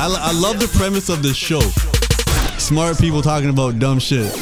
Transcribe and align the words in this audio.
I, 0.00 0.06
I 0.06 0.32
love 0.32 0.60
the 0.60 0.68
premise 0.78 1.08
of 1.08 1.24
this 1.24 1.36
show. 1.36 1.58
Smart 2.56 3.00
people 3.00 3.20
talking 3.20 3.50
about 3.50 3.80
dumb 3.80 3.98
shit. 3.98 4.32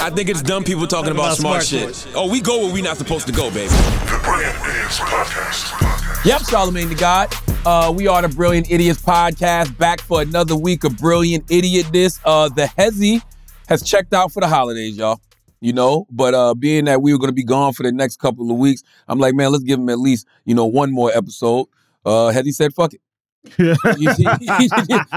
I 0.00 0.08
think, 0.08 0.30
it's 0.30 0.40
dumb 0.40 0.64
people 0.64 0.86
talking 0.86 1.10
about, 1.10 1.36
about 1.36 1.36
smart, 1.36 1.62
smart 1.64 1.94
shit. 1.94 2.16
Oh, 2.16 2.30
we 2.30 2.40
go 2.40 2.64
where 2.64 2.72
we 2.72 2.80
not 2.80 2.96
supposed 2.96 3.26
to 3.26 3.32
go, 3.32 3.50
baby. 3.50 3.68
The 3.68 4.20
Brilliant 4.24 4.56
Idiots 4.64 5.00
Podcast. 5.00 6.24
Yep, 6.24 6.40
Charlamagne 6.42 6.88
the 6.88 6.94
God. 6.94 7.30
Uh, 7.66 7.92
we 7.94 8.06
are 8.06 8.22
the 8.22 8.30
Brilliant 8.30 8.70
Idiots 8.70 9.02
podcast, 9.02 9.76
back 9.76 10.00
for 10.00 10.22
another 10.22 10.56
week 10.56 10.84
of 10.84 10.96
brilliant 10.96 11.46
idiotness. 11.48 12.18
Uh, 12.24 12.48
the 12.48 12.64
Hezzy 12.78 13.22
has 13.68 13.82
checked 13.82 14.14
out 14.14 14.32
for 14.32 14.40
the 14.40 14.48
holidays, 14.48 14.96
y'all. 14.96 15.20
You 15.60 15.74
know, 15.74 16.06
but 16.10 16.32
uh, 16.32 16.54
being 16.54 16.86
that 16.86 17.02
we 17.02 17.12
were 17.12 17.18
going 17.18 17.28
to 17.28 17.34
be 17.34 17.44
gone 17.44 17.74
for 17.74 17.82
the 17.82 17.92
next 17.92 18.20
couple 18.20 18.50
of 18.50 18.56
weeks, 18.56 18.82
I'm 19.06 19.18
like, 19.18 19.34
man, 19.34 19.52
let's 19.52 19.64
give 19.64 19.78
him 19.78 19.90
at 19.90 19.98
least 19.98 20.26
you 20.46 20.54
know 20.54 20.64
one 20.64 20.90
more 20.90 21.10
episode. 21.14 21.66
Uh, 22.06 22.32
Hezzy 22.32 22.52
said, 22.52 22.72
"Fuck 22.72 22.94
it." 22.94 23.00
He, 23.44 23.74
he- 24.16 24.28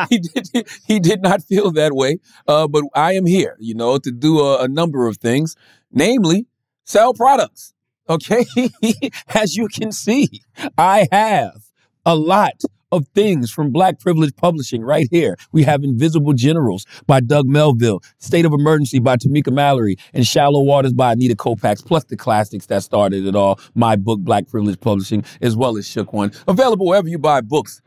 he 0.09 0.20
did, 0.20 0.68
he, 0.86 1.00
did, 1.00 1.22
not 1.22 1.41
feel 1.44 1.72
that 1.72 1.94
way, 1.94 2.18
uh, 2.48 2.68
but 2.68 2.84
I 2.94 3.13
am 3.13 3.26
here, 3.26 3.55
you 3.59 3.73
know, 3.73 3.98
to 3.98 4.12
do 4.12 4.40
a, 4.40 4.63
a 4.63 4.68
number 4.68 5.08
of 5.08 5.18
things, 5.18 5.55
namely 5.91 6.45
sell 6.84 7.13
products. 7.13 7.73
Okay, 8.09 8.45
as 9.35 9.55
you 9.58 9.68
can 9.68 9.91
see, 9.91 10.41
I 10.77 11.08
have 11.12 11.66
a 12.05 12.16
lot 12.16 12.62
of 12.94 13.05
things 13.09 13.52
from 13.52 13.71
Black 13.71 13.99
Privilege 13.99 14.34
Publishing 14.38 14.82
right 14.82 15.09
here. 15.12 15.35
We 15.52 15.63
have 15.63 15.84
Invisible 15.84 16.32
Generals 16.32 16.85
by 17.05 17.20
Doug 17.20 17.48
Melville, 17.48 18.02
State 18.20 18.46
of 18.46 18.54
Emergency 18.54 18.99
by 18.99 19.18
Tamika 19.18 19.52
Mallory, 19.52 19.98
and 20.13 20.26
Shallow 20.26 20.62
Waters 20.62 20.94
by 20.94 21.12
Anita 21.12 21.35
Kopacz, 21.35 21.85
plus 21.85 22.05
the 22.05 22.16
classics 22.16 22.68
that 22.68 22.82
started 22.84 23.26
it 23.26 23.35
all. 23.35 23.59
My 23.76 23.98
book, 23.98 24.21
Black 24.21 24.48
Privilege 24.48 24.80
Publishing, 24.80 25.26
as 25.41 25.57
well 25.57 25.76
as 25.76 25.85
Shook 25.85 26.13
One. 26.13 26.32
Available 26.48 26.85
wherever 26.85 27.09
you 27.09 27.20
buy 27.20 27.41
books 27.41 27.82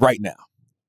right 0.00 0.20
now. 0.20 0.34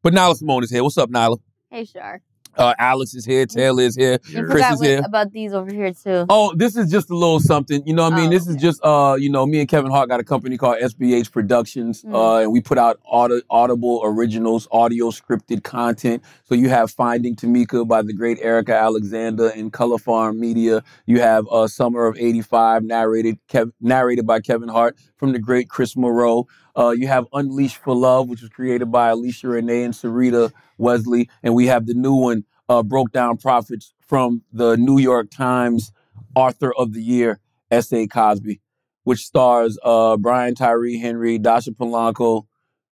But 0.02 0.14
Nyla 0.14 0.42
Symone 0.42 0.64
is 0.64 0.72
here. 0.72 0.84
What's 0.84 0.98
up, 0.98 1.10
Nyla? 1.12 1.38
Hey, 1.70 1.86
Shar. 1.86 2.22
Uh, 2.58 2.74
Alex 2.78 3.14
is 3.14 3.24
here. 3.24 3.46
Taylor 3.46 3.84
is 3.84 3.96
here. 3.96 4.20
You 4.28 4.44
Chris 4.44 4.52
forgot 4.52 4.74
is 4.74 4.82
here. 4.82 5.02
about 5.06 5.32
these 5.32 5.54
over 5.54 5.72
here 5.74 5.94
too. 5.94 6.26
Oh, 6.28 6.54
this 6.54 6.76
is 6.76 6.92
just 6.92 7.10
a 7.10 7.16
little 7.16 7.40
something. 7.40 7.82
You 7.88 7.94
know 7.94 8.04
what 8.04 8.12
I 8.12 8.18
mean? 8.18 8.28
Oh, 8.28 8.32
this 8.32 8.46
is 8.46 8.58
just 8.58 8.84
uh, 8.84 9.16
you 9.18 9.30
know, 9.30 9.46
me 9.46 9.62
and 9.62 9.70
Kevin 9.70 9.90
Hart 9.90 10.10
got 10.10 10.20
a 10.20 10.24
company 10.26 10.58
called 10.58 10.80
SBH 10.82 11.32
Productions. 11.32 12.04
Mm. 12.04 12.14
Uh, 12.14 12.42
and 12.44 12.52
we 12.52 12.60
put 12.60 12.78
out 12.78 13.00
audi- 13.10 13.42
audible 13.50 14.02
originals, 14.04 14.68
audio 14.70 15.12
scripted 15.12 15.64
content. 15.64 16.24
So 16.44 16.54
you 16.54 16.68
have 16.68 16.92
Finding 16.92 17.38
Tamika 17.38 17.88
by 17.88 18.02
the 18.02 18.12
great 18.12 18.38
Erika 18.42 18.76
Alexander 18.76 19.48
in 19.52 19.72
Color 19.72 20.00
Farm 20.00 20.38
Media. 20.38 20.84
You 21.06 21.22
have 21.22 21.46
uh 21.50 21.70
Summer 21.70 22.06
of 22.06 22.18
85 22.18 22.84
narrated 22.84 23.40
Kev- 23.48 23.72
narrated 23.80 24.28
by 24.28 24.42
Kevin 24.42 24.68
Hart 24.68 24.98
from 25.16 25.32
the 25.32 25.40
great 25.40 25.70
Chris 25.70 25.96
Moreau. 25.96 26.48
Uh, 26.78 26.90
you 26.90 27.08
have 27.08 27.26
Unleashed 27.34 27.78
for 27.78 27.96
Love, 27.96 28.30
which 28.30 28.42
was 28.42 28.50
created 28.50 28.92
by 28.92 29.10
Alicia 29.10 29.48
Renee 29.48 29.84
and 29.84 29.94
Sarita 29.94 30.52
Wesley. 30.78 31.30
And 31.44 31.54
we 31.56 31.68
have 31.68 31.86
the 31.86 31.94
new 31.94 32.16
one, 32.16 32.46
uh, 32.70 32.84
Broke 32.84 33.12
Down 33.12 33.38
Prophets, 33.38 33.94
from 34.08 34.42
the 34.52 34.76
New 34.76 34.98
York 34.98 35.30
Times 35.32 35.92
Author 36.36 36.74
of 36.74 36.94
the 36.94 37.02
Year, 37.02 37.40
S.A. 37.70 38.08
Cosby, 38.08 38.60
which 39.04 39.26
stars 39.26 39.78
uh, 39.84 40.18
Brian 40.18 40.56
Tyree 40.56 40.98
Henry, 40.98 41.38
Dasha 41.38 41.72
Polanco, 41.72 42.46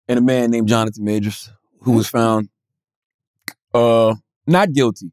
and 0.06 0.18
a 0.18 0.22
man 0.22 0.50
named 0.50 0.68
Jonathan 0.68 1.04
Majors, 1.04 1.50
who 1.80 1.92
was 1.92 2.08
found 2.08 2.48
uh, 3.74 4.14
not 4.46 4.72
guilty. 4.72 5.12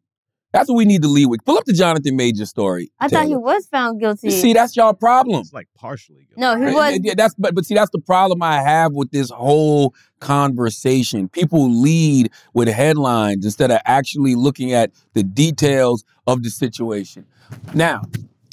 That's 0.56 0.70
what 0.70 0.76
we 0.78 0.86
need 0.86 1.02
to 1.02 1.10
lead 1.10 1.26
with. 1.26 1.44
Pull 1.44 1.58
up 1.58 1.66
the 1.66 1.74
Jonathan 1.74 2.16
Major 2.16 2.46
story. 2.46 2.90
I 3.02 3.10
thought 3.10 3.26
he 3.26 3.36
was 3.36 3.68
found 3.68 4.00
guilty. 4.00 4.30
See, 4.32 4.54
that's 4.54 4.74
y'all 4.74 4.94
problem. 4.94 5.42
It's 5.42 5.52
like 5.52 5.68
partially. 5.76 6.28
guilty. 6.30 6.40
no, 6.40 6.56
he 6.56 6.64
Right? 6.74 6.94
was. 6.94 7.00
Yeah, 7.04 7.14
that's 7.18 7.36
but 7.36 7.54
but 7.54 7.66
see 7.66 7.76
that's 7.76 7.92
the 7.92 8.00
problem 8.00 8.42
I 8.42 8.62
have 8.62 8.94
with 8.94 9.12
this 9.12 9.30
whole 9.30 9.94
conversation. 10.22 11.28
People 11.28 11.70
lead 11.82 12.32
with 12.54 12.70
headlines 12.70 13.44
instead 13.44 13.70
of 13.70 13.80
actually 13.84 14.36
looking 14.36 14.72
at 14.72 14.92
the 15.14 15.24
details 15.24 16.06
of 16.26 16.42
the 16.42 16.50
situation. 16.50 17.26
Now, 17.74 18.04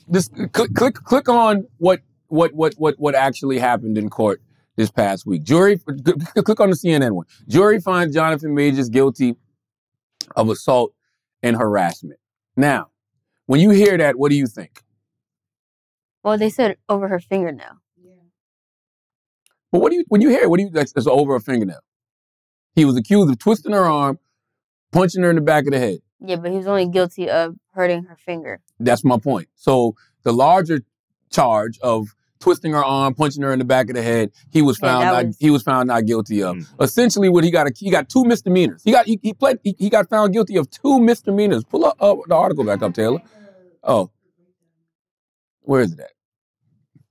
this 0.08 0.28
click 0.50 0.74
click 0.74 0.94
click 0.94 1.28
on 1.28 1.68
what 1.78 2.00
what 2.26 2.52
what 2.52 2.74
what 2.78 2.96
what 2.98 3.14
actually 3.14 3.60
happened 3.60 3.96
in 3.96 4.10
court 4.10 4.42
this 4.74 4.90
past 4.90 5.24
week. 5.24 5.44
Jury 5.44 5.78
click 5.78 6.58
on 6.58 6.70
the 6.70 6.76
CNN 6.76 7.12
one. 7.12 7.26
Jury 7.46 7.80
finds 7.80 8.12
Jonathan 8.12 8.56
Majors 8.56 8.88
guilty 8.88 9.36
of 10.34 10.48
assault 10.48 10.92
and 11.42 11.56
harassment. 11.56 12.20
Now, 12.56 12.90
when 13.46 13.60
you 13.60 13.70
hear 13.70 13.96
that, 13.98 14.16
what 14.16 14.30
do 14.30 14.36
you 14.36 14.46
think? 14.46 14.82
Well, 16.22 16.38
they 16.38 16.50
said 16.50 16.76
over 16.88 17.08
her 17.08 17.18
fingernail. 17.18 17.78
Yeah. 18.02 18.12
But 19.72 19.80
what 19.80 19.90
do 19.90 19.96
you 19.96 20.04
when 20.08 20.20
you 20.20 20.28
hear 20.28 20.42
it, 20.42 20.50
what 20.50 20.58
do 20.58 20.64
you 20.64 20.70
that's, 20.70 20.92
that's 20.92 21.06
over 21.06 21.34
a 21.34 21.40
fingernail? 21.40 21.80
He 22.74 22.84
was 22.84 22.96
accused 22.96 23.30
of 23.30 23.38
twisting 23.38 23.72
her 23.72 23.84
arm, 23.84 24.18
punching 24.92 25.22
her 25.22 25.30
in 25.30 25.36
the 25.36 25.42
back 25.42 25.66
of 25.66 25.72
the 25.72 25.78
head. 25.78 25.98
Yeah, 26.24 26.36
but 26.36 26.52
he 26.52 26.56
was 26.56 26.66
only 26.66 26.86
guilty 26.86 27.28
of 27.28 27.56
hurting 27.74 28.04
her 28.04 28.16
finger. 28.16 28.60
That's 28.78 29.04
my 29.04 29.18
point. 29.18 29.48
So 29.56 29.96
the 30.22 30.32
larger 30.32 30.82
charge 31.30 31.78
of 31.80 32.14
twisting 32.42 32.72
her 32.72 32.84
arm, 32.84 33.14
punching 33.14 33.42
her 33.42 33.52
in 33.52 33.58
the 33.60 33.64
back 33.64 33.88
of 33.88 33.94
the 33.94 34.02
head, 34.02 34.32
he 34.50 34.60
was 34.60 34.78
Yeah, 34.82 34.88
found 34.88 35.02
that 35.02 35.12
not, 35.12 35.26
was- 35.26 35.36
he 35.38 35.50
was 35.50 35.62
found 35.62 35.86
not 35.86 36.04
guilty 36.04 36.42
of. 36.42 36.56
Mm. 36.56 36.66
Essentially, 36.80 37.28
what 37.28 37.44
he 37.44 37.50
got 37.50 37.68
he 37.78 37.90
got 37.90 38.08
two 38.08 38.24
misdemeanors. 38.24 38.82
He 38.84 38.90
got 38.92 39.06
he, 39.06 39.18
he 39.22 39.32
pled 39.32 39.58
he, 39.62 39.74
he 39.78 39.88
got 39.88 40.10
found 40.10 40.32
guilty 40.32 40.56
of 40.56 40.68
two 40.70 40.98
misdemeanors. 41.00 41.64
Pull 41.64 41.86
up 41.86 41.96
uh, 42.00 42.16
the 42.26 42.34
article 42.34 42.64
back 42.64 42.82
up, 42.82 42.92
Taylor. 42.94 43.20
Oh, 43.82 44.10
where 45.60 45.80
is 45.80 45.92
it 45.92 46.00
at? 46.00 46.10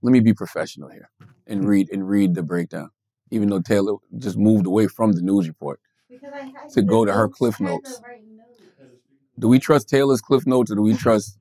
Let 0.02 0.12
me 0.12 0.20
be 0.20 0.34
professional 0.34 0.90
here 0.90 1.10
and 1.48 1.64
read 1.68 1.90
and 1.92 2.08
read 2.08 2.36
the 2.36 2.44
breakdown. 2.44 2.92
Even 3.32 3.50
though 3.50 3.62
Taylor 3.62 3.94
just 4.18 4.38
moved 4.38 4.66
away 4.66 4.88
from 4.88 5.14
the 5.14 5.22
news 5.22 5.48
report 5.48 5.80
to 6.74 6.82
go 6.82 7.06
to 7.06 7.14
her 7.14 7.30
cliff 7.30 7.60
notes. 7.62 8.02
Do 9.40 9.48
we 9.48 9.60
trust 9.60 9.88
Taylor's 9.90 10.20
cliff 10.22 10.46
notes 10.46 10.70
or 10.72 10.76
do 10.76 10.82
we 10.82 10.94
trust? 10.94 11.38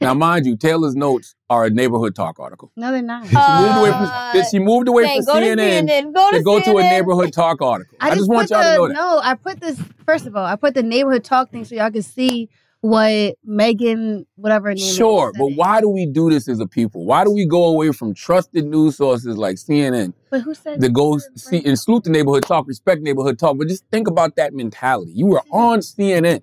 Now, 0.00 0.12
mind 0.12 0.44
you, 0.44 0.56
Taylor's 0.56 0.94
notes 0.94 1.34
are 1.48 1.64
a 1.64 1.70
neighborhood 1.70 2.14
talk 2.14 2.38
article. 2.38 2.70
No, 2.76 2.92
they're 2.92 3.00
not. 3.00 3.26
She 3.26 3.34
moved 3.34 3.78
away 3.78 3.90
from 3.90 4.02
Uh, 4.02 4.44
she 4.44 4.58
moved 4.58 4.88
away 4.88 5.02
Dang, 5.04 5.22
from 5.22 5.34
go 5.34 5.40
to 5.40 5.46
CNN, 5.46 5.88
CNN. 5.88 6.12
Go 6.12 6.30
to 6.30 6.36
to 6.36 6.44
go 6.44 6.60
to 6.60 6.76
a 6.76 6.82
neighborhood 6.82 7.32
talk 7.32 7.62
article. 7.62 7.96
I, 8.00 8.14
just, 8.14 8.28
want 8.28 8.50
y'all 8.50 8.62
the, 8.62 8.70
to 8.70 8.76
know 8.76 8.88
that. 8.88 8.94
No, 8.94 9.20
I 9.22 9.34
put 9.34 9.60
this 9.60 9.80
first 10.04 10.26
of 10.26 10.36
all. 10.36 10.44
I 10.44 10.56
put 10.56 10.74
the 10.74 10.82
neighborhood 10.82 11.24
talk 11.24 11.50
thing 11.50 11.64
so 11.64 11.74
y'all 11.74 11.90
can 11.90 12.02
see 12.02 12.50
what 12.80 13.36
Megan, 13.42 14.26
whatever 14.36 14.68
her 14.68 14.74
name 14.74 14.84
is. 14.84 14.94
Sure, 14.94 15.32
but 15.36 15.52
why 15.54 15.80
do 15.80 15.88
we 15.88 16.04
do 16.04 16.28
this 16.28 16.46
as 16.46 16.60
a 16.60 16.66
people? 16.66 17.04
Why 17.06 17.24
do 17.24 17.30
we 17.30 17.46
go 17.46 17.64
away 17.64 17.90
from 17.92 18.12
trusted 18.12 18.66
news 18.66 18.98
sources 18.98 19.38
like 19.38 19.56
CNN 19.56 20.12
But 20.30 20.42
who 20.42 20.54
said 20.54 20.80
to 20.80 20.88
go 20.90 21.18
see 21.36 21.64
and 21.64 21.78
salute 21.78 22.04
the 22.04 22.10
neighborhood 22.10 22.44
talk, 22.44 22.68
respect 22.68 23.02
neighborhood 23.02 23.38
talk? 23.38 23.56
But 23.56 23.68
just 23.68 23.84
think 23.90 24.08
about 24.08 24.36
that 24.36 24.52
mentality. 24.52 25.12
You 25.14 25.26
were 25.26 25.42
on 25.50 25.78
CNN, 25.78 26.42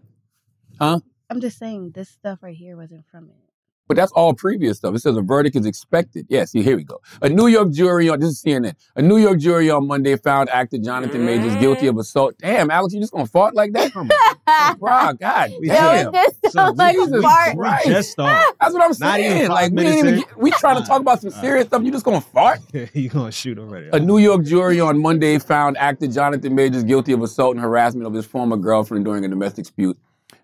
huh? 0.80 1.00
I'm 1.30 1.40
just 1.40 1.58
saying 1.58 1.92
this 1.92 2.10
stuff 2.10 2.40
right 2.42 2.56
here 2.56 2.76
wasn't 2.76 3.06
from 3.10 3.30
it. 3.30 3.43
But 3.88 3.98
that's 3.98 4.12
all 4.14 4.34
previous 4.34 4.78
stuff. 4.78 4.96
It 4.96 5.00
says 5.00 5.18
a 5.18 5.22
verdict 5.22 5.56
is 5.56 5.66
expected. 5.66 6.26
Yes, 6.30 6.52
here 6.54 6.78
we 6.78 6.84
go. 6.84 7.02
A 7.22 7.30
New 7.30 7.48
York 7.48 7.72
jury 7.72 8.10
on 8.10 8.20
this 8.20 8.30
is 8.30 8.42
CNN. 8.42 8.76
A 8.96 9.02
New 9.02 9.18
York 9.18 9.40
jury 9.40 9.70
on 9.70 9.88
Monday 9.88 10.16
found 10.16 10.50
actor 10.50 10.78
Jonathan 10.78 11.26
Majors 11.26 11.56
guilty 11.58 11.88
of 11.88 11.94
mm-hmm. 11.94 12.00
assault. 12.00 12.36
Damn, 12.40 12.72
Alex, 12.72 12.94
you 12.94 13.02
just 13.02 13.12
gonna 13.12 13.28
fart 13.28 13.56
like 13.56 13.74
that? 13.74 13.92
Bro, 14.80 15.14
God 15.20 15.52
We 15.60 15.68
Yo, 15.68 15.74
damn. 15.74 16.16
it 16.16 16.36
So 16.44 16.50
sounds 16.50 16.78
like 16.78 16.96
Jesus 16.96 17.22
fart. 17.22 17.58
Christ. 17.58 17.88
just 17.88 18.12
started. 18.12 18.56
That's 18.60 18.74
what 18.74 18.84
I'm 18.84 18.94
saying. 18.94 19.50
like 19.50 19.72
we 19.72 19.76
minutes 19.76 19.98
even 19.98 20.16
get, 20.20 20.38
we 20.38 20.52
trying 20.52 20.82
to 20.82 20.88
talk 20.88 21.02
about 21.02 21.22
some 21.22 21.34
uh-uh. 21.34 21.42
serious 21.42 21.68
stuff. 21.68 21.84
You 21.84 21.92
just 21.92 22.06
gonna 22.06 22.22
fart? 22.22 22.60
you 22.94 23.10
gonna 23.10 23.32
shoot 23.32 23.60
already? 23.60 23.90
A 23.92 24.00
New 24.00 24.18
York 24.18 24.44
jury 24.44 24.80
on 24.80 25.02
Monday 25.02 25.40
found 25.40 25.78
actor 25.78 26.08
Jonathan 26.08 26.56
Majors 26.56 26.84
guilty 26.84 27.12
of 27.12 27.22
assault 27.22 27.56
and 27.56 27.62
harassment 27.62 28.08
of 28.08 28.14
his 28.14 28.26
former 28.26 28.56
girlfriend 28.56 29.04
during 29.04 29.26
a 29.26 29.28
domestic 29.28 29.66
dispute. 29.66 29.98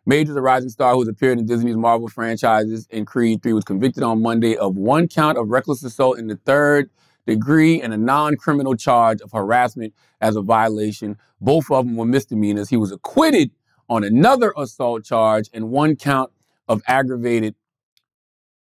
Majors, 0.06 0.36
a 0.36 0.42
rising 0.42 0.70
star 0.70 0.94
who 0.94 1.00
has 1.02 1.08
appeared 1.08 1.38
in 1.38 1.46
Disney's 1.46 1.76
Marvel 1.76 2.08
franchises 2.08 2.88
and 2.92 3.06
Creed 3.06 3.44
3, 3.44 3.54
was 3.54 3.64
convicted 3.64 4.04
on 4.04 4.22
Monday 4.22 4.56
of 4.56 4.76
one 4.76 5.08
count 5.08 5.38
of 5.38 5.50
reckless 5.50 5.84
assault 5.84 6.18
in 6.18 6.28
the 6.28 6.36
third 6.36 6.90
degree 7.28 7.82
and 7.82 7.94
a 7.94 7.98
non-criminal 7.98 8.76
charge 8.76 9.22
of 9.22 9.32
harassment 9.32 9.94
as 10.20 10.36
a 10.36 10.42
violation. 10.42 11.18
Both 11.40 11.70
of 11.70 11.86
them 11.86 11.96
were 11.96 12.06
misdemeanors. 12.06 12.70
He 12.70 12.78
was 12.78 12.92
acquitted 12.92 13.52
on 13.88 14.04
another 14.04 14.54
assault 14.58 15.04
charge 15.04 15.50
and 15.54 15.70
one 15.70 15.96
count 15.96 16.32
of 16.68 16.82
aggravated 16.88 17.56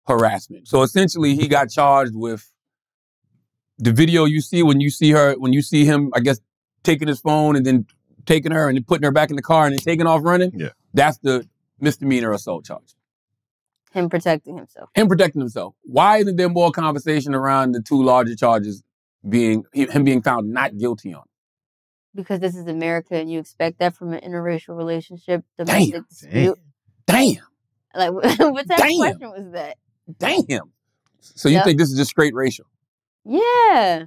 harassment. 0.08 0.68
So 0.68 0.84
essentially, 0.84 1.36
he 1.36 1.48
got 1.48 1.70
charged 1.70 2.16
with 2.16 2.52
the 3.78 3.92
video 3.92 4.26
you 4.26 4.42
see 4.42 4.64
when 4.64 4.80
you 4.80 4.90
see 4.90 5.12
her, 5.12 5.34
when 5.34 5.54
you 5.54 5.62
see 5.62 5.86
him, 5.86 6.12
I 6.14 6.20
guess, 6.20 6.40
taking 6.84 7.08
his 7.08 7.20
phone 7.20 7.56
and 7.56 7.66
then 7.66 7.86
taking 8.26 8.52
her 8.52 8.68
and 8.68 8.78
then 8.78 8.84
putting 8.84 9.04
her 9.04 9.12
back 9.12 9.30
in 9.30 9.36
the 9.36 9.42
car 9.42 9.66
and 9.66 9.74
then 9.74 9.80
taking 9.80 10.08
off 10.08 10.22
running. 10.24 10.52
Yeah. 10.56 10.70
That's 10.96 11.18
the 11.20 11.48
misdemeanor 11.80 12.32
assault 12.32 12.66
charge. 12.66 12.96
Him 13.92 14.10
protecting 14.10 14.58
himself. 14.58 14.90
Him 14.96 15.08
protecting 15.08 15.42
himself. 15.42 15.76
Why 15.84 16.18
isn't 16.18 16.36
there 16.38 16.50
more 16.50 16.72
conversation 16.72 17.34
around 17.36 17.74
the 17.74 17.82
two 17.82 18.02
larger 18.02 18.36
charges 18.36 18.84
being 19.28 19.64
him 19.74 20.04
being 20.04 20.22
found 20.22 20.52
not 20.52 20.78
guilty 20.78 21.14
on? 21.14 21.24
Because 22.14 22.40
this 22.40 22.56
is 22.56 22.68
America 22.68 23.16
and 23.16 23.30
you 23.30 23.40
expect 23.40 23.80
that 23.80 23.96
from 23.96 24.14
an 24.14 24.22
interracial 24.22 24.76
relationship, 24.78 25.44
domestic 25.58 26.08
dispute. 26.10 26.58
Damn. 27.08 27.36
Like, 27.94 28.12
what 28.14 28.68
type 28.68 28.78
Damn. 28.78 28.90
of 28.92 28.98
question 28.98 29.30
was 29.32 29.52
that? 29.52 29.78
Damn. 30.18 30.72
So 31.20 31.50
you 31.50 31.56
Yep. 31.56 31.66
think 31.66 31.80
this 31.80 31.90
is 31.92 31.98
just 31.98 32.12
straight 32.12 32.34
racial? 32.34 32.66
Yeah, 33.26 34.06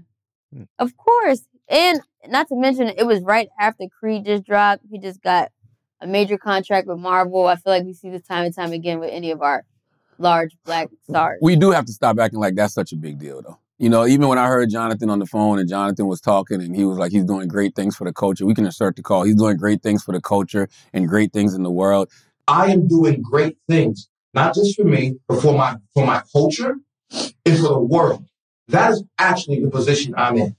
Hmm. 0.52 0.62
of 0.79 0.96
course. 0.96 1.43
And 1.69 2.00
not 2.26 2.49
to 2.49 2.56
mention, 2.56 2.88
it 2.88 3.05
was 3.06 3.20
right 3.23 3.49
after 3.61 3.84
Creed 3.88 4.25
just 4.25 4.44
dropped. 4.44 4.84
He 4.91 4.99
just 4.99 5.20
got 5.23 5.50
a 6.00 6.06
major 6.06 6.39
contract 6.39 6.87
with 6.87 6.99
Marvel. 6.99 7.47
I 7.47 7.56
feel 7.56 7.73
like 7.73 7.85
we 7.85 7.93
see 7.93 8.11
this 8.11 8.23
time 8.23 8.45
and 8.45 8.55
time 8.55 8.73
again 8.73 9.00
with 9.00 9.11
any 9.11 9.31
of 9.31 9.43
our 9.43 9.65
large 10.19 10.56
black 10.65 10.89
stars. 11.09 11.39
We 11.43 11.56
do 11.56 11.71
have 11.71 11.85
to 11.87 11.93
stop 11.93 12.19
acting 12.19 12.41
like 12.41 12.55
that's 12.55 12.75
such 12.75 12.93
a 12.93 12.97
big 12.97 13.19
deal, 13.19 13.43
though. 13.43 13.59
You 13.79 13.89
know, 13.89 14.06
even 14.06 14.27
when 14.27 14.39
I 14.39 14.49
heard 14.49 14.71
Jonathan 14.71 15.09
on 15.09 15.21
the 15.21 15.27
phone 15.27 15.61
and 15.61 15.69
Jonathan 15.69 16.09
was 16.09 16.21
talking 16.21 16.61
and 16.61 16.75
he 16.75 16.85
was 16.85 16.99
like, 16.99 17.12
he's 17.12 17.25
doing 17.25 17.47
great 17.47 17.77
things 17.77 17.95
for 17.95 18.05
the 18.05 18.12
culture. 18.12 18.45
We 18.45 18.55
can 18.55 18.67
insert 18.67 18.97
the 18.97 19.03
call. 19.03 19.23
He's 19.23 19.37
doing 19.37 19.56
great 19.56 19.83
things 19.83 20.03
for 20.03 20.11
the 20.12 20.21
culture 20.21 20.69
and 20.93 21.09
great 21.09 21.33
things 21.33 21.55
in 21.55 21.62
the 21.62 21.71
world. 21.71 22.11
I 22.49 22.73
am 22.73 22.89
doing 22.89 23.23
great 23.23 23.56
things, 23.69 24.09
not 24.35 24.55
just 24.55 24.75
for 24.75 24.85
me, 24.85 25.19
but 25.29 25.41
for 25.41 25.56
my 25.56 25.77
for 25.94 26.05
my 26.05 26.23
culture 26.33 26.75
and 27.12 27.56
for 27.56 27.69
the 27.69 27.79
world. 27.79 28.25
That 28.67 28.93
is 28.93 29.05
actually 29.17 29.61
the 29.61 29.71
position 29.71 30.15
I'm 30.17 30.37
in. 30.37 30.56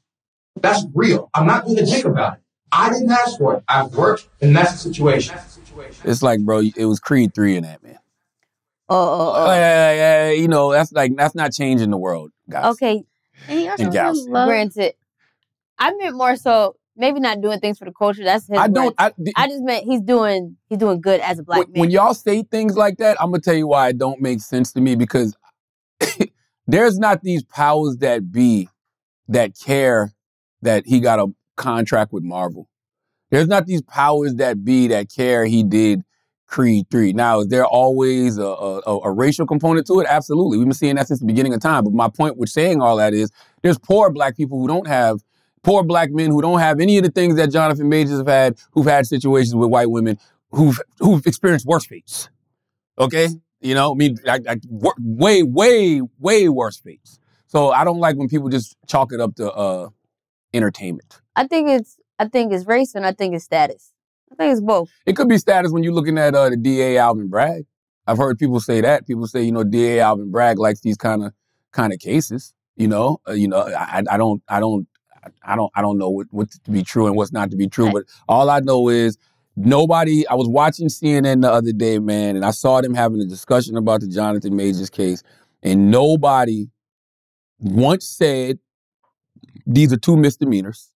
That's 0.55 0.85
real. 0.93 1.29
I'm 1.33 1.45
not 1.45 1.65
being 1.65 1.79
a 1.79 1.85
dick 1.85 2.05
about 2.05 2.35
it. 2.35 2.39
I 2.71 2.89
didn't 2.89 3.11
ask 3.11 3.37
for 3.37 3.55
it. 3.57 3.63
I've 3.67 3.93
worked, 3.95 4.27
and 4.41 4.55
that's 4.55 4.71
the 4.71 4.77
situation. 4.93 5.37
It's 6.03 6.21
like, 6.21 6.41
bro, 6.41 6.61
it 6.75 6.85
was 6.85 6.99
Creed 6.99 7.33
three 7.33 7.55
in 7.55 7.63
that 7.63 7.83
man. 7.83 7.97
Oh, 8.89 8.95
oh, 8.97 9.33
oh. 9.35 10.29
You 10.31 10.47
know, 10.47 10.71
that's 10.71 10.91
like 10.91 11.15
that's 11.15 11.35
not 11.35 11.51
changing 11.53 11.91
the 11.91 11.97
world, 11.97 12.31
guys. 12.49 12.73
Okay, 12.73 13.03
And 13.47 13.59
he 13.59 13.67
also 13.69 13.83
And 13.83 13.93
gals. 13.93 14.27
love- 14.27 14.47
granted. 14.47 14.93
I 15.77 15.93
meant 15.93 16.15
more 16.15 16.35
so 16.35 16.75
maybe 16.97 17.19
not 17.21 17.39
doing 17.41 17.59
things 17.59 17.79
for 17.79 17.85
the 17.85 17.93
culture. 17.93 18.23
That's 18.23 18.47
his. 18.47 18.57
I 18.59 18.67
don't. 18.67 18.85
words. 18.87 18.95
I, 18.97 19.11
I 19.35 19.47
just 19.47 19.63
meant 19.63 19.85
he's 19.85 20.01
doing 20.01 20.57
he's 20.67 20.77
doing 20.77 20.99
good 21.01 21.21
as 21.21 21.39
a 21.39 21.43
black 21.43 21.59
when, 21.59 21.71
man. 21.71 21.79
when 21.79 21.91
y'all 21.91 22.13
say 22.13 22.43
things 22.43 22.75
like 22.75 22.97
that, 22.97 23.19
I'm 23.21 23.31
gonna 23.31 23.41
tell 23.41 23.55
you 23.55 23.67
why 23.67 23.89
it 23.89 23.97
don't 23.97 24.19
make 24.21 24.41
sense 24.41 24.73
to 24.73 24.81
me 24.81 24.95
because 24.95 25.37
there's 26.67 26.99
not 26.99 27.21
these 27.23 27.43
powers 27.43 27.97
that 27.97 28.31
be 28.31 28.67
that 29.29 29.57
care 29.57 30.11
that 30.61 30.85
he 30.85 30.99
got 30.99 31.19
a 31.19 31.27
contract 31.59 32.11
with 32.11 32.23
Marvel. 32.23 32.67
There's 33.29 33.47
not 33.47 33.67
these 33.67 33.83
powers 33.83 34.35
that 34.35 34.65
be 34.65 34.87
that 34.87 35.11
care 35.15 35.45
he 35.45 35.63
did 35.63 36.01
Creed 36.47 36.87
3. 36.89 37.13
Now, 37.13 37.41
is 37.41 37.49
there 37.49 37.65
always 37.65 38.39
a, 38.39 38.43
a, 38.43 38.99
a- 39.03 39.11
racial 39.11 39.45
component 39.45 39.85
to 39.85 39.99
it? 39.99 40.07
Absolutely. 40.09 40.57
We've 40.57 40.65
been 40.65 40.73
seeing 40.73 40.95
that 40.95 41.07
since 41.07 41.19
the 41.19 41.27
beginning 41.27 41.53
of 41.53 41.61
time. 41.61 41.83
But 41.83 41.93
my 41.93 42.09
point 42.09 42.37
with 42.37 42.49
saying 42.49 42.81
all 42.81 42.97
that 42.97 43.13
is 43.13 43.31
there's 43.61 43.77
poor 43.77 44.09
black 44.09 44.35
people 44.35 44.59
who 44.59 44.67
don't 44.67 44.87
have, 44.87 45.19
poor 45.61 45.83
black 45.83 46.09
men 46.09 46.31
who 46.31 46.41
don't 46.41 46.59
have 46.59 46.79
any 46.79 46.97
of 46.97 47.03
the 47.03 47.11
things 47.11 47.35
that 47.35 47.51
Jonathan 47.51 47.87
Majors 47.87 48.17
have 48.17 48.27
had, 48.27 48.57
who've 48.71 48.87
had 48.87 49.05
situations 49.05 49.53
with 49.53 49.69
white 49.69 49.91
women 49.91 50.17
who've 50.51 50.79
who've 50.99 51.25
experienced 51.27 51.67
worse 51.67 51.85
fates. 51.85 52.29
Okay? 52.97 53.29
You 53.61 53.75
know, 53.75 53.91
I 53.91 53.95
mean, 53.95 54.17
I, 54.27 54.39
I, 54.47 54.57
way, 54.69 55.43
way, 55.43 56.01
way 56.17 56.49
worse 56.49 56.79
fates. 56.79 57.19
So 57.47 57.71
I 57.71 57.83
don't 57.83 57.99
like 57.99 58.15
when 58.15 58.29
people 58.29 58.49
just 58.49 58.75
chalk 58.87 59.11
it 59.11 59.19
up 59.19 59.35
to 59.35 59.51
uh, 59.51 59.89
entertainment. 60.53 61.21
I 61.35 61.47
think 61.47 61.69
it's 61.69 61.97
I 62.17 62.27
think 62.27 62.53
it's 62.53 62.65
race 62.65 62.95
and 62.95 63.05
I 63.05 63.11
think 63.11 63.35
it's 63.35 63.45
status. 63.45 63.91
I 64.31 64.35
think 64.35 64.51
it's 64.51 64.61
both. 64.61 64.89
It 65.05 65.15
could 65.15 65.27
be 65.27 65.37
status 65.37 65.71
when 65.71 65.83
you're 65.83 65.93
looking 65.93 66.17
at 66.17 66.35
uh, 66.35 66.49
the 66.49 66.57
DA 66.57 66.97
Alvin 66.97 67.29
Bragg. 67.29 67.65
I've 68.05 68.17
heard 68.17 68.37
people 68.37 68.59
say 68.59 68.81
that. 68.81 69.07
People 69.07 69.27
say, 69.27 69.43
you 69.43 69.51
know, 69.51 69.63
DA 69.63 69.99
Alvin 69.99 70.31
Bragg 70.31 70.59
likes 70.59 70.81
these 70.81 70.97
kind 70.97 71.23
of 71.23 71.33
kind 71.71 71.93
of 71.93 71.99
cases. 71.99 72.53
You 72.75 72.87
know, 72.87 73.19
uh, 73.27 73.33
you 73.33 73.47
know, 73.47 73.61
I, 73.61 74.03
I 74.09 74.17
don't, 74.17 74.41
I 74.47 74.59
don't, 74.59 74.87
I 75.43 75.55
don't, 75.55 75.71
I 75.75 75.81
don't 75.81 75.97
know 75.97 76.09
what, 76.09 76.27
what's 76.31 76.57
to 76.59 76.71
be 76.71 76.81
true 76.81 77.07
and 77.07 77.15
what's 77.15 77.31
not 77.31 77.51
to 77.51 77.57
be 77.57 77.67
true. 77.67 77.85
Right. 77.85 77.93
But 77.95 78.03
all 78.27 78.49
I 78.49 78.59
know 78.59 78.89
is 78.89 79.17
nobody. 79.55 80.25
I 80.27 80.35
was 80.35 80.47
watching 80.47 80.87
CNN 80.87 81.41
the 81.41 81.51
other 81.51 81.73
day, 81.73 81.99
man, 81.99 82.35
and 82.35 82.45
I 82.45 82.51
saw 82.51 82.81
them 82.81 82.93
having 82.93 83.21
a 83.21 83.25
discussion 83.25 83.75
about 83.75 84.01
the 84.01 84.07
Jonathan 84.07 84.55
Majors 84.55 84.89
case, 84.89 85.23
and 85.61 85.91
nobody 85.91 86.67
once 87.59 88.07
said 88.07 88.59
these 89.69 89.93
are 89.93 89.97
two 89.97 90.17
misdemeanors. 90.17 90.91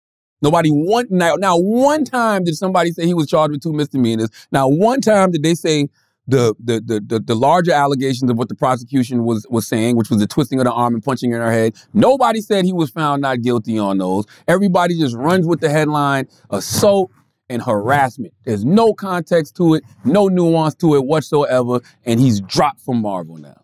Nobody 0.42 0.70
one 0.70 1.06
now, 1.10 1.34
now 1.34 1.58
one 1.58 2.04
time 2.04 2.44
did 2.44 2.56
somebody 2.56 2.92
say 2.92 3.04
he 3.04 3.14
was 3.14 3.26
charged 3.26 3.52
with 3.52 3.62
two 3.62 3.72
misdemeanors. 3.72 4.30
Now 4.52 4.68
one 4.68 5.00
time 5.00 5.32
did 5.32 5.42
they 5.42 5.54
say 5.54 5.88
the 6.26 6.54
the 6.62 6.80
the 6.80 7.00
the, 7.00 7.20
the 7.20 7.34
larger 7.34 7.72
allegations 7.72 8.30
of 8.30 8.38
what 8.38 8.48
the 8.48 8.54
prosecution 8.54 9.24
was 9.24 9.46
was 9.50 9.66
saying, 9.66 9.96
which 9.96 10.08
was 10.08 10.20
the 10.20 10.26
twisting 10.26 10.58
of 10.60 10.64
the 10.64 10.72
arm 10.72 10.94
and 10.94 11.02
punching 11.02 11.32
in 11.32 11.40
her 11.40 11.50
head. 11.50 11.74
Nobody 11.92 12.40
said 12.40 12.64
he 12.64 12.72
was 12.72 12.90
found 12.90 13.22
not 13.22 13.42
guilty 13.42 13.78
on 13.78 13.98
those. 13.98 14.24
Everybody 14.48 14.98
just 14.98 15.16
runs 15.16 15.46
with 15.46 15.60
the 15.60 15.68
headline 15.68 16.28
assault 16.50 17.10
and 17.50 17.60
harassment. 17.60 18.32
There's 18.44 18.64
no 18.64 18.94
context 18.94 19.56
to 19.56 19.74
it, 19.74 19.84
no 20.04 20.28
nuance 20.28 20.76
to 20.76 20.94
it 20.94 21.04
whatsoever, 21.04 21.80
and 22.06 22.20
he's 22.20 22.40
dropped 22.40 22.80
from 22.80 23.02
Marvel 23.02 23.36
now. 23.36 23.60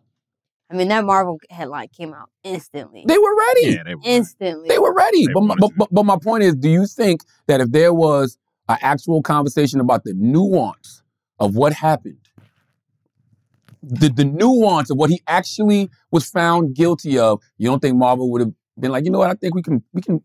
I 0.70 0.74
mean 0.74 0.88
that 0.88 1.04
Marvel 1.04 1.38
headline 1.48 1.88
came 1.88 2.12
out 2.12 2.28
instantly. 2.42 3.04
They 3.06 3.18
were 3.18 3.36
ready. 3.36 3.66
Yeah, 3.68 3.82
they 3.84 3.94
were. 3.94 4.02
instantly. 4.04 4.68
They 4.68 4.78
were 4.78 4.92
ready. 4.92 5.26
They 5.26 5.32
But 5.32 5.42
my, 5.42 5.54
but, 5.58 5.70
but, 5.76 5.88
but 5.92 6.04
my 6.04 6.16
point 6.20 6.42
is, 6.42 6.54
do 6.56 6.68
you 6.68 6.86
think 6.86 7.22
that 7.46 7.60
if 7.60 7.70
there 7.70 7.94
was 7.94 8.36
an 8.68 8.78
actual 8.80 9.22
conversation 9.22 9.80
about 9.80 10.04
the 10.04 10.14
nuance 10.14 11.02
of 11.38 11.54
what 11.54 11.72
happened, 11.72 12.18
the, 13.82 14.08
the 14.08 14.24
nuance 14.24 14.90
of 14.90 14.96
what 14.96 15.10
he 15.10 15.22
actually 15.28 15.88
was 16.10 16.28
found 16.28 16.74
guilty 16.74 17.18
of, 17.18 17.40
you 17.58 17.68
don't 17.68 17.80
think 17.80 17.96
Marvel 17.96 18.30
would 18.32 18.40
have 18.40 18.52
been 18.78 18.90
like, 18.90 19.04
you 19.04 19.10
know 19.10 19.20
what, 19.20 19.30
I 19.30 19.34
think 19.34 19.54
we 19.54 19.62
can 19.62 19.84
we 19.92 20.02
can 20.02 20.22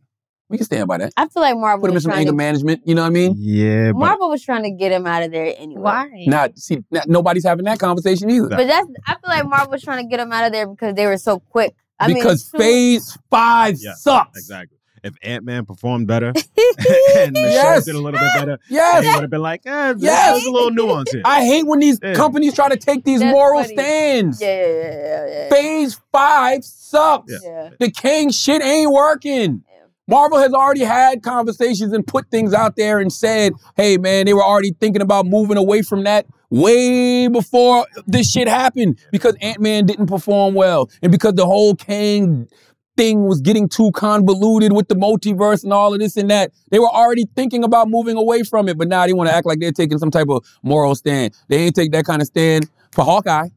we 0.51 0.57
can 0.57 0.65
stand 0.65 0.87
by 0.87 0.97
that. 0.99 1.13
I 1.17 1.27
feel 1.27 1.41
like 1.41 1.55
Marvel 1.57 1.81
Put 1.81 1.89
him 1.91 1.95
in 1.95 2.01
some 2.01 2.11
anger 2.11 2.31
to, 2.31 2.35
management, 2.37 2.81
you 2.85 2.93
know 2.93 3.01
what 3.01 3.07
I 3.07 3.11
mean? 3.11 3.33
Yeah, 3.37 3.91
but 3.93 3.99
Marvel 3.99 4.29
was 4.29 4.43
trying 4.43 4.63
to 4.63 4.71
get 4.71 4.91
him 4.91 5.07
out 5.07 5.23
of 5.23 5.31
there 5.31 5.53
anyway. 5.57 5.81
Why? 5.81 6.09
Not 6.27 6.57
see 6.59 6.83
not, 6.91 7.07
nobody's 7.09 7.45
having 7.45 7.65
that 7.65 7.79
conversation 7.79 8.29
either. 8.29 8.49
But 8.49 8.67
that's 8.67 8.87
I 9.07 9.13
feel 9.13 9.19
like 9.27 9.45
Marvel 9.47 9.71
was 9.71 9.81
trying 9.81 10.03
to 10.03 10.09
get 10.09 10.19
him 10.19 10.31
out 10.31 10.45
of 10.45 10.51
there 10.51 10.67
because 10.67 10.93
they 10.95 11.05
were 11.07 11.17
so 11.17 11.39
quick. 11.39 11.73
I 11.99 12.07
because 12.13 12.51
mean, 12.53 12.59
two- 12.61 12.63
phase 12.65 13.17
five 13.29 13.77
Yeah, 13.79 13.93
sucks. 13.95 14.37
exactly. 14.39 14.77
If 15.03 15.15
Ant 15.23 15.43
Man 15.43 15.65
performed 15.65 16.05
better 16.05 16.27
and 17.17 17.31
Michelle 17.33 17.49
Yes. 17.51 17.85
did 17.85 17.95
a 17.95 17.97
little 17.99 18.19
bit 18.19 18.33
better, 18.35 18.59
Yes. 18.69 19.03
he 19.03 19.09
would 19.11 19.21
have 19.21 19.29
been 19.31 19.41
like, 19.41 19.61
eh, 19.65 19.93
there's, 19.93 20.03
Yes. 20.03 20.33
there's 20.33 20.45
a 20.45 20.51
little 20.51 20.69
nuance 20.69 21.11
here. 21.11 21.23
I 21.25 21.43
hate 21.43 21.65
when 21.65 21.79
these 21.79 21.97
Yeah. 22.03 22.13
companies 22.13 22.53
try 22.53 22.69
to 22.69 22.77
take 22.77 23.03
these 23.03 23.19
That's 23.19 23.31
moral 23.31 23.63
funny. 23.63 23.73
stands. 23.73 24.39
Yeah, 24.39 24.47
yeah, 24.47 24.67
yeah, 24.67 24.91
yeah, 24.91 25.25
yeah. 25.27 25.49
Phase 25.49 25.99
five 26.11 26.63
sucks. 26.63 27.31
Yeah. 27.31 27.39
yeah. 27.63 27.69
The 27.79 27.89
Kang 27.89 28.29
shit 28.29 28.61
ain't 28.61 28.91
working. 28.91 29.63
Marvel 30.11 30.39
has 30.39 30.51
already 30.51 30.81
had 30.81 31.23
conversations 31.23 31.93
and 31.93 32.05
put 32.05 32.29
things 32.29 32.53
out 32.53 32.75
there 32.75 32.99
and 32.99 33.13
said, 33.13 33.53
hey 33.77 33.97
man, 33.97 34.25
they 34.25 34.33
were 34.33 34.43
already 34.43 34.75
thinking 34.77 35.01
about 35.01 35.25
moving 35.25 35.55
away 35.55 35.81
from 35.81 36.03
that 36.03 36.25
way 36.49 37.29
before 37.29 37.87
this 38.07 38.29
shit 38.29 38.49
happened 38.49 38.99
because 39.13 39.37
Ant-Man 39.39 39.85
didn't 39.85 40.07
perform 40.07 40.53
well 40.53 40.89
and 41.01 41.13
because 41.13 41.35
the 41.35 41.45
whole 41.45 41.75
Kang 41.75 42.49
thing 42.97 43.23
was 43.23 43.39
getting 43.39 43.69
too 43.69 43.89
convoluted 43.93 44.73
with 44.73 44.89
the 44.89 44.95
multiverse 44.95 45.63
and 45.63 45.71
all 45.71 45.93
of 45.93 46.01
this 46.01 46.17
and 46.17 46.29
that. 46.29 46.51
They 46.71 46.79
were 46.79 46.89
already 46.89 47.25
thinking 47.37 47.63
about 47.63 47.87
moving 47.87 48.17
away 48.17 48.43
from 48.43 48.67
it, 48.67 48.77
but 48.77 48.89
now 48.89 49.05
they 49.07 49.13
want 49.13 49.29
to 49.29 49.33
act 49.33 49.47
like 49.47 49.61
they're 49.61 49.71
taking 49.71 49.97
some 49.97 50.11
type 50.11 50.27
of 50.27 50.45
moral 50.61 50.93
stand. 50.93 51.33
They 51.47 51.59
ain't 51.59 51.75
take 51.75 51.93
that 51.93 52.03
kind 52.03 52.21
of 52.21 52.27
stand 52.27 52.69
for 52.91 53.05
Hawkeye. 53.05 53.47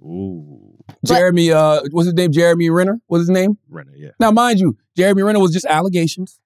Ooh, 0.00 0.69
Jeremy, 1.04 1.52
uh, 1.52 1.80
what's 1.90 2.06
his 2.06 2.14
name? 2.14 2.32
Jeremy 2.32 2.70
Renner 2.70 3.00
was 3.08 3.22
his 3.22 3.30
name? 3.30 3.58
Renner, 3.68 3.92
yeah. 3.96 4.10
Now, 4.18 4.30
mind 4.30 4.60
you, 4.60 4.76
Jeremy 4.96 5.22
Renner 5.22 5.40
was 5.40 5.52
just 5.52 5.66
allegations 5.66 6.38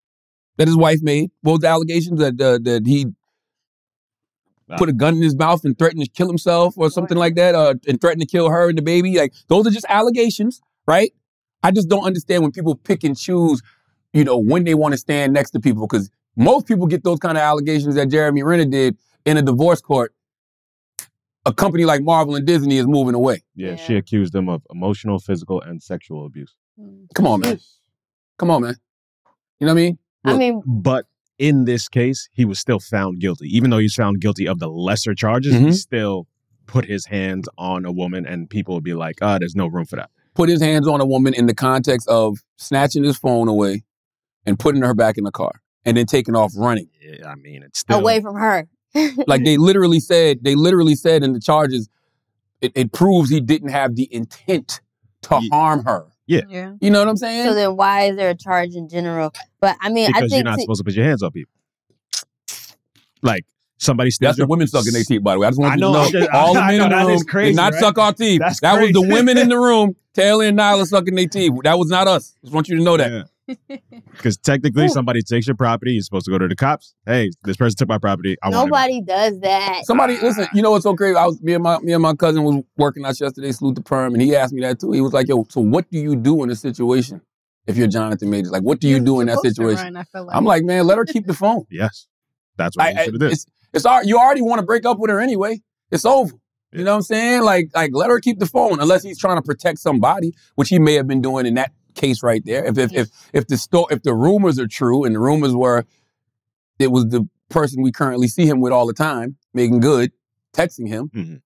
that 0.57 0.69
his 0.69 0.77
wife 0.77 1.01
made. 1.03 1.31
What 1.43 1.53
was 1.53 1.61
the 1.61 1.69
allegations 1.69 2.21
that 2.21 2.41
uh, 2.41 2.59
that 2.63 2.87
he 2.87 3.07
Ah. 4.71 4.79
put 4.79 4.89
a 4.89 4.93
gun 4.95 5.17
in 5.17 5.23
his 5.23 5.37
mouth 5.37 5.63
and 5.67 5.79
threatened 5.79 6.03
to 6.03 6.09
kill 6.11 6.27
himself 6.27 6.79
or 6.79 6.89
something 6.91 7.19
like 7.19 7.35
that, 7.35 7.55
uh, 7.55 7.75
and 7.87 8.01
threatened 8.01 8.23
to 8.23 8.27
kill 8.27 8.49
her 8.49 8.69
and 8.71 8.79
the 8.79 8.83
baby? 8.83 9.19
Like 9.19 9.35
those 9.49 9.67
are 9.67 9.71
just 9.71 9.85
allegations, 9.91 10.63
right? 10.87 11.13
I 11.63 11.71
just 11.71 11.89
don't 11.91 12.05
understand 12.05 12.43
when 12.43 12.51
people 12.51 12.75
pick 12.75 13.05
and 13.05 13.15
choose, 13.17 13.61
you 14.15 14.25
know, 14.25 14.39
when 14.39 14.65
they 14.65 14.75
want 14.75 14.93
to 14.93 14.99
stand 14.99 15.35
next 15.35 15.51
to 15.51 15.61
people 15.61 15.87
because 15.87 16.11
most 16.37 16.67
people 16.67 16.87
get 16.87 17.05
those 17.05 17.19
kind 17.19 17.37
of 17.37 17.43
allegations 17.43 17.95
that 17.97 18.09
Jeremy 18.09 18.43
Renner 18.43 18.65
did 18.65 18.97
in 19.27 19.37
a 19.37 19.43
divorce 19.43 19.83
court. 19.83 20.15
A 21.47 21.53
company 21.53 21.85
like 21.85 22.03
Marvel 22.03 22.37
and 22.37 22.47
Disney 22.47 22.79
is 22.79 22.87
moving 22.87 23.15
away. 23.15 23.43
yeah. 23.55 23.71
Yeah. 23.71 23.77
She 23.77 23.97
accused 23.97 24.35
him 24.35 24.49
of 24.49 24.63
emotional, 24.71 25.19
physical, 25.19 25.61
and 25.61 25.83
sexual 25.83 26.25
abuse. 26.27 26.55
Come 27.15 27.27
on, 27.27 27.41
man. 27.41 27.61
Come 28.39 28.51
on, 28.51 28.63
man. 28.63 28.77
You 29.61 29.67
know 29.67 29.75
what 29.75 29.81
I 29.81 29.83
mean? 29.85 29.99
I 30.25 30.37
mean, 30.37 30.63
But 30.67 31.07
in 31.39 31.65
this 31.67 31.89
case, 31.89 32.29
he 32.33 32.45
was 32.45 32.59
still 32.59 32.81
found 32.81 33.21
guilty. 33.21 33.47
Even 33.55 33.71
though 33.71 33.79
he's 33.79 33.95
found 33.95 34.21
guilty 34.21 34.49
of 34.49 34.59
the 34.59 34.69
lesser 34.69 35.15
charges, 35.15 35.55
he 35.55 35.61
Mhm. 35.67 35.75
still 35.75 36.27
put 36.67 36.87
his 36.87 37.07
hands 37.07 37.47
on 37.59 37.85
a 37.85 37.93
woman, 37.93 38.25
and 38.27 38.49
people 38.49 38.75
would 38.75 38.85
be 38.85 38.95
like, 38.95 39.17
ah, 39.21 39.39
there's 39.39 39.55
no 39.55 39.67
room 39.67 39.85
for 39.85 39.97
that. 39.97 40.11
put 40.35 40.49
his 40.49 40.61
hands 40.61 40.89
on 40.89 41.01
a 41.01 41.07
woman 41.07 41.33
in 41.33 41.47
the 41.47 41.55
context 41.55 42.09
of 42.09 42.39
snatching 42.57 43.05
his 43.05 43.17
phone 43.17 43.47
away 43.47 43.85
and 44.45 44.59
putting 44.59 44.83
her 44.83 44.93
back 44.93 45.17
in 45.17 45.23
the 45.23 45.31
car 45.31 45.61
and 45.85 45.97
then 45.97 46.07
taking 46.07 46.35
off 46.35 46.53
running. 46.57 46.89
Yeah, 47.01 47.29
I 47.31 47.37
mean, 47.37 47.63
it's 47.63 47.79
still. 47.79 48.01
away 48.01 48.21
from 48.21 48.35
her. 48.35 48.67
Like 49.27 49.45
they 49.45 49.57
literally 49.57 50.01
said, 50.01 50.45
they 50.45 50.55
literally 50.55 50.95
said 50.95 51.23
in 51.25 51.33
the 51.33 51.41
charges, 51.41 51.89
it, 52.61 52.73
it 52.75 52.93
proves 52.93 53.29
he 53.31 53.41
didn't 53.41 53.71
have 53.71 53.97
the 53.97 54.09
intent 54.15 54.81
to 55.23 55.39
Ye- 55.43 55.49
harm 55.51 55.85
her. 55.85 56.07
Yeah. 56.27 56.43
You 56.81 56.91
know 56.91 57.01
what 57.01 57.09
I'm 57.09 57.17
saying? 57.17 57.47
So 57.47 57.55
then, 57.55 57.77
why 57.77 58.05
is 58.05 58.17
there 58.17 58.31
a 58.31 58.35
charge 58.35 58.75
in 58.75 58.89
general? 58.89 59.35
But 59.61 59.77
I 59.81 59.91
mean, 59.91 60.07
I 60.07 60.09
because 60.21 60.31
think 60.31 60.33
you're 60.33 60.45
not 60.45 60.57
to- 60.57 60.63
supposed 60.63 60.79
to 60.81 60.85
put 60.85 60.95
your 60.95 61.05
hands 61.05 61.23
on 61.23 61.33
people. 61.33 61.53
Like 63.23 63.45
somebody 63.79 64.09
That's 64.09 64.17
steals 64.17 64.37
the 64.37 64.41
your 64.41 64.47
women 64.49 64.67
sucking 64.67 64.93
their 64.93 65.05
teeth, 65.05 65.23
by 65.23 65.35
the 65.35 65.41
way. 65.41 65.47
I 65.47 65.51
just 65.51 65.61
want 65.61 65.73
I 65.73 65.75
you 65.77 65.81
know, 65.81 65.93
to 65.93 65.99
know. 65.99 66.11
just- 66.21 66.31
all 66.31 66.55
the 66.55 66.61
I 66.61 66.67
men 66.69 66.79
know, 66.79 66.85
in 66.85 66.91
the 66.91 66.97
that 66.97 67.07
room 67.07 67.21
crazy, 67.25 67.51
did 67.51 67.57
not 67.57 67.73
right? 67.73 67.81
suck 67.81 67.99
our 67.99 68.13
teeth. 68.13 68.41
That's 68.41 68.61
that 68.61 68.81
was 68.81 68.93
the 68.93 69.03
women 69.03 69.39
in 69.39 69.49
the 69.49 69.59
room. 69.59 69.97
Taylor 70.15 70.45
and 70.45 70.57
Nyla 70.59 70.87
sucking 70.87 71.15
their 71.17 71.27
teeth. 71.27 71.53
That 71.65 71.77
was 71.79 71.89
not 71.91 72.07
us. 72.07 72.37
Just 72.43 72.55
want 72.55 72.69
you 72.69 72.77
to 72.79 72.83
know 72.85 72.97
that. 72.97 73.11
Yeah. 73.11 73.23
Because 74.13 74.37
technically, 74.39 74.89
somebody 74.89 75.21
takes 75.23 75.47
your 75.47 75.57
property, 75.57 75.93
you're 75.93 76.03
supposed 76.03 76.25
to 76.27 76.31
go 76.31 76.39
to 76.39 76.49
the 76.49 76.55
cops. 76.57 76.95
Hey, 77.05 77.31
this 77.43 77.57
person 77.57 77.77
took 77.77 77.89
my 77.89 77.99
property. 77.99 78.37
I 78.43 78.49
want. 78.49 78.71
Nobody 78.71 79.01
does 79.03 79.39
that. 79.41 79.83
Somebody 79.85 80.17
listen. 80.19 80.47
You 80.55 80.63
know 80.63 80.71
what's 80.71 80.85
so 80.85 80.95
crazy? 80.95 81.17
I 81.17 81.27
was 81.27 81.43
me 81.43 81.53
and 81.55 81.63
my 81.63 81.79
me 81.81 81.93
and 81.93 82.03
my 82.03 82.15
cousin 82.15 82.43
was 82.45 82.63
working 82.77 83.05
out 83.05 83.19
yesterday. 83.21 83.53
Salute 83.53 83.75
the 83.75 83.83
perm, 83.83 84.15
and 84.15 84.23
he 84.23 84.35
asked 84.37 84.53
me 84.55 84.61
that 84.63 84.81
too. 84.81 84.93
He 84.93 85.01
was 85.01 85.13
like, 85.13 85.29
"Yo, 85.29 85.45
so 85.51 85.61
what 85.61 85.91
do 85.91 85.99
you 85.99 86.17
do 86.17 86.43
in 86.43 86.51
a 86.51 86.55
situation 86.57 87.21
if 87.67 87.77
you're 87.77 87.89
Jonathan 87.89 88.31
Majors? 88.31 88.51
Like, 88.53 88.63
what 88.63 88.81
do 88.81 88.89
you 88.89 88.97
You're 88.97 89.05
do 89.05 89.21
in 89.21 89.27
that 89.27 89.41
situation?" 89.41 89.85
run, 89.85 89.97
I 89.97 90.05
feel 90.05 90.25
like. 90.27 90.37
I'm 90.37 90.45
like, 90.45 90.63
man, 90.65 90.87
let 90.87 90.97
her 90.99 91.05
keep 91.05 91.27
the 91.27 91.35
phone. 91.35 91.65
Yes, 91.71 92.07
that's 92.57 92.77
what 92.77 92.87
I, 92.87 92.91
you 92.91 92.99
I- 92.99 93.05
should 93.05 93.15
have 93.15 93.21
did. 93.21 93.33
it's 93.33 93.47
it's 93.73 93.85
al- 93.85 94.05
you 94.07 94.17
already 94.19 94.43
want 94.43 94.61
to 94.61 94.65
break 94.65 94.87
up 94.87 94.99
with 94.99 95.11
her 95.11 95.21
anyway. 95.21 95.61
It's 95.91 96.05
over. 96.05 96.33
You 96.73 96.83
know 96.85 96.93
what 96.93 96.97
I'm 96.97 97.03
saying? 97.03 97.43
Like 97.43 97.71
like 97.75 97.91
let 97.93 98.11
her 98.11 98.21
keep 98.21 98.39
the 98.39 98.47
phone 98.47 98.81
unless 98.81 99.03
he's 99.03 99.19
trying 99.19 99.37
to 99.37 99.43
protect 99.43 99.79
somebody, 99.81 100.33
which 100.55 100.69
he 100.71 100.79
may 100.79 100.95
have 100.95 101.07
been 101.07 101.21
doing 101.21 101.47
in 101.47 101.55
that 101.55 101.73
case 101.95 102.23
right 102.23 102.45
there. 102.45 102.65
If 102.65 102.79
if 102.79 102.93
if 102.93 103.09
if 103.33 103.47
the 103.47 103.57
sto- 103.57 103.87
if 103.91 104.03
the 104.03 104.15
rumors 104.15 104.59
are 104.59 104.67
true 104.69 105.05
and 105.05 105.15
the 105.15 105.21
rumors 105.21 105.55
were 105.55 105.85
it 106.79 106.91
was 106.91 107.07
the 107.09 107.29
person 107.51 107.83
we 107.83 107.93
currently 107.93 108.27
see 108.29 108.47
him 108.47 108.61
with 108.61 108.73
all 108.73 108.87
the 108.87 108.93
time, 108.93 109.37
Meagan 109.53 109.81
Good, 109.81 110.13
texting 110.53 110.89
him. 110.89 111.11
Mhm. 111.15 111.41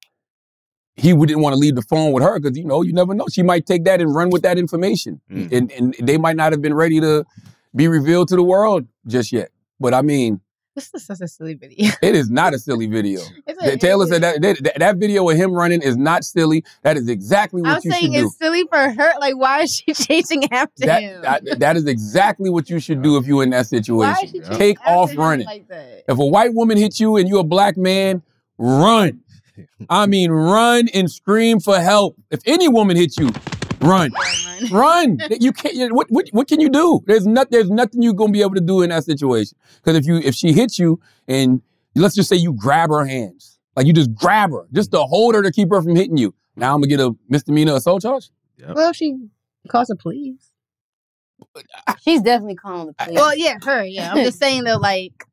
He 0.97 1.13
wouldn't 1.13 1.41
want 1.41 1.53
to 1.55 1.59
leave 1.59 1.77
the 1.77 1.83
phone 1.83 2.13
with 2.13 2.25
her 2.25 2.41
because 2.41 2.57
you 2.59 2.65
know 2.65 2.83
you 2.83 2.93
never 2.93 3.15
know. 3.15 3.27
She 3.31 3.43
might 3.43 3.67
take 3.67 3.85
that 3.85 4.01
and 4.01 4.13
run 4.15 4.31
with 4.31 4.43
that 4.43 4.59
information, 4.59 5.21
Mhm. 5.31 5.53
and 5.53 5.71
and 5.73 5.95
they 6.03 6.19
might 6.19 6.37
not 6.37 6.53
have 6.53 6.61
been 6.63 6.75
ready 6.75 7.01
to 7.01 7.25
be 7.77 7.87
revealed 7.87 8.29
to 8.29 8.37
the 8.37 8.43
world 8.43 8.87
just 9.07 9.31
yet. 9.33 9.51
But 9.79 9.95
I 9.95 10.03
mean, 10.03 10.41
This 10.79 10.91
is 10.95 11.07
such 11.07 11.21
a 11.21 11.27
silly 11.27 11.55
video. 11.55 11.91
it 12.03 12.15
is 12.15 12.31
not 12.31 12.55
a 12.55 12.59
silly 12.59 12.87
video. 12.87 13.21
A- 13.49 13.77
Taylor 13.77 14.07
said 14.07 14.23
that, 14.23 14.41
that 14.43 14.75
that 14.79 14.97
video 14.97 15.29
of 15.29 15.37
him 15.37 15.51
running 15.53 15.83
is 15.83 15.97
not 15.97 16.23
silly. 16.25 16.65
That 16.83 16.97
is 16.97 17.09
exactly 17.09 17.63
what 17.63 17.71
I'm 17.71 17.81
you 17.83 17.91
should 17.91 17.99
do. 18.01 18.07
I'm 18.07 18.13
saying 18.13 18.25
it's 18.27 18.39
silly 18.39 18.65
for 18.71 18.79
her. 18.79 19.13
Like, 19.19 19.37
why 19.37 19.63
is 19.63 19.75
she 19.75 19.93
chasing 19.93 20.45
after 20.53 20.87
That, 20.87 21.03
him? 21.03 21.23
that- 21.23 21.59
that 21.59 21.77
is 21.77 21.87
exactly 21.87 22.49
what 22.49 22.71
you 22.71 22.79
should 22.79 23.03
do 23.03 23.17
if 23.17 23.27
you're 23.27 23.43
in 23.43 23.51
that 23.51 23.57
why 23.57 23.61
is 23.63 23.69
situation. 23.69 24.29
she 24.29 24.39
chasing 24.39 24.55
Take 24.57 24.79
after 24.83 24.91
off 24.93 25.11
him 25.11 25.19
running. 25.19 25.47
like 25.47 25.67
that? 25.67 26.05
If 26.09 26.17
a 26.17 26.25
white 26.27 26.55
woman 26.55 26.77
hits 26.79 27.01
you 27.01 27.17
and 27.17 27.29
you're 27.29 27.41
a 27.41 27.45
black 27.45 27.77
man, 27.77 28.23
run. 28.57 29.21
I 29.91 30.07
mean, 30.07 30.31
run 30.31 30.87
and 30.95 31.11
scream 31.11 31.59
for 31.59 31.81
help. 31.81 32.17
If 32.31 32.41
any 32.47 32.69
woman 32.69 32.97
hits 32.97 33.19
you, 33.19 33.31
run. 33.81 34.11
Run. 34.71 35.19
You 35.41 35.53
can't. 35.53 35.75
you- 35.75 35.95
What, 35.95 36.07
what 36.11 36.29
what 36.33 36.49
can 36.49 36.61
you 36.61 36.69
do? 36.71 37.01
There's 37.07 37.27
not. 37.27 37.51
There's 37.51 37.71
nothing 37.71 38.03
you're 38.03 38.13
gonna 38.15 38.33
be 38.33 38.41
able 38.43 38.55
to 38.55 38.61
do 38.61 38.83
in 38.83 38.91
that 38.91 39.05
situation. 39.05 39.57
Because 39.77 39.97
if 39.97 40.07
you 40.07 40.17
if 40.17 40.35
she 40.35 40.53
hits 40.53 40.79
you 40.79 41.01
and 41.27 41.63
let's 41.95 42.15
just 42.15 42.29
say 42.29 42.37
you 42.37 42.53
grab 42.53 42.91
her 42.91 43.05
hands, 43.05 43.59
like 43.77 43.87
you 43.87 43.93
just 43.93 44.15
grab 44.15 44.51
her, 44.51 44.67
just 44.73 44.91
to 44.93 44.99
hold 45.01 45.35
her 45.35 45.43
to 45.43 45.51
keep 45.53 45.71
her 45.71 45.81
from 45.83 45.95
hitting 45.97 46.17
you. 46.17 46.35
Now 46.57 46.75
I'm 46.75 46.81
gonna 46.81 46.89
get 46.89 47.01
a 47.01 47.13
misdemeanor 47.29 47.75
assault 47.77 48.03
charge. 48.03 48.31
Well, 48.75 48.93
she 48.93 49.17
calls 49.69 49.89
the 49.89 49.97
police. 49.97 50.51
She's 52.01 52.21
definitely 52.23 52.57
calling 52.57 52.89
the 52.89 52.93
police. 52.95 53.15
Well, 53.17 53.37
yeah, 53.37 53.59
her. 53.65 53.85
Yeah, 53.85 54.11
I'm 54.13 54.25
just 54.25 54.39
saying 54.39 54.65
that. 54.65 54.81
Like, 54.81 55.25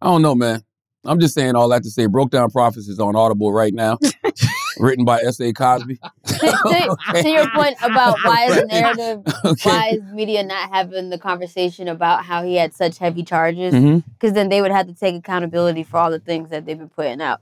I 0.00 0.06
don't 0.06 0.22
know, 0.22 0.34
man. 0.36 0.62
I'm 1.04 1.18
just 1.20 1.34
saying 1.34 1.56
all 1.56 1.68
that 1.70 1.82
to 1.82 1.90
say, 1.90 2.06
Broke 2.06 2.30
Down 2.30 2.50
Prophets 2.50 2.86
is 2.88 3.00
on 3.00 3.16
Audible 3.16 3.52
right 3.52 3.72
now, 3.74 3.98
written 4.80 5.04
by 5.04 5.20
S.A. 5.20 5.52
Cosby. 5.52 5.96
to, 6.26 6.38
to- 6.38 6.96
to 7.22 7.28
your 7.28 7.48
point 7.50 7.76
about 7.82 8.16
why 8.24 8.44
is 8.46 8.56
the 8.56 8.66
narrative, 8.66 9.22
Okay. 9.44 9.70
why 9.70 9.88
is 9.94 10.02
media 10.12 10.42
not 10.42 10.70
having 10.70 11.10
the 11.10 11.18
conversation 11.18 11.88
about 11.88 12.24
how 12.24 12.42
he 12.42 12.56
had 12.56 12.74
such 12.74 12.98
heavy 12.98 13.22
charges? 13.22 13.74
Mm-hmm. 13.74 14.08
Because 14.12 14.32
then 14.34 14.48
they 14.48 14.60
would 14.62 14.70
have 14.70 14.86
to 14.86 14.94
take 14.94 15.14
accountability 15.14 15.82
for 15.82 15.96
all 15.98 16.10
the 16.10 16.18
things 16.20 16.50
that 16.50 16.66
they've 16.66 16.78
been 16.78 16.88
putting 16.88 17.20
out. 17.20 17.40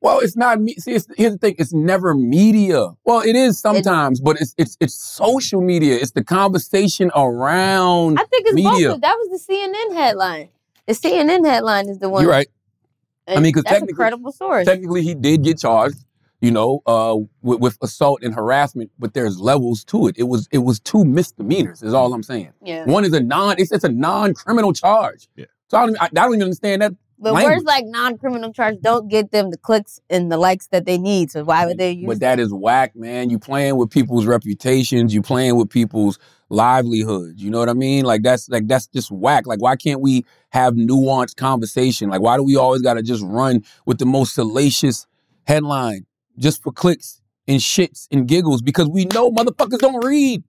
Well, 0.00 0.18
it's 0.18 0.36
not 0.36 0.60
me. 0.60 0.74
See, 0.74 0.92
it's, 0.92 1.06
here's 1.16 1.32
the 1.32 1.38
thing: 1.38 1.54
it's 1.58 1.72
never 1.72 2.12
media. 2.14 2.88
Well, 3.04 3.20
it 3.20 3.36
is 3.36 3.58
sometimes, 3.58 4.20
but 4.20 4.38
it's 4.40 4.52
it's 4.58 4.76
it's 4.80 4.94
social 4.94 5.60
media. 5.60 5.94
It's 5.96 6.10
the 6.10 6.24
conversation 6.24 7.10
around. 7.14 8.18
I 8.18 8.24
think 8.24 8.46
it's 8.46 8.54
media. 8.54 8.90
both. 8.90 9.00
That 9.00 9.14
was 9.16 9.46
the 9.46 9.52
CNN 9.54 9.94
headline. 9.94 10.48
The 10.86 10.92
CNN 10.92 11.46
headline 11.46 11.88
is 11.88 11.98
the 12.00 12.08
one. 12.08 12.22
You're 12.22 12.30
right. 12.32 12.48
I 13.28 13.40
mean, 13.40 13.52
'cause 13.52 13.62
that's 13.64 13.82
a 13.90 13.94
credible 13.94 14.32
source. 14.32 14.66
Technically, 14.66 15.02
he 15.02 15.14
did 15.14 15.42
get 15.44 15.58
charged. 15.60 15.96
You 16.40 16.50
know, 16.50 16.82
uh, 16.86 17.16
with, 17.40 17.60
with 17.60 17.78
assault 17.80 18.22
and 18.22 18.34
harassment, 18.34 18.90
but 18.98 19.14
there's 19.14 19.40
levels 19.40 19.84
to 19.86 20.06
it. 20.06 20.16
It 20.18 20.24
was 20.24 20.48
it 20.52 20.58
was 20.58 20.78
two 20.80 21.04
misdemeanors. 21.04 21.82
Is 21.82 21.94
all 21.94 22.12
I'm 22.12 22.22
saying. 22.22 22.52
Yeah. 22.62 22.84
One 22.84 23.04
is 23.04 23.12
a 23.14 23.20
non. 23.20 23.56
It's 23.58 23.72
it's 23.72 23.84
a 23.84 23.88
non-criminal 23.88 24.72
charge. 24.74 25.28
Yeah. 25.36 25.46
So 25.68 25.78
I 25.78 25.80
don't, 25.80 25.90
even- 25.90 26.00
I, 26.00 26.04
I 26.04 26.08
don't 26.08 26.32
even 26.34 26.42
understand 26.42 26.82
that. 26.82 26.92
But 27.18 27.32
language. 27.32 27.54
words 27.54 27.64
like 27.64 27.86
non-criminal 27.86 28.52
charge 28.52 28.76
don't 28.82 29.08
get 29.08 29.30
them 29.30 29.50
the 29.50 29.56
clicks 29.56 29.98
and 30.10 30.30
the 30.30 30.36
likes 30.36 30.66
that 30.66 30.84
they 30.84 30.98
need. 30.98 31.30
So 31.30 31.44
why 31.44 31.64
would 31.64 31.78
they 31.78 31.92
use? 31.92 32.06
But 32.06 32.20
that 32.20 32.38
is 32.38 32.52
whack, 32.52 32.94
man. 32.94 33.30
You 33.30 33.38
playing 33.38 33.76
with 33.76 33.90
people's 33.90 34.26
reputations. 34.26 35.14
You 35.14 35.22
playing 35.22 35.56
with 35.56 35.70
people's 35.70 36.18
livelihoods. 36.50 37.42
You 37.42 37.50
know 37.50 37.58
what 37.58 37.70
I 37.70 37.74
mean? 37.74 38.04
Like 38.04 38.22
that's 38.22 38.48
like 38.50 38.68
that's 38.68 38.86
just 38.88 39.10
whack. 39.10 39.46
Like 39.46 39.62
why 39.62 39.76
can't 39.76 40.02
we 40.02 40.26
have 40.50 40.74
nuanced 40.74 41.36
conversation? 41.36 42.10
Like 42.10 42.20
why 42.20 42.36
do 42.36 42.42
we 42.42 42.56
always 42.56 42.82
got 42.82 42.94
to 42.94 43.02
just 43.02 43.24
run 43.24 43.64
with 43.86 43.96
the 43.98 44.06
most 44.06 44.34
salacious 44.34 45.06
headline 45.46 46.04
just 46.38 46.62
for 46.62 46.72
clicks 46.72 47.20
and 47.48 47.60
shits 47.60 48.06
and 48.10 48.26
giggles? 48.26 48.62
Because 48.62 48.88
we 48.88 49.04
know 49.06 49.30
motherfuckers 49.30 49.78
don't 49.78 50.04
read. 50.04 50.42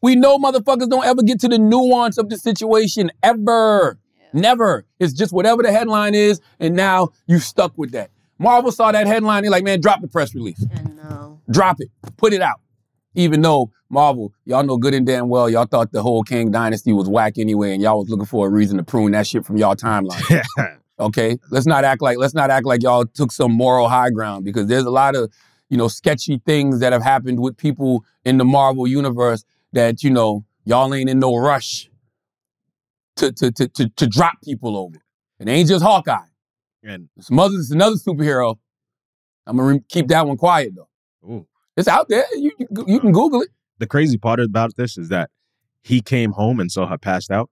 We 0.00 0.16
know 0.16 0.38
motherfuckers 0.38 0.88
don't 0.88 1.04
ever 1.04 1.22
get 1.22 1.40
to 1.40 1.48
the 1.48 1.58
nuance 1.58 2.18
of 2.18 2.28
the 2.28 2.36
situation 2.36 3.10
ever. 3.22 3.98
Never. 4.32 4.84
It's 4.98 5.12
just 5.12 5.32
whatever 5.32 5.62
the 5.62 5.70
headline 5.70 6.14
is, 6.14 6.40
and 6.58 6.74
now 6.74 7.10
you 7.26 7.38
stuck 7.38 7.76
with 7.76 7.92
that. 7.92 8.10
Marvel 8.38 8.72
saw 8.72 8.90
that 8.90 9.06
headline, 9.06 9.42
they're 9.42 9.50
like, 9.52 9.62
man, 9.62 9.80
drop 9.80 10.00
the 10.00 10.08
press 10.08 10.34
release. 10.34 10.64
I 10.74 10.82
know. 10.82 11.40
Drop 11.50 11.80
it. 11.80 11.90
Put 12.16 12.32
it 12.32 12.42
out. 12.42 12.60
Even 13.14 13.42
though 13.42 13.70
Marvel, 13.88 14.32
y'all 14.46 14.64
know 14.64 14.78
good 14.78 14.94
and 14.94 15.06
damn 15.06 15.28
well, 15.28 15.48
y'all 15.48 15.66
thought 15.66 15.92
the 15.92 16.02
whole 16.02 16.22
Kang 16.22 16.50
Dynasty 16.50 16.92
was 16.92 17.08
whack 17.08 17.38
anyway, 17.38 17.72
and 17.72 17.82
y'all 17.82 18.00
was 18.00 18.08
looking 18.08 18.26
for 18.26 18.46
a 18.46 18.50
reason 18.50 18.78
to 18.78 18.82
prune 18.82 19.12
that 19.12 19.26
shit 19.26 19.44
from 19.44 19.58
y'all 19.58 19.76
timeline. 19.76 20.42
Okay? 20.98 21.38
Let's 21.50 21.66
not 21.66 21.84
act 21.84 22.02
like 22.02 22.18
let's 22.18 22.34
not 22.34 22.50
act 22.50 22.66
like 22.66 22.82
y'all 22.82 23.04
took 23.06 23.32
some 23.32 23.52
moral 23.52 23.88
high 23.88 24.10
ground 24.10 24.44
because 24.44 24.66
there's 24.66 24.84
a 24.84 24.90
lot 24.90 25.14
of, 25.16 25.32
you 25.68 25.76
know, 25.76 25.88
sketchy 25.88 26.40
things 26.44 26.80
that 26.80 26.92
have 26.92 27.02
happened 27.02 27.40
with 27.40 27.56
people 27.56 28.04
in 28.24 28.38
the 28.38 28.44
Marvel 28.44 28.86
universe 28.86 29.44
that, 29.72 30.02
you 30.02 30.10
know, 30.10 30.44
y'all 30.64 30.92
ain't 30.94 31.08
in 31.10 31.18
no 31.18 31.36
rush 31.36 31.90
to 33.16 33.32
to 33.32 33.50
to 33.52 33.68
to, 33.68 33.88
to 33.88 34.06
drop 34.06 34.34
people 34.44 34.76
over. 34.76 34.96
It 35.38 35.48
ain't 35.48 35.68
just 35.68 35.82
Hawkeye. 35.84 36.18
And 36.84 37.08
Some 37.20 37.38
other, 37.38 37.54
it's 37.56 37.70
another 37.70 37.96
superhero. 37.96 38.56
I'm 39.46 39.56
gonna 39.56 39.74
re- 39.74 39.84
keep 39.88 40.08
that 40.08 40.26
one 40.26 40.36
quiet 40.36 40.72
though. 40.74 40.88
Ooh. 41.28 41.46
It's 41.76 41.88
out 41.88 42.08
there. 42.08 42.24
You, 42.34 42.52
you 42.58 42.66
you 42.86 43.00
can 43.00 43.12
Google 43.12 43.42
it. 43.42 43.48
the 43.78 43.86
crazy 43.86 44.18
part 44.18 44.40
about 44.40 44.76
this 44.76 44.98
is 44.98 45.08
that 45.08 45.30
he 45.82 46.00
came 46.00 46.32
home 46.32 46.60
and 46.60 46.70
saw 46.70 46.86
her 46.86 46.98
passed 46.98 47.30
out, 47.30 47.50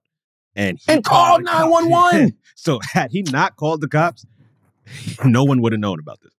and 0.55 0.77
he 0.79 0.93
And 0.93 1.03
called 1.03 1.43
911. 1.43 2.37
so 2.55 2.79
had 2.93 3.11
he 3.11 3.23
not 3.23 3.55
called 3.55 3.81
the 3.81 3.87
cops, 3.87 4.25
no 5.25 5.43
one 5.43 5.61
would 5.61 5.71
have 5.73 5.79
known 5.81 5.99
about 5.99 6.19
this. 6.21 6.31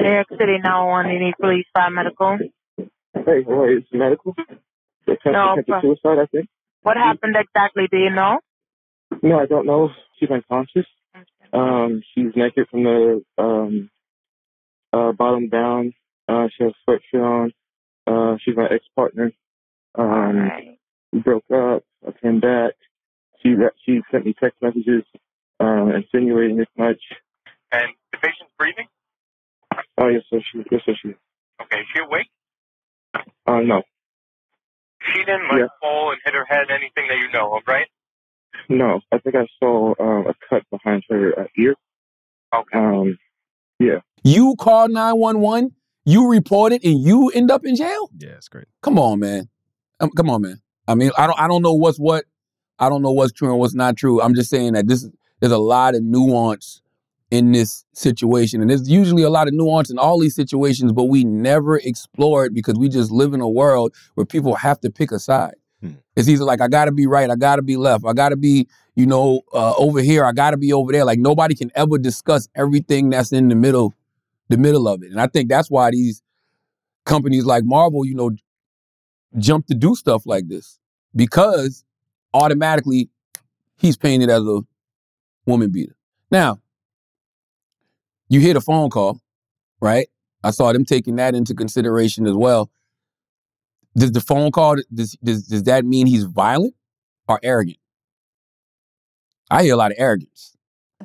New 0.00 0.12
York 0.12 0.26
City 0.30 0.58
911, 0.62 1.10
you 1.12 1.18
need 1.26 1.34
police, 1.40 1.64
fire, 1.74 1.90
medical. 1.90 2.38
Hey, 2.78 3.42
what 3.44 3.70
is 3.70 3.82
medical? 3.92 4.34
No, 4.36 5.14
attempted 5.14 5.64
but- 5.66 5.82
suicide, 5.82 6.18
I 6.22 6.26
think. 6.26 6.48
What 6.82 6.96
happened 6.96 7.34
exactly? 7.36 7.88
Do 7.90 7.96
you 7.96 8.10
know? 8.10 8.38
No, 9.22 9.40
I 9.40 9.46
don't 9.46 9.66
know. 9.66 9.90
She's 10.20 10.30
unconscious. 10.30 10.86
Um, 11.52 12.02
she's 12.14 12.30
naked 12.36 12.68
from 12.70 12.84
the 12.84 13.22
um, 13.38 13.90
uh, 14.92 15.10
bottom 15.12 15.48
down. 15.48 15.94
Uh, 16.28 16.46
she 16.56 16.62
has 16.62 16.72
a 16.86 16.90
sweatshirt 16.90 17.22
on. 17.22 17.52
Uh, 18.06 18.36
she's 18.44 18.56
my 18.56 18.66
ex-partner. 18.72 19.32
Um, 19.96 20.48
we 21.12 21.20
broke 21.20 21.44
up. 21.52 21.82
I 22.06 22.12
came 22.22 22.38
back. 22.38 22.74
She 23.46 23.54
re- 23.54 23.70
she 23.84 24.00
sent 24.10 24.26
me 24.26 24.34
text 24.40 24.60
messages 24.60 25.04
um, 25.60 25.92
insinuating 25.94 26.56
this 26.56 26.66
much. 26.76 27.00
And 27.72 27.86
the 28.12 28.18
patient's 28.18 28.52
breathing? 28.58 28.86
Oh 29.98 30.08
yes, 30.08 30.22
so 30.30 30.40
she 30.52 30.58
yes, 30.70 30.80
so 30.84 30.92
she. 31.00 31.08
Okay, 31.62 31.80
is 31.80 31.86
she 31.94 32.00
awake? 32.00 32.26
Uh, 33.46 33.60
no, 33.60 33.82
She 35.12 35.18
didn't 35.20 35.48
like 35.48 35.60
Yeah. 35.60 35.66
fall 35.80 36.10
and 36.10 36.20
hit 36.24 36.34
her 36.34 36.44
head, 36.44 36.66
anything 36.70 37.06
that 37.08 37.18
you 37.18 37.30
know 37.32 37.54
of, 37.56 37.62
right? 37.66 37.86
no. 38.68 39.00
I 39.12 39.18
think 39.18 39.36
I 39.36 39.46
saw 39.60 39.94
um, 40.00 40.26
a 40.26 40.34
cut 40.48 40.62
behind 40.70 41.04
her 41.08 41.32
uh, 41.38 41.44
ear. 41.56 41.74
Okay. 42.54 42.78
Um, 42.78 43.18
yeah. 43.78 44.00
You 44.24 44.56
called 44.58 44.90
911, 44.90 45.72
you 46.04 46.28
reported, 46.28 46.84
and 46.84 47.00
you 47.00 47.28
end 47.30 47.50
up 47.50 47.64
in 47.64 47.76
jail? 47.76 48.10
Yeah, 48.18 48.30
it's 48.30 48.48
great. 48.48 48.66
Come 48.82 48.98
on, 48.98 49.20
man. 49.20 49.48
Um, 50.00 50.10
come 50.10 50.28
on, 50.30 50.42
man. 50.42 50.60
I 50.88 50.94
mean, 50.94 51.10
I 51.16 51.26
don't 51.26 51.38
I 51.38 51.46
don't 51.48 51.62
know 51.62 51.74
what's 51.74 51.98
what. 51.98 52.24
I 52.78 52.88
don't 52.88 53.02
know 53.02 53.12
what's 53.12 53.32
true 53.32 53.50
and 53.50 53.58
what's 53.58 53.74
not 53.74 53.96
true. 53.96 54.20
I'm 54.20 54.34
just 54.34 54.50
saying 54.50 54.74
that 54.74 54.86
this 54.86 55.08
there's 55.40 55.52
a 55.52 55.58
lot 55.58 55.94
of 55.94 56.02
nuance 56.02 56.80
in 57.30 57.52
this 57.52 57.84
situation. 57.92 58.60
And 58.60 58.70
there's 58.70 58.88
usually 58.88 59.22
a 59.22 59.30
lot 59.30 59.48
of 59.48 59.54
nuance 59.54 59.90
in 59.90 59.98
all 59.98 60.18
these 60.18 60.34
situations, 60.34 60.92
but 60.92 61.04
we 61.04 61.24
never 61.24 61.78
explore 61.78 62.46
it 62.46 62.54
because 62.54 62.76
we 62.76 62.88
just 62.88 63.10
live 63.10 63.34
in 63.34 63.40
a 63.40 63.48
world 63.48 63.94
where 64.14 64.24
people 64.24 64.54
have 64.54 64.80
to 64.80 64.90
pick 64.90 65.10
a 65.10 65.18
side. 65.18 65.54
Hmm. 65.80 65.92
It's 66.14 66.28
either 66.28 66.44
like 66.44 66.60
I 66.60 66.68
gotta 66.68 66.92
be 66.92 67.06
right, 67.06 67.28
I 67.28 67.36
gotta 67.36 67.62
be 67.62 67.76
left, 67.76 68.04
I 68.06 68.12
gotta 68.12 68.36
be, 68.36 68.68
you 68.94 69.06
know, 69.06 69.42
uh, 69.52 69.74
over 69.76 70.00
here, 70.00 70.24
I 70.24 70.32
gotta 70.32 70.56
be 70.56 70.72
over 70.72 70.92
there. 70.92 71.04
Like 71.04 71.18
nobody 71.18 71.54
can 71.54 71.70
ever 71.74 71.98
discuss 71.98 72.48
everything 72.54 73.10
that's 73.10 73.32
in 73.32 73.48
the 73.48 73.56
middle, 73.56 73.92
the 74.48 74.56
middle 74.56 74.88
of 74.88 75.02
it. 75.02 75.10
And 75.10 75.20
I 75.20 75.26
think 75.26 75.48
that's 75.48 75.70
why 75.70 75.90
these 75.90 76.22
companies 77.04 77.44
like 77.44 77.64
Marvel, 77.64 78.04
you 78.06 78.14
know, 78.14 78.30
jump 79.36 79.66
to 79.66 79.74
do 79.74 79.94
stuff 79.94 80.24
like 80.26 80.48
this 80.48 80.78
because 81.14 81.84
automatically 82.36 83.08
he's 83.76 83.96
painted 83.96 84.30
as 84.30 84.42
a 84.42 84.60
woman 85.46 85.70
beater. 85.70 85.96
Now, 86.30 86.60
you 88.28 88.40
hear 88.40 88.54
the 88.54 88.60
phone 88.60 88.90
call, 88.90 89.20
right? 89.80 90.08
I 90.42 90.50
saw 90.50 90.72
them 90.72 90.84
taking 90.84 91.16
that 91.16 91.34
into 91.34 91.54
consideration 91.54 92.26
as 92.26 92.34
well. 92.34 92.70
Does 93.96 94.12
the 94.12 94.20
phone 94.20 94.50
call 94.50 94.76
does 94.92 95.16
does, 95.22 95.46
does 95.46 95.62
that 95.64 95.84
mean 95.84 96.06
he's 96.06 96.24
violent 96.24 96.74
or 97.28 97.40
arrogant? 97.42 97.78
I 99.50 99.62
hear 99.62 99.74
a 99.74 99.76
lot 99.76 99.92
of 99.92 99.96
arrogance. 99.98 100.56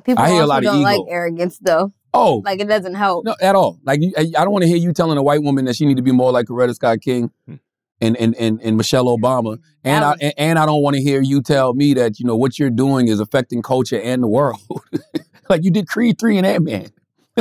People 0.04 0.22
I 0.22 0.28
hear 0.28 0.38
a 0.38 0.40
also 0.40 0.48
lot 0.48 0.58
of 0.58 0.64
don't 0.64 0.82
like 0.82 1.00
ego. 1.00 1.10
arrogance 1.10 1.58
though. 1.58 1.92
Oh, 2.14 2.42
Like 2.44 2.60
it 2.60 2.68
doesn't 2.68 2.94
help. 2.94 3.24
no, 3.24 3.34
at 3.40 3.54
all. 3.54 3.78
Like 3.84 4.00
I, 4.18 4.20
I 4.36 4.44
don't 4.44 4.50
want 4.50 4.62
to 4.64 4.68
hear 4.68 4.76
you 4.76 4.92
telling 4.92 5.16
a 5.16 5.22
white 5.22 5.42
woman 5.42 5.64
that 5.64 5.76
she 5.76 5.86
need 5.86 5.96
to 5.96 6.02
be 6.02 6.12
more 6.12 6.30
like 6.30 6.46
Coretta 6.46 6.74
Scott 6.74 7.00
King 7.00 7.30
hmm. 7.46 7.54
And 8.02 8.16
and 8.16 8.34
and, 8.36 8.60
and 8.60 8.76
Michelle 8.76 9.06
Obama. 9.06 9.56
Mm-hmm. 9.56 9.62
And 9.84 10.04
I 10.04 10.14
and, 10.20 10.34
and 10.36 10.58
I 10.58 10.66
don't 10.66 10.82
want 10.82 10.96
to 10.96 11.02
hear 11.02 11.22
you 11.22 11.40
tell 11.40 11.72
me 11.74 11.94
that 11.94 12.18
you 12.18 12.26
know 12.26 12.36
what 12.36 12.58
you're 12.58 12.70
doing 12.70 13.08
is 13.08 13.20
affecting 13.20 13.62
culture 13.62 14.00
and 14.00 14.22
the 14.22 14.28
world. 14.28 14.60
like 15.48 15.64
you 15.64 15.70
did 15.70 15.88
Creed 15.88 16.18
three 16.18 16.36
and 16.36 16.46
Ant 16.46 16.64
Man. 16.64 16.88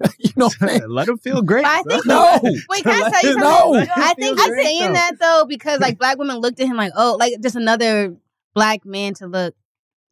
you 0.18 0.32
know, 0.36 0.48
what 0.58 0.82
I'm? 0.82 0.90
Let 0.90 1.08
him 1.08 1.18
feel 1.18 1.42
great. 1.42 1.64
But 1.64 1.70
I 1.70 1.82
think 1.82 2.06
No. 2.06 2.38
Wait, 2.42 2.84
can 2.84 3.02
I 3.02 3.10
tell 3.10 3.22
you 3.22 3.38
something? 3.38 3.40
No. 3.40 3.86
I 3.96 4.14
think 4.14 4.38
I'm 4.40 4.54
saying 4.54 4.86
though. 4.86 4.92
that 4.92 5.18
though 5.20 5.44
because 5.46 5.80
like 5.80 5.98
black 5.98 6.18
women 6.18 6.36
looked 6.36 6.60
at 6.60 6.66
him 6.66 6.76
like, 6.76 6.92
oh, 6.96 7.16
like 7.18 7.34
just 7.42 7.56
another 7.56 8.16
black 8.54 8.86
man 8.86 9.14
to 9.14 9.26
look 9.26 9.54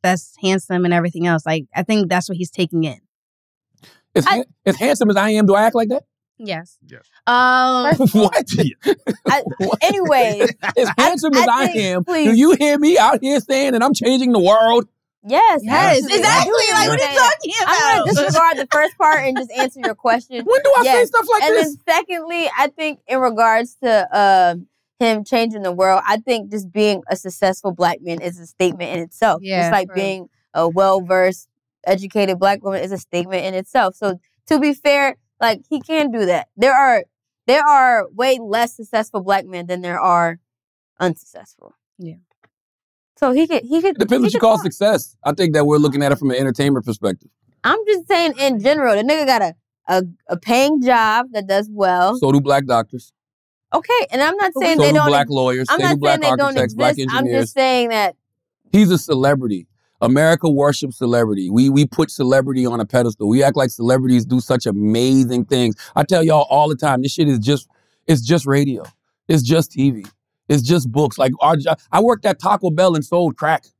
that's 0.02 0.34
handsome 0.42 0.84
and 0.84 0.92
everything 0.92 1.26
else. 1.26 1.46
Like 1.46 1.66
I 1.74 1.82
think 1.82 2.08
that's 2.08 2.28
what 2.28 2.36
he's 2.36 2.50
taking 2.50 2.84
in. 2.84 3.00
as, 4.14 4.24
han- 4.24 4.44
as 4.66 4.76
handsome 4.76 5.10
as 5.10 5.16
I 5.16 5.30
am, 5.30 5.46
do 5.46 5.54
I 5.54 5.64
act 5.64 5.74
like 5.74 5.88
that? 5.88 6.04
Yes. 6.38 6.78
Yes. 6.86 7.02
Um. 7.26 7.94
what? 8.12 8.44
I, 9.26 9.42
anyway, 9.82 10.46
As 10.76 10.90
handsome 10.96 11.34
as 11.34 11.46
I, 11.48 11.66
think- 11.66 11.76
am, 11.78 12.02
do 12.04 12.34
you 12.34 12.52
hear 12.52 12.78
me 12.78 12.96
out 12.98 13.18
here 13.20 13.40
saying 13.40 13.72
that 13.72 13.82
I'm 13.82 13.94
changing 13.94 14.32
the 14.32 14.40
world? 14.40 14.86
yes, 15.26 15.60
Yes, 15.64 15.96
absolutely. 15.96 16.18
exactly. 16.18 16.52
Like, 16.52 16.54
what 16.54 16.70
are 16.70 16.84
you 16.84 16.90
understand 16.92 17.16
that. 17.16 17.30
talking 17.42 17.52
I'm 17.60 17.66
about? 17.66 18.06
gonna 18.06 18.14
disregard 18.26 18.56
the 18.58 18.68
first 18.72 18.98
part 18.98 19.18
and 19.26 19.36
just 19.36 19.50
answer 19.52 19.80
your 19.84 19.94
question. 19.94 20.44
When 20.44 20.62
do 20.62 20.74
I 20.78 20.84
say 20.84 21.04
stuff 21.06 21.26
like 21.30 21.42
and 21.42 21.54
this? 21.56 21.66
And 21.66 21.78
then 21.86 21.96
secondly, 21.96 22.50
I 22.56 22.68
think 22.68 23.00
in 23.08 23.18
regards 23.18 23.74
to 23.82 24.18
um 24.18 24.66
him 25.00 25.24
changing 25.24 25.62
the 25.62 25.72
world, 25.72 26.02
I 26.08 26.16
think 26.18 26.50
just 26.50 26.72
being 26.72 27.02
a 27.08 27.16
successful 27.16 27.72
black 27.72 27.98
man 28.00 28.20
is 28.22 28.38
a 28.38 28.46
statement 28.46 28.90
in 28.96 29.00
itself. 29.00 29.42
Yeah, 29.42 29.62
just 29.62 29.72
like 29.72 29.88
true. 29.88 29.94
being 29.96 30.28
a 30.54 30.68
well 30.68 31.00
versed, 31.02 31.48
educated 31.86 32.38
black 32.38 32.62
woman 32.64 32.82
is 32.82 32.92
a 32.92 32.98
statement 32.98 33.44
in 33.44 33.54
itself. 33.54 33.96
So 33.96 34.18
to 34.46 34.58
be 34.58 34.72
fair, 34.72 35.16
like 35.40 35.62
he 35.68 35.80
can 35.80 36.10
do 36.10 36.26
that. 36.26 36.48
There 36.56 36.74
are 36.74 37.04
there 37.46 37.66
are 37.66 38.08
way 38.10 38.38
less 38.40 38.76
successful 38.76 39.22
black 39.22 39.46
men 39.46 39.66
than 39.66 39.80
there 39.80 40.00
are 40.00 40.38
unsuccessful. 41.00 41.74
Yeah. 41.98 42.16
So 43.16 43.32
he 43.32 43.46
could 43.46 43.64
he 43.64 43.80
could 43.80 43.96
It 43.96 43.98
depends 43.98 44.22
he 44.22 44.26
what 44.26 44.34
you 44.34 44.40
call 44.40 44.56
try. 44.56 44.64
success. 44.64 45.16
I 45.24 45.32
think 45.32 45.54
that 45.54 45.66
we're 45.66 45.78
looking 45.78 46.02
at 46.02 46.12
it 46.12 46.18
from 46.18 46.30
an 46.30 46.36
entertainment 46.36 46.84
perspective. 46.84 47.30
I'm 47.64 47.78
just 47.86 48.06
saying 48.06 48.34
in 48.38 48.60
general, 48.60 48.94
the 48.94 49.02
nigga 49.02 49.26
got 49.26 49.42
a 49.42 49.54
a, 49.88 50.02
a 50.28 50.36
paying 50.36 50.82
job 50.82 51.28
that 51.32 51.46
does 51.46 51.68
well. 51.72 52.16
So 52.18 52.30
do 52.30 52.40
black 52.40 52.66
doctors. 52.66 53.12
Okay, 53.74 54.06
and 54.10 54.22
I'm 54.22 54.36
not 54.36 54.52
saying 54.58 54.78
do 54.78 54.84
they 54.84 54.92
don't. 54.92 55.08
black 55.08 55.28
lawyers. 55.28 55.66
I'm 55.70 55.80
so 55.80 55.86
not 55.86 55.94
do 55.94 55.96
black 55.98 56.22
saying 56.22 56.36
they 56.36 56.42
don't 56.42 56.58
exist. 56.58 57.08
I'm 57.10 57.26
just 57.26 57.54
saying 57.54 57.88
that 57.90 58.16
He's 58.70 58.90
a 58.90 58.98
celebrity. 58.98 59.66
America 60.00 60.48
worships 60.48 60.98
celebrity. 60.98 61.50
We 61.50 61.68
we 61.68 61.86
put 61.86 62.10
celebrity 62.10 62.66
on 62.66 62.80
a 62.80 62.86
pedestal. 62.86 63.28
We 63.28 63.42
act 63.42 63.56
like 63.56 63.70
celebrities 63.70 64.24
do 64.24 64.40
such 64.40 64.66
amazing 64.66 65.46
things. 65.46 65.74
I 65.96 66.04
tell 66.04 66.22
y'all 66.22 66.46
all 66.50 66.68
the 66.68 66.76
time, 66.76 67.02
this 67.02 67.12
shit 67.12 67.28
is 67.28 67.38
just 67.38 67.68
it's 68.06 68.22
just 68.22 68.46
radio. 68.46 68.84
It's 69.26 69.42
just 69.42 69.72
TV. 69.72 70.08
It's 70.48 70.62
just 70.62 70.90
books. 70.90 71.18
Like 71.18 71.32
our 71.40 71.56
jo- 71.56 71.74
I 71.92 72.00
worked 72.00 72.24
at 72.24 72.38
Taco 72.38 72.70
Bell 72.70 72.94
and 72.94 73.04
sold 73.04 73.36
crack. 73.36 73.64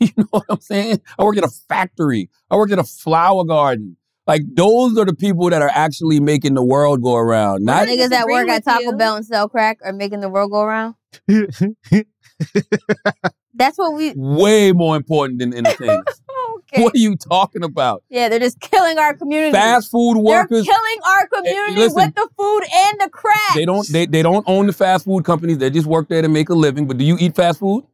You 0.00 0.10
know 0.16 0.26
what 0.30 0.44
I'm 0.50 0.60
saying? 0.60 1.00
I 1.18 1.24
worked 1.24 1.38
at 1.38 1.44
a 1.44 1.52
factory. 1.68 2.28
I 2.50 2.56
worked 2.56 2.72
at 2.72 2.78
a 2.78 2.84
flower 2.84 3.42
garden. 3.42 3.96
Like 4.28 4.42
those 4.54 4.96
are 4.98 5.06
the 5.06 5.14
people 5.14 5.48
that 5.48 5.62
are 5.62 5.70
actually 5.72 6.20
making 6.20 6.54
the 6.54 6.62
world 6.62 7.02
go 7.02 7.16
around. 7.16 7.64
Not 7.64 7.88
niggas 7.88 8.10
that 8.10 8.26
work 8.26 8.48
at 8.48 8.62
Taco 8.62 8.82
you. 8.82 8.96
Bell 8.96 9.16
and 9.16 9.24
sell 9.24 9.48
crack 9.48 9.78
are 9.82 9.92
making 9.92 10.20
the 10.20 10.28
world 10.28 10.52
go 10.52 10.60
around. 10.60 10.94
That's 13.54 13.76
what 13.78 13.94
we. 13.94 14.12
way 14.16 14.72
more 14.72 14.96
important 14.96 15.38
than 15.40 15.54
entertainment. 15.54 16.08
Okay. 16.70 16.82
What 16.82 16.94
are 16.94 16.98
you 16.98 17.16
talking 17.16 17.64
about? 17.64 18.04
Yeah, 18.10 18.28
they're 18.28 18.38
just 18.38 18.60
killing 18.60 18.98
our 18.98 19.14
community. 19.14 19.52
Fast 19.52 19.90
food 19.90 20.16
They're 20.16 20.22
workers. 20.22 20.66
killing 20.66 20.98
our 21.06 21.26
community 21.28 21.76
listen. 21.76 21.94
with 21.96 22.14
the 22.14 22.28
food 22.36 22.60
and 22.60 23.00
the 23.00 23.08
crack. 23.10 23.54
They 23.54 23.64
don't 23.64 23.88
they, 23.88 24.04
they 24.04 24.20
don't 24.22 24.44
own 24.46 24.66
the 24.66 24.74
fast 24.74 25.06
food 25.06 25.24
companies. 25.24 25.56
They 25.56 25.70
just 25.70 25.86
work 25.86 26.08
there 26.08 26.20
to 26.20 26.28
make 26.28 26.50
a 26.50 26.54
living. 26.54 26.86
But 26.86 26.98
do 26.98 27.04
you 27.06 27.16
eat 27.18 27.34
fast 27.34 27.60
food? 27.60 27.84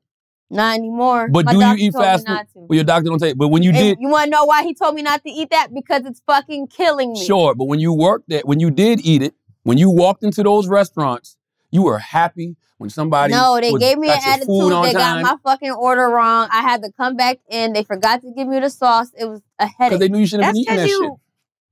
Not 0.51 0.75
anymore. 0.77 1.29
But 1.31 1.45
My 1.47 1.53
do 1.53 1.59
you 1.61 1.75
eat 1.79 1.93
told 1.93 2.05
fast 2.05 2.27
food? 2.27 2.67
Well, 2.69 2.75
your 2.75 2.85
doctor 2.85 3.11
don't 3.11 3.21
say. 3.21 3.33
But 3.33 3.49
when 3.49 3.63
you 3.63 3.71
And 3.71 3.79
did, 3.79 3.99
you 4.01 4.09
want 4.09 4.25
to 4.25 4.31
know 4.31 4.45
why 4.45 4.65
he 4.65 4.75
told 4.75 4.97
me 4.97 5.03
not 5.03 5.23
to 5.23 5.31
eat 5.31 5.51
that? 5.51 5.69
Because 5.73 6.05
it's 6.05 6.21
fucking 6.27 6.67
killing 6.67 7.13
me. 7.13 7.25
sure. 7.25 7.55
But 7.55 7.67
when 7.67 7.79
you 7.79 7.93
worked 7.93 8.29
there, 8.29 8.43
when 8.45 8.59
you 8.59 8.73
did 8.73 9.07
eat 9.07 9.23
it, 9.23 9.35
when 9.63 9.79
you 9.79 9.89
walked 9.89 10.25
into 10.25 10.43
those 10.43 10.67
restaurants, 10.67 11.37
you 11.75 11.83
were 11.83 11.99
happy 11.99 12.55
when 12.79 12.89
somebody. 12.89 13.33
No, 13.33 13.59
they 13.61 13.73
was- 13.73 13.81
gave 13.83 13.99
me 13.99 14.09
an 14.09 14.15
got 14.19 14.25
your 14.39 14.47
food 14.47 14.73
attitude. 14.73 14.73
on 14.73 14.85
They 14.87 14.93
got 14.93 15.23
my 15.23 15.37
fucking 15.43 15.73
order 15.73 16.09
wrong. 16.09 16.49
I 16.53 16.63
had 16.63 16.83
to 16.85 16.93
come 16.93 17.17
back 17.17 17.39
in. 17.51 17.73
They 17.73 17.83
forgot 17.83 18.23
to 18.23 18.31
give 18.37 18.47
me 18.47 18.61
the 18.61 18.71
sauce. 18.71 19.09
It 19.19 19.25
was 19.25 19.43
a 19.59 19.67
headache. 19.67 19.77
because 19.91 19.99
they 19.99 20.09
knew 20.09 20.19
you 20.21 20.27
shouldn't 20.27 20.45
have 20.45 20.55
That's 20.55 20.65
been 20.67 20.75
eating 20.77 20.85
because 20.87 20.99
that 20.99 21.05
you. 21.05 21.21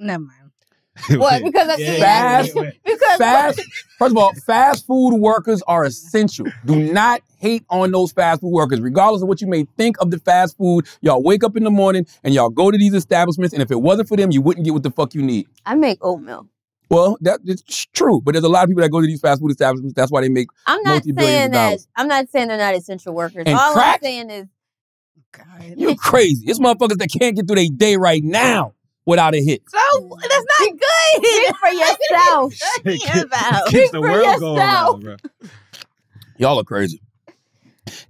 Never 0.06 0.22
mind. 0.24 0.38
What? 1.20 1.42
Because 1.42 1.72
of 1.72 1.78
Yeah, 1.80 1.98
Fast- 1.98 2.54
wait, 2.54 2.64
wait. 2.64 2.74
because 2.84 3.16
Fast, 3.18 3.60
first 3.98 4.10
of 4.10 4.16
all, 4.18 4.34
fast 4.44 4.86
food 4.86 5.16
workers 5.16 5.62
are 5.66 5.84
essential. 5.84 6.46
Do 6.66 6.76
not 6.92 7.22
hate 7.38 7.64
on 7.70 7.92
those 7.92 8.12
fast 8.12 8.40
food 8.42 8.50
workers, 8.50 8.80
regardless 8.80 9.22
of 9.22 9.28
what 9.28 9.40
you 9.40 9.46
may 9.46 9.66
think 9.78 9.96
of 10.02 10.10
the 10.10 10.18
fast 10.18 10.56
food. 10.58 10.86
Y'all 11.00 11.22
wake 11.22 11.44
up 11.44 11.56
in 11.56 11.64
the 11.64 11.70
morning 11.70 12.06
and 12.24 12.34
y'all 12.34 12.50
go 12.50 12.70
to 12.70 12.76
these 12.76 12.92
establishments, 12.92 13.54
and 13.54 13.62
if 13.62 13.70
it 13.70 13.80
wasn't 13.80 14.06
for 14.08 14.16
them, 14.18 14.32
you 14.32 14.42
wouldn't 14.42 14.64
get 14.66 14.74
what 14.74 14.82
the 14.82 14.90
fuck 14.90 15.14
you 15.14 15.22
need. 15.22 15.46
I 15.64 15.74
make 15.76 15.98
oatmeal. 16.04 16.46
Well, 16.92 17.16
that 17.22 17.40
is 17.46 17.62
true, 17.94 18.20
but 18.20 18.32
there's 18.32 18.44
a 18.44 18.50
lot 18.50 18.64
of 18.64 18.68
people 18.68 18.82
that 18.82 18.90
go 18.90 19.00
to 19.00 19.06
these 19.06 19.18
fast 19.22 19.40
food 19.40 19.50
establishments. 19.50 19.94
That's 19.94 20.12
why 20.12 20.20
they 20.20 20.28
make. 20.28 20.48
I'm 20.66 20.82
not 20.82 21.02
saying 21.02 21.50
that. 21.52 21.68
dollars. 21.68 21.88
I'm 21.96 22.06
not 22.06 22.28
saying 22.28 22.48
they're 22.48 22.58
not 22.58 22.74
essential 22.74 23.14
workers. 23.14 23.44
And 23.46 23.58
All 23.58 23.72
crack? 23.72 23.94
I'm 23.96 24.02
saying 24.02 24.28
is 24.30 24.46
God. 25.32 25.74
You're 25.78 25.94
crazy. 25.94 26.44
It's 26.46 26.58
motherfuckers 26.58 26.98
that 26.98 27.08
can't 27.18 27.34
get 27.34 27.46
through 27.46 27.56
their 27.56 27.68
day 27.74 27.96
right 27.96 28.22
now 28.22 28.74
without 29.06 29.34
a 29.34 29.42
hit. 29.42 29.62
So 29.68 29.78
that's 30.20 30.44
not 30.60 30.68
good. 30.68 31.24
speak 31.26 31.56
for 31.56 31.68
yourself. 31.70 32.54
Talking 32.84 33.22
about. 33.22 33.66
Keeps 33.68 33.90
the 33.90 33.98
for 33.98 34.00
world 34.02 34.40
going 34.40 34.56
yourself. 34.56 34.58
around, 34.58 35.00
bro. 35.00 35.16
Y'all 36.36 36.60
are 36.60 36.64
crazy. 36.64 37.00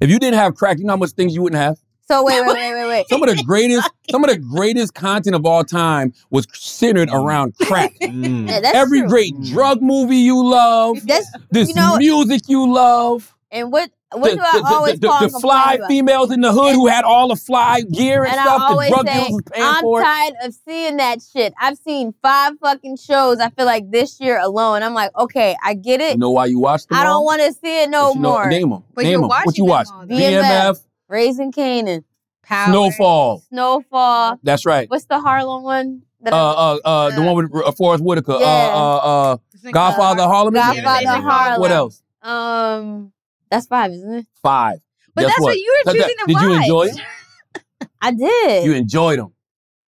If 0.01 0.11
you 0.11 0.19
didn't 0.19 0.41
have 0.41 0.57
crack, 0.57 0.79
you 0.79 0.85
know 0.87 0.95
how 0.95 0.97
much 0.97 1.11
things 1.11 1.37
you 1.37 1.43
wouldn't 1.43 1.63
have. 1.63 1.79
So 2.13 2.23
wait, 2.25 2.41
wait, 2.45 2.55
wait, 2.55 2.75
wait, 2.75 2.89
wait. 2.89 3.09
Some 3.09 3.23
of 3.23 3.29
the 3.35 3.43
greatest, 3.47 3.89
some 4.11 4.23
of 4.23 4.29
the 4.31 4.37
greatest 4.39 4.95
content 4.95 5.35
of 5.35 5.47
all 5.47 5.65
time 5.65 6.13
was 6.31 6.47
centered 6.53 7.09
around 7.11 7.55
crack. 7.63 7.93
Mm. 8.03 8.49
Yeah, 8.49 8.61
that's 8.61 8.77
Every 8.77 9.01
true. 9.01 9.09
great 9.09 9.41
drug 9.43 9.81
movie 9.81 10.17
you 10.19 10.45
love, 10.45 10.99
That's 11.07 11.27
this 11.51 11.69
you 11.71 11.75
know, 11.75 11.97
music 11.97 12.43
you 12.49 12.71
love, 12.73 13.35
and 13.51 13.73
what 13.73 13.91
what 14.13 14.31
the, 14.31 14.37
do 14.37 14.43
I 14.43 14.59
the- 14.61 14.67
always 14.67 15.01
the- 15.01 15.09
call 15.09 15.19
the 15.21 15.25
and 15.27 15.41
fly 15.41 15.75
about? 15.75 15.89
females 15.89 16.31
in 16.31 16.43
the 16.43 16.53
hood 16.53 16.75
who 16.75 16.87
had 16.89 17.05
all 17.05 17.29
the 17.29 17.37
fly 17.37 17.81
gear 17.81 18.25
and, 18.25 18.33
And 18.35 18.41
stuff. 18.43 18.55
I 18.57 18.59
The 18.59 18.65
always 18.73 18.91
drug 18.91 19.07
say, 19.07 19.13
dealers 19.15 19.31
was 19.33 19.43
paying 19.51 19.67
I'm 19.67 19.81
for 19.83 20.03
tired 20.03 20.35
of 20.45 20.55
seeing 20.69 20.97
that 20.99 21.19
shit. 21.33 21.55
I've 21.59 21.79
seen 21.79 22.13
five 22.23 22.53
fucking 22.61 22.97
shows. 22.99 23.39
I 23.41 23.49
feel 23.51 23.65
like 23.65 23.91
this 23.91 24.21
year 24.21 24.39
alone. 24.39 24.83
I'm 24.83 24.93
like, 24.95 25.17
okay, 25.17 25.57
I 25.65 25.73
get 25.75 26.01
it. 26.03 26.13
You 26.13 26.19
know 26.19 26.31
why 26.33 26.47
you 26.47 26.59
watched 26.59 26.91
them 26.91 26.99
I 26.99 27.05
don't 27.05 27.25
want 27.25 27.41
to 27.43 27.53
see 27.55 27.83
it 27.85 27.89
no 27.91 28.09
But 28.11 28.15
you 28.17 28.21
know- 28.21 28.29
more. 28.33 28.49
Name 28.51 28.71
them. 28.71 28.85
But 28.95 29.05
name 29.05 29.13
you're 29.13 29.21
them. 29.23 29.29
What 29.45 29.57
you 29.57 29.65
watching 29.65 29.95
watched? 29.97 30.09
them. 30.11 30.19
BMF, 30.19 30.85
Raising 31.13 31.53
Kanan, 31.53 32.05
Power. 32.43 32.69
Snowfall. 32.73 33.43
Snowfall. 33.51 34.39
That's 34.43 34.65
right. 34.65 34.89
What's 34.91 35.05
the 35.05 35.21
Harlem 35.21 35.63
one? 35.63 36.03
That 36.23 36.33
Uh, 36.33 36.37
I- 36.37 36.73
uh, 36.73 36.79
uh, 36.85 37.11
the 37.11 37.23
one 37.23 37.35
with 37.37 37.65
uh, 37.67 37.71
Forest 37.73 38.03
Whitaker. 38.03 38.37
Yeah. 38.41 38.47
Uh, 38.47 38.79
uh, 38.79 39.37
uh, 39.67 39.71
Godfather 39.73 40.23
of 40.23 40.31
Harlem. 40.31 40.55
Godfather 40.55 41.03
Yeah. 41.03 41.21
Harlem. 41.21 41.61
What 41.61 41.71
else? 41.71 42.03
Um, 42.23 43.13
that's 43.51 43.67
five, 43.67 43.93
isn't 43.93 44.15
it? 44.15 44.27
Five. 44.43 44.79
But 45.15 45.23
Guess 45.23 45.31
that's 45.33 45.41
what 45.43 45.57
you 45.59 45.83
were 45.85 45.93
That- 45.93 45.99
that- 45.99 46.09
choosing 46.09 46.17
to 46.19 46.33
Did 46.33 46.41
you 46.43 46.53
enjoy 46.55 46.83
it? 46.87 47.89
I 48.01 48.11
did. 48.13 48.65
You 48.65 48.73
enjoyed 48.73 49.19
them. 49.19 49.33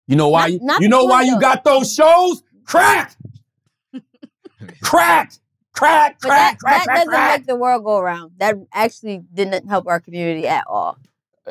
You 0.06 0.16
know 0.16 0.28
why? 0.28 0.42
Not- 0.42 0.50
you, 0.50 0.58
not 0.62 0.82
you 0.82 0.88
know 0.88 1.04
why 1.04 1.22
one, 1.22 1.26
you 1.26 1.40
got 1.40 1.64
those 1.64 1.94
shows? 1.94 2.42
Crack, 2.66 3.16
crack, 4.82 5.32
crack, 5.72 6.18
but 6.20 6.28
crack, 6.28 6.52
that, 6.52 6.58
crack, 6.58 6.58
that 6.58 6.58
crack, 6.60 6.86
doesn't 6.86 7.08
crack. 7.08 7.38
make 7.40 7.46
the 7.46 7.56
world 7.56 7.84
go 7.84 7.96
around. 7.98 8.32
That 8.38 8.56
actually 8.72 9.22
didn't 9.32 9.68
help 9.68 9.86
our 9.86 10.00
community 10.00 10.46
at 10.46 10.64
all. 10.66 10.98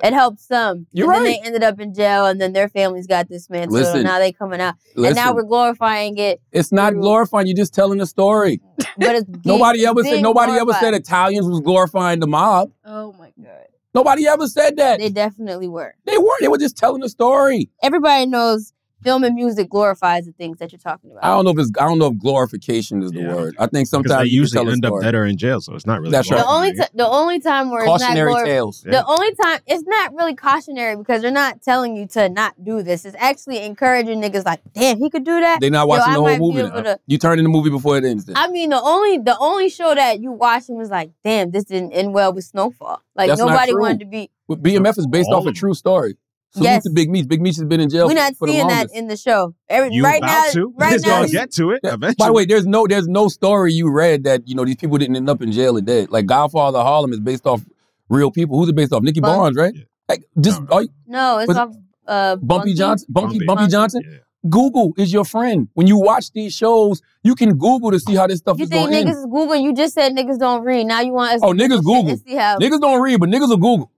It 0.01 0.13
helps 0.13 0.47
some. 0.47 0.87
You're 0.91 1.11
and 1.11 1.23
right. 1.23 1.23
Then 1.23 1.41
they 1.41 1.47
ended 1.47 1.63
up 1.63 1.79
in 1.79 1.93
jail, 1.93 2.25
and 2.25 2.41
then 2.41 2.53
their 2.53 2.69
families 2.69 3.05
got 3.05 3.27
dismantled. 3.27 3.79
Listen. 3.79 3.97
and 3.97 4.05
now 4.05 4.17
they 4.17 4.31
coming 4.31 4.59
out, 4.59 4.75
and 4.95 5.15
now 5.15 5.33
we're 5.33 5.43
glorifying 5.43 6.17
it. 6.17 6.41
it's 6.51 6.71
not 6.71 6.93
through- 6.93 7.01
glorifying. 7.01 7.47
You're 7.47 7.55
just 7.57 7.73
telling 7.73 8.01
a 8.01 8.05
story. 8.05 8.61
But 8.95 9.15
it's 9.15 9.29
Nobody 9.45 9.85
ever 9.87 10.03
being 10.03 10.15
said. 10.15 10.21
Nobody 10.23 10.53
ever 10.53 10.73
said. 10.73 10.93
Italians 10.93 11.47
was 11.47 11.61
glorifying 11.61 12.19
the 12.19 12.27
mob. 12.27 12.71
Oh 12.85 13.13
my 13.13 13.31
god. 13.41 13.65
Nobody 13.95 14.27
ever 14.27 14.47
said 14.47 14.77
that. 14.77 14.99
They 14.99 15.09
definitely 15.09 15.67
were. 15.67 15.95
They 16.05 16.17
weren't. 16.17 16.41
They 16.41 16.47
were 16.47 16.59
just 16.59 16.77
telling 16.77 17.01
a 17.03 17.09
story. 17.09 17.69
Everybody 17.81 18.27
knows 18.27 18.71
film 19.03 19.23
and 19.23 19.35
music 19.35 19.69
glorifies 19.69 20.25
the 20.25 20.31
things 20.33 20.57
that 20.59 20.71
you're 20.71 20.79
talking 20.79 21.11
about. 21.11 21.23
I 21.23 21.27
don't 21.27 21.45
know 21.45 21.51
if 21.51 21.59
it's 21.59 21.71
I 21.79 21.85
don't 21.85 21.99
know 21.99 22.07
if 22.07 22.17
glorification 22.19 23.01
is 23.03 23.11
the 23.11 23.23
word. 23.23 23.55
I 23.59 23.67
think 23.67 23.87
sometimes 23.87 24.21
they 24.23 24.29
you 24.29 24.41
usually 24.41 24.63
tell 24.63 24.71
end 24.71 24.85
up 24.85 24.89
story. 24.89 25.03
dead 25.03 25.15
or 25.15 25.25
in 25.25 25.37
jail, 25.37 25.61
so 25.61 25.75
it's 25.75 25.85
not 25.85 25.99
really. 25.99 26.11
That's 26.11 26.29
right. 26.31 26.37
The 26.39 26.47
only 26.47 26.73
t- 26.73 26.83
the 26.93 27.07
only 27.07 27.39
time 27.39 27.69
where 27.69 27.85
Cautionary 27.85 28.31
it's 28.31 28.37
not 28.37 28.41
glor- 28.41 28.45
tales. 28.45 28.81
The 28.81 29.05
only 29.05 29.35
time 29.35 29.59
it's 29.67 29.83
not 29.85 30.13
really 30.15 30.35
cautionary 30.35 30.95
because 30.95 31.21
they're 31.21 31.31
not 31.31 31.61
telling 31.61 31.95
you 31.95 32.07
to 32.07 32.29
not 32.29 32.63
do 32.63 32.81
this. 32.83 33.05
It's 33.05 33.15
actually 33.19 33.59
encouraging 33.63 34.21
niggas 34.21 34.45
like, 34.45 34.61
damn, 34.73 34.97
he 34.99 35.09
could 35.09 35.23
do 35.25 35.39
that. 35.39 35.59
They're 35.61 35.69
not 35.69 35.87
watching 35.87 36.11
I 36.11 36.15
the 36.15 36.37
whole 36.37 36.53
movie. 36.53 36.63
now. 36.69 36.81
to- 36.81 36.99
You 37.07 37.17
turn 37.17 37.39
in 37.39 37.43
the 37.43 37.49
movie 37.49 37.69
before 37.69 37.97
it 37.97 38.05
ends. 38.05 38.25
Then. 38.25 38.35
I 38.37 38.47
mean, 38.49 38.69
the 38.69 38.81
only 38.81 39.17
the 39.17 39.37
only 39.39 39.69
show 39.69 39.93
that 39.93 40.21
you 40.21 40.31
watched 40.31 40.69
and 40.69 40.77
was 40.77 40.89
like, 40.89 41.11
damn, 41.23 41.51
this 41.51 41.65
didn't 41.65 41.91
end 41.93 42.13
well 42.13 42.33
with 42.33 42.45
Snowfall. 42.45 43.01
Like 43.15 43.27
That's 43.29 43.39
not 43.39 43.49
nobody 43.49 43.71
true. 43.71 43.81
wanted 43.81 43.99
to 44.01 44.05
be. 44.05 44.29
But 44.47 44.61
BMF 44.61 44.97
is 44.97 45.07
based 45.07 45.29
All 45.29 45.35
off 45.37 45.45
a 45.45 45.49
oh. 45.49 45.53
true 45.53 45.73
story. 45.73 46.15
Salute 46.53 46.65
Yes. 46.65 46.83
to 46.83 46.91
Big 46.91 47.09
Meech. 47.09 47.27
Big 47.27 47.41
Meech 47.41 47.55
has 47.55 47.65
been 47.65 47.79
in 47.79 47.89
jail 47.89 48.07
We're 48.07 48.13
not 48.13 48.35
for 48.35 48.47
the 48.47 48.53
seeing 48.53 48.67
that 48.67 48.87
in 48.93 49.07
the 49.07 49.17
show. 49.17 49.55
Every, 49.69 49.91
You 49.93 50.03
right 50.03 50.19
about 50.19 50.47
now, 50.47 50.51
to? 50.53 50.73
right 50.77 50.93
It's 50.93 51.03
now, 51.05 51.19
gonna 51.21 51.27
get 51.31 51.51
to 51.53 51.71
it 51.71 51.79
eventually. 51.83 52.15
By 52.19 52.27
the 52.27 52.33
way, 52.33 52.45
there's 52.45 52.65
no 52.67 52.85
there's 52.87 53.07
no 53.07 53.27
story 53.27 53.73
you 53.73 53.91
read 53.91 54.23
that 54.25 54.47
you 54.47 54.53
know 54.55 54.63
these 54.63 54.75
people 54.75 54.97
didn't 54.99 55.15
end 55.15 55.29
up 55.29 55.41
in 55.41 55.51
jail 55.51 55.77
or 55.77 55.81
dead. 55.81 56.11
Like 56.11 56.25
Godfather 56.27 56.77
of 56.79 56.85
Harlem 56.85 57.11
is 57.11 57.19
based 57.19 57.47
off 57.47 57.61
real 58.09 58.29
people. 58.29 58.57
Who's 58.59 58.69
it 58.69 58.75
based 58.75 58.93
off? 58.93 59.01
Nicky 59.01 59.19
Bump. 59.19 59.39
Barnes, 59.39 59.57
right? 59.57 59.73
Like 60.07 60.23
just 60.39 60.61
are 60.71 60.83
you- 60.83 60.89
no, 61.07 61.39
it's 61.39 61.47
Was 61.47 61.57
it 61.57 61.59
off. 61.59 61.75
Uh, 62.05 62.35
Bumpy 62.35 62.73
Johnson, 62.75 63.07
Bumpy 63.09 63.39
Bumpy. 63.39 63.45
Bumpy 63.45 63.67
Johnson. 63.71 64.19
Google 64.49 64.91
is 64.97 65.13
your 65.13 65.23
friend. 65.23 65.69
When 65.73 65.87
you 65.87 65.97
watch 65.97 66.29
these 66.33 66.53
shows, 66.53 67.01
you 67.23 67.33
can 67.33 67.57
Google 67.57 67.91
to 67.91 67.99
see 67.99 68.13
how 68.15 68.27
this 68.27 68.39
stuff 68.39 68.57
You 68.57 68.65
is 68.65 68.69
think 68.69 68.89
going. 68.89 69.05
niggas 69.05 69.11
in. 69.11 69.17
is 69.19 69.23
Google? 69.25 69.55
You 69.55 69.73
just 69.73 69.93
said 69.93 70.11
niggas 70.13 70.37
don't 70.37 70.65
read. 70.65 70.83
Now 70.85 70.99
you 70.99 71.13
want 71.13 71.35
us? 71.35 71.39
Oh, 71.41 71.53
to 71.53 71.57
niggas 71.57 71.77
Google. 71.81 72.09
and 72.09 72.19
See 72.19 72.35
how 72.35 72.57
Niggas 72.57 72.81
don't 72.81 73.01
read, 73.01 73.21
but 73.21 73.29
niggas 73.29 73.47
will 73.47 73.55
Google. 73.55 73.89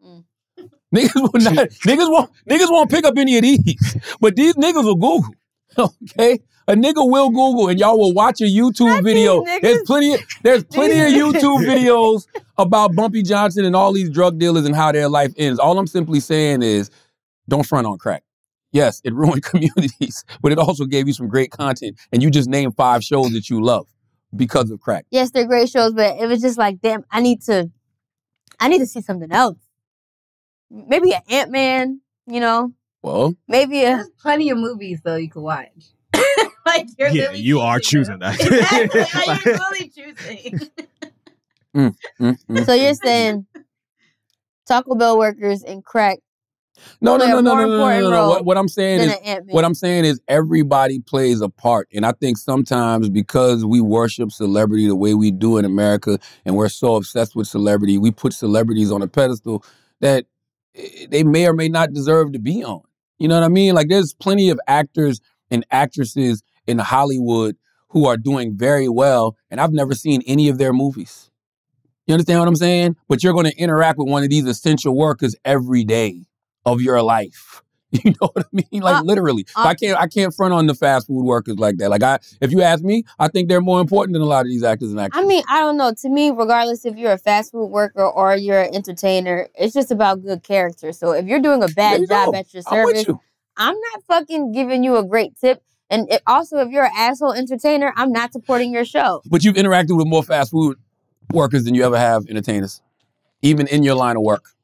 Niggas 0.96 1.16
will 1.16 1.54
not. 1.56 1.70
niggas 1.86 2.12
won't. 2.12 2.32
Niggas 2.50 2.72
won't 2.72 2.90
pick 2.90 3.06
up 3.06 3.18
any 3.18 3.38
of 3.38 3.44
these, 3.44 3.98
but 4.20 4.36
these 4.36 4.56
niggas 4.56 4.84
will 4.84 4.96
Google. 4.96 5.34
Okay, 5.78 6.40
a 6.70 6.74
nigga 6.74 7.06
will 7.06 7.30
Google, 7.30 7.68
and 7.68 7.78
y'all 7.78 8.00
will 8.00 8.14
watch 8.14 8.40
a 8.40 8.46
YouTube 8.46 9.04
video. 9.04 9.44
There's 9.62 9.84
plenty. 9.86 10.14
Of, 10.14 10.22
there's 10.42 10.64
plenty 10.64 10.98
of 11.02 11.08
YouTube 11.08 11.66
videos 11.66 12.28
about 12.58 12.96
Bumpy 12.96 13.24
Johnson 13.24 13.66
and 13.66 13.76
all 13.76 13.92
these 13.92 14.10
drug 14.10 14.40
dealers 14.40 14.66
and 14.66 14.74
how 14.74 14.94
their 14.94 15.10
life 15.10 15.34
ends. 15.36 15.60
All 15.60 15.78
I'm 15.78 15.88
simply 15.88 16.22
saying 16.22 16.62
is, 16.62 16.90
don't 17.50 17.66
front 17.66 17.88
on 17.88 17.98
crack. 17.98 18.24
Yes, 18.72 19.02
it 19.04 19.14
ruined 19.22 19.44
communities, 19.44 20.24
but 20.42 20.54
it 20.54 20.58
also 20.58 20.86
gave 20.86 21.08
you 21.08 21.14
some 21.14 21.28
great 21.28 21.52
content, 21.52 22.00
and 22.14 22.24
you 22.24 22.32
just 22.32 22.48
named 22.50 22.76
five 22.78 23.04
shows 23.04 23.32
that 23.34 23.50
you 23.50 23.62
love 23.62 23.88
because 24.34 24.72
of 24.72 24.80
crack. 24.80 25.06
yes, 25.12 25.32
they're 25.32 25.46
great 25.46 25.70
shows, 25.70 25.94
but 25.94 26.18
it 26.18 26.28
was 26.28 26.42
just 26.42 26.58
like, 26.58 26.80
damn, 26.82 27.04
I 27.12 27.20
need 27.22 27.42
to, 27.44 27.70
I 28.60 28.70
need 28.70 28.80
to 28.80 28.86
see 28.86 29.02
something 29.02 29.32
else. 29.32 29.58
Maybe 30.76 31.14
an 31.14 31.22
Ant 31.30 31.52
Man, 31.52 32.02
you 32.28 32.40
know, 32.40 32.74
Well, 33.02 33.36
maybe 33.48 33.84
a 33.84 33.96
There's 33.96 34.10
plenty 34.22 34.50
of 34.50 34.58
movies 34.58 35.02
though 35.04 35.16
you 35.16 35.30
could 35.30 35.42
watch. 35.42 35.70
like 36.66 36.88
you're 37.00 37.10
yeah, 37.10 37.26
really 37.28 37.40
you 37.40 37.60
are 37.62 37.80
choosing 37.80 38.20
that. 38.20 38.40
Exactly. 38.42 39.02
Like, 39.28 39.46
you're 39.46 39.56
really 39.56 39.90
choosing. 39.90 40.70
mm, 41.76 41.96
mm, 42.20 42.38
mm. 42.50 42.66
So 42.66 42.74
you're 42.74 42.94
saying 42.94 43.46
Taco 44.68 44.96
Bell 44.96 45.18
workers 45.18 45.64
and 45.64 45.84
crack 45.84 46.20
No, 47.00 47.16
no, 47.16 47.26
no, 47.26 47.40
no, 47.40 47.56
no, 47.56 47.68
no, 47.68 47.78
no, 47.78 48.00
no, 48.00 48.10
no. 48.10 48.30
What, 48.30 48.46
what 48.46 48.58
I'm 48.58 48.68
saying 48.68 49.00
is, 49.00 49.14
an 49.14 49.24
Ant 49.24 49.46
Man? 49.46 49.54
what 49.54 49.64
I'm 49.64 49.76
saying 49.76 50.04
is, 50.04 50.20
everybody 50.28 51.00
plays 51.00 51.40
a 51.40 51.48
part, 51.48 51.88
and 51.94 52.06
I 52.06 52.12
think 52.12 52.38
sometimes 52.38 53.10
because 53.10 53.64
we 53.64 53.80
worship 53.80 54.34
celebrity 54.34 54.88
the 54.88 54.96
way 54.96 55.14
we 55.14 55.32
do 55.32 55.58
in 55.58 55.64
America, 55.64 56.20
and 56.44 56.58
we're 56.58 56.68
so 56.68 56.96
obsessed 56.96 57.34
with 57.34 57.48
celebrity, 57.48 57.98
we 57.98 58.12
put 58.12 58.34
celebrities 58.34 58.92
on 58.92 59.02
a 59.02 59.08
pedestal 59.08 59.64
that 60.02 60.26
Eh, 60.76 61.08
they 61.10 61.24
may 61.24 61.48
or 61.48 61.54
may 61.54 61.70
not 61.70 61.94
deserve 61.94 62.34
to 62.34 62.40
be 62.40 62.64
on. 62.64 62.82
You 63.18 63.28
know 63.28 63.36
what 63.36 63.46
I 63.46 63.50
mean? 63.50 63.76
Like, 63.76 63.88
there's 63.90 64.14
plenty 64.14 64.50
of 64.50 64.60
actors 64.68 65.22
and 65.50 65.66
actresses 65.72 66.44
in 66.68 66.80
Hollywood 66.80 67.56
who 67.90 68.06
are 68.08 68.18
doing 68.18 68.58
very 68.58 68.90
well, 68.90 69.38
and 69.50 69.62
I've 69.62 69.72
never 69.72 69.94
seen 69.94 70.22
any 70.28 70.50
of 70.50 70.58
their 70.58 70.74
movies. 70.74 71.32
You 72.08 72.14
understand 72.14 72.40
what 72.40 72.48
I'm 72.48 72.56
saying? 72.56 72.98
But 73.08 73.24
you're 73.24 73.34
going 73.34 73.46
to 73.50 73.58
interact 73.58 73.98
with 73.98 74.10
one 74.10 74.24
of 74.24 74.30
these 74.30 74.46
essential 74.46 74.96
workers 74.96 75.36
every 75.46 75.84
day 75.84 76.26
of 76.66 76.82
your 76.82 77.02
life. 77.02 77.64
You 78.06 78.12
know 78.22 78.30
what 78.34 78.46
I 78.46 78.64
mean? 78.72 78.82
Like 78.82 78.98
Uh, 78.98 79.04
literally. 79.04 79.46
So 79.48 79.62
uh- 79.62 79.66
I 79.66 79.76
can't 79.76 80.00
I 80.00 80.08
can't 80.08 80.34
front 80.34 80.54
on 80.54 80.68
the 80.68 80.76
fast 80.76 81.08
food 81.08 81.24
workers 81.24 81.58
like 81.58 81.78
that. 81.78 81.90
Like 81.90 82.04
I 82.04 82.20
if 82.42 82.52
you 82.52 82.62
ask 82.62 82.84
me, 82.84 83.04
I 83.20 83.28
think 83.28 83.50
they're 83.50 83.62
more 83.62 83.82
important 83.82 84.14
than 84.14 84.22
a 84.22 84.26
lot 84.26 84.42
of 84.42 84.48
these 84.48 84.64
actors 84.64 84.92
and 84.92 85.00
actors. 85.00 85.22
I 85.24 85.26
mean, 85.26 85.44
I 85.50 85.60
don't 85.62 85.78
know. 85.78 85.94
To 85.94 86.10
me, 86.10 86.32
regardless 86.32 86.86
if 86.86 86.98
you're 86.98 87.14
a 87.14 87.18
fast 87.18 87.52
food 87.52 87.68
worker 87.68 88.04
or 88.04 88.36
you're 88.36 88.62
an 88.62 88.76
entertainer, 88.76 89.48
it's 89.56 89.74
just 89.74 89.92
about 89.92 90.24
good 90.24 90.44
character. 90.44 90.92
So 90.92 91.12
if 91.12 91.26
you're 91.26 91.40
doing 91.40 91.64
a 91.64 91.68
bad 91.70 92.02
you 92.02 92.08
job 92.08 92.34
go. 92.34 92.38
at 92.38 92.54
your 92.54 92.64
service, 92.64 93.08
you. 93.08 93.20
I'm 93.58 93.76
not 93.76 94.04
fucking 94.08 94.52
giving 94.52 94.84
you 94.84 94.98
a 94.98 95.04
great 95.04 95.38
tip. 95.40 95.62
And 95.90 96.12
it, 96.12 96.22
also, 96.26 96.58
if 96.58 96.70
you're 96.72 96.86
an 96.86 96.92
asshole 96.96 97.34
entertainer, 97.34 97.94
I'm 97.96 98.12
not 98.12 98.34
supporting 98.34 98.72
your 98.74 98.86
show. 98.86 99.22
But 99.30 99.44
you've 99.44 99.56
interacted 99.56 99.96
with 99.98 100.08
more 100.08 100.24
fast 100.24 100.52
food 100.52 100.78
workers 101.32 101.64
than 101.64 101.76
you 101.76 101.84
ever 101.84 101.98
have 101.98 102.26
entertainers. 102.28 102.82
Even 103.42 103.68
in 103.68 103.84
your 103.84 103.96
line 103.96 104.16
of 104.16 104.24
work. 104.24 104.55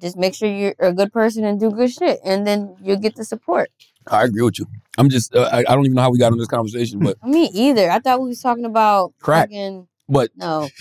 Just 0.00 0.16
make 0.16 0.34
sure 0.34 0.48
you're 0.50 0.74
a 0.78 0.92
good 0.92 1.12
person 1.12 1.44
and 1.44 1.58
do 1.60 1.70
good 1.70 1.90
shit, 1.90 2.20
and 2.24 2.46
then 2.46 2.76
you'll 2.82 2.98
get 2.98 3.16
the 3.16 3.24
support. 3.24 3.70
I 4.06 4.24
agree 4.24 4.42
with 4.42 4.58
you. 4.58 4.66
I'm 4.96 5.08
just 5.10 5.34
uh, 5.34 5.48
I, 5.52 5.58
I 5.58 5.74
don't 5.74 5.84
even 5.84 5.94
know 5.94 6.02
how 6.02 6.10
we 6.10 6.18
got 6.18 6.32
on 6.32 6.38
this 6.38 6.48
conversation, 6.48 6.98
but 7.00 7.16
Me 7.26 7.50
either. 7.52 7.90
I 7.90 7.98
thought 7.98 8.20
we 8.20 8.28
was 8.28 8.40
talking 8.40 8.64
about 8.64 9.12
Crack. 9.20 9.48
fucking 9.48 9.86
but 10.08 10.30
no. 10.36 10.68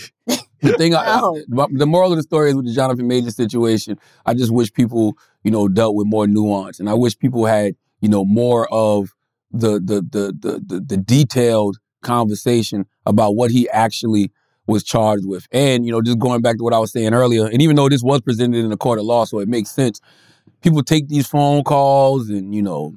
the 0.62 0.74
thing, 0.74 0.96
I, 0.96 1.20
I- 1.20 1.68
the 1.72 1.86
moral 1.86 2.12
of 2.12 2.18
the 2.18 2.24
story 2.24 2.50
is 2.50 2.56
with 2.56 2.66
the 2.66 2.74
Jonathan 2.74 3.08
Major 3.08 3.30
situation. 3.30 4.00
I 4.26 4.34
just 4.34 4.52
wish 4.52 4.74
people, 4.74 5.16
you 5.44 5.52
know, 5.52 5.68
dealt 5.68 5.96
with 5.96 6.08
more 6.08 6.26
nuance, 6.28 6.80
and 6.80 6.90
I 6.90 6.94
wish 6.96 7.18
people 7.18 7.46
had, 7.46 7.76
you 8.02 8.10
know, 8.10 8.26
more 8.26 8.68
of 8.74 9.14
the 9.52 9.74
the 9.80 10.02
the 10.02 10.34
the 10.40 10.60
the, 10.66 10.80
the 10.80 10.98
detailed 10.98 11.78
conversation 12.02 12.86
about 13.06 13.36
what 13.36 13.52
he 13.52 13.70
actually 13.70 14.32
was 14.68 14.84
charged 14.84 15.26
with, 15.26 15.48
and 15.52 15.86
you 15.86 15.92
know, 15.92 16.02
just 16.02 16.20
going 16.20 16.42
back 16.42 16.58
to 16.58 16.64
what 16.64 16.74
I 16.74 16.80
was 16.80 16.92
saying 16.92 17.14
earlier, 17.14 17.46
and 17.48 17.62
even 17.62 17.76
though 17.76 17.90
this 17.90 18.04
was 18.04 18.22
presented 18.22 18.64
in 18.64 18.72
a 18.72 18.78
court 18.78 19.00
of 19.00 19.06
law, 19.06 19.26
so 19.26 19.40
it 19.40 19.48
makes 19.48 19.72
sense. 19.72 20.02
People 20.62 20.84
take 20.84 21.08
these 21.08 21.28
phone 21.28 21.64
calls 21.64 22.30
and 22.30 22.54
you 22.54 22.62
know 22.62 22.96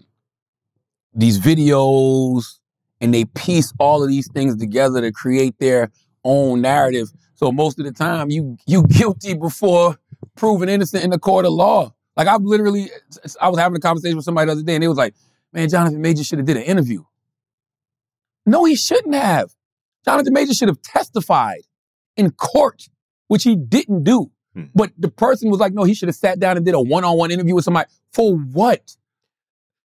these 1.14 1.38
videos 1.38 2.60
and 3.00 3.14
they 3.14 3.24
piece 3.24 3.72
all 3.78 4.02
of 4.02 4.08
these 4.08 4.30
things 4.32 4.56
together 4.56 5.00
to 5.00 5.12
create 5.12 5.58
their 5.58 5.90
own 6.24 6.60
narrative. 6.60 7.08
So 7.34 7.50
most 7.50 7.78
of 7.78 7.86
the 7.86 7.92
time, 7.92 8.30
you 8.30 8.56
you 8.66 8.86
guilty 8.88 9.34
before 9.34 9.98
proven 10.36 10.68
innocent 10.68 11.04
in 11.04 11.10
the 11.10 11.18
court 11.18 11.46
of 11.46 11.52
law. 11.52 11.92
Like 12.16 12.28
I've 12.28 12.42
literally, 12.42 12.90
I 13.40 13.48
was 13.48 13.58
having 13.58 13.76
a 13.76 13.80
conversation 13.80 14.16
with 14.16 14.24
somebody 14.24 14.46
the 14.46 14.52
other 14.52 14.62
day, 14.62 14.74
and 14.74 14.84
it 14.84 14.88
was 14.88 14.98
like, 14.98 15.14
"Man, 15.52 15.68
Jonathan 15.68 16.00
Major 16.00 16.24
should 16.24 16.38
have 16.38 16.46
did 16.46 16.56
an 16.56 16.64
interview." 16.64 17.04
No, 18.44 18.64
he 18.64 18.74
shouldn't 18.74 19.14
have. 19.14 19.54
Jonathan 20.04 20.32
Major 20.32 20.54
should 20.54 20.68
have 20.68 20.80
testified 20.82 21.60
in 22.16 22.30
court, 22.32 22.88
which 23.28 23.44
he 23.44 23.56
didn't 23.56 24.04
do. 24.04 24.30
Hmm. 24.54 24.64
But 24.74 24.92
the 24.98 25.10
person 25.10 25.50
was 25.50 25.60
like, 25.60 25.72
"No, 25.72 25.84
he 25.84 25.94
should 25.94 26.08
have 26.08 26.16
sat 26.16 26.38
down 26.38 26.56
and 26.56 26.66
did 26.66 26.74
a 26.74 26.80
one-on-one 26.80 27.30
interview 27.30 27.54
with 27.54 27.64
somebody 27.64 27.88
for 28.12 28.36
what? 28.36 28.96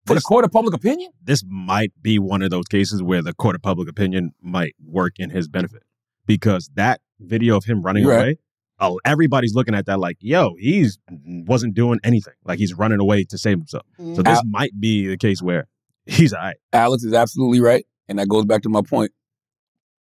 For 0.06 0.14
the 0.14 0.22
court 0.22 0.46
of 0.46 0.52
public 0.52 0.74
opinion?" 0.74 1.12
this 1.24 1.44
might 1.48 1.92
be 2.02 2.20
one 2.20 2.42
of 2.42 2.50
those 2.50 2.66
cases 2.66 3.04
where 3.04 3.22
the 3.22 3.34
court 3.34 3.56
of 3.56 3.62
public 3.62 3.90
opinion 3.90 4.34
might 4.42 4.76
work 4.84 5.20
in 5.20 5.30
his 5.30 5.48
benefit 5.48 5.84
because 6.26 6.70
that 6.76 7.02
video 7.20 7.56
of 7.58 7.66
him 7.66 7.82
running 7.82 8.06
right. 8.06 8.18
away, 8.18 8.38
oh, 8.80 9.00
everybody's 9.06 9.54
looking 9.54 9.76
at 9.76 9.86
that 9.86 10.00
like, 10.00 10.18
yo, 10.20 10.56
he's 10.60 10.98
wasn't 11.10 11.74
doing 11.74 12.00
anything. 12.04 12.34
Like 12.44 12.60
he's 12.60 12.74
running 12.74 13.00
away 13.00 13.24
to 13.26 13.38
save 13.38 13.58
himself. 13.58 13.86
So 13.98 14.22
this 14.22 14.38
Al- 14.38 14.46
might 14.46 14.80
be 14.80 15.08
the 15.08 15.18
case 15.18 15.42
where 15.42 15.68
he's 16.06 16.34
all 16.34 16.42
right. 16.42 16.58
Alex 16.74 17.04
is 17.04 17.14
absolutely 17.14 17.60
right. 17.60 17.86
And 18.08 18.20
that 18.20 18.28
goes 18.28 18.46
back 18.46 18.62
to 18.64 18.70
my 18.70 18.82
point. 18.82 19.12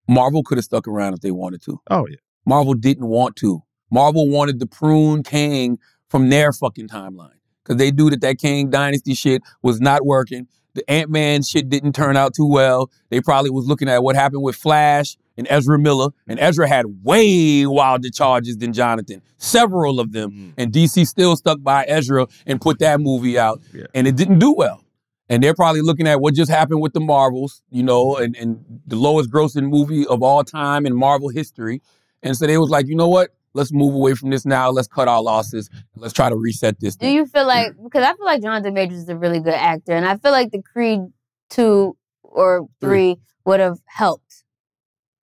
Marvel 0.08 0.44
could 0.44 0.58
have 0.58 0.66
stuck 0.66 0.88
around 0.88 1.14
if 1.14 1.22
they 1.22 1.32
wanted 1.32 1.62
to. 1.64 1.80
Oh 1.90 2.08
yeah. 2.10 2.18
Marvel 2.46 2.74
didn't 2.74 3.08
want 3.08 3.36
to. 3.38 3.64
Marvel 3.92 4.28
wanted 4.28 4.60
to 4.60 4.66
prune 4.66 5.24
Kang 5.24 5.80
from 6.10 6.30
their 6.30 6.52
fucking 6.52 6.88
timeline. 6.88 7.32
Because 7.64 7.78
they 7.78 7.92
knew 7.92 8.10
that 8.10 8.22
that 8.22 8.40
Kang 8.40 8.70
Dynasty 8.70 9.14
shit 9.14 9.42
was 9.62 9.80
not 9.80 10.06
working. 10.06 10.48
The 10.74 10.90
Ant-Man 10.90 11.44
shit 11.44 11.70
didn't 11.70 11.94
turn 11.94 12.18
out 12.18 12.34
too 12.34 12.48
well. 12.48 12.92
They 13.10 13.22
probably 13.22 13.52
was 13.52 13.68
looking 13.68 13.88
at 13.88 14.04
what 14.04 14.16
happened 14.16 14.42
with 14.42 14.56
Flash 14.56 15.16
and 15.38 15.48
Ezra 15.50 15.80
Miller. 15.80 16.10
And 16.28 16.40
Ezra 16.40 16.68
had 16.68 16.86
way 17.04 17.66
wilder 17.66 18.10
charges 18.10 18.58
than 18.58 18.74
Jonathan. 18.74 19.22
Several 19.38 20.00
of 20.00 20.12
them. 20.12 20.32
Mm-hmm. 20.32 20.50
And 20.58 20.74
DC 20.74 21.08
still 21.08 21.36
stuck 21.36 21.62
by 21.62 21.86
Ezra 21.86 22.28
and 22.46 22.60
put 22.60 22.80
that 22.80 23.00
movie 23.00 23.38
out. 23.38 23.62
Yeah. 23.72 23.86
And 23.94 24.08
it 24.08 24.16
didn't 24.16 24.40
do 24.40 24.54
well. 24.54 24.84
And 25.30 25.42
they're 25.42 25.56
probably 25.56 25.82
looking 25.82 26.08
at 26.08 26.20
what 26.20 26.34
just 26.34 26.52
happened 26.52 26.82
with 26.82 26.94
the 26.94 27.00
Marvels, 27.00 27.62
you 27.70 27.84
know, 27.84 28.14
mm-hmm. 28.14 28.24
and, 28.24 28.36
and 28.36 28.82
the 28.86 28.96
lowest 28.96 29.32
grossing 29.32 29.70
movie 29.70 30.06
of 30.06 30.22
all 30.22 30.44
time 30.44 30.86
in 30.86 30.96
Marvel 30.96 31.30
history. 31.30 31.82
And 32.22 32.36
so 32.36 32.46
they 32.46 32.58
was 32.58 32.70
like, 32.70 32.88
you 32.88 32.96
know 32.96 33.08
what? 33.08 33.32
Let's 33.54 33.72
move 33.72 33.94
away 33.94 34.16
from 34.16 34.32
this 34.32 34.46
now. 34.46 34.70
Let's 34.72 34.88
cut 34.88 35.08
our 35.08 35.22
losses. 35.22 35.70
Let's 35.96 36.14
try 36.14 36.30
to 36.30 36.36
reset 36.36 36.80
this 36.80 36.96
Do 36.96 37.08
you 37.08 37.26
feel 37.26 37.46
like 37.46 37.74
mm. 37.74 37.84
because 37.84 38.04
I 38.04 38.14
feel 38.16 38.26
like 38.26 38.42
Jonathan 38.42 38.74
Majors 38.74 39.00
is 39.00 39.10
a 39.10 39.18
really 39.18 39.40
good 39.40 39.54
actor, 39.54 39.94
and 39.94 40.06
I 40.06 40.18
feel 40.18 40.32
like 40.32 40.52
the 40.52 40.62
Creed 40.62 41.02
two 41.50 41.96
or 42.24 42.68
three 42.82 43.18
would 43.46 43.60
have 43.60 43.78
helped, 43.86 44.44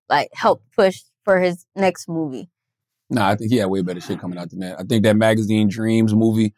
like 0.07 0.29
help 0.33 0.63
push 0.75 1.01
for 1.25 1.41
his 1.41 1.65
next 1.75 2.07
movie. 2.07 2.49
Nah, 3.09 3.29
I 3.29 3.35
think 3.35 3.51
he 3.51 3.57
had 3.57 3.69
way 3.69 3.81
better 3.81 3.99
shit 3.99 4.19
coming 4.19 4.39
out 4.39 4.49
than 4.49 4.59
that. 4.59 4.79
I 4.79 4.83
think 4.83 5.03
that 5.03 5.17
magazine 5.17 5.67
Dreams 5.67 6.15
movie 6.15 6.53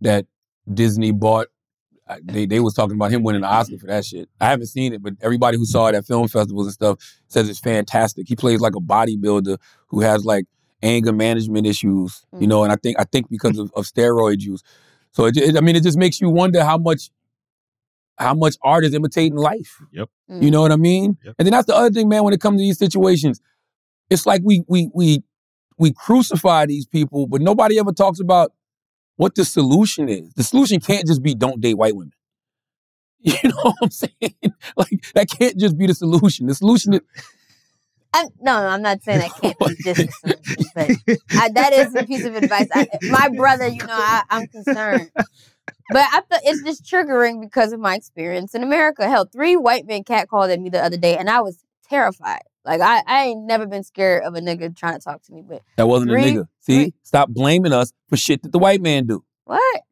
that 0.00 0.24
Disney 0.72 1.10
bought, 1.10 1.48
I- 2.08 2.20
they 2.24 2.46
they 2.46 2.60
was 2.60 2.74
talking 2.74 2.94
about 2.96 3.10
him 3.10 3.22
winning 3.22 3.42
the 3.42 3.48
Oscar 3.48 3.78
for 3.78 3.86
that 3.86 4.04
shit. 4.04 4.28
I 4.40 4.46
haven't 4.46 4.66
seen 4.66 4.92
it, 4.92 5.02
but 5.02 5.14
everybody 5.20 5.56
who 5.56 5.64
saw 5.64 5.86
it 5.88 5.94
at 5.94 6.06
film 6.06 6.28
festivals 6.28 6.66
and 6.66 6.74
stuff 6.74 6.98
says 7.28 7.48
it's 7.48 7.58
fantastic. 7.58 8.28
He 8.28 8.36
plays 8.36 8.60
like 8.60 8.76
a 8.76 8.80
bodybuilder 8.80 9.58
who 9.88 10.00
has 10.00 10.24
like 10.24 10.46
anger 10.82 11.12
management 11.12 11.66
issues, 11.66 12.24
you 12.32 12.38
mm-hmm. 12.38 12.48
know, 12.48 12.62
and 12.64 12.72
I 12.72 12.76
think 12.76 12.98
I 12.98 13.04
think 13.04 13.28
because 13.28 13.58
of, 13.58 13.72
of 13.74 13.84
steroid 13.84 14.40
use. 14.40 14.62
So 15.12 15.26
it, 15.26 15.36
it- 15.36 15.56
I 15.56 15.60
mean, 15.60 15.76
it 15.76 15.82
just 15.82 15.98
makes 15.98 16.20
you 16.20 16.30
wonder 16.30 16.64
how 16.64 16.78
much 16.78 17.10
how 18.18 18.34
much 18.34 18.56
art 18.62 18.84
is 18.84 18.94
imitating 18.94 19.36
life. 19.36 19.80
Yep. 19.92 20.08
You 20.28 20.50
know 20.50 20.58
mm. 20.58 20.62
what 20.62 20.72
I 20.72 20.76
mean? 20.76 21.16
Yep. 21.24 21.34
And 21.38 21.46
then 21.46 21.52
that's 21.52 21.66
the 21.66 21.76
other 21.76 21.90
thing, 21.90 22.08
man. 22.08 22.24
When 22.24 22.34
it 22.34 22.40
comes 22.40 22.60
to 22.60 22.62
these 22.64 22.78
situations, 22.78 23.40
it's 24.10 24.26
like 24.26 24.42
we 24.44 24.64
we 24.66 24.90
we 24.92 25.22
we 25.78 25.92
crucify 25.92 26.66
these 26.66 26.86
people, 26.86 27.26
but 27.26 27.40
nobody 27.40 27.78
ever 27.78 27.92
talks 27.92 28.20
about 28.20 28.52
what 29.18 29.34
the 29.34 29.44
solution 29.44 30.08
is. 30.08 30.32
The 30.34 30.44
solution 30.44 30.80
can't 30.80 31.06
just 31.06 31.22
be 31.22 31.34
don't 31.34 31.60
date 31.60 31.74
white 31.74 31.94
women. 31.94 32.12
You 33.20 33.34
know 33.44 33.56
what 33.62 33.74
I'm 33.82 33.90
saying? 33.90 34.12
Like 34.76 35.04
that 35.14 35.28
can't 35.28 35.58
just 35.58 35.76
be 35.76 35.86
the 35.86 35.94
solution. 35.94 36.46
The 36.46 36.54
solution 36.54 36.94
is 36.94 37.00
I'm, 38.14 38.28
no, 38.40 38.60
no, 38.60 38.68
I'm 38.68 38.80
not 38.80 39.02
saying 39.02 39.18
that 39.18 39.30
can't 39.40 39.58
be 39.58 39.74
just 39.84 40.00
a 40.00 40.12
solution, 40.12 40.64
but 40.74 41.18
I, 41.32 41.48
that 41.50 41.72
is 41.72 41.94
a 41.94 42.04
piece 42.04 42.24
of 42.24 42.36
advice. 42.36 42.68
I, 42.72 42.86
my 43.02 43.28
brother, 43.28 43.66
you 43.66 43.84
know, 43.84 43.88
I, 43.90 44.22
I'm 44.30 44.46
concerned. 44.46 45.10
But 45.14 46.06
I 46.12 46.20
thought 46.20 46.40
it's 46.44 46.62
just 46.62 46.84
triggering 46.84 47.40
because 47.40 47.72
of 47.72 47.80
my 47.80 47.94
experience 47.96 48.54
in 48.54 48.62
America. 48.62 49.08
Hell, 49.08 49.26
three 49.26 49.56
white 49.56 49.86
men 49.86 50.04
catcalled 50.04 50.52
at 50.52 50.60
me 50.60 50.70
the 50.70 50.82
other 50.82 50.96
day, 50.96 51.18
and 51.18 51.28
I 51.28 51.40
was 51.40 51.64
terrified. 51.88 52.42
Like 52.68 52.80
I, 52.80 53.02
I 53.06 53.24
ain't 53.24 53.44
never 53.46 53.66
been 53.66 53.82
scared 53.82 54.22
of 54.24 54.34
a 54.34 54.40
nigga 54.40 54.76
trying 54.76 54.94
to 54.94 55.00
talk 55.00 55.22
to 55.24 55.32
me. 55.32 55.42
But 55.48 55.62
that 55.76 55.88
wasn't 55.88 56.10
Three- 56.12 56.22
a 56.22 56.32
nigga. 56.32 56.48
See, 56.60 56.94
stop 57.02 57.30
blaming 57.30 57.72
us 57.72 57.92
for 58.08 58.16
shit 58.16 58.42
that 58.42 58.52
the 58.52 58.58
white 58.58 58.80
man 58.82 59.06
do. 59.06 59.24
what? 59.44 59.82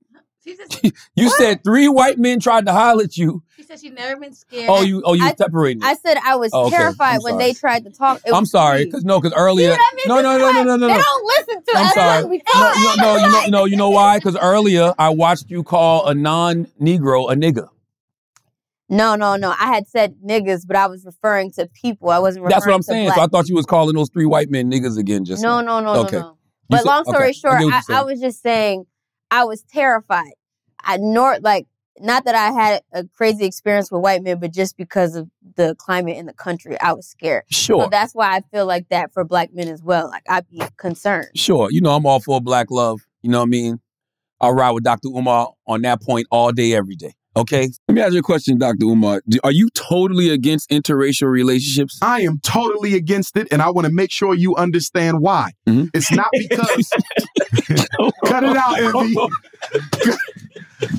You 1.16 1.28
said 1.30 1.64
three 1.64 1.88
white 1.88 2.18
men 2.18 2.38
tried 2.38 2.66
to 2.66 2.72
holler 2.72 3.02
at 3.04 3.16
you. 3.16 3.42
She 3.56 3.64
said 3.64 3.80
she's 3.80 3.90
never 3.92 4.20
been 4.20 4.32
scared. 4.32 4.70
Oh, 4.70 4.82
you 4.82 5.02
oh 5.04 5.14
you 5.14 5.24
I- 5.24 5.34
separating. 5.34 5.82
I 5.82 5.94
said 5.94 6.18
I 6.24 6.36
was 6.36 6.50
Oh, 6.52 6.66
okay. 6.66 6.76
terrified 6.76 7.18
when 7.22 7.36
they 7.38 7.52
tried 7.52 7.82
to 7.84 7.90
talk. 7.90 8.20
It 8.24 8.32
I'm 8.32 8.46
sorry, 8.46 8.84
because 8.84 9.04
no, 9.04 9.18
because 9.20 9.32
See 9.36 9.40
earlier. 9.40 9.70
what 9.70 9.80
I 9.80 9.94
mean? 9.96 10.04
No, 10.06 10.16
This 10.16 10.22
no, 10.24 10.38
no, 10.38 10.52
no, 10.52 10.62
no, 10.62 10.76
no, 10.76 10.86
They 10.86 11.02
don't 11.02 11.26
listen 11.26 11.62
to 11.64 11.72
I'm 11.78 11.86
us. 11.86 11.94
sorry. 11.94 12.22
Look, 12.22 12.30
we 12.30 12.42
No, 12.54 12.60
no, 12.60 12.94
no, 12.96 13.16
you 13.16 13.30
know, 13.32 13.40
you 13.46 13.50
know, 13.50 13.64
you 13.64 13.76
know 13.76 13.90
why? 13.90 14.18
Because 14.18 14.36
earlier 14.36 14.94
I 14.98 15.08
watched 15.08 15.50
you 15.50 15.64
call 15.64 16.06
a 16.06 16.14
non-Negro 16.14 17.32
a 17.32 17.34
nigga. 17.34 17.68
No, 18.88 19.16
no, 19.16 19.36
no. 19.36 19.50
I 19.58 19.66
had 19.66 19.88
said 19.88 20.16
niggas, 20.24 20.62
but 20.66 20.76
I 20.76 20.86
was 20.86 21.04
referring 21.04 21.50
to 21.52 21.66
people. 21.66 22.10
I 22.10 22.18
wasn't 22.18 22.44
referring 22.44 22.54
That's 22.56 22.66
what 22.66 22.74
I'm 22.74 22.82
saying. 22.82 23.06
black 23.06 23.16
So 23.16 23.22
I 23.22 23.26
thought 23.26 23.48
you 23.48 23.56
was 23.56 23.66
calling 23.66 23.96
those 23.96 24.10
three 24.10 24.26
white 24.26 24.48
men 24.50 24.70
niggas 24.70 24.96
again. 24.96 25.24
Just 25.24 25.42
No, 25.42 25.60
now. 25.60 25.80
no, 25.80 25.94
no, 25.94 26.00
Okay. 26.02 26.16
no, 26.18 26.22
no. 26.22 26.36
But 26.68 26.78
said- 26.78 26.86
long 26.86 27.04
story 27.04 27.24
okay. 27.24 27.32
Short, 27.32 27.62
what 27.64 27.84
I. 27.90 28.00
I 28.00 28.02
was 28.02 28.20
just 28.20 28.42
saying 28.42 28.86
I 29.30 29.44
was 29.44 29.62
terrified. 29.62 30.32
I 30.82 30.98
nor 30.98 31.38
like 31.40 31.66
not 31.98 32.26
that 32.26 32.34
I 32.34 32.52
had 32.52 32.82
a 32.92 33.04
crazy 33.16 33.44
experience 33.46 33.90
with 33.90 34.02
white 34.02 34.22
men, 34.22 34.38
but 34.38 34.52
just 34.52 34.76
because 34.76 35.16
of 35.16 35.28
the 35.56 35.74
climate 35.76 36.16
in 36.18 36.26
the 36.26 36.32
country, 36.34 36.78
I 36.80 36.92
was 36.92 37.08
scared. 37.08 37.44
Sure. 37.50 37.84
So 37.84 37.88
that's 37.88 38.14
why 38.14 38.36
I 38.36 38.42
feel 38.52 38.66
like 38.66 38.88
that 38.90 39.12
for 39.12 39.24
black 39.24 39.52
men 39.54 39.68
as 39.68 39.82
well. 39.82 40.08
Like 40.08 40.24
I'd 40.28 40.48
be 40.48 40.62
concerned. 40.76 41.28
Sure, 41.34 41.68
you 41.70 41.80
know 41.80 41.90
I'm 41.94 42.06
all 42.06 42.20
for 42.20 42.40
black 42.40 42.70
love. 42.70 43.00
You 43.22 43.30
know 43.30 43.38
what 43.38 43.44
I 43.46 43.48
mean? 43.48 43.80
I'll 44.40 44.52
ride 44.52 44.72
with 44.72 44.84
Dr. 44.84 45.08
Umar 45.08 45.54
on 45.66 45.82
that 45.82 46.02
point 46.02 46.26
all 46.30 46.52
day, 46.52 46.74
every 46.74 46.94
day. 46.94 47.14
Okay. 47.36 47.68
Let 47.88 47.94
me 47.94 48.00
ask 48.00 48.14
you 48.14 48.20
a 48.20 48.22
question, 48.22 48.58
Dr. 48.58 48.86
Umar. 48.86 49.22
Are 49.44 49.52
you 49.52 49.68
totally 49.74 50.30
against 50.30 50.70
interracial 50.70 51.30
relationships? 51.30 51.98
I 52.00 52.22
am 52.22 52.40
totally 52.42 52.94
against 52.94 53.36
it, 53.36 53.46
and 53.50 53.60
I 53.60 53.68
want 53.70 53.86
to 53.86 53.92
make 53.92 54.10
sure 54.10 54.34
you 54.34 54.56
understand 54.56 55.20
why. 55.20 55.52
Mhm. 55.68 55.90
It's 55.92 56.10
not 56.10 56.28
because. 56.32 56.90
Cut 58.24 58.42
it 58.44 58.56
out, 58.56 58.78
Envy. 58.80 59.14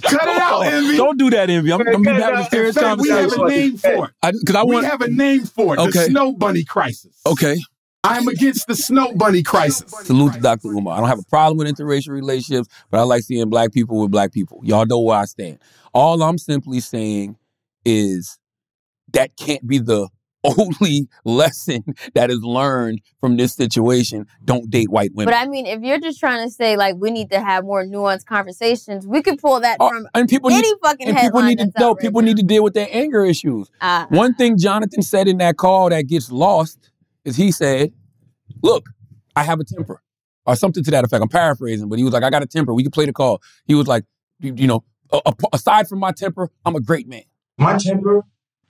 Cut 0.01 0.27
it 0.27 0.41
out, 0.41 0.61
Envy. 0.61 0.97
Don't 0.97 1.17
do 1.17 1.29
that, 1.31 1.49
Envy. 1.49 1.71
I'm, 1.71 1.81
I'm 1.81 2.01
gonna 2.03 2.17
be 2.17 2.21
having 2.21 2.39
a 2.39 2.43
In 2.43 2.49
serious 2.49 2.75
fact, 2.77 3.01
we 3.01 3.09
have 3.09 3.31
a 3.31 3.47
name 3.49 3.77
for 3.77 4.05
it. 4.05 4.11
Because 4.39 4.55
I, 4.55 4.59
want... 4.63 4.67
we 4.69 4.75
want. 4.75 4.85
have 4.87 5.01
a 5.01 5.07
name 5.09 5.45
for 5.45 5.73
it. 5.73 5.77
The 5.77 5.83
Okay. 5.83 6.05
snow 6.05 6.33
bunny 6.33 6.63
crisis. 6.63 7.19
okay. 7.25 7.57
I'm 8.03 8.27
against 8.29 8.67
the 8.67 8.75
snow 8.75 9.11
bunny 9.15 9.43
crisis. 9.43 9.91
Salute 10.05 10.33
to 10.35 10.39
Dr. 10.39 10.69
Umar. 10.69 10.95
I 10.95 10.99
don't 11.01 11.09
have 11.09 11.19
a 11.19 11.23
problem 11.29 11.57
with 11.57 11.67
interracial 11.67 12.09
relationships, 12.09 12.69
but 12.89 12.99
I 12.99 13.03
like 13.03 13.23
seeing 13.23 13.49
black 13.49 13.73
people 13.73 13.99
with 13.99 14.11
black 14.11 14.31
people. 14.31 14.61
Y'all 14.63 14.85
know 14.85 14.99
where 15.01 15.17
I 15.17 15.25
stand. 15.25 15.59
All 15.97 16.21
I'm 16.21 16.37
simply 16.37 16.79
saying 16.79 17.37
is 17.83 18.37
that 19.13 19.35
can't 19.35 19.65
be 19.67 19.79
the 19.79 20.07
only 20.43 21.07
lesson 21.25 21.83
that 22.13 22.29
is 22.29 22.43
learned 22.43 23.01
from 23.19 23.35
this 23.35 23.53
situation. 23.55 24.27
Don't 24.45 24.69
date 24.69 24.91
white 24.91 25.09
women. 25.15 25.33
But 25.33 25.43
I 25.43 25.47
mean, 25.47 25.65
if 25.65 25.81
you're 25.81 25.99
just 25.99 26.19
trying 26.19 26.45
to 26.47 26.51
say 26.51 26.77
like 26.77 26.97
we 26.99 27.09
need 27.09 27.31
to 27.31 27.41
have 27.41 27.63
more 27.63 27.83
nuanced 27.83 28.25
conversations, 28.25 29.07
we 29.07 29.23
could 29.23 29.39
pull 29.39 29.59
that 29.61 29.77
Uh, 29.79 29.89
from 29.89 30.07
and 30.13 30.29
people 30.29 30.51
any 30.51 30.61
need, 30.61 30.75
fucking 30.83 31.07
and 31.07 31.17
people 31.17 31.41
need 31.41 31.57
to 31.57 31.71
no, 31.79 31.93
right 31.93 31.99
people 31.99 32.21
now. 32.21 32.27
need 32.27 32.37
to 32.37 32.43
deal 32.43 32.63
with 32.63 32.75
their 32.75 32.87
anger 32.91 33.25
issues. 33.25 33.67
Uh, 33.81 34.05
One 34.09 34.35
thing 34.35 34.55
Jonathan 34.59 35.01
said 35.01 35.27
in 35.27 35.39
that 35.39 35.57
call 35.57 35.89
that 35.89 36.03
gets 36.03 36.31
lost 36.31 36.91
is 37.25 37.35
he 37.37 37.51
said, 37.51 37.91
"Look, 38.61 38.85
I 39.35 39.41
have 39.41 39.59
a 39.59 39.63
temper," 39.63 39.99
or 40.45 40.55
something 40.55 40.83
to 40.83 40.91
that 40.91 41.05
effect. 41.05 41.23
I'm 41.23 41.27
paraphrasing, 41.29 41.89
but 41.89 41.97
he 41.97 42.03
was 42.03 42.13
like, 42.13 42.21
"I 42.23 42.29
got 42.29 42.43
a 42.43 42.47
temper. 42.47 42.71
We 42.75 42.83
can 42.83 42.91
play 42.91 43.07
the 43.07 43.13
call." 43.13 43.41
He 43.65 43.73
was 43.73 43.87
like, 43.87 44.05
"You, 44.39 44.53
you 44.55 44.67
know, 44.67 44.83
a- 45.11 45.21
a- 45.25 45.33
aside 45.53 45.87
from 45.87 45.99
my 45.99 46.11
temper, 46.11 46.49
I'm 46.65 46.75
a 46.75 46.81
great 46.81 47.07
man." 47.07 47.23
my 47.57 47.77
temper, 47.77 48.21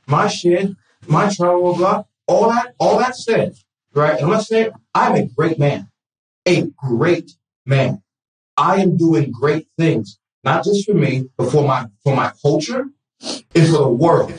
my 0.08 0.28
shit, 0.28 0.72
my 1.08 1.30
trauma, 1.34 1.78
blah, 1.78 2.04
all 2.28 2.50
that, 2.50 2.74
all 2.80 2.98
that 3.00 3.16
said, 3.16 3.54
right? 3.94 4.20
And 4.20 4.30
let's 4.30 4.48
say 4.48 4.72
I'm 4.96 5.16
a 5.16 5.26
great 5.28 5.60
man, 5.60 5.90
a 6.48 6.64
great 6.78 7.32
man. 7.66 8.02
I 8.56 8.82
am 8.82 8.96
doing 8.98 9.32
great 9.32 9.68
things, 9.78 10.20
not 10.44 10.64
just 10.64 10.86
for 10.86 10.94
me, 10.94 11.30
but 11.38 11.52
for 11.52 11.68
my 11.68 11.88
for 12.04 12.16
my 12.16 12.32
culture 12.42 12.86
and 13.22 13.44
for 13.68 13.72
the 13.78 13.90
world. 13.90 14.34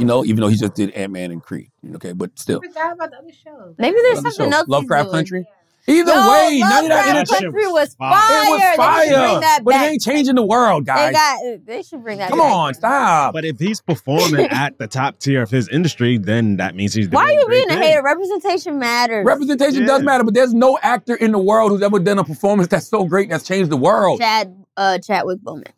You 0.00 0.06
know, 0.06 0.24
even 0.24 0.40
though 0.42 0.48
he 0.48 0.56
just 0.56 0.74
did 0.74 0.90
Ant 0.92 1.12
Man 1.12 1.30
and 1.32 1.42
Creed. 1.42 1.70
Okay, 1.96 2.12
but 2.12 2.38
still, 2.38 2.60
forgot 2.60 2.92
about 2.92 3.10
the 3.10 3.16
other 3.18 3.32
show. 3.32 3.74
maybe 3.78 3.96
there's 4.02 4.18
Other 4.18 4.30
something 4.30 4.46
shows. 4.46 4.54
else. 4.54 4.66
he's 4.66 4.68
Lovecraft 4.68 5.04
doing. 5.06 5.14
Country. 5.16 5.46
Either 5.88 6.12
Yo, 6.12 6.30
way, 6.30 6.58
none 6.60 6.84
of 6.84 6.88
that. 6.90 7.06
Lovecraft 7.06 7.18
inter- 7.32 7.34
Country 7.46 7.66
was 7.72 7.94
fire. 7.94 8.12
fire. 8.12 8.44
It 8.46 8.50
was 8.50 8.60
They 8.60 8.66
should 8.68 8.76
fire, 8.76 9.08
bring 9.28 9.40
that 9.40 9.60
but 9.64 9.70
back. 9.70 9.86
it 9.86 9.90
ain't 9.92 10.02
changing 10.02 10.34
the 10.34 10.44
world, 10.46 10.84
They 10.84 10.92
guys. 10.92 11.12
got. 11.12 11.38
They 11.66 11.82
should 11.82 12.02
bring 12.02 12.18
that. 12.18 12.28
Come 12.28 12.38
back. 12.40 12.52
on, 12.52 12.74
stop. 12.74 13.32
But 13.32 13.44
if 13.46 13.58
he's 13.58 13.80
performing 13.80 14.46
at 14.50 14.78
the 14.78 14.86
top 14.86 15.18
tier 15.18 15.42
of 15.42 15.50
his 15.50 15.66
industry, 15.68 16.18
then 16.18 16.58
that 16.58 16.74
means 16.74 16.92
he's 16.92 17.08
doing 17.08 17.14
Why 17.24 17.30
are 17.30 17.32
you 17.32 17.46
being 17.48 17.70
a 17.70 17.74
things. 17.74 17.86
hater? 17.86 18.02
Representation 18.02 18.78
matters. 18.78 19.24
Representation 19.24 19.86
does 19.86 20.02
matter, 20.02 20.24
but 20.24 20.34
there's 20.34 20.52
no 20.52 20.78
actor 20.82 21.14
in 21.14 21.32
the 21.32 21.38
world 21.38 21.70
who's 21.70 21.82
ever 21.82 21.98
done 21.98 22.18
a 22.18 22.24
performance 22.24 22.68
that's 22.68 22.86
so 22.86 23.04
great 23.04 23.30
that's 23.30 23.44
changed 23.46 23.70
the 23.70 23.76
world. 23.76 24.20
Chad, 24.20 24.54
uh, 24.76 24.98
Chadwick 24.98 25.38
Boseman. 25.40 25.68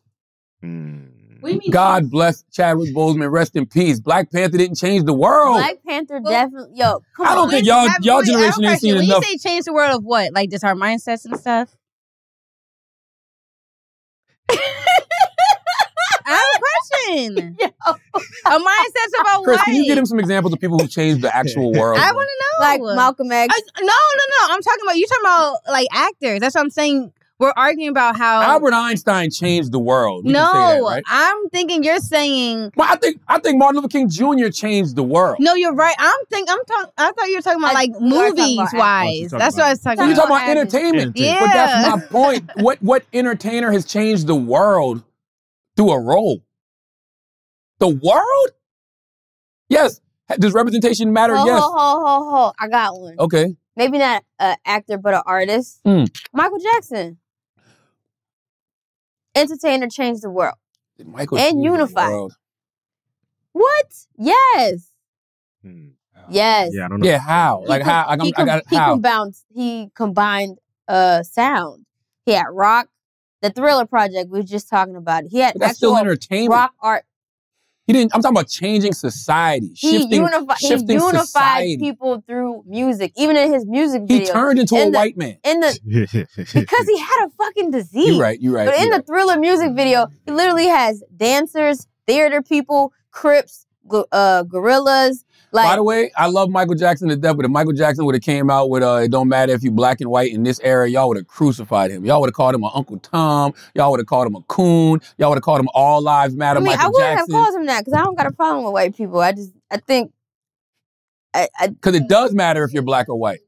Hmm. 0.61 0.97
What 1.41 1.49
do 1.49 1.55
you 1.55 1.61
mean? 1.61 1.71
God 1.71 2.11
bless 2.11 2.45
Chadwick 2.53 2.95
Boseman. 2.95 3.31
Rest 3.31 3.57
in 3.57 3.67
peace. 3.67 3.99
Black 4.01 4.31
Panther 4.31 4.59
didn't 4.59 4.77
change 4.77 5.05
the 5.05 5.13
world. 5.15 5.57
Black 5.57 5.77
Panther 5.87 6.21
definitely. 6.21 6.77
Yo, 6.79 7.01
come 7.17 7.27
I 7.27 7.35
don't 7.35 7.45
on. 7.45 7.51
think 7.51 7.67
y'all 7.67 7.89
y'all 8.03 8.19
wait, 8.19 8.29
I 8.31 8.41
have 8.41 8.59
a 8.59 8.61
generation 8.61 8.65
ain't 8.65 8.81
seen 8.81 8.95
when 8.97 9.05
enough. 9.05 9.25
you 9.27 9.39
say 9.39 9.49
change 9.49 9.65
the 9.65 9.73
world 9.73 9.97
of 9.97 10.05
what? 10.05 10.33
Like 10.33 10.51
just 10.51 10.65
our 10.65 10.75
mindsets 10.75 11.25
and 11.25 11.39
stuff? 11.39 11.75
I 16.27 16.33
have 16.33 16.41
a 16.55 16.61
question. 16.61 17.57
A 18.47 18.51
mindset's 18.59 19.15
about 19.21 19.43
Chris, 19.45 19.57
what? 19.59 19.65
can 19.65 19.75
you 19.75 19.85
give 19.85 19.99
him 19.99 20.07
some 20.07 20.19
examples 20.21 20.53
of 20.53 20.61
people 20.61 20.79
who 20.79 20.87
changed 20.87 21.23
the 21.23 21.35
actual 21.35 21.73
world? 21.79 21.99
I 21.99 22.13
want 22.13 22.29
to 22.29 22.45
know. 22.45 22.67
like 22.91 22.97
Malcolm 22.97 23.33
X. 23.33 23.53
I- 23.55 23.81
no, 23.81 23.87
no, 23.87 23.93
no. 23.93 24.55
I'm 24.55 24.61
talking 24.63 24.83
about 24.85 24.97
you. 24.97 25.07
Talking 25.07 25.25
about 25.25 25.57
like 25.69 25.87
actors. 25.93 26.41
That's 26.41 26.55
what 26.55 26.61
I'm 26.63 26.71
saying. 26.71 27.13
We're 27.41 27.53
arguing 27.57 27.89
about 27.89 28.17
how. 28.19 28.43
Albert 28.43 28.75
Einstein 28.75 29.31
changed 29.31 29.73
the 29.73 29.79
world. 29.79 30.27
We 30.27 30.33
no, 30.33 30.41
that, 30.53 30.81
right? 30.83 31.03
I'm 31.07 31.49
thinking 31.49 31.83
you're 31.83 31.99
saying. 31.99 32.71
Well, 32.77 32.87
I 32.89 32.97
think 32.97 33.19
I 33.27 33.39
think 33.41 33.59
Martin 33.59 33.77
Luther 33.77 33.89
King 33.89 34.09
Jr. 34.11 34.51
changed 34.51 34.95
the 34.95 35.03
world. 35.03 35.39
No, 35.41 35.55
you're 35.55 35.75
right. 35.75 35.95
I'm 35.99 36.25
think 36.31 36.49
I'm 36.51 36.63
talking. 36.67 36.93
I 36.99 37.11
thought 37.13 37.29
you 37.29 37.37
were 37.37 37.43
talking 37.43 37.61
about 37.61 37.71
I- 37.71 37.75
like 37.75 37.91
we 37.99 38.09
are 38.15 38.29
talking 38.29 38.37
movies 38.37 38.57
about 38.59 38.75
Oh, 38.75 38.79
wise. 38.79 39.09
she's 39.17 39.31
talking 39.31 39.39
That's 39.39 39.57
what 39.57 39.65
I 39.65 39.71
was 39.71 39.81
about- 39.81 39.97
talking 39.97 40.05
You're 40.11 40.15
about. 40.25 40.29
talking 40.29 40.37
about 40.37 40.59
actors. 40.59 40.75
entertainment. 40.75 41.17
Yeah. 41.17 41.41
But 41.41 41.47
that's 41.55 41.89
my 41.89 42.07
point. 42.11 42.51
What 42.57 42.83
what 42.83 43.05
entertainer 43.13 43.73
has 43.73 43.87
changed 43.87 44.27
the 44.27 44.37
world 44.37 45.03
through 45.77 45.91
a 45.93 45.99
role? 46.01 46.43
The 47.79 47.89
world? 47.89 48.51
Yes. 49.69 50.01
Does 50.39 50.53
representation 50.53 51.13
matter? 51.13 51.35
Ho, 51.37 51.47
yes. 51.47 51.61
ho, 51.61 51.71
ho, 51.73 52.05
ho, 52.05 52.31
ho. 52.31 52.53
I 52.61 52.69
got 52.69 53.01
one. 53.01 53.17
Okay. 53.19 53.57
Maybe 53.77 53.97
not 53.99 54.25
an 54.39 54.57
actor, 54.67 54.99
but 54.99 55.15
an 55.15 55.23
artist. 55.25 55.81
Hmm. 55.87 56.05
Michael 56.35 56.59
Jackson. 56.59 57.17
Entertainer 59.41 59.89
changed 59.89 60.23
the 60.23 60.31
world. 60.31 60.57
Did 60.99 61.09
Michael 61.09 61.39
And 61.39 61.53
change 61.53 61.57
the 61.59 61.63
unified. 61.71 62.09
world? 62.09 62.33
What? 63.53 63.87
Yes. 64.17 64.91
Hmm. 65.63 65.89
Yes. 66.29 66.71
Yeah, 66.73 66.85
I 66.85 66.89
don't 66.89 67.01
know. 67.01 67.07
Yeah, 67.09 67.19
how? 67.19 67.63
He 67.63 67.69
Like 67.69 67.83
com- 67.83 67.91
how? 67.91 68.09
Like, 68.09 68.23
he, 68.23 68.35
I'm, 68.37 68.43
I 68.43 68.47
got 68.47 68.63
he 68.71 68.77
how? 68.77 68.93
combined 68.93 69.35
he 69.53 69.91
combined 69.95 70.59
uh 70.87 71.23
sound. 71.23 71.87
He 72.27 72.33
had 72.33 72.47
rock, 72.53 72.89
the 73.43 73.51
Thriller 73.51 73.87
Project. 73.87 74.31
We 74.31 74.39
were 74.41 74.45
just 74.45 74.69
talking 74.69 74.97
about. 74.97 75.25
He 75.31 75.39
had 75.39 75.55
But 75.55 75.61
that's 75.61 75.71
actual 75.73 75.91
still 75.95 75.97
entertainment. 75.97 76.53
rock 76.53 76.75
art. 76.81 77.05
He 77.87 77.93
didn't. 77.93 78.15
I'm 78.15 78.23
talking 78.23 78.37
about 78.37 78.49
changing 78.49 78.93
society, 78.93 79.73
He, 79.75 79.99
shifting, 79.99 80.23
unifi- 80.23 80.57
he 80.59 80.67
shifting 80.69 80.91
unified 80.99 81.21
society. 81.27 81.77
people 81.79 82.23
through 82.27 82.63
music. 82.67 83.13
Even 83.17 83.37
in 83.37 83.53
his 83.53 83.67
music 83.67 84.03
video, 84.03 84.19
He 84.27 84.27
turned 84.33 84.59
into 84.61 84.77
a 84.77 84.85
the- 84.91 84.97
white 84.97 85.17
man. 85.17 85.39
In 85.45 85.59
the 85.61 85.79
because 86.55 86.87
he 86.87 86.99
had 86.99 87.27
a 87.27 87.31
fucking 87.31 87.71
disease. 87.73 88.09
You're 88.11 88.21
right. 88.21 88.41
You're 88.41 88.53
right. 88.55 88.67
But 88.67 88.77
in 88.79 88.89
you're 88.89 88.99
the 88.99 89.03
Thriller 89.05 89.39
music 89.39 89.73
video, 89.75 90.07
he 90.25 90.31
literally 90.31 90.67
has 90.69 91.03
dancers, 91.17 91.89
theater 92.07 92.43
people, 92.43 92.93
Crips, 93.11 93.67
gu- 93.67 93.70
uh, 94.13 94.43
gorillas. 94.45 95.25
Like, 95.53 95.67
By 95.67 95.77
the 95.77 95.83
way, 95.83 96.13
I 96.17 96.27
love 96.29 96.49
Michael 96.49 96.77
Jackson 96.77 97.09
to 97.09 97.17
death, 97.17 97.35
but 97.35 97.45
if 97.45 97.51
Michael 97.51 97.73
Jackson 97.73 98.05
would 98.05 98.15
have 98.15 98.23
came 98.23 98.51
out 98.51 98.71
with 98.71 98.85
uh, 98.85 99.01
it 99.03 99.11
don't 99.11 99.29
matter 99.29 99.53
if 99.53 99.65
you 99.65 99.73
black 99.73 100.01
and 100.01 100.09
white 100.09 100.33
in 100.33 100.45
this 100.45 100.61
era, 100.63 100.89
y'all 100.89 101.09
would 101.09 101.17
have 101.17 101.27
crucified 101.27 101.91
him. 101.91 102.05
Y'all 102.05 102.21
would 102.21 102.29
have 102.29 102.35
called 102.35 102.55
him 102.55 102.63
an 102.63 102.71
Uncle 102.73 103.01
Tom. 103.01 103.53
Y'all 103.75 103.91
would 103.91 103.99
have 103.99 104.07
called 104.07 104.29
him 104.29 104.37
a 104.37 104.43
coon. 104.43 105.01
Y'all 105.19 105.31
would 105.31 105.37
have 105.39 105.43
called 105.43 105.59
him 105.59 105.69
All 105.75 106.01
Lives 106.01 106.37
Matter 106.37 106.61
I 106.61 106.63
mean, 106.63 106.79
I 106.79 106.87
wouldn't 106.87 106.99
Jackson. 106.99 107.35
have 107.35 107.45
called 107.45 107.55
him 107.61 107.67
that 107.67 107.81
because 107.81 107.95
I 107.95 108.05
don't 108.05 108.17
got 108.17 108.27
a 108.27 108.33
problem 108.33 108.65
with 108.65 108.75
white 108.75 108.97
people. 108.97 109.19
I 109.19 109.33
just, 109.33 109.51
I 109.71 109.79
think, 109.79 110.13
I, 111.35 111.49
I 111.59 111.67
Because 111.69 111.97
it 111.97 112.07
does 112.09 112.33
matter 112.33 112.63
if 112.63 112.73
you're 112.73 112.85
black 112.85 113.09
or 113.09 113.17
white. 113.17 113.41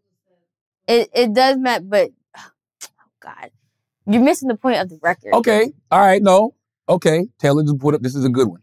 it, 0.89 1.09
it 1.15 1.33
does 1.33 1.57
matter, 1.57 1.85
but 1.85 2.11
oh 2.37 2.51
God, 3.21 3.51
you're 4.07 4.23
missing 4.23 4.49
the 4.49 4.57
point 4.57 4.79
of 4.81 4.89
the 4.89 4.99
record. 5.03 5.35
Okay. 5.35 5.73
All 5.93 6.01
right. 6.01 6.21
No. 6.21 6.55
Okay. 6.89 7.29
Taylor 7.39 7.63
just 7.63 7.79
put 7.79 7.95
up. 7.95 8.03
This 8.03 8.17
is 8.17 8.25
a 8.25 8.29
good 8.29 8.49
one. 8.49 8.61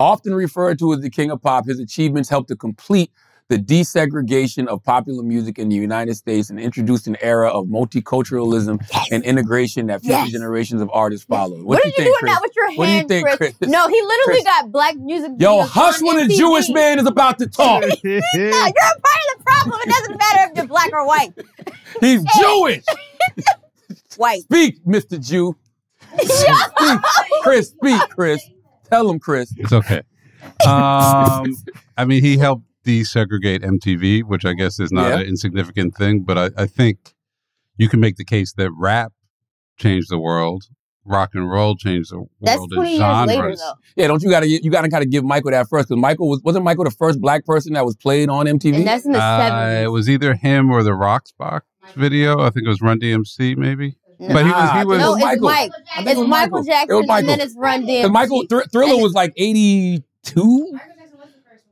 Often 0.00 0.34
referred 0.34 0.78
to 0.80 0.92
as 0.92 1.00
the 1.00 1.10
king 1.10 1.30
of 1.30 1.40
pop, 1.42 1.66
his 1.66 1.78
achievements 1.78 2.28
helped 2.28 2.48
to 2.48 2.56
complete 2.56 3.10
the 3.48 3.58
desegregation 3.58 4.66
of 4.66 4.82
popular 4.82 5.22
music 5.22 5.58
in 5.58 5.68
the 5.68 5.76
United 5.76 6.14
States 6.14 6.48
and 6.48 6.58
introduced 6.58 7.06
an 7.06 7.14
era 7.20 7.48
of 7.50 7.66
multiculturalism 7.66 8.80
and 9.12 9.22
integration 9.22 9.86
that 9.88 10.00
future 10.00 10.14
Yes. 10.14 10.30
generations 10.32 10.80
of 10.80 10.88
artists 10.94 11.26
followed. 11.26 11.62
What, 11.62 11.78
are 11.84 11.86
you 11.86 11.92
think, 11.92 12.06
doing 12.08 12.16
Chris? 12.20 12.32
that 12.32 12.40
with 12.42 12.56
your 12.56 12.72
What 12.74 12.86
do 12.86 12.92
you 12.92 13.06
think, 13.06 13.26
Chris? 13.26 13.54
Chris? 13.58 13.70
No, 13.70 13.86
he 13.86 14.00
literally 14.00 14.42
Chris. 14.42 14.44
got 14.44 14.72
black 14.72 14.96
music. 14.96 15.32
Yo, 15.38 15.60
hush 15.62 16.00
when 16.00 16.18
a 16.18 16.26
Jewish 16.34 16.70
man 16.70 16.98
is 16.98 17.06
about 17.06 17.38
to 17.38 17.46
talk. 17.46 17.82
no, 17.82 17.88
you're 18.02 18.08
a 18.08 18.62
part 18.62 18.72
of 18.72 19.38
the 19.38 19.44
problem. 19.44 19.80
It 19.84 19.88
doesn't 19.90 20.16
matter 20.16 20.50
if 20.50 20.56
you're 20.56 20.66
black 20.66 20.90
or 20.94 21.06
white. 21.06 21.32
He's 22.00 22.24
Jewish. 22.40 22.82
White. 24.16 24.40
Speak, 24.42 24.82
Mr. 24.86 25.20
Jew. 25.22 25.54
Speak. 26.18 26.98
Chris, 27.42 27.68
speak, 27.70 28.00
Chris. 28.10 28.40
Tell 28.90 29.08
him, 29.08 29.18
Chris. 29.18 29.52
It's 29.56 29.72
okay. 29.72 30.02
Um, 30.66 31.54
I 31.96 32.04
mean, 32.06 32.22
he 32.22 32.36
helped 32.38 32.64
desegregate 32.84 33.60
MTV, 33.64 34.22
which 34.24 34.44
I 34.44 34.52
guess 34.52 34.78
is 34.78 34.92
not 34.92 35.08
Yeah. 35.08 35.20
an 35.20 35.26
insignificant 35.26 35.94
thing, 35.96 36.20
but 36.22 36.36
I, 36.38 36.50
I 36.56 36.66
think 36.66 37.14
you 37.76 37.88
can 37.88 38.00
make 38.00 38.16
the 38.16 38.24
case 38.24 38.52
that 38.54 38.70
rap 38.76 39.12
changed 39.78 40.10
the 40.10 40.18
world, 40.18 40.64
rock 41.04 41.30
and 41.34 41.50
roll 41.50 41.76
changed 41.76 42.12
the 42.12 42.18
world 42.18 42.28
That's 42.42 42.58
world 42.58 42.72
20 42.74 42.88
in 42.88 42.92
years 42.96 43.00
genres. 43.00 43.28
later, 43.36 43.56
though. 43.56 43.72
Yeah, 43.96 44.06
don't 44.08 44.22
you 44.22 44.30
gotta 44.30 44.48
you 44.48 44.70
gotta 44.70 44.88
kind 44.88 45.02
of 45.02 45.10
give 45.10 45.24
Michael 45.24 45.50
that 45.52 45.66
first 45.68 45.88
because 45.88 46.00
Michael 46.00 46.28
was 46.28 46.42
wasn't 46.44 46.64
Michael 46.64 46.84
the 46.84 46.90
first 46.90 47.20
black 47.20 47.44
person 47.46 47.72
that 47.72 47.84
was 47.84 47.96
played 47.96 48.28
on 48.28 48.46
MTV. 48.46 48.74
And 48.76 48.86
that's 48.86 49.06
in 49.06 49.12
the 49.12 49.18
Uh, 49.20 49.80
it 49.82 49.88
was 49.90 50.08
either 50.10 50.34
him 50.34 50.70
or 50.70 50.82
the 50.82 50.94
Rock 50.94 51.26
Box 51.38 51.66
video. 51.96 52.40
I 52.40 52.50
think 52.50 52.66
it 52.66 52.68
was 52.68 52.80
Run 52.82 53.00
DMC, 53.00 53.56
maybe. 53.56 53.96
But 54.32 54.44
he 54.46 54.50
was 54.52 54.70
he 54.72 54.84
was 54.84 54.98
no, 54.98 55.14
it's 55.14 55.24
Michael. 55.24 55.42
Mike. 55.48 55.70
I 55.72 55.96
think 55.96 56.08
It's 56.08 56.16
it 56.16 56.18
was 56.20 56.28
Michael, 56.28 56.28
Michael. 56.58 56.64
Jackson, 56.64 56.90
It 56.96 57.06
was 57.08 57.18
and 57.20 57.28
then 57.28 57.40
it's 57.40 57.56
Run 57.56 57.82
DMC. 57.82 57.86
Because 58.02 58.10
Michael 58.10 58.44
Thr- 58.48 58.60
Thriller 58.72 59.02
was 59.02 59.12
like 59.12 59.32
eighty 59.36 60.02
two. 60.22 60.78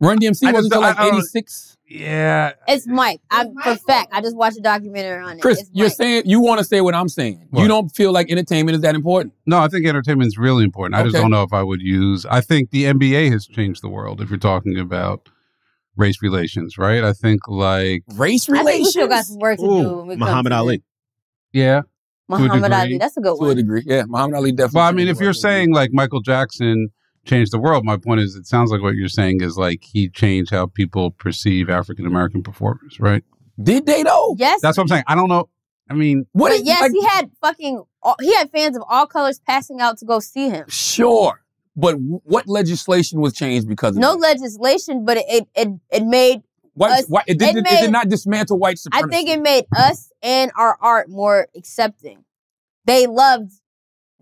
Run 0.01 0.19
DMC 0.19 0.49
I 0.49 0.53
wasn't 0.53 0.55
just- 0.55 0.65
until 0.67 0.81
like 0.81 0.99
I 0.99 1.05
don't- 1.05 1.15
eighty 1.15 1.27
six. 1.27 1.77
yeah. 1.88 2.53
It's 2.67 2.87
Mike. 2.88 3.21
I'm 3.31 3.55
for 3.55 3.77
fact. 3.77 4.09
I 4.12 4.21
just 4.21 4.37
watched 4.37 4.57
a 4.59 4.61
documentary 4.61 5.23
on 5.23 5.37
it. 5.38 5.41
Chris, 5.43 5.61
It's 5.61 5.71
you're 5.73 5.87
Mike. 5.87 5.95
saying 5.97 6.23
you 6.27 6.41
want 6.41 6.59
to 6.59 6.65
say 6.65 6.81
what 6.81 6.95
I'm 6.95 7.09
saying. 7.09 7.47
You 7.55 7.69
don't 7.69 7.88
feel 7.88 8.11
like 8.12 8.29
entertainment 8.31 8.75
is 8.75 8.83
that 8.83 8.95
important. 8.97 9.35
No, 9.47 9.59
I 9.59 9.69
think 9.69 9.87
entertainment 9.87 10.27
is 10.27 10.37
really 10.38 10.65
important. 10.65 10.97
I 10.97 11.05
just 11.05 11.15
Okay. 11.15 11.23
don't 11.23 11.31
know 11.31 11.45
if 11.45 11.53
I 11.53 11.62
would 11.62 11.81
use. 11.83 12.27
I 12.27 12.41
think 12.41 12.71
the 12.71 12.85
NBA 12.87 13.31
has 13.31 13.47
changed 13.47 13.83
the 13.83 13.88
world. 13.88 14.21
If 14.21 14.29
you're 14.31 14.38
talking 14.41 14.77
about 14.79 15.29
race 15.97 16.21
relations, 16.23 16.79
right? 16.79 17.05
I 17.05 17.12
think 17.12 17.47
like 17.47 18.03
Race 18.15 18.49
relations. 18.49 18.51
I 18.51 18.57
think 18.57 18.67
we 18.67 18.71
relations. 18.73 18.91
still 18.91 19.09
got 19.09 19.25
some 19.27 19.38
work 19.38 19.59
to 19.59 19.62
do. 19.65 19.97
When 19.99 20.07
we 20.09 20.15
come 20.15 20.19
Muhammad 20.21 20.51
to 20.51 20.57
Ali. 20.57 20.83
yeah. 21.53 21.83
To 22.31 22.39
Muhammad 22.39 22.73
Ali. 22.73 22.99
That's 22.99 23.17
a 23.17 23.21
good 23.21 23.35
one. 23.35 23.47
to 23.47 23.53
a 23.53 23.55
degree, 23.55 23.83
yeah. 23.87 24.05
Muhammad 24.07 24.37
Ali 24.37 24.53
definitely. 24.53 24.79
Well, 24.79 24.89
I 24.89 24.93
mean, 24.93 25.09
if 25.09 25.21
you're 25.21 25.33
saying 25.33 25.73
like 25.73 25.91
Michael 25.93 26.21
Jackson 26.21 26.89
changed 27.25 27.53
the 27.53 27.59
world, 27.61 27.85
my 27.85 27.97
point 27.97 28.21
is, 28.21 28.35
it 28.35 28.47
sounds 28.47 28.71
like 28.71 28.81
what 28.83 28.95
you're 28.95 29.09
saying 29.09 29.43
is 29.43 29.57
like 29.57 29.83
he 29.83 30.09
changed 30.09 30.51
how 30.51 30.67
people 30.67 31.11
perceive 31.13 31.69
African 31.71 32.07
American 32.07 32.43
performers, 32.43 32.99
right? 33.01 33.23
did 33.63 33.87
they 33.87 34.03
though? 34.03 34.35
Yes. 34.39 34.61
That's 34.63 34.77
what 34.79 34.85
I'm 34.85 34.89
saying. 34.89 35.05
I 35.07 35.15
don't 35.15 35.29
know. 35.29 35.49
I 35.91 35.95
mean, 35.95 36.25
What 36.33 36.49
but 36.51 36.55
is 36.61 36.63
yes, 36.65 36.81
like, 36.81 36.93
he 36.93 37.05
had 37.05 37.31
fucking. 37.43 37.83
all- 38.03 38.17
He 38.21 38.35
had 38.35 38.51
fans 38.51 38.77
of 38.77 38.83
all 38.89 39.07
colors 39.07 39.41
passing 39.47 39.81
out 39.81 39.99
to 39.99 40.07
go 40.07 40.21
see 40.21 40.49
him. 40.49 40.65
Sure, 40.69 41.43
but 41.77 41.97
what 41.99 42.49
legislation 42.49 43.21
was 43.21 43.35
changed 43.35 43.69
because 43.69 43.95
of 43.97 44.01
No 44.01 44.13
that? 44.13 44.21
legislation, 44.21 45.05
but 45.05 45.19
it 45.19 45.49
it, 45.55 45.69
it 45.91 46.05
made. 46.07 46.43
White, 46.75 46.91
us- 46.93 47.07
white, 47.09 47.25
it, 47.27 47.39
did, 47.39 47.57
it 47.57 47.67
it, 47.67 47.81
did 47.83 47.93
not 47.93 48.09
dismantle 48.09 48.59
white 48.59 48.79
supremacy. 48.79 49.07
I 49.07 49.11
think 49.11 49.29
it 49.29 49.41
made 49.43 49.65
us 49.77 50.11
and 50.23 50.51
our 50.57 50.77
art 50.81 51.09
more 51.11 51.49
accepting. 51.57 52.25
They 52.87 53.07
loved. 53.07 53.53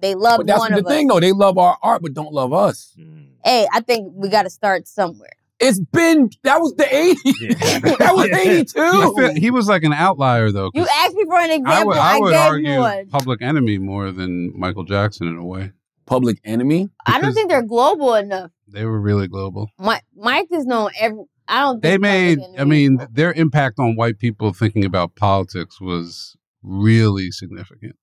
They 0.01 0.15
loved 0.15 0.39
But 0.41 0.47
that's 0.47 0.59
one 0.59 0.73
the 0.73 0.79
of 0.81 0.87
thing, 0.87 1.11
us. 1.11 1.15
though. 1.15 1.21
They 1.21 1.33
love 1.33 1.59
our 1.59 1.77
art, 1.83 2.03
but 2.03 2.15
don't 2.15 2.33
love 2.33 2.53
us. 2.53 2.95
Mm. 2.99 3.29
Hey, 3.45 3.67
I 3.73 3.81
think 3.81 4.13
we 4.17 4.29
got 4.29 4.43
to 4.45 4.51
start 4.51 4.89
somewhere. 4.89 5.31
It's 5.61 5.79
been 5.79 6.31
that 6.43 6.59
was 6.59 6.75
the 6.75 6.85
'80s. 6.85 7.19
that 7.99 8.15
was 8.15 8.31
I 8.33 8.41
'82. 8.41 8.73
feel- 9.15 9.35
he 9.35 9.51
was 9.51 9.69
like 9.69 9.83
an 9.85 9.93
outlier 9.93 10.51
though. 10.51 10.71
You 10.73 10.87
asked 11.03 11.15
me 11.15 11.25
for 11.27 11.37
an 11.39 11.51
I 11.51 11.55
example. 11.55 11.87
would, 11.89 11.97
I, 11.99 12.17
I 12.17 12.21
would 12.21 12.31
gave 12.31 12.41
argue 12.41 12.79
one. 12.79 13.07
Public 13.09 13.43
Enemy 13.43 13.77
more 13.79 14.11
than 14.11 14.59
Michael 14.59 14.85
Jackson 14.85 15.29
in 15.29 15.37
a 15.37 15.45
way. 15.45 15.73
Public 16.07 16.41
Enemy. 16.45 16.89
I 17.07 17.21
don't 17.21 17.35
think 17.35 17.51
they're 17.51 17.63
global 17.63 18.15
enough. 18.15 18.51
They 18.69 18.87
were 18.87 18.99
really 19.01 19.29
global. 19.29 19.69
Mike, 19.79 20.03
Mike 20.17 20.49
is 20.51 20.65
known 20.65 20.91
every. 20.99 21.25
I 21.51 21.61
don't. 21.63 21.83
They 21.83 21.91
Think 21.93 22.01
made. 22.03 22.39
I 22.59 22.65
mean, 22.65 23.01
is 23.01 23.07
their 23.13 23.33
impact 23.33 23.79
on 23.79 23.97
white 23.97 24.19
people 24.19 24.53
thinking 24.53 24.85
about 24.85 25.17
politics 25.17 25.81
was 25.81 26.37
really 26.63 27.31
significant. 27.31 27.97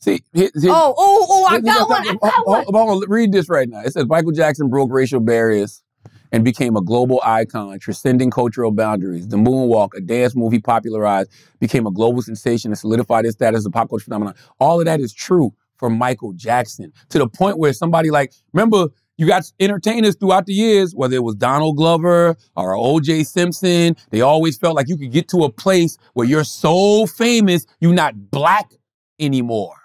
See, 0.00 0.22
here, 0.34 0.50
here- 0.60 0.70
Oh, 0.70 0.94
oh, 0.98 1.26
oh! 1.30 1.44
I 1.46 1.52
here- 1.52 1.60
got 1.62 1.76
here- 1.76 1.86
one. 1.86 2.00
I 2.02 2.04
hold- 2.06 2.20
got 2.20 2.32
hold- 2.34 2.74
one. 2.74 2.88
hold 2.88 3.02
on, 3.04 3.08
read 3.10 3.32
this 3.32 3.48
right 3.48 3.68
now. 3.68 3.80
It 3.80 3.92
says 3.92 4.04
Michael 4.06 4.32
Jackson 4.32 4.68
broke 4.68 4.90
racial 4.92 5.20
barriers 5.20 5.82
and 6.30 6.44
became 6.44 6.76
a 6.76 6.82
global 6.82 7.20
icon, 7.24 7.78
transcending 7.78 8.30
cultural 8.30 8.70
boundaries. 8.70 9.28
The 9.28 9.36
Moonwalk, 9.36 9.90
a 9.96 10.00
dance 10.00 10.34
move 10.36 10.52
he 10.52 10.58
popularized, 10.58 11.30
became 11.60 11.86
a 11.86 11.90
global 11.90 12.20
sensation 12.22 12.70
and 12.72 12.78
solidified 12.78 13.24
his 13.24 13.34
status 13.34 13.58
as 13.58 13.66
a 13.66 13.70
pop 13.70 13.88
culture 13.88 14.04
phenomenon. 14.04 14.34
All 14.58 14.78
of 14.80 14.84
that 14.86 15.00
is 15.00 15.12
true 15.14 15.54
for 15.76 15.88
Michael 15.88 16.32
Jackson 16.32 16.92
to 17.10 17.18
the 17.18 17.28
point 17.28 17.58
where 17.58 17.72
somebody 17.72 18.10
like, 18.10 18.32
remember, 18.52 18.88
you 19.16 19.26
got 19.26 19.44
entertainers 19.60 20.16
throughout 20.16 20.46
the 20.46 20.52
years, 20.52 20.94
whether 20.94 21.14
it 21.14 21.22
was 21.22 21.36
Donald 21.36 21.76
Glover 21.76 22.36
or 22.56 22.76
O.J. 22.76 23.24
Simpson, 23.24 23.96
they 24.10 24.20
always 24.20 24.58
felt 24.58 24.74
like 24.74 24.88
you 24.88 24.96
could 24.96 25.12
get 25.12 25.28
to 25.28 25.44
a 25.44 25.50
place 25.52 25.96
where 26.14 26.26
you're 26.26 26.44
so 26.44 27.06
famous, 27.06 27.64
you're 27.80 27.94
not 27.94 28.30
black 28.30 28.72
anymore. 29.20 29.76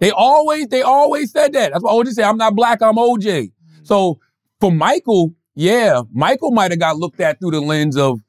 They 0.00 0.10
always, 0.10 0.68
they 0.68 0.82
always 0.82 1.32
said 1.32 1.52
that. 1.52 1.72
That's 1.72 1.84
why 1.84 1.92
OJ 1.92 2.12
said, 2.12 2.24
I'm 2.24 2.36
not 2.36 2.54
black, 2.54 2.80
I'm 2.80 2.96
OJ. 2.96 3.52
So 3.82 4.20
for 4.60 4.72
Michael, 4.72 5.34
yeah, 5.54 6.02
Michael 6.12 6.52
might 6.52 6.70
have 6.70 6.80
got 6.80 6.96
looked 6.96 7.20
at 7.20 7.40
through 7.40 7.50
the 7.50 7.60
lens 7.60 7.96
of 7.96 8.20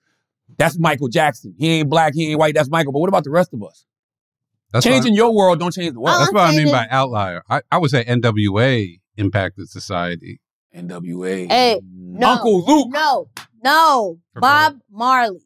that's 0.57 0.77
Michael 0.77 1.07
Jackson. 1.07 1.53
He 1.57 1.69
ain't 1.69 1.89
black, 1.89 2.13
he 2.13 2.31
ain't 2.31 2.39
white, 2.39 2.55
that's 2.55 2.69
Michael. 2.69 2.91
But 2.91 2.99
what 2.99 3.09
about 3.09 3.23
the 3.23 3.29
rest 3.31 3.53
of 3.53 3.63
us? 3.63 3.85
That's 4.71 4.83
Changing 4.83 5.13
what, 5.13 5.17
your 5.17 5.33
world 5.35 5.59
don't 5.59 5.71
change 5.73 5.93
the 5.93 5.99
world. 5.99 6.19
that's 6.19 6.33
what 6.33 6.41
I 6.43 6.49
I'm 6.49 6.55
mean 6.55 6.71
by 6.71 6.87
outlier. 6.89 7.43
I, 7.49 7.61
I 7.71 7.77
would 7.77 7.91
say 7.91 8.03
NWA 8.03 8.99
impacted 9.17 9.69
society. 9.69 10.39
NWA. 10.75 11.47
Hey, 11.49 11.81
no, 11.93 12.27
Uncle 12.31 12.65
Luke. 12.65 12.89
No, 12.91 13.27
no, 13.63 14.19
For 14.33 14.41
Bob 14.41 14.79
Marley. 14.91 15.39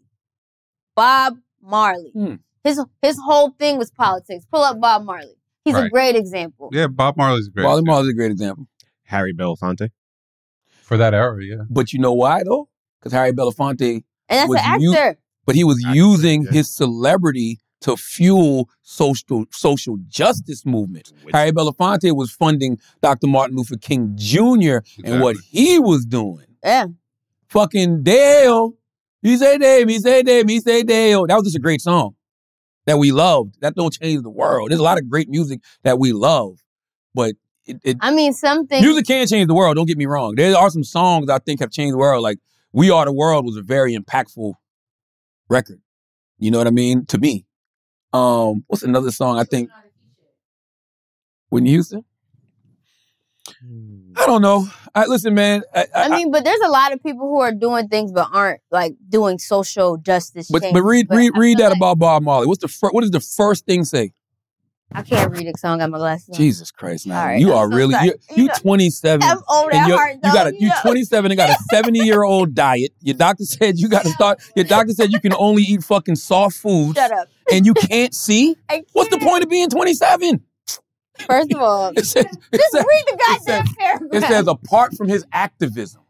Bob 0.96 1.38
Marley. 1.62 2.12
Hmm. 2.14 2.36
His 2.64 2.84
his 3.02 3.18
whole 3.24 3.52
thing 3.52 3.78
was 3.78 3.92
politics. 3.92 4.46
Pull 4.52 4.62
up 4.62 4.80
Bob 4.82 5.04
Marley. 5.04 5.36
He's 5.66 5.76
a 5.76 5.88
great 5.90 6.16
example. 6.16 6.70
Yeah, 6.72 6.88
Bob 6.88 7.16
Marley's 7.16 7.48
a 7.48 7.52
great 7.52 7.64
Wally 7.64 7.80
example. 7.80 7.94
Marley's 7.94 8.12
a 8.12 8.16
great 8.16 8.32
example. 8.32 8.68
Harry 9.04 9.34
Belafonte. 9.34 9.90
for 10.82 10.98
that 10.98 11.14
era. 11.14 11.38
Yeah, 11.44 11.58
But 11.70 11.94
you 11.94 12.00
know 12.00 12.14
why 12.14 12.44
though? 12.44 12.70
Because 13.00 13.14
Harry 13.14 13.32
Belafonte, 13.32 14.04
And 14.28 14.38
that's 14.40 14.50
Was 14.50 14.62
an 14.64 14.82
you- 14.82 14.94
actor. 14.96 15.20
but 15.46 15.56
he 15.56 15.64
was 15.64 15.84
Actor, 15.86 15.96
using 15.96 16.44
yeah. 16.44 16.52
his 16.52 16.76
celebrity 16.76 17.60
to 17.82 17.96
fuel 17.96 18.70
social 18.82 19.46
social 19.52 19.98
justice 20.08 20.66
movements. 20.66 21.14
Which- 21.24 21.34
Harry 21.34 21.52
Belafonte 21.52 22.16
was 22.16 22.32
funding 22.32 22.80
Dr. 23.02 23.28
Martin 23.28 23.56
Luther 23.58 23.78
King 23.78 24.14
Jr. 24.16 24.80
and 25.04 25.22
what 25.22 25.38
he 25.38 25.80
was 25.80 26.06
doing. 26.06 26.46
Yeah. 26.64 26.88
Fucking 27.48 28.04
Dale. 28.04 28.74
He 29.22 29.38
say 29.38 29.58
Dave, 29.58 29.90
he 29.90 30.00
say 30.00 30.24
Dave, 30.24 30.48
he 30.48 30.60
say 30.60 30.84
Dale. 30.84 31.28
That 31.28 31.36
was 31.36 31.44
just 31.44 31.56
a 31.58 31.60
great 31.60 31.82
song 31.82 32.16
that 32.86 32.98
we 32.98 33.12
loved. 33.12 33.60
That 33.62 33.76
don't 33.76 33.94
change 33.94 34.24
the 34.24 34.30
world. 34.30 34.70
There's 34.72 34.80
a 34.80 34.84
lot 34.84 34.98
of 34.98 35.10
great 35.10 35.30
music 35.30 35.60
that 35.84 36.00
we 36.00 36.14
love, 36.14 36.60
but 37.14 37.36
it, 37.66 37.78
it 37.84 37.98
I 38.02 38.12
mean, 38.12 38.34
something. 38.34 38.82
music 38.82 39.06
can 39.06 39.28
change 39.28 39.48
the 39.48 39.54
world. 39.54 39.76
Don't 39.76 39.86
get 39.88 39.98
me 39.98 40.06
wrong. 40.06 40.36
There 40.36 40.56
are 40.58 40.70
some 40.70 40.84
songs 40.84 41.30
I 41.30 41.40
think 41.40 41.60
have 41.60 41.72
changed 41.72 41.94
the 41.94 41.98
world. 41.98 42.24
Like 42.24 42.40
"We 42.72 42.90
Are 42.90 43.06
the 43.06 43.14
World" 43.14 43.46
was 43.46 43.58
a 43.58 43.62
very 43.62 43.96
impactful 43.96 44.54
record. 45.50 45.82
You 46.38 46.52
know 46.52 46.58
what 46.58 46.68
I 46.68 46.72
mean? 46.72 47.06
To 47.08 47.18
me, 47.18 47.46
um, 48.14 48.64
what's 48.68 48.84
another 48.84 49.12
song 49.12 49.38
I 49.38 49.44
think? 49.44 49.70
Whitney 51.50 51.72
Houston. 51.72 52.04
I 54.16 54.26
don't 54.26 54.42
know. 54.42 54.68
I, 54.94 55.06
listen, 55.06 55.34
man. 55.34 55.64
I, 55.74 55.82
I, 55.96 56.04
I 56.06 56.10
mean, 56.10 56.32
but 56.32 56.44
there's 56.44 56.60
a 56.62 56.70
lot 56.70 56.94
of 56.94 57.02
people 57.02 57.28
who 57.28 57.40
are 57.40 57.52
doing 57.52 57.88
things 57.88 58.12
but 58.12 58.28
aren't 58.32 58.62
like 58.72 58.96
doing 59.10 59.38
social 59.40 59.98
justice. 59.98 60.50
but 60.52 60.62
change. 60.62 60.74
but 60.74 60.84
read 60.84 61.08
But 61.08 61.18
read 61.18 61.32
read 61.36 61.58
that 61.58 61.70
like- 61.70 61.78
about 61.78 62.00
Bob 62.00 62.24
Marley. 62.24 62.48
What's 62.48 62.62
the 62.62 62.68
fir- 62.68 62.90
what 62.92 63.02
does 63.02 63.12
the 63.12 63.20
first 63.20 63.66
thing 63.66 63.84
say? 63.86 64.12
I 64.92 65.04
can't 65.04 65.32
read 65.32 65.42
it 65.42 65.46
because 65.46 65.64
I 65.64 65.68
don't 65.70 65.78
got 65.80 65.90
my 65.92 65.98
glasses 66.00 66.30
on. 66.30 66.36
Jesus 66.36 66.72
Christ, 66.72 67.06
now 67.06 67.20
All 67.20 67.26
right, 67.28 67.40
you 67.40 67.52
I'm 67.54 67.58
are 67.58 67.72
so 67.72 67.78
really 67.78 67.94
sorry. 67.94 68.06
you 68.08 68.14
you 68.36 68.46
know, 68.48 68.54
27 68.58 69.22
I'm 69.24 69.38
old 69.48 69.72
at 69.72 69.88
you're, 69.88 69.98
heart, 69.98 70.16
you 70.16 70.34
got 70.34 70.48
a 70.48 70.54
you 70.56 70.68
know. 70.70 70.76
27 70.82 71.32
and 71.32 71.38
got 71.38 71.50
a 71.52 71.58
70 71.72 72.00
year 72.00 72.24
old 72.24 72.56
diet. 72.56 72.92
Your 73.02 73.16
doctor 73.16 73.44
said 73.46 73.78
you 73.78 73.88
got 73.88 74.04
to 74.04 74.10
start. 74.10 74.42
Your 74.56 74.66
doctor 74.66 74.94
said 74.94 75.12
you 75.12 75.20
can 75.20 75.34
only 75.34 75.62
eat 75.64 75.84
fucking 75.84 76.16
soft 76.16 76.58
foods. 76.58 76.98
Shut 76.98 77.12
up. 77.12 77.28
And 77.52 77.66
you 77.68 77.74
can't 77.76 78.14
see. 78.16 78.56
I 78.70 78.84
What's 78.94 79.10
the 79.12 79.20
point 79.20 79.44
of 79.44 79.50
being 79.50 79.70
27? 79.70 80.44
First 81.28 81.52
of 81.54 81.62
all, 81.62 81.90
It 81.96 82.06
says, 82.06 82.26
it 82.26 82.58
just 82.58 82.72
says- 82.72 82.86
read 82.88 83.04
the 83.08 83.14
it 83.14 83.20
goddamn 83.28 83.66
says- 83.68 83.76
paragraph. 83.78 84.24
It 84.24 84.28
says 84.28 84.48
apart 84.48 84.96
from 84.96 85.08
his 85.08 85.26
activism. 85.32 86.02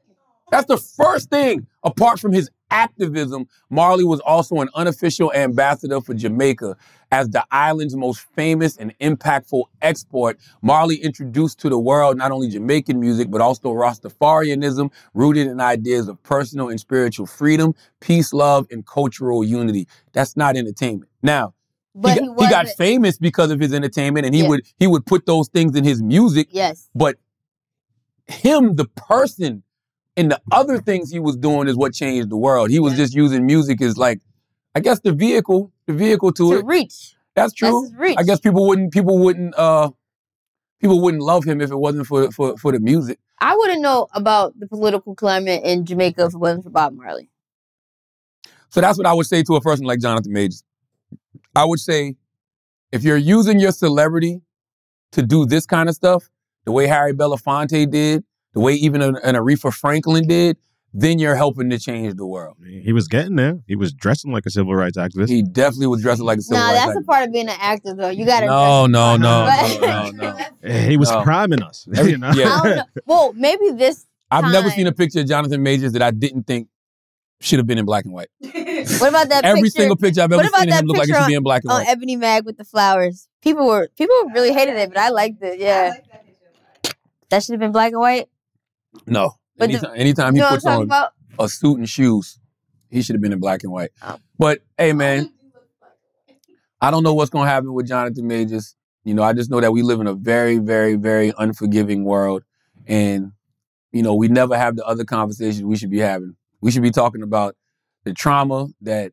That's 0.52 0.68
the 0.68 0.78
first 0.78 1.30
thing. 1.30 1.68
Apart 1.84 2.20
from 2.20 2.32
his 2.32 2.50
activism, 2.72 3.48
Marley 3.70 4.04
was 4.04 4.20
also 4.22 4.58
an 4.62 4.70
unofficial 4.76 5.34
ambassador 5.34 6.02
for 6.02 6.14
Jamaica 6.14 6.78
as 7.12 7.30
the 7.30 7.44
island's 7.52 7.96
most 7.96 8.26
famous 8.36 8.78
and 8.78 8.98
impactful 9.00 9.64
export. 9.82 10.38
Marley 10.62 10.98
introduced 10.98 11.60
to 11.60 11.70
the 11.70 11.80
world 11.80 12.18
not 12.18 12.32
only 12.32 12.50
Jamaican 12.50 13.00
music, 13.00 13.32
but 13.32 13.42
also 13.42 13.74
Rastafarianism, 13.74 14.92
rooted 15.14 15.48
in 15.48 15.60
ideas 15.60 16.08
of 16.08 16.22
personal 16.24 16.70
and 16.70 16.80
spiritual 16.80 17.26
freedom, 17.26 17.74
peace, 18.00 18.32
love, 18.32 18.68
and 18.70 18.86
cultural 18.86 19.44
unity. 19.44 19.88
That's 20.14 20.38
not 20.38 20.56
entertainment. 20.56 21.10
Now, 21.24 21.54
he, 21.94 22.12
he 22.12 22.20
got, 22.20 22.40
he 22.40 22.50
got 22.50 22.68
famous 22.78 23.18
because 23.18 23.50
of 23.52 23.60
his 23.60 23.74
entertainment, 23.74 24.26
and 24.26 24.36
he 24.36 24.42
Yeah. 24.44 24.50
would 24.50 24.62
he 24.78 24.86
would 24.88 25.06
put 25.06 25.26
those 25.26 25.50
things 25.50 25.76
in 25.76 25.84
his 25.84 26.02
music. 26.02 26.50
Yes. 26.52 26.90
But 26.94 27.18
him, 28.28 28.76
the 28.76 28.86
person, 28.86 29.64
and 30.18 30.32
the 30.32 30.42
other 30.52 30.80
things 30.80 31.12
he 31.12 31.20
was 31.20 31.38
doing 31.38 31.68
is 31.68 31.76
what 31.76 31.94
changed 31.94 32.30
the 32.30 32.38
world. 32.38 32.70
He 32.70 32.80
was 32.80 32.96
just 32.96 33.14
using 33.14 33.46
music 33.46 33.82
as 33.82 33.98
like, 33.98 34.20
I 34.76 34.80
guess 34.80 35.00
the 35.00 35.14
vehicle, 35.14 35.72
the 35.88 35.94
vehicle 35.94 36.32
to, 36.34 36.52
to 36.52 36.60
it. 36.60 36.66
reach. 36.66 37.16
That's 37.36 37.54
true. 37.54 37.90
reach. 37.98 38.18
I 38.18 38.24
guess 38.24 38.40
people 38.40 38.68
wouldn't 38.68 38.92
people 38.92 39.18
wouldn't 39.18 39.56
uh 39.58 39.92
people 40.82 41.02
wouldn't 41.02 41.24
love 41.24 41.46
him 41.46 41.62
if 41.62 41.72
it 41.72 41.76
wasn't 41.76 42.08
for 42.08 42.32
for 42.32 42.58
for 42.58 42.72
the 42.72 42.80
music. 42.80 43.20
I 43.40 43.56
wouldn't 43.56 43.82
know 43.82 44.08
about 44.14 44.60
the 44.60 44.68
political 44.68 45.16
climate 45.16 45.64
in 45.64 45.86
Jamaica 45.86 46.26
if 46.26 46.34
it 46.34 46.38
wasn't 46.38 46.66
for 46.66 46.70
Bob 46.70 46.94
Marley. 46.94 47.30
So 48.70 48.82
that's 48.82 48.98
what 48.98 49.08
I 49.08 49.14
would 49.14 49.26
say 49.26 49.44
to 49.44 49.56
a 49.56 49.62
person 49.62 49.86
like 49.86 50.00
Jonathan 50.00 50.34
Majors. 50.34 50.64
I 51.56 51.66
would 51.66 51.80
say, 51.80 52.16
if 52.92 53.04
you're 53.04 53.18
using 53.18 53.60
your 53.60 53.72
celebrity 53.72 54.42
to 55.14 55.24
do 55.24 55.46
this 55.46 55.66
kind 55.66 55.90
of 55.90 55.96
stuff, 55.96 56.30
the 56.66 56.72
way 56.72 56.86
Harry 56.86 57.14
Belafonte 57.14 57.90
did, 57.90 58.24
the 58.54 58.60
way 58.60 58.74
even 58.74 59.02
an, 59.02 59.18
an 59.24 59.36
Aretha 59.36 59.74
Franklin 59.74 60.28
did, 60.28 60.58
then 60.94 61.20
you're 61.20 61.36
helping 61.36 61.70
to 61.70 61.78
change 61.78 62.16
the 62.16 62.26
world. 62.26 62.58
He 62.68 62.92
was 62.94 63.08
getting 63.08 63.36
there. 63.36 63.60
He 63.68 63.76
was 63.76 63.94
dressing 63.94 64.32
like 64.32 64.46
a 64.48 64.50
civil 64.50 64.74
rights 64.76 64.98
activist. 64.98 65.30
He 65.30 65.44
definitely 65.44 65.86
was 65.88 66.02
dressing 66.02 66.26
like 66.26 66.40
a 66.40 66.42
civil 66.42 66.64
Nah, 66.64 66.70
rights 66.72 66.80
activist. 66.80 66.86
No, 66.88 66.94
that's 66.94 67.04
a 67.04 67.08
part 67.08 67.28
of 67.28 67.32
being 67.34 67.48
an 67.48 67.58
actor, 67.60 67.94
though. 67.94 68.10
You 68.10 68.26
gotta. 68.26 68.48
No, 68.48 68.86
no, 68.88 69.16
no, 69.18 69.46
no, 69.82 70.10
no, 70.10 70.38
no. 70.64 70.72
He 70.80 70.98
was 70.98 71.12
No. 71.12 71.22
priming 71.22 71.62
us. 71.62 71.88
Every- 71.96 72.12
you 72.14 72.18
know? 72.18 72.32
yeah. 72.34 72.60
I 72.60 72.64
don't 72.64 72.76
know. 72.78 72.84
Well, 73.06 73.34
maybe 73.34 73.70
this. 73.72 74.06
I've 74.32 74.52
never 74.52 74.70
seen 74.72 74.88
a 74.88 74.92
picture 74.92 75.20
of 75.20 75.28
Jonathan 75.28 75.62
Majors 75.64 75.92
that 75.94 76.02
I 76.02 76.10
didn't 76.12 76.44
think 76.44 76.70
should 77.42 77.58
have 77.60 77.68
been 77.68 77.78
in 77.78 77.86
black 77.86 78.06
and 78.06 78.14
white. 78.14 78.28
What 79.00 79.10
about 79.10 79.30
that 79.30 79.46
Every 79.46 79.64
picture? 79.64 79.80
single 79.82 79.96
picture 79.96 80.22
I've 80.22 80.32
ever 80.32 80.44
seen 80.44 80.70
of 80.70 80.76
him 80.80 80.86
look 80.86 80.98
like 80.98 81.08
it 81.08 81.12
picture 81.12 81.22
should 81.22 81.28
be 81.28 81.34
in 81.36 81.44
black 81.44 81.64
and 81.64 81.72
on 81.72 81.80
white. 81.82 81.88
Ebony 81.90 82.16
Mag 82.16 82.46
with 82.46 82.58
the 82.58 82.64
flowers. 82.64 83.28
People 83.42 83.68
were 83.68 83.90
people 83.98 84.16
really 84.34 84.52
hated 84.54 84.76
it, 84.78 84.90
but 84.90 84.98
I 84.98 85.10
liked 85.10 85.42
it. 85.44 85.60
Yeah. 85.60 85.94
that 87.30 87.44
should 87.44 87.54
have 87.54 87.60
been 87.60 87.72
black 87.72 87.92
and 87.92 88.00
white. 88.02 88.28
Mm-hmm. 88.96 89.12
No. 89.12 89.36
But 89.58 89.68
the- 89.68 89.76
anytime, 89.76 89.96
anytime 89.96 90.36
he 90.36 90.42
puts 90.42 90.66
on 90.66 90.84
about? 90.84 91.14
a 91.38 91.48
suit 91.50 91.78
and 91.78 91.90
shoes, 91.90 92.40
he 92.90 93.02
should 93.02 93.16
have 93.16 93.22
been 93.22 93.34
in 93.34 93.40
black 93.40 93.64
and 93.64 93.72
white. 93.72 93.92
Oh. 94.02 94.18
But 94.38 94.62
hey, 94.78 94.94
man, 94.94 95.32
I 96.82 96.92
don't 96.92 97.04
know 97.04 97.14
what's 97.14 97.30
gonna 97.30 97.50
happen 97.50 97.74
with 97.74 97.88
Jonathan 97.88 98.28
Majors. 98.28 98.76
You 99.04 99.14
know, 99.14 99.24
I 99.24 99.34
just 99.34 99.50
know 99.50 99.60
that 99.60 99.72
we 99.72 99.82
live 99.82 100.00
in 100.00 100.08
a 100.08 100.14
very, 100.14 100.58
very, 100.58 100.96
very 100.96 101.34
unforgiving 101.38 102.04
world, 102.04 102.44
and 102.88 103.34
you 103.92 104.04
know, 104.04 104.16
we 104.16 104.28
never 104.28 104.58
have 104.58 104.76
the 104.76 104.86
other 104.86 105.04
conversations 105.04 105.64
we 105.64 105.76
should 105.78 105.90
be 105.92 106.00
having. 106.00 106.36
We 106.62 106.72
should 106.72 106.84
be 106.84 106.92
talking 106.92 107.24
about 107.24 107.56
the 108.04 108.14
trauma 108.14 108.68
that 108.82 109.12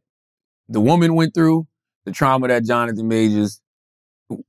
the 0.69 0.81
woman 0.81 1.15
went 1.15 1.35
through, 1.35 1.67
the 2.05 2.13
trauma 2.13 2.49
that 2.49 2.65
Jonathan 2.65 3.09
Majors 3.09 3.61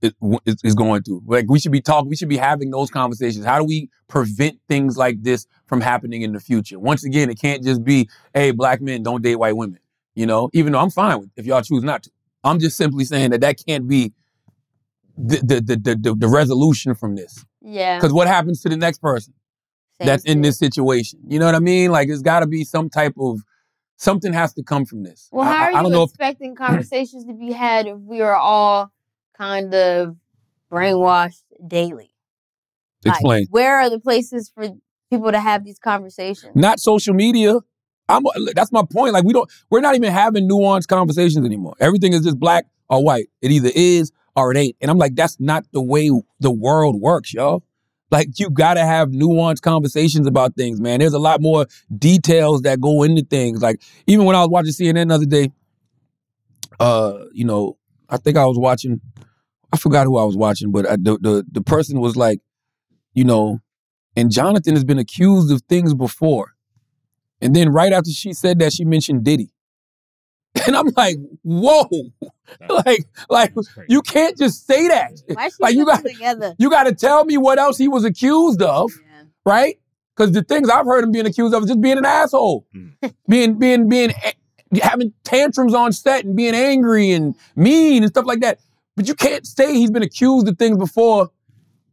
is, 0.02 0.76
going 0.76 1.04
through. 1.04 1.22
Like 1.26 1.46
we 1.50 1.60
should 1.60 1.72
be 1.72 1.82
talking, 1.82 2.10
we 2.10 2.16
should 2.16 2.30
be 2.30 2.38
having 2.38 2.72
those 2.72 2.90
conversations. 2.90 3.46
How 3.46 3.60
do 3.60 3.66
we 3.66 3.90
prevent 4.08 4.60
things 4.68 4.98
like 4.98 5.22
this 5.22 5.46
from 5.68 5.82
happening 5.82 6.22
in 6.22 6.34
the 6.34 6.40
future? 6.40 6.80
Once 6.80 7.04
again, 7.04 7.30
it 7.30 7.40
can't 7.40 7.64
just 7.64 7.84
be, 7.84 8.10
hey, 8.34 8.52
black 8.52 8.82
men 8.82 9.04
don't 9.04 9.22
date 9.22 9.36
white 9.36 9.56
women. 9.56 9.80
You 10.16 10.26
know, 10.26 10.50
even 10.54 10.74
though 10.74 10.80
I'm 10.80 10.90
fine 10.90 11.20
with 11.20 11.30
if 11.36 11.46
y'all 11.46 11.62
choose 11.62 11.84
not 11.84 12.04
to. 12.04 12.12
I'm 12.44 12.60
just 12.60 12.78
simply 12.78 13.06
saying 13.06 13.32
that 13.32 13.42
that 13.42 13.62
can't 13.68 13.88
be 13.88 14.14
the 15.18 15.38
the 15.38 15.62
the 15.62 15.76
the, 15.76 15.96
the, 15.96 16.16
the 16.16 16.28
resolution 16.28 16.96
from 16.96 17.16
this. 17.16 17.46
Yeah. 17.62 17.98
Because 17.98 18.14
what 18.14 18.28
happens 18.28 18.62
to 18.62 18.70
the 18.70 18.78
next 18.78 19.00
person 19.02 19.34
Same 20.00 20.08
that's 20.08 20.24
in 20.24 20.42
this 20.42 20.58
situation? 20.58 21.20
You 21.28 21.40
know 21.40 21.46
what 21.46 21.56
I 21.56 21.60
mean? 21.60 21.92
Like 21.92 22.10
it's 22.10 22.22
got 22.22 22.40
to 22.40 22.48
be 22.48 22.64
some 22.64 22.90
type 22.90 23.14
of 23.20 23.42
something 23.98 24.34
has 24.34 24.54
to 24.54 24.64
come 24.64 24.86
from 24.86 25.04
this. 25.04 25.28
Well, 25.32 25.48
I- 25.48 25.52
how 25.52 25.56
I, 25.56 25.66
are 25.66 25.70
I 25.70 25.74
don't 25.84 25.86
you 25.86 25.98
know 25.98 26.04
if 26.04 26.10
expecting 26.12 26.56
conversations 26.56 27.26
to 27.26 27.34
be 27.34 27.52
had 27.52 27.88
if 27.88 27.98
we 28.00 28.22
are 28.22 28.36
all 28.36 28.92
kind 29.38 29.74
of 29.74 30.16
brainwashed 30.72 31.44
daily? 31.66 32.12
Like, 33.06 33.16
explain. 33.16 33.48
where 33.50 33.78
are 33.78 33.90
the 33.90 34.00
places 34.00 34.52
for 34.54 34.70
people 35.10 35.32
to 35.32 35.40
have 35.40 35.64
these 35.64 35.80
conversations? 35.80 36.56
not 36.56 36.80
social 36.80 37.14
media. 37.14 37.60
I'm 38.10 38.24
that's 38.56 38.72
my 38.72 38.84
point. 38.90 39.14
Like 39.14 39.26
we 39.26 39.34
don't 39.34 39.52
we're 39.70 39.82
not 39.82 39.96
even 39.96 40.14
having 40.14 40.50
nuanced 40.50 40.88
conversations 40.88 41.46
anymore. 41.46 41.76
Everything 41.80 42.14
is 42.14 42.22
just 42.22 42.40
black 42.40 42.66
or 42.90 43.04
white. 43.04 43.28
It 43.42 43.52
either 43.52 43.70
is 43.76 44.12
or 44.36 44.52
it 44.52 44.58
ain't. 44.58 44.76
And 44.80 44.90
I'm 44.90 44.98
like, 44.98 45.16
that's 45.16 45.40
not 45.40 45.66
the 45.74 45.82
way 45.82 46.10
the 46.40 46.52
world 46.52 47.02
works, 47.02 47.34
y'all. 47.34 47.64
Like 48.10 48.40
you 48.40 48.50
gotta 48.50 48.86
have 48.86 49.10
nuanced 49.10 49.62
conversations 49.62 50.28
about 50.28 50.56
things, 50.56 50.80
man. 50.80 51.00
There's 51.00 51.14
a 51.14 51.20
lot 51.20 51.42
more 51.42 51.66
details 51.98 52.62
that 52.62 52.80
go 52.80 53.04
into 53.04 53.24
things. 53.24 53.62
Like 53.62 53.82
even 54.06 54.26
when 54.26 54.36
I 54.36 54.40
was 54.40 54.50
watching 54.50 54.72
CNN 54.72 55.10
the 55.10 55.16
other 55.16 55.26
day, 55.26 55.52
uh, 56.80 57.26
you 57.34 57.44
know, 57.44 57.78
I 58.10 58.18
think 58.18 58.38
I 58.38 58.46
was 58.46 58.58
watching, 58.58 59.02
I 59.78 59.80
forgot 59.80 60.06
who 60.08 60.18
I 60.18 60.24
was 60.24 60.36
watching, 60.36 60.72
but 60.72 60.90
I, 60.90 60.96
the, 60.96 61.20
the 61.22 61.46
the 61.52 61.62
person 61.62 62.00
was 62.00 62.16
like, 62.16 62.40
you 63.14 63.24
know, 63.24 63.60
and 64.16 64.32
Jonathan 64.32 64.74
has 64.74 64.84
been 64.84 64.98
accused 64.98 65.52
of 65.52 65.62
things 65.70 65.94
before. 65.94 66.56
And 67.42 67.56
then 67.56 67.70
right 67.70 67.94
after 67.94 68.10
she 68.10 68.34
said 68.34 68.58
that, 68.58 68.74
she 68.74 68.84
mentioned 68.86 69.24
Diddy. 69.24 69.52
And 70.66 70.76
I'm 70.76 70.88
like, 70.98 71.18
whoa. 71.44 71.88
like, 72.70 73.06
like 73.30 73.54
you 73.88 74.02
can't 74.02 74.36
just 74.36 74.66
say 74.66 74.88
that. 74.88 75.12
Why 75.28 75.50
she 75.50 75.56
like 75.60 75.76
you 75.76 75.86
got 75.86 76.04
together? 76.04 76.56
you 76.58 76.72
got 76.72 76.86
to 76.86 76.96
tell 76.96 77.24
me 77.26 77.38
what 77.38 77.60
else 77.60 77.78
he 77.78 77.88
was 77.88 78.04
accused 78.04 78.64
of, 78.64 78.92
right? 79.46 79.78
Because 80.16 80.32
the 80.32 80.42
things 80.42 80.68
I've 80.68 80.88
heard 80.88 81.04
him 81.04 81.12
being 81.12 81.28
accused 81.28 81.54
of 81.54 81.62
is 81.62 81.68
just 81.70 81.82
being 81.82 82.00
an 82.00 82.06
asshole, 82.06 82.66
being 83.30 83.60
being 83.60 83.88
being 83.88 84.10
a- 84.26 84.80
having 84.82 85.14
tantrums 85.24 85.76
on 85.76 85.92
set 85.92 86.26
and 86.26 86.36
being 86.36 86.56
angry 86.56 87.12
and 87.12 87.36
mean 87.56 88.02
and 88.02 88.12
stuff 88.12 88.26
like 88.26 88.40
that. 88.40 88.58
But 88.98 89.08
you 89.08 89.14
can't 89.14 89.46
say 89.46 89.76
he's 89.76 89.92
been 89.92 90.02
accused 90.02 90.48
of 90.50 90.58
things 90.58 90.76
before, 90.78 91.30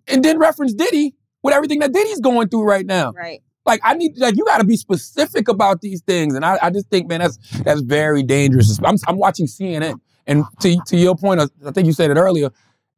and 0.09 0.25
then 0.25 0.39
reference 0.39 0.73
Diddy 0.73 1.15
with 1.43 1.55
everything 1.55 1.81
that 1.81 1.93
Diddy's 1.93 2.19
going 2.19 2.49
through 2.49 2.65
right 2.65 2.87
now. 2.87 3.13
Right. 3.13 3.43
Like 3.67 3.81
I 3.85 3.93
need, 3.93 4.19
like 4.19 4.37
you 4.37 4.45
got 4.47 4.59
to 4.59 4.65
be 4.65 4.77
specific 4.77 5.49
about 5.49 5.83
these 5.83 6.01
things, 6.01 6.35
and 6.35 6.45
I, 6.45 6.59
I 6.63 6.71
just 6.71 6.89
think, 6.89 7.07
man, 7.07 7.21
that's 7.21 7.39
that's 7.61 7.83
very 7.83 8.23
dangerous. 8.23 8.79
I'm, 8.83 8.97
I'm 9.07 9.19
watching 9.19 9.47
CNN, 9.47 10.01
and 10.27 10.45
to 10.61 10.81
to 10.87 10.97
your 10.97 11.15
point, 11.15 11.41
I 11.41 11.45
I 11.67 11.71
think 11.73 11.87
you 11.87 11.93
said 11.93 12.11
it 12.11 12.17
earlier. 12.17 12.51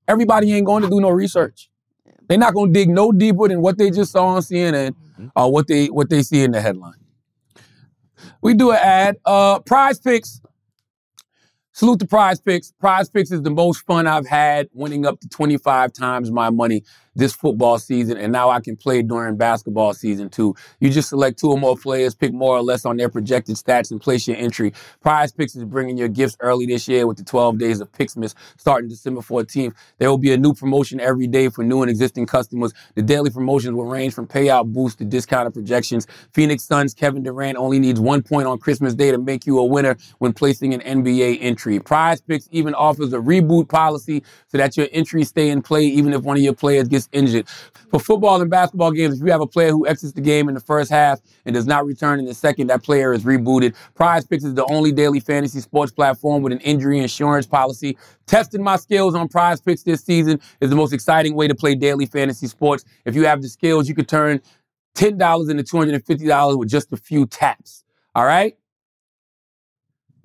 Everybody 0.07 0.53
ain't 0.53 0.67
going 0.67 0.85
to 0.85 0.89
do 0.89 1.01
no 1.01 1.11
research. 1.11 1.69
They're 2.29 2.39
not 2.39 2.55
going 2.55 2.73
to 2.73 2.79
dig 2.79 2.89
no 2.89 3.11
deeper 3.11 3.49
than 3.49 3.61
what 3.61 3.77
they 3.77 3.91
just 3.91 4.13
saw 4.13 4.27
on 4.27 4.43
CNN 4.43 4.95
or 5.35 5.53
what 5.53 5.67
they 5.67 5.87
what 5.87 6.11
they 6.11 6.23
see 6.23 6.43
in 6.43 6.53
the 6.53 6.61
headline. 6.61 6.95
We 8.41 8.55
do 8.55 8.71
an 8.71 8.79
ad. 8.81 9.17
Uh, 9.25 9.59
Prize 9.61 9.99
Picks. 9.99 10.41
Salute 11.77 11.99
to 11.99 12.07
Prize 12.07 12.41
Picks. 12.41 12.72
Prize 12.81 13.11
Picks 13.11 13.31
is 13.31 13.43
the 13.43 13.51
most 13.51 13.85
fun 13.85 14.07
I've 14.07 14.27
had, 14.27 14.70
winning 14.72 15.05
up 15.05 15.20
to 15.20 15.29
25 15.29 15.93
times 15.93 16.31
my 16.31 16.49
money 16.49 16.83
this 17.17 17.33
football 17.33 17.79
season, 17.79 18.17
and 18.19 18.33
now 18.33 18.51
I 18.51 18.61
can 18.61 18.77
play 18.77 19.03
during 19.03 19.37
basketball 19.37 19.95
season 19.95 20.29
too. 20.29 20.55
You 20.81 20.91
just 20.91 21.09
select 21.09 21.39
two 21.39 21.51
or 21.51 21.59
more 21.59 21.77
players, 21.77 22.14
pick 22.14 22.33
more 22.33 22.57
or 22.57 22.62
less 22.62 22.85
on 22.85 22.97
their 22.97 23.09
projected 23.09 23.57
stats, 23.57 23.91
and 23.91 24.01
place 24.01 24.29
your 24.29 24.37
entry. 24.37 24.73
Prize 25.01 25.33
Picks 25.33 25.57
is 25.57 25.64
bringing 25.64 25.97
your 25.97 26.09
gifts 26.09 26.37
early 26.41 26.67
this 26.67 26.87
year 26.87 27.07
with 27.07 27.17
the 27.17 27.25
12 27.25 27.59
days 27.59 27.81
of 27.81 27.91
Pixmas 27.93 28.35
starting 28.59 28.89
December 28.89 29.21
14th. 29.23 29.75
There 29.99 30.11
will 30.11 30.19
be 30.19 30.33
a 30.33 30.37
new 30.37 30.55
promotion 30.55 31.01
every 31.01 31.27
day 31.27 31.49
for 31.49 31.64
new 31.64 31.83
and 31.83 31.91
existing 31.91 32.27
customers. 32.27 32.73
The 32.95 33.03
daily 33.03 33.31
promotions 33.31 33.75
will 33.75 33.87
range 33.87 34.14
from 34.14 34.27
payout 34.27 34.73
boosts 34.73 34.99
to 34.99 35.05
discounted 35.05 35.55
projections. 35.55 36.07
Phoenix 36.33 36.64
Suns 36.64 36.95
Kevin 36.95 37.23
Durant 37.23 37.57
only 37.57 37.79
needs 37.79 37.99
one 37.99 38.23
point 38.23 38.47
on 38.47 38.59
Christmas 38.59 38.95
Day 38.95 39.11
to 39.11 39.19
make 39.19 39.47
you 39.47 39.59
a 39.59 39.64
winner 39.64 39.97
when 40.19 40.33
placing 40.33 40.75
an 40.75 40.81
NBA 40.81 41.39
entry. 41.41 41.81
Prize 41.81 42.21
Picks 42.21 42.49
even 42.51 42.75
offers 42.75 43.12
a 43.12 43.19
reboot 43.19 43.69
policy 43.69 44.23
so 44.49 44.59
that 44.59 44.77
your 44.77 44.89
entries 44.93 45.29
stay 45.29 45.49
in 45.49 45.62
play 45.62 45.85
even 45.85 46.12
if 46.12 46.23
one 46.23 46.37
of 46.37 46.43
your 46.43 46.55
players 46.55 46.89
gets 46.89 47.06
injured. 47.13 47.49
For 47.91 48.01
football 48.01 48.41
and 48.41 48.51
basketball 48.51 48.91
games, 48.91 49.21
if 49.21 49.25
you 49.25 49.33
have 49.33 49.41
a 49.41 49.47
player 49.47 49.71
who 49.71 49.87
exits 49.87 50.13
the 50.13 50.21
game 50.21 50.49
in 50.49 50.55
the 50.55 50.61
first 50.61 50.91
half 50.91 51.21
and 51.45 51.55
does 51.55 51.67
not 51.67 51.87
return 51.87 52.19
in 52.19 52.25
the 52.25 52.35
second, 52.35 52.67
that 52.69 52.83
player 52.83 53.13
is 53.13 53.25
rebooted. 53.25 53.75
Prize 53.95 54.27
Picks 54.27 54.45
is 54.45 54.55
the 54.55 54.65
only 54.67 54.93
daily 54.93 55.21
fantasy 55.21 55.61
sports 55.61 55.93
platform 55.93 56.43
with 56.43 56.53
an 56.53 56.61
injury 56.61 56.99
insurance 56.99 57.47
policy. 57.47 57.97
Testing 58.27 58.63
my 58.63 58.77
skills 58.77 59.15
on 59.15 59.29
Prize 59.29 59.61
Picks 59.61 59.83
this 59.83 60.03
season 60.03 60.41
is 60.61 60.71
the 60.71 60.77
most 60.77 60.93
exciting 60.93 61.35
way 61.35 61.49
to 61.49 61.55
play 61.55 61.75
daily 61.75 62.07
fantasy 62.07 62.47
sports. 62.47 62.85
If 63.05 63.15
you 63.15 63.25
have 63.27 63.43
the 63.43 63.49
skills, 63.49 63.89
you 63.89 63.95
could 63.95 64.09
turn 64.09 64.41
$10 64.97 65.51
into 65.51 65.63
$250 65.63 66.59
with 66.59 66.69
just 66.69 66.93
a 66.93 66.97
few 66.97 67.27
taps. 67.27 67.85
All 68.15 68.25
right? 68.25 68.57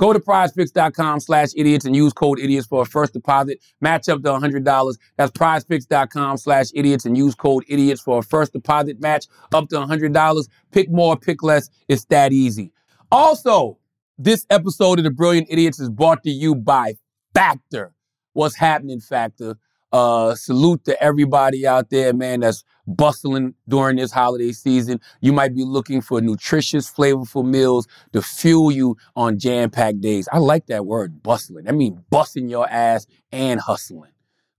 Go 0.02 0.14
to 0.14 0.20
prizepicks.com 0.20 1.20
slash 1.20 1.50
idiots 1.56 1.86
and 1.86 1.96
use 1.96 2.12
code 2.12 2.40
idiots 2.40 2.66
for 2.66 2.82
a 2.82 2.86
first 2.86 3.14
deposit. 3.14 3.60
Match 3.82 4.10
up 4.10 4.24
to 4.24 4.30
$100. 4.30 4.98
That's 5.16 5.32
prizepicks.com 5.32 6.38
slash 6.38 6.66
idiots 6.74 7.06
and 7.06 7.16
use 7.16 7.36
code 7.36 7.64
idiots 7.70 8.02
for 8.02 8.18
a 8.18 8.24
first 8.24 8.52
deposit 8.52 9.00
match 9.00 9.28
up 9.54 9.70
to 9.70 9.76
$100. 9.76 10.50
Pick 10.72 10.90
more, 10.90 11.16
pick 11.18 11.44
less. 11.44 11.70
It's 11.88 12.06
that 12.06 12.34
easy. 12.34 12.74
Also, 13.12 13.78
this 14.18 14.48
episode 14.50 14.98
of 14.98 15.04
The 15.04 15.12
Brilliant 15.12 15.50
Idiots 15.52 15.80
is 15.80 15.92
brought 15.92 16.24
to 16.24 16.32
you 16.32 16.56
by 16.56 16.96
Factor. 17.36 17.94
What's 18.34 18.56
happening, 18.56 19.02
Factor? 19.02 19.58
Uh, 19.92 20.34
salute 20.34 20.84
to 20.86 21.04
everybody 21.04 21.68
out 21.68 21.92
there, 21.92 22.12
man, 22.12 22.40
that's 22.40 22.64
bustling 22.96 23.54
during 23.68 23.98
this 23.98 24.12
holiday 24.12 24.52
season. 24.52 25.00
You 25.22 25.34
might 25.34 25.56
be 25.56 25.64
looking 25.64 26.02
for 26.02 26.22
nutritious, 26.22 26.92
flavorful 26.92 27.46
meals 27.46 27.88
to 28.14 28.22
fuel 28.22 28.72
you 28.72 28.98
on 29.16 29.40
jam-packed 29.40 30.02
days. 30.02 30.28
I 30.32 30.38
like 30.40 30.68
that 30.68 30.86
word, 30.86 31.24
bustling. 31.24 31.68
I 31.68 31.72
mean, 31.72 32.04
busting 32.10 32.50
your 32.50 32.70
ass 32.70 33.08
and 33.32 33.60
hustling. 33.60 34.12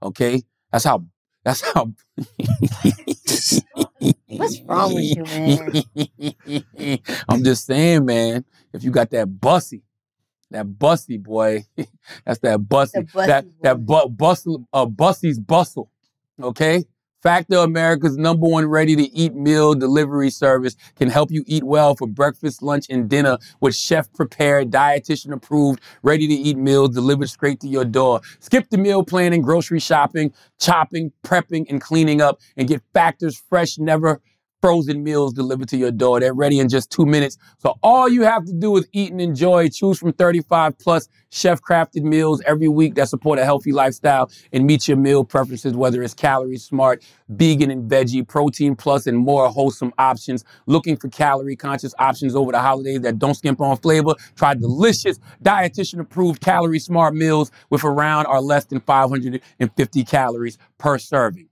Okay, 0.03 0.43
that's 0.71 0.85
how. 0.85 1.05
That's 1.45 1.61
how. 1.73 1.93
What's 4.29 4.61
wrong 4.63 4.95
with 4.95 5.17
you, 5.17 5.25
man? 5.25 6.99
I'm 7.29 7.45
just 7.45 7.67
saying, 7.67 8.05
man. 8.05 8.45
If 8.73 8.85
you 8.85 8.91
got 8.91 9.11
that 9.11 9.41
bussy, 9.41 9.83
that 10.51 10.79
bussy 10.79 11.19
boy, 11.19 11.65
that's 12.25 12.39
that 12.41 12.59
bussy, 12.69 13.03
bussy 13.03 13.27
that 13.27 13.45
that 13.63 13.85
bu- 13.85 14.09
bustle, 14.09 14.67
uh, 14.73 14.87
bussy's 14.87 15.39
bustle. 15.39 15.91
Okay. 16.41 16.85
Factor 17.23 17.59
America's 17.59 18.17
number 18.17 18.49
one 18.49 18.67
ready 18.67 18.97
to 18.97 19.05
eat 19.17 19.33
meal 19.33 19.75
delivery 19.75 20.29
service 20.29 20.75
can 20.97 21.09
help 21.09 21.31
you 21.31 21.45
eat 21.47 21.63
well 21.63 21.95
for 21.95 22.09
breakfast, 22.09 22.65
lunch, 22.65 22.87
and 22.91 23.09
dinner 23.09 23.39
with 23.61 23.77
chef 23.77 24.13
prepared, 24.13 24.73
dietitian 24.73 25.33
approved, 25.33 25.81
ready 26.03 26.27
to 26.27 26.35
eat 26.35 26.57
meals 26.57 26.91
delivered 26.91 27.29
straight 27.31 27.61
to 27.61 27.69
your 27.69 27.85
door. 27.85 28.21
Skip 28.41 28.69
the 28.71 28.77
meal 28.77 29.05
planning, 29.05 29.41
grocery 29.41 29.79
shopping, 29.79 30.33
chopping, 30.59 31.13
prepping, 31.25 31.65
and 31.71 31.81
cleaning 31.81 32.21
up, 32.21 32.41
and 32.57 32.67
get 32.67 32.83
Factor's 32.93 33.41
fresh, 33.49 33.79
never 33.79 34.21
frozen 34.63 35.03
meals 35.03 35.35
delivered 35.35 35.69
to 35.69 35.77
your 35.77 35.91
door. 35.91 36.21
They're 36.21 36.33
ready 36.33 36.61
in 36.61 36.69
just 36.69 36.91
two 36.91 37.05
minutes. 37.05 37.37
So 37.59 37.75
all 37.83 38.09
you 38.09 38.23
have 38.23 38.45
to 38.47 38.53
do 38.53 38.77
is 38.77 38.87
eat 38.93 39.11
and 39.11 39.21
enjoy. 39.21 39.69
Choose 39.69 39.99
from 39.99 40.13
35 40.13 40.79
plus 40.79 41.09
chef 41.31 41.61
crafted 41.61 42.05
meals 42.05 42.41
every 42.47 42.69
week 42.69 42.95
that 42.95 43.09
support 43.09 43.41
a 43.41 43.45
healthy 43.45 43.73
lifestyle 43.73 44.31
and 44.53 44.65
meet 44.65 44.87
your 44.87 44.97
meal 44.97 45.25
preferences, 45.25 45.75
whether 45.75 46.01
it's 46.01 46.15
calorie 46.15 46.57
smart, 46.57 47.05
vegan 47.29 47.71
and 47.71 47.91
veggie, 47.91 48.27
protein 48.27 48.77
plus, 48.77 49.09
and 49.09 49.19
more 49.19 49.49
wholesome 49.49 49.93
options. 49.99 50.45
Looking 50.67 50.97
for 50.97 51.09
calorie 51.09 51.57
conscious 51.57 51.95
options 51.99 52.37
over 52.37 52.53
the 52.53 52.61
holidays 52.61 53.01
that 53.01 53.19
don't 53.19 53.35
skimp 53.35 53.61
on 53.61 53.77
flavor? 53.79 54.15
Try 54.37 54.55
delicious 54.55 55.19
dietitian 55.43 55.99
approved 55.99 56.41
calorie 56.41 56.79
smart 56.79 57.15
meals 57.15 57.51
with 57.71 57.83
around 57.83 58.27
or 58.27 58.41
less 58.41 58.67
than 58.67 58.81
550 58.81 60.05
calories 60.05 60.57
per 60.79 60.99
serving. 60.99 61.49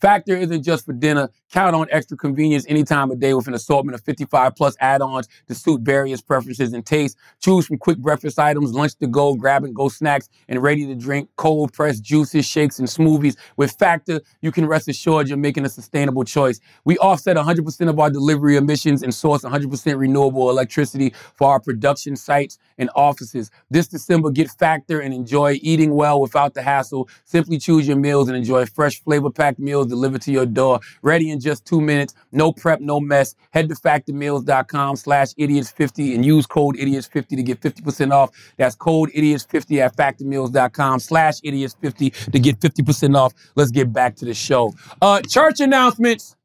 Factor 0.00 0.36
isn't 0.36 0.62
just 0.62 0.84
for 0.84 0.92
dinner. 0.92 1.30
Count 1.52 1.76
on 1.76 1.86
extra 1.90 2.16
convenience 2.16 2.66
any 2.68 2.82
time 2.82 3.10
of 3.10 3.20
day 3.20 3.32
with 3.32 3.46
an 3.46 3.54
assortment 3.54 3.94
of 3.94 4.02
55 4.04 4.56
plus 4.56 4.76
add-ons 4.80 5.28
to 5.46 5.54
suit 5.54 5.80
various 5.82 6.20
preferences 6.20 6.72
and 6.72 6.84
tastes. 6.84 7.16
Choose 7.40 7.66
from 7.66 7.78
quick 7.78 7.98
breakfast 7.98 8.38
items, 8.38 8.72
lunch 8.72 8.96
to 8.96 9.06
go, 9.06 9.34
grab 9.34 9.64
and 9.64 9.74
go 9.74 9.88
snacks, 9.88 10.28
and 10.48 10.60
ready 10.60 10.86
to 10.86 10.94
drink 10.96 11.28
cold 11.36 11.72
pressed 11.72 12.02
juices, 12.02 12.44
shakes, 12.44 12.78
and 12.78 12.88
smoothies. 12.88 13.36
With 13.56 13.72
Factor, 13.72 14.20
you 14.40 14.50
can 14.50 14.66
rest 14.66 14.88
assured 14.88 15.28
you're 15.28 15.38
making 15.38 15.64
a 15.64 15.68
sustainable 15.68 16.24
choice. 16.24 16.60
We 16.84 16.98
offset 16.98 17.36
100% 17.36 17.88
of 17.88 17.98
our 18.00 18.10
delivery 18.10 18.56
emissions 18.56 19.02
and 19.02 19.14
source 19.14 19.42
100% 19.42 19.98
renewable 19.98 20.50
electricity 20.50 21.14
for 21.34 21.52
our 21.52 21.60
production 21.60 22.16
sites 22.16 22.58
and 22.78 22.90
offices. 22.96 23.50
This 23.70 23.86
December, 23.86 24.30
get 24.30 24.50
Factor 24.50 25.00
and 25.00 25.14
enjoy 25.14 25.58
eating 25.62 25.94
well 25.94 26.20
without 26.20 26.54
the 26.54 26.62
hassle. 26.62 27.08
Simply 27.24 27.58
choose 27.58 27.86
your 27.86 27.96
meals 27.96 28.28
and 28.28 28.36
enjoy 28.36 28.66
fresh, 28.66 29.00
flavor-packed 29.02 29.58
meals 29.58 29.86
delivered 29.86 30.22
to 30.22 30.32
your 30.32 30.46
door, 30.46 30.80
ready 31.02 31.30
in 31.36 31.40
just 31.40 31.64
two 31.64 31.80
minutes. 31.80 32.14
No 32.32 32.52
prep, 32.52 32.80
no 32.80 32.98
mess. 32.98 33.34
Head 33.50 33.68
to 33.68 33.74
factormeals.com 33.74 34.96
slash 34.96 35.28
idiots50 35.34 36.14
and 36.14 36.24
use 36.24 36.46
code 36.46 36.76
idiots50 36.76 37.28
to 37.28 37.42
get 37.42 37.60
50% 37.60 38.12
off. 38.12 38.30
That's 38.56 38.74
code 38.74 39.10
idiots50 39.12 39.78
at 39.84 39.96
factormeals.com 39.96 41.00
slash 41.00 41.40
idiots50 41.42 42.32
to 42.32 42.38
get 42.38 42.60
50% 42.60 43.16
off. 43.16 43.32
Let's 43.54 43.70
get 43.70 43.92
back 43.92 44.16
to 44.16 44.24
the 44.24 44.34
show. 44.34 44.74
Uh, 45.00 45.20
church 45.22 45.60
announcements. 45.60 46.36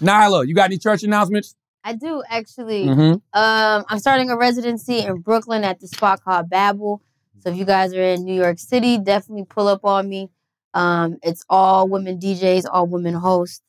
Nyla, 0.00 0.46
you 0.46 0.54
got 0.54 0.66
any 0.66 0.78
church 0.78 1.02
announcements? 1.02 1.54
I 1.82 1.94
do 1.94 2.22
actually. 2.28 2.84
Mhm. 2.86 3.20
Um, 3.32 3.84
I'm 3.88 3.98
starting 3.98 4.28
a 4.30 4.36
residency 4.36 4.98
in 4.98 5.20
Brooklyn 5.20 5.62
at 5.64 5.80
the 5.80 5.86
spot 5.88 6.22
called 6.24 6.50
Babel. 6.50 7.00
So 7.40 7.50
if 7.50 7.56
you 7.56 7.64
guys 7.64 7.94
are 7.94 8.02
in 8.02 8.24
New 8.24 8.34
York 8.34 8.58
City, 8.58 8.98
definitely 8.98 9.44
pull 9.44 9.68
up 9.68 9.84
on 9.84 10.08
me. 10.08 10.28
Um, 10.74 11.16
it's 11.22 11.44
all 11.48 11.88
women 11.88 12.18
DJs, 12.18 12.64
all 12.70 12.86
women 12.86 13.14
hosts, 13.14 13.62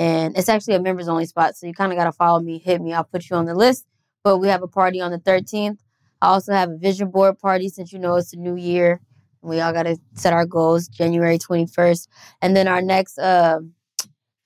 and 0.00 0.34
it's 0.34 0.48
actually 0.48 0.76
a 0.76 0.80
members 0.80 1.08
only 1.08 1.26
spot. 1.26 1.56
So 1.56 1.66
you 1.66 1.74
kind 1.74 1.92
of 1.92 1.98
got 1.98 2.04
to 2.04 2.12
follow 2.12 2.40
me, 2.40 2.56
hit 2.56 2.80
me. 2.80 2.94
I'll 2.94 3.04
put 3.04 3.28
you 3.28 3.36
on 3.36 3.44
the 3.44 3.54
list. 3.54 3.84
But 4.24 4.38
we 4.38 4.48
have 4.48 4.62
a 4.62 4.66
party 4.66 4.98
on 4.98 5.10
the 5.10 5.18
13th. 5.18 5.76
I 6.22 6.28
also 6.28 6.54
have 6.54 6.70
a 6.70 6.78
vision 6.78 7.10
board 7.10 7.38
party 7.38 7.68
since 7.68 7.92
you 7.92 7.98
know 7.98 8.16
it's 8.16 8.32
a 8.32 8.38
new 8.38 8.56
year. 8.56 9.02
We 9.42 9.60
all 9.60 9.74
got 9.74 9.82
to 9.82 9.98
set 10.14 10.32
our 10.32 10.46
goals 10.46 10.88
January 10.88 11.36
21st. 11.36 12.08
And 12.40 12.56
then 12.56 12.66
our 12.66 12.80
next 12.80 13.18
uh, 13.18 13.60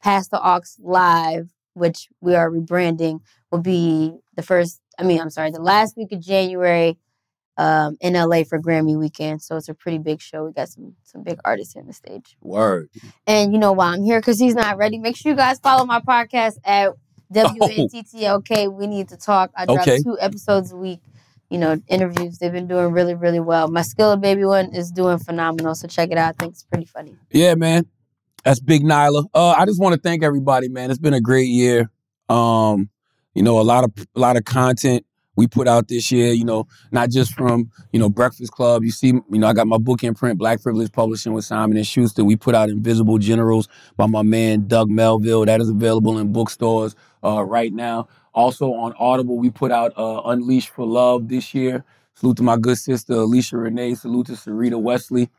Pass 0.03 0.27
the 0.27 0.45
Aux 0.45 0.61
Live, 0.81 1.51
which 1.75 2.09
we 2.21 2.35
are 2.35 2.51
rebranding, 2.51 3.21
will 3.53 3.61
be 3.61 4.13
the 4.35 4.43
first, 4.43 4.81
I 4.99 5.05
mean, 5.05 5.21
I'm 5.21 5.31
sorry, 5.31 5.53
the 5.53 5.63
last 5.63 5.97
week 5.97 6.11
of 6.11 6.21
January 6.21 6.99
um, 7.57 7.97
in 8.01 8.15
LA 8.15 8.45
for 8.45 8.59
Grammy 8.61 8.99
weekend. 8.99 9.43
So 9.43 9.57
it's 9.57 9.69
a 9.69 9.75
pretty 9.75 9.99
big 9.99 10.21
show. 10.21 10.45
We 10.45 10.53
got 10.53 10.69
some 10.69 10.95
some 11.05 11.23
big 11.23 11.39
artists 11.45 11.75
in 11.77 11.87
the 11.87 11.93
stage. 11.93 12.37
Word. 12.41 12.91
And 13.27 13.53
you 13.53 13.59
know 13.59 13.73
why 13.73 13.93
I'm 13.93 14.03
here? 14.03 14.21
Because 14.21 14.39
he's 14.39 14.55
not 14.55 14.77
ready. 14.77 14.99
Make 14.99 15.17
sure 15.17 15.31
you 15.33 15.37
guys 15.37 15.59
follow 15.61 15.85
my 15.85 16.01
podcast 16.01 16.55
at 16.65 16.93
WNTTLK. 17.33 18.73
We 18.73 18.87
need 18.87 19.09
to 19.09 19.17
talk. 19.17 19.51
I 19.57 19.67
drop 19.67 19.81
Okay. 19.81 19.99
two 19.99 20.17
episodes 20.21 20.73
a 20.73 20.77
week. 20.77 21.01
You 21.51 21.59
know, 21.59 21.81
interviews. 21.89 22.39
They've 22.39 22.51
been 22.53 22.67
doing 22.67 22.91
really, 22.93 23.15
really 23.15 23.39
well. 23.39 23.69
My 23.69 23.83
Skilla 23.83 24.21
Baby 24.21 24.45
one 24.45 24.75
is 24.75 24.91
doing 24.91 25.19
phenomenal. 25.19 25.75
So 25.75 25.87
check 25.87 26.11
it 26.11 26.19
out. 26.19 26.31
I 26.31 26.33
think 26.33 26.53
it's 26.55 26.65
pretty 26.65 26.87
funny. 26.87 27.17
Yeah, 27.31 27.55
man. 27.55 27.87
That's 28.45 28.61
Big 28.61 28.83
Nyla. 28.83 29.27
Uh, 29.33 29.51
I 29.51 29.65
just 29.65 29.81
want 29.81 29.95
to 29.95 30.01
thank 30.01 30.23
everybody, 30.23 30.69
man. 30.69 30.91
It's 30.91 30.99
been 30.99 31.15
a 31.15 31.21
great 31.21 31.49
year. 31.49 31.91
Um, 32.29 32.91
you 33.35 33.43
know, 33.43 33.61
a 33.61 33.63
lot 33.63 33.85
of 33.85 33.93
a 34.17 34.21
lot 34.21 34.37
of 34.37 34.45
content 34.45 35.05
we 35.37 35.47
put 35.47 35.68
out 35.68 35.89
this 35.89 36.11
year. 36.12 36.32
You 36.32 36.45
know, 36.45 36.66
not 36.93 37.11
just 37.11 37.35
from 37.35 37.70
you 37.93 37.99
know 37.99 38.09
Breakfast 38.09 38.53
Club. 38.53 38.85
You 38.85 38.91
see, 38.91 39.09
you 39.09 39.39
know, 39.39 39.47
I 39.47 39.53
got 39.53 39.66
my 39.66 39.78
book 39.78 40.05
in 40.05 40.14
print, 40.14 40.39
Black 40.39 40.62
Privilege 40.62 40.93
Publishing 40.93 41.32
with 41.32 41.45
Simon 41.45 41.76
and 41.76 41.87
Schuster. 41.87 42.24
We 42.24 42.37
put 42.37 42.55
out 42.55 42.68
Invisible 42.68 43.18
Generals 43.18 43.68
by 43.97 44.07
my 44.07 44.22
man 44.22 44.66
Doug 44.66 44.91
Melville. 44.91 45.45
That 45.45 45.61
is 45.61 45.68
available 45.68 46.18
in 46.18 46.32
bookstores 46.32 46.95
uh, 47.22 47.43
right 47.43 47.72
now. 47.72 48.09
Also 48.35 48.72
on 48.72 48.95
Audible, 48.99 49.39
we 49.39 49.51
put 49.51 49.70
out 49.70 49.93
uh, 49.97 50.22
Unleashed 50.24 50.70
for 50.70 50.87
Love 50.87 51.28
this 51.28 51.55
year. 51.55 51.85
Salute 52.14 52.37
to 52.39 52.43
my 52.43 52.57
good 52.57 52.78
sister 52.78 53.14
Alicia 53.14 53.57
Renee. 53.57 53.95
Salute 53.95 54.26
to 54.26 54.32
Sarita 54.32 54.80
Wesley 54.80 55.30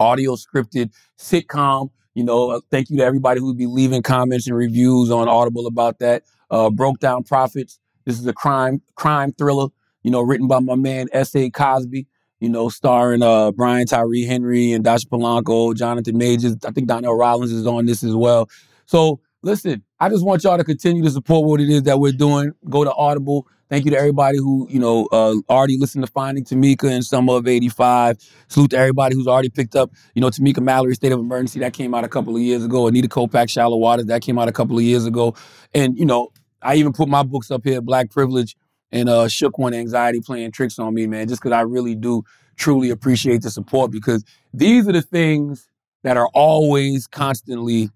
audio 0.00 0.34
scripted 0.34 0.90
sitcom. 1.18 1.90
You 2.14 2.24
know, 2.24 2.50
uh, 2.50 2.60
thank 2.70 2.90
you 2.90 2.96
to 2.96 3.04
everybody 3.04 3.38
who'd 3.40 3.56
be 3.56 3.66
leaving 3.66 4.02
comments 4.02 4.48
and 4.48 4.56
reviews 4.56 5.10
on 5.10 5.28
Audible 5.28 5.66
about 5.66 6.00
that. 6.00 6.24
Uh, 6.50 6.70
Broke 6.70 6.98
Down 6.98 7.22
Prophets. 7.22 7.78
This 8.04 8.18
is 8.18 8.26
a 8.26 8.32
crime 8.32 8.82
crime 8.94 9.32
thriller. 9.32 9.68
You 10.02 10.10
know, 10.10 10.20
written 10.22 10.48
by 10.48 10.60
my 10.60 10.76
man 10.76 11.08
S. 11.12 11.34
A. 11.34 11.50
Cosby. 11.50 12.06
You 12.40 12.48
know, 12.48 12.70
starring 12.70 13.22
uh, 13.22 13.52
Brian 13.52 13.86
Tyree 13.86 14.24
Henry 14.24 14.72
and 14.72 14.82
Dasha 14.82 15.06
Polanco, 15.06 15.76
Jonathan 15.76 16.16
Majors. 16.16 16.56
I 16.66 16.70
think 16.70 16.88
Donnell 16.88 17.14
Rawlings 17.14 17.52
is 17.52 17.66
on 17.66 17.84
this 17.84 18.02
as 18.02 18.14
well. 18.14 18.48
So 18.86 19.20
listen, 19.42 19.82
I 19.98 20.08
just 20.08 20.24
want 20.24 20.44
y'all 20.44 20.56
to 20.56 20.64
continue 20.64 21.02
to 21.02 21.10
support 21.10 21.46
what 21.46 21.60
it 21.60 21.68
is 21.68 21.82
that 21.84 21.98
we're 21.98 22.12
doing. 22.12 22.52
Go 22.68 22.84
to 22.84 22.92
Audible. 22.94 23.46
Thank 23.68 23.84
you 23.84 23.92
to 23.92 23.96
everybody 23.96 24.38
who, 24.38 24.66
you 24.68 24.80
know, 24.80 25.06
uh, 25.12 25.34
already 25.48 25.78
listened 25.78 26.04
to 26.04 26.10
Finding 26.10 26.44
Tamika 26.44 26.90
in 26.90 27.02
summer 27.02 27.34
of 27.34 27.46
85. 27.46 28.18
Salute 28.48 28.70
to 28.70 28.78
everybody 28.78 29.14
who's 29.14 29.28
already 29.28 29.48
picked 29.48 29.76
up, 29.76 29.92
you 30.14 30.20
know, 30.20 30.28
Tamika 30.28 30.60
Mallory, 30.60 30.94
State 30.96 31.12
of 31.12 31.20
Emergency, 31.20 31.60
that 31.60 31.72
came 31.72 31.94
out 31.94 32.02
a 32.02 32.08
couple 32.08 32.34
of 32.34 32.42
years 32.42 32.64
ago. 32.64 32.88
Anita 32.88 33.06
Kopacz, 33.06 33.50
Shallow 33.50 33.76
Waters, 33.76 34.06
that 34.06 34.22
came 34.22 34.40
out 34.40 34.48
a 34.48 34.52
couple 34.52 34.76
of 34.76 34.82
years 34.82 35.06
ago. 35.06 35.36
And, 35.72 35.96
you 35.96 36.04
know, 36.04 36.30
I 36.62 36.76
even 36.76 36.92
put 36.92 37.08
my 37.08 37.22
books 37.22 37.50
up 37.50 37.62
here, 37.64 37.80
Black 37.80 38.10
Privilege 38.10 38.56
and 38.92 39.08
uh, 39.08 39.28
Shook 39.28 39.58
One 39.58 39.72
Anxiety 39.74 40.20
Playing 40.20 40.52
Tricks 40.52 40.78
on 40.78 40.94
Me, 40.94 41.06
man, 41.06 41.28
just 41.28 41.40
because 41.42 41.54
I 41.54 41.60
really 41.62 41.94
do 41.94 42.22
truly 42.56 42.90
appreciate 42.90 43.42
the 43.42 43.50
support 43.50 43.90
because 43.90 44.24
these 44.52 44.86
are 44.88 44.92
the 44.92 45.02
things 45.02 45.68
that 46.02 46.16
are 46.16 46.28
always 46.34 47.06
constantly 47.06 47.90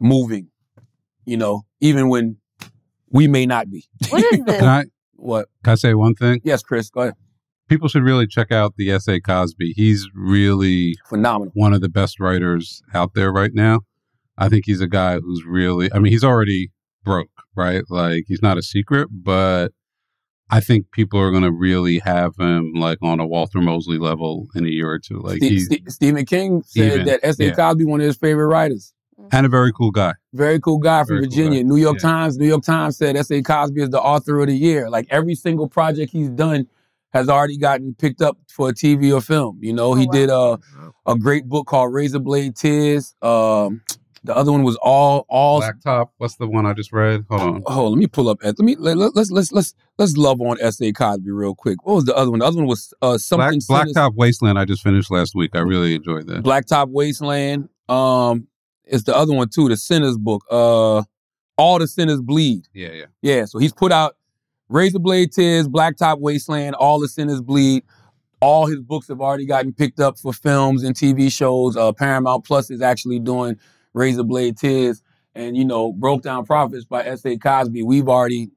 moving. 0.00 0.48
You 1.24 1.36
know, 1.36 1.62
even 1.80 2.08
when 2.08 2.36
we 3.10 3.28
may 3.28 3.46
not 3.46 3.70
be. 3.70 3.84
What 4.08 4.24
is 4.32 4.40
this? 4.44 4.58
Can 4.58 4.68
I 4.68 4.84
What? 5.14 5.48
can 5.62 5.72
I 5.72 5.74
say 5.76 5.94
one 5.94 6.14
thing? 6.14 6.40
Yes, 6.44 6.62
Chris. 6.62 6.90
Go 6.90 7.02
ahead. 7.02 7.14
People 7.68 7.88
should 7.88 8.02
really 8.02 8.26
check 8.26 8.50
out 8.50 8.74
the 8.76 8.90
S.A. 8.90 9.20
Cosby. 9.20 9.74
He's 9.76 10.08
really 10.12 10.96
phenomenal. 11.08 11.52
One 11.54 11.72
of 11.72 11.80
the 11.80 11.88
best 11.88 12.18
writers 12.18 12.82
out 12.94 13.14
there 13.14 13.30
right 13.32 13.54
now. 13.54 13.80
I 14.36 14.48
think 14.48 14.64
he's 14.66 14.80
a 14.80 14.88
guy 14.88 15.20
who's 15.20 15.44
really. 15.44 15.92
I 15.92 16.00
mean, 16.00 16.10
he's 16.10 16.24
already 16.24 16.72
broke, 17.04 17.30
right? 17.60 17.82
Like 17.88 18.24
he's 18.26 18.42
not 18.42 18.58
a 18.58 18.62
secret, 18.62 19.08
but 19.12 19.68
I 20.50 20.60
think 20.60 20.90
people 20.90 21.20
are 21.20 21.30
going 21.30 21.44
to 21.44 21.52
really 21.52 22.00
have 22.00 22.32
him 22.38 22.72
like 22.74 22.98
on 23.02 23.20
a 23.20 23.26
Walter 23.26 23.60
Mosley 23.60 23.98
level 23.98 24.48
in 24.54 24.64
a 24.64 24.68
year 24.68 24.90
or 24.90 24.98
two. 24.98 25.20
Like 25.20 25.36
Ste- 25.36 25.44
he's 25.44 25.66
Ste- 25.66 25.88
Stephen 25.90 26.24
King 26.26 26.62
said 26.66 26.92
Even, 26.94 27.06
that 27.06 27.20
S.A. 27.22 27.46
yeah. 27.46 27.54
Cosby 27.54 27.84
one 27.84 28.00
of 28.00 28.06
his 28.06 28.16
favorite 28.16 28.46
writers. 28.48 28.92
and 29.32 29.46
a 29.46 29.48
very 29.48 29.72
cool 29.72 29.90
guy. 29.92 30.14
Very 30.32 30.58
cool 30.58 30.78
guy 30.78 31.04
from 31.04 31.16
Very 31.18 31.20
cool 31.26 31.30
Virginia. 31.30 31.62
guy. 31.62 31.68
New 31.68 31.76
York 31.76 31.98
Times. 31.98 32.36
New 32.38 32.46
York 32.48 32.64
Times 32.64 32.96
said 32.96 33.14
S.A. 33.16 33.42
Cosby 33.42 33.82
is 33.82 33.90
the 33.90 34.00
author 34.00 34.40
of 34.40 34.46
the 34.48 34.56
year. 34.56 34.90
Like 34.90 35.06
every 35.10 35.34
single 35.36 35.68
project 35.68 36.10
he's 36.12 36.30
done 36.30 36.66
has 37.12 37.28
already 37.28 37.56
gotten 37.58 37.94
picked 37.94 38.22
up 38.22 38.38
for 38.48 38.70
a 38.70 38.72
TV 38.72 39.12
or 39.14 39.20
film. 39.20 39.58
You 39.60 39.72
know, 39.72 39.94
he 39.94 40.06
did 40.08 40.30
a 40.30 40.58
a 41.06 41.16
great 41.16 41.46
book 41.48 41.66
called 41.66 41.92
Razor 41.92 42.20
Blade 42.20 42.56
Tears. 42.56 43.14
Um, 43.22 43.82
the 44.22 44.36
other 44.36 44.52
one 44.52 44.62
was 44.62 44.76
all 44.82 45.24
all 45.28 45.62
Blacktop. 45.62 46.08
What's 46.18 46.36
the 46.36 46.46
one 46.46 46.66
I 46.66 46.72
just 46.74 46.92
read? 46.92 47.24
Hold 47.30 47.40
on. 47.40 47.62
Oh, 47.66 47.88
let 47.88 47.98
me 47.98 48.06
pull 48.06 48.28
up. 48.28 48.38
Let 48.42 48.58
me 48.58 48.76
let, 48.76 48.96
let, 48.96 49.16
let's 49.16 49.30
let's 49.30 49.50
let's 49.52 49.74
let's 49.98 50.16
love 50.16 50.40
on 50.40 50.58
S.A. 50.60 50.92
Cosby 50.92 51.30
real 51.30 51.54
quick. 51.54 51.84
What 51.86 51.94
was 51.94 52.04
the 52.04 52.14
other 52.14 52.30
one? 52.30 52.40
The 52.40 52.46
other 52.46 52.58
one 52.58 52.66
was 52.66 52.92
uh, 53.00 53.10
Black, 53.10 53.20
something 53.20 53.60
Sinners- 53.60 53.94
Blacktop 53.94 54.14
Wasteland. 54.16 54.58
I 54.58 54.64
just 54.64 54.82
finished 54.82 55.10
last 55.10 55.34
week. 55.34 55.52
I 55.54 55.60
really 55.60 55.94
enjoyed 55.94 56.26
that. 56.26 56.42
Blacktop 56.42 56.88
Wasteland. 56.90 57.68
Um, 57.88 58.46
it's 58.84 59.04
the 59.04 59.16
other 59.16 59.32
one 59.34 59.48
too, 59.48 59.68
the 59.68 59.76
Sinners 59.76 60.18
book. 60.18 60.44
Uh, 60.50 61.02
All 61.56 61.78
the 61.78 61.86
Sinners 61.88 62.20
Bleed. 62.20 62.66
Yeah, 62.74 62.90
yeah. 62.92 63.04
Yeah, 63.22 63.44
so 63.46 63.58
he's 63.58 63.72
put 63.72 63.92
out 63.92 64.16
Razor 64.68 64.98
Blade 64.98 65.32
Tears, 65.32 65.66
Blacktop 65.68 66.20
Wasteland, 66.20 66.74
All 66.76 67.00
the 67.00 67.08
Sinners 67.08 67.40
Bleed. 67.40 67.84
All 68.40 68.66
his 68.66 68.80
books 68.80 69.08
have 69.08 69.20
already 69.20 69.44
gotten 69.46 69.72
picked 69.72 70.00
up 70.00 70.18
for 70.18 70.32
films 70.32 70.82
and 70.82 70.94
TV 70.96 71.30
shows. 71.30 71.76
Uh, 71.76 71.92
Paramount 71.92 72.44
Plus 72.44 72.70
is 72.70 72.80
actually 72.80 73.18
doing 73.18 73.58
Razor 73.94 74.24
Blade 74.24 74.56
Tears, 74.56 75.02
and 75.34 75.56
you 75.56 75.64
know, 75.64 75.92
Broke 75.92 76.22
Down 76.22 76.44
Prophets 76.44 76.84
by 76.84 77.04
S.A. 77.04 77.36
Cosby. 77.36 77.82
We've 77.82 78.08
already 78.08 78.50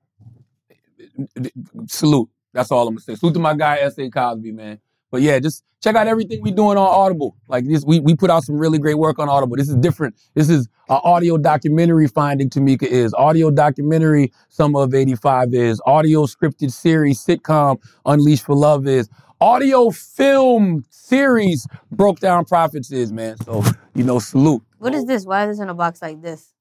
salute. 1.88 2.30
That's 2.54 2.72
all 2.72 2.88
I'm 2.88 2.96
gonna 2.96 3.02
say. 3.02 3.16
Salute 3.16 3.34
to 3.34 3.40
my 3.40 3.56
guy 3.56 3.78
S.A. 3.78 4.10
Cosby, 4.10 4.52
man. 4.52 4.80
But 5.12 5.22
yeah, 5.22 5.40
just 5.40 5.64
check 5.84 5.96
out 5.96 6.08
everything 6.08 6.42
we're 6.42 6.56
doing 6.56 6.78
on 6.78 6.88
Audible. 6.88 7.36
Like 7.48 7.68
this, 7.68 7.84
we 7.86 8.00
we 8.00 8.16
put 8.16 8.30
out 8.30 8.44
some 8.44 8.58
really 8.58 8.80
great 8.80 8.98
work 8.98 9.20
on 9.20 9.30
Audible. 9.30 9.58
This 9.58 9.70
is 9.70 9.76
different. 9.76 10.16
This 10.34 10.50
is 10.50 10.68
an 10.90 11.00
audio 11.04 11.38
documentary. 11.38 12.08
Finding 12.08 12.50
Tamika 12.50 12.84
is 12.84 13.14
audio 13.14 13.52
documentary. 13.52 14.32
Summer 14.50 14.82
of 14.84 14.94
'85 14.94 15.54
is 15.54 15.82
audio 15.86 16.26
scripted 16.26 16.72
series 16.72 17.24
sitcom. 17.24 17.78
Unleashed 18.06 18.46
for 18.46 18.56
Love 18.56 18.88
is 18.88 19.10
audio 19.42 19.92
film 19.92 20.86
series. 20.90 21.68
Broke 21.92 22.20
Down 22.20 22.46
Prophets 22.46 22.92
is 22.92 23.12
man. 23.12 23.38
So 23.44 23.64
you 23.94 24.04
know, 24.04 24.20
salute. 24.20 24.64
What 24.84 24.94
is 24.94 25.06
this? 25.06 25.26
Why 25.26 25.44
is 25.48 25.58
this 25.58 25.64
in 25.64 25.70
a 25.70 25.74
box 25.74 26.02
like 26.02 26.22
this? 26.22 26.54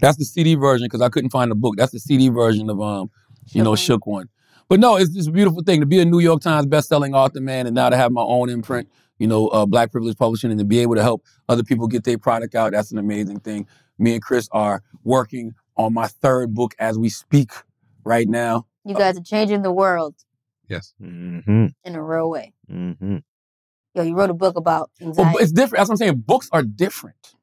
That's 0.00 0.16
the 0.18 0.24
CD 0.24 0.54
version 0.54 0.86
because 0.86 1.00
I 1.00 1.08
couldn't 1.08 1.30
find 1.30 1.50
the 1.50 1.54
book. 1.54 1.76
That's 1.76 1.92
the 1.92 1.98
CD 1.98 2.28
version 2.28 2.68
of 2.70 2.80
um, 2.80 3.10
you 3.52 3.62
know, 3.62 3.74
Shook 3.74 4.06
one. 4.06 4.28
But 4.68 4.80
no, 4.80 4.96
it's 4.96 5.10
just 5.10 5.28
a 5.28 5.32
beautiful 5.32 5.62
thing 5.62 5.80
to 5.80 5.86
be 5.86 6.00
a 6.00 6.04
New 6.04 6.20
York 6.20 6.40
Times 6.40 6.66
best-selling 6.66 7.14
author, 7.14 7.40
man, 7.40 7.66
and 7.66 7.74
now 7.74 7.90
to 7.90 7.96
have 7.96 8.10
my 8.12 8.22
own 8.22 8.48
imprint, 8.48 8.88
you 9.18 9.26
know, 9.26 9.48
uh, 9.48 9.66
Black 9.66 9.90
Privilege 9.92 10.16
Publishing, 10.16 10.50
and 10.50 10.58
to 10.58 10.64
be 10.64 10.78
able 10.78 10.94
to 10.94 11.02
help 11.02 11.24
other 11.48 11.62
people 11.62 11.86
get 11.88 12.04
their 12.04 12.16
product 12.16 12.54
out. 12.54 12.72
That's 12.72 12.90
an 12.92 12.98
amazing 12.98 13.40
thing. 13.40 13.66
Me 13.98 14.14
and 14.14 14.22
Chris 14.22 14.48
are 14.52 14.82
working 15.04 15.54
on 15.76 15.92
my 15.92 16.06
third 16.06 16.54
book 16.54 16.74
as 16.78 16.98
we 16.98 17.08
speak 17.08 17.50
right 18.04 18.28
now. 18.28 18.66
You 18.84 18.94
guys 18.94 19.18
are 19.18 19.22
changing 19.22 19.62
the 19.62 19.72
world 19.72 20.14
Yes. 20.68 20.94
Mm-hmm. 21.02 21.66
in 21.84 21.94
a 21.94 22.02
real 22.02 22.30
way. 22.30 22.54
Mm-hmm. 22.70 23.18
Yo, 23.94 24.02
you 24.02 24.14
wrote 24.14 24.30
a 24.30 24.34
book 24.34 24.56
about 24.56 24.90
oh, 25.00 25.06
anxiety. 25.06 25.30
but 25.34 25.42
it's 25.42 25.52
different. 25.52 25.80
That's 25.80 25.88
what 25.88 25.94
I'm 25.94 25.98
saying. 25.98 26.22
Books 26.26 26.48
are 26.52 26.62
different. 26.62 27.34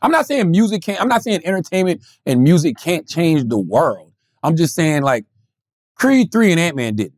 I'm 0.00 0.12
not 0.12 0.26
saying 0.26 0.50
music 0.50 0.82
can't. 0.82 1.00
I'm 1.00 1.08
not 1.08 1.22
saying 1.22 1.40
entertainment 1.44 2.02
and 2.24 2.42
music 2.42 2.76
can't 2.78 3.06
change 3.06 3.48
the 3.48 3.58
world. 3.58 4.12
I'm 4.42 4.56
just 4.56 4.74
saying 4.74 5.02
like 5.02 5.24
Creed 5.96 6.30
three 6.30 6.52
and 6.52 6.60
Ant 6.60 6.76
Man 6.76 6.94
didn't. 6.94 7.14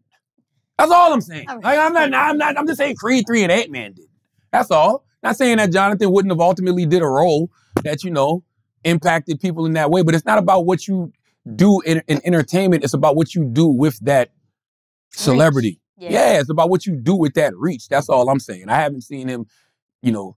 That's 0.78 0.90
all 0.90 1.12
I'm 1.12 1.20
saying. 1.20 1.46
Like, 1.46 1.78
I'm 1.78 1.92
not. 1.92 2.14
I'm 2.14 2.38
not. 2.38 2.58
I'm 2.58 2.66
just 2.66 2.78
saying 2.78 2.96
Creed 2.96 3.24
three 3.26 3.42
and 3.42 3.52
Ant 3.52 3.70
Man 3.70 3.92
didn't. 3.92 4.08
That's 4.50 4.70
all. 4.70 5.04
Not 5.22 5.36
saying 5.36 5.58
that 5.58 5.72
Jonathan 5.72 6.10
wouldn't 6.10 6.32
have 6.32 6.40
ultimately 6.40 6.86
did 6.86 7.02
a 7.02 7.06
role 7.06 7.50
that 7.84 8.02
you 8.02 8.10
know 8.10 8.42
impacted 8.84 9.40
people 9.40 9.66
in 9.66 9.72
that 9.72 9.90
way. 9.90 10.02
But 10.02 10.14
it's 10.14 10.24
not 10.24 10.38
about 10.38 10.64
what 10.64 10.88
you 10.88 11.12
do 11.54 11.82
in, 11.84 12.02
in 12.08 12.20
entertainment. 12.24 12.84
It's 12.84 12.94
about 12.94 13.16
what 13.16 13.34
you 13.34 13.44
do 13.44 13.66
with 13.66 13.98
that 14.06 14.30
celebrity. 15.12 15.80
Yeah. 16.00 16.10
yeah, 16.10 16.40
it's 16.40 16.48
about 16.48 16.70
what 16.70 16.86
you 16.86 16.96
do 16.96 17.14
with 17.14 17.34
that 17.34 17.54
reach. 17.56 17.88
That's 17.88 18.08
all 18.08 18.28
I'm 18.30 18.40
saying. 18.40 18.70
I 18.70 18.76
haven't 18.76 19.02
seen 19.02 19.28
him, 19.28 19.44
you 20.00 20.12
know, 20.12 20.36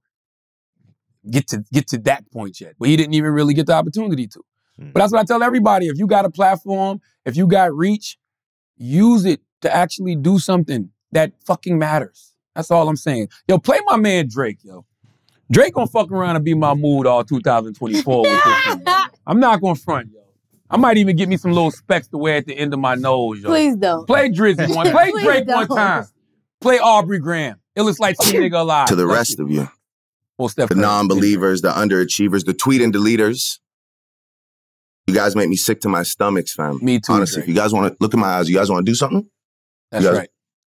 get 1.29 1.47
to 1.49 1.63
get 1.71 1.87
to 1.89 1.97
that 1.99 2.29
point 2.31 2.59
yet. 2.59 2.73
But 2.77 2.89
he 2.89 2.97
didn't 2.97 3.13
even 3.13 3.31
really 3.31 3.53
get 3.53 3.67
the 3.67 3.73
opportunity 3.73 4.27
to. 4.27 4.41
But 4.77 4.83
hmm. 4.83 4.91
that's 4.93 5.13
what 5.13 5.21
I 5.21 5.23
tell 5.23 5.41
everybody. 5.41 5.87
If 5.87 5.97
you 5.97 6.05
got 6.05 6.25
a 6.25 6.29
platform, 6.29 6.99
if 7.25 7.37
you 7.37 7.47
got 7.47 7.73
reach, 7.73 8.17
use 8.75 9.23
it 9.23 9.41
to 9.61 9.73
actually 9.73 10.15
do 10.15 10.37
something 10.37 10.89
that 11.13 11.31
fucking 11.45 11.79
matters. 11.79 12.33
That's 12.55 12.69
all 12.69 12.89
I'm 12.89 12.97
saying. 12.97 13.29
Yo, 13.47 13.57
play 13.57 13.79
my 13.85 13.97
man 13.97 14.27
Drake, 14.27 14.59
yo. 14.63 14.85
Drake 15.51 15.73
gonna 15.73 15.87
fuck 15.87 16.11
around 16.11 16.35
and 16.35 16.45
be 16.45 16.53
my 16.53 16.73
mood 16.73 17.05
all 17.07 17.23
2024 17.23 18.21
with 18.21 18.31
this. 18.31 18.77
I'm 19.27 19.39
not 19.39 19.61
gonna 19.61 19.75
front, 19.75 20.09
yo. 20.11 20.22
I 20.73 20.77
might 20.77 20.97
even 20.97 21.15
get 21.15 21.29
me 21.29 21.37
some 21.37 21.51
little 21.51 21.71
specs 21.71 22.07
to 22.09 22.17
wear 22.17 22.35
at 22.37 22.45
the 22.47 22.57
end 22.57 22.73
of 22.73 22.79
my 22.79 22.95
nose, 22.95 23.39
yo. 23.41 23.49
Please 23.49 23.75
don't. 23.75 24.07
Play 24.07 24.29
Drizzy 24.29 24.73
one. 24.75 24.87
Play 24.91 25.11
Drake 25.11 25.47
one 25.47 25.67
don't. 25.67 25.77
time. 25.77 26.05
Play 26.61 26.79
Aubrey 26.79 27.19
Graham. 27.19 27.59
Illest 27.77 27.99
like 27.99 28.15
some 28.21 28.33
nigga 28.35 28.59
alive. 28.59 28.87
to 28.87 28.95
the 28.95 29.05
Bless 29.05 29.17
rest 29.17 29.39
of 29.39 29.51
you. 29.51 29.69
Well, 30.37 30.49
Steph 30.49 30.69
the 30.69 30.75
non-believers, 30.75 31.61
the 31.61 31.69
underachievers, 31.71 32.45
the 32.45 32.53
tweet 32.53 32.81
and 32.81 32.93
deleters. 32.93 33.59
You 35.07 35.13
guys 35.13 35.35
make 35.35 35.49
me 35.49 35.55
sick 35.55 35.81
to 35.81 35.89
my 35.89 36.03
stomachs, 36.03 36.53
fam. 36.53 36.79
Me 36.81 36.99
too. 36.99 37.13
Honestly, 37.13 37.35
Drake. 37.41 37.43
if 37.43 37.49
you 37.49 37.55
guys 37.55 37.73
want 37.73 37.91
to 37.91 37.97
look 37.99 38.13
in 38.13 38.19
my 38.19 38.27
eyes, 38.29 38.49
you 38.49 38.55
guys 38.55 38.69
want 38.69 38.85
to 38.85 38.89
do 38.89 38.95
something? 38.95 39.29
That's 39.91 40.05
guys- 40.05 40.17
right. 40.17 40.29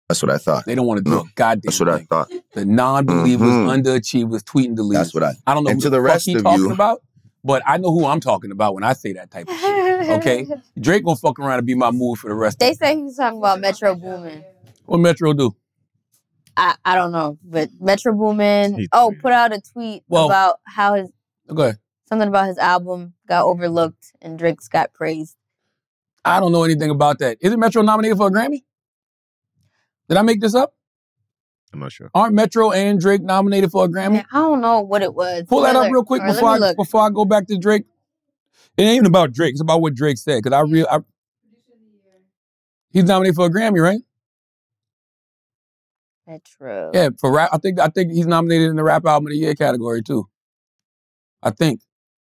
That's 0.08 0.22
what 0.22 0.30
I 0.30 0.38
thought. 0.38 0.66
They 0.66 0.76
don't 0.76 0.86
want 0.86 0.98
to 0.98 1.04
do 1.04 1.10
No, 1.10 1.20
a 1.20 1.24
goddamn 1.34 1.62
That's 1.64 1.80
what 1.80 1.88
I 1.88 1.98
thought. 2.02 2.30
The 2.54 2.64
non-believers, 2.64 3.48
Mhm. 3.48 3.82
underachievers, 3.82 4.44
tweet 4.44 4.66
and 4.68 4.76
delete. 4.76 4.98
That's 4.98 5.12
what 5.14 5.24
I. 5.24 5.32
I 5.46 5.54
don't 5.54 5.64
know 5.64 5.70
And 5.70 5.78
who 5.80 5.84
to 5.84 5.90
the, 5.90 5.96
the 5.96 6.02
fuck 6.02 6.12
rest 6.12 6.26
he 6.26 6.34
of 6.34 6.42
talking 6.44 6.64
you- 6.66 6.70
about, 6.72 7.02
but 7.46 7.62
I 7.66 7.76
know 7.78 7.90
who 7.92 8.04
I'm 8.04 8.20
talking 8.20 8.50
about 8.50 8.74
when 8.74 8.84
I 8.84 8.92
say 8.92 9.12
that 9.14 9.30
type 9.30 9.48
of 9.48 9.56
shit. 9.58 10.10
Okay, 10.10 10.46
Drake 10.80 11.04
gonna 11.04 11.16
fuck 11.16 11.38
around 11.38 11.58
and 11.58 11.66
be 11.66 11.74
my 11.74 11.90
mood 11.90 12.18
for 12.18 12.28
the 12.28 12.34
rest. 12.34 12.56
Of 12.56 12.58
They 12.60 12.70
of 12.72 12.76
say 12.76 12.96
he 12.96 13.02
was 13.04 13.16
talking 13.16 13.38
about 13.38 13.60
Metro 13.60 13.94
Boomin. 13.94 14.44
What 14.84 14.98
Metro 14.98 15.32
do? 15.32 15.54
I, 16.56 16.74
I 16.84 16.94
don't 16.94 17.12
know, 17.12 17.38
but 17.44 17.68
Metro 17.80 18.14
Boomin. 18.14 18.86
Oh, 18.92 19.14
put 19.20 19.32
out 19.32 19.52
a 19.54 19.60
tweet 19.60 20.02
Well- 20.08 20.26
about 20.26 20.56
how 20.64 20.94
his 20.94 21.10
Go 21.54 21.62
ahead. 21.62 21.78
something 22.08 22.28
about 22.28 22.48
his 22.48 22.58
album 22.58 23.14
got 23.28 23.44
overlooked 23.44 24.12
and 24.20 24.38
Drake's 24.38 24.68
got 24.68 24.92
praised. 24.92 25.36
I 26.24 26.40
don't 26.40 26.50
know 26.52 26.64
anything 26.64 26.90
about 26.90 27.18
that. 27.20 27.38
Isn't 27.40 27.60
Metro 27.60 27.82
nominated 27.82 28.16
for 28.18 28.26
a 28.28 28.30
Grammy? 28.30 28.62
Did 30.08 30.18
I 30.18 30.22
make 30.22 30.40
this 30.40 30.54
up? 30.54 30.74
I'm 31.76 31.80
not 31.80 31.92
sure. 31.92 32.10
Aren't 32.14 32.34
Metro 32.34 32.70
and 32.70 32.98
Drake 32.98 33.20
nominated 33.20 33.70
for 33.70 33.84
a 33.84 33.88
Grammy? 33.88 34.12
Man, 34.12 34.26
I 34.32 34.38
don't 34.38 34.62
know 34.62 34.80
what 34.80 35.02
it 35.02 35.14
was. 35.14 35.44
Pull 35.46 35.60
that 35.60 35.76
up 35.76 35.92
real 35.92 36.04
quick 36.04 36.22
before 36.24 36.48
I, 36.48 36.56
look. 36.56 36.76
before 36.76 37.02
I 37.02 37.10
go 37.10 37.26
back 37.26 37.46
to 37.48 37.58
Drake. 37.58 37.84
It 38.78 38.82
ain't 38.82 38.96
even 38.96 39.06
about 39.06 39.32
Drake. 39.32 39.52
It's 39.52 39.60
about 39.60 39.82
what 39.82 39.94
Drake 39.94 40.16
said. 40.16 40.42
Cause 40.42 40.54
I 40.54 40.60
real 40.60 40.86
I, 40.90 41.00
he's 42.90 43.04
nominated 43.04 43.36
for 43.36 43.46
a 43.46 43.50
Grammy, 43.50 43.82
right? 43.82 44.00
Metro. 46.26 46.90
Yeah, 46.94 47.10
for 47.20 47.30
rap. 47.30 47.50
I 47.52 47.58
think 47.58 47.78
I 47.78 47.88
think 47.88 48.10
he's 48.12 48.26
nominated 48.26 48.70
in 48.70 48.76
the 48.76 48.82
rap 48.82 49.04
album 49.04 49.26
of 49.26 49.32
the 49.32 49.36
year 49.36 49.54
category 49.54 50.02
too. 50.02 50.26
I 51.42 51.50
think. 51.50 51.82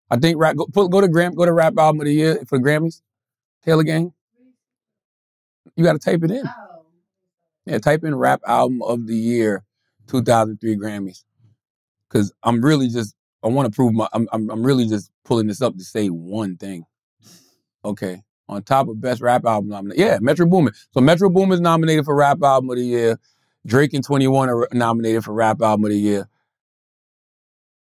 I 0.09 0.17
think 0.17 0.39
rap. 0.39 0.55
Go, 0.55 0.65
put, 0.65 0.89
go 0.89 0.99
to 0.99 1.07
Gram. 1.07 1.33
Go 1.35 1.45
to 1.45 1.53
rap 1.53 1.77
album 1.77 2.01
of 2.01 2.05
the 2.05 2.13
year 2.13 2.39
for 2.47 2.57
Grammys. 2.57 3.01
Taylor 3.63 3.83
Gang. 3.83 4.13
You 5.75 5.83
got 5.83 5.93
to 5.93 5.99
tape 5.99 6.23
it 6.23 6.31
in. 6.31 6.43
Oh. 6.47 6.72
Yeah, 7.65 7.77
type 7.79 8.03
in 8.03 8.15
rap 8.15 8.41
album 8.45 8.81
of 8.81 9.07
the 9.07 9.15
year, 9.15 9.63
2003 10.07 10.77
Grammys. 10.77 11.23
Because 12.09 12.33
I'm 12.43 12.63
really 12.63 12.89
just. 12.89 13.15
I 13.43 13.47
want 13.47 13.71
to 13.71 13.75
prove 13.75 13.93
my. 13.93 14.07
I'm, 14.13 14.27
I'm. 14.31 14.49
I'm 14.49 14.65
really 14.65 14.87
just 14.87 15.11
pulling 15.23 15.47
this 15.47 15.61
up 15.61 15.77
to 15.77 15.83
say 15.83 16.07
one 16.07 16.57
thing. 16.57 16.85
Okay. 17.85 18.23
On 18.49 18.61
top 18.61 18.87
of 18.87 18.99
best 18.99 19.21
rap 19.21 19.45
album 19.45 19.69
nominated. 19.69 20.05
Yeah, 20.05 20.17
Metro 20.21 20.45
Boomin. 20.45 20.73
So 20.91 21.01
Metro 21.01 21.29
Boomin 21.29 21.53
is 21.53 21.61
nominated 21.61 22.05
for 22.05 22.15
rap 22.15 22.41
album 22.43 22.69
of 22.69 22.77
the 22.77 22.85
year. 22.85 23.19
Drake 23.65 23.93
and 23.93 24.03
21 24.03 24.49
are 24.49 24.67
nominated 24.73 25.23
for 25.23 25.33
rap 25.33 25.61
album 25.61 25.85
of 25.85 25.91
the 25.91 25.97
year. 25.97 26.27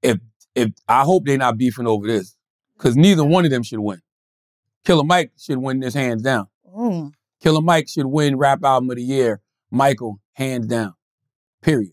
If 0.02 0.18
if 0.54 0.70
I 0.88 1.02
hope 1.02 1.24
they're 1.26 1.36
not 1.36 1.58
beefing 1.58 1.86
over 1.86 2.06
this, 2.06 2.36
because 2.76 2.96
neither 2.96 3.24
one 3.24 3.44
of 3.44 3.50
them 3.50 3.62
should 3.62 3.80
win. 3.80 4.00
Killer 4.84 5.04
Mike 5.04 5.32
should 5.38 5.58
win 5.58 5.80
this 5.80 5.94
hands 5.94 6.22
down. 6.22 6.48
Mm. 6.74 7.12
Killer 7.42 7.60
Mike 7.60 7.88
should 7.88 8.06
win 8.06 8.36
rap 8.36 8.64
album 8.64 8.90
of 8.90 8.96
the 8.96 9.02
year. 9.02 9.40
Michael 9.70 10.20
hands 10.34 10.66
down. 10.66 10.94
Period. 11.62 11.92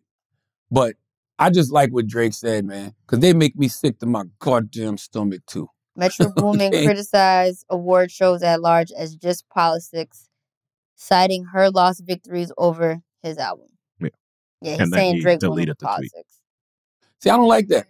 But 0.71 0.95
I 1.39 1.49
just 1.49 1.71
like 1.71 1.91
what 1.91 2.07
Drake 2.07 2.34
said, 2.34 2.65
man, 2.65 2.93
because 3.05 3.19
they 3.19 3.34
make 3.34 3.55
me 3.55 3.67
sick 3.67 3.99
to 3.99 4.05
my 4.05 4.24
goddamn 4.39 4.97
stomach 4.97 5.41
too. 5.47 5.69
Metro 5.95 6.30
Boomin 6.36 6.74
Okay. 6.74 6.86
criticized 6.86 7.65
award 7.69 8.11
shows 8.11 8.41
at 8.43 8.61
large 8.61 8.91
as 8.91 9.15
just 9.15 9.47
politics, 9.49 10.28
citing 10.95 11.45
her 11.45 11.69
lost 11.69 12.03
victories 12.05 12.51
over 12.57 13.01
his 13.21 13.38
album. 13.38 13.67
Yeah. 13.99 14.09
Yeah, 14.61 14.71
he's 14.74 14.82
And 14.82 14.93
saying 14.93 15.15
he 15.17 15.21
Drake 15.21 15.41
won 15.41 15.51
deleted 15.51 15.76
the 15.80 15.86
tweet. 15.86 16.11
politics. 16.11 16.39
See, 17.21 17.30
I 17.30 17.38
don't 17.38 17.47
like 17.47 17.67
that. 17.69 17.88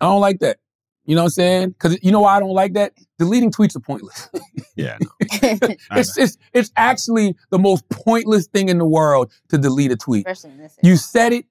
I 0.00 0.06
don't 0.06 0.20
like 0.20 0.40
that. 0.40 0.58
You 1.06 1.14
know 1.14 1.22
what 1.22 1.26
I'm 1.26 1.30
saying? 1.30 1.68
Because 1.70 1.98
you 2.02 2.10
know 2.12 2.20
why 2.20 2.36
I 2.36 2.40
don't 2.40 2.54
like 2.54 2.74
that? 2.74 2.94
Deleting 3.18 3.50
tweets 3.50 3.76
are 3.76 3.80
pointless. 3.80 4.28
Yeah. 4.76 4.98
it's, 5.20 6.18
it's 6.18 6.36
it's 6.52 6.72
actually 6.76 7.36
the 7.50 7.60
most 7.60 7.88
pointless 7.90 8.48
thing 8.48 8.68
in 8.68 8.78
the 8.78 8.84
world 8.84 9.32
to 9.50 9.56
delete 9.56 9.92
a 9.92 9.96
tweet. 9.96 10.26
Especially 10.26 10.50
in 10.50 10.58
this. 10.58 10.76
You 10.82 10.96
said 10.96 11.32
it, 11.32 11.46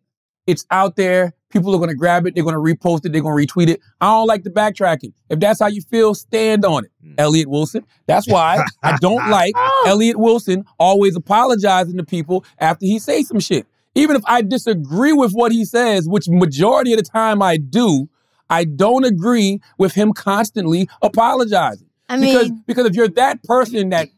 it's 0.45 0.66
out 0.72 0.97
there. 0.97 1.34
People 1.49 1.74
are 1.74 1.80
gonna 1.80 1.95
grab 1.95 2.28
it, 2.28 2.36
they're 2.36 2.43
gonna 2.43 2.58
repost 2.58 3.06
it, 3.06 3.14
they're 3.14 3.22
gonna 3.22 3.34
retweet 3.36 3.70
it. 3.70 3.80
I 4.01 4.08
don't 4.08 4.28
like 4.28 4.43
the 4.43 4.49
backtracking. 4.49 5.14
If 5.30 5.39
that's 5.39 5.62
how 5.62 5.68
you 5.68 5.82
feel, 5.82 6.14
stand 6.16 6.66
on 6.66 6.84
it. 6.84 6.91
Elliot 7.18 7.47
Wilson. 7.47 7.86
That's 8.08 8.28
why 8.28 8.66
I 8.82 8.97
don't 9.01 9.30
like 9.30 9.54
oh. 9.56 9.86
Elliot 9.88 10.18
Wilson 10.18 10.66
always 10.78 11.16
apologizing 11.16 11.95
to 11.95 12.04
people 12.04 12.43
after 12.60 12.86
he 12.86 12.99
says 12.99 13.30
some 13.30 13.39
shit. 13.39 13.68
Even 13.95 14.18
if 14.18 14.24
I 14.26 14.41
disagree 14.41 15.14
with 15.14 15.32
what 15.32 15.54
he 15.54 15.64
says, 15.64 16.10
which 16.10 16.28
majority 16.28 16.91
of 16.91 16.97
the 16.97 17.04
time 17.04 17.41
I 17.41 17.56
do, 17.56 18.10
I 18.54 18.66
don't 18.66 19.04
agree 19.04 19.62
with 19.80 19.93
him 19.93 20.14
constantly 20.14 20.88
apologizing. 21.01 21.89
I 22.08 22.20
because, 22.20 22.49
mean- 22.49 22.64
because 22.68 22.86
if 22.86 22.95
you're 22.95 23.10
that 23.10 23.43
person 23.43 23.89
that 23.89 24.10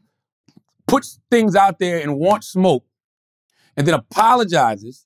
puts 0.88 1.20
things 1.32 1.56
out 1.56 1.80
there 1.80 2.00
and 2.00 2.18
wants 2.18 2.48
smoke 2.48 2.86
and 3.78 3.88
then 3.88 3.94
apologizes 3.94 5.06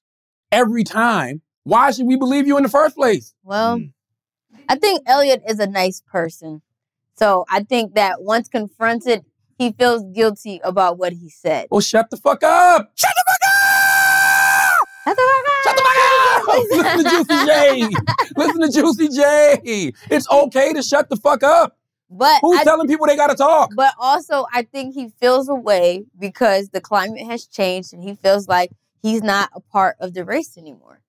every 0.52 0.84
time, 0.84 1.42
why 1.64 1.92
should 1.92 2.08
we 2.08 2.16
believe 2.16 2.48
you 2.48 2.58
in 2.58 2.64
the 2.64 2.70
first 2.70 2.96
place? 2.96 3.36
Well, 3.44 3.78
hmm. 3.78 3.86
I 4.68 4.76
think 4.76 5.04
Elliot 5.06 5.44
is 5.48 5.60
a 5.60 5.68
nice 5.68 6.02
person. 6.02 6.62
So 7.16 7.46
I 7.50 7.64
think 7.64 7.96
that 7.96 8.22
once 8.22 8.48
confronted, 8.48 9.26
he 9.58 9.74
feels 9.74 10.04
guilty 10.14 10.60
about 10.64 10.98
what 10.98 11.14
he 11.14 11.30
said. 11.30 11.68
Well, 11.70 11.82
shut 11.82 12.10
the 12.10 12.18
fuck 12.18 12.44
up. 12.44 12.92
Shut 12.96 13.12
the 13.16 13.24
fuck 13.28 13.40
Shut 15.06 15.16
the 15.16 15.22
fuck 15.22 15.46
up. 15.48 15.64
Shut 15.64 15.76
the 15.76 15.82
fuck 15.82 15.89
up. 15.89 15.89
Listen 16.50 17.04
to 17.04 17.10
Juicy 17.10 17.46
J. 17.46 17.90
Listen 18.36 18.62
to 18.62 18.72
Juicy 18.72 19.08
J. 19.10 19.94
It's 20.10 20.30
okay 20.30 20.74
to 20.74 20.82
shut 20.82 21.10
the 21.10 21.16
fuck 21.16 21.44
up. 21.44 21.78
But 22.10 22.40
Who's 22.42 22.60
I- 22.60 22.64
telling 22.64 22.88
people 22.88 23.06
they 23.08 23.16
gotta 23.16 23.36
talk? 23.36 23.72
But 23.76 23.94
also, 24.00 24.46
I 24.54 24.64
think 24.64 24.96
he 24.96 25.10
feels 25.20 25.48
a 25.48 25.56
way 25.56 26.06
because 26.18 26.70
the 26.70 26.82
climate 26.82 27.26
has 27.28 27.46
changed 27.46 27.94
and 27.94 28.04
he 28.04 28.16
feels 28.16 28.48
like 28.48 28.72
he's 29.02 29.22
not 29.22 29.50
a 29.54 29.60
part 29.60 29.96
of 30.00 30.14
the 30.14 30.26
race 30.26 30.58
anymore. 30.58 31.02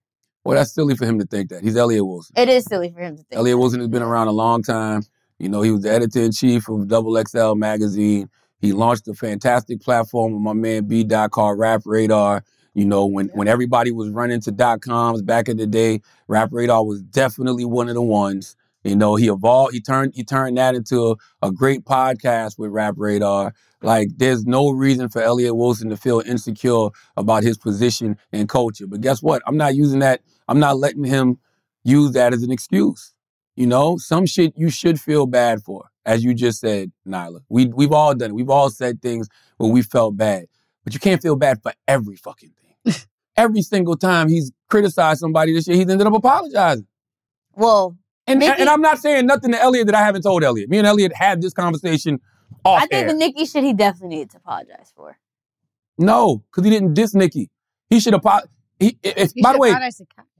Well, 0.45 0.57
that's 0.57 0.72
silly 0.72 0.97
for 0.97 1.05
him 1.07 1.18
to 1.18 1.26
think 1.26 1.51
that. 1.51 1.62
He's 1.62 1.76
Elliot 1.76 2.05
Wilson. 2.07 2.34
It 2.36 2.49
is 2.49 2.64
silly 2.64 2.91
for 2.91 3.01
him 3.01 3.16
to 3.16 3.22
think. 3.22 3.38
Elliot 3.38 3.59
Wilson 3.59 3.80
has 3.80 3.88
been 3.88 4.03
around 4.03 4.28
a 4.28 4.32
long 4.32 4.62
time. 4.62 5.03
You 5.38 5.49
know, 5.49 5.62
he 5.62 5.70
was 5.70 5.82
the 5.82 5.91
editor 5.91 6.20
in 6.20 6.32
chief 6.32 6.68
of 6.68 6.88
Double 6.88 7.22
XL 7.22 7.55
magazine. 7.55 8.28
He 8.59 8.72
launched 8.72 9.09
a 9.09 9.14
fantastic 9.14 9.80
platform 9.80 10.32
with 10.34 10.43
my 10.43 10.53
man 10.53 10.84
B 10.84 11.03
Dot 11.05 11.30
called 11.30 11.59
Rap 11.59 11.82
Radar. 11.86 12.45
You 12.74 12.84
know, 12.84 13.04
when 13.06 13.28
when 13.28 13.48
everybody 13.48 13.90
was 13.90 14.10
running 14.10 14.40
to 14.42 14.52
dot 14.52 14.80
coms 14.80 15.22
back 15.22 15.48
in 15.48 15.56
the 15.56 15.66
day, 15.66 16.00
Rap 16.28 16.50
Radar 16.52 16.84
was 16.84 17.02
definitely 17.02 17.64
one 17.64 17.88
of 17.88 17.94
the 17.94 18.02
ones. 18.02 18.56
You 18.84 18.96
know, 18.96 19.16
he 19.16 19.28
evolved. 19.28 19.74
He 19.74 19.80
turned 19.80 20.14
he 20.14 20.24
turned 20.24 20.56
that 20.56 20.74
into 20.74 21.10
a, 21.42 21.48
a 21.48 21.52
great 21.52 21.84
podcast 21.84 22.58
with 22.58 22.70
Rap 22.70 22.94
Radar. 22.96 23.52
Like, 23.82 24.08
there's 24.16 24.44
no 24.46 24.70
reason 24.70 25.08
for 25.08 25.22
Elliot 25.22 25.56
Wilson 25.56 25.88
to 25.90 25.96
feel 25.96 26.20
insecure 26.20 26.88
about 27.16 27.42
his 27.42 27.56
position 27.56 28.16
and 28.32 28.48
culture. 28.48 28.86
But 28.86 29.00
guess 29.00 29.22
what? 29.22 29.42
I'm 29.46 29.56
not 29.56 29.74
using 29.74 30.00
that. 30.00 30.20
I'm 30.48 30.60
not 30.60 30.76
letting 30.76 31.04
him 31.04 31.38
use 31.82 32.12
that 32.12 32.34
as 32.34 32.42
an 32.42 32.50
excuse. 32.50 33.14
You 33.56 33.66
know, 33.66 33.96
some 33.96 34.26
shit 34.26 34.54
you 34.56 34.70
should 34.70 35.00
feel 35.00 35.26
bad 35.26 35.62
for, 35.62 35.90
as 36.06 36.22
you 36.24 36.34
just 36.34 36.60
said, 36.60 36.92
Nyla. 37.06 37.40
We 37.48 37.66
we've 37.66 37.92
all 37.92 38.14
done 38.14 38.30
it. 38.30 38.34
We've 38.34 38.50
all 38.50 38.70
said 38.70 39.02
things 39.02 39.28
where 39.56 39.70
we 39.70 39.82
felt 39.82 40.16
bad, 40.16 40.46
but 40.84 40.94
you 40.94 41.00
can't 41.00 41.20
feel 41.20 41.36
bad 41.36 41.62
for 41.62 41.72
every 41.88 42.16
fucking 42.16 42.50
thing. 42.50 42.59
Every 43.36 43.62
single 43.62 43.96
time 43.96 44.28
he's 44.28 44.52
criticized 44.68 45.20
somebody 45.20 45.54
this 45.54 45.66
year, 45.66 45.76
he's 45.76 45.88
ended 45.88 46.06
up 46.06 46.12
apologizing. 46.12 46.86
Well, 47.54 47.96
and 48.26 48.38
Nicki- 48.40 48.60
and 48.60 48.68
I'm 48.68 48.80
not 48.82 48.98
saying 48.98 49.26
nothing 49.26 49.52
to 49.52 49.60
Elliot 49.60 49.86
that 49.86 49.94
I 49.94 50.00
haven't 50.04 50.22
told 50.22 50.44
Elliot. 50.44 50.68
Me 50.68 50.78
and 50.78 50.86
Elliot 50.86 51.12
had 51.14 51.40
this 51.40 51.52
conversation 51.54 52.20
off 52.64 52.78
I 52.82 52.86
think 52.86 52.92
air. 53.04 53.08
the 53.08 53.14
Nicki 53.14 53.46
shit 53.46 53.64
he 53.64 53.72
definitely 53.72 54.18
needs 54.18 54.32
to 54.34 54.38
apologize 54.38 54.92
for. 54.94 55.16
no, 55.98 56.38
because 56.50 56.64
he 56.64 56.70
didn't 56.70 56.94
diss 56.94 57.14
Nicki. 57.14 57.50
He 57.88 57.98
should 58.00 58.14
apologize. 58.14 58.48
He, 58.78 58.96
if, 59.02 59.32
by 59.42 59.52
the 59.52 59.58
way, 59.58 59.74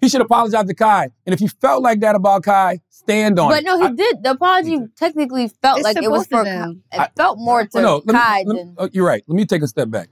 he 0.01 0.09
should 0.09 0.23
apologize 0.23 0.65
to 0.67 0.75
Kai. 0.75 1.11
And 1.27 1.35
if 1.35 1.41
he 1.41 1.47
felt 1.49 1.83
like 1.83 2.01
that 2.01 2.15
about 2.17 2.43
Kai, 2.43 2.81
stand 2.89 3.39
on 3.39 3.51
But 3.51 3.61
it. 3.63 3.67
no, 3.67 3.79
he 3.87 3.95
did. 3.95 4.23
The 4.23 4.31
apology 4.31 4.79
technically 4.97 5.49
felt 5.49 5.79
It's 5.79 5.85
like 5.85 5.97
it 6.03 6.11
was 6.11 6.27
for. 6.27 6.43
them. 6.45 6.83
It 6.93 7.11
felt 7.17 7.39
more 7.39 7.67
to 7.67 7.81
no, 7.83 7.97
let 7.97 8.07
me- 8.07 8.13
Kai 8.13 8.45
me- 8.45 8.57
than. 8.57 8.75
uh, 8.79 8.89
you're 8.93 9.07
right. 9.07 9.23
Let 9.27 9.37
me 9.37 9.45
take 9.45 9.63
a 9.63 9.67
step 9.69 9.91
back. 9.91 10.09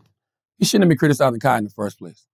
He 0.59 0.64
shouldn't 0.64 0.84
have 0.84 0.88
been 0.88 0.98
criticizing 0.98 1.40
Kai 1.40 1.59
in 1.59 1.64
the 1.64 1.70
first 1.70 1.98
place. 1.98 2.26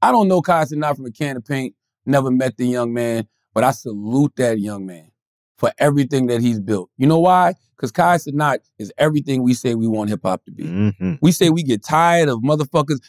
I 0.00 0.12
don't 0.12 0.28
know 0.28 0.40
Kai 0.42 0.64
not 0.72 0.96
from 0.96 1.06
a 1.06 1.10
can 1.10 1.36
of 1.36 1.44
paint, 1.44 1.74
never 2.06 2.30
met 2.30 2.56
the 2.56 2.66
young 2.66 2.92
man, 2.92 3.28
but 3.54 3.64
I 3.64 3.72
salute 3.72 4.32
that 4.36 4.58
young 4.58 4.86
man 4.86 5.10
for 5.56 5.72
everything 5.78 6.28
that 6.28 6.40
he's 6.40 6.60
built. 6.60 6.90
You 6.96 7.06
know 7.06 7.18
why? 7.18 7.54
Because 7.76 7.92
Kai 7.92 8.16
Cenat 8.16 8.58
is 8.78 8.92
everything 8.98 9.42
we 9.42 9.54
say 9.54 9.74
we 9.74 9.86
want 9.86 10.10
hip 10.10 10.20
hop 10.22 10.44
to 10.44 10.50
be. 10.50 10.64
Mm-hmm. 10.64 11.14
We 11.20 11.32
say 11.32 11.50
we 11.50 11.62
get 11.62 11.82
tired 11.82 12.28
of 12.28 12.38
motherfuckers 12.40 13.00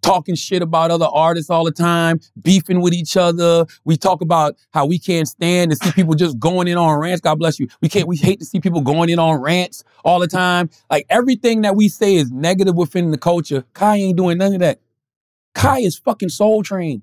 talking 0.00 0.34
shit 0.34 0.62
about 0.62 0.90
other 0.90 1.08
artists 1.12 1.50
all 1.50 1.64
the 1.64 1.72
time, 1.72 2.20
beefing 2.40 2.80
with 2.80 2.92
each 2.92 3.16
other. 3.16 3.66
We 3.84 3.96
talk 3.96 4.20
about 4.20 4.56
how 4.72 4.86
we 4.86 4.98
can't 4.98 5.28
stand 5.28 5.70
to 5.70 5.76
see 5.76 5.92
people 5.92 6.14
just 6.14 6.38
going 6.38 6.68
in 6.68 6.78
on 6.78 6.98
rants. 6.98 7.20
God 7.20 7.38
bless 7.38 7.58
you. 7.60 7.68
We 7.80 7.88
can't, 7.88 8.08
we 8.08 8.16
hate 8.16 8.38
to 8.40 8.44
see 8.44 8.60
people 8.60 8.80
going 8.80 9.10
in 9.10 9.18
on 9.18 9.40
rants 9.40 9.84
all 10.04 10.18
the 10.18 10.26
time. 10.26 10.70
Like 10.90 11.06
everything 11.10 11.62
that 11.62 11.76
we 11.76 11.88
say 11.88 12.14
is 12.14 12.30
negative 12.30 12.74
within 12.74 13.10
the 13.10 13.18
culture. 13.18 13.64
Kai 13.74 13.96
ain't 13.96 14.16
doing 14.16 14.38
none 14.38 14.54
of 14.54 14.60
that. 14.60 14.80
Kai 15.54 15.80
is 15.80 15.98
fucking 15.98 16.30
soul 16.30 16.62
train. 16.62 17.02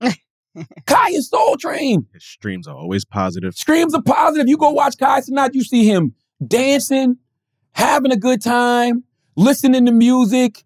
Kai 0.86 1.08
is 1.10 1.28
soul 1.28 1.56
train. 1.56 2.06
His 2.12 2.24
streams 2.24 2.66
are 2.66 2.76
always 2.76 3.04
positive. 3.04 3.54
Streams 3.54 3.94
are 3.94 4.02
positive. 4.02 4.48
You 4.48 4.56
go 4.56 4.70
watch 4.70 4.98
Kai 4.98 5.20
tonight, 5.20 5.54
you 5.54 5.62
see 5.62 5.86
him 5.86 6.14
dancing, 6.46 7.18
having 7.72 8.12
a 8.12 8.16
good 8.16 8.42
time, 8.42 9.04
listening 9.36 9.86
to 9.86 9.92
music. 9.92 10.64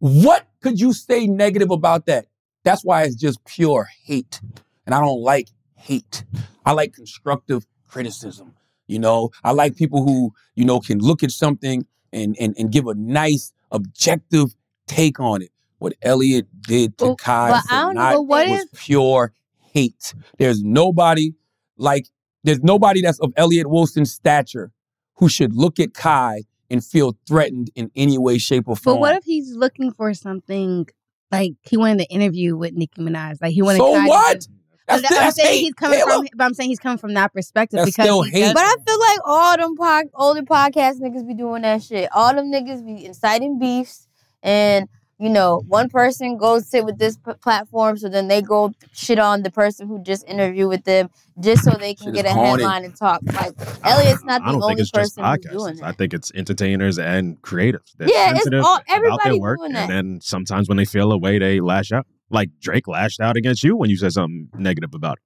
What 0.00 0.46
could 0.62 0.80
you 0.80 0.92
say 0.92 1.26
negative 1.26 1.70
about 1.70 2.06
that? 2.06 2.26
That's 2.64 2.84
why 2.84 3.04
it's 3.04 3.14
just 3.14 3.44
pure 3.44 3.88
hate. 4.04 4.40
And 4.86 4.94
I 4.94 5.00
don't 5.00 5.20
like 5.22 5.48
hate. 5.76 6.24
I 6.66 6.72
like 6.72 6.92
constructive 6.94 7.66
criticism. 7.86 8.54
You 8.86 8.98
know, 8.98 9.30
I 9.44 9.52
like 9.52 9.76
people 9.76 10.04
who, 10.04 10.32
you 10.56 10.64
know, 10.64 10.80
can 10.80 10.98
look 10.98 11.22
at 11.22 11.30
something 11.30 11.86
and 12.12 12.36
and, 12.40 12.54
and 12.58 12.72
give 12.72 12.86
a 12.86 12.94
nice 12.94 13.52
objective 13.70 14.54
take 14.86 15.20
on 15.20 15.42
it. 15.42 15.52
What 15.78 15.94
Elliot 16.02 16.46
did 16.62 16.98
to 16.98 17.04
Well, 17.06 17.16
Kai 17.16 17.50
but 17.50 17.64
I 17.70 17.80
don't 17.82 17.94
know, 17.94 18.20
what 18.22 18.48
was 18.48 18.64
if- 18.64 18.72
pure 18.80 19.32
hate. 19.60 20.12
There's 20.38 20.62
nobody 20.62 21.34
like 21.76 22.08
there's 22.42 22.62
nobody 22.62 23.00
that's 23.02 23.20
of 23.20 23.32
Elliot 23.36 23.68
Wilson's 23.68 24.12
stature 24.12 24.72
who 25.16 25.28
should 25.28 25.54
look 25.54 25.78
at 25.78 25.94
Kai 25.94 26.42
and 26.70 26.84
feel 26.84 27.16
threatened 27.26 27.70
in 27.74 27.90
any 27.96 28.16
way, 28.18 28.38
shape, 28.38 28.64
or 28.68 28.76
form. 28.76 28.96
But 28.96 29.00
what 29.00 29.16
if 29.16 29.24
he's 29.24 29.54
looking 29.54 29.92
for 29.92 30.14
something 30.14 30.86
like 31.32 31.52
he 31.62 31.76
wanted 31.76 31.98
to 31.98 32.06
interview 32.06 32.56
with 32.56 32.74
Nicki 32.74 33.02
Minaj? 33.02 33.36
Like 33.42 33.52
he 33.52 33.62
wanted. 33.62 33.78
So 33.78 33.94
Kai 33.94 34.02
to- 34.04 34.08
what? 34.08 34.46
But 34.86 35.02
That's- 35.02 35.18
I'm 35.20 35.30
saying 35.30 35.48
hate. 35.54 35.60
he's 35.60 35.74
coming 35.74 35.98
Taylor. 36.00 36.10
from, 36.10 36.26
but 36.34 36.44
I'm 36.44 36.54
saying 36.54 36.70
he's 36.70 36.80
coming 36.80 36.98
from 36.98 37.14
that 37.14 37.32
perspective 37.32 37.76
That's 37.78 37.90
because 37.90 38.04
still 38.06 38.22
hate. 38.22 38.52
But 38.52 38.62
I 38.64 38.74
feel 38.84 38.98
like 38.98 39.18
all 39.24 39.56
them 39.56 39.76
po- 39.76 40.10
older 40.14 40.42
podcast 40.42 41.00
niggas 41.00 41.26
be 41.28 41.34
doing 41.34 41.62
that 41.62 41.82
shit. 41.84 42.08
All 42.12 42.34
them 42.34 42.50
niggas 42.50 42.84
be 42.84 43.04
inciting 43.04 43.58
beefs, 43.60 44.08
and 44.42 44.88
you 45.20 45.28
know, 45.28 45.62
one 45.68 45.88
person 45.90 46.36
goes 46.38 46.66
sit 46.66 46.84
with 46.84 46.98
this 46.98 47.16
p- 47.18 47.32
platform, 47.42 47.96
so 47.98 48.08
then 48.08 48.28
they 48.28 48.40
go 48.42 48.72
shit 48.92 49.18
on 49.18 49.42
the 49.42 49.50
person 49.50 49.86
who 49.86 50.02
just 50.02 50.26
interviewed 50.26 50.68
with 50.70 50.84
them, 50.84 51.10
just 51.40 51.62
so 51.64 51.72
they 51.72 51.94
can 51.94 52.12
get 52.12 52.24
a 52.26 52.30
corny. 52.30 52.62
headline 52.62 52.84
and 52.84 52.96
talk. 52.96 53.20
Like 53.24 53.52
Elliot's 53.84 54.24
not 54.24 54.40
I 54.42 54.46
the 54.46 54.52
don't 54.52 54.60
think 54.60 54.62
only 54.62 54.80
it's 54.82 54.90
just 54.90 55.16
person 55.16 55.24
who's 55.24 55.52
doing 55.52 55.76
that. 55.76 55.84
I 55.84 55.92
think 55.92 56.14
it's 56.14 56.32
entertainers 56.34 56.98
and 56.98 57.40
creatives. 57.42 57.92
They're 57.98 58.08
Yeah, 58.08 58.30
it's 58.30 58.38
sensitive 58.44 58.64
all- 58.64 58.76
about 58.76 58.86
their 58.88 58.96
everybody 58.96 59.38
work, 59.40 59.58
doing 59.58 59.72
that. 59.74 59.90
and 59.90 60.14
then 60.14 60.20
sometimes 60.22 60.68
when 60.68 60.78
they 60.78 60.84
feel 60.86 61.12
a 61.12 61.18
way, 61.18 61.38
they 61.38 61.60
lash 61.60 61.92
out. 61.92 62.06
Like 62.30 62.50
Drake 62.60 62.88
lashed 62.88 63.20
out 63.20 63.36
against 63.36 63.62
you 63.62 63.76
when 63.76 63.90
you 63.90 63.96
said 63.98 64.12
something 64.12 64.48
negative 64.56 64.94
about 64.94 65.18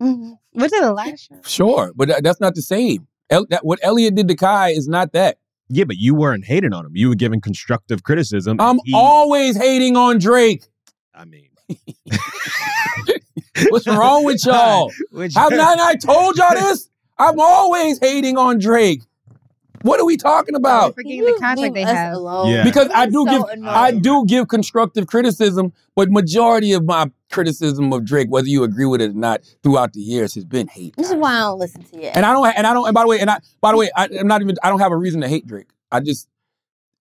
him. 0.00 0.08
Mm-hmm. 0.08 0.60
Was 0.60 0.72
it 0.72 0.82
a 0.82 0.92
lash? 0.92 1.28
Sure, 1.44 1.92
but 1.94 2.22
that's 2.22 2.40
not 2.40 2.54
the 2.54 2.62
same. 2.62 3.06
El- 3.30 3.46
that, 3.50 3.64
what 3.64 3.78
Elliot 3.82 4.14
did 4.14 4.28
to 4.28 4.34
Kai 4.34 4.70
is 4.70 4.88
not 4.88 5.12
that. 5.12 5.38
Yeah, 5.74 5.84
but 5.84 5.96
you 5.96 6.14
weren't 6.14 6.44
hating 6.44 6.74
on 6.74 6.84
him. 6.84 6.92
You 6.94 7.08
were 7.08 7.14
giving 7.14 7.40
constructive 7.40 8.02
criticism. 8.02 8.60
I'm 8.60 8.78
he- 8.84 8.92
always 8.94 9.56
hating 9.56 9.96
on 9.96 10.18
Drake. 10.18 10.64
I 11.14 11.24
mean, 11.24 11.48
What's 13.70 13.86
wrong 13.86 14.24
with 14.24 14.44
y'all? 14.44 14.90
Have 15.34 15.52
not 15.52 15.78
I 15.78 15.94
told 15.94 16.36
y'all 16.36 16.54
this? 16.54 16.88
I'm 17.18 17.40
always 17.40 17.98
hating 17.98 18.36
on 18.36 18.58
Drake. 18.58 19.02
What 19.82 20.00
are 20.00 20.04
we 20.04 20.16
talking 20.16 20.54
about? 20.54 20.94
Forgetting 20.94 21.24
the 21.24 21.36
contract 21.40 21.74
they 21.74 21.82
have. 21.82 22.14
alone. 22.14 22.64
Because 22.64 22.88
I 22.94 23.06
do 23.06 23.12
So 23.12 23.24
give 23.26 23.42
annoying. 23.50 23.68
I 23.68 23.90
do 23.92 24.24
give 24.26 24.48
constructive 24.48 25.06
criticism, 25.06 25.72
but 25.94 26.10
majority 26.10 26.72
of 26.72 26.84
my 26.84 27.10
criticism 27.30 27.92
of 27.92 28.04
Drake, 28.04 28.28
whether 28.30 28.48
you 28.48 28.62
agree 28.64 28.86
with 28.86 29.00
it 29.00 29.10
or 29.10 29.14
not, 29.14 29.40
throughout 29.62 29.92
the 29.92 30.00
years 30.00 30.34
has 30.34 30.44
been 30.44 30.66
hate. 30.68 30.94
This 30.96 31.10
is 31.10 31.16
why 31.16 31.34
I 31.34 31.40
don't 31.40 31.58
listen 31.58 31.82
to 31.84 31.96
you. 31.96 32.06
And 32.08 32.24
I 32.26 32.32
don't 32.32 32.46
and 32.56 32.66
I 32.66 32.72
don't 32.74 32.86
and 32.86 32.94
by 32.94 33.02
the 33.02 33.08
way, 33.08 33.20
and 33.20 33.30
I 33.30 33.38
by 33.60 33.70
the 33.72 33.76
way, 33.78 33.90
I, 33.96 34.08
I'm 34.18 34.26
not 34.26 34.40
even 34.42 34.56
I 34.62 34.68
don't 34.68 34.80
have 34.80 34.92
a 34.92 34.96
reason 34.96 35.20
to 35.22 35.28
hate 35.28 35.46
Drake. 35.46 35.68
I 35.90 36.00
just 36.00 36.28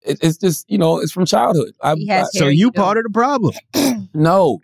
it, 0.02 0.18
it's 0.22 0.38
just 0.38 0.70
you 0.70 0.78
know 0.78 0.98
it's 1.00 1.12
from 1.12 1.24
childhood. 1.26 1.72
I, 1.82 1.92
I- 2.10 2.22
So 2.32 2.46
you 2.48 2.70
part 2.70 2.96
of 2.98 3.04
the 3.04 3.10
problem. 3.10 3.54
no. 4.14 4.60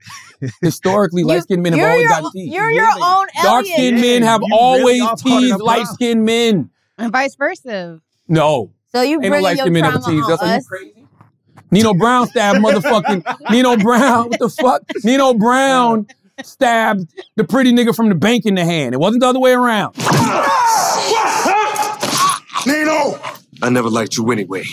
Historically, 0.60 1.24
light 1.24 1.42
skinned 1.42 1.62
men 1.62 1.72
have 1.72 1.82
always 1.90 2.02
your, 2.02 2.10
got 2.10 2.32
teased. 2.32 2.52
you're 2.54 2.70
your 2.70 2.84
own 2.86 3.26
Dark 3.42 3.64
Elliot. 3.64 3.66
skinned 3.76 4.00
men 4.00 4.22
have 4.22 4.42
you 4.44 4.54
always 4.54 5.00
are 5.02 5.08
part 5.08 5.20
of 5.20 5.24
the 5.24 5.40
teased 5.40 5.60
light 5.60 5.86
skinned 5.86 6.24
men. 6.24 6.70
And 6.98 7.12
vice 7.12 7.34
versa. 7.34 8.00
No. 8.28 8.72
So 8.92 9.02
you 9.02 9.14
Ain't 9.16 9.24
no 9.24 9.28
bringing 9.30 9.44
light 9.44 9.56
your 9.56 9.64
skinned 9.64 9.74
men 9.74 9.84
ever 9.84 9.98
trauma 9.98 10.12
teased 10.12 10.30
on 10.30 10.32
us. 10.32 10.42
Are 10.42 10.56
you 10.56 10.62
crazy? 10.64 11.06
Nino 11.70 11.94
Brown 11.94 12.26
stabbed 12.28 12.60
motherfucking 12.60 13.36
Nino 13.50 13.76
Brown. 13.76 14.30
What 14.30 14.38
the 14.38 14.48
fuck? 14.48 14.82
Nino 15.02 15.34
Brown 15.34 16.06
stabbed 16.42 17.08
the 17.36 17.44
pretty 17.44 17.72
nigga 17.72 17.94
from 17.94 18.08
the 18.08 18.14
bank 18.14 18.46
in 18.46 18.54
the 18.54 18.64
hand. 18.64 18.94
It 18.94 18.98
wasn't 18.98 19.20
the 19.22 19.28
other 19.28 19.40
way 19.40 19.52
around. 19.52 19.96
Nino! 22.66 23.18
I 23.62 23.68
never 23.70 23.90
liked 23.90 24.16
you 24.16 24.30
anyway. 24.30 24.64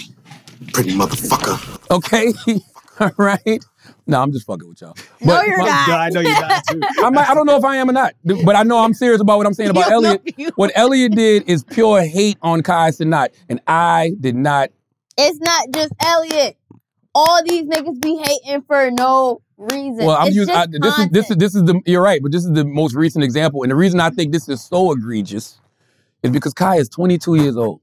Pretty 0.73 0.91
motherfucker. 0.91 1.91
Okay, 1.91 2.33
all 2.99 3.11
right. 3.17 3.63
No, 4.07 4.21
I'm 4.21 4.31
just 4.31 4.45
fucking 4.45 4.67
with 4.67 4.81
y'all. 4.81 4.95
No, 5.21 5.41
you're 5.43 5.57
not. 5.57 5.89
I 5.89 6.09
know 6.09 6.21
you're 6.21 6.31
not 6.31 6.63
too. 6.67 6.81
I, 7.03 7.09
might, 7.09 7.29
I 7.29 7.33
don't 7.33 7.45
know 7.45 7.57
if 7.57 7.63
I 7.63 7.77
am 7.77 7.89
or 7.89 7.93
not, 7.93 8.13
but 8.23 8.55
I 8.55 8.63
know 8.63 8.79
I'm 8.79 8.93
serious 8.93 9.21
about 9.21 9.37
what 9.37 9.47
I'm 9.47 9.53
saying 9.53 9.69
about 9.71 9.89
You 9.89 9.93
Elliot. 9.93 10.53
What 10.55 10.71
Elliot 10.75 11.13
did 11.13 11.43
is 11.47 11.63
pure 11.63 12.01
hate 12.01 12.37
on 12.41 12.63
Kai 12.63 12.89
Cenat, 12.89 13.29
and 13.49 13.61
I 13.67 14.13
did 14.19 14.35
not. 14.35 14.71
It's 15.17 15.39
not 15.39 15.67
just 15.73 15.93
Elliot. 15.99 16.57
All 17.13 17.41
these 17.45 17.65
niggas 17.65 18.01
be 18.01 18.17
hating 18.17 18.63
for 18.63 18.89
no 18.89 19.41
reason. 19.57 20.05
Well, 20.05 20.17
I'm 20.17 20.27
it's 20.27 20.35
using 20.35 20.55
just 20.55 20.69
I, 20.73 20.79
this 20.79 20.99
is 20.99 21.09
this 21.09 21.31
is 21.31 21.37
this 21.37 21.55
is 21.55 21.63
the 21.63 21.79
you're 21.85 22.01
right, 22.01 22.21
but 22.21 22.31
this 22.31 22.43
is 22.43 22.51
the 22.51 22.65
most 22.65 22.95
recent 22.95 23.23
example, 23.23 23.63
and 23.63 23.71
the 23.71 23.75
reason 23.75 23.99
I 23.99 24.09
think 24.09 24.31
this 24.31 24.49
is 24.49 24.63
so 24.63 24.91
egregious 24.91 25.59
is 26.23 26.31
because 26.31 26.53
Kai 26.53 26.77
is 26.77 26.89
22 26.89 27.35
years 27.35 27.57
old. 27.57 27.81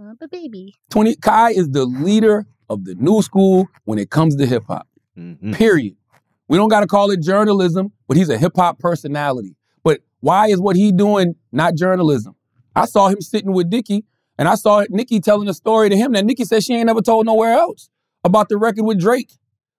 Oh, 0.00 0.14
but 0.18 0.30
baby. 0.30 0.78
20 0.90 1.16
Kai 1.16 1.50
is 1.50 1.70
the 1.70 1.84
leader 1.84 2.46
of 2.68 2.84
the 2.84 2.94
new 2.94 3.20
school 3.22 3.68
when 3.84 3.98
it 3.98 4.10
comes 4.10 4.36
to 4.36 4.46
hip 4.46 4.64
hop. 4.66 4.86
Mm-hmm. 5.20 5.52
Period. 5.52 5.96
We 6.48 6.56
don't 6.56 6.68
got 6.68 6.80
to 6.80 6.86
call 6.86 7.10
it 7.10 7.20
journalism, 7.20 7.92
but 8.08 8.16
he's 8.16 8.28
a 8.28 8.38
hip 8.38 8.52
hop 8.56 8.78
personality. 8.78 9.54
But 9.84 10.00
why 10.20 10.48
is 10.48 10.60
what 10.60 10.76
he 10.76 10.90
doing 10.92 11.36
not 11.52 11.74
journalism? 11.74 12.34
I 12.74 12.86
saw 12.86 13.08
him 13.08 13.20
sitting 13.20 13.52
with 13.52 13.68
Nicki, 13.68 14.04
and 14.38 14.48
I 14.48 14.54
saw 14.54 14.84
Nicki 14.88 15.20
telling 15.20 15.48
a 15.48 15.54
story 15.54 15.90
to 15.90 15.96
him 15.96 16.12
that 16.12 16.24
Nicki 16.24 16.44
said 16.44 16.64
she 16.64 16.74
ain't 16.74 16.86
never 16.86 17.02
told 17.02 17.26
nowhere 17.26 17.52
else 17.52 17.90
about 18.24 18.48
the 18.48 18.56
record 18.56 18.84
with 18.84 18.98
Drake, 18.98 19.32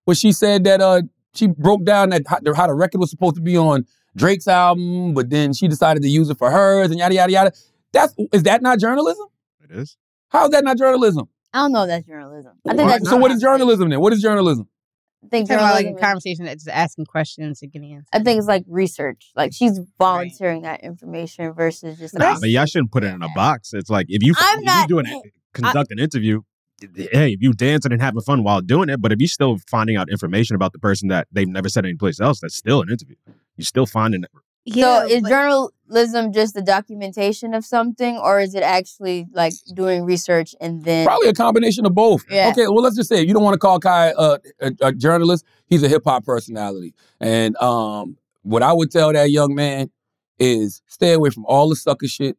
where 0.05 0.15
she 0.15 0.31
said 0.31 0.63
that 0.65 0.81
uh 0.81 1.01
she 1.33 1.47
broke 1.47 1.83
down 1.83 2.09
that 2.09 2.23
how 2.27 2.39
the, 2.39 2.55
how 2.55 2.67
the 2.67 2.73
record 2.73 2.99
was 2.99 3.09
supposed 3.09 3.35
to 3.35 3.41
be 3.41 3.57
on 3.57 3.85
Drake's 4.15 4.47
album, 4.47 5.13
but 5.13 5.29
then 5.29 5.53
she 5.53 5.67
decided 5.67 6.03
to 6.03 6.09
use 6.09 6.29
it 6.29 6.37
for 6.37 6.51
hers 6.51 6.91
and 6.91 6.99
yada 6.99 7.15
yada 7.15 7.31
yada. 7.31 7.51
That's 7.91 8.13
is 8.31 8.43
that 8.43 8.61
not 8.61 8.79
journalism? 8.79 9.27
It 9.63 9.71
is. 9.71 9.97
How 10.29 10.45
is 10.45 10.51
that 10.51 10.63
not 10.63 10.77
journalism? 10.77 11.27
I 11.53 11.59
don't 11.59 11.73
know 11.73 11.83
if 11.83 11.89
that's 11.89 12.07
journalism. 12.07 12.53
I 12.65 12.75
think 12.75 12.89
that's 12.89 13.09
so 13.09 13.17
what 13.17 13.31
is 13.31 13.41
journalism 13.41 13.89
then? 13.89 13.99
What 13.99 14.13
is 14.13 14.21
journalism? 14.21 14.67
I 15.23 15.27
think 15.27 15.47
Talking 15.47 15.59
about 15.63 15.75
like 15.75 15.85
a 15.85 15.93
conversation 15.93 16.45
that's 16.45 16.63
just 16.63 16.75
asking 16.75 17.05
questions 17.05 17.61
and 17.61 17.71
getting 17.71 17.93
answers. 17.93 18.09
I 18.11 18.19
think 18.19 18.39
it's 18.39 18.47
like 18.47 18.65
research. 18.67 19.31
Like 19.35 19.53
she's 19.53 19.79
volunteering 19.99 20.63
that 20.63 20.81
information 20.81 21.53
versus 21.53 21.99
just 21.99 22.15
Nah, 22.15 22.39
but 22.39 22.49
y'all 22.49 22.65
shouldn't 22.65 22.91
put 22.91 23.03
it 23.03 23.13
in 23.13 23.21
a 23.21 23.29
box. 23.35 23.73
It's 23.73 23.89
like 23.89 24.07
if 24.09 24.23
you 24.23 24.33
I'm 24.37 24.59
if 24.59 24.65
not- 24.65 24.81
you 24.81 24.87
doing 24.87 25.05
it, 25.05 25.31
conduct 25.53 25.91
an 25.91 25.99
interview. 25.99 26.41
Hey, 26.95 27.33
if 27.33 27.43
you 27.43 27.53
dancing 27.53 27.91
and 27.91 28.01
having 28.01 28.21
fun 28.21 28.43
while 28.43 28.61
doing 28.61 28.89
it, 28.89 28.99
but 28.99 29.11
if 29.11 29.19
you're 29.19 29.27
still 29.27 29.59
finding 29.69 29.97
out 29.97 30.09
information 30.09 30.55
about 30.55 30.73
the 30.73 30.79
person 30.79 31.09
that 31.09 31.27
they've 31.31 31.47
never 31.47 31.69
said 31.69 31.85
anyplace 31.85 32.19
else, 32.19 32.39
that's 32.39 32.55
still 32.55 32.81
an 32.81 32.89
interview. 32.89 33.15
You're 33.55 33.65
still 33.65 33.85
finding 33.85 34.23
so 34.69 35.05
is 35.05 35.23
journalism 35.23 36.31
just 36.31 36.53
the 36.53 36.61
documentation 36.61 37.53
of 37.53 37.65
something, 37.65 38.17
or 38.17 38.39
is 38.39 38.53
it 38.55 38.63
actually 38.63 39.27
like 39.33 39.53
doing 39.73 40.03
research 40.03 40.55
and 40.61 40.83
then 40.83 41.05
Probably 41.05 41.29
a 41.29 41.33
combination 41.33 41.85
of 41.85 41.93
both. 41.95 42.23
Yeah. 42.29 42.49
Okay, 42.49 42.67
well, 42.67 42.81
let's 42.81 42.95
just 42.95 43.09
say 43.09 43.21
you 43.21 43.33
don't 43.33 43.43
want 43.43 43.55
to 43.55 43.59
call 43.59 43.79
Kai 43.79 44.13
a, 44.17 44.37
a, 44.59 44.71
a 44.81 44.91
journalist. 44.93 45.45
He's 45.67 45.83
a 45.83 45.87
hip 45.87 46.03
hop 46.05 46.25
personality, 46.25 46.93
and 47.19 47.55
um, 47.57 48.17
what 48.43 48.63
I 48.63 48.73
would 48.73 48.91
tell 48.91 49.11
that 49.13 49.31
young 49.31 49.55
man 49.55 49.89
is 50.39 50.81
stay 50.87 51.13
away 51.13 51.29
from 51.29 51.45
all 51.45 51.69
the 51.69 51.75
sucker 51.75 52.07
shit. 52.07 52.37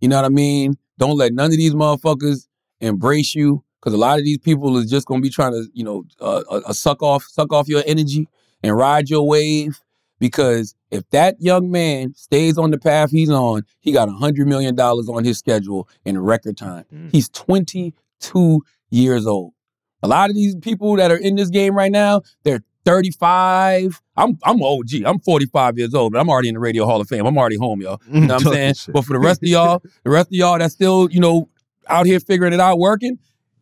You 0.00 0.08
know 0.08 0.16
what 0.16 0.24
I 0.24 0.30
mean? 0.30 0.74
Don't 0.98 1.16
let 1.16 1.32
none 1.32 1.46
of 1.46 1.56
these 1.56 1.74
motherfuckers 1.74 2.48
embrace 2.80 3.34
you, 3.34 3.62
because 3.80 3.94
a 3.94 3.98
lot 3.98 4.18
of 4.18 4.24
these 4.24 4.38
people 4.38 4.76
is 4.76 4.90
just 4.90 5.06
gonna 5.06 5.20
be 5.20 5.30
trying 5.30 5.52
to, 5.52 5.66
you 5.74 5.84
know, 5.84 6.04
uh, 6.20 6.42
uh, 6.50 6.60
uh, 6.66 6.72
suck 6.72 7.02
off, 7.02 7.24
suck 7.24 7.52
off 7.52 7.68
your 7.68 7.82
energy 7.86 8.28
and 8.62 8.76
ride 8.76 9.10
your 9.10 9.26
wave. 9.26 9.80
Because 10.22 10.76
if 10.92 11.02
that 11.10 11.34
young 11.40 11.68
man 11.72 12.14
stays 12.14 12.56
on 12.56 12.70
the 12.70 12.78
path 12.78 13.10
he's 13.10 13.28
on, 13.28 13.64
he 13.80 13.90
got 13.90 14.08
a 14.08 14.12
hundred 14.12 14.46
million 14.46 14.76
dollars 14.76 15.08
on 15.08 15.24
his 15.24 15.36
schedule 15.36 15.88
in 16.04 16.16
record 16.16 16.56
time. 16.56 16.84
Mm. 16.94 17.10
He's 17.10 17.28
22 17.30 18.62
years 18.88 19.26
old. 19.26 19.52
A 20.00 20.06
lot 20.06 20.30
of 20.30 20.36
these 20.36 20.54
people 20.54 20.94
that 20.94 21.10
are 21.10 21.16
in 21.16 21.34
this 21.34 21.50
game 21.50 21.74
right 21.74 21.90
now, 21.90 22.22
they're 22.44 22.62
35. 22.84 24.00
I'm 24.16 24.38
I'm 24.44 24.62
OG. 24.62 25.02
I'm 25.04 25.18
45 25.18 25.78
years 25.78 25.92
old, 25.92 26.12
but 26.12 26.20
I'm 26.20 26.30
already 26.30 26.50
in 26.50 26.54
the 26.54 26.60
Radio 26.60 26.86
Hall 26.86 27.00
of 27.00 27.08
Fame. 27.08 27.26
I'm 27.26 27.36
already 27.36 27.56
home, 27.56 27.82
y'all. 27.82 28.00
You 28.08 28.20
know 28.20 28.34
what 28.34 28.46
I'm 28.46 28.52
saying? 28.52 28.74
But 28.92 29.04
for 29.04 29.14
the 29.14 29.18
rest 29.18 29.42
of 29.42 29.48
y'all, 29.48 29.82
the 30.04 30.10
rest 30.10 30.28
of 30.28 30.34
y'all 30.34 30.56
that's 30.56 30.74
still, 30.74 31.10
you 31.10 31.18
know, 31.18 31.48
out 31.88 32.06
here 32.06 32.20
figuring 32.20 32.52
it 32.52 32.60
out, 32.60 32.78
working, 32.78 33.18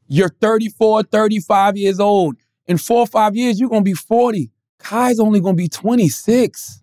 you're 0.08 0.28
34, 0.28 1.04
35 1.04 1.78
years 1.78 1.98
old. 1.98 2.36
In 2.66 2.76
four 2.76 2.98
or 2.98 3.06
five 3.06 3.34
years, 3.34 3.58
you're 3.58 3.70
gonna 3.70 3.80
be 3.80 3.94
40. 3.94 4.52
Kai's 4.80 5.20
only 5.20 5.40
gonna 5.40 5.54
be 5.54 5.68
26. 5.68 6.82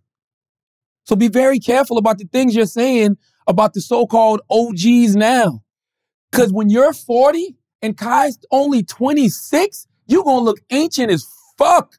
So 1.04 1.16
be 1.16 1.28
very 1.28 1.60
careful 1.60 1.98
about 1.98 2.18
the 2.18 2.26
things 2.26 2.56
you're 2.56 2.66
saying 2.66 3.18
about 3.48 3.74
the 3.74 3.82
so-called 3.82 4.42
OGs 4.50 5.16
now. 5.16 5.64
Cause 6.32 6.52
when 6.52 6.70
you're 6.70 6.94
40 6.94 7.58
and 7.82 7.98
Kai's 7.98 8.38
only 8.52 8.84
26, 8.84 9.88
you're 10.08 10.24
gonna 10.24 10.44
look 10.44 10.60
ancient 10.70 11.12
as 11.12 11.26
fuck. 11.58 11.98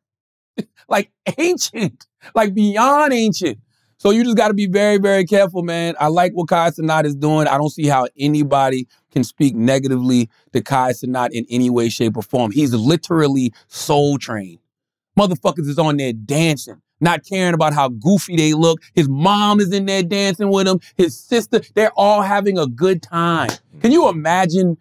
like 0.89 1.11
ancient, 1.39 2.07
like 2.35 2.55
beyond 2.55 3.13
ancient. 3.13 3.59
So 4.01 4.11
you 4.11 4.23
just 4.23 4.37
gotta 4.37 4.55
be 4.55 4.67
very, 4.67 4.99
very 4.99 5.25
careful, 5.25 5.63
man. 5.63 5.97
I 5.99 6.07
like 6.07 6.33
what 6.33 6.49
Kai 6.49 6.71
Cenat 6.71 7.05
is 7.05 7.17
doing. 7.17 7.49
I 7.49 7.59
don't 7.59 7.71
see 7.71 7.87
how 7.87 8.07
anybody 8.17 8.87
can 9.11 9.25
speak 9.25 9.57
negatively 9.57 10.31
to 10.53 10.63
Kai 10.63 10.93
Cenat 10.93 11.31
in 11.33 11.45
any 11.51 11.69
way, 11.69 11.89
shape, 11.89 12.17
or 12.17 12.23
form. 12.23 12.53
He's 12.53 12.73
literally 12.73 13.53
soul 13.67 14.19
trained. 14.19 14.61
Motherfuckers 15.19 15.67
is 15.69 15.79
on 15.79 15.97
there 15.97 16.13
dancing, 16.13 16.81
not 17.01 17.25
caring 17.29 17.55
about 17.55 17.75
how 17.75 17.89
goofy 17.89 18.37
they 18.37 18.55
look. 18.55 18.81
His 18.95 19.09
mom 19.09 19.59
is 19.59 19.73
in 19.73 19.87
there 19.87 20.03
dancing 20.03 20.51
with 20.51 20.69
him. 20.69 20.81
His 20.97 21.19
sister, 21.19 21.61
they're 21.75 21.93
all 21.97 22.23
having 22.23 22.57
a 22.57 22.67
good 22.67 23.03
time. 23.03 23.51
Can 23.81 23.91
you 23.91 24.09
imagine 24.09 24.79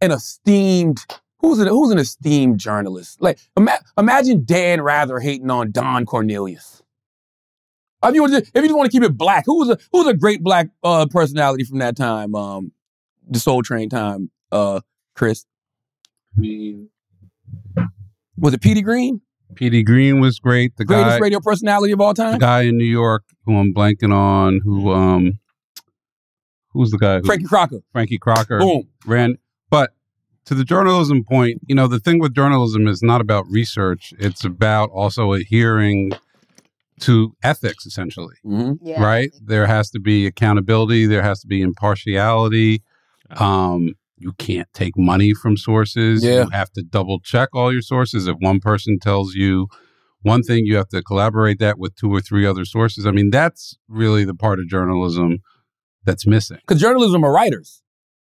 an 0.00 0.12
esteemed 0.12 1.06
who's 1.38 1.58
an, 1.58 1.68
who's 1.68 1.90
an 1.90 1.98
esteemed 1.98 2.58
journalist? 2.58 3.22
Like 3.22 3.38
ima- 3.56 3.80
imagine 3.96 4.44
Dan 4.44 4.82
Rather 4.82 5.18
hating 5.18 5.50
on 5.50 5.70
Don 5.70 6.04
Cornelius. 6.04 6.82
If 8.02 8.14
you, 8.14 8.28
just, 8.28 8.50
if 8.54 8.62
you 8.62 8.68
just 8.68 8.76
want 8.76 8.90
to 8.90 8.92
keep 8.92 9.02
it 9.02 9.16
black, 9.16 9.44
who 9.46 9.58
was 9.58 9.70
a 9.70 9.78
who's 9.92 10.06
a 10.06 10.14
great 10.14 10.42
black 10.42 10.68
uh, 10.82 11.06
personality 11.10 11.64
from 11.64 11.78
that 11.78 11.96
time? 11.96 12.34
Um, 12.34 12.72
the 13.28 13.38
Soul 13.38 13.62
Train 13.62 13.88
time, 13.90 14.30
uh, 14.50 14.80
Chris. 15.14 15.44
Was 18.38 18.54
it 18.54 18.62
Petey 18.62 18.80
Greene? 18.82 19.20
Petey 19.54 19.82
Greene 19.82 20.20
was 20.20 20.38
great. 20.38 20.76
The 20.76 20.84
Greatest 20.84 21.16
guy, 21.16 21.18
radio 21.18 21.40
personality 21.40 21.92
of 21.92 22.00
all 22.00 22.14
time? 22.14 22.32
the 22.32 22.38
guy 22.38 22.62
in 22.62 22.76
New 22.76 22.84
York 22.84 23.24
who 23.44 23.56
I'm 23.56 23.74
blanking 23.74 24.12
on, 24.12 24.60
who 24.64 24.92
um, 24.92 25.38
who's 26.72 26.90
the 26.90 26.98
guy? 26.98 27.18
Who, 27.18 27.24
Frankie 27.24 27.44
Crocker. 27.44 27.80
Frankie 27.92 28.18
Crocker. 28.18 28.58
Boom. 28.58 28.88
Ran, 29.06 29.36
but 29.70 29.92
to 30.46 30.54
the 30.54 30.64
journalism 30.64 31.24
point, 31.24 31.60
you 31.66 31.74
know, 31.74 31.86
the 31.86 31.98
thing 31.98 32.18
with 32.18 32.34
journalism 32.34 32.86
is 32.86 33.02
not 33.02 33.20
about 33.20 33.46
research; 33.50 34.12
it's 34.18 34.44
about 34.44 34.90
also 34.90 35.32
adhering 35.32 36.12
to 37.00 37.34
ethics, 37.42 37.86
essentially. 37.86 38.34
Yeah. 38.44 39.02
Right? 39.02 39.30
There 39.42 39.66
has 39.66 39.90
to 39.90 40.00
be 40.00 40.26
accountability. 40.26 41.06
There 41.06 41.22
has 41.22 41.40
to 41.40 41.46
be 41.46 41.62
impartiality. 41.62 42.82
Um, 43.30 43.94
you 44.20 44.32
can't 44.34 44.68
take 44.74 44.96
money 44.96 45.34
from 45.34 45.56
sources. 45.56 46.22
Yeah. 46.24 46.44
You 46.44 46.50
have 46.50 46.70
to 46.72 46.82
double 46.82 47.20
check 47.20 47.48
all 47.54 47.72
your 47.72 47.82
sources. 47.82 48.26
If 48.26 48.36
one 48.38 48.60
person 48.60 48.98
tells 48.98 49.34
you 49.34 49.68
one 50.22 50.42
thing, 50.42 50.66
you 50.66 50.76
have 50.76 50.88
to 50.88 51.02
collaborate 51.02 51.58
that 51.60 51.78
with 51.78 51.96
two 51.96 52.12
or 52.12 52.20
three 52.20 52.46
other 52.46 52.64
sources. 52.64 53.06
I 53.06 53.10
mean, 53.10 53.30
that's 53.30 53.76
really 53.88 54.24
the 54.24 54.34
part 54.34 54.60
of 54.60 54.68
journalism 54.68 55.38
that's 56.04 56.26
missing. 56.26 56.58
Because 56.66 56.80
journalism 56.80 57.24
are 57.24 57.32
writers, 57.32 57.82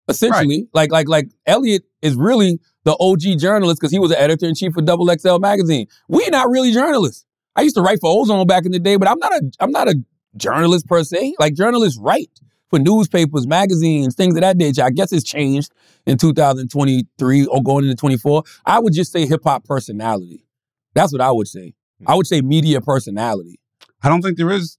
essentially. 0.08 0.68
Like 0.72 0.92
like 0.92 1.08
like 1.08 1.28
Elliot 1.46 1.82
is 2.00 2.14
really 2.14 2.60
the 2.84 2.96
OG 2.98 3.38
journalist 3.38 3.80
because 3.80 3.92
he 3.92 3.98
was 3.98 4.10
the 4.10 4.20
editor 4.20 4.46
in 4.46 4.54
chief 4.54 4.76
of 4.76 4.84
Double 4.84 5.12
XL 5.14 5.38
magazine. 5.38 5.86
We're 6.08 6.30
not 6.30 6.48
really 6.48 6.72
journalists. 6.72 7.24
I 7.56 7.62
used 7.62 7.76
to 7.76 7.82
write 7.82 7.98
for 8.00 8.10
Ozone 8.10 8.46
back 8.46 8.64
in 8.64 8.72
the 8.72 8.78
day, 8.78 8.96
but 8.96 9.08
I'm 9.08 9.18
not 9.18 9.32
a 9.32 9.42
I'm 9.60 9.72
not 9.72 9.88
a 9.88 9.96
journalist 10.36 10.86
per 10.86 11.02
se. 11.02 11.34
Like 11.38 11.54
journalists 11.54 11.98
write 12.00 12.30
for 12.72 12.78
newspapers, 12.78 13.46
magazines, 13.46 14.14
things 14.14 14.34
of 14.34 14.40
that 14.40 14.56
nature. 14.56 14.82
I 14.82 14.88
guess 14.88 15.12
it's 15.12 15.22
changed 15.24 15.70
in 16.06 16.16
2023 16.16 17.44
or 17.46 17.62
going 17.62 17.84
into 17.84 17.94
24. 17.96 18.44
I 18.64 18.78
would 18.78 18.94
just 18.94 19.12
say 19.12 19.26
hip 19.26 19.42
hop 19.44 19.64
personality. 19.64 20.46
That's 20.94 21.12
what 21.12 21.20
I 21.20 21.30
would 21.30 21.48
say. 21.48 21.74
Hmm. 22.00 22.08
I 22.10 22.14
would 22.14 22.26
say 22.26 22.40
media 22.40 22.80
personality. 22.80 23.60
I 24.02 24.08
don't 24.08 24.22
think 24.22 24.38
there 24.38 24.50
is 24.50 24.78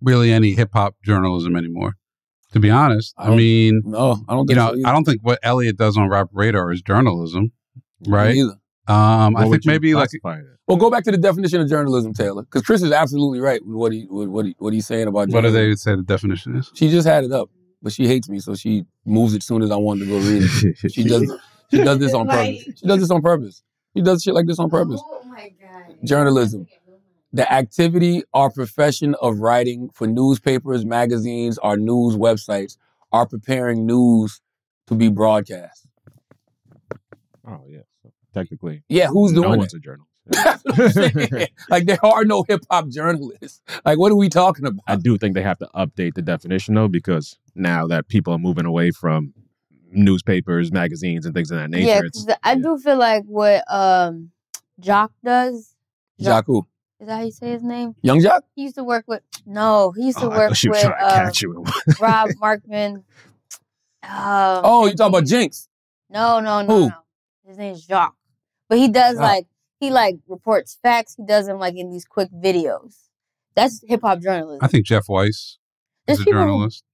really 0.00 0.32
any 0.32 0.52
hip 0.52 0.70
hop 0.72 0.94
journalism 1.04 1.56
anymore. 1.56 1.96
To 2.52 2.60
be 2.60 2.70
honest, 2.70 3.12
I, 3.18 3.26
don't- 3.26 3.36
mean, 3.36 3.82
no, 3.84 4.16
I 4.28 4.34
don't 4.34 4.48
you 4.48 4.54
know, 4.56 4.74
so. 4.74 4.88
I 4.88 4.92
don't 4.92 5.04
think 5.04 5.20
what 5.22 5.40
Elliot 5.42 5.76
does 5.76 5.96
on 5.96 6.08
Rap 6.08 6.28
Radar 6.32 6.70
is 6.72 6.80
journalism, 6.82 7.50
right? 8.06 8.36
Either. 8.90 9.24
Um, 9.26 9.36
I 9.36 9.48
think 9.48 9.64
you 9.64 9.70
maybe 9.70 9.94
like 9.94 10.10
classify 10.10 10.38
it? 10.38 10.46
Well, 10.66 10.76
go 10.76 10.90
back 10.90 11.04
to 11.04 11.10
the 11.10 11.18
definition 11.18 11.60
of 11.60 11.68
journalism, 11.68 12.12
Taylor, 12.14 12.42
because 12.42 12.62
Chris 12.62 12.82
is 12.82 12.92
absolutely 12.92 13.40
right 13.40 13.64
with 13.64 13.74
what 13.74 13.92
he 13.92 14.06
with 14.08 14.28
what 14.28 14.44
he 14.46 14.54
what 14.58 14.72
he's 14.72 14.86
saying 14.86 15.08
about. 15.08 15.28
Journalism. 15.28 15.54
what 15.54 15.60
do 15.60 15.68
they 15.70 15.74
say 15.74 15.96
the 15.96 16.02
definition 16.02 16.56
is? 16.56 16.70
She 16.74 16.90
just 16.90 17.06
had 17.06 17.24
it 17.24 17.32
up, 17.32 17.50
but 17.82 17.92
she 17.92 18.06
hates 18.06 18.28
me, 18.28 18.38
so 18.38 18.54
she 18.54 18.84
moves 19.04 19.34
it 19.34 19.42
soon 19.42 19.62
as 19.62 19.70
I 19.70 19.76
wanted 19.76 20.04
to 20.04 20.10
go 20.10 20.18
read 20.18 20.42
it. 20.42 20.92
She 20.92 21.04
does. 21.04 21.32
She 21.70 21.78
does 21.78 21.98
this 21.98 22.14
on 22.14 22.28
purpose. 22.28 22.64
She 22.76 22.86
does 22.86 23.00
this 23.00 23.10
on 23.10 23.22
purpose. 23.22 23.62
She 23.96 24.02
does 24.02 24.22
shit 24.22 24.34
like 24.34 24.46
this 24.46 24.58
on 24.58 24.70
purpose. 24.70 25.02
Journalism, 26.04 26.66
the 27.32 27.52
activity 27.52 28.22
or 28.32 28.50
profession 28.50 29.14
of 29.20 29.38
writing 29.38 29.90
for 29.92 30.06
newspapers, 30.06 30.84
magazines, 30.84 31.58
or 31.62 31.76
news 31.76 32.16
websites, 32.16 32.76
are 33.12 33.26
preparing 33.26 33.86
news 33.86 34.40
to 34.86 34.94
be 34.94 35.08
broadcast. 35.08 35.86
Oh 37.46 37.60
yeah. 37.68 37.80
So 38.32 38.40
technically, 38.40 38.82
Yeah, 38.88 39.08
who's 39.08 39.32
doing 39.32 39.42
no 39.42 39.48
doing 39.48 39.58
one's 39.60 39.74
it? 39.74 39.78
a 39.78 39.80
journalist. 39.80 40.06
That's 40.26 40.64
what 40.64 40.78
I'm 40.78 40.90
saying. 41.30 41.46
like 41.68 41.86
there 41.86 42.04
are 42.04 42.24
no 42.24 42.44
hip 42.48 42.60
hop 42.70 42.88
journalists. 42.88 43.60
Like 43.84 43.98
what 43.98 44.12
are 44.12 44.16
we 44.16 44.28
talking 44.28 44.66
about? 44.66 44.82
I 44.86 44.96
do 44.96 45.16
think 45.18 45.34
they 45.34 45.42
have 45.42 45.58
to 45.58 45.68
update 45.74 46.14
the 46.14 46.22
definition 46.22 46.74
though, 46.74 46.88
because 46.88 47.38
now 47.54 47.86
that 47.88 48.08
people 48.08 48.32
are 48.32 48.38
moving 48.38 48.66
away 48.66 48.90
from 48.92 49.34
newspapers, 49.90 50.70
magazines, 50.70 51.26
and 51.26 51.34
things 51.34 51.50
of 51.50 51.58
that 51.58 51.70
nature, 51.70 51.86
yeah, 51.88 52.00
it's 52.04 52.24
'cause 52.24 52.36
I 52.44 52.54
do 52.56 52.78
feel 52.78 52.96
like 52.96 53.24
what 53.24 53.64
um 53.72 54.30
Jock 54.78 55.12
does. 55.24 55.74
Jaku. 56.20 56.44
who? 56.46 56.66
Is 57.00 57.08
that 57.08 57.16
how 57.16 57.22
you 57.24 57.30
say 57.32 57.52
his 57.52 57.62
name? 57.62 57.96
Young 58.02 58.20
Jock? 58.20 58.44
He 58.54 58.62
used 58.64 58.74
to 58.76 58.84
work 58.84 59.04
with. 59.08 59.22
No, 59.46 59.90
he 59.92 60.06
used 60.06 60.18
to 60.18 60.26
Oh, 60.26 60.30
work 60.30 60.48
thought 60.50 60.56
she 60.58 60.68
was 60.68 60.76
with 60.78 60.86
trying 60.86 60.98
to 60.98 61.06
uh, 61.06 61.24
catch 61.24 61.42
you. 61.42 61.64
Rob 62.00 62.28
Markman. 62.40 62.94
Um, 64.02 64.62
Oh, 64.64 64.86
you 64.86 64.94
talking 64.94 65.14
about 65.14 65.26
Jinx? 65.26 65.66
No, 66.10 66.40
no, 66.40 66.60
no, 66.62 66.66
Who? 66.74 66.88
no. 66.88 66.94
His 67.46 67.56
name's 67.58 67.84
Jacques. 67.86 68.14
But 68.70 68.78
he 68.78 68.88
does 68.88 69.16
Jacques. 69.16 69.22
like 69.22 69.46
he 69.80 69.90
like 69.90 70.16
reports 70.28 70.78
facts. 70.82 71.14
He 71.16 71.24
does 71.26 71.46
them 71.46 71.58
like 71.58 71.74
in 71.76 71.90
these 71.90 72.06
quick 72.06 72.30
videos. 72.32 72.96
That's 73.54 73.82
hip 73.86 74.00
hop 74.02 74.20
journalism. 74.20 74.60
I 74.62 74.68
think 74.68 74.86
Jeff 74.86 75.08
Weiss 75.08 75.58
There's 76.06 76.18
is 76.20 76.22
a 76.22 76.24
people 76.24 76.40
who- 76.40 76.46
journalist. 76.46 76.84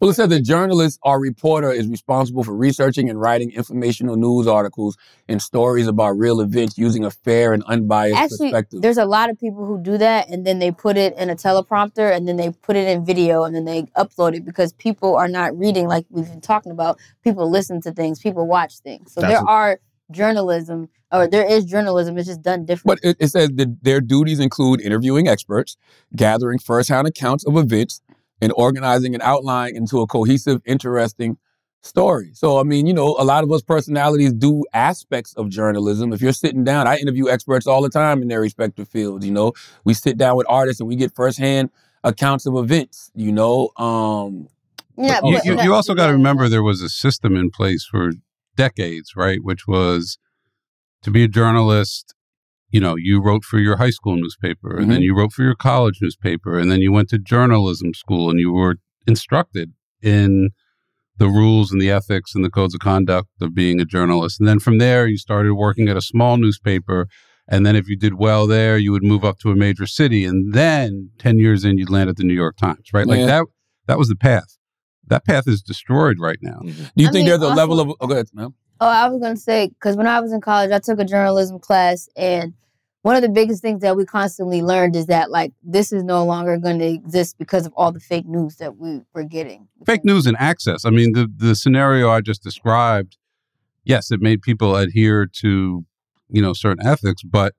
Well, 0.00 0.10
it 0.10 0.14
said 0.14 0.30
the 0.30 0.40
journalist 0.40 0.98
or 1.04 1.20
reporter 1.20 1.70
is 1.70 1.86
responsible 1.86 2.42
for 2.42 2.56
researching 2.56 3.08
and 3.08 3.20
writing 3.20 3.52
informational 3.52 4.16
news 4.16 4.48
articles 4.48 4.96
and 5.28 5.40
stories 5.40 5.86
about 5.86 6.18
real 6.18 6.40
events 6.40 6.76
using 6.76 7.04
a 7.04 7.10
fair 7.12 7.52
and 7.52 7.62
unbiased 7.68 8.16
Actually, 8.18 8.50
perspective. 8.50 8.82
there's 8.82 8.98
a 8.98 9.04
lot 9.04 9.30
of 9.30 9.38
people 9.38 9.64
who 9.64 9.80
do 9.80 9.96
that, 9.98 10.28
and 10.28 10.44
then 10.44 10.58
they 10.58 10.72
put 10.72 10.96
it 10.96 11.16
in 11.16 11.30
a 11.30 11.36
teleprompter, 11.36 12.12
and 12.12 12.26
then 12.26 12.36
they 12.36 12.50
put 12.50 12.74
it 12.74 12.88
in 12.88 13.04
video, 13.04 13.44
and 13.44 13.54
then 13.54 13.64
they 13.64 13.82
upload 13.96 14.34
it 14.34 14.44
because 14.44 14.72
people 14.72 15.14
are 15.14 15.28
not 15.28 15.56
reading 15.56 15.86
like 15.86 16.04
we've 16.10 16.26
been 16.28 16.40
talking 16.40 16.72
about. 16.72 16.98
People 17.22 17.48
listen 17.48 17.80
to 17.82 17.92
things, 17.92 18.18
people 18.18 18.44
watch 18.44 18.80
things. 18.80 19.12
So 19.12 19.20
That's 19.20 19.34
there 19.34 19.40
a- 19.42 19.46
are 19.48 19.80
journalism, 20.12 20.88
or 21.10 21.26
there 21.26 21.44
is 21.46 21.64
journalism. 21.64 22.16
It's 22.18 22.28
just 22.28 22.42
done 22.42 22.64
differently. 22.64 23.00
But 23.02 23.10
it, 23.10 23.24
it 23.24 23.28
says 23.28 23.50
that 23.54 23.82
their 23.82 24.00
duties 24.00 24.38
include 24.40 24.80
interviewing 24.80 25.28
experts, 25.28 25.76
gathering 26.14 26.58
firsthand 26.58 27.06
accounts 27.08 27.44
of 27.46 27.56
events, 27.56 28.00
and 28.40 28.52
organizing 28.56 29.14
and 29.14 29.22
outlining 29.22 29.76
into 29.76 30.00
a 30.00 30.06
cohesive, 30.06 30.60
interesting 30.64 31.38
story. 31.80 32.30
So, 32.34 32.58
I 32.58 32.62
mean, 32.62 32.86
you 32.86 32.94
know, 32.94 33.16
a 33.18 33.24
lot 33.24 33.42
of 33.44 33.50
us 33.52 33.62
personalities 33.62 34.32
do 34.32 34.64
aspects 34.72 35.34
of 35.34 35.48
journalism. 35.48 36.12
If 36.12 36.20
you're 36.22 36.32
sitting 36.32 36.64
down, 36.64 36.86
I 36.86 36.96
interview 36.98 37.28
experts 37.28 37.66
all 37.66 37.82
the 37.82 37.88
time 37.90 38.22
in 38.22 38.28
their 38.28 38.40
respective 38.40 38.88
fields. 38.88 39.26
You 39.26 39.32
know, 39.32 39.52
we 39.84 39.94
sit 39.94 40.16
down 40.16 40.36
with 40.36 40.46
artists 40.48 40.80
and 40.80 40.88
we 40.88 40.96
get 40.96 41.14
firsthand 41.14 41.70
accounts 42.04 42.46
of 42.46 42.56
events. 42.56 43.10
You 43.14 43.32
know, 43.32 43.70
um, 43.76 44.48
Yeah, 44.96 45.20
you, 45.24 45.36
but- 45.36 45.44
you, 45.44 45.62
you 45.62 45.74
also 45.74 45.94
got 45.94 46.06
to 46.06 46.12
remember 46.12 46.48
there 46.48 46.62
was 46.62 46.82
a 46.82 46.88
system 46.88 47.36
in 47.36 47.50
place 47.50 47.84
for 47.84 48.12
decades, 48.56 49.12
right? 49.16 49.38
Which 49.42 49.66
was 49.66 50.18
to 51.02 51.10
be 51.10 51.24
a 51.24 51.28
journalist. 51.28 52.14
You 52.70 52.80
know, 52.80 52.96
you 52.96 53.22
wrote 53.22 53.44
for 53.44 53.58
your 53.58 53.76
high 53.76 53.90
school 53.90 54.16
newspaper, 54.16 54.76
and 54.78 54.90
then 54.90 55.00
Mhm. 55.00 55.04
you 55.04 55.14
wrote 55.16 55.32
for 55.32 55.42
your 55.42 55.54
college 55.54 55.98
newspaper, 56.00 56.58
and 56.58 56.70
then 56.70 56.80
you 56.80 56.90
went 56.90 57.10
to 57.10 57.18
journalism 57.18 57.92
school, 57.92 58.30
and 58.30 58.40
you 58.40 58.50
were 58.50 58.76
instructed 59.06 59.72
in 60.00 60.50
the 61.18 61.28
rules 61.28 61.70
and 61.70 61.80
the 61.80 61.90
ethics 61.90 62.34
and 62.34 62.42
the 62.44 62.50
codes 62.50 62.74
of 62.74 62.80
conduct 62.80 63.28
of 63.42 63.54
being 63.54 63.78
a 63.80 63.84
journalist. 63.84 64.40
And 64.40 64.48
then 64.48 64.58
from 64.58 64.78
there, 64.78 65.06
you 65.06 65.18
started 65.18 65.54
working 65.54 65.88
at 65.88 65.96
a 65.96 66.00
small 66.02 66.38
newspaper. 66.38 67.06
And 67.46 67.66
then 67.66 67.76
if 67.76 67.88
you 67.88 67.96
did 67.96 68.14
well 68.14 68.46
there, 68.46 68.78
you 68.78 68.92
would 68.92 69.02
move 69.02 69.24
up 69.24 69.38
to 69.40 69.50
a 69.50 69.54
major 69.56 69.86
city. 69.86 70.24
And 70.24 70.54
then 70.54 71.10
10 71.18 71.38
years 71.38 71.64
in, 71.64 71.76
you'd 71.76 71.90
land 71.90 72.08
at 72.08 72.16
the 72.16 72.24
New 72.24 72.34
York 72.34 72.56
Times, 72.56 72.88
right? 72.94 73.06
Like 73.06 73.18
Yeah. 73.20 73.26
that, 73.26 73.44
that 73.88 73.98
was 73.98 74.08
the 74.08 74.16
path. 74.16 74.56
That 75.08 75.24
path 75.24 75.48
is 75.48 75.62
destroyed 75.62 76.18
right 76.20 76.38
now. 76.40 76.60
Mm-hmm. 76.62 76.84
do 76.96 77.02
you 77.02 77.08
I 77.08 77.12
think 77.12 77.14
mean, 77.14 77.26
there's 77.26 77.40
a 77.42 77.44
also- 77.44 77.56
level 77.56 77.80
of, 77.80 77.92
oh, 78.00 78.06
go 78.06 78.14
ahead, 78.14 78.28
ma'am. 78.32 78.54
Oh, 78.80 78.88
I 78.88 79.08
was 79.08 79.20
gonna 79.20 79.36
say 79.36 79.68
because 79.68 79.96
when 79.96 80.06
I 80.08 80.18
was 80.20 80.32
in 80.32 80.40
college, 80.40 80.72
I 80.72 80.80
took 80.80 80.98
a 80.98 81.04
journalism 81.04 81.60
class, 81.60 82.08
and 82.16 82.52
one 83.02 83.14
of 83.14 83.22
the 83.22 83.28
biggest 83.28 83.62
things 83.62 83.80
that 83.82 83.96
we 83.96 84.04
constantly 84.04 84.60
learned 84.62 84.96
is 84.96 85.06
that 85.06 85.30
like 85.30 85.52
this 85.62 85.92
is 85.92 86.02
no 86.02 86.24
longer 86.24 86.56
going 86.56 86.78
to 86.80 86.86
exist 86.86 87.36
because 87.38 87.66
of 87.66 87.72
all 87.76 87.90
the 87.92 88.00
fake 88.00 88.26
news 88.26 88.56
that 88.56 88.76
we 88.78 89.00
were 89.12 89.24
getting. 89.24 89.68
Fake 89.86 90.04
news 90.04 90.26
and 90.26 90.36
access. 90.38 90.84
I 90.84 90.90
mean, 90.90 91.12
the, 91.12 91.30
the 91.36 91.54
scenario 91.56 92.10
I 92.10 92.20
just 92.20 92.42
described, 92.44 93.18
yes, 93.84 94.10
it 94.12 94.20
made 94.20 94.40
people 94.42 94.74
adhere 94.76 95.26
to, 95.40 95.84
you 96.28 96.42
know, 96.42 96.52
certain 96.52 96.84
ethics, 96.86 97.22
but 97.24 97.54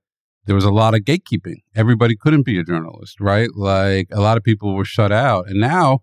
there 0.46 0.56
was 0.56 0.64
a 0.66 0.72
lot 0.72 0.94
of 0.94 1.02
gatekeeping. 1.02 1.62
Everybody 1.76 2.16
couldn't 2.16 2.44
be 2.46 2.58
a 2.58 2.64
journalist, 2.64 3.20
right? 3.20 3.50
Like 3.54 4.08
a 4.12 4.22
lot 4.22 4.38
of 4.38 4.44
people 4.44 4.76
were 4.76 4.86
shut 4.86 5.12
out. 5.12 5.48
And 5.50 5.60
now 5.60 6.00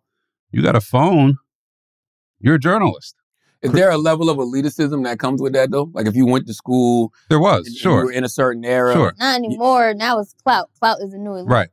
you 0.53 0.63
got 0.63 0.77
a 0.77 0.81
phone, 0.81 1.37
you're 2.41 2.57
a 2.57 2.59
journalist. 2.61 3.17
Is 3.63 3.73
there 3.73 3.91
a 3.91 3.99
level 3.99 4.31
of 4.31 4.39
elitism 4.39 5.05
that 5.05 5.19
comes 5.19 5.43
with 5.43 5.53
that 5.53 5.71
though? 5.71 5.91
Like 5.93 6.07
if 6.07 6.17
you 6.17 6.27
went 6.27 6.47
to 6.47 6.55
school, 6.55 7.13
There 7.29 7.41
was, 7.41 7.67
and 7.67 7.75
you 7.75 7.81
sure. 7.81 8.05
were 8.07 8.13
in 8.13 8.25
a 8.25 8.29
certain 8.29 8.65
era, 8.65 8.95
Sure. 8.95 9.13
Not 9.19 9.37
anymore. 9.37 9.93
Now 9.95 10.19
it's 10.19 10.35
clout. 10.43 10.71
Clout 10.79 10.99
is 11.03 11.13
a 11.13 11.19
new 11.19 11.35
elite. 11.35 11.49
Right. 11.49 11.69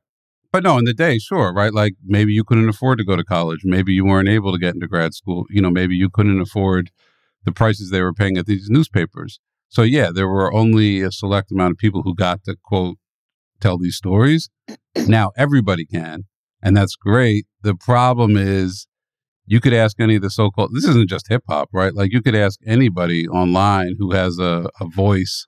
But 0.51 0.63
no, 0.63 0.77
in 0.77 0.85
the 0.85 0.93
day, 0.93 1.17
sure, 1.17 1.53
right? 1.53 1.73
Like 1.73 1.93
maybe 2.05 2.33
you 2.33 2.43
couldn't 2.43 2.67
afford 2.67 2.97
to 2.99 3.05
go 3.05 3.15
to 3.15 3.23
college. 3.23 3.61
Maybe 3.63 3.93
you 3.93 4.05
weren't 4.05 4.27
able 4.29 4.51
to 4.51 4.57
get 4.57 4.73
into 4.73 4.87
grad 4.87 5.13
school. 5.13 5.45
You 5.49 5.61
know, 5.61 5.69
maybe 5.69 5.95
you 5.95 6.09
couldn't 6.09 6.41
afford 6.41 6.91
the 7.45 7.51
prices 7.51 7.89
they 7.89 8.01
were 8.01 8.13
paying 8.13 8.37
at 8.37 8.45
these 8.45 8.69
newspapers. 8.69 9.39
So 9.69 9.83
yeah, 9.83 10.09
there 10.13 10.27
were 10.27 10.53
only 10.53 11.01
a 11.01 11.11
select 11.11 11.51
amount 11.51 11.71
of 11.71 11.77
people 11.77 12.01
who 12.03 12.15
got 12.15 12.43
to 12.45 12.55
quote 12.61 12.97
tell 13.59 13.77
these 13.77 13.95
stories. 13.95 14.49
now 15.07 15.31
everybody 15.37 15.85
can, 15.85 16.25
and 16.61 16.75
that's 16.75 16.95
great. 16.95 17.45
The 17.61 17.75
problem 17.75 18.35
is 18.37 18.87
you 19.45 19.59
could 19.61 19.73
ask 19.73 19.99
any 19.99 20.15
of 20.15 20.21
the 20.21 20.29
so-called 20.29 20.71
this 20.73 20.85
isn't 20.85 21.09
just 21.09 21.27
hip 21.29 21.43
hop, 21.47 21.69
right? 21.73 21.93
Like 21.93 22.11
you 22.11 22.21
could 22.21 22.35
ask 22.35 22.59
anybody 22.65 23.27
online 23.27 23.95
who 23.99 24.11
has 24.11 24.37
a, 24.39 24.69
a 24.81 24.85
voice 24.87 25.45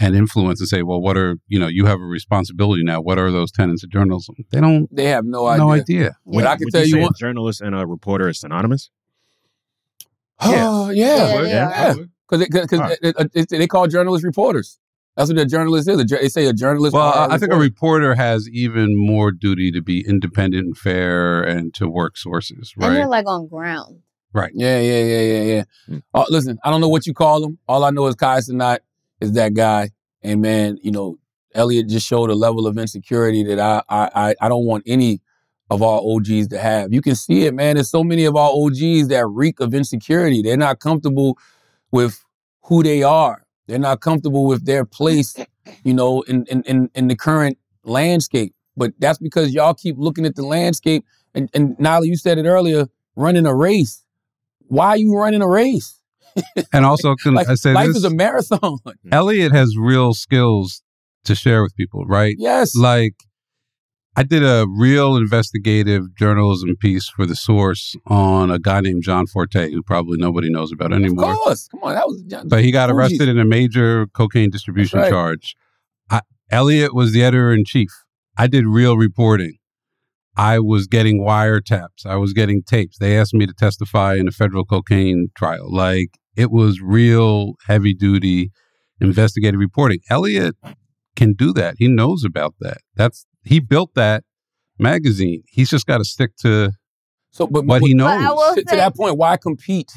and 0.00 0.14
influence 0.14 0.60
and 0.60 0.68
say, 0.68 0.82
well, 0.82 1.00
what 1.00 1.16
are 1.16 1.36
you 1.48 1.58
know, 1.58 1.66
you 1.68 1.86
have 1.86 2.00
a 2.00 2.04
responsibility 2.04 2.82
now. 2.84 3.00
What 3.00 3.18
are 3.18 3.30
those 3.32 3.50
tenets 3.50 3.82
of 3.84 3.90
journalism? 3.90 4.36
They 4.50 4.60
don't 4.60 4.88
They 4.94 5.06
have 5.06 5.24
no 5.24 5.46
idea. 5.46 5.64
no 5.64 5.70
idea. 5.72 6.16
But 6.26 6.46
I 6.46 6.56
can 6.56 6.66
Would 6.66 6.72
tell 6.74 6.84
you 6.84 6.92
say 6.94 7.00
one. 7.00 7.10
a 7.14 7.18
journalist 7.18 7.60
and 7.60 7.74
a 7.74 7.86
reporter 7.86 8.28
is 8.28 8.40
synonymous. 8.40 8.90
Oh 10.40 10.90
yeah, 10.90 11.16
Yeah, 11.34 11.42
they 11.42 11.48
yeah. 11.50 11.94
Because 12.28 12.46
because 12.48 12.80
Alright. 12.80 13.48
they 13.48 13.66
call 13.66 13.86
journalists 13.88 14.24
reporters. 14.24 14.78
That's 15.18 15.30
what 15.30 15.38
a 15.38 15.46
journalist 15.46 15.88
is. 15.88 16.00
A 16.00 16.04
They 16.04 16.28
say 16.28 16.46
a 16.46 16.52
journalist. 16.52 16.94
Well, 16.94 17.08
or 17.08 17.16
I 17.16 17.34
I 17.34 17.38
think 17.38 17.52
a 17.52 17.56
reporter. 17.56 18.08
reporter 18.10 18.14
has 18.14 18.48
even 18.50 18.96
more 18.96 19.32
duty 19.32 19.72
to 19.72 19.82
be 19.82 20.06
independent 20.08 20.64
and 20.64 20.78
fair 20.78 21.42
and 21.42 21.74
to 21.74 21.88
work 21.88 22.16
sources, 22.16 22.72
And 22.76 22.94
they're 22.94 23.00
right? 23.02 23.08
like 23.10 23.26
on 23.26 23.48
ground. 23.48 23.98
Right. 24.32 24.52
Yeah, 24.54 24.78
yeah, 24.78 25.02
yeah, 25.02 25.20
yeah, 25.20 25.42
yeah. 25.42 25.64
Mm. 25.88 26.02
Uh, 26.14 26.24
listen, 26.28 26.58
I 26.62 26.70
don't 26.70 26.80
know 26.80 26.88
what 26.88 27.04
you 27.06 27.14
call 27.14 27.42
him. 27.44 27.58
All 27.66 27.82
I 27.84 27.90
know 27.90 28.06
is 28.06 28.14
Kai 28.14 28.38
Cenat 28.38 28.78
is 29.20 29.32
that 29.32 29.54
guy. 29.54 29.90
And 30.22 30.40
man, 30.40 30.78
you 30.82 30.92
know, 30.92 31.18
Elliot 31.52 31.88
just 31.88 32.06
showed 32.06 32.30
a 32.30 32.36
level 32.36 32.68
of 32.68 32.78
insecurity 32.78 33.42
that 33.42 33.58
I 33.58 33.82
I 33.88 34.10
I, 34.14 34.34
I 34.42 34.48
don't 34.48 34.66
want 34.66 34.84
any 34.86 35.20
of 35.68 35.82
our 35.82 36.00
OGs 36.00 36.46
to 36.48 36.58
have. 36.60 36.92
You 36.92 37.02
can 37.02 37.16
see 37.16 37.44
it, 37.46 37.54
man. 37.54 37.74
There's 37.74 37.90
so 37.90 38.04
many 38.04 38.24
of 38.24 38.36
our 38.36 38.50
OGs 38.50 39.08
that 39.08 39.26
reek 39.28 39.58
of 39.58 39.74
insecurity. 39.74 40.42
They're 40.42 40.56
not 40.56 40.78
comfortable 40.78 41.36
with 41.90 42.24
who 42.62 42.84
they 42.84 43.02
are. 43.02 43.44
They're 43.68 43.78
not 43.78 44.00
comfortable 44.00 44.46
with 44.46 44.66
their 44.66 44.84
place, 44.84 45.36
you 45.84 45.94
know, 45.94 46.22
in 46.22 46.44
in 46.46 46.62
in, 46.64 46.90
in 46.94 47.06
the 47.08 47.14
current 47.16 47.58
landscape. 47.84 48.54
But 48.76 48.94
that's 48.98 49.18
because 49.18 49.52
y'all 49.54 49.74
keep 49.74 49.96
looking 49.98 50.26
at 50.26 50.34
the 50.34 50.42
landscape. 50.44 51.04
And 51.34 51.48
and 51.54 51.76
Nyla, 51.78 52.06
you 52.06 52.16
said 52.16 52.38
it 52.38 52.46
earlier, 52.46 52.86
running 53.14 53.46
a 53.46 53.54
race. 53.54 54.02
Why 54.66 54.88
are 54.88 54.96
you 54.96 55.14
running 55.16 55.42
a 55.42 55.48
race? 55.48 55.94
And 56.72 56.84
also, 56.84 57.14
can 57.16 57.34
Like, 57.34 57.48
I 57.48 57.54
say 57.54 57.72
life 57.72 57.88
this? 57.88 57.96
is 57.98 58.04
a 58.04 58.10
marathon. 58.10 58.78
Hmm. 58.84 59.12
Elliot 59.12 59.52
has 59.52 59.76
real 59.78 60.14
skills 60.14 60.82
to 61.24 61.34
share 61.34 61.62
with 61.62 61.74
people, 61.76 62.04
right? 62.06 62.36
Yes. 62.38 62.76
Like, 62.76 63.14
I 64.18 64.24
did 64.24 64.42
a 64.42 64.66
real 64.68 65.16
investigative 65.16 66.12
journalism 66.16 66.70
mm. 66.70 66.80
piece 66.80 67.08
for 67.08 67.24
the 67.24 67.36
source 67.36 67.94
on 68.08 68.50
a 68.50 68.58
guy 68.58 68.80
named 68.80 69.04
John 69.04 69.28
Forte, 69.28 69.70
who 69.70 69.80
probably 69.80 70.18
nobody 70.18 70.50
knows 70.50 70.72
about 70.72 70.92
anymore. 70.92 71.30
Of 71.30 71.36
course. 71.36 71.68
Come 71.68 71.84
on. 71.84 71.94
That 71.94 72.08
was 72.08 72.20
But 72.48 72.64
he 72.64 72.72
got 72.72 72.90
arrested 72.90 73.28
in 73.28 73.38
a 73.38 73.44
major 73.44 74.08
cocaine 74.08 74.50
distribution 74.50 74.98
right. 74.98 75.08
charge. 75.08 75.54
I, 76.10 76.22
Elliot 76.50 76.96
was 76.96 77.12
the 77.12 77.22
editor 77.22 77.52
in 77.52 77.64
chief. 77.64 77.90
I 78.36 78.48
did 78.48 78.66
real 78.66 78.96
reporting. 78.96 79.58
I 80.36 80.58
was 80.58 80.88
getting 80.88 81.20
wiretaps. 81.20 82.04
I 82.04 82.16
was 82.16 82.32
getting 82.32 82.64
tapes. 82.64 82.98
They 82.98 83.16
asked 83.16 83.34
me 83.34 83.46
to 83.46 83.54
testify 83.54 84.16
in 84.16 84.26
a 84.26 84.32
federal 84.32 84.64
cocaine 84.64 85.28
trial. 85.36 85.72
Like 85.72 86.08
it 86.36 86.50
was 86.50 86.80
real 86.80 87.52
heavy 87.68 87.94
duty 87.94 88.50
investigative 89.00 89.60
reporting. 89.60 90.00
Elliot 90.10 90.56
can 91.14 91.34
do 91.34 91.52
that. 91.52 91.76
He 91.78 91.86
knows 91.86 92.24
about 92.24 92.54
that. 92.58 92.78
That's 92.96 93.24
he 93.48 93.60
built 93.60 93.94
that 93.94 94.24
magazine. 94.78 95.42
He's 95.48 95.70
just 95.70 95.86
got 95.86 95.98
to 95.98 96.04
stick 96.04 96.36
to 96.42 96.72
so, 97.30 97.46
but, 97.46 97.64
what 97.66 97.82
he 97.82 97.94
But 97.94 98.04
I 98.06 98.24
knows. 98.24 98.36
will 98.36 98.54
to, 98.56 98.62
to 98.64 98.76
that 98.76 98.96
point, 98.96 99.16
why 99.16 99.36
compete? 99.36 99.92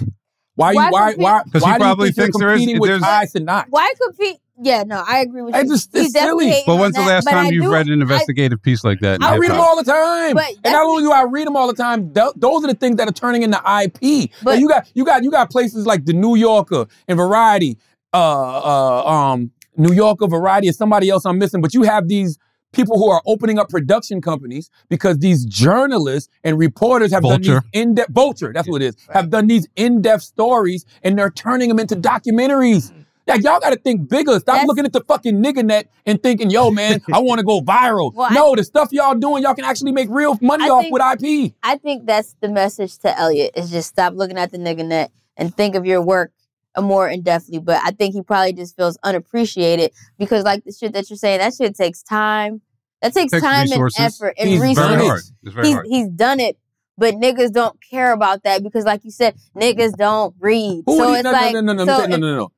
Why 0.56 0.74
Why 0.74 0.86
you 0.88 0.91
why 0.91 1.12
compete? 1.12 1.18
he 1.18 1.24
why 1.24 1.43
do 1.43 1.60
you 1.70 1.76
probably 1.80 2.12
think 2.12 2.18
you're 2.18 2.26
thinks 2.26 2.39
there 2.39 2.54
is- 2.54 2.60
competing 2.62 2.82
with 2.82 2.89
there's- 2.89 3.04
Kai 3.04 3.26
Cenat? 3.26 3.66
Why 3.70 3.93
compete? 4.02 4.38
Yeah, 4.64 4.84
no, 4.86 5.04
I 5.08 5.20
agree 5.22 5.41
with 5.41 5.56
It's 5.56 5.64
you. 5.64 5.70
just- 5.76 5.89
He's 5.91 6.06
it's 6.06 6.14
definitely 6.14 6.52
silly. 6.52 6.64
But 6.68 6.76
when's 6.76 6.93
the 6.95 7.02
last 7.02 7.26
but 7.26 7.32
time 7.32 7.52
you've 7.52 7.64
do- 7.64 7.72
read 7.72 7.88
an 7.88 8.02
investigative 8.02 8.62
piece 8.62 8.84
like 8.84 8.99
that? 8.99 9.16
in 9.16 9.24
I 9.24 9.38
read 9.38 9.49
them 9.49 9.60
all 9.60 9.76
the 9.76 9.84
time, 9.89 10.36
But 10.36 10.49
and 10.64 10.74
not 10.74 10.86
only 10.86 11.04
do 11.04 11.12
I 11.12 11.24
read 11.24 11.47
them 11.47 11.56
all 11.56 11.68
the 11.68 11.74
time, 11.74 12.14
th- 12.14 12.34
those 12.36 12.64
are 12.64 12.68
the 12.68 12.76
things 12.76 12.97
that 12.97 13.08
are 13.08 13.14
turning 13.14 13.41
into 13.43 13.58
IP. 13.66 14.30
But 14.43 14.45
But- 14.45 14.60
you 14.60 14.68
got 14.68 14.88
you 14.93 15.04
got 15.06 15.24
you 15.24 15.32
got 15.32 15.49
places 15.49 15.86
like 15.88 16.06
the 16.06 16.14
New 16.14 16.36
Yorker 16.36 16.86
and 17.08 17.18
Variety, 17.18 17.78
uh, 18.14 18.18
uh, 18.18 19.04
um, 19.10 19.52
New 19.78 19.93
Yorker, 19.93 20.28
Variety, 20.28 20.68
and 20.68 20.76
somebody 20.76 21.10
else 21.10 21.26
I'm 21.26 21.39
missing. 21.39 21.62
But 21.62 21.74
you 21.74 21.84
have 21.84 22.08
these 22.08 22.38
people 22.74 22.97
who 22.97 23.09
are 23.09 23.22
opening 23.26 23.59
up 23.59 23.69
production 23.69 24.22
companies 24.22 24.69
because 24.89 25.19
these 25.19 25.45
journalists 25.45 26.30
and 26.43 26.57
reporters 26.57 27.11
have 27.11 27.24
done 27.24 27.41
these 27.41 27.59
in-depth 27.74 28.11
Vulture, 28.11 28.51
that's 28.53 28.67
what 28.69 28.82
it 28.82 28.86
is, 28.88 28.95
have 29.13 29.30
done 29.30 29.47
these 29.47 29.67
in-depth 29.76 30.24
stories, 30.24 30.86
and 31.03 31.17
they're 31.17 31.30
turning 31.32 31.69
them 31.69 31.80
into 31.80 31.95
documentaries. 31.95 32.91
Mm-hmm. 32.91 33.01
Like 33.28 33.43
y'all 33.43 33.59
got 33.59 33.69
to 33.69 33.80
think 33.80 34.09
bigger. 34.09 34.34
Stop 34.39 34.45
That's- 34.45 34.67
looking 34.67 34.84
at 34.84 34.91
the 34.93 35.01
fucking 35.01 35.41
nigga 35.41 35.63
net 35.63 35.89
and 36.05 36.22
thinking, 36.22 36.49
"Yo, 36.49 36.69
man, 36.72 37.01
I 37.13 37.19
want 37.19 37.39
to 37.39 37.45
go 37.45 37.61
viral." 37.61 38.13
Well, 38.13 38.28
I- 38.30 38.34
no, 38.34 38.55
the 38.55 38.63
stuff 38.63 38.89
y'all 38.91 39.15
doing, 39.15 39.43
y'all 39.43 39.53
can 39.53 39.63
actually 39.63 39.91
make 39.93 40.09
real 40.09 40.38
money 40.41 40.65
I 40.65 40.69
off 40.69 40.82
think- 40.82 40.93
with 40.93 41.24
IP. 41.24 41.53
I 41.63 41.78
think 41.78 42.05
that's 42.07 42.36
the 42.41 42.49
message 42.49 42.97
to 42.99 43.17
Elliot 43.17 43.51
is 43.55 43.69
just 43.72 43.89
stop 43.89 44.15
looking 44.15 44.38
at 44.38 44.51
the 44.51 44.57
nigga 44.57 44.86
net 44.86 45.11
and 45.38 45.55
think 45.55 45.76
of 45.76 45.86
your 45.86 46.01
work 46.01 46.32
more 46.80 47.07
in 47.09 47.24
depthly. 47.24 47.63
But 47.63 47.82
I 47.84 47.91
think 47.91 48.13
he 48.13 48.22
probably 48.22 48.53
just 48.53 48.76
feels 48.76 48.97
unappreciated 49.03 49.91
because 50.17 50.43
like 50.43 50.63
the 50.63 50.72
shit 50.72 50.93
that 50.93 51.09
you're 51.09 51.17
saying, 51.17 51.39
that 51.39 51.53
shit 51.53 51.76
takes 51.76 52.03
time. 52.03 52.61
That 53.01 53.13
takes, 53.13 53.32
Takes 53.32 53.43
time 53.43 53.63
resources. 53.63 53.99
and 53.99 54.05
effort 54.05 54.36
and 54.38 54.47
He's 54.47 54.59
very 54.59 54.69
research. 54.69 54.88
Very 54.89 55.07
hard. 55.07 55.22
It's 55.41 55.53
very 55.53 55.67
he's 55.67 55.74
hard. 55.74 55.86
he's 55.88 56.07
done 56.09 56.39
it, 56.39 56.57
but 56.99 57.15
niggas 57.15 57.51
don't 57.51 57.76
care 57.89 58.13
about 58.13 58.43
that 58.43 58.61
because, 58.61 58.86
like 58.86 59.03
you 59.03 59.09
said, 59.09 59.36
niggas 59.55 59.97
don't 59.97 60.36
read. 60.39 60.84
Who 60.86 60.97
so 60.97 61.09
are 61.09 61.15
it's 61.15 61.24
no, 61.24 61.32
like 61.32 61.53
no, 61.53 61.61
no, 61.61 61.74
no, 61.74 61.86
so 61.86 61.97
no, 61.97 62.05
no, 62.05 62.17
no, 62.17 62.36
no. 62.36 62.51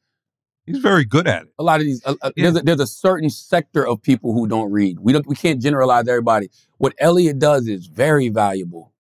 He's 0.66 0.78
very 0.80 1.04
good 1.04 1.28
at 1.28 1.44
it. 1.44 1.50
A 1.60 1.64
lot 1.64 1.82
of 1.82 1.86
these, 1.86 2.02
uh, 2.06 2.16
uh, 2.22 2.32
there's, 2.38 2.56
a, 2.56 2.62
there's 2.62 2.80
a 2.80 2.88
certain 2.88 3.30
sector 3.30 3.86
of 3.86 4.02
people 4.02 4.34
who 4.34 4.48
don't 4.48 4.72
read. 4.72 5.00
We 5.00 5.12
don't, 5.12 5.28
we 5.28 5.36
can't 5.36 5.62
generalize 5.62 6.08
everybody. 6.08 6.50
What 6.78 6.94
Elliot 7.00 7.38
does 7.40 7.68
is 7.68 7.88
very 7.88 8.30
valuable, 8.30 8.93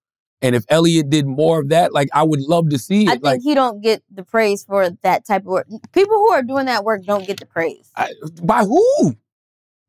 and 0.43 0.55
if 0.55 0.65
Elliot 0.69 1.09
did 1.09 1.25
more 1.25 1.59
of 1.61 1.69
that, 1.69 1.93
like 1.93 2.09
I 2.13 2.21
would 2.23 2.41
love 2.41 2.69
to 2.69 2.77
see 2.77 3.03
it. 3.05 3.07
I 3.07 3.11
think 3.13 3.23
like 3.23 3.41
he 3.41 3.55
don't 3.55 3.81
get 3.81 4.03
the 4.13 4.23
praise 4.23 4.63
for 4.63 4.89
that 5.01 5.25
type 5.25 5.41
of 5.41 5.47
work. 5.47 5.67
People 5.93 6.17
who 6.17 6.31
are 6.31 6.43
doing 6.43 6.65
that 6.67 6.83
work 6.83 7.03
don't 7.05 7.25
get 7.25 7.39
the 7.39 7.45
praise. 7.47 7.89
I, 7.95 8.09
by 8.43 8.63
who? 8.63 9.15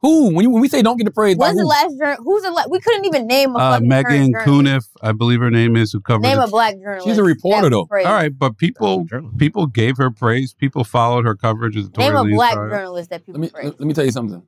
Who? 0.01 0.35
When, 0.35 0.43
you, 0.45 0.51
when 0.51 0.61
we 0.61 0.69
say 0.69 0.83
don't 0.83 0.99
get 0.99 1.05
the 1.05 1.11
praise, 1.11 1.37
by 1.37 1.47
When's 1.47 1.57
the 1.57 1.63
who? 1.63 1.69
last 1.69 1.99
journal? 1.99 2.23
Who's 2.25 2.43
the 2.43 2.51
last? 2.51 2.71
We 2.71 2.79
couldn't 2.79 3.07
even 3.07 3.27
name 3.27 3.57
a 3.57 3.59
Uh, 3.59 3.71
fucking 3.73 3.89
Megan 3.89 4.33
current. 4.35 4.49
Kuniff, 4.67 4.87
I 5.01 5.13
believe 5.13 5.41
her 5.41 5.51
name 5.51 5.77
is, 5.77 5.93
who 5.93 6.01
covered 6.01 6.25
Name 6.25 6.39
it. 6.39 6.45
a 6.45 6.49
black 6.49 6.75
journalist. 6.75 7.07
She's 7.09 7.17
a 7.17 7.23
reporter, 7.25 7.71
though. 7.71 7.87
praised. 7.87 8.07
All 8.07 8.13
right, 8.15 8.37
but 8.39 8.59
people 8.59 9.07
people 9.39 9.67
gave 9.67 9.97
her 9.97 10.11
praise. 10.11 10.53
People 10.53 10.85
followed 10.85 11.25
her 11.25 11.35
coverage 11.35 11.75
of 11.77 11.91
the 11.91 11.99
Name 11.99 12.15
a 12.15 12.25
black 12.25 12.53
trial. 12.53 12.69
journalist 12.69 13.09
that 13.11 13.25
people 13.25 13.41
let 13.41 13.47
me 13.47 13.51
praise. 13.51 13.65
let, 13.65 13.81
let 13.81 13.87
me 13.89 13.95
tell 13.95 14.05
you 14.05 14.13
something. 14.13 14.47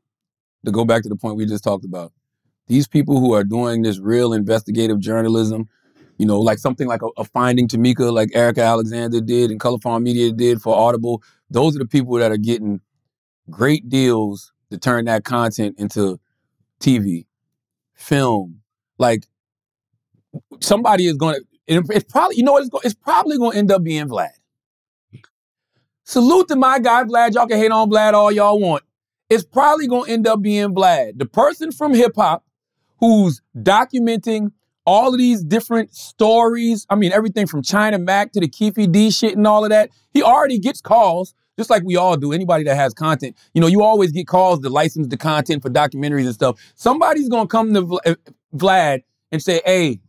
To 0.66 0.70
go 0.70 0.84
back 0.84 1.02
to 1.04 1.08
the 1.08 1.16
point 1.16 1.36
we 1.36 1.46
just 1.46 1.64
talked 1.64 1.86
about, 1.86 2.12
these 2.66 2.86
people 2.86 3.18
who 3.20 3.32
are 3.32 3.44
doing 3.44 3.80
this 3.80 3.98
real 3.98 4.34
investigative 4.34 4.98
journalism, 5.00 5.68
you 6.18 6.26
know, 6.26 6.40
like 6.40 6.58
something 6.58 6.86
like 6.86 7.02
a, 7.02 7.08
a 7.16 7.24
Finding 7.24 7.68
Tamika, 7.68 8.12
like 8.12 8.30
Erika 8.34 8.62
Alexander 8.62 9.20
did 9.20 9.50
and 9.50 9.60
Color 9.60 9.78
Farm 9.78 10.02
Media 10.02 10.32
did 10.32 10.62
for 10.62 10.74
Audible. 10.74 11.22
Those 11.50 11.76
are 11.76 11.78
the 11.78 11.86
people 11.86 12.14
that 12.14 12.32
are 12.32 12.36
getting 12.36 12.80
great 13.50 13.88
deals 13.88 14.52
to 14.70 14.78
turn 14.78 15.04
that 15.04 15.24
content 15.24 15.76
into 15.78 16.18
TV, 16.80 17.26
film. 17.94 18.60
Like 18.98 19.26
somebody 20.60 21.06
is 21.06 21.14
going 21.14 21.36
to. 21.36 21.44
It's 21.68 22.10
probably 22.10 22.36
you 22.36 22.44
know 22.44 22.52
what 22.52 22.62
it's, 22.62 22.70
go, 22.70 22.80
it's 22.84 22.94
probably 22.94 23.38
going 23.38 23.52
to 23.52 23.58
end 23.58 23.72
up 23.72 23.82
being 23.82 24.08
Vlad. 24.08 24.30
Salute 26.04 26.48
to 26.48 26.56
my 26.56 26.78
guy 26.78 27.02
Vlad. 27.04 27.34
Y'all 27.34 27.46
can 27.46 27.58
hate 27.58 27.72
on 27.72 27.90
Vlad 27.90 28.12
all 28.12 28.30
y'all 28.30 28.58
want. 28.58 28.84
It's 29.28 29.44
probably 29.44 29.88
going 29.88 30.06
to 30.06 30.12
end 30.12 30.26
up 30.28 30.40
being 30.40 30.74
Vlad, 30.74 31.18
the 31.18 31.26
person 31.26 31.72
from 31.72 31.92
hip 31.92 32.12
hop 32.14 32.44
who's 32.98 33.42
documenting 33.56 34.52
all 34.86 35.12
of 35.12 35.18
these 35.18 35.42
different 35.42 35.94
stories. 35.94 36.86
I 36.88 36.94
mean, 36.94 37.12
everything 37.12 37.46
from 37.46 37.62
China 37.62 37.98
Mac 37.98 38.32
to 38.32 38.40
the 38.40 38.48
Keefe 38.48 38.90
D 38.92 39.10
shit 39.10 39.36
and 39.36 39.46
all 39.46 39.64
of 39.64 39.70
that. 39.70 39.90
He 40.14 40.22
already 40.22 40.58
gets 40.58 40.80
calls, 40.80 41.34
just 41.58 41.68
like 41.68 41.82
we 41.82 41.96
all 41.96 42.16
do. 42.16 42.32
Anybody 42.32 42.64
that 42.64 42.76
has 42.76 42.94
content, 42.94 43.36
you 43.52 43.60
know, 43.60 43.66
you 43.66 43.82
always 43.82 44.12
get 44.12 44.26
calls 44.26 44.60
to 44.60 44.68
license 44.68 45.08
the 45.08 45.16
content 45.16 45.62
for 45.62 45.70
documentaries 45.70 46.24
and 46.24 46.34
stuff. 46.34 46.60
Somebody's 46.76 47.28
to 47.28 47.46
come 47.46 47.74
to 47.74 48.00
uh, 48.06 48.14
Vlad 48.54 49.02
and 49.32 49.42
say, 49.42 49.60
hey, 49.66 50.00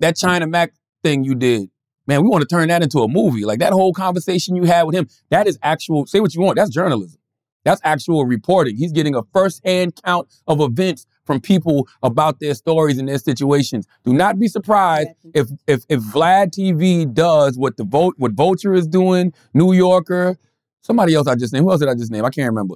that 0.00 0.16
China 0.16 0.46
Mac 0.46 0.74
thing 1.04 1.22
you 1.22 1.34
did, 1.34 1.70
man, 2.06 2.22
we 2.22 2.28
want 2.28 2.42
to 2.42 2.48
turn 2.48 2.68
that 2.68 2.82
into 2.82 2.98
a 2.98 3.08
movie. 3.08 3.44
Like 3.44 3.60
that 3.60 3.72
whole 3.72 3.92
conversation 3.92 4.56
you 4.56 4.64
had 4.64 4.82
with 4.82 4.96
him, 4.96 5.08
that 5.30 5.46
is 5.46 5.58
actual, 5.62 6.06
say 6.06 6.18
what 6.18 6.34
you 6.34 6.40
want, 6.40 6.56
that's 6.56 6.70
journalism. 6.70 7.20
That's 7.64 7.80
actual 7.84 8.24
reporting. 8.24 8.76
He's 8.76 8.90
getting 8.90 9.14
a 9.14 9.22
first-hand 9.32 10.00
count 10.04 10.28
of 10.48 10.60
events 10.60 11.06
from 11.24 11.40
people 11.40 11.88
about 12.02 12.40
their 12.40 12.54
stories 12.54 12.98
and 12.98 13.08
their 13.08 13.18
situations. 13.18 13.86
Do 14.04 14.12
not 14.12 14.38
be 14.38 14.48
surprised 14.48 15.10
if 15.34 15.48
if 15.66 15.84
if 15.88 16.00
Vlad 16.00 16.50
TV 16.50 17.12
does 17.12 17.56
what 17.58 17.76
the 17.76 17.84
vote 17.84 18.14
what 18.18 18.32
Vulture 18.32 18.74
is 18.74 18.86
doing, 18.86 19.32
New 19.54 19.72
Yorker, 19.72 20.36
somebody 20.82 21.14
else 21.14 21.26
I 21.26 21.34
just 21.34 21.52
named. 21.52 21.64
Who 21.64 21.70
else 21.70 21.80
did 21.80 21.88
I 21.88 21.94
just 21.94 22.10
name? 22.10 22.24
I 22.24 22.30
can't 22.30 22.48
remember. 22.48 22.74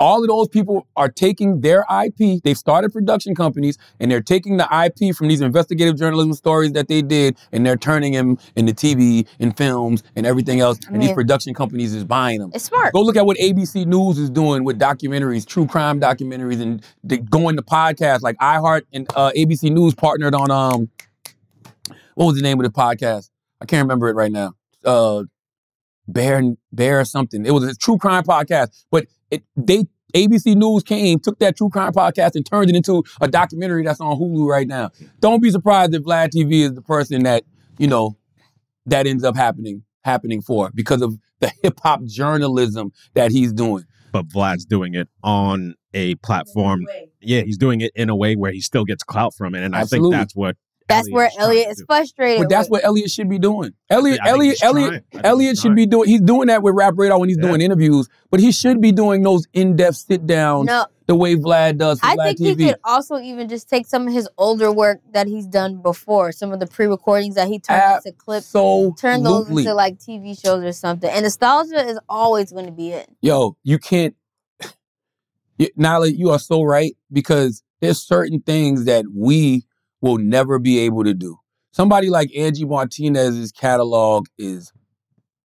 All 0.00 0.22
of 0.22 0.28
those 0.28 0.48
people 0.48 0.86
are 0.96 1.08
taking 1.08 1.60
their 1.60 1.84
IP. 2.04 2.42
They've 2.42 2.56
started 2.56 2.92
production 2.92 3.34
companies 3.34 3.78
and 4.00 4.10
they're 4.10 4.20
taking 4.20 4.56
the 4.56 4.68
IP 4.84 5.14
from 5.14 5.28
these 5.28 5.40
investigative 5.40 5.96
journalism 5.96 6.32
stories 6.34 6.72
that 6.72 6.88
they 6.88 7.02
did 7.02 7.36
and 7.52 7.64
they're 7.64 7.76
turning 7.76 8.12
them 8.12 8.38
into 8.56 8.72
TV 8.72 9.26
and 9.40 9.56
films 9.56 10.02
and 10.14 10.26
everything 10.26 10.60
else. 10.60 10.78
I 10.88 10.94
and 10.94 11.02
these 11.02 11.12
production 11.12 11.54
companies 11.54 11.94
is 11.94 12.04
buying 12.04 12.40
them. 12.40 12.50
It's 12.54 12.64
smart. 12.64 12.92
Go 12.92 13.02
look 13.02 13.16
at 13.16 13.26
what 13.26 13.36
ABC 13.38 13.86
News 13.86 14.18
is 14.18 14.30
doing 14.30 14.64
with 14.64 14.78
documentaries, 14.78 15.46
true 15.46 15.66
crime 15.66 16.00
documentaries, 16.00 16.60
and 16.60 17.30
going 17.30 17.56
to 17.56 17.62
podcasts 17.62 18.22
like 18.22 18.36
iHeart 18.38 18.82
and 18.92 19.06
uh, 19.14 19.30
ABC 19.36 19.70
News 19.70 19.94
partnered 19.94 20.34
on 20.34 20.50
um, 20.50 20.90
what 22.14 22.26
was 22.26 22.36
the 22.36 22.42
name 22.42 22.58
of 22.58 22.64
the 22.64 22.72
podcast? 22.72 23.30
I 23.60 23.66
can't 23.66 23.84
remember 23.84 24.08
it 24.08 24.14
right 24.14 24.32
now. 24.32 24.54
Uh, 24.84 25.24
Bear 26.08 26.42
Bear 26.72 27.04
something. 27.04 27.44
It 27.44 27.50
was 27.50 27.64
a 27.64 27.74
true 27.74 27.98
crime 27.98 28.24
podcast, 28.24 28.84
but 28.90 29.06
it 29.30 29.42
they 29.56 29.84
ABC 30.14 30.54
News 30.56 30.82
came, 30.82 31.18
took 31.18 31.38
that 31.40 31.56
true 31.56 31.68
crime 31.68 31.92
podcast 31.92 32.36
and 32.36 32.46
turned 32.46 32.70
it 32.70 32.76
into 32.76 33.02
a 33.20 33.28
documentary 33.28 33.84
that's 33.84 34.00
on 34.00 34.16
Hulu 34.16 34.46
right 34.46 34.66
now. 34.66 34.90
Don't 35.20 35.42
be 35.42 35.50
surprised 35.50 35.94
if 35.94 36.02
Vlad 36.02 36.30
TV 36.30 36.62
is 36.62 36.74
the 36.74 36.82
person 36.82 37.24
that 37.24 37.44
you 37.78 37.86
know 37.86 38.16
that 38.86 39.06
ends 39.06 39.24
up 39.24 39.36
happening 39.36 39.82
happening 40.04 40.40
for 40.40 40.70
because 40.74 41.02
of 41.02 41.18
the 41.40 41.52
hip 41.62 41.78
hop 41.82 42.04
journalism 42.04 42.92
that 43.14 43.30
he's 43.30 43.52
doing. 43.52 43.84
But 44.12 44.28
Vlad's 44.28 44.64
doing 44.64 44.94
it 44.94 45.08
on 45.22 45.74
a 45.92 46.14
platform. 46.16 46.86
Yeah, 47.20 47.42
he's 47.42 47.58
doing 47.58 47.80
it 47.80 47.92
in 47.94 48.08
a 48.08 48.16
way 48.16 48.36
where 48.36 48.52
he 48.52 48.60
still 48.60 48.84
gets 48.84 49.02
clout 49.02 49.34
from 49.36 49.54
it, 49.54 49.62
and 49.62 49.74
I 49.76 49.84
think 49.84 50.10
that's 50.10 50.34
what. 50.34 50.56
That's 50.88 51.10
where 51.10 51.30
Elliot 51.38 51.68
is 51.70 51.84
frustrated. 51.86 52.42
But 52.42 52.48
that's 52.48 52.68
with. 52.70 52.82
what 52.82 52.84
Elliot 52.84 53.10
should 53.10 53.28
be 53.28 53.38
doing. 53.38 53.72
Elliot, 53.90 54.20
I 54.22 54.26
think 54.26 54.34
Elliot, 54.36 54.58
Elliot, 54.62 54.88
trying. 54.88 54.94
I 54.94 55.12
think 55.12 55.24
Elliot 55.26 55.58
should 55.58 55.74
be 55.74 55.86
doing. 55.86 56.08
He's 56.08 56.20
doing 56.20 56.46
that 56.48 56.62
with 56.62 56.74
Rap 56.74 56.94
Radar 56.96 57.18
when 57.18 57.28
he's 57.28 57.38
Yeah. 57.38 57.48
doing 57.48 57.60
interviews, 57.60 58.08
but 58.30 58.40
he 58.40 58.52
should 58.52 58.80
be 58.80 58.92
doing 58.92 59.22
those 59.22 59.46
in-depth 59.52 59.96
sit 59.96 60.26
downs 60.26 60.66
No. 60.66 60.86
the 61.06 61.14
way 61.16 61.34
Vlad 61.36 61.78
does 61.78 61.98
I 62.02 62.14
Vlad 62.16 62.36
think 62.36 62.38
TV. 62.38 62.58
he 62.64 62.66
could 62.70 62.80
also 62.84 63.18
even 63.18 63.48
just 63.48 63.68
take 63.68 63.86
some 63.86 64.06
of 64.06 64.12
his 64.14 64.28
older 64.38 64.70
work 64.72 65.00
that 65.12 65.26
he's 65.26 65.46
done 65.46 65.82
before, 65.82 66.30
some 66.32 66.52
of 66.52 66.60
the 66.60 66.66
pre-recordings 66.66 67.34
that 67.34 67.48
he 67.48 67.58
turned 67.58 67.82
into 68.04 68.16
clips, 68.16 68.46
so 68.46 68.94
turn 68.98 69.22
those 69.22 69.48
into 69.48 69.74
like 69.74 69.98
TV 69.98 70.34
shows 70.40 70.62
or 70.62 70.72
something. 70.72 71.10
And 71.10 71.24
nostalgia 71.24 71.84
is 71.88 71.98
always 72.08 72.52
going 72.52 72.66
to 72.66 72.72
be 72.72 72.90
it. 72.92 73.08
Yo, 73.20 73.56
you 73.64 73.78
can't. 73.78 74.14
You, 75.58 75.68
Nyla, 75.78 76.14
you 76.14 76.30
are 76.30 76.38
so 76.38 76.62
right 76.62 76.94
because 77.10 77.62
there's 77.80 77.98
certain 77.98 78.40
things 78.40 78.84
that 78.84 79.06
we 79.14 79.64
will 80.00 80.18
never 80.18 80.58
be 80.58 80.78
able 80.80 81.04
to 81.04 81.14
do. 81.14 81.38
Somebody 81.72 82.08
like 82.08 82.34
Angie 82.36 82.64
Martinez's 82.64 83.52
catalog 83.52 84.26
is 84.38 84.72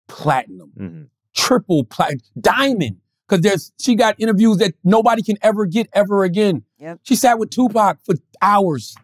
platinum. 0.07 0.71
Mm-hmm. 0.77 1.03
triple 1.33 1.83
platinum, 1.85 2.21
diamond. 2.39 2.97
because 3.27 3.41
there's 3.41 3.71
she 3.79 3.95
got 3.95 4.15
interviews 4.19 4.57
that 4.57 4.73
nobody 4.83 5.21
can 5.23 5.37
ever 5.41 5.65
get 5.65 5.87
ever 5.93 6.23
again. 6.23 6.63
Yep. 6.79 6.99
She 7.03 7.15
sat 7.15 7.39
with 7.39 7.49
Tupac 7.49 7.99
for 8.03 8.15
hours 8.41 8.95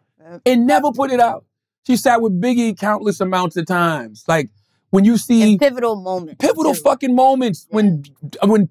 and 0.46 0.68
never 0.68 0.92
put 0.92 1.12
it 1.12 1.20
out. 1.20 1.46
She 1.86 1.96
sat 1.96 2.22
with 2.22 2.42
Biggie 2.42 2.78
countless 2.78 3.22
amounts 3.22 3.56
of 3.56 3.66
times. 3.66 4.26
Like 4.28 4.50
when 4.90 5.06
you 5.06 5.18
see 5.18 5.58
pivotal 5.58 5.96
moments, 5.96 6.46
pivotal 6.46 6.74
fucking 6.74 7.16
moments 7.16 7.66
when 7.70 8.04
when 8.46 8.70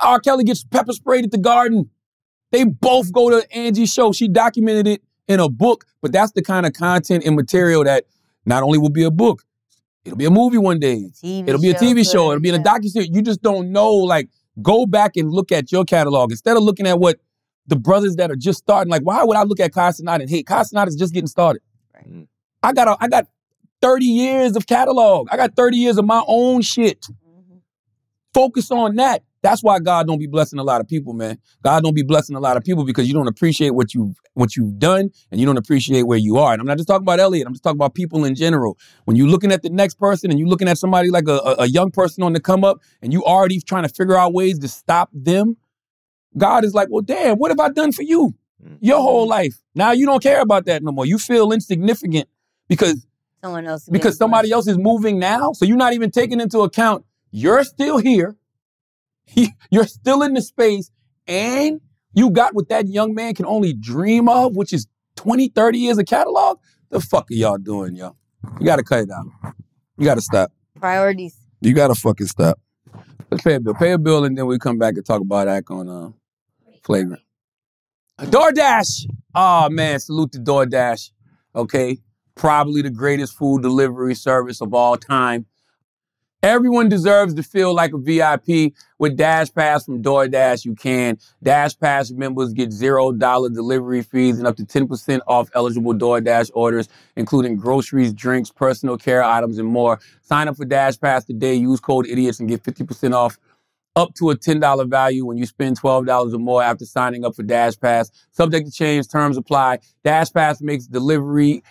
R. 0.00 0.20
Kelly 0.20 0.44
gets 0.44 0.64
pepper 0.64 0.92
sprayed 0.92 1.24
at 1.24 1.30
the 1.32 1.38
Garden. 1.38 1.90
They 2.52 2.64
both 2.64 3.12
go 3.12 3.30
to 3.30 3.50
Angie's 3.56 3.92
show. 3.92 4.12
She 4.12 4.28
documented 4.28 4.86
it 4.86 5.02
in 5.32 5.40
a 5.40 5.48
book, 5.48 5.84
but 6.00 6.12
that's 6.12 6.32
the 6.32 6.42
kind 6.42 6.66
of 6.66 6.72
content 6.72 7.24
and 7.24 7.34
material 7.34 7.84
that 7.84 8.04
not 8.46 8.62
only 8.62 8.78
will 8.78 8.90
be 8.90 9.02
a 9.02 9.10
book, 9.10 9.42
it'll 10.04 10.18
be 10.18 10.24
a 10.24 10.30
movie 10.30 10.58
one 10.58 10.78
day. 10.78 11.10
TV 11.22 11.48
it'll 11.48 11.60
be 11.60 11.70
a 11.70 11.74
TV 11.74 12.10
show. 12.10 12.30
It'll 12.30 12.40
be 12.40 12.50
in 12.50 12.54
a 12.54 12.62
docu-series. 12.62 13.10
You 13.10 13.22
just 13.22 13.42
don't 13.42 13.72
know. 13.72 13.92
Like, 13.92 14.28
go 14.60 14.86
back 14.86 15.16
and 15.16 15.30
look 15.30 15.52
at 15.52 15.72
your 15.72 15.84
catalog 15.84 16.30
instead 16.30 16.56
of 16.56 16.62
looking 16.62 16.86
at 16.86 16.98
what 16.98 17.18
the 17.66 17.76
brothers 17.76 18.16
that 18.16 18.30
are 18.30 18.36
just 18.36 18.58
starting. 18.58 18.90
Like, 18.90 19.02
why 19.02 19.22
would 19.24 19.36
I 19.36 19.44
look 19.44 19.60
at 19.60 19.72
Kai 19.72 19.92
and 19.98 20.30
hate? 20.30 20.46
Kai 20.46 20.60
is 20.60 20.96
just 20.96 21.14
getting 21.14 21.28
started. 21.28 21.62
Mm. 22.06 22.26
I 22.62 22.72
got 22.72 22.88
a, 22.88 22.96
I 23.00 23.08
got 23.08 23.26
30 23.80 24.04
years 24.04 24.56
of 24.56 24.66
catalog. 24.66 25.28
I 25.30 25.36
got 25.36 25.56
30 25.56 25.76
years 25.76 25.98
of 25.98 26.04
my 26.04 26.22
own 26.26 26.62
shit. 26.62 27.00
Mm-hmm. 27.02 27.56
Focus 28.34 28.70
on 28.70 28.96
that. 28.96 29.22
That's 29.42 29.62
why 29.62 29.80
God 29.80 30.06
don't 30.06 30.18
be 30.18 30.28
blessing 30.28 30.60
a 30.60 30.62
lot 30.62 30.80
of 30.80 30.86
people, 30.88 31.12
man. 31.14 31.36
God 31.62 31.82
don't 31.82 31.94
be 31.94 32.02
blessing 32.02 32.36
a 32.36 32.40
lot 32.40 32.56
of 32.56 32.62
people 32.62 32.84
because 32.84 33.08
you 33.08 33.14
don't 33.14 33.26
appreciate 33.26 33.70
what 33.70 33.92
you 33.92 34.14
what 34.34 34.56
you've 34.56 34.78
done 34.78 35.10
and 35.30 35.40
you 35.40 35.46
don't 35.46 35.56
appreciate 35.56 36.04
where 36.04 36.18
you 36.18 36.38
are. 36.38 36.52
And 36.52 36.60
I'm 36.60 36.66
not 36.66 36.76
just 36.76 36.88
talking 36.88 37.04
about 37.04 37.18
Elliot. 37.18 37.46
I'm 37.46 37.52
just 37.52 37.64
talking 37.64 37.76
about 37.76 37.94
people 37.94 38.24
in 38.24 38.36
general. 38.36 38.78
When 39.04 39.16
you're 39.16 39.26
looking 39.26 39.50
at 39.50 39.62
the 39.62 39.70
next 39.70 39.96
person 39.96 40.30
and 40.30 40.38
you're 40.38 40.48
looking 40.48 40.68
at 40.68 40.78
somebody 40.78 41.10
like 41.10 41.26
a, 41.26 41.38
a, 41.38 41.54
a 41.60 41.66
young 41.66 41.90
person 41.90 42.22
on 42.22 42.32
the 42.32 42.40
come 42.40 42.62
up 42.62 42.78
and 43.02 43.12
you 43.12 43.24
already 43.24 43.60
trying 43.60 43.82
to 43.82 43.88
figure 43.88 44.16
out 44.16 44.32
ways 44.32 44.60
to 44.60 44.68
stop 44.68 45.10
them, 45.12 45.56
God 46.38 46.64
is 46.64 46.72
like, 46.72 46.88
well, 46.90 47.02
damn, 47.02 47.36
what 47.36 47.50
have 47.50 47.60
I 47.60 47.68
done 47.68 47.90
for 47.90 48.02
you? 48.02 48.34
Mm-hmm. 48.64 48.76
Your 48.80 49.00
whole 49.00 49.26
life. 49.26 49.60
Now 49.74 49.90
you 49.90 50.06
don't 50.06 50.22
care 50.22 50.40
about 50.40 50.66
that 50.66 50.84
no 50.84 50.92
more. 50.92 51.04
You 51.04 51.18
feel 51.18 51.50
insignificant 51.50 52.28
because 52.68 53.04
Someone 53.42 53.66
else. 53.66 53.88
because 53.88 54.16
somebody 54.16 54.52
else 54.52 54.68
is 54.68 54.78
moving 54.78 55.18
now. 55.18 55.52
So 55.52 55.64
you're 55.64 55.76
not 55.76 55.94
even 55.94 56.12
taking 56.12 56.40
into 56.40 56.60
account 56.60 57.04
you're 57.32 57.64
still 57.64 57.98
here. 57.98 58.36
You're 59.70 59.86
still 59.86 60.22
in 60.22 60.34
the 60.34 60.42
space 60.42 60.90
and 61.26 61.80
you 62.14 62.30
got 62.30 62.54
what 62.54 62.68
that 62.68 62.88
young 62.88 63.14
man 63.14 63.34
can 63.34 63.46
only 63.46 63.72
dream 63.72 64.28
of, 64.28 64.54
which 64.56 64.72
is 64.72 64.86
20, 65.16 65.48
30 65.48 65.78
years 65.78 65.98
of 65.98 66.06
catalog. 66.06 66.58
The 66.90 67.00
fuck 67.00 67.30
are 67.30 67.34
y'all 67.34 67.58
doing, 67.58 67.96
yo? 67.96 68.16
You 68.60 68.66
gotta 68.66 68.82
cut 68.82 69.00
it 69.00 69.10
out. 69.10 69.54
You 69.96 70.04
gotta 70.04 70.20
stop. 70.20 70.52
priorities. 70.74 71.36
You 71.60 71.74
gotta 71.74 71.94
fucking 71.94 72.26
stop. 72.26 72.58
Let's 73.30 73.44
pay 73.44 73.54
a 73.54 73.60
bill. 73.60 73.74
Pay 73.74 73.92
a 73.92 73.98
bill 73.98 74.24
and 74.24 74.36
then 74.36 74.46
we 74.46 74.58
come 74.58 74.78
back 74.78 74.96
and 74.96 75.06
talk 75.06 75.22
about 75.22 75.48
Act 75.48 75.70
on 75.70 75.88
uh, 75.88 76.10
Flagrant. 76.82 77.22
DoorDash. 78.20 79.06
Oh 79.34 79.70
man, 79.70 79.98
salute 80.00 80.32
to 80.32 80.38
DoorDash. 80.38 81.10
Okay. 81.54 81.98
Probably 82.34 82.82
the 82.82 82.90
greatest 82.90 83.34
food 83.34 83.62
delivery 83.62 84.14
service 84.14 84.60
of 84.60 84.74
all 84.74 84.96
time. 84.96 85.46
Everyone 86.44 86.88
deserves 86.88 87.34
to 87.34 87.42
feel 87.44 87.72
like 87.72 87.92
a 87.92 87.98
VIP. 87.98 88.74
With 88.98 89.16
Dash 89.16 89.54
Pass 89.54 89.84
from 89.84 90.02
DoorDash, 90.02 90.64
you 90.64 90.74
can. 90.74 91.16
Dash 91.40 91.78
Pass 91.78 92.10
members 92.10 92.52
get 92.52 92.70
$0 92.70 93.54
delivery 93.54 94.02
fees 94.02 94.38
and 94.38 94.46
up 94.48 94.56
to 94.56 94.64
10% 94.64 95.20
off 95.28 95.50
eligible 95.54 95.94
DoorDash 95.94 96.50
orders, 96.52 96.88
including 97.14 97.56
groceries, 97.56 98.12
drinks, 98.12 98.50
personal 98.50 98.98
care 98.98 99.22
items, 99.22 99.58
and 99.58 99.68
more. 99.68 100.00
Sign 100.22 100.48
up 100.48 100.56
for 100.56 100.64
Dash 100.64 100.98
Pass 100.98 101.24
today. 101.24 101.54
Use 101.54 101.78
code 101.78 102.06
IDIOTS 102.06 102.40
and 102.40 102.48
get 102.48 102.64
50% 102.64 103.14
off 103.14 103.38
up 103.94 104.12
to 104.14 104.30
a 104.30 104.36
$10 104.36 104.88
value 104.90 105.24
when 105.24 105.38
you 105.38 105.46
spend 105.46 105.80
$12 105.80 106.34
or 106.34 106.38
more 106.38 106.62
after 106.62 106.84
signing 106.84 107.24
up 107.24 107.36
for 107.36 107.44
Dash 107.44 107.78
Pass. 107.78 108.10
Subject 108.32 108.66
to 108.66 108.72
change, 108.72 109.06
terms 109.06 109.36
apply. 109.36 109.78
Dash 110.02 110.32
Pass 110.32 110.60
makes 110.60 110.86
delivery 110.86 111.62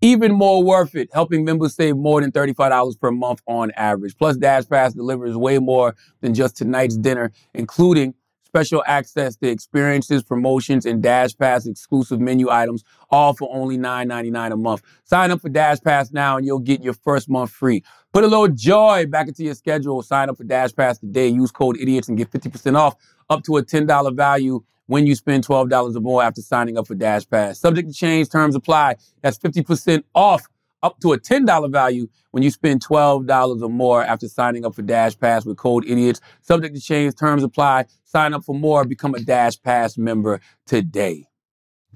even 0.00 0.32
more 0.32 0.62
worth 0.62 0.94
it, 0.94 1.08
helping 1.12 1.44
members 1.44 1.74
save 1.74 1.96
more 1.96 2.20
than 2.20 2.30
$35 2.30 3.00
per 3.00 3.10
month 3.10 3.42
on 3.46 3.70
average. 3.72 4.16
Plus, 4.16 4.36
Dash 4.36 4.68
Pass 4.68 4.94
delivers 4.94 5.36
way 5.36 5.58
more 5.58 5.96
than 6.20 6.34
just 6.34 6.56
tonight's 6.56 6.96
dinner, 6.96 7.32
including 7.54 8.14
special 8.48 8.82
access 8.86 9.36
to 9.36 9.48
experiences, 9.48 10.22
promotions, 10.22 10.86
and 10.86 11.02
Dash 11.02 11.36
Pass 11.36 11.66
exclusive 11.66 12.18
menu 12.18 12.48
items, 12.48 12.82
all 13.10 13.34
for 13.34 13.48
only 13.52 13.76
$9.99 13.76 14.52
a 14.52 14.56
month. 14.56 14.82
Sign 15.04 15.30
up 15.30 15.42
for 15.42 15.50
Dash 15.50 15.80
Pass 15.80 16.12
now 16.12 16.38
and 16.38 16.46
you'll 16.46 16.58
get 16.58 16.82
your 16.82 16.94
first 16.94 17.28
month 17.28 17.50
free. 17.50 17.84
Put 18.12 18.24
a 18.24 18.26
little 18.26 18.48
joy 18.48 19.06
back 19.06 19.28
into 19.28 19.44
your 19.44 19.54
schedule. 19.54 20.02
Sign 20.02 20.30
up 20.30 20.38
for 20.38 20.44
Dash 20.44 20.74
Pass 20.74 20.98
today. 20.98 21.28
Use 21.28 21.50
code 21.50 21.76
IDIOTS 21.76 22.08
and 22.08 22.16
get 22.16 22.30
50% 22.30 22.74
off 22.74 22.96
up 23.28 23.42
to 23.44 23.58
a 23.58 23.62
$10 23.62 24.16
value 24.16 24.64
when 24.88 25.06
you 25.06 25.14
spend 25.14 25.46
$12 25.46 25.96
or 25.96 26.00
more 26.00 26.22
after 26.22 26.40
signing 26.40 26.76
up 26.76 26.86
for 26.86 26.94
Dash 26.94 27.28
Pass. 27.28 27.60
Subject 27.60 27.88
to 27.88 27.94
change, 27.94 28.30
terms 28.30 28.54
apply. 28.54 28.96
That's 29.22 29.38
50% 29.38 30.02
off 30.14 30.48
up 30.82 30.98
to 31.00 31.12
a 31.12 31.18
$10 31.18 31.70
value 31.70 32.08
when 32.30 32.42
you 32.42 32.50
spend 32.50 32.84
$12 32.84 33.62
or 33.62 33.68
more 33.68 34.02
after 34.02 34.28
signing 34.28 34.64
up 34.64 34.74
for 34.74 34.82
Dash 34.82 35.16
Pass 35.18 35.44
with 35.44 35.58
code 35.58 35.84
IDIOTS. 35.84 36.20
Subject 36.40 36.74
to 36.74 36.80
change, 36.80 37.14
terms 37.16 37.42
apply. 37.42 37.84
Sign 38.04 38.32
up 38.32 38.44
for 38.44 38.54
more, 38.54 38.84
become 38.84 39.14
a 39.14 39.20
Dash 39.20 39.60
Pass 39.60 39.98
member 39.98 40.40
today. 40.66 41.26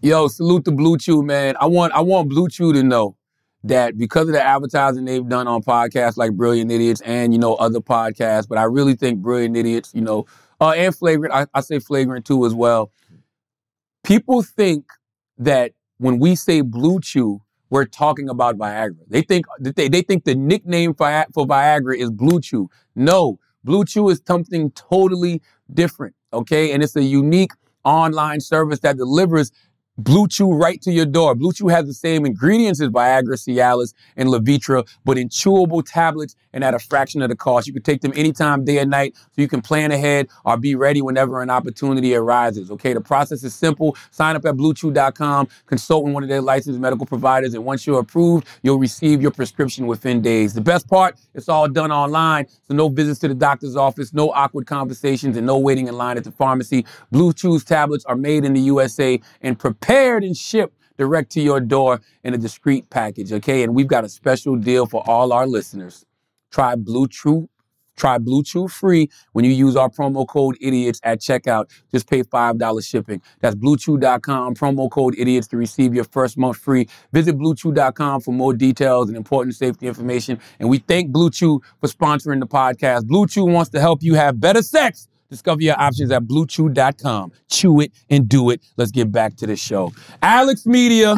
Yo, 0.03 0.29
salute 0.29 0.65
to 0.67 0.73
Blue 0.73 0.99
Chew, 0.99 1.23
man. 1.23 1.55
I 1.61 1.67
want 1.67 1.93
I 1.95 2.01
want 2.01 2.29
Blue 2.29 2.49
Chew 2.49 2.73
to 2.73 2.83
know 2.83 3.17
that 3.65 3.97
because 3.97 4.27
of 4.27 4.33
the 4.33 4.43
advertising 4.43 5.05
they've 5.05 5.29
done 5.29 5.47
on 5.47 5.63
podcasts 5.63 6.17
like 6.17 6.33
Brilliant 6.33 6.73
Idiots 6.73 7.01
and 7.03 7.33
you 7.33 7.39
know 7.39 7.55
other 7.55 7.81
podcasts, 7.81 8.49
but 8.49 8.59
I 8.59 8.65
really 8.65 8.95
think 8.95 9.21
Brilliant 9.21 9.57
Idiots, 9.57 9.93
you 9.95 10.01
know, 10.01 10.27
uh, 10.63 10.71
and 10.71 10.95
Flagrant, 10.95 11.35
I, 11.35 11.47
I 11.53 11.61
say 11.61 11.81
Flagrant 11.81 12.25
too 12.25 12.47
as 12.47 12.55
well. 12.55 12.93
People 14.05 14.43
think 14.43 14.85
that 15.37 15.73
when 15.99 16.21
we 16.21 16.37
say 16.37 16.61
Blue 16.61 17.01
Chew, 17.01 17.43
we're 17.69 17.85
talking 17.85 18.29
about 18.29 18.57
Viagra. 18.57 18.99
They 19.09 19.23
think 19.23 19.47
they, 19.59 19.89
they 19.89 20.03
think 20.03 20.25
the 20.25 20.37
nickname 20.37 20.95
for, 20.95 21.27
for 21.35 21.47
Viagra 21.47 21.97
is 21.97 22.11
Blue 22.11 22.41
Chew. 22.41 22.71
No, 22.95 23.41
Blue 23.65 23.85
Chew 23.85 24.09
is 24.11 24.23
something 24.27 24.71
totally 24.73 25.43
different. 25.73 26.15
Okay, 26.33 26.73
and 26.73 26.83
it's 26.83 26.95
a 26.97 27.03
unique 27.03 27.53
online 27.85 28.41
service 28.41 28.79
that 28.81 28.97
delivers 28.97 29.51
Blue 29.99 30.27
Chew 30.27 30.51
right 30.51 30.81
to 30.83 30.91
your 30.91 31.05
door. 31.05 31.35
Blue 31.35 31.53
Chew 31.53 31.69
has 31.69 31.85
the 31.85 31.93
same 31.93 32.25
ingredients 32.25 32.81
as 32.81 32.89
Viagra, 32.89 33.35
Cialis, 33.35 33.93
and 34.17 34.31
Levitra, 34.31 34.89
but 35.05 35.19
in 35.19 35.29
chewable 35.29 35.85
tablets 35.85 36.35
and 36.55 36.65
at 36.65 36.73
a 36.73 36.79
fraction 36.79 37.21
of 37.21 37.29
the 37.29 37.37
cost. 37.37 37.67
You 37.67 37.75
can 37.75 37.83
take 37.83 38.01
them 38.01 38.13
anytime, 38.17 38.65
day 38.65 38.79
or 38.79 38.87
night, 38.87 39.15
so 39.15 39.43
you 39.43 39.49
can 39.49 39.61
plan 39.61 39.93
ahead 39.93 40.29
or 40.47 40.57
be 40.57 40.75
ready 40.75 41.03
whenever 41.03 41.43
an 41.43 41.51
opportunity 41.51 42.15
arises. 42.15 42.71
Okay, 42.71 42.95
the 42.95 43.03
process 43.03 43.45
is 43.45 43.55
simple. 43.55 43.95
Sign 44.11 44.35
up 44.35 44.47
at 44.47 44.55
BlueChew.com, 44.55 45.49
consult 45.67 46.05
with 46.05 46.15
one 46.15 46.23
of 46.23 46.31
their 46.31 46.41
licensed 46.41 46.81
medical 46.81 47.05
providers, 47.05 47.53
and 47.53 47.63
once 47.63 47.87
you're 47.87 48.01
approved, 48.01 48.47
you'll 48.63 48.79
receive 48.79 49.21
your 49.21 49.31
prescription 49.31 49.87
within 49.87 50.23
days. 50.23 50.55
The 50.55 50.63
best 50.63 50.89
part, 50.89 51.19
it's 51.35 51.51
all 51.51 51.69
done 51.69 51.93
online, 51.93 52.47
so 52.67 52.73
no 52.73 52.89
visits 52.89 53.21
to 53.21 53.29
the 53.29 53.35
doctor's 53.35 53.77
office, 53.77 54.15
no 54.15 54.31
awkward 54.31 54.67
conversations, 54.67 55.37
and 55.37 55.47
no 55.47 55.59
waiting 55.59 55.87
in 55.89 55.97
line 55.97 56.17
at 56.17 56.25
the 56.25 56.33
pharmacy. 56.33 56.87
Blue 57.11 57.35
Chew's 57.35 57.63
tablets 57.63 58.07
are 58.07 58.17
made 58.17 58.47
in 58.47 58.55
the 58.55 58.61
USA 58.61 59.21
and 59.43 59.59
prepared 59.59 59.82
and 59.89 60.37
shipped 60.37 60.77
direct 60.97 61.33
to 61.33 61.41
your 61.41 61.61
door 61.61 62.01
in 62.23 62.35
a 62.35 62.39
discreet 62.39 62.89
package, 62.91 63.33
okay? 63.33 63.63
And 63.63 63.75
we've 63.75 63.87
got 63.87 64.05
a 64.05 64.09
special 64.09 64.57
deal 64.57 64.87
for 64.87 65.03
all 65.09 65.33
our 65.33 65.47
listeners. 65.47 66.05
Try 66.51 66.75
Blue 66.77 67.09
Chew. 67.09 67.49
Try 67.97 68.19
Blue 68.19 68.43
Chew 68.43 68.69
free 68.69 69.11
when 69.33 69.45
you 69.45 69.51
use 69.51 69.77
our 69.77 69.91
promo 69.91 70.27
code 70.27 70.57
IDIOTS 70.63 71.01
at 71.03 71.21
checkout. 71.21 71.71
Just 71.91 72.09
pay 72.09 72.23
$5 72.23 72.89
shipping. 72.89 73.21
That's 73.41 73.55
bluechew.com, 73.55 74.55
promo 74.55 74.91
code 74.91 75.15
IDIOTS 75.17 75.49
to 75.51 75.57
receive 75.57 75.95
your 75.95 76.05
first 76.05 76.39
month 76.39 76.57
free. 76.57 76.89
Visit 77.13 77.37
bluechew.com 77.37 78.21
for 78.23 78.33
more 78.33 78.55
details 78.55 79.09
and 79.09 79.17
important 79.17 79.57
safety 79.57 79.87
information. 79.87 80.41
And 80.59 80.71
we 80.71 80.79
thank 80.79 81.11
Blue 81.11 81.31
Chew 81.31 81.61
for 81.81 81.89
sponsoring 81.89 82.41
the 82.41 82.47
podcast. 82.47 83.07
Blue 83.07 83.27
Chew 83.27 83.45
wants 83.45 83.71
to 83.71 83.81
help 83.81 84.03
you 84.03 84.15
have 84.15 84.41
better 84.41 84.63
sex. 84.63 85.09
Discover 85.33 85.63
your 85.63 85.81
options 85.81 86.11
at 86.11 86.25
bluechew.com. 86.25 87.33
Chew 87.51 87.81
it 87.81 87.93
and 88.11 88.29
do 88.29 88.51
it. 88.51 88.61
Let's 88.77 88.91
get 88.91 89.11
back 89.11 89.35
to 89.37 89.47
the 89.47 89.57
show. 89.57 89.91
Alex 90.21 90.67
Media. 90.67 91.17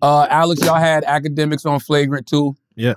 Uh, 0.00 0.26
Alex, 0.30 0.64
y'all 0.64 0.76
had 0.76 1.04
academics 1.04 1.66
on 1.66 1.80
flagrant 1.80 2.26
too. 2.26 2.56
Yeah. 2.74 2.94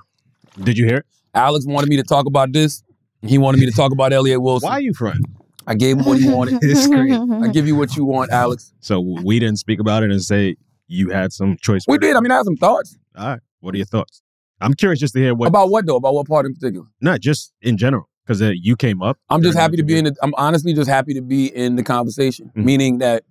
Did 0.64 0.78
you 0.78 0.86
hear 0.86 0.96
it? 0.96 1.06
Alex 1.34 1.66
wanted 1.66 1.90
me 1.90 1.96
to 1.96 2.02
talk 2.02 2.24
about 2.24 2.54
this. 2.54 2.82
He 3.20 3.36
wanted 3.36 3.60
me 3.60 3.66
to 3.66 3.72
talk 3.72 3.92
about 3.92 4.14
Elliot 4.14 4.40
Wilson. 4.40 4.66
Why 4.66 4.76
are 4.76 4.80
you 4.80 4.94
fronting? 4.94 5.26
I 5.66 5.74
gave 5.74 5.98
him 5.98 6.06
what 6.06 6.18
he 6.18 6.30
wanted. 6.30 6.58
It's 6.62 6.86
great. 6.86 7.12
I 7.12 7.48
give 7.48 7.66
you 7.66 7.76
what 7.76 7.96
you 7.96 8.06
want, 8.06 8.30
Alex. 8.30 8.72
So 8.80 8.98
we 8.98 9.38
didn't 9.38 9.58
speak 9.58 9.78
about 9.78 10.04
it 10.04 10.10
and 10.10 10.22
say 10.22 10.56
you 10.86 11.10
had 11.10 11.34
some 11.34 11.58
choice. 11.60 11.84
We 11.86 11.98
did. 11.98 12.16
I 12.16 12.20
mean, 12.20 12.30
I 12.32 12.36
had 12.36 12.46
some 12.46 12.56
thoughts. 12.56 12.96
All 13.14 13.26
right. 13.28 13.40
What 13.60 13.74
are 13.74 13.76
your 13.76 13.86
thoughts? 13.86 14.22
I'm 14.58 14.72
curious 14.72 15.00
just 15.00 15.12
to 15.12 15.20
hear 15.20 15.34
what 15.34 15.48
About 15.48 15.68
what 15.68 15.84
though? 15.84 15.96
About 15.96 16.14
what 16.14 16.26
part 16.26 16.46
in 16.46 16.54
particular? 16.54 16.86
not 17.02 17.20
just 17.20 17.52
in 17.60 17.76
general 17.76 18.08
because 18.26 18.42
uh, 18.42 18.50
you 18.50 18.76
came 18.76 19.02
up. 19.02 19.18
I'm 19.30 19.42
just 19.42 19.56
happy 19.56 19.76
to 19.76 19.82
be 19.82 19.98
in 19.98 20.06
the. 20.06 20.16
I'm 20.22 20.34
honestly 20.36 20.74
just 20.74 20.90
happy 20.90 21.14
to 21.14 21.22
be 21.22 21.46
in 21.46 21.76
the 21.76 21.82
conversation. 21.82 22.48
Mm-hmm. 22.48 22.64
Meaning 22.64 22.98
that, 22.98 23.24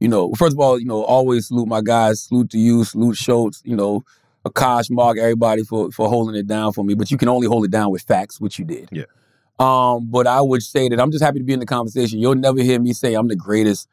you 0.00 0.08
know, 0.08 0.32
first 0.34 0.54
of 0.54 0.60
all, 0.60 0.78
you 0.78 0.86
know, 0.86 1.04
always 1.04 1.48
salute 1.48 1.68
my 1.68 1.80
guys. 1.80 2.22
Salute 2.24 2.50
to 2.50 2.58
you. 2.58 2.84
Salute 2.84 3.16
Schulz. 3.16 3.62
You 3.64 3.76
know, 3.76 4.04
Akaash, 4.46 4.90
Mark, 4.90 5.18
everybody 5.18 5.62
for 5.62 5.90
for 5.92 6.08
holding 6.08 6.34
it 6.34 6.46
down 6.46 6.72
for 6.72 6.84
me. 6.84 6.94
But 6.94 7.10
you 7.10 7.18
can 7.18 7.28
only 7.28 7.46
hold 7.46 7.64
it 7.64 7.70
down 7.70 7.90
with 7.90 8.02
facts, 8.02 8.40
which 8.40 8.58
you 8.58 8.64
did. 8.64 8.88
Yeah. 8.90 9.04
Um, 9.58 10.10
but 10.10 10.26
I 10.26 10.40
would 10.40 10.62
say 10.62 10.88
that 10.88 10.98
I'm 10.98 11.10
just 11.10 11.22
happy 11.22 11.38
to 11.38 11.44
be 11.44 11.52
in 11.52 11.60
the 11.60 11.66
conversation. 11.66 12.18
You'll 12.18 12.34
never 12.34 12.62
hear 12.62 12.80
me 12.80 12.94
say 12.94 13.14
I'm 13.14 13.28
the 13.28 13.36
greatest 13.36 13.88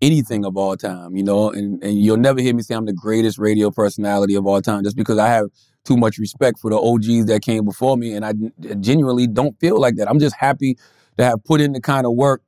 anything 0.00 0.44
of 0.44 0.56
all 0.56 0.76
time, 0.76 1.14
you 1.14 1.22
know, 1.22 1.50
and, 1.50 1.82
and 1.82 1.98
you'll 2.02 2.16
never 2.16 2.40
hear 2.40 2.54
me 2.54 2.62
say 2.62 2.74
I'm 2.74 2.86
the 2.86 2.92
greatest 2.92 3.38
radio 3.38 3.70
personality 3.70 4.34
of 4.34 4.46
all 4.46 4.60
time 4.60 4.82
just 4.82 4.96
because 4.96 5.18
I 5.18 5.28
have 5.28 5.50
too 5.84 5.96
much 5.96 6.18
respect 6.18 6.58
for 6.58 6.70
the 6.70 6.78
OGs 6.78 7.26
that 7.26 7.42
came 7.42 7.64
before 7.64 7.96
me. 7.96 8.14
And 8.14 8.24
I 8.24 8.32
genuinely 8.80 9.26
don't 9.26 9.58
feel 9.60 9.80
like 9.80 9.96
that. 9.96 10.08
I'm 10.08 10.18
just 10.18 10.36
happy 10.36 10.76
to 11.18 11.24
have 11.24 11.44
put 11.44 11.60
in 11.60 11.72
the 11.72 11.80
kind 11.80 12.06
of 12.06 12.14
work 12.14 12.42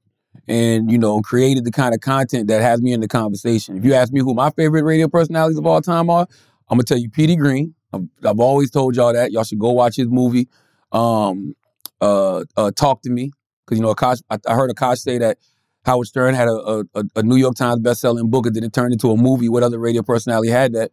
and, 0.48 0.90
you 0.90 0.98
know, 0.98 1.20
created 1.20 1.64
the 1.64 1.70
kind 1.70 1.94
of 1.94 2.00
content 2.00 2.48
that 2.48 2.62
has 2.62 2.82
me 2.82 2.92
in 2.92 3.00
the 3.00 3.08
conversation. 3.08 3.76
If 3.76 3.84
you 3.84 3.94
ask 3.94 4.12
me 4.12 4.20
who 4.20 4.34
my 4.34 4.50
favorite 4.50 4.84
radio 4.84 5.08
personalities 5.08 5.58
of 5.58 5.66
all 5.66 5.80
time 5.80 6.10
are, 6.10 6.26
I'm 6.68 6.78
gonna 6.78 6.84
tell 6.84 6.98
you 6.98 7.08
Petey 7.10 7.36
Greene. 7.36 7.74
I've, 7.92 8.02
I've 8.24 8.40
always 8.40 8.70
told 8.70 8.96
y'all 8.96 9.12
that. 9.12 9.32
Y'all 9.32 9.44
should 9.44 9.58
go 9.58 9.70
watch 9.70 9.96
his 9.96 10.08
movie. 10.08 10.48
Um, 10.92 11.54
uh, 12.00 12.44
uh, 12.56 12.70
Talk 12.72 13.02
to 13.02 13.10
Me, 13.10 13.30
because 13.64 13.78
you 13.78 13.84
know, 13.84 13.94
Akaash, 13.94 14.22
I, 14.30 14.38
I 14.46 14.54
heard 14.54 14.70
Akaash 14.70 14.98
say 14.98 15.18
that 15.18 15.38
Howard 15.84 16.06
Stern 16.06 16.34
had 16.34 16.48
a, 16.48 16.84
a, 16.94 17.04
a 17.16 17.22
New 17.22 17.36
York 17.36 17.54
Times 17.54 17.80
best-selling 17.80 18.28
book, 18.28 18.46
and 18.46 18.54
then 18.54 18.64
it 18.64 18.72
turned 18.72 18.92
into 18.92 19.10
a 19.10 19.16
movie. 19.16 19.48
What 19.48 19.62
other 19.62 19.78
radio 19.78 20.02
personality 20.02 20.50
had 20.50 20.72
that? 20.72 20.90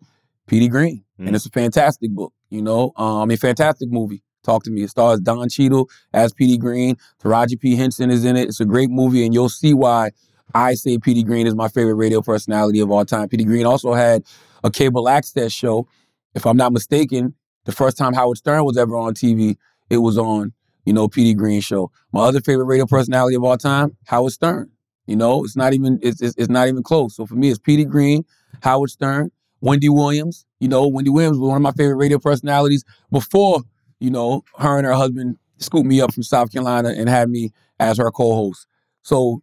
Petey 0.47 0.67
Greene, 0.67 1.03
and 1.19 1.35
it's 1.35 1.45
a 1.45 1.49
fantastic 1.49 2.11
book. 2.11 2.33
You 2.49 2.61
know, 2.61 2.91
um, 2.97 3.21
I 3.21 3.25
mean, 3.25 3.37
fantastic 3.37 3.89
movie. 3.91 4.23
Talk 4.43 4.63
to 4.65 4.71
me. 4.71 4.83
It 4.83 4.89
stars 4.89 5.21
Don 5.21 5.47
Cheadle 5.47 5.89
as 6.13 6.33
Petey 6.33 6.57
Greene. 6.57 6.97
Taraji 7.23 7.59
P 7.59 7.75
Henson 7.75 8.11
is 8.11 8.25
in 8.25 8.35
it. 8.35 8.49
It's 8.49 8.59
a 8.59 8.65
great 8.65 8.89
movie, 8.89 9.25
and 9.25 9.33
you'll 9.33 9.49
see 9.49 9.73
why 9.73 10.11
I 10.53 10.73
say 10.75 10.97
Petey 10.97 11.23
Greene 11.23 11.47
is 11.47 11.55
my 11.55 11.67
favorite 11.67 11.95
radio 11.95 12.21
personality 12.21 12.79
of 12.79 12.91
all 12.91 13.05
time. 13.05 13.29
Petey 13.29 13.45
Greene 13.45 13.65
also 13.65 13.93
had 13.93 14.23
a 14.63 14.69
cable 14.69 15.07
access 15.09 15.51
show. 15.51 15.87
If 16.35 16.45
I'm 16.45 16.57
not 16.57 16.73
mistaken, 16.73 17.35
the 17.65 17.71
first 17.71 17.97
time 17.97 18.13
Howard 18.13 18.37
Stern 18.37 18.65
was 18.65 18.77
ever 18.77 18.95
on 18.97 19.13
TV, 19.13 19.55
it 19.89 19.97
was 19.97 20.17
on, 20.17 20.53
you 20.85 20.93
know, 20.93 21.07
Petey 21.07 21.33
Greene 21.33 21.61
show. 21.61 21.91
My 22.11 22.21
other 22.21 22.41
favorite 22.41 22.65
radio 22.65 22.85
personality 22.85 23.35
of 23.35 23.43
all 23.43 23.57
time, 23.57 23.95
Howard 24.05 24.33
Stern. 24.33 24.69
You 25.05 25.15
know, 25.15 25.43
it's 25.43 25.55
not 25.55 25.73
even 25.73 25.99
it's, 26.01 26.21
it's, 26.21 26.35
it's 26.37 26.49
not 26.49 26.67
even 26.67 26.83
close. 26.83 27.15
So 27.15 27.25
for 27.25 27.35
me, 27.35 27.49
it's 27.49 27.59
Petey 27.59 27.85
Greene, 27.85 28.25
Howard 28.61 28.89
Stern, 28.89 29.31
Wendy 29.63 29.87
Williams. 29.87 30.45
You 30.59 30.67
know, 30.67 30.87
Wendy 30.87 31.09
Williams 31.09 31.39
was 31.39 31.47
one 31.47 31.55
of 31.55 31.61
my 31.61 31.71
favorite 31.71 31.95
radio 31.95 32.19
personalities 32.19 32.83
before, 33.11 33.61
you 33.99 34.11
know, 34.11 34.43
her 34.57 34.77
and 34.77 34.85
her 34.85 34.93
husband 34.93 35.37
scooped 35.57 35.87
me 35.87 36.01
up 36.01 36.13
from 36.13 36.23
South 36.23 36.51
Carolina 36.51 36.89
and 36.89 37.07
had 37.07 37.29
me 37.29 37.51
as 37.79 37.97
her 37.97 38.11
co-host. 38.11 38.67
So 39.03 39.41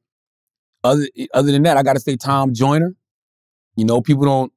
other 0.85 1.07
other 1.33 1.51
than 1.51 1.63
that, 1.63 1.79
I 1.79 1.83
gotta 1.83 2.01
say 2.01 2.17
Tom 2.17 2.53
Joyner. 2.53 2.95
You 3.77 3.87
know, 3.87 4.03
people 4.03 4.27
don't 4.27 4.53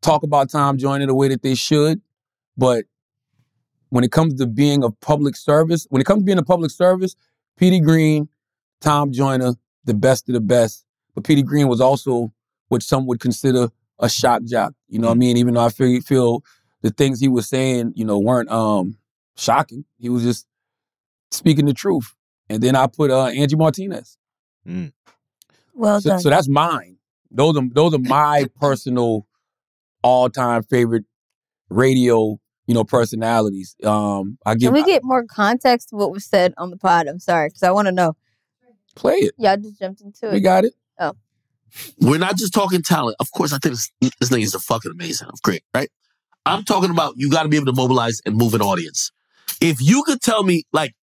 talk 0.00 0.24
about 0.24 0.50
Tom 0.50 0.76
Joyner 0.76 1.06
the 1.06 1.14
way 1.14 1.28
that 1.28 1.42
they 1.42 1.54
should, 1.54 2.00
but 2.56 2.84
when 3.90 4.02
it 4.02 4.10
comes 4.10 4.34
to 4.34 4.46
being 4.46 4.82
a 4.82 4.90
public 4.90 5.36
service, 5.36 5.86
when 5.90 6.00
it 6.00 6.04
comes 6.04 6.22
to 6.22 6.24
being 6.24 6.38
a 6.38 6.42
public 6.42 6.72
service, 6.72 7.14
Petey 7.56 7.78
Greene, 7.78 8.28
Tom 8.80 9.12
Joyner, 9.12 9.54
the 9.84 9.94
best 9.94 10.28
of 10.28 10.32
the 10.32 10.40
best. 10.40 10.84
But 11.14 11.22
Petey 11.22 11.44
Greene 11.44 11.68
was 11.68 11.80
also 11.80 12.32
what 12.68 12.82
some 12.82 13.06
would 13.06 13.20
consider 13.20 13.68
a 14.00 14.08
shock 14.08 14.42
jock. 14.44 14.72
You 14.88 14.98
know 14.98 15.08
what 15.08 15.14
I 15.14 15.18
mean? 15.18 15.36
Even 15.36 15.54
though 15.54 15.64
I 15.64 15.68
feel, 15.68 16.00
feel 16.00 16.42
the 16.82 16.90
things 16.90 17.20
he 17.20 17.28
was 17.28 17.48
saying, 17.48 17.92
you 17.94 18.04
know, 18.04 18.18
weren't 18.18 18.50
um 18.50 18.96
shocking. 19.36 19.84
He 19.98 20.08
was 20.08 20.22
just 20.24 20.46
speaking 21.30 21.66
the 21.66 21.74
truth. 21.74 22.14
And 22.48 22.60
then 22.62 22.74
I 22.74 22.86
put 22.88 23.10
uh, 23.12 23.26
Angie 23.26 23.54
Martinez. 23.56 24.18
Well 25.74 26.00
So, 26.00 26.10
done. 26.10 26.20
so 26.20 26.30
that's 26.30 26.48
mine. 26.48 26.96
Those 27.30 27.56
are 27.56 27.62
those 27.72 27.94
are 27.94 27.98
my 27.98 28.46
personal 28.60 29.26
all 30.02 30.28
time 30.28 30.62
favorite 30.64 31.04
radio, 31.68 32.38
you 32.66 32.74
know, 32.74 32.82
personalities. 32.84 33.76
Um, 33.84 34.38
I 34.44 34.54
give 34.54 34.72
Can 34.72 34.74
we 34.74 34.82
get 34.84 35.04
more 35.04 35.24
context 35.24 35.90
to 35.90 35.96
what 35.96 36.10
was 36.10 36.24
said 36.24 36.54
on 36.58 36.70
the 36.70 36.76
pod? 36.76 37.06
I'm 37.06 37.20
sorry, 37.20 37.48
because 37.48 37.62
I 37.62 37.70
want 37.70 37.86
to 37.86 37.92
know. 37.92 38.16
play 38.96 39.14
it. 39.14 39.34
Y'all 39.38 39.56
just 39.56 39.78
jumped 39.78 40.00
into 40.00 40.28
it. 40.28 40.32
We 40.32 40.40
got 40.40 40.64
it. 40.64 40.74
We're 42.00 42.18
not 42.18 42.36
just 42.36 42.52
talking 42.52 42.82
talent. 42.82 43.16
Of 43.20 43.30
course, 43.32 43.52
I 43.52 43.58
think 43.58 43.74
this, 43.74 43.90
this 44.20 44.30
nigga's 44.30 44.54
a 44.54 44.60
fucking 44.60 44.90
amazing. 44.90 45.28
Great, 45.42 45.62
right? 45.74 45.90
I'm 46.46 46.64
talking 46.64 46.90
about 46.90 47.14
you 47.16 47.30
got 47.30 47.44
to 47.44 47.48
be 47.48 47.56
able 47.56 47.66
to 47.66 47.72
mobilize 47.72 48.20
and 48.24 48.36
move 48.36 48.54
an 48.54 48.62
audience. 48.62 49.12
If 49.60 49.80
you 49.80 50.02
could 50.04 50.20
tell 50.20 50.42
me, 50.42 50.64
like, 50.72 50.94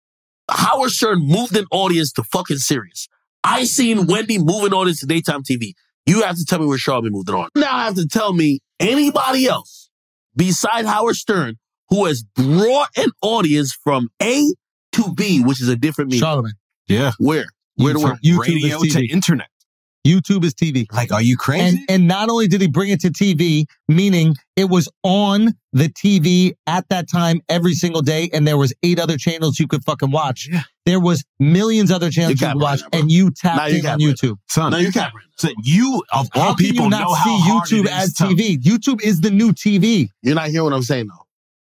Howard 0.49 0.91
Stern 0.91 1.19
moved 1.19 1.55
an 1.55 1.65
audience 1.71 2.11
to 2.13 2.23
fucking 2.23 2.57
Sirius. 2.57 3.07
I 3.43 3.65
seen 3.65 4.07
Wendy 4.07 4.37
move 4.39 4.63
an 4.63 4.73
audience 4.73 5.01
to 5.01 5.05
daytime 5.05 5.43
TV. 5.43 5.73
You 6.05 6.23
have 6.23 6.37
to 6.37 6.45
tell 6.45 6.59
me 6.59 6.65
where 6.65 6.77
Charlamagne 6.77 7.11
moved 7.11 7.29
it 7.29 7.35
on. 7.35 7.49
Now 7.55 7.75
I 7.75 7.85
have 7.85 7.95
to 7.95 8.07
tell 8.07 8.33
me 8.33 8.59
anybody 8.79 9.45
else 9.45 9.89
beside 10.35 10.85
Howard 10.85 11.15
Stern 11.15 11.55
who 11.89 12.05
has 12.05 12.23
brought 12.23 12.89
an 12.97 13.09
audience 13.21 13.73
from 13.73 14.09
A 14.21 14.53
to 14.93 15.13
B, 15.13 15.41
which 15.43 15.61
is 15.61 15.67
a 15.67 15.75
different 15.75 16.11
meaning. 16.11 16.25
Charlamagne. 16.25 16.53
Yeah. 16.87 17.11
Where? 17.19 17.45
Where 17.75 17.93
to 17.93 17.99
where? 17.99 18.15
YouTube 18.23 18.39
Radio 18.39 18.79
to 18.79 19.07
internet. 19.07 19.47
YouTube 20.07 20.43
is 20.43 20.53
TV. 20.53 20.85
Like, 20.93 21.11
are 21.11 21.21
you 21.21 21.35
crazy? 21.37 21.63
And, 21.67 21.79
and 21.89 22.07
not 22.07 22.29
only 22.29 22.47
did 22.47 22.61
he 22.61 22.67
bring 22.67 22.89
it 22.89 23.01
to 23.01 23.09
TV, 23.09 23.65
meaning 23.87 24.35
it 24.55 24.69
was 24.69 24.87
on 25.03 25.53
the 25.73 25.89
TV 25.89 26.53
at 26.65 26.87
that 26.89 27.09
time 27.09 27.41
every 27.49 27.73
single 27.73 28.01
day, 28.01 28.29
and 28.33 28.47
there 28.47 28.57
was 28.57 28.73
eight 28.83 28.99
other 28.99 29.17
channels 29.17 29.59
you 29.59 29.67
could 29.67 29.83
fucking 29.83 30.11
watch. 30.11 30.47
Yeah. 30.51 30.61
There 30.85 30.99
was 30.99 31.23
millions 31.39 31.91
other 31.91 32.09
channels 32.09 32.39
you, 32.39 32.47
could 32.47 32.61
watch, 32.61 32.81
and 32.93 33.11
you 33.11 33.31
tapped 33.31 33.57
Now 33.57 33.65
you 33.65 33.79
in 33.79 33.85
on 33.85 33.99
YouTube. 33.99 34.35
Son, 34.47 34.71
No, 34.71 34.77
you 34.77 34.91
can't. 34.91 35.13
So 35.37 35.49
you 35.63 36.01
of 36.13 36.29
all 36.33 36.55
people 36.55 36.85
you 36.85 36.89
not 36.89 37.01
know 37.01 37.13
see 37.13 37.39
how 37.41 37.61
YouTube 37.61 37.87
as 37.87 38.13
TV? 38.13 38.57
YouTube 38.57 39.03
is 39.03 39.19
the 39.21 39.29
new 39.29 39.51
TV. 39.51 40.07
You're 40.23 40.35
not 40.35 40.47
hearing 40.49 40.63
what 40.65 40.73
I'm 40.73 40.81
saying, 40.81 41.07
though. 41.07 41.25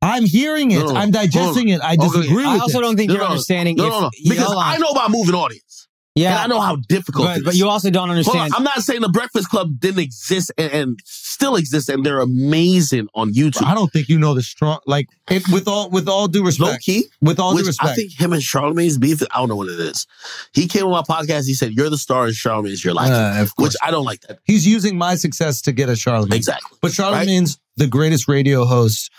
I'm 0.02 0.27
hearing 0.27 0.70
it. 0.70 0.81
No, 0.81 0.93
no, 0.93 0.94
I'm 0.97 1.11
digesting 1.11 1.69
it. 1.70 1.81
I 1.81 1.97
disagree 1.97 2.44
Okay, 2.44 2.44
I 2.44 2.59
also 2.59 2.78
it. 2.81 2.82
don't 2.82 2.97
think 2.97 3.11
you're 3.11 3.23
understanding. 3.23 3.77
No, 3.77 3.89
no, 3.89 4.01
no. 4.01 4.11
you- 4.19 4.31
Because. 4.31 4.52
I 4.55 4.77
know 4.77 4.89
about 4.90 5.11
moving 5.11 5.35
audience. 5.35 5.84
Yeah. 6.16 6.31
And 6.31 6.39
I 6.39 6.47
know 6.55 6.61
how 6.61 6.77
difficult 6.77 7.27
But, 7.27 7.39
it 7.39 7.45
but 7.45 7.55
you 7.57 7.69
also 7.69 7.91
don't 7.91 8.03
Hold 8.09 8.11
on, 8.11 8.16
understand. 8.19 8.53
I'm 8.57 8.62
not 8.62 8.82
saying 8.82 9.01
the 9.01 9.09
Breakfast 9.09 9.49
Club 9.49 9.81
didn't 9.81 9.99
exist 9.99 10.53
and, 10.57 10.73
and 10.73 11.01
still 11.05 11.57
exists, 11.57 11.89
and 11.89 12.07
they're 12.07 12.20
amazing 12.20 13.09
on 13.16 13.32
YouTube. 13.35 13.65
I 13.66 13.74
don't 13.74 13.93
think 13.93 14.09
you 14.09 14.19
know 14.19 14.32
the 14.32 14.43
strong 14.43 14.78
like 14.86 15.09
it, 15.28 15.43
with 15.53 15.66
all 15.66 15.91
with 15.91 16.09
all 16.09 16.28
due 16.28 16.45
respect. 16.45 16.70
Low 16.70 16.77
key, 16.78 17.07
with 17.20 17.41
all 17.41 17.57
due 17.57 17.65
respect. 17.66 17.91
I 17.91 17.95
think 17.97 18.12
him 18.12 18.32
and 18.32 18.41
Charlamagne's 18.41 18.97
beef. 18.97 19.23
I 19.35 19.39
don't 19.39 19.49
know 19.49 19.57
what 19.57 19.69
it 19.69 19.81
is. 19.81 20.07
He 20.53 20.69
came 20.69 20.85
on 20.86 20.93
my 20.93 21.03
podcast. 21.03 21.47
He 21.47 21.55
said, 21.55 21.73
"You're 21.73 21.91
the 21.91 21.99
star, 21.99 22.27
and 22.27 22.35
Charlamagne's 22.35 22.85
your 22.85 22.95
life," 22.95 23.11
Uh, 23.11 23.43
of 23.43 23.53
which 23.57 23.74
I 23.82 23.91
don't 23.91 24.05
like 24.05 24.20
that. 24.28 24.39
He's 24.45 24.65
using 24.66 24.97
my 24.97 25.16
success 25.16 25.61
to 25.62 25.73
get 25.73 25.89
a 25.89 25.93
Charlamagne. 25.93 26.35
Exactly. 26.35 26.78
But 26.81 26.93
Charlamagne's 26.93 27.59
the 27.77 27.89
greatest 27.89 28.28
radio 28.28 28.65
host 28.66 29.11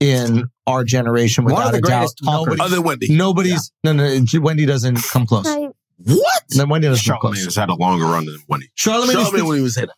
in 0.00 0.48
our 0.66 0.82
generation 0.82 1.44
One 1.44 1.52
of 1.52 1.58
without 1.58 1.72
the 1.72 1.78
a 1.78 1.80
doubt. 1.82 2.08
talkers. 2.24 2.56
Nobody's, 2.56 2.60
Other 2.60 2.74
than 2.76 2.84
Wendy. 2.84 3.08
nobody's 3.14 3.72
no 3.84 3.92
no 3.92 4.24
Wendy 4.40 4.66
doesn't 4.66 4.96
come 5.12 5.26
close. 5.26 5.46
What? 6.04 6.42
No, 6.54 6.66
Wendy 6.66 6.88
doesn't 6.88 7.04
come 7.04 7.16
Charlamagne 7.18 7.34
close. 7.34 7.44
has 7.44 7.56
had 7.56 7.68
a 7.68 7.74
longer 7.74 8.06
run 8.06 8.26
than 8.26 8.38
Wendy. 8.48 8.70
Charlamagne 8.76 9.08
is 9.08 9.14
Charlamagne 9.14 9.36
the, 9.38 9.44
when 9.44 9.56
he 9.58 9.62
was 9.62 9.76
here. 9.76 9.88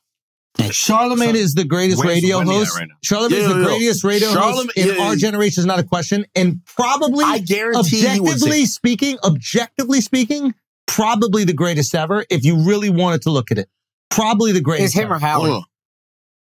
Charlamagne 0.58 1.34
is 1.34 1.54
the 1.54 1.64
greatest 1.64 1.98
Where's 2.04 2.16
radio 2.16 2.38
Wendy 2.38 2.52
at 2.52 2.58
host. 2.58 2.78
right 2.78 2.88
now? 2.88 2.94
Charlamagne 3.04 3.32
is 3.32 3.38
Yeah, 3.38 3.48
the 3.48 3.54
yeah, 3.54 3.58
yeah. 3.60 3.64
greatest 3.66 4.04
radio 4.04 4.28
host 4.28 4.38
Charlamagne- 4.68 4.76
in 4.76 4.86
yeah, 4.96 5.02
our 5.02 5.10
yeah. 5.14 5.18
generation 5.18 5.60
is 5.62 5.66
not 5.66 5.78
a 5.78 5.82
question. 5.84 6.26
And 6.34 6.60
probably, 6.66 7.24
I 7.24 7.38
guarantee 7.38 8.00
he 8.06 8.20
was 8.20 8.32
objectively 8.34 8.62
it. 8.62 8.66
speaking, 8.66 9.18
objectively 9.24 10.00
speaking, 10.00 10.54
probably 10.86 11.44
the 11.44 11.54
greatest 11.54 11.94
ever. 11.94 12.24
If 12.30 12.44
you 12.44 12.56
really 12.66 12.90
wanted 12.90 13.22
to 13.22 13.30
look 13.30 13.50
at 13.50 13.58
it, 13.58 13.68
probably 14.10 14.52
the 14.52 14.60
greatest. 14.60 14.88
Is 14.88 14.94
greatest. 14.94 15.10
him 15.10 15.16
or. 15.16 15.18
Howard? 15.18 15.50
Hold 15.50 15.62
on. 15.62 15.68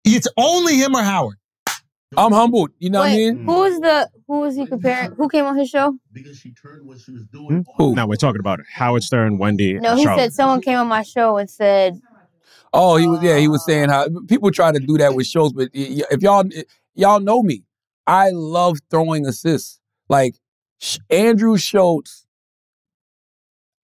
It's 0.04 0.28
only 0.36 0.74
him 0.76 0.94
or 0.94 1.02
Howard. 1.02 1.36
I'm 2.16 2.32
humbled. 2.32 2.70
You 2.78 2.90
know 2.90 3.00
what 3.00 3.10
I 3.10 3.16
mean? 3.16 3.44
who 3.44 3.52
was 3.60 3.80
the 3.80 4.08
who 4.26 4.40
was 4.40 4.54
he 4.56 4.66
comparing? 4.66 5.12
Who 5.12 5.28
came 5.28 5.44
on 5.44 5.56
his 5.56 5.68
show? 5.68 5.96
Because 6.12 6.38
she 6.38 6.52
turned 6.52 6.86
what 6.86 7.00
she 7.00 7.12
was 7.12 7.26
doing. 7.26 7.64
Who? 7.76 7.94
Now 7.94 8.06
we're 8.06 8.16
talking 8.16 8.40
about 8.40 8.60
Howard 8.72 9.02
Stern, 9.02 9.38
Wendy, 9.38 9.74
No, 9.74 9.90
and 9.90 9.98
he 9.98 10.04
Charlotte. 10.04 10.22
said 10.24 10.32
someone 10.34 10.60
came 10.62 10.78
on 10.78 10.86
my 10.86 11.02
show 11.02 11.36
and 11.36 11.48
said 11.50 12.00
Oh, 12.72 12.96
he 12.96 13.06
was 13.06 13.22
yeah. 13.22 13.38
He 13.38 13.48
was 13.48 13.64
saying 13.64 13.88
how 13.88 14.06
people 14.28 14.50
try 14.50 14.70
to 14.72 14.78
do 14.78 14.98
that 14.98 15.14
with 15.14 15.26
shows, 15.26 15.52
but 15.52 15.68
y- 15.74 15.88
y- 15.98 16.02
if 16.10 16.22
y'all 16.22 16.44
y'all 16.94 17.20
know 17.20 17.42
me, 17.42 17.64
I 18.06 18.30
love 18.30 18.78
throwing 18.90 19.26
assists. 19.26 19.80
Like 20.08 20.36
Andrew 21.10 21.56
Schulz, 21.56 22.26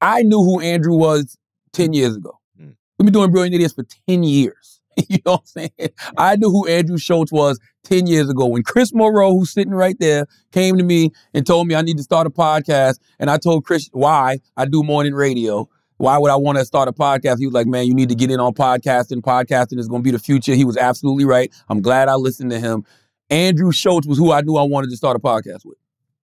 I 0.00 0.22
knew 0.22 0.38
who 0.42 0.60
Andrew 0.60 0.94
was 0.94 1.36
ten 1.72 1.92
years 1.92 2.16
ago. 2.16 2.38
Hmm. 2.56 2.70
We've 2.98 3.06
been 3.06 3.12
doing 3.12 3.30
Brilliant 3.30 3.54
Idiots 3.54 3.74
for 3.74 3.84
ten 4.06 4.22
years. 4.22 4.61
you 5.08 5.18
know 5.24 5.32
what 5.32 5.40
I'm 5.40 5.46
saying? 5.46 5.90
I 6.16 6.36
knew 6.36 6.50
who 6.50 6.66
Andrew 6.66 6.98
Schulz 6.98 7.32
was 7.32 7.58
ten 7.82 8.06
years 8.06 8.28
ago 8.28 8.46
when 8.46 8.62
Chris 8.62 8.92
Morrow, 8.92 9.32
who's 9.32 9.52
sitting 9.52 9.74
right 9.74 9.96
there, 9.98 10.26
came 10.52 10.76
to 10.76 10.84
me 10.84 11.10
and 11.34 11.46
told 11.46 11.66
me 11.66 11.74
I 11.74 11.82
need 11.82 11.96
to 11.96 12.02
start 12.02 12.26
a 12.26 12.30
podcast, 12.30 12.98
and 13.18 13.30
I 13.30 13.38
told 13.38 13.64
Chris 13.64 13.88
why 13.92 14.40
I 14.56 14.66
do 14.66 14.82
morning 14.82 15.14
radio. 15.14 15.68
Why 15.98 16.18
would 16.18 16.32
I 16.32 16.36
want 16.36 16.58
to 16.58 16.64
start 16.64 16.88
a 16.88 16.92
podcast? 16.92 17.38
He 17.38 17.46
was 17.46 17.54
like, 17.54 17.68
man, 17.68 17.86
you 17.86 17.94
need 17.94 18.08
to 18.08 18.16
get 18.16 18.28
in 18.28 18.40
on 18.40 18.54
podcasting. 18.54 19.20
Podcasting 19.20 19.78
is 19.78 19.86
going 19.86 20.02
to 20.02 20.04
be 20.04 20.10
the 20.10 20.18
future. 20.18 20.52
He 20.52 20.64
was 20.64 20.76
absolutely 20.76 21.24
right. 21.24 21.52
I'm 21.68 21.80
glad 21.80 22.08
I 22.08 22.14
listened 22.14 22.50
to 22.50 22.58
him. 22.58 22.84
Andrew 23.30 23.70
Schulz 23.70 24.04
was 24.04 24.18
who 24.18 24.32
I 24.32 24.40
knew 24.40 24.56
I 24.56 24.64
wanted 24.64 24.90
to 24.90 24.96
start 24.96 25.14
a 25.14 25.20
podcast 25.20 25.64
with. 25.64 25.78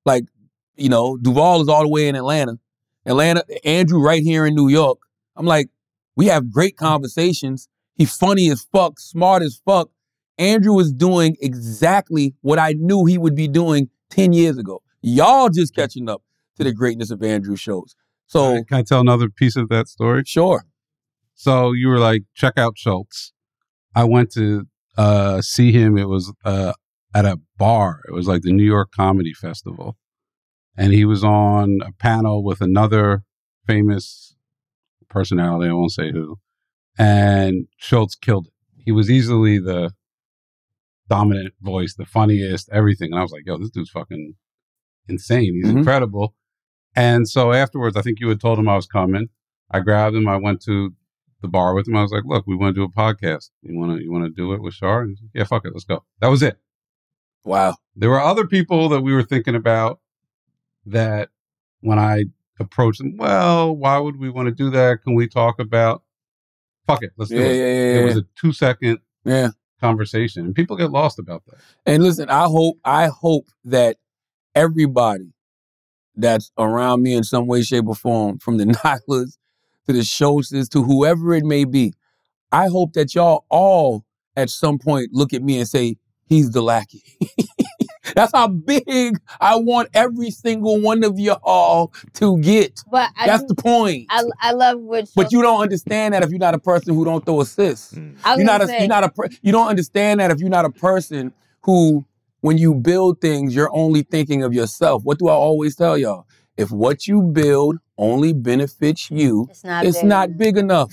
Like, 0.05 0.25
you 0.75 0.89
know, 0.89 1.15
Duval 1.15 1.61
is 1.61 1.69
all 1.69 1.83
the 1.83 1.87
way 1.87 2.09
in 2.09 2.15
Atlanta. 2.15 2.59
Atlanta, 3.05 3.45
Andrew 3.63 4.01
right 4.01 4.21
here 4.21 4.45
in 4.45 4.53
New 4.53 4.67
York. 4.67 4.99
I'm 5.37 5.45
like, 5.45 5.69
we 6.15 6.25
have 6.25 6.51
great 6.51 6.75
conversations. 6.75 7.69
He's 7.99 8.15
funny 8.15 8.49
as 8.49 8.65
fuck, 8.71 8.97
smart 8.97 9.43
as 9.43 9.61
fuck. 9.65 9.89
Andrew 10.37 10.79
is 10.79 10.93
doing 10.93 11.35
exactly 11.41 12.33
what 12.39 12.57
I 12.57 12.73
knew 12.77 13.03
he 13.03 13.17
would 13.17 13.35
be 13.35 13.49
doing 13.49 13.89
10 14.11 14.31
years 14.31 14.57
ago. 14.57 14.81
Y'all 15.01 15.49
just 15.49 15.75
catching 15.75 16.09
up 16.09 16.23
to 16.55 16.63
the 16.63 16.73
greatness 16.73 17.11
of 17.11 17.21
Andrew 17.21 17.57
Schulz. 17.57 17.97
So 18.27 18.63
Can 18.63 18.77
I 18.77 18.83
tell 18.83 19.01
another 19.01 19.29
piece 19.29 19.57
of 19.57 19.67
that 19.67 19.89
story? 19.89 20.23
Sure. 20.25 20.63
So 21.35 21.73
you 21.73 21.89
were 21.89 21.99
like, 21.99 22.23
check 22.35 22.53
out 22.57 22.77
Schulz. 22.77 23.33
I 23.93 24.05
went 24.05 24.31
to 24.33 24.65
uh, 24.97 25.41
see 25.41 25.73
him. 25.73 25.97
It 25.97 26.07
was 26.07 26.31
uh, 26.45 26.71
at 27.13 27.25
a 27.25 27.37
bar. 27.57 28.01
It 28.07 28.13
was 28.13 28.29
like 28.29 28.43
the 28.43 28.53
New 28.53 28.63
York 28.63 28.91
Comedy 28.95 29.33
Festival. 29.33 29.97
And 30.77 30.93
he 30.93 31.03
was 31.03 31.21
on 31.21 31.79
a 31.85 31.91
panel 31.91 32.45
with 32.45 32.61
another 32.61 33.23
famous 33.67 34.37
personality. 35.09 35.69
I 35.69 35.73
won't 35.73 35.91
say 35.91 36.13
who. 36.13 36.37
And 36.99 37.67
Schulz 37.77 38.15
killed 38.15 38.47
it. 38.47 38.53
He 38.83 38.91
was 38.91 39.09
easily 39.09 39.57
the 39.57 39.91
dominant 41.09 41.53
voice, 41.61 41.95
the 41.95 42.05
funniest, 42.05 42.69
everything. 42.71 43.11
And 43.11 43.19
I 43.19 43.23
was 43.23 43.31
like, 43.31 43.43
yo, 43.45 43.57
this 43.57 43.69
dude's 43.71 43.89
fucking 43.89 44.35
insane. 45.07 45.55
He's 45.63 45.71
Mhm. 45.71 45.77
incredible. 45.77 46.35
And 46.95 47.27
so 47.27 47.51
afterwards, 47.53 47.95
I 47.95 48.01
think 48.01 48.19
you 48.19 48.29
had 48.29 48.39
told 48.41 48.59
him 48.59 48.69
I 48.69 48.75
was 48.75 48.85
coming. 48.85 49.29
I 49.71 49.79
grabbed 49.79 50.15
him. 50.15 50.27
I 50.27 50.37
went 50.37 50.61
to 50.63 50.93
the 51.41 51.47
bar 51.47 51.73
with 51.73 51.87
him. 51.87 51.95
I 51.95 52.01
was 52.01 52.11
like, 52.11 52.25
"Look, 52.25 52.45
we 52.45 52.55
want 52.55 52.75
to 52.75 52.79
do 52.79 52.83
a 52.83 52.89
podcast. 52.91 53.49
You 53.61 53.77
want 53.79 53.97
to 53.97 54.03
you 54.03 54.11
want 54.11 54.25
to 54.25 54.29
do 54.29 54.53
it 54.53 54.61
with 54.61 54.73
Shar?" 54.73 55.07
Like, 55.07 55.15
yeah, 55.33 55.45
fuck 55.45 55.65
it, 55.65 55.71
let's 55.73 55.85
go. 55.85 56.03
That 56.19 56.27
was 56.27 56.43
it. 56.43 56.59
Wow. 57.45 57.77
There 57.95 58.09
were 58.09 58.19
other 58.19 58.45
people 58.45 58.89
that 58.89 59.01
we 59.01 59.13
were 59.13 59.23
thinking 59.23 59.55
about 59.55 60.01
that 60.85 61.29
when 61.79 61.97
I 61.97 62.25
approached 62.59 62.99
them, 62.99 63.15
well, 63.15 63.73
why 63.73 63.97
would 63.99 64.17
we 64.17 64.29
want 64.29 64.47
to 64.47 64.53
do 64.53 64.69
that? 64.71 65.01
Can 65.03 65.13
we 65.15 65.27
talk 65.27 65.59
about? 65.59 66.03
Fuck 66.89 67.03
it, 67.03 67.11
let's 67.17 67.29
do 67.29 67.37
it. 67.37 67.55
yeah, 67.55 67.65
yeah, 67.65 68.01
It 68.01 68.05
was 68.05 68.17
a 68.17 68.25
two 68.35 68.51
second 68.51 68.99
yeah 69.25 69.49
conversation, 69.79 70.45
and 70.45 70.55
people 70.55 70.75
get 70.75 70.91
lost 70.91 71.19
about 71.19 71.43
that. 71.47 71.55
And 71.85 72.03
listen, 72.03 72.29
I 72.29 72.45
hope 72.45 72.77
I 72.83 73.07
hope 73.07 73.47
that 73.65 73.97
everybody 74.55 75.33
that's 76.15 76.51
around 76.57 77.01
me 77.01 77.13
in 77.13 77.23
some 77.23 77.47
way, 77.47 77.61
shape, 77.61 77.87
or 77.87 77.95
form, 77.95 78.39
from 78.39 78.57
the 78.57 78.65
Nylas 78.65 79.37
to 79.87 79.93
the 79.93 79.99
Schulzes 79.99 80.69
to 80.69 80.83
whoever 80.83 81.33
it 81.33 81.45
may 81.45 81.63
be, 81.63 81.93
I 82.51 82.67
hope 82.67 82.93
that 82.93 83.15
y'all 83.15 83.45
all 83.49 84.05
at 84.35 84.49
some 84.49 84.79
point 84.79 85.09
look 85.13 85.33
at 85.33 85.41
me 85.41 85.59
and 85.59 85.67
say, 85.67 85.97
he's 86.25 86.51
the 86.51 86.61
lackey. 86.61 87.03
That's 88.15 88.31
how 88.33 88.47
big 88.47 89.19
I 89.39 89.55
want 89.55 89.89
every 89.93 90.31
single 90.31 90.79
one 90.81 91.03
of 91.03 91.19
y'all 91.19 91.93
to 92.15 92.39
get. 92.39 92.81
But 92.91 93.09
I 93.17 93.27
That's 93.27 93.43
do- 93.43 93.49
the 93.49 93.61
point. 93.61 94.07
I, 94.09 94.23
I 94.41 94.51
love 94.53 94.79
what 94.79 95.09
But 95.15 95.31
you 95.31 95.41
don't 95.41 95.61
understand 95.61 96.13
that 96.13 96.23
if 96.23 96.29
you're 96.29 96.39
not 96.39 96.53
a 96.53 96.59
person 96.59 96.93
who 96.95 97.05
don't 97.05 97.25
throw 97.25 97.41
assists. 97.41 97.93
Mm. 97.93 98.17
I 98.23 98.31
was 98.31 98.37
You're 98.39 98.45
not 98.45 98.61
a, 98.61 98.67
say- 98.67 98.79
you're 98.79 98.87
not 98.87 99.03
a 99.03 99.09
per- 99.09 99.29
you 99.41 99.51
don't 99.51 99.67
understand 99.67 100.19
that 100.19 100.31
if 100.31 100.39
you're 100.39 100.49
not 100.49 100.65
a 100.65 100.69
person 100.71 101.33
who 101.61 102.05
when 102.41 102.57
you 102.57 102.73
build 102.73 103.19
things 103.19 103.53
you're 103.53 103.69
only 103.73 104.03
thinking 104.03 104.43
of 104.43 104.53
yourself. 104.53 105.03
What 105.03 105.19
do 105.19 105.27
I 105.27 105.33
always 105.33 105.75
tell 105.75 105.97
y'all? 105.97 106.25
If 106.57 106.71
what 106.71 107.07
you 107.07 107.21
build 107.21 107.77
only 107.97 108.33
benefits 108.33 109.09
you, 109.11 109.47
It's 109.49 109.63
not 109.63 109.85
it's 109.85 109.97
big 109.97 110.05
not 110.05 110.37
big 110.37 110.57
enough. 110.57 110.91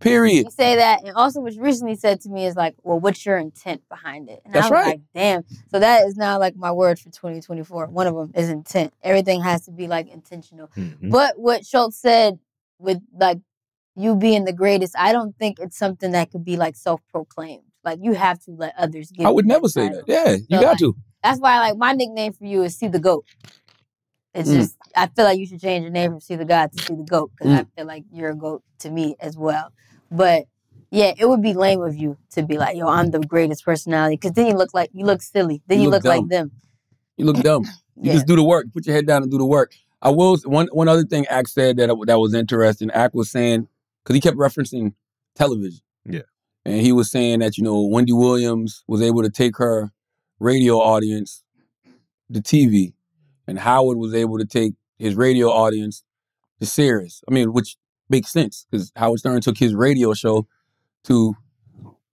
Period. 0.00 0.44
You 0.44 0.50
say 0.50 0.76
that, 0.76 1.04
and 1.04 1.14
also 1.16 1.40
what 1.40 1.54
you 1.54 1.62
recently 1.62 1.94
said 1.96 2.20
to 2.22 2.28
me 2.28 2.44
is 2.46 2.54
like, 2.54 2.74
"Well, 2.82 3.00
what's 3.00 3.24
your 3.24 3.38
intent 3.38 3.82
behind 3.88 4.28
it?" 4.28 4.42
And 4.44 4.54
That's 4.54 4.66
I 4.66 4.70
was 4.70 4.72
right. 4.72 4.86
like, 4.86 5.00
"Damn!" 5.14 5.44
So 5.70 5.78
that 5.78 6.06
is 6.06 6.16
now 6.16 6.38
like 6.38 6.54
my 6.56 6.70
word 6.72 6.98
for 6.98 7.10
2024. 7.10 7.86
One 7.86 8.06
of 8.06 8.14
them 8.14 8.32
is 8.34 8.50
intent. 8.50 8.92
Everything 9.02 9.42
has 9.42 9.64
to 9.66 9.70
be 9.72 9.86
like 9.88 10.08
intentional. 10.08 10.68
Mm-hmm. 10.76 11.10
But 11.10 11.38
what 11.38 11.64
Schulz 11.64 11.96
said 11.96 12.38
with 12.78 13.00
like 13.18 13.38
you 13.94 14.14
being 14.14 14.44
the 14.44 14.52
greatest, 14.52 14.94
I 14.98 15.12
don't 15.12 15.36
think 15.38 15.58
it's 15.58 15.78
something 15.78 16.12
that 16.12 16.30
could 16.30 16.44
be 16.44 16.56
like 16.56 16.76
self-proclaimed. 16.76 17.62
Like 17.82 17.98
you 18.02 18.12
have 18.12 18.38
to 18.44 18.50
let 18.50 18.74
others 18.76 19.10
give. 19.10 19.24
I 19.26 19.30
would 19.30 19.46
you 19.46 19.48
never 19.48 19.68
say 19.68 19.88
title. 19.88 20.02
that. 20.06 20.26
Yeah, 20.26 20.32
you 20.32 20.58
So, 20.58 20.60
got 20.60 20.68
like, 20.72 20.78
to. 20.80 20.96
That's 21.22 21.40
why 21.40 21.58
like 21.60 21.76
my 21.78 21.92
nickname 21.92 22.32
for 22.32 22.44
you 22.44 22.62
is 22.64 22.76
See 22.76 22.88
the 22.88 22.98
Goat. 22.98 23.24
It's 24.36 24.50
Mm. 24.50 24.54
just 24.54 24.76
I 24.96 25.08
feel 25.08 25.26
like 25.26 25.40
you 25.40 25.46
should 25.46 25.60
change 25.62 25.82
your 25.84 25.92
name 25.92 26.12
from 26.12 26.20
See 26.20 26.36
the 26.36 26.46
God 26.46 26.72
to 26.72 26.78
See 26.80 26.94
the 26.96 27.04
Goat 27.04 27.32
because 27.38 27.52
I 27.52 27.62
Mm. 27.62 27.68
feel 27.76 27.86
like 27.86 28.04
you're 28.12 28.30
a 28.32 28.36
goat 28.36 28.64
to 28.80 28.90
me 28.90 29.16
as 29.20 29.36
well. 29.38 29.72
But 30.10 30.46
yeah, 30.92 31.14
it 31.18 31.28
would 31.28 31.42
be 31.42 31.54
lame 31.54 31.82
of 31.82 31.96
you 31.96 32.18
to 32.32 32.44
be 32.44 32.58
like, 32.58 32.76
yo, 32.76 32.88
I'm 32.88 33.10
the 33.12 33.20
greatest 33.20 33.64
personality. 33.64 34.16
Because 34.16 34.32
then 34.34 34.48
you 34.48 34.54
look 34.56 34.74
like 34.74 34.90
you 34.94 35.06
look 35.06 35.22
silly. 35.22 35.62
Then 35.68 35.80
You 35.80 35.84
you, 35.86 35.90
look 35.90 36.04
look, 36.04 36.16
like 36.18 36.28
them. 36.28 36.52
You 37.18 37.26
look 37.26 37.42
dumb. 37.42 37.64
You 37.96 38.08
Yeah. 38.08 38.14
just 38.14 38.26
do 38.26 38.36
the 38.36 38.44
work. 38.44 38.66
Put 38.74 38.86
your 38.86 38.94
head 38.96 39.06
down 39.06 39.22
and 39.22 39.30
do 39.32 39.38
the 39.38 39.46
work. 39.46 39.72
I 40.02 40.10
will. 40.10 40.36
One 40.44 40.68
one 40.72 40.88
other 40.88 41.04
thing 41.04 41.26
Ack 41.28 41.48
said 41.48 41.78
that 41.78 41.88
that 42.06 42.18
was 42.20 42.34
interesting. 42.34 42.90
Ack 42.92 43.14
was 43.14 43.30
saying 43.30 43.68
because 44.04 44.14
he 44.16 44.20
kept 44.20 44.36
referencing 44.36 44.94
television. 45.34 45.80
Yeah. 46.04 46.22
And 46.66 46.80
he 46.82 46.92
was 46.92 47.10
saying 47.10 47.40
that 47.40 47.58
you 47.58 47.64
know 47.64 47.82
Wendy 47.86 48.12
Williams 48.12 48.84
was 48.86 49.02
able 49.02 49.22
to 49.22 49.30
take 49.30 49.56
her 49.58 49.92
radio 50.40 50.76
audience 50.78 51.42
to 52.32 52.40
TV, 52.42 52.92
and 53.46 53.58
Howard 53.58 53.98
was 53.98 54.14
able 54.14 54.38
to 54.38 54.44
take 54.44 54.74
his 54.98 55.14
radio 55.14 55.48
audience 55.48 56.02
to 56.60 56.66
Sirius. 56.66 57.22
I 57.28 57.32
mean, 57.32 57.52
which 57.52 57.76
makes 58.08 58.30
sense 58.32 58.66
because 58.70 58.92
Howard 58.96 59.20
Stern 59.20 59.40
took 59.40 59.58
his 59.58 59.74
radio 59.74 60.14
show 60.14 60.46
to 61.04 61.34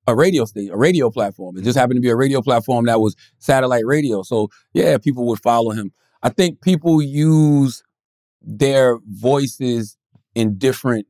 a 0.08 0.16
radio 0.16 0.46
station, 0.46 0.74
a 0.74 0.78
radio 0.78 1.10
platform. 1.10 1.58
It 1.58 1.64
just 1.64 1.78
happened 1.78 1.98
to 1.98 2.02
be 2.02 2.10
a 2.10 2.16
radio 2.16 2.42
platform 2.42 2.86
that 2.86 3.00
was 3.00 3.16
satellite 3.40 3.86
radio. 3.86 4.22
So 4.24 4.50
yeah, 4.74 4.98
people 4.98 5.26
would 5.28 5.40
follow 5.40 5.72
him. 5.72 5.94
I 6.22 6.30
think 6.30 6.62
people 6.62 7.02
use 7.02 7.84
their 8.42 8.98
voices 9.08 9.98
in 10.36 10.58
different 10.58 11.08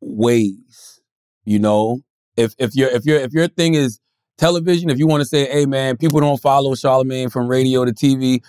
ways. 0.00 1.00
You 1.44 1.58
know, 1.58 2.00
if 2.36 2.54
if 2.58 2.74
your 2.74 2.88
if 2.88 3.04
your 3.04 3.18
if 3.18 3.32
your 3.32 3.48
thing 3.48 3.74
is 3.74 4.00
television, 4.38 4.90
if 4.90 4.98
you 4.98 5.06
want 5.06 5.20
to 5.20 5.26
say, 5.26 5.46
hey 5.50 5.66
man, 5.66 5.96
people 5.96 6.20
don't 6.20 6.40
follow 6.40 6.74
Charlamagne 6.74 7.30
from 7.30 7.48
radio 7.48 7.84
to 7.84 7.92
TV, 7.92 8.42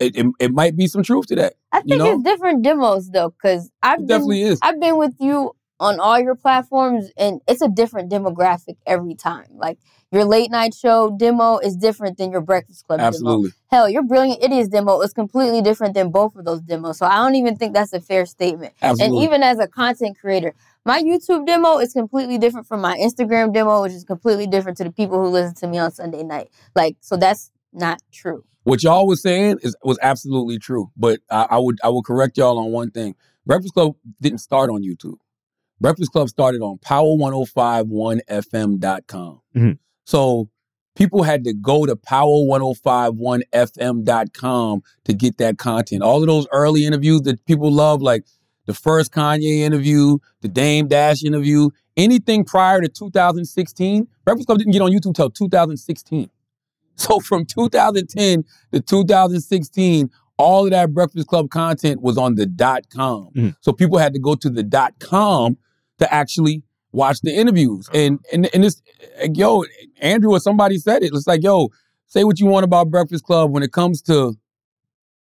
it, 0.00 0.16
it, 0.16 0.26
it 0.40 0.52
might 0.52 0.76
be 0.76 0.86
some 0.86 1.02
truth 1.02 1.26
to 1.26 1.36
that. 1.36 1.54
I 1.70 1.80
think 1.80 1.92
you 1.92 1.98
know? 1.98 2.14
it's 2.14 2.22
different 2.22 2.62
demos 2.62 3.10
though, 3.10 3.30
because 3.30 3.70
I've 3.82 3.98
been, 3.98 4.06
definitely 4.06 4.42
is. 4.42 4.58
I've 4.62 4.80
been 4.80 4.96
with 4.96 5.14
you 5.20 5.52
on 5.78 5.98
all 5.98 6.20
your 6.20 6.34
platforms, 6.34 7.10
and 7.16 7.40
it's 7.48 7.62
a 7.62 7.68
different 7.68 8.10
demographic 8.10 8.76
every 8.86 9.14
time. 9.14 9.46
Like 9.52 9.78
your 10.12 10.24
late 10.24 10.50
night 10.50 10.74
show 10.74 11.14
demo 11.16 11.58
is 11.58 11.76
different 11.76 12.18
than 12.18 12.32
your 12.32 12.40
Breakfast 12.40 12.86
Club 12.86 12.98
demo. 12.98 13.08
Absolutely. 13.08 13.50
Hell, 13.70 13.88
your 13.88 14.02
Brilliant 14.02 14.42
Idiots 14.42 14.68
demo 14.68 15.00
is 15.00 15.12
completely 15.12 15.62
different 15.62 15.94
than 15.94 16.10
both 16.10 16.34
of 16.36 16.44
those 16.44 16.60
demos. 16.60 16.98
So 16.98 17.06
I 17.06 17.16
don't 17.16 17.36
even 17.36 17.56
think 17.56 17.74
that's 17.74 17.92
a 17.92 18.00
fair 18.00 18.26
statement. 18.26 18.74
Absolutely. 18.82 19.16
And 19.16 19.24
even 19.24 19.42
as 19.42 19.58
a 19.58 19.68
content 19.68 20.18
creator, 20.20 20.54
my 20.84 21.02
YouTube 21.02 21.46
demo 21.46 21.78
is 21.78 21.92
completely 21.92 22.38
different 22.38 22.66
from 22.66 22.80
my 22.80 22.96
Instagram 22.96 23.52
demo, 23.52 23.82
which 23.82 23.92
is 23.92 24.04
completely 24.04 24.46
different 24.46 24.78
to 24.78 24.84
the 24.84 24.90
people 24.90 25.18
who 25.18 25.28
listen 25.28 25.54
to 25.56 25.66
me 25.66 25.78
on 25.78 25.92
Sunday 25.92 26.22
night. 26.22 26.48
Like, 26.74 26.96
so 27.00 27.16
that's 27.16 27.52
not 27.72 28.00
true. 28.12 28.44
What 28.64 28.82
y'all 28.82 29.06
was 29.06 29.22
saying 29.22 29.58
is 29.62 29.74
was 29.82 29.98
absolutely 30.02 30.58
true, 30.58 30.90
but 30.96 31.20
I, 31.30 31.46
I 31.50 31.58
would 31.58 31.78
I 31.82 31.88
would 31.88 32.04
correct 32.04 32.36
y'all 32.38 32.58
on 32.58 32.70
one 32.72 32.90
thing. 32.90 33.14
Breakfast 33.46 33.72
Club 33.74 33.94
didn't 34.20 34.40
start 34.40 34.68
on 34.70 34.82
YouTube. 34.82 35.16
Breakfast 35.80 36.12
Club 36.12 36.28
started 36.28 36.60
on 36.60 36.76
power1051fm.com. 36.78 39.40
Mhm. 39.56 39.78
So 40.04 40.50
people 40.94 41.22
had 41.22 41.44
to 41.44 41.54
go 41.54 41.86
to 41.86 41.96
power1051fm.com 41.96 44.82
to 45.04 45.12
get 45.14 45.38
that 45.38 45.56
content. 45.58 46.02
All 46.02 46.20
of 46.20 46.26
those 46.26 46.46
early 46.52 46.84
interviews 46.84 47.22
that 47.22 47.42
people 47.46 47.72
love, 47.72 48.02
like 48.02 48.26
the 48.66 48.74
first 48.74 49.10
Kanye 49.12 49.60
interview, 49.60 50.18
the 50.42 50.48
Dame 50.48 50.86
Dash 50.86 51.24
interview, 51.24 51.70
anything 51.96 52.44
prior 52.44 52.82
to 52.82 52.88
2016, 52.88 54.06
Breakfast 54.24 54.46
Club 54.46 54.58
didn't 54.58 54.72
get 54.72 54.82
on 54.82 54.90
YouTube 54.90 55.14
till 55.14 55.30
2016. 55.30 56.28
So 57.08 57.18
from 57.20 57.46
2010 57.46 58.44
to 58.72 58.80
2016, 58.80 60.10
all 60.36 60.64
of 60.64 60.70
that 60.70 60.92
Breakfast 60.92 61.26
Club 61.26 61.50
content 61.50 62.02
was 62.02 62.18
on 62.18 62.34
the 62.34 62.46
dot 62.46 62.88
com. 62.90 63.28
Mhm. 63.34 63.56
So 63.60 63.72
people 63.72 63.98
had 63.98 64.12
to 64.14 64.18
go 64.20 64.34
to 64.34 64.50
the 64.50 64.62
dot 64.62 64.98
com 64.98 65.56
to 65.98 66.12
actually 66.12 66.62
watch 66.92 67.20
the 67.22 67.34
interviews. 67.34 67.88
And 67.94 68.20
and 68.32 68.48
and 68.54 68.64
this 68.64 68.82
yo, 69.34 69.64
Andrew 70.00 70.32
or 70.32 70.40
somebody 70.40 70.78
said 70.78 71.02
it. 71.02 71.10
It's 71.14 71.26
like, 71.26 71.42
yo, 71.42 71.68
say 72.06 72.24
what 72.24 72.38
you 72.40 72.46
want 72.46 72.64
about 72.64 72.90
Breakfast 72.90 73.24
Club 73.24 73.50
when 73.50 73.62
it 73.62 73.72
comes 73.72 74.02
to 74.02 74.36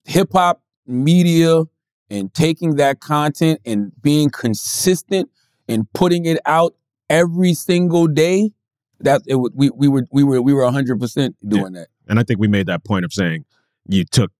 hip 0.06 0.30
hop 0.34 0.61
media 0.88 1.64
and 2.10 2.34
taking 2.34 2.76
that 2.76 2.99
content 2.99 3.60
and 3.65 3.91
being 4.02 4.30
consistent 4.30 5.30
and 5.68 5.91
putting 5.93 6.26
it 6.26 6.39
out 6.45 6.76
every 7.10 7.53
single 7.53 8.07
day. 8.07 8.52
That 9.01 9.22
it 9.27 9.35
wa- 9.35 9.49
we 9.53 9.69
we 9.72 9.88
were 9.88 10.05
we 10.11 10.23
were 10.23 10.41
we 10.41 10.53
were 10.53 10.69
hundred 10.72 10.99
percent 10.99 11.35
doing 11.47 11.73
that. 11.73 11.88
And 12.07 12.19
I 12.19 12.23
think 12.23 12.39
we 12.39 12.47
made 12.47 12.67
that 12.67 12.84
point 12.84 13.03
of 13.05 13.11
saying 13.13 13.45
you 13.88 14.05
took 14.05 14.31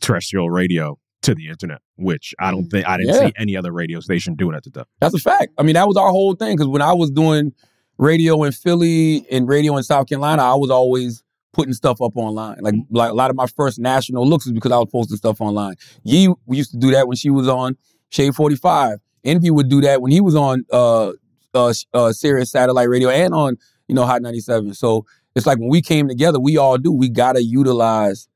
terrestrial 0.00 0.50
radio 0.50 0.98
to 1.22 1.34
the 1.34 1.48
internet, 1.48 1.80
which 1.96 2.34
I 2.38 2.50
don't 2.50 2.68
think 2.68 2.86
I 2.86 2.96
didn't 2.96 3.14
Yeah. 3.14 3.26
see 3.28 3.32
any 3.36 3.56
other 3.56 3.72
radio 3.72 4.00
station 4.00 4.34
doing 4.34 4.54
at 4.54 4.62
the 4.62 4.70
time. 4.70 4.84
That's 5.00 5.14
a 5.14 5.18
fact. 5.18 5.52
I 5.58 5.62
mean, 5.62 5.74
that 5.74 5.88
was 5.88 5.96
our 5.96 6.10
whole 6.10 6.34
thing. 6.34 6.56
Because 6.56 6.68
when 6.68 6.82
I 6.82 6.92
was 6.92 7.10
doing 7.10 7.52
radio 7.98 8.42
in 8.44 8.52
Philly 8.52 9.26
and 9.30 9.48
radio 9.48 9.76
in 9.76 9.82
South 9.82 10.08
Carolina, 10.08 10.42
I 10.42 10.54
was 10.54 10.70
always 10.70 11.22
putting 11.52 11.72
stuff 11.74 12.00
up 12.00 12.12
online. 12.16 12.58
Like, 12.60 12.74
like 12.90 13.10
a 13.10 13.14
lot 13.14 13.30
of 13.30 13.36
my 13.36 13.46
first 13.48 13.80
national 13.80 14.26
looks 14.28 14.46
is 14.46 14.52
because 14.52 14.70
I 14.70 14.78
was 14.78 14.88
posting 14.92 15.16
stuff 15.16 15.40
online. 15.40 15.74
Yee 16.04 16.32
we 16.46 16.56
used 16.56 16.70
to 16.70 16.76
do 16.78 16.92
that 16.92 17.08
when 17.08 17.16
she 17.16 17.30
was 17.30 17.48
on 17.48 17.76
Shade 18.10 18.34
45. 18.34 18.98
Envy 19.24 19.50
would 19.50 19.68
do 19.68 19.80
that 19.80 20.00
when 20.00 20.12
he 20.12 20.20
was 20.20 20.36
on 20.36 20.64
uh 20.72 21.12
uh, 21.54 21.72
uh 21.92 22.12
Sirius 22.12 22.52
satellite 22.52 22.88
radio 22.88 23.08
and 23.08 23.34
on, 23.34 23.56
you 23.88 23.94
know, 23.94 24.06
Hot 24.06 24.22
97. 24.22 24.74
So 24.74 25.06
it's 25.34 25.46
like 25.46 25.58
when 25.58 25.68
we 25.68 25.82
came 25.82 26.08
together, 26.08 26.38
we 26.38 26.56
all 26.56 26.78
do. 26.78 26.92
We 26.92 27.08
gotta 27.08 27.42
utilize 27.42 28.28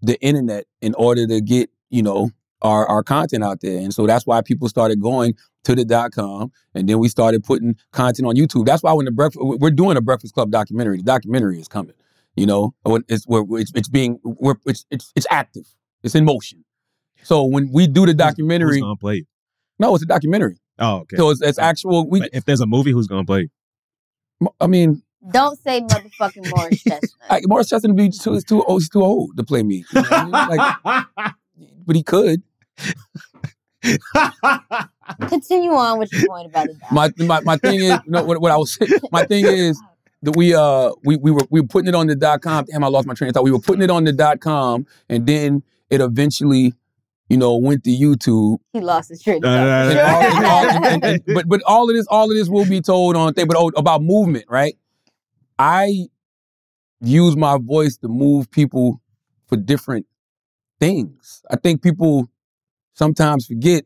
the 0.00 0.20
internet 0.20 0.66
in 0.80 0.94
order 0.94 1.26
to 1.26 1.40
get, 1.40 1.70
you 1.90 2.02
know, 2.02 2.30
our 2.62 2.86
our 2.88 3.02
content 3.02 3.44
out 3.44 3.60
there, 3.60 3.78
and 3.78 3.94
so 3.94 4.06
that's 4.06 4.26
why 4.26 4.40
people 4.42 4.68
started 4.68 5.00
going 5.00 5.34
to 5.64 5.74
the 5.74 5.84
dot 5.84 6.12
com, 6.12 6.50
and 6.74 6.88
then 6.88 6.98
we 6.98 7.08
started 7.08 7.44
putting 7.44 7.76
content 7.92 8.26
on 8.26 8.34
YouTube. 8.34 8.66
That's 8.66 8.82
why 8.82 8.92
when 8.92 9.04
the 9.04 9.12
breakfast 9.12 9.40
we're 9.40 9.70
doing 9.70 9.96
a 9.96 10.00
Breakfast 10.00 10.34
Club 10.34 10.50
documentary. 10.50 10.98
The 10.98 11.04
documentary 11.04 11.60
is 11.60 11.68
coming. 11.68 11.94
You 12.34 12.46
know, 12.46 12.74
When 12.82 13.02
it's 13.08 13.26
we're, 13.26 13.44
it's, 13.58 13.72
it's 13.74 13.88
being 13.88 14.20
we're, 14.22 14.54
it's, 14.66 14.86
it's 14.90 15.12
it's 15.16 15.26
active. 15.30 15.66
It's 16.04 16.14
in 16.14 16.24
motion. 16.24 16.64
So 17.22 17.44
when 17.44 17.70
we 17.72 17.88
do 17.88 18.06
the 18.06 18.14
documentary, 18.14 18.76
Who's 18.76 18.82
gonna 18.82 18.96
play 18.96 19.26
no, 19.78 19.94
it's 19.94 20.02
a 20.02 20.06
documentary. 20.06 20.56
Oh, 20.78 20.98
okay. 21.00 21.16
So 21.16 21.30
it's, 21.30 21.42
it's 21.42 21.58
oh, 21.58 21.62
actual. 21.62 22.08
We, 22.08 22.28
if 22.32 22.44
there's 22.44 22.60
a 22.60 22.66
movie, 22.66 22.92
who's 22.92 23.06
gonna 23.06 23.24
play? 23.24 23.48
I 24.60 24.66
mean, 24.66 25.02
Don't 25.30 25.58
say 25.62 25.80
motherfucking 25.82 26.50
Morris 26.56 26.82
Chestnut. 26.88 27.12
I, 27.28 27.40
Morris 27.46 27.68
Chestnut 27.68 27.96
be 27.96 28.10
too, 28.10 28.34
is 28.34 28.44
too 28.44 28.62
old. 28.64 28.82
He's 28.82 28.88
too 28.88 29.02
old 29.02 29.36
to 29.36 29.44
play 29.44 29.62
me. 29.62 29.84
You 29.92 30.02
know 30.02 30.08
I 30.10 30.24
mean? 30.24 30.32
Like, 31.14 31.32
but 31.86 31.96
he 31.96 32.02
could. 32.02 32.42
Continue 35.28 35.72
on 35.72 35.98
with 35.98 36.12
your 36.12 36.26
point 36.26 36.46
about 36.46 36.66
the 36.66 36.74
dog. 36.74 36.92
My 36.92 37.10
my, 37.18 37.40
my 37.40 37.56
thing 37.56 37.80
is, 37.80 37.98
you 38.04 38.10
know, 38.10 38.24
what, 38.24 38.40
what 38.40 38.52
I 38.52 38.56
was 38.56 38.78
my 39.10 39.24
thing 39.24 39.46
is 39.46 39.80
that 40.22 40.36
we 40.36 40.54
uh 40.54 40.90
we 41.04 41.16
we 41.16 41.30
were 41.30 41.46
we 41.50 41.60
were 41.60 41.66
putting 41.66 41.88
it 41.88 41.94
on 41.94 42.06
the 42.06 42.14
dot 42.14 42.42
com. 42.42 42.64
Damn, 42.66 42.84
I 42.84 42.88
lost 42.88 43.06
my 43.06 43.14
train 43.14 43.28
of 43.28 43.34
thought. 43.34 43.44
We 43.44 43.52
were 43.52 43.60
putting 43.60 43.82
it 43.82 43.90
on 43.90 44.04
the 44.04 44.12
dot 44.12 44.40
com, 44.40 44.86
and 45.08 45.26
then 45.26 45.62
it 45.90 46.00
eventually, 46.00 46.74
you 47.28 47.36
know, 47.36 47.56
went 47.56 47.84
to 47.84 47.90
YouTube. 47.90 48.58
He 48.72 48.80
lost 48.80 49.10
his 49.10 49.22
train. 49.22 49.44
of 49.44 49.50
And 49.50 49.98
thought. 49.98 50.14
all- 50.14 50.36
and 50.36 50.46
all- 50.46 50.86
and- 50.86 51.04
and- 51.04 51.22
but 51.34 51.48
but 51.48 51.62
all 51.66 51.88
of 51.90 51.94
this 51.96 52.06
all 52.08 52.30
of 52.30 52.36
this 52.36 52.48
will 52.48 52.64
be 52.66 52.80
told 52.80 53.16
on 53.16 53.34
thing. 53.34 53.46
But 53.46 53.56
oh, 53.58 53.70
about 53.76 54.02
movement, 54.02 54.46
right? 54.48 54.76
I 55.58 56.06
use 57.00 57.36
my 57.36 57.58
voice 57.60 57.96
to 57.98 58.08
move 58.08 58.50
people 58.50 59.00
for 59.46 59.56
different 59.56 60.06
things. 60.80 61.42
I 61.50 61.56
think 61.56 61.82
people 61.82 62.28
sometimes 62.94 63.46
forget 63.46 63.84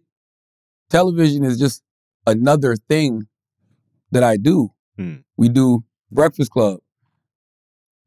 television 0.90 1.44
is 1.44 1.58
just 1.58 1.82
another 2.26 2.76
thing 2.76 3.26
that 4.12 4.22
I 4.22 4.36
do. 4.36 4.70
Hmm. 4.96 5.16
We 5.36 5.48
do 5.48 5.84
Breakfast 6.10 6.50
Club. 6.50 6.80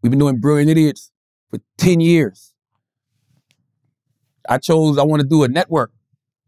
We've 0.01 0.11
been 0.11 0.19
doing 0.19 0.39
Brilliant 0.39 0.69
Idiots 0.69 1.11
for 1.49 1.59
10 1.79 1.99
years. 1.99 2.53
I 4.49 4.57
chose, 4.57 4.97
I 4.97 5.03
want 5.03 5.21
to 5.21 5.27
do 5.27 5.43
a 5.43 5.47
network, 5.47 5.91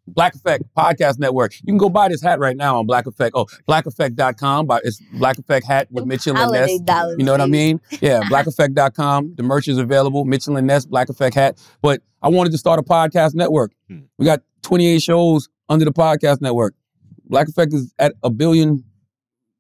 Black 0.08 0.36
Effect 0.36 0.64
Podcast 0.78 1.20
Network. 1.20 1.54
You 1.60 1.66
can 1.68 1.78
go 1.78 1.90
buy 1.90 2.08
this 2.08 2.22
hat 2.22 2.40
right 2.40 2.56
now 2.56 2.80
on 2.80 2.86
Black 2.86 3.08
Effect. 3.08 3.34
Oh, 3.36 3.46
blackeffect.com. 3.68 4.66
But 4.66 4.86
It's 4.86 5.02
Black 5.14 5.38
Effect 5.38 5.66
hat 5.66 5.88
with 5.92 6.06
Mitchell 6.06 6.32
and 6.32 6.40
Holiday 6.40 6.74
Ness. 6.78 6.82
dollars, 6.82 7.16
You 7.20 7.26
know 7.26 7.34
what 7.34 7.42
I 7.42 7.46
mean? 7.48 7.82
Yeah, 8.02 8.22
blackeffect.com. 8.24 9.34
The 9.38 9.44
merch 9.44 9.68
is 9.68 9.78
available. 9.78 10.24
Mitchell 10.24 10.56
and 10.58 10.66
Ness, 10.68 10.86
Black 10.86 11.10
Effect 11.10 11.36
hat. 11.36 11.58
But 11.82 12.02
I 12.22 12.30
wanted 12.30 12.52
to 12.52 12.58
start 12.58 12.80
a 12.80 12.84
podcast 12.84 13.36
network. 13.36 13.74
Hmm. 13.90 14.00
We 14.18 14.26
got 14.26 14.42
28 14.64 15.02
shows 15.02 15.50
under 15.68 15.84
the 15.84 15.92
podcast 15.92 16.40
network. 16.42 16.74
Black 17.26 17.50
Effect 17.50 17.74
is 17.74 17.94
at 18.00 18.14
a 18.24 18.30
billion 18.30 18.86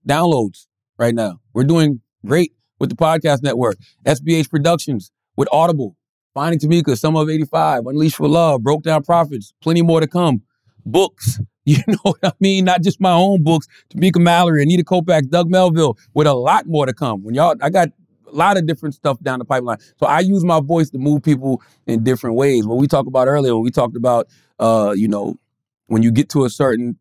downloads 0.07 0.67
right 0.97 1.13
now. 1.13 1.41
We're 1.53 1.65
doing 1.65 1.99
great 2.25 2.53
with 2.79 2.89
the 2.89 2.95
podcast 2.95 3.43
network. 3.43 3.77
SBH 4.05 4.49
Productions 4.49 5.11
with 5.35 5.49
Audible, 5.51 5.96
Finding 6.37 6.59
Tamika, 6.59 6.95
Summer 6.95 7.23
of 7.23 7.31
85, 7.31 7.87
Unleash 7.87 8.13
for 8.13 8.27
Love, 8.27 8.61
Broke 8.61 8.83
Down 8.83 9.01
Prophets, 9.01 9.55
plenty 9.59 9.81
more 9.81 9.99
to 9.99 10.05
come. 10.05 10.43
Books, 10.85 11.39
you 11.65 11.79
know 11.87 11.97
what 12.03 12.19
I 12.23 12.31
mean? 12.39 12.63
Not 12.65 12.83
just 12.83 13.01
my 13.01 13.11
own 13.11 13.41
books, 13.41 13.67
Tamika 13.89 14.21
Mallory, 14.21 14.61
Anita 14.61 14.83
Kopacz, 14.83 15.27
Doug 15.27 15.49
Melville, 15.49 15.97
with 16.13 16.27
a 16.27 16.35
lot 16.35 16.67
more 16.67 16.85
to 16.85 16.93
come. 16.93 17.23
When 17.23 17.33
y'all, 17.33 17.55
I 17.59 17.71
got 17.71 17.87
a 17.87 18.35
lot 18.35 18.55
of 18.55 18.67
different 18.67 18.93
stuff 18.93 19.19
down 19.21 19.39
the 19.39 19.45
pipeline. 19.45 19.79
So 19.99 20.05
I 20.05 20.19
use 20.19 20.43
my 20.43 20.59
voice 20.59 20.91
to 20.91 20.99
move 20.99 21.23
people 21.23 21.59
in 21.87 22.03
different 22.03 22.35
ways. 22.35 22.67
What 22.67 22.77
we 22.77 22.85
talked 22.85 23.07
about 23.07 23.27
earlier, 23.27 23.55
when 23.55 23.63
we 23.63 23.71
talked 23.71 23.97
about, 23.97 24.27
uh, 24.59 24.93
you 24.95 25.07
know, 25.07 25.39
when 25.87 26.03
you 26.03 26.11
get 26.11 26.29
to 26.29 26.45
a 26.45 26.51
certain 26.51 26.99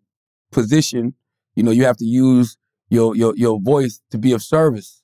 position, 0.50 1.12
you 1.56 1.62
know, 1.62 1.72
you 1.72 1.84
have 1.84 1.98
to 1.98 2.06
use 2.06 2.56
your 2.88 3.14
your 3.14 3.36
your 3.36 3.60
voice 3.60 4.00
to 4.12 4.16
be 4.16 4.32
of 4.32 4.42
service. 4.42 5.02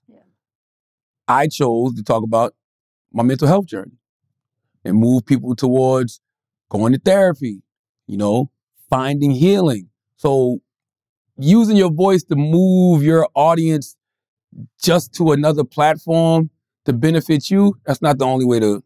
I 1.28 1.48
chose 1.48 1.94
to 1.96 2.02
talk 2.02 2.22
about 2.22 2.54
my 3.12 3.22
mental 3.22 3.46
health 3.46 3.66
journey 3.66 3.98
and 4.84 4.96
move 4.96 5.24
people 5.26 5.54
towards 5.54 6.20
going 6.68 6.92
to 6.92 6.98
therapy, 6.98 7.62
you 8.06 8.16
know, 8.16 8.50
finding 8.88 9.30
healing. 9.30 9.88
So 10.16 10.60
using 11.36 11.76
your 11.76 11.90
voice 11.90 12.22
to 12.24 12.36
move 12.36 13.02
your 13.02 13.28
audience 13.34 13.96
just 14.82 15.14
to 15.14 15.32
another 15.32 15.64
platform 15.64 16.50
to 16.84 16.92
benefit 16.92 17.50
you, 17.50 17.78
that's 17.86 18.02
not 18.02 18.18
the 18.18 18.24
only 18.24 18.44
way 18.44 18.60
to 18.60 18.82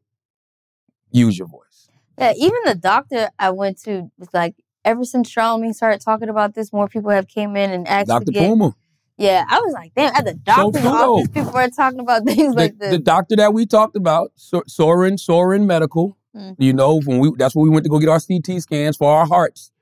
use 1.10 1.39
your 1.39 1.48
voice. 1.48 1.89
Yeah, 2.18 2.32
even 2.36 2.59
the 2.64 2.74
doctor 2.74 3.31
I 3.39 3.51
went 3.51 3.81
to 3.82 4.10
was 4.18 4.28
like, 4.32 4.55
ever 4.85 5.05
since 5.05 5.31
Charlamagne 5.32 5.74
started 5.74 6.01
talking 6.01 6.28
about 6.28 6.55
this, 6.55 6.73
more 6.73 6.89
people 6.89 7.10
have 7.10 7.28
came 7.28 7.56
in 7.56 7.70
and 7.70 7.86
asked 7.86 8.09
Dr. 8.09 8.27
to 8.27 8.32
get. 8.32 8.48
Puma. 8.48 8.74
Yeah, 9.19 9.45
I 9.49 9.61
was 9.61 9.73
like, 9.73 9.93
damn, 9.95 10.15
at 10.15 10.25
the 10.27 10.35
doctor's 10.35 10.83
true, 10.83 10.91
office, 10.91 11.29
though. 11.29 11.43
people 11.43 11.57
are 11.57 11.71
talking 11.71 12.01
about 12.01 12.25
things 12.27 12.55
the, 12.55 12.61
like 12.61 12.79
this. 12.79 12.91
the 12.91 12.99
doctor 12.99 13.37
that 13.37 13.55
we 13.55 13.65
talked 13.65 13.97
about, 13.97 14.33
Sor- 14.37 14.65
Soren, 14.67 15.17
Soren 15.17 15.67
Medical. 15.67 16.17
Mm. 16.35 16.57
You 16.59 16.75
know, 16.75 17.01
when 17.01 17.19
we 17.19 17.33
that's 17.37 17.55
where 17.55 17.63
we 17.63 17.71
went 17.71 17.85
to 17.85 17.91
go 17.91 17.99
get 17.99 18.11
our 18.11 18.21
CT 18.21 18.61
scans 18.61 18.97
for 18.97 19.11
our 19.11 19.27
hearts. 19.27 19.73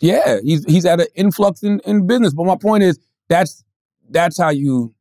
Yeah, 0.00 0.38
he's 0.42 0.64
he's 0.64 0.84
at 0.84 1.00
an 1.00 1.06
influx 1.14 1.62
in, 1.62 1.80
in 1.80 2.06
business. 2.06 2.34
But 2.34 2.46
my 2.46 2.56
point 2.56 2.82
is 2.82 2.98
that's 3.28 3.64
that's 4.10 4.38
how 4.38 4.50
you 4.50 4.92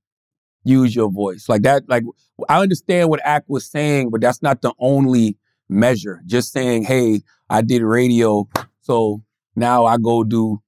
use 0.64 0.96
your 0.96 1.10
voice. 1.10 1.50
Like 1.50 1.64
that, 1.64 1.90
like 1.90 2.04
I 2.48 2.62
understand 2.62 3.10
what 3.10 3.22
Act 3.24 3.50
was 3.50 3.66
saying, 3.66 4.12
but 4.12 4.22
that's 4.22 4.44
not 4.44 4.62
the 4.62 4.74
only 4.78 5.38
measure. 5.68 6.22
Just 6.28 6.52
saying, 6.54 6.84
hey, 6.84 7.22
I 7.50 7.62
did 7.62 7.82
radio, 7.82 8.48
so 8.82 9.24
now 9.56 9.86
I 9.86 9.98
go 9.98 10.24
do 10.24 10.62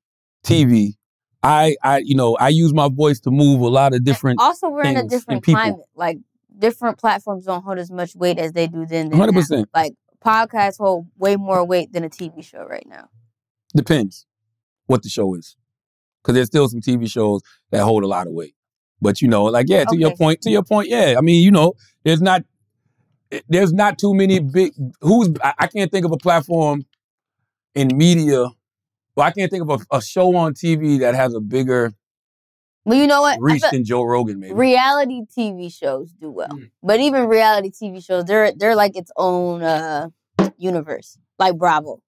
TV. 0.44 0.95
I 1.44 1.76
I 1.84 1.98
you 1.99 2.15
know, 2.15 2.36
I 2.38 2.49
use 2.49 2.74
my 2.74 2.90
voice 2.90 3.20
to 3.22 3.32
move 3.32 3.61
a 3.61 3.68
lot 3.68 3.94
of 3.94 4.03
different 4.03 4.40
also, 4.40 4.70
we're 4.70 4.86
in 4.86 4.98
a 4.98 5.07
different 5.07 5.44
climate. 5.44 5.82
Like 5.95 6.20
different 6.57 6.98
platforms 6.98 7.45
don't 7.45 7.64
hold 7.64 7.78
as 7.78 7.91
much 7.91 8.15
weight 8.15 8.40
as 8.40 8.53
they 8.53 8.68
do 8.68 8.86
then. 8.86 9.11
100%. 9.11 9.65
Like 9.74 9.94
podcasts 10.24 10.78
hold 10.78 11.07
way 11.18 11.36
more 11.36 11.65
weight 11.65 11.91
than 11.91 12.03
a 12.03 12.10
TV 12.10 12.44
show 12.44 12.65
right 12.65 12.88
now. 12.88 13.10
Depends 13.76 14.26
what 14.86 15.03
the 15.03 15.10
show 15.10 15.34
is. 15.36 15.57
Because 16.22 16.36
there's 16.36 16.48
still 16.48 16.70
some 16.70 16.80
TV 16.80 17.10
shows 17.11 17.41
that 17.72 17.84
hold 17.84 18.03
a 18.03 18.07
lot 18.07 18.28
of 18.28 18.34
weight. 18.34 18.56
But 19.02 19.22
you 19.22 19.28
know, 19.28 19.45
like, 19.45 19.68
yeah, 19.68 19.84
to 19.84 19.98
your 19.98 20.15
point, 20.15 20.41
to 20.44 20.49
your 20.49 20.64
point, 20.64 20.88
yeah. 20.88 21.15
I 21.18 21.22
mean, 21.22 21.44
you 21.44 21.52
know, 21.52 21.74
there's 22.06 22.22
not 22.22 22.44
eh, 23.32 23.41
there's 23.49 23.74
not 23.74 23.98
too 23.98 24.14
many 24.14 24.40
big 24.40 24.74
who's 25.02 25.30
I, 25.44 25.53
I 25.60 25.68
can't 25.68 25.91
think 25.91 26.06
of 26.06 26.14
a 26.14 26.18
platform 26.18 26.86
in 27.76 27.90
media. 27.98 28.48
Well, 29.15 29.26
I 29.27 29.31
can't 29.31 29.52
think 29.52 29.69
of 29.69 29.81
a, 29.91 29.98
a 29.98 30.02
show 30.02 30.35
on 30.35 30.53
TV 30.53 30.99
that 30.99 31.14
has 31.15 31.34
a 31.34 31.40
bigger 31.40 31.94
Well, 32.85 32.98
you 32.98 33.07
know 33.07 33.22
what? 33.22 33.38
Reach 33.40 33.61
than 33.72 33.85
Joe 33.85 34.03
Rogan, 34.03 34.40
maybe. 34.40 34.53
reality 34.53 35.22
TV 35.38 35.72
shows 35.73 36.11
do 36.14 36.31
well, 36.31 36.49
Mm. 36.49 36.72
but 36.81 36.99
even 36.99 37.27
reality 37.27 37.69
TV 37.72 38.03
shows, 38.03 38.26
they're 38.26 38.52
they're 38.52 38.76
like 38.76 38.95
its 38.98 39.11
own 39.18 39.61
uh 39.64 40.10
universe, 40.57 41.18
like 41.40 41.57
Bravo. 41.57 42.02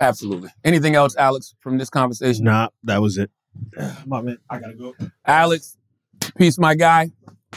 Absolutely. 0.00 0.50
Anything 0.64 0.94
else, 0.94 1.16
Alex, 1.16 1.54
from 1.60 1.78
this 1.78 1.90
conversation? 1.90 2.44
Nah, 2.44 2.68
that 2.84 3.00
was 3.02 3.18
it. 3.18 3.30
My 4.06 4.20
man, 4.22 4.38
I 4.48 4.58
gotta 4.60 4.74
go. 4.74 4.94
Alex, 5.26 5.76
peace, 6.36 6.58
my 6.58 6.74
guy. 6.74 7.10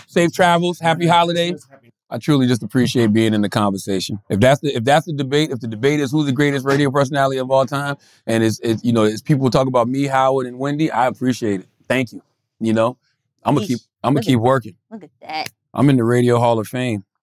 Safe 0.07 0.31
travels. 0.33 0.79
Happy 0.79 1.05
holidays. 1.05 1.67
I 2.11 2.17
truly 2.17 2.45
just 2.45 2.61
appreciate 2.61 3.05
mm-hmm. 3.05 3.13
being 3.13 3.33
in 3.33 3.41
the 3.41 3.49
conversation. 3.49 4.19
If 4.29 4.41
that's 4.41 4.59
the 4.59 4.75
if 4.75 4.83
that's 4.83 5.05
the 5.05 5.13
debate, 5.13 5.49
if 5.49 5.61
the 5.61 5.67
debate 5.67 6.01
is 6.01 6.11
who's 6.11 6.25
the 6.25 6.33
greatest 6.33 6.65
radio 6.65 6.91
personality 6.91 7.39
of 7.39 7.49
all 7.49 7.65
time, 7.65 7.95
and 8.27 8.43
it's, 8.43 8.59
it's 8.59 8.83
you 8.83 8.91
know, 8.91 9.03
it's 9.05 9.21
people 9.21 9.49
talk 9.49 9.67
about 9.67 9.87
me, 9.87 10.07
Howard, 10.07 10.45
and 10.45 10.59
Wendy, 10.59 10.91
I 10.91 11.07
appreciate 11.07 11.61
it. 11.61 11.67
Thank 11.87 12.11
you. 12.11 12.21
You 12.59 12.73
know, 12.73 12.97
I'm 13.43 13.55
gonna 13.55 13.65
keep 13.65 13.79
I'm 14.03 14.13
gonna 14.13 14.19
at- 14.19 14.25
keep 14.25 14.39
working. 14.39 14.75
Look 14.91 15.03
at 15.03 15.09
that. 15.21 15.49
I'm 15.73 15.89
in 15.89 15.95
the 15.95 16.03
Radio 16.03 16.37
Hall 16.37 16.59
of 16.59 16.67
Fame. 16.67 17.05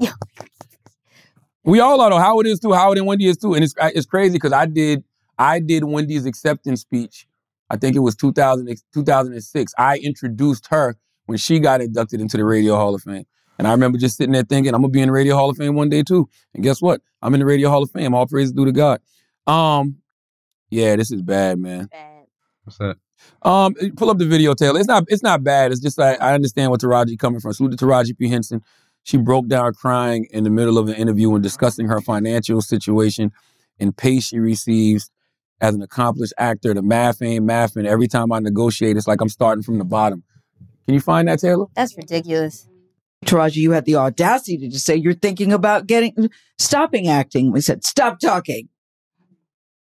Yeah. 0.00 0.12
We 1.64 1.80
all 1.80 2.00
are 2.00 2.10
though. 2.10 2.18
Howard 2.18 2.46
is 2.46 2.60
too. 2.60 2.72
Howard 2.72 2.98
and 2.98 3.06
Wendy 3.06 3.26
is 3.26 3.36
too. 3.36 3.54
And 3.54 3.64
it's 3.64 3.74
it's 3.78 4.06
crazy 4.06 4.34
because 4.34 4.52
I 4.52 4.66
did 4.66 5.02
I 5.38 5.60
did 5.60 5.84
Wendy's 5.84 6.26
acceptance 6.26 6.82
speech. 6.82 7.26
I 7.70 7.76
think 7.76 7.96
it 7.96 8.00
was 8.00 8.16
2000, 8.16 8.74
2006. 8.94 9.74
I 9.78 9.98
introduced 9.98 10.66
her 10.68 10.96
when 11.26 11.36
she 11.36 11.58
got 11.58 11.80
inducted 11.80 12.20
into 12.20 12.36
the 12.36 12.44
Radio 12.44 12.76
Hall 12.76 12.94
of 12.94 13.02
Fame. 13.02 13.26
And 13.58 13.66
I 13.66 13.72
remember 13.72 13.98
just 13.98 14.16
sitting 14.16 14.32
there 14.32 14.44
thinking, 14.44 14.74
I'm 14.74 14.80
gonna 14.80 14.92
be 14.92 15.00
in 15.00 15.08
the 15.08 15.12
Radio 15.12 15.34
Hall 15.34 15.50
of 15.50 15.56
Fame 15.56 15.74
one 15.74 15.88
day 15.88 16.02
too. 16.02 16.28
And 16.54 16.62
guess 16.62 16.80
what? 16.80 17.00
I'm 17.22 17.34
in 17.34 17.40
the 17.40 17.46
Radio 17.46 17.68
Hall 17.70 17.82
of 17.82 17.90
Fame. 17.90 18.14
All 18.14 18.26
praise 18.26 18.52
due 18.52 18.64
to 18.64 18.72
God. 18.72 19.00
Um, 19.46 19.96
yeah, 20.70 20.96
this 20.96 21.10
is 21.10 21.22
bad, 21.22 21.58
man. 21.58 21.86
Bad. 21.86 22.26
What's 22.64 22.78
that? 22.78 22.96
Um, 23.42 23.74
pull 23.96 24.10
up 24.10 24.18
the 24.18 24.26
video, 24.26 24.54
Taylor. 24.54 24.78
It's 24.78 24.88
not 24.88 25.04
it's 25.08 25.22
not 25.22 25.42
bad. 25.42 25.72
It's 25.72 25.80
just 25.80 25.98
like 25.98 26.20
I 26.20 26.34
understand 26.34 26.70
where 26.70 26.78
Taraji 26.78 27.18
coming 27.18 27.40
from. 27.40 27.52
Salute 27.52 27.76
to 27.76 27.84
Taraji 27.84 28.16
P. 28.16 28.28
Henson. 28.28 28.62
She 29.02 29.16
broke 29.16 29.48
down 29.48 29.72
crying 29.74 30.26
in 30.30 30.44
the 30.44 30.50
middle 30.50 30.76
of 30.76 30.88
an 30.88 30.94
interview 30.94 31.34
and 31.34 31.42
discussing 31.42 31.88
her 31.88 32.00
financial 32.00 32.60
situation 32.60 33.32
and 33.80 33.96
pay 33.96 34.20
she 34.20 34.38
receives 34.38 35.10
as 35.60 35.74
an 35.74 35.82
accomplished 35.82 36.34
actor. 36.38 36.74
The 36.74 36.82
math 36.82 37.22
ain't 37.22 37.44
math, 37.44 37.76
and 37.76 37.86
every 37.86 38.06
time 38.06 38.32
I 38.32 38.38
negotiate, 38.38 38.96
it's 38.96 39.08
like 39.08 39.20
I'm 39.20 39.28
starting 39.28 39.62
from 39.62 39.78
the 39.78 39.84
bottom. 39.84 40.22
Can 40.86 40.94
you 40.94 41.00
find 41.00 41.26
that, 41.28 41.40
Taylor? 41.40 41.66
That's 41.74 41.96
ridiculous. 41.96 42.68
Taraji, 43.24 43.56
you 43.56 43.72
had 43.72 43.84
the 43.84 43.96
audacity 43.96 44.58
to 44.58 44.68
just 44.68 44.86
say 44.86 44.96
you're 44.96 45.14
thinking 45.14 45.52
about 45.52 45.86
getting 45.86 46.30
stopping 46.58 47.08
acting. 47.08 47.52
We 47.52 47.60
said, 47.60 47.84
stop 47.84 48.20
talking. 48.20 48.68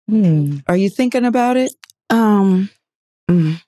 Hmm. 0.07 0.57
Are 0.67 0.75
you 0.75 0.89
thinking 0.89 1.25
about 1.25 1.55
it? 1.57 1.71
Um, 2.09 2.69
mm. 3.29 3.61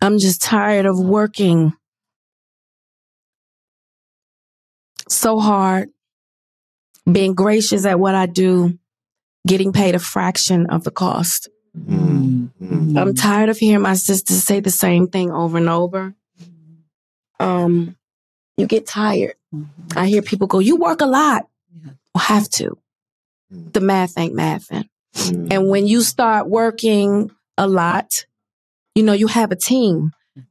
I'm 0.00 0.18
just 0.18 0.42
tired 0.42 0.86
of 0.86 0.98
working 0.98 1.72
so 5.08 5.38
hard, 5.38 5.90
being 7.10 7.34
gracious 7.34 7.84
at 7.84 7.98
what 7.98 8.14
I 8.14 8.26
do, 8.26 8.78
getting 9.46 9.72
paid 9.72 9.94
a 9.94 9.98
fraction 9.98 10.66
of 10.66 10.84
the 10.84 10.90
cost. 10.90 11.48
Mm-hmm. 11.76 12.98
I'm 12.98 13.14
tired 13.14 13.48
of 13.48 13.58
hearing 13.58 13.82
my 13.82 13.94
sisters 13.94 14.42
say 14.42 14.60
the 14.60 14.70
same 14.70 15.08
thing 15.08 15.30
over 15.30 15.58
and 15.58 15.68
over. 15.68 16.14
Um, 17.40 17.96
you 18.56 18.66
get 18.66 18.86
tired. 18.86 19.34
Mm-hmm. 19.54 19.98
I 19.98 20.06
hear 20.08 20.22
people 20.22 20.46
go, 20.46 20.58
"You 20.58 20.76
work 20.76 21.00
a 21.00 21.06
lot." 21.06 21.46
Well, 22.14 22.24
have 22.24 22.48
to. 22.50 22.76
Mm. 23.52 23.72
The 23.72 23.80
math 23.80 24.18
ain't 24.18 24.34
mathing. 24.34 24.88
Mm. 25.14 25.52
And 25.52 25.68
when 25.68 25.86
you 25.86 26.02
start 26.02 26.48
working 26.48 27.30
a 27.56 27.68
lot, 27.68 28.26
you 28.94 29.02
know 29.02 29.12
you 29.12 29.28
have 29.28 29.52
a 29.52 29.56
team. 29.56 30.10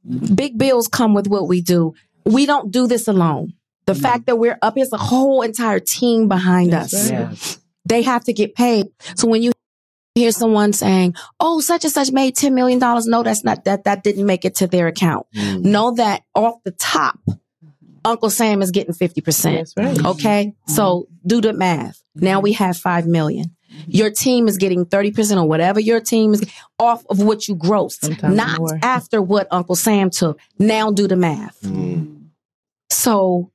Mm-hmm. 0.10 0.36
Big 0.36 0.58
bills 0.58 0.88
come 0.88 1.14
with 1.14 1.28
what 1.28 1.48
we 1.48 1.62
do. 1.62 1.94
We 2.26 2.46
don't 2.46 2.72
do 2.72 2.88
this 2.88 3.08
alone. 3.08 3.54
The 3.86 3.94
mm. 3.94 4.02
fact 4.02 4.26
that 4.28 4.38
we're 4.38 4.58
up, 4.62 4.78
is 4.78 4.92
a 4.94 4.98
whole 4.98 5.42
entire 5.42 5.80
team 5.80 6.28
behind 6.28 6.74
us. 6.74 7.12
They 7.88 8.02
have 8.04 8.24
to 8.26 8.34
get 8.34 8.56
paid. 8.56 8.88
So 9.16 9.28
when 9.28 9.42
you 9.42 9.52
hear 10.16 10.32
someone 10.32 10.74
saying, 10.74 11.16
"Oh, 11.40 11.60
such 11.60 11.84
and 11.86 11.94
such 11.94 12.12
made 12.12 12.36
ten 12.36 12.56
million 12.56 12.80
dollars," 12.80 13.06
no, 13.08 13.24
that's 13.24 13.44
not 13.44 13.66
that. 13.66 13.84
That 13.86 14.04
didn't 14.04 14.26
make 14.26 14.46
it 14.46 14.56
to 14.56 14.68
their 14.68 14.88
account. 14.88 15.28
Mm. 15.36 15.64
Know 15.64 15.92
that 15.96 16.24
off 16.34 16.56
the 16.64 16.72
top, 16.72 17.20
Uncle 18.04 18.30
Sam 18.30 18.62
is 18.62 18.72
getting 18.72 18.94
fifty 18.94 19.22
percent. 19.22 19.72
Okay, 19.78 20.54
so 20.68 21.08
do 21.26 21.42
the 21.42 21.54
math. 21.54 22.02
Now 22.16 22.40
we 22.40 22.54
have 22.54 22.78
five 22.78 23.06
million. 23.06 23.56
Your 23.86 24.10
team 24.10 24.48
is 24.48 24.58
getting 24.58 24.86
thirty 24.86 25.12
percent 25.12 25.40
or 25.40 25.48
whatever 25.48 25.80
your 25.80 26.00
team 26.02 26.34
is 26.34 26.44
off 26.80 27.06
of 27.10 27.22
what 27.22 27.48
you 27.48 27.56
grossed, 27.56 28.22
not 28.34 28.60
more. 28.60 28.80
after 28.82 29.22
what 29.22 29.48
Uncle 29.52 29.76
Sam 29.76 30.10
took. 30.10 30.40
Now 30.58 30.92
do 30.92 31.08
the 31.08 31.16
math. 31.16 31.62
Mm. 31.62 32.30
So 32.90 33.52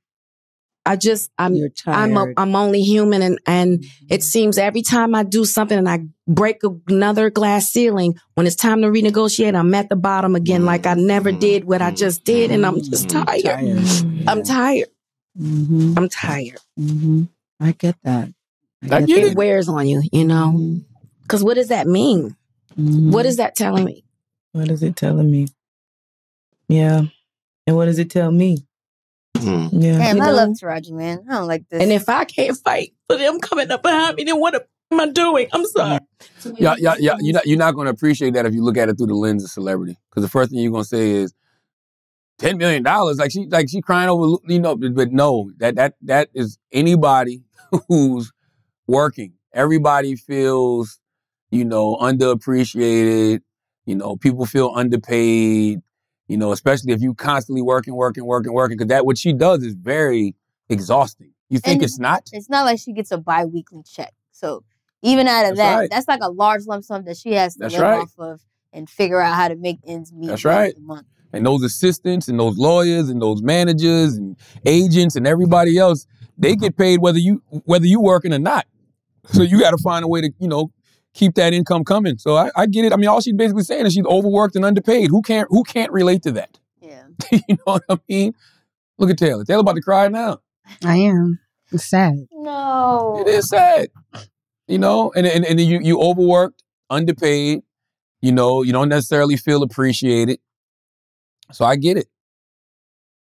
I 0.85 0.95
just 0.97 1.31
I'm 1.37 1.55
I'm 1.87 2.17
a, 2.17 2.19
tired. 2.25 2.33
I'm 2.37 2.55
only 2.55 2.81
human 2.81 3.21
and 3.21 3.39
and 3.45 3.83
it 3.83 3.87
mm-hmm. 3.87 4.21
seems 4.21 4.57
every 4.57 4.81
time 4.81 5.15
I 5.15 5.23
do 5.23 5.45
something 5.45 5.77
and 5.77 5.87
I 5.87 6.01
break 6.27 6.61
another 6.87 7.29
glass 7.29 7.69
ceiling 7.69 8.15
when 8.35 8.45
it's 8.45 8.55
time 8.55 8.81
to 8.81 8.87
renegotiate 8.87 9.55
I'm 9.55 9.73
at 9.73 9.89
the 9.89 9.95
bottom 9.95 10.35
again 10.35 10.61
mm-hmm. 10.61 10.67
like 10.67 10.85
I 10.85 10.95
never 10.95 11.31
mm-hmm. 11.31 11.39
did 11.39 11.63
what 11.65 11.81
I 11.81 11.91
just 11.91 12.25
did 12.25 12.51
and 12.51 12.65
I'm 12.65 12.81
just 12.81 13.09
tired. 13.09 13.45
I'm 14.27 14.43
tired. 14.43 14.87
I'm 15.37 16.09
tired. 16.09 16.59
Mm-hmm. 16.79 17.23
I 17.61 17.71
get 17.71 17.95
that. 18.03 18.33
I 18.91 19.01
get 19.01 19.23
it 19.23 19.27
that. 19.29 19.37
wears 19.37 19.69
on 19.69 19.87
you, 19.87 20.03
you 20.11 20.25
know. 20.25 20.81
Cuz 21.29 21.43
what 21.43 21.53
does 21.53 21.69
that 21.69 21.87
mean? 21.87 22.35
What 22.75 23.25
is 23.25 23.37
that 23.37 23.55
telling 23.55 23.85
me? 23.85 24.03
What 24.51 24.69
is 24.69 24.83
it 24.83 24.97
telling 24.97 25.31
me? 25.31 25.47
Yeah. 26.67 27.03
And 27.65 27.75
what 27.75 27.85
does 27.85 27.99
it 27.99 28.09
tell 28.09 28.31
me? 28.31 28.65
Mm-hmm. 29.37 29.79
Yeah. 29.81 29.97
Damn, 29.97 30.17
You 30.17 30.23
I 30.23 30.27
know? 30.27 30.33
love 30.33 30.49
Taraji, 30.49 30.91
man. 30.91 31.25
I 31.29 31.33
don't 31.35 31.47
like 31.47 31.67
this. 31.69 31.81
And 31.81 31.91
if 31.91 32.07
I 32.09 32.25
can't 32.25 32.57
fight 32.57 32.93
for 33.07 33.17
them 33.17 33.39
coming 33.39 33.69
up 33.71 33.83
behind 33.83 34.15
me, 34.15 34.23
then 34.23 34.39
what 34.39 34.55
am 34.91 34.99
I 34.99 35.07
doing? 35.09 35.47
I'm 35.51 35.65
sorry. 35.65 35.99
Yeah, 36.57 36.75
yeah, 36.77 36.95
yeah. 36.99 37.15
You're 37.19 37.33
not, 37.33 37.45
you're 37.47 37.57
not 37.57 37.73
going 37.75 37.85
to 37.85 37.91
appreciate 37.91 38.33
that 38.35 38.45
if 38.45 38.53
you 38.53 38.63
look 38.63 38.77
at 38.77 38.89
it 38.89 38.97
through 38.97 39.07
the 39.07 39.15
lens 39.15 39.43
of 39.43 39.49
celebrity. 39.49 39.97
Because 40.09 40.23
the 40.23 40.29
first 40.29 40.51
thing 40.51 40.59
you're 40.59 40.71
going 40.71 40.83
to 40.83 40.87
say 40.89 41.11
is 41.11 41.33
ten 42.37 42.57
million 42.57 42.83
dollars. 42.83 43.17
Like 43.17 43.31
she, 43.31 43.47
like 43.47 43.69
she 43.69 43.81
crying 43.81 44.09
over, 44.09 44.37
you 44.47 44.59
know. 44.59 44.75
But, 44.75 44.93
but 44.93 45.11
no, 45.11 45.51
that 45.57 45.75
that 45.75 45.95
that 46.03 46.29
is 46.33 46.57
anybody 46.71 47.43
who's 47.87 48.31
working. 48.87 49.33
Everybody 49.51 50.15
feels, 50.15 50.99
you 51.51 51.65
know, 51.65 51.95
underappreciated. 51.97 53.41
You 53.85 53.95
know, 53.95 54.15
people 54.15 54.45
feel 54.45 54.71
underpaid. 54.75 55.81
You 56.27 56.37
know, 56.37 56.51
especially 56.51 56.93
if 56.93 57.01
you 57.01 57.13
constantly 57.13 57.61
working, 57.61 57.95
working, 57.95 58.25
working, 58.25 58.53
working. 58.53 58.77
Because 58.77 58.89
that 58.89 59.05
what 59.05 59.17
she 59.17 59.33
does 59.33 59.63
is 59.63 59.73
very 59.73 60.35
exhausting. 60.69 61.31
You 61.49 61.59
think 61.59 61.75
And 61.75 61.83
it's 61.83 61.99
not? 61.99 62.29
It's 62.31 62.49
not 62.49 62.65
like 62.65 62.79
she 62.79 62.93
gets 62.93 63.11
a 63.11 63.17
bi-weekly 63.17 63.83
check. 63.83 64.13
So 64.31 64.63
even 65.01 65.27
out 65.27 65.45
of 65.45 65.57
That's 65.57 65.57
that, 65.57 65.75
right. 65.75 65.89
that's 65.89 66.07
like 66.07 66.21
a 66.21 66.29
large 66.29 66.65
lump 66.65 66.83
sum 66.83 67.03
that 67.05 67.17
she 67.17 67.33
has 67.33 67.53
to 67.55 67.59
That's 67.59 67.73
live 67.73 67.81
right. 67.81 67.99
off 67.99 68.13
of 68.17 68.41
and 68.71 68.89
figure 68.89 69.21
out 69.21 69.35
how 69.35 69.49
to 69.49 69.55
make 69.55 69.77
ends 69.85 70.11
meet. 70.11 70.27
That's 70.27 70.45
right. 70.45 70.73
month. 70.79 71.05
And 71.33 71.45
those 71.45 71.63
assistants 71.63 72.27
and 72.27 72.39
those 72.39 72.57
lawyers 72.57 73.09
and 73.09 73.21
those 73.21 73.41
managers 73.41 74.15
and 74.15 74.37
agents 74.65 75.15
and 75.15 75.27
everybody 75.27 75.77
else, 75.77 76.07
they 76.37 76.55
get 76.55 76.77
paid 76.77 76.99
whether 76.99 77.19
you 77.19 77.41
whether 77.65 77.85
you 77.85 77.99
working 77.99 78.33
or 78.33 78.39
not. 78.39 78.65
So 79.25 79.41
you 79.43 79.59
got 79.59 79.71
to 79.71 79.77
find 79.77 80.03
a 80.05 80.07
way 80.07 80.21
to 80.21 80.31
you 80.39 80.47
know 80.47 80.71
keep 81.13 81.35
that 81.35 81.53
income 81.53 81.83
coming. 81.83 82.17
So 82.17 82.35
I, 82.35 82.51
I 82.55 82.65
get 82.65 82.85
it. 82.85 82.93
I 82.93 82.97
mean, 82.97 83.07
all 83.07 83.21
she's 83.21 83.33
basically 83.33 83.63
saying 83.63 83.85
is 83.85 83.93
she's 83.93 84.05
overworked 84.05 84.55
and 84.55 84.65
underpaid. 84.65 85.09
Who 85.09 85.21
can't 85.21 85.47
who 85.49 85.63
can't 85.63 85.91
relate 85.91 86.23
to 86.23 86.31
that? 86.33 86.59
Yeah. 86.81 87.05
you 87.31 87.39
know 87.49 87.63
what 87.65 87.83
I 87.89 87.97
mean? 88.09 88.33
Look 88.97 89.09
at 89.09 89.17
Taylor. 89.17 89.45
Taylor 89.45 89.61
about 89.61 89.75
to 89.75 89.81
cry 89.81 90.09
now. 90.09 90.39
I 90.83 90.97
am. 90.97 91.39
It's 91.71 91.89
sad. 91.89 92.27
No. 92.31 93.23
It 93.25 93.29
is 93.29 93.47
sad. 93.47 93.87
You 94.67 94.79
know, 94.79 95.11
and 95.15 95.25
and, 95.25 95.45
and 95.45 95.59
you 95.61 95.79
you 95.81 95.99
overworked, 95.99 96.61
underpaid. 96.89 97.61
You 98.21 98.31
know, 98.31 98.63
you 98.63 98.73
don't 98.73 98.89
necessarily 98.89 99.37
feel 99.37 99.63
appreciated. 99.63 100.39
So 101.51 101.65
I 101.65 101.75
get 101.77 101.97
it. 101.97 102.07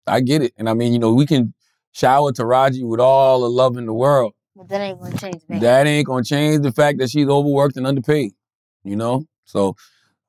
I 0.06 0.20
get 0.20 0.42
it. 0.42 0.52
And 0.56 0.68
I 0.68 0.74
mean, 0.74 0.92
you 0.92 0.98
know, 0.98 1.12
we 1.12 1.26
can 1.26 1.54
shower 1.92 2.32
Taraji 2.32 2.84
with 2.86 3.00
all 3.00 3.40
the 3.40 3.50
love 3.50 3.76
in 3.76 3.86
the 3.86 3.92
world. 3.92 4.34
But 4.62 4.68
that 4.68 4.80
ain't 4.80 5.00
gonna 5.00 5.18
change 5.18 5.42
me. 5.48 5.58
That 5.58 5.86
ain't 5.86 6.06
gonna 6.06 6.22
change 6.22 6.62
the 6.62 6.70
fact 6.70 6.98
that 6.98 7.10
she's 7.10 7.26
overworked 7.26 7.76
and 7.76 7.86
underpaid. 7.86 8.32
You 8.84 8.94
know? 8.94 9.26
So 9.44 9.74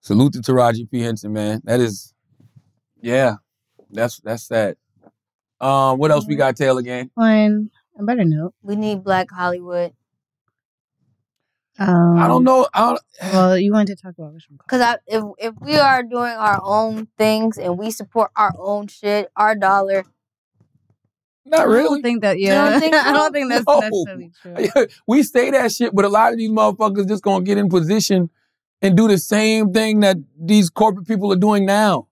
salute 0.01 0.33
to 0.33 0.39
Taraji 0.39 0.89
P. 0.89 1.01
Henson, 1.01 1.33
man. 1.33 1.61
That 1.65 1.79
is 1.79 2.13
yeah. 2.99 3.35
That's 3.91 4.19
that's 4.21 4.43
sad. 4.47 4.75
Um, 5.61 5.99
what 5.99 6.09
else 6.09 6.25
we 6.27 6.35
got, 6.35 6.55
Taylor 6.55 6.81
gang? 6.81 7.11
On 7.15 7.69
a 7.99 8.03
better 8.03 8.25
note, 8.25 8.55
We 8.63 8.75
need 8.75 9.03
Black 9.03 9.29
Hollywood. 9.31 9.93
um, 11.77 12.17
I 12.17 12.27
don't 12.27 12.43
know. 12.43 12.67
I 12.73 12.79
don't, 12.87 13.01
well, 13.33 13.57
you 13.57 13.71
wanted 13.71 13.95
to 13.95 14.01
talk 14.01 14.15
about 14.17 14.33
which 14.33 14.47
one? 14.49 14.57
Cause 14.67 14.97
if 15.05 15.23
if 15.37 15.53
we 15.61 15.77
are 15.77 16.01
doing 16.01 16.33
our 16.33 16.59
own 16.63 17.07
things 17.19 17.59
and 17.59 17.77
we 17.77 17.91
support 17.91 18.31
our 18.35 18.53
own 18.57 18.87
shit, 18.87 19.29
our 19.35 19.55
dollar. 19.55 20.05
Not 21.45 21.67
really. 21.67 21.79
I 21.81 21.83
don't 21.89 22.01
think 22.01 22.21
that. 22.21 22.39
Yeah, 22.39 22.69
don't 22.69 22.79
think 22.79 22.93
I 23.07 23.11
don't 23.11 23.31
think 23.33 23.49
that's 23.49 23.65
No. 23.67 23.79
necessarily 23.79 24.31
true. 24.41 24.87
we 25.07 25.23
say 25.23 25.51
that 25.51 25.71
shit, 25.71 25.93
but 25.93 26.05
a 26.05 26.09
lot 26.09 26.31
of 26.31 26.37
these 26.37 26.49
motherfuckers 26.49 27.07
just 27.07 27.23
gonna 27.23 27.43
get 27.43 27.57
in 27.57 27.69
position 27.69 28.29
and 28.81 28.95
do 28.97 29.07
the 29.07 29.17
same 29.17 29.71
thing 29.73 30.01
that 30.01 30.17
these 30.39 30.69
corporate 30.69 31.07
people 31.07 31.31
are 31.31 31.37
doing 31.37 31.65
now. 31.65 32.07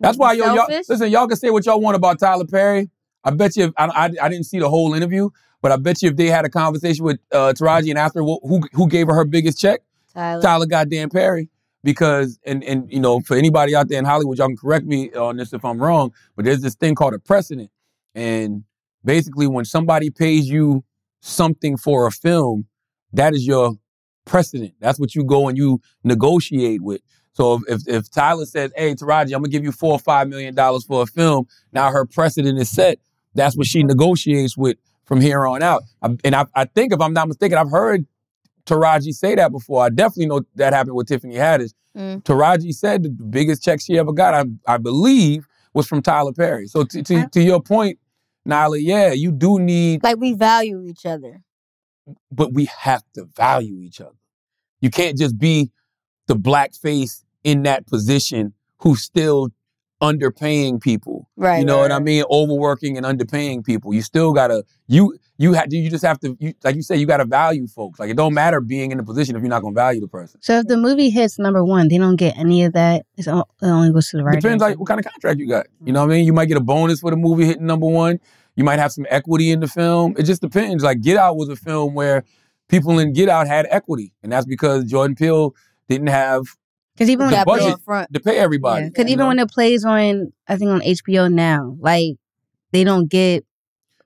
That's 0.00 0.18
why 0.18 0.34
yo, 0.34 0.52
y'all 0.54 0.66
listen. 0.68 1.10
Y'all 1.10 1.26
can 1.26 1.36
say 1.38 1.50
what 1.50 1.64
y'all 1.64 1.80
want 1.80 1.96
about 1.96 2.18
Tyler 2.18 2.44
Perry. 2.44 2.90
I 3.24 3.30
bet 3.30 3.56
you, 3.56 3.64
if, 3.64 3.72
I, 3.78 3.86
I 3.86 4.04
I 4.26 4.28
didn't 4.28 4.44
see 4.44 4.58
the 4.58 4.68
whole 4.68 4.92
interview, 4.94 5.30
but 5.62 5.72
I 5.72 5.76
bet 5.76 6.02
you 6.02 6.10
if 6.10 6.16
they 6.16 6.26
had 6.26 6.44
a 6.44 6.50
conversation 6.50 7.04
with 7.04 7.18
uh, 7.32 7.54
Taraji 7.56 7.88
and 7.90 7.98
after 7.98 8.20
wh- 8.22 8.42
who 8.46 8.60
who 8.72 8.88
gave 8.88 9.06
her 9.06 9.14
her 9.14 9.24
biggest 9.24 9.58
check, 9.58 9.80
Tyler. 10.12 10.42
Tyler 10.42 10.66
goddamn 10.66 11.08
Perry. 11.10 11.48
Because 11.82 12.38
and 12.44 12.62
and 12.64 12.92
you 12.92 12.98
know 13.00 13.20
for 13.20 13.36
anybody 13.36 13.74
out 13.74 13.88
there 13.88 13.98
in 13.98 14.04
Hollywood, 14.04 14.38
y'all 14.38 14.48
can 14.48 14.56
correct 14.56 14.86
me 14.86 15.12
on 15.14 15.36
this 15.36 15.52
if 15.52 15.64
I'm 15.64 15.78
wrong, 15.78 16.12
but 16.34 16.44
there's 16.44 16.60
this 16.60 16.74
thing 16.74 16.94
called 16.96 17.14
a 17.14 17.18
precedent, 17.20 17.70
and 18.16 18.64
basically 19.04 19.46
when 19.46 19.64
somebody 19.64 20.10
pays 20.10 20.48
you 20.48 20.82
something 21.20 21.76
for 21.76 22.06
a 22.06 22.10
film, 22.10 22.66
that 23.12 23.34
is 23.34 23.46
your 23.46 23.74
precedent. 24.24 24.74
That's 24.80 24.98
what 24.98 25.14
you 25.14 25.22
go 25.22 25.46
and 25.48 25.56
you 25.56 25.80
negotiate 26.02 26.82
with. 26.82 27.00
So 27.34 27.60
if 27.68 27.86
if, 27.86 28.10
Tyler 28.10 28.46
says, 28.46 28.72
"Hey, 28.74 28.94
Taraji, 28.94 29.26
I'm 29.34 29.42
gonna 29.42 29.48
give 29.48 29.62
you 29.62 29.70
four 29.72 29.92
or 29.92 29.98
five 29.98 30.28
million 30.28 30.54
dollars 30.54 30.84
for 30.84 31.02
a 31.02 31.06
film," 31.06 31.46
now 31.72 31.90
her 31.92 32.04
precedent 32.06 32.58
is 32.58 32.70
set. 32.70 32.98
That's 33.34 33.56
what 33.56 33.66
she 33.66 33.82
negotiates 33.84 34.56
with 34.56 34.78
from 35.04 35.20
here 35.20 35.46
on 35.46 35.62
out. 35.62 35.82
I- 36.02 36.16
and 36.24 36.34
I, 36.34 36.46
I 36.54 36.64
think, 36.64 36.92
if 36.94 37.00
I'm 37.00 37.12
not 37.12 37.28
mistaken, 37.28 37.58
I've 37.58 37.70
heard 37.70 38.06
Taraji 38.64 39.12
say 39.14 39.34
that 39.34 39.52
before. 39.52 39.84
I 39.84 39.90
definitely 39.90 40.26
know 40.26 40.40
that 40.56 40.72
happened 40.72 40.96
with 40.96 41.06
Tiffany 41.08 41.34
Haddish. 41.34 41.72
Mm. 41.96 42.22
Taraji 42.24 42.74
said 42.74 43.02
the 43.02 43.10
biggest 43.10 43.62
check 43.62 43.80
she 43.80 43.98
ever 43.98 44.12
got, 44.12 44.34
I, 44.34 44.44
I 44.66 44.78
believe, 44.78 45.46
was 45.74 45.86
from 45.86 46.02
Tyler 46.02 46.32
Perry. 46.32 46.66
So 46.66 46.82
to, 46.84 47.02
to 47.28 47.40
your 47.42 47.60
point, 47.62 47.98
Nyla, 48.46 48.78
yeah, 48.80 49.12
you 49.12 49.32
do 49.32 49.58
need, 49.58 50.02
Like 50.04 50.18
we 50.18 50.32
value 50.34 50.82
each 50.82 51.04
other. 51.04 51.42
but 52.30 52.52
we 52.52 52.66
have 52.66 53.02
to 53.14 53.24
value 53.36 53.80
each 53.80 54.00
other. 54.00 54.16
You 54.80 54.90
can't 54.90 55.18
just 55.18 55.38
be 55.38 55.70
the 56.28 56.34
black 56.36 56.74
face 56.74 57.24
in 57.44 57.62
that 57.64 57.86
position 57.86 58.52
who's 58.78 59.02
still 59.02 59.48
underpaying 60.02 60.80
people. 60.80 61.28
Right, 61.36 61.58
You 61.58 61.64
know 61.64 61.76
right, 61.76 61.82
what 61.90 61.92
I 61.92 61.98
mean? 62.00 62.24
Overworking 62.30 62.96
and 62.98 63.06
underpaying 63.06 63.64
people. 63.64 63.94
You 63.94 64.02
still 64.02 64.32
gotta 64.32 64.64
you 64.86 65.18
you 65.38 65.52
have 65.52 65.72
you 65.72 65.90
just 65.90 66.04
have 66.04 66.18
to 66.20 66.36
you, 66.40 66.54
like 66.64 66.76
you 66.76 66.82
say 66.82 66.96
you 66.96 67.06
got 67.06 67.18
to 67.18 67.24
value 67.24 67.66
folks. 67.66 67.98
Like 67.98 68.10
it 68.10 68.16
don't 68.16 68.34
matter 68.34 68.60
being 68.60 68.90
in 68.90 68.98
the 68.98 69.04
position 69.04 69.36
if 69.36 69.42
you're 69.42 69.50
not 69.50 69.62
going 69.62 69.74
to 69.74 69.78
value 69.78 70.00
the 70.00 70.08
person. 70.08 70.40
So 70.42 70.58
if 70.58 70.66
the 70.66 70.76
movie 70.76 71.10
hits 71.10 71.38
number 71.38 71.64
one, 71.64 71.88
they 71.88 71.98
don't 71.98 72.16
get 72.16 72.36
any 72.38 72.64
of 72.64 72.72
that. 72.72 73.04
It's 73.16 73.28
all, 73.28 73.48
it 73.60 73.66
only 73.66 73.92
goes 73.92 74.08
to 74.10 74.16
the 74.16 74.24
writer. 74.24 74.40
Depends 74.40 74.62
like 74.62 74.78
what 74.78 74.88
kind 74.88 74.98
of 74.98 75.06
contract 75.06 75.38
you 75.38 75.48
got. 75.48 75.66
You 75.84 75.92
know 75.92 76.00
what 76.00 76.12
I 76.12 76.14
mean? 76.14 76.26
You 76.26 76.32
might 76.32 76.46
get 76.46 76.56
a 76.56 76.62
bonus 76.62 77.00
for 77.00 77.10
the 77.10 77.16
movie 77.16 77.44
hitting 77.44 77.66
number 77.66 77.86
one. 77.86 78.18
You 78.54 78.64
might 78.64 78.78
have 78.78 78.92
some 78.92 79.06
equity 79.10 79.50
in 79.50 79.60
the 79.60 79.68
film. 79.68 80.14
It 80.16 80.22
just 80.22 80.40
depends. 80.40 80.82
Like 80.82 81.02
Get 81.02 81.18
Out 81.18 81.36
was 81.36 81.50
a 81.50 81.56
film 81.56 81.94
where 81.94 82.24
people 82.68 82.98
in 82.98 83.12
Get 83.12 83.28
Out 83.28 83.46
had 83.46 83.66
equity, 83.70 84.14
and 84.22 84.32
that's 84.32 84.46
because 84.46 84.84
Jordan 84.84 85.14
Peele 85.14 85.54
didn't 85.88 86.06
have 86.08 86.44
Because 86.94 87.10
even 87.10 87.28
the 87.28 87.36
when 87.36 87.44
budget 87.44 87.78
to 88.14 88.20
pay 88.20 88.38
everybody. 88.38 88.88
Because 88.88 89.10
even 89.10 89.26
when 89.26 89.38
it 89.38 89.50
plays 89.50 89.84
on, 89.84 90.32
I 90.48 90.56
think 90.56 90.70
on 90.70 90.80
HBO 90.80 91.30
now, 91.30 91.76
like 91.78 92.14
they 92.72 92.82
don't 92.82 93.08
get 93.10 93.44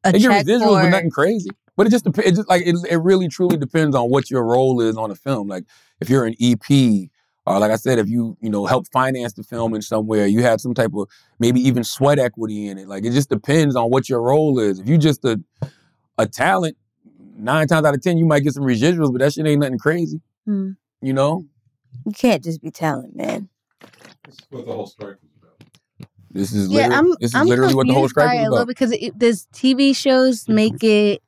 a 0.05 0.13
they 0.13 0.19
get 0.19 0.31
check 0.31 0.47
residuals, 0.47 0.77
for. 0.77 0.83
but 0.83 0.89
nothing 0.91 1.11
crazy. 1.11 1.51
But 1.77 1.87
it 1.87 1.91
just 1.91 2.05
depends. 2.05 2.31
It 2.31 2.35
just 2.37 2.49
like 2.49 2.63
it, 2.67 2.77
it 2.91 2.99
really 2.99 3.29
truly 3.29 3.57
depends 3.57 3.97
on 3.97 4.11
what 4.11 4.31
your 4.31 4.45
role 4.45 4.81
is 4.81 4.97
on 4.97 5.11
a 5.11 5.15
film. 5.15 5.49
Like 5.49 5.65
if 6.01 6.11
you're 6.11 6.27
an 6.27 6.35
EP, 6.41 7.09
or 7.47 7.59
like 7.59 7.71
I 7.71 7.77
said, 7.77 7.99
if 7.99 8.09
you 8.09 8.37
you 8.41 8.51
know 8.51 8.67
help 8.67 8.87
finance 8.93 9.33
the 9.35 9.43
film 9.43 9.75
in 9.75 9.83
some 9.83 10.07
way, 10.07 10.29
you 10.29 10.43
had 10.43 10.61
some 10.61 10.75
type 10.75 10.93
of 10.95 11.09
maybe 11.39 11.61
even 11.61 11.85
sweat 11.85 12.19
equity 12.19 12.69
in 12.69 12.79
it. 12.79 12.89
Like 12.89 13.05
it 13.05 13.13
just 13.13 13.31
depends 13.31 13.77
on 13.77 13.89
what 13.91 14.09
your 14.09 14.21
role 14.21 14.59
is. 14.59 14.79
If 14.79 14.89
you 14.89 14.99
just 14.99 15.25
a 15.25 15.41
a 16.19 16.27
talent, 16.27 16.77
nine 17.37 17.67
times 17.67 17.87
out 17.87 17.95
of 17.95 18.03
ten 18.03 18.19
you 18.19 18.27
might 18.27 18.41
get 18.41 18.53
some 18.55 18.65
residuals, 18.65 19.13
but 19.13 19.21
that 19.21 19.33
shit 19.33 19.47
ain't 19.47 19.61
nothing 19.61 19.79
crazy. 19.79 20.21
Hmm. 20.45 20.73
You 21.01 21.15
know, 21.15 21.47
You 22.05 22.13
can't 22.13 22.45
just 22.45 22.61
be 22.61 22.71
talent, 22.71 23.17
man. 23.17 23.49
What 24.51 24.67
the 24.67 24.73
whole 24.73 24.87
strike 24.87 25.17
this 26.31 26.53
is 26.53 26.69
yeah, 26.69 26.89
literally, 26.89 26.97
I'm. 26.97 27.11
this 27.21 27.31
is 27.31 27.35
I'm 27.35 27.47
literally 27.47 27.75
what 27.75 27.87
the 27.87 27.93
whole 27.93 28.03
confused 28.03 28.15
by 28.15 28.23
strike 28.23 28.39
it 28.39 28.43
is 28.43 28.47
a 28.47 28.51
little 28.51 28.63
about. 28.63 28.69
because 28.69 28.93
it, 28.93 29.19
does 29.19 29.47
TV 29.53 29.97
shows 29.97 30.45
mm-hmm. 30.45 30.55
make 30.55 30.85
it 30.85 31.23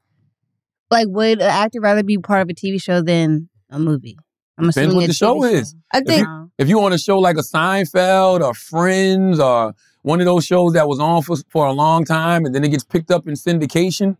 like 0.91 1.09
would 1.09 1.41
an 1.41 1.51
actor 1.51 1.81
rather 1.81 2.03
be 2.03 2.19
part 2.19 2.43
of 2.43 2.51
a 2.51 2.55
TV 2.55 2.81
show 2.81 3.03
than 3.03 3.49
a 3.70 3.79
movie? 3.79 4.16
I'm 4.59 4.69
Depends 4.69 4.77
assuming 4.77 4.97
what 4.97 5.01
the 5.03 5.09
it's 5.11 5.16
show 5.16 5.41
TV 5.41 5.53
is. 5.55 5.74
I 5.93 5.99
If 5.99 6.05
think 6.07 6.27
you, 6.27 6.51
if 6.59 6.69
you 6.69 6.81
on 6.83 6.93
a 6.93 6.99
show 6.99 7.19
like 7.19 7.37
a 7.37 7.41
Seinfeld 7.43 8.43
or 8.43 8.55
Friends 8.55 9.41
or 9.41 9.74
one 10.03 10.20
of 10.20 10.27
those 10.27 10.45
shows 10.45 10.74
that 10.74 10.87
was 10.87 11.01
on 11.01 11.23
for, 11.23 11.37
for 11.49 11.66
a 11.66 11.73
long 11.73 12.05
time 12.05 12.45
and 12.45 12.55
then 12.55 12.62
it 12.62 12.69
gets 12.69 12.85
picked 12.85 13.11
up 13.11 13.27
in 13.27 13.35
syndication, 13.35 14.16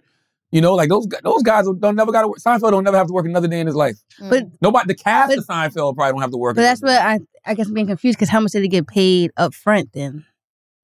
you 0.51 0.61
know, 0.61 0.75
like 0.75 0.89
those 0.89 1.07
those 1.23 1.43
guys 1.43 1.67
don't 1.81 1.97
never 1.97 2.11
got 2.11 2.23
to 2.23 2.29
work. 2.29 2.39
Seinfeld 2.39 2.73
don't 2.73 2.85
never 2.85 2.97
have 2.97 3.07
to 3.07 3.13
work 3.13 3.27
another 3.27 3.49
day 3.49 3.61
in 3.61 3.67
his 3.67 3.77
life. 3.77 3.99
Mm. 4.21 4.31
But 4.31 4.47
Nobody, 4.61 4.87
the 4.89 4.95
cast 4.95 5.37
of 5.37 5.47
Seinfeld 5.47 5.95
probably 5.95 6.13
don't 6.13 6.21
have 6.23 6.31
to 6.31 6.37
work. 6.37 6.57
but 6.57 6.63
another 6.63 6.77
that's 6.77 6.83
what 6.83 7.01
I 7.01 7.21
I 7.47 7.55
guess 7.55 7.69
I'm 7.69 7.75
being 7.75 7.87
confused 7.87 8.19
because 8.19 8.29
how 8.29 8.41
much 8.41 8.53
did 8.53 8.63
they 8.63 8.69
get 8.69 8.87
paid 8.87 9.31
up 9.37 9.55
front 9.55 9.93
then? 9.93 10.25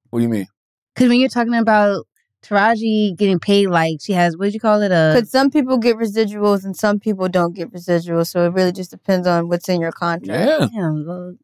What 0.09 0.19
do 0.19 0.23
you 0.23 0.29
mean? 0.29 0.47
Because 0.93 1.09
when 1.09 1.19
you're 1.19 1.29
talking 1.29 1.55
about 1.55 2.05
Taraji 2.43 3.17
getting 3.17 3.39
paid 3.39 3.67
like 3.67 3.97
she 4.01 4.13
has, 4.13 4.37
what 4.37 4.45
did 4.45 4.53
you 4.53 4.59
call 4.59 4.81
it? 4.81 4.91
A 4.91 5.13
Because 5.13 5.29
some 5.29 5.49
people 5.49 5.77
get 5.77 5.97
residuals 5.97 6.63
and 6.63 6.75
some 6.75 6.99
people 6.99 7.27
don't 7.29 7.53
get 7.53 7.71
residuals, 7.71 8.27
so 8.27 8.45
it 8.45 8.53
really 8.53 8.71
just 8.71 8.91
depends 8.91 9.27
on 9.27 9.49
what's 9.49 9.69
in 9.69 9.81
your 9.81 9.91
contract. 9.91 10.61
Yeah. 10.61 10.67
Damn, 10.73 11.05
well, 11.05 11.35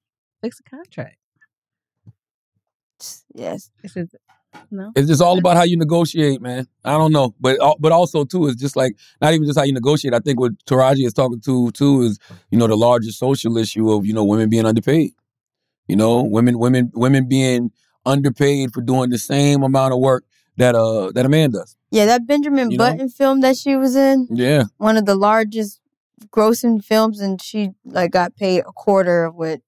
fix 0.41 0.57
the 0.57 0.63
contract. 0.63 1.17
Yes. 3.33 3.71
This 3.81 3.97
is 3.97 4.15
no. 4.71 4.91
It's 4.95 5.07
just 5.07 5.21
all 5.21 5.37
about 5.37 5.57
how 5.57 5.63
you 5.63 5.77
negotiate, 5.77 6.41
man. 6.41 6.67
I 6.83 6.91
don't 6.91 7.11
know, 7.11 7.35
but 7.39 7.57
but 7.79 7.91
also 7.91 8.23
too, 8.23 8.47
it's 8.47 8.61
just 8.61 8.75
like 8.75 8.95
not 9.21 9.33
even 9.33 9.45
just 9.45 9.59
how 9.59 9.65
you 9.65 9.73
negotiate. 9.73 10.13
I 10.13 10.19
think 10.19 10.39
what 10.39 10.53
Taraji 10.65 11.05
is 11.05 11.13
talking 11.13 11.41
to 11.41 11.71
too 11.71 12.03
is 12.03 12.19
you 12.51 12.57
know 12.57 12.67
the 12.67 12.77
larger 12.77 13.11
social 13.11 13.57
issue 13.57 13.91
of 13.91 14.05
you 14.05 14.13
know 14.13 14.23
women 14.23 14.49
being 14.49 14.65
underpaid. 14.65 15.11
You 15.87 15.95
know, 15.95 16.23
women 16.23 16.57
women 16.57 16.91
women 16.95 17.27
being 17.27 17.71
underpaid 18.05 18.73
for 18.73 18.81
doing 18.81 19.09
the 19.09 19.17
same 19.17 19.63
amount 19.63 19.93
of 19.93 19.99
work 19.99 20.23
that 20.57 20.75
uh 20.75 21.11
that 21.11 21.25
a 21.25 21.29
man 21.29 21.51
does. 21.51 21.75
Yeah, 21.91 22.05
that 22.05 22.27
Benjamin 22.27 22.71
You 22.71 22.77
know? 22.77 22.83
Button 22.85 23.09
film 23.09 23.41
that 23.41 23.57
she 23.57 23.75
was 23.75 23.95
in, 23.95 24.27
Yeah, 24.31 24.63
one 24.77 24.97
of 24.97 25.05
the 25.05 25.15
largest 25.15 25.81
grossing 26.29 26.83
films, 26.83 27.19
and 27.19 27.41
she 27.41 27.71
like 27.83 28.11
got 28.11 28.35
paid 28.35 28.59
a 28.59 28.71
quarter 28.71 29.25
of 29.25 29.35
what 29.35 29.61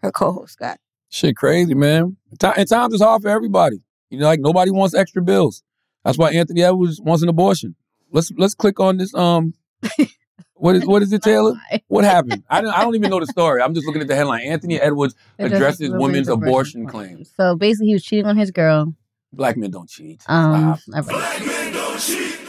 her 0.00 0.10
co-host 0.12 0.58
got. 0.58 0.78
shit, 1.10 1.36
crazy, 1.36 1.74
man. 1.74 2.16
And 2.30 2.68
times 2.68 2.94
is 2.94 3.02
hard 3.02 3.22
for 3.22 3.28
everybody. 3.28 3.82
You 4.10 4.18
know, 4.18 4.26
like 4.26 4.40
nobody 4.40 4.70
wants 4.70 4.94
extra 4.94 5.22
bills. 5.22 5.62
That's 6.04 6.18
why 6.18 6.32
Anthony 6.32 6.62
Edwards 6.62 7.00
wants 7.00 7.22
an 7.22 7.28
abortion. 7.28 7.76
Let's 8.10 8.32
let's 8.36 8.54
click 8.54 8.80
on 8.80 8.96
this. 8.98 9.14
Um, 9.14 9.54
what 10.62 10.76
is 10.76 10.86
what 10.86 11.02
is 11.02 11.12
it, 11.12 11.22
Taylor? 11.22 11.54
What 11.88 12.04
happened? 12.04 12.44
I 12.48 12.60
don't, 12.60 12.72
I 12.72 12.82
don't 12.84 12.94
even 12.94 13.10
know 13.10 13.18
the 13.18 13.26
story. 13.26 13.60
I'm 13.60 13.74
just 13.74 13.84
looking 13.84 14.00
at 14.00 14.06
the 14.06 14.14
headline. 14.14 14.42
Anthony 14.42 14.80
Edwards 14.80 15.16
Addresses 15.36 15.56
addresses 15.56 15.90
women's 15.90 16.02
women's 16.02 16.28
abortion 16.28 16.82
abortion 16.82 16.86
claims. 16.86 17.32
So 17.36 17.56
basically, 17.56 17.88
he 17.88 17.94
was 17.94 18.04
cheating 18.04 18.26
on 18.26 18.36
his 18.36 18.52
girl. 18.52 18.94
Black 19.32 19.56
men 19.56 19.72
don't 19.72 19.88
cheat. 19.88 20.22
Um, 20.28 20.78
all 20.94 21.02
right. 21.02 21.98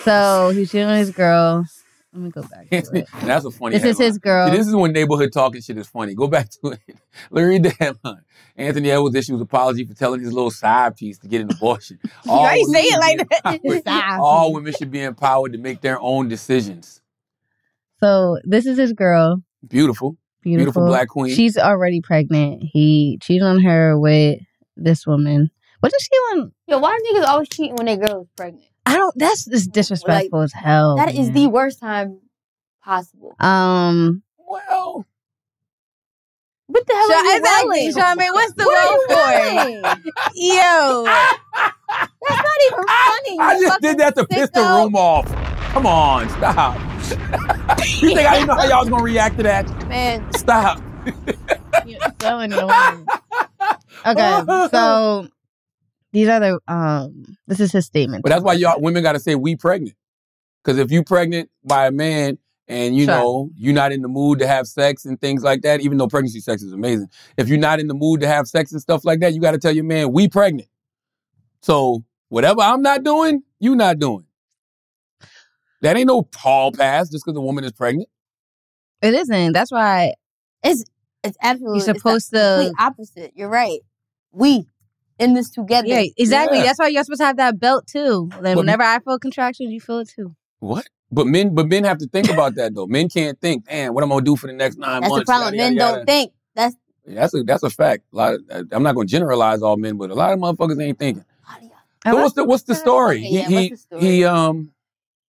so 0.03 0.51
he 0.53 0.59
was 0.59 0.71
cheating 0.71 0.87
on 0.87 0.97
his 0.97 1.09
girl. 1.09 1.65
Let 2.13 2.21
me 2.21 2.29
go 2.29 2.43
back. 2.43 2.69
To 2.69 2.97
it. 2.97 3.07
That's 3.23 3.45
a 3.45 3.49
funny. 3.49 3.79
This 3.79 3.85
is 3.85 3.97
his 3.97 4.19
girl. 4.19 4.47
See, 4.47 4.57
this 4.57 4.67
is 4.67 4.75
when 4.75 4.91
neighborhood 4.91 5.33
talking 5.33 5.61
shit 5.61 5.79
is 5.79 5.87
funny. 5.87 6.13
Go 6.13 6.27
back 6.27 6.51
to 6.51 6.73
it. 6.73 6.79
Let 7.31 7.41
me 7.41 7.49
read 7.49 7.63
the 7.63 7.71
headline. 7.79 8.21
Anthony 8.55 8.91
Edwards 8.91 9.15
issues 9.15 9.41
apology 9.41 9.85
for 9.85 9.95
telling 9.95 10.21
his 10.21 10.31
little 10.31 10.51
side 10.51 10.95
piece 10.95 11.17
to 11.19 11.27
get 11.27 11.41
an 11.41 11.49
abortion. 11.51 11.99
Why 12.25 12.55
you 12.57 12.65
women 12.67 12.81
say 12.81 12.87
it 12.87 12.99
like 12.99 13.29
that? 13.63 13.83
Side 13.85 14.19
All 14.19 14.53
women 14.53 14.71
should 14.73 14.91
be 14.91 15.01
empowered 15.01 15.53
to 15.53 15.57
make 15.57 15.81
their 15.81 15.99
own 15.99 16.27
decisions. 16.27 17.01
So 18.03 18.37
this 18.43 18.65
is 18.65 18.77
his 18.77 18.91
girl. 18.91 19.41
Beautiful. 19.65 20.17
Beautiful, 20.41 20.85
black 20.87 21.07
queen. 21.07 21.33
She's 21.33 21.57
already 21.57 22.01
pregnant. 22.01 22.61
He 22.61 23.17
cheated 23.21 23.43
on 23.43 23.61
her 23.61 23.97
with 23.97 24.39
this 24.75 25.07
woman. 25.07 25.49
What 25.79 25.93
did 25.93 26.01
she 26.01 26.09
want? 26.11 26.53
Yo, 26.67 26.79
why 26.79 26.89
are 26.89 27.13
niggas 27.13 27.25
always 27.25 27.47
cheating 27.47 27.75
when 27.75 27.85
their 27.85 27.95
girl 27.95 28.23
is 28.23 28.27
pregnant? 28.35 28.65
I 28.85 28.97
don't. 28.97 29.17
That's 29.17 29.45
just 29.45 29.71
disrespectful 29.71 30.41
as 30.41 30.51
hell. 30.51 30.97
That 30.97 31.15
is 31.15 31.27
man. 31.27 31.33
the 31.33 31.47
worst 31.47 31.79
time 31.79 32.19
possible. 32.83 33.37
Um. 33.39 34.21
Well. 34.37 35.05
What 36.67 36.85
the 36.85 36.93
hell 36.93 37.07
Sha- 37.07 37.13
are 37.13 37.23
you 37.23 37.37
exactly. 37.37 38.01
Charmaine, 38.01 38.33
what's 38.33 38.53
the 38.55 38.63
What 38.65 38.77
are 38.77 38.91
you 38.91 39.07
word 39.09 39.81
yelling? 39.81 39.83
Yo. 40.35 41.03
That's 41.05 42.43
not 42.43 42.59
even 42.67 42.85
funny. 42.85 43.39
I 43.39 43.55
you 43.57 43.61
just 43.61 43.81
did 43.81 43.97
that 43.99 44.15
to 44.15 44.27
piss 44.27 44.49
the 44.49 44.59
room 44.59 44.93
off. 44.93 45.25
Come 45.71 45.85
on, 45.85 46.27
stop. 46.27 46.92
You 47.11 48.15
think 48.15 48.19
I 48.19 48.33
didn't 48.35 48.47
know 48.47 48.55
how 48.55 48.65
y'all 48.67 48.79
was 48.81 48.89
gonna 48.89 49.03
react 49.03 49.37
to 49.37 49.43
that? 49.43 49.87
Man, 49.87 50.31
Stop. 50.33 50.81
so 52.21 52.39
annoying. 52.39 53.05
Okay, 54.05 54.41
so 54.71 55.27
these 56.11 56.27
are 56.27 56.39
the 56.39 56.59
um. 56.67 57.37
This 57.47 57.59
is 57.59 57.71
his 57.71 57.85
statement. 57.85 58.23
But 58.23 58.29
that's 58.29 58.43
why 58.43 58.53
y'all 58.53 58.79
women 58.81 59.03
gotta 59.03 59.19
say 59.19 59.35
we 59.35 59.55
pregnant. 59.55 59.95
Cause 60.63 60.77
if 60.77 60.91
you 60.91 61.03
pregnant 61.03 61.49
by 61.65 61.87
a 61.87 61.91
man 61.91 62.37
and 62.69 62.95
you 62.95 63.03
Sure. 63.05 63.13
know 63.15 63.49
you're 63.55 63.73
not 63.73 63.91
in 63.91 64.01
the 64.01 64.07
mood 64.07 64.39
to 64.39 64.47
have 64.47 64.65
sex 64.65 65.03
and 65.03 65.19
things 65.19 65.43
like 65.43 65.61
that, 65.63 65.81
even 65.81 65.97
though 65.97 66.07
pregnancy 66.07 66.39
sex 66.39 66.61
is 66.63 66.71
amazing. 66.71 67.07
If 67.37 67.49
you're 67.49 67.57
not 67.57 67.81
in 67.81 67.87
the 67.87 67.93
mood 67.93 68.21
to 68.21 68.27
have 68.27 68.47
sex 68.47 68.71
and 68.71 68.81
stuff 68.81 69.03
like 69.03 69.19
that, 69.19 69.33
you 69.33 69.41
gotta 69.41 69.57
tell 69.57 69.73
your 69.73 69.83
man 69.83 70.11
we 70.13 70.29
pregnant. 70.29 70.69
So 71.61 72.03
whatever 72.29 72.61
I'm 72.61 72.81
not 72.81 73.03
doing, 73.03 73.43
you 73.59 73.75
not 73.75 73.99
doing. 73.99 74.25
That 75.83 75.95
ain't 75.97 76.07
no 76.07 76.27
hall 76.35 76.71
pass 76.71 77.09
just 77.09 77.23
because 77.25 77.37
a 77.37 77.41
woman 77.41 77.63
is 77.63 77.71
pregnant. 77.71 78.09
It 79.01 79.13
isn't. 79.13 79.51
That's 79.53 79.71
why 79.71 80.13
it's 80.63 80.83
it's 81.23 81.37
absolutely 81.41 81.79
You're 81.85 81.95
supposed 81.95 82.15
it's 82.33 82.41
the 82.41 82.73
to- 82.77 82.83
opposite. 82.83 83.31
You're 83.35 83.49
right. 83.49 83.79
We 84.31 84.65
in 85.19 85.33
this 85.35 85.49
together. 85.51 85.87
Yeah, 85.87 86.03
exactly. 86.17 86.57
Yeah. 86.59 86.63
That's 86.65 86.79
why 86.79 86.87
you're 86.87 87.03
supposed 87.03 87.21
to 87.21 87.25
have 87.27 87.37
that 87.37 87.59
belt 87.59 87.85
too. 87.87 88.29
Then 88.41 88.55
But- 88.55 88.57
whenever 88.57 88.81
I 88.83 88.99
feel 88.99 89.19
contractions, 89.19 89.71
you 89.71 89.79
feel 89.79 89.99
it 89.99 90.09
too. 90.09 90.35
What? 90.59 90.87
But 91.11 91.27
men, 91.27 91.53
but 91.53 91.67
men 91.67 91.83
have 91.83 91.99
to 91.99 92.07
think 92.07 92.29
about 92.31 92.55
that 92.55 92.73
though. 92.73 92.87
Men 92.87 93.07
can't 93.09 93.39
think, 93.39 93.65
damn, 93.67 93.93
what 93.93 94.03
am 94.03 94.11
I 94.11 94.15
gonna 94.15 94.25
do 94.25 94.35
for 94.35 94.47
the 94.47 94.53
next 94.53 94.77
nine 94.77 95.01
That's 95.01 95.11
the 95.11 95.17
months? 95.17 95.29
problem. 95.29 95.53
Yada, 95.53 95.57
Men 95.69 95.73
yada, 95.77 95.85
don't 95.91 95.93
yada. 95.99 96.05
think. 96.05 96.33
That's 96.55 96.75
That's 97.05 97.33
a 97.35 97.43
that's 97.43 97.63
a 97.63 97.69
fact. 97.69 98.03
A 98.13 98.15
lot. 98.15 98.33
Of, 98.49 98.67
I'm 98.71 98.81
not 98.83 98.95
gonna 98.95 99.05
generalize 99.05 99.61
all 99.61 99.75
men, 99.77 99.97
but 99.97 100.09
a 100.09 100.15
lot 100.15 100.31
of 100.33 100.39
motherfuckers 100.39 100.81
ain't 100.81 100.97
thinking. 100.97 101.25
So 102.05 102.15
what's 102.15 102.33
the 102.35 102.43
what's 102.45 102.63
the 102.63 102.75
story? 102.75 103.17
Okay, 103.19 103.29
yeah, 103.29 103.47
he 103.47 103.55
what's 103.55 103.69
the 103.69 103.77
story? 103.77 104.01
he 104.01 104.23
um. 104.25 104.71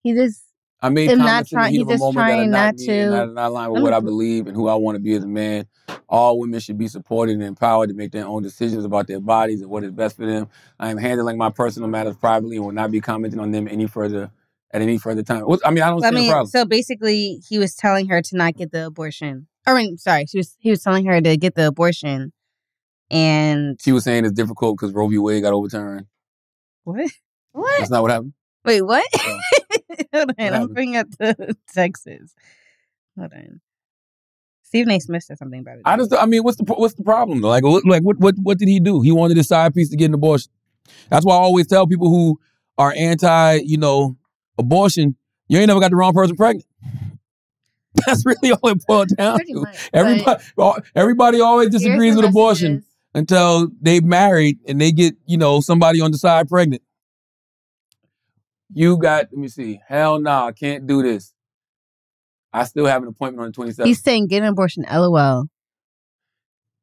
He 0.02 0.12
just 0.12 0.42
I 0.84 0.90
made 0.90 1.08
Him 1.10 1.18
not 1.20 1.26
comments 1.26 1.52
in 1.52 1.56
the 1.56 1.60
trying- 1.62 1.72
heat 1.72 1.80
of 1.80 1.88
a 1.88 1.90
just 1.92 2.00
moment 2.00 2.14
that 2.16 2.20
are 2.22 2.26
trying 2.36 2.50
not, 2.50 2.58
not 2.58 2.74
me 2.76 2.86
to- 2.86 3.10
not, 3.10 3.32
not 3.32 3.48
aligned 3.48 3.72
with 3.72 3.82
Let 3.82 3.90
what 3.90 3.92
I 3.94 4.00
believe 4.00 4.46
and 4.46 4.56
who 4.56 4.68
I 4.68 4.74
want 4.74 4.96
to 4.96 5.00
be 5.02 5.14
as 5.14 5.24
a 5.24 5.28
man. 5.28 5.66
All 6.08 6.38
women 6.38 6.60
should 6.60 6.76
be 6.76 6.88
supported 6.88 7.32
and 7.34 7.42
empowered 7.42 7.88
to 7.88 7.94
make 7.94 8.12
their 8.12 8.26
own 8.26 8.42
decisions 8.42 8.84
about 8.84 9.06
their 9.06 9.18
bodies 9.20 9.62
and 9.62 9.70
what 9.70 9.82
is 9.82 9.92
best 9.92 10.16
for 10.16 10.26
them. 10.26 10.48
I 10.78 10.90
am 10.90 10.98
handling 10.98 11.38
my 11.38 11.48
personal 11.50 11.88
matters 11.88 12.16
privately 12.16 12.56
and 12.56 12.66
will 12.66 12.72
not 12.72 12.90
be 12.90 13.00
commenting 13.00 13.40
on 13.40 13.50
them 13.50 13.66
any 13.66 13.86
further 13.86 14.30
at 14.72 14.82
any 14.82 14.98
further 14.98 15.22
time. 15.22 15.44
I 15.64 15.70
mean, 15.70 15.82
I 15.82 15.88
don't 15.88 16.04
I 16.04 16.10
see 16.10 16.14
mean, 16.16 16.30
problem. 16.30 16.48
so 16.48 16.66
basically, 16.66 17.40
he 17.48 17.58
was 17.58 17.74
telling 17.74 18.08
her 18.08 18.20
to 18.20 18.36
not 18.36 18.54
get 18.54 18.70
the 18.70 18.86
abortion. 18.86 19.46
I 19.66 19.72
mean, 19.74 19.96
sorry, 19.96 20.26
she 20.26 20.36
was 20.38 20.54
he 20.58 20.68
was 20.68 20.82
telling 20.82 21.06
her 21.06 21.18
to 21.20 21.36
get 21.38 21.54
the 21.54 21.68
abortion, 21.68 22.32
and 23.10 23.80
She 23.82 23.92
was 23.92 24.04
saying 24.04 24.24
it's 24.26 24.34
difficult 24.34 24.76
because 24.76 24.92
Roe 24.92 25.08
v. 25.08 25.16
Wade 25.18 25.42
got 25.42 25.54
overturned. 25.54 26.06
what? 26.84 27.10
What? 27.52 27.78
That's 27.78 27.90
not 27.90 28.02
what 28.02 28.10
happened. 28.10 28.34
Wait, 28.64 28.82
what? 28.82 29.04
Hold 30.14 30.30
on, 30.38 30.54
I'm 30.54 30.68
bringing 30.68 30.96
up 30.96 31.08
the 31.18 31.56
Texas. 31.74 32.34
Hold 33.18 33.32
on. 33.32 33.60
Stephen 34.62 34.90
A. 34.92 34.98
Smith 35.00 35.22
said 35.22 35.38
something 35.38 35.60
about 35.60 35.76
it. 35.76 35.82
I 35.84 35.96
just, 35.96 36.12
I 36.14 36.26
mean, 36.26 36.42
what's 36.42 36.56
the 36.56 36.64
what's 36.64 36.94
the 36.94 37.04
problem 37.04 37.40
though? 37.42 37.48
Like, 37.48 37.62
what, 37.62 37.84
like 37.84 38.02
what 38.02 38.18
what 38.18 38.34
what 38.42 38.58
did 38.58 38.68
he 38.68 38.80
do? 38.80 39.02
He 39.02 39.12
wanted 39.12 39.36
his 39.36 39.48
side 39.48 39.74
piece 39.74 39.90
to 39.90 39.96
get 39.96 40.06
an 40.06 40.14
abortion. 40.14 40.50
That's 41.10 41.24
why 41.24 41.34
I 41.34 41.38
always 41.38 41.66
tell 41.66 41.86
people 41.86 42.08
who 42.08 42.40
are 42.76 42.92
anti, 42.96 43.60
you 43.64 43.76
know, 43.78 44.16
abortion 44.58 45.16
You 45.48 45.58
ain't 45.58 45.68
never 45.68 45.80
got 45.80 45.90
the 45.90 45.96
wrong 45.96 46.12
person 46.12 46.36
pregnant. 46.36 46.66
That's 48.06 48.26
really 48.26 48.52
all 48.52 48.70
it 48.70 48.84
boils 48.86 49.06
down 49.16 49.36
Pretty 49.36 49.52
to. 49.52 49.60
much, 49.60 49.90
everybody, 49.92 50.42
everybody 50.96 51.40
always 51.40 51.68
disagrees 51.70 52.16
with 52.16 52.24
abortion 52.24 52.84
until 53.14 53.68
they 53.80 54.00
married 54.00 54.58
and 54.66 54.80
they 54.80 54.90
get, 54.90 55.14
you 55.26 55.36
know, 55.36 55.60
somebody 55.60 56.00
on 56.00 56.10
the 56.10 56.18
side 56.18 56.48
pregnant. 56.48 56.82
You 58.72 58.96
got, 58.98 59.26
let 59.30 59.34
me 59.34 59.48
see. 59.48 59.80
Hell 59.86 60.20
nah, 60.20 60.46
I 60.46 60.52
can't 60.52 60.86
do 60.86 61.02
this. 61.02 61.32
I 62.52 62.64
still 62.64 62.86
have 62.86 63.02
an 63.02 63.08
appointment 63.08 63.44
on 63.58 63.64
the 63.66 63.72
27th. 63.72 63.86
He's 63.86 64.02
saying 64.02 64.28
get 64.28 64.42
an 64.42 64.48
abortion. 64.48 64.84
LOL. 64.90 65.46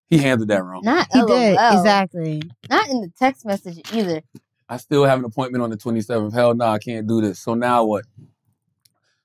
he 0.10 0.18
handled 0.18 0.50
that 0.50 0.64
wrong. 0.64 0.82
Not 0.84 1.08
He 1.12 1.20
LOL. 1.20 1.28
did 1.28 1.54
exactly. 1.54 2.42
Not 2.70 2.90
in 2.90 3.02
the 3.02 3.12
text 3.18 3.46
message 3.46 3.80
either. 3.94 4.22
I 4.68 4.78
still 4.78 5.06
have 5.06 5.20
an 5.20 5.26
appointment 5.26 5.64
on 5.64 5.70
the 5.70 5.78
27th. 5.78 6.34
Hell 6.34 6.54
no, 6.56 6.66
I 6.66 6.80
can't 6.80 7.08
do 7.08 7.20
this. 7.22 7.40
So 7.40 7.54
now 7.56 7.84
what? 7.86 8.06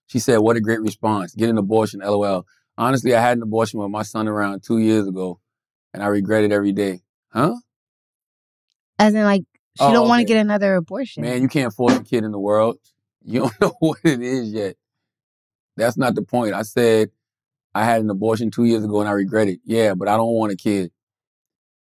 She 0.07 0.19
said, 0.21 0.39
What 0.39 0.57
a 0.57 0.61
great 0.61 0.81
response. 0.81 1.35
Get 1.35 1.51
an 1.51 1.59
abortion, 1.59 2.01
lol. 2.01 2.47
Honestly, 2.79 3.15
I 3.15 3.21
had 3.21 3.37
an 3.39 3.43
abortion 3.43 3.81
with 3.81 3.91
my 3.91 4.03
son 4.03 4.29
around 4.29 4.63
two 4.63 4.79
years 4.79 5.07
ago, 5.09 5.41
and 5.95 6.03
I 6.03 6.07
regret 6.09 6.45
it 6.45 6.53
every 6.53 6.73
day. 6.73 7.01
Huh? 7.33 7.55
As 8.99 9.15
in, 9.15 9.25
like 9.25 9.43
she 9.77 9.85
Oh, 9.85 9.93
don't 9.93 10.09
want 10.09 10.21
to 10.21 10.25
okay. 10.25 10.35
get 10.35 10.41
another 10.41 10.75
abortion. 10.77 11.23
Man, 11.23 11.43
you 11.43 11.49
can't 11.49 11.73
force 11.73 11.97
a 11.97 12.03
kid 12.03 12.25
in 12.25 12.33
the 12.33 12.39
world. 12.39 12.79
You 13.25 13.41
don't 13.41 13.61
know 13.61 13.75
what 13.81 13.99
it 14.05 14.21
is 14.23 14.53
yet. 14.53 14.77
That's 15.77 15.97
not 15.97 16.15
the 16.15 16.23
point. 16.23 16.55
I 16.55 16.63
said 16.63 17.11
I 17.75 17.85
had 17.85 18.01
an 18.01 18.11
abortion 18.11 18.51
two 18.51 18.65
years 18.65 18.85
ago 18.85 19.01
and 19.01 19.09
I 19.09 19.13
regret 19.13 19.49
it. 19.49 19.61
Yeah, 19.65 19.95
but 19.95 20.09
I 20.09 20.17
don't 20.17 20.33
want 20.35 20.53
a 20.53 20.57
kid. 20.57 20.91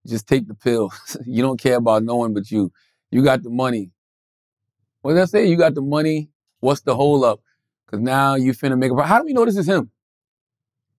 Just 0.07 0.27
take 0.27 0.49
the 0.49 0.55
pill. 0.55 0.93
you 1.27 1.43
don't 1.43 1.61
care 1.61 1.77
about 1.77 2.03
no 2.05 2.17
one 2.17 2.35
but 2.35 2.51
you. 2.51 2.73
You 3.11 3.23
got 3.23 3.43
the 3.43 3.51
money. 3.51 3.91
What 5.03 5.15
did 5.15 5.23
I 5.23 5.27
say? 5.27 5.47
You 5.47 5.57
got 5.57 5.75
the 5.75 5.83
money. 5.83 6.31
What's 6.61 6.81
the 6.83 6.95
hold 6.95 7.25
up? 7.25 7.41
Because 7.87 8.01
now 8.01 8.35
you 8.37 8.53
finna 8.53 8.79
make 8.79 8.91
a. 8.91 8.95
pro- 8.95 9.05
How 9.05 9.19
do 9.19 9.25
we 9.25 9.33
know 9.35 9.45
this 9.45 9.57
is 9.57 9.69
him? 9.69 9.91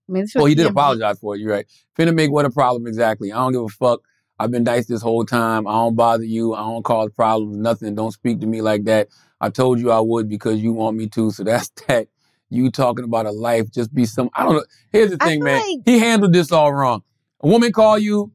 I 0.07 0.11
mean, 0.11 0.27
Oh, 0.37 0.45
he 0.45 0.53
did 0.55 0.67
apologize 0.67 1.19
for 1.19 1.35
it. 1.35 1.39
You're 1.39 1.51
right. 1.51 1.65
Finna 1.97 2.13
make 2.13 2.31
what 2.31 2.45
a 2.45 2.51
problem 2.51 2.85
exactly. 2.85 3.31
I 3.31 3.37
don't 3.37 3.53
give 3.53 3.61
a 3.63 3.69
fuck. 3.69 4.01
I've 4.39 4.51
been 4.51 4.63
nice 4.63 4.85
this 4.85 5.01
whole 5.01 5.25
time. 5.25 5.67
I 5.67 5.71
don't 5.73 5.95
bother 5.95 6.23
you. 6.23 6.53
I 6.53 6.59
don't 6.59 6.83
cause 6.83 7.09
problems. 7.11 7.57
Nothing. 7.57 7.95
Don't 7.95 8.11
speak 8.11 8.41
to 8.41 8.47
me 8.47 8.61
like 8.61 8.83
that. 8.85 9.07
I 9.39 9.49
told 9.49 9.79
you 9.79 9.91
I 9.91 9.99
would 9.99 10.27
because 10.27 10.61
you 10.61 10.73
want 10.73 10.97
me 10.97 11.07
to. 11.09 11.31
So 11.31 11.43
that's 11.45 11.69
that. 11.87 12.07
You 12.49 12.69
talking 12.69 13.05
about 13.05 13.25
a 13.25 13.31
life. 13.31 13.71
Just 13.71 13.93
be 13.93 14.05
some. 14.05 14.29
I 14.33 14.43
don't 14.43 14.55
know. 14.55 14.65
Here's 14.91 15.11
the 15.11 15.17
thing, 15.17 15.43
man. 15.43 15.61
like- 15.61 15.79
he 15.85 15.99
handled 15.99 16.33
this 16.33 16.51
all 16.51 16.73
wrong. 16.73 17.03
A 17.41 17.47
woman 17.47 17.71
call 17.71 17.97
you, 17.97 18.31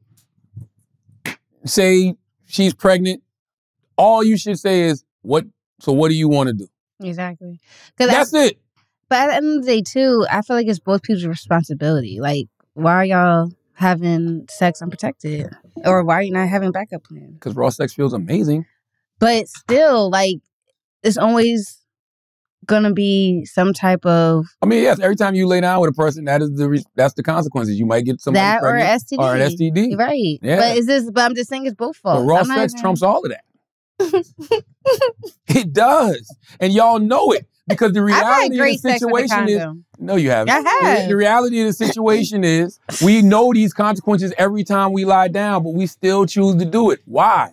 say 1.64 2.14
she's 2.46 2.74
pregnant. 2.74 3.22
All 3.96 4.24
you 4.24 4.36
should 4.36 4.58
say 4.58 4.82
is 4.82 5.04
what. 5.22 5.44
So 5.80 5.92
what 5.92 6.08
do 6.08 6.14
you 6.14 6.28
want 6.28 6.48
to 6.48 6.54
do? 6.54 6.68
Exactly. 7.02 7.60
That's 7.96 8.34
I, 8.34 8.46
it. 8.46 8.60
But 9.08 9.18
at 9.18 9.26
the 9.28 9.34
end 9.36 9.58
of 9.58 9.64
the 9.64 9.76
day, 9.76 9.82
too, 9.82 10.26
I 10.30 10.42
feel 10.42 10.56
like 10.56 10.66
it's 10.66 10.78
both 10.78 11.02
people's 11.02 11.24
responsibility. 11.24 12.20
Like, 12.20 12.48
why 12.74 12.94
are 12.94 13.04
y'all 13.04 13.52
having 13.74 14.46
sex 14.50 14.82
unprotected, 14.82 15.48
or 15.84 16.04
why 16.04 16.14
are 16.16 16.22
you 16.22 16.32
not 16.32 16.48
having 16.48 16.72
backup 16.72 17.04
plan? 17.04 17.32
Because 17.34 17.54
raw 17.54 17.70
sex 17.70 17.92
feels 17.94 18.12
amazing. 18.12 18.66
But 19.18 19.48
still, 19.48 20.10
like, 20.10 20.36
it's 21.02 21.16
always 21.18 21.76
gonna 22.66 22.92
be 22.92 23.44
some 23.46 23.72
type 23.72 24.04
of 24.06 24.44
I 24.62 24.66
mean, 24.66 24.82
yes. 24.82 25.00
Every 25.00 25.16
time 25.16 25.34
you 25.34 25.46
lay 25.46 25.60
down 25.60 25.80
with 25.80 25.90
a 25.90 25.94
person, 25.94 26.24
that 26.26 26.42
is 26.42 26.52
the 26.54 26.68
re- 26.68 26.84
that's 26.94 27.14
the 27.14 27.22
consequences. 27.22 27.78
You 27.78 27.86
might 27.86 28.04
get 28.04 28.20
somebody 28.20 28.42
that 28.42 28.62
or 28.62 28.74
STD, 28.76 29.18
or 29.18 29.34
an 29.34 29.40
STD. 29.50 29.98
right? 29.98 30.38
Yeah. 30.42 30.56
But 30.56 30.76
is 30.78 30.86
this? 30.86 31.10
But 31.10 31.22
I'm 31.24 31.34
just 31.34 31.48
saying 31.50 31.66
it's 31.66 31.74
both 31.74 31.98
But 32.02 32.22
raw 32.24 32.38
I'm 32.38 32.44
sex 32.46 32.72
even- 32.74 32.80
trumps 32.82 33.02
all 33.02 33.24
of 33.24 33.30
that. 33.32 33.44
it 35.48 35.72
does, 35.72 36.34
and 36.58 36.72
y'all 36.72 36.98
know 36.98 37.32
it 37.32 37.46
because 37.68 37.92
the 37.92 38.02
reality 38.04 38.46
of 38.46 38.52
the 38.52 38.58
great 38.58 38.80
sex 38.80 39.04
with 39.04 39.24
a 39.24 39.28
situation 39.28 39.48
is 39.48 39.66
no, 39.98 40.16
you 40.16 40.30
haven't. 40.30 40.52
I 40.54 40.62
The- 40.62 40.68
have. 40.86 41.08
The, 41.08 41.16
reality 41.16 41.60
of 41.60 41.66
the 41.66 41.72
situation 41.72 42.42
is 42.44 42.78
we 43.02 43.22
know 43.22 43.52
these 43.52 43.72
consequences 43.72 44.32
every 44.38 44.64
time 44.64 44.92
we 44.92 45.04
lie 45.04 45.28
down, 45.28 45.62
but 45.62 45.70
we 45.74 45.86
still 45.86 46.26
choose 46.26 46.56
to 46.56 46.64
do 46.64 46.90
it. 46.90 47.00
Why? 47.04 47.52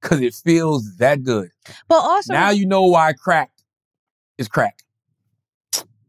Because 0.00 0.20
it 0.20 0.34
feels 0.34 0.96
that 0.96 1.22
good. 1.22 1.50
But 1.88 1.96
also, 1.96 2.32
now 2.32 2.50
you 2.50 2.66
know 2.66 2.86
why 2.86 3.12
crack 3.14 3.50
is 4.36 4.48
crack. 4.48 4.82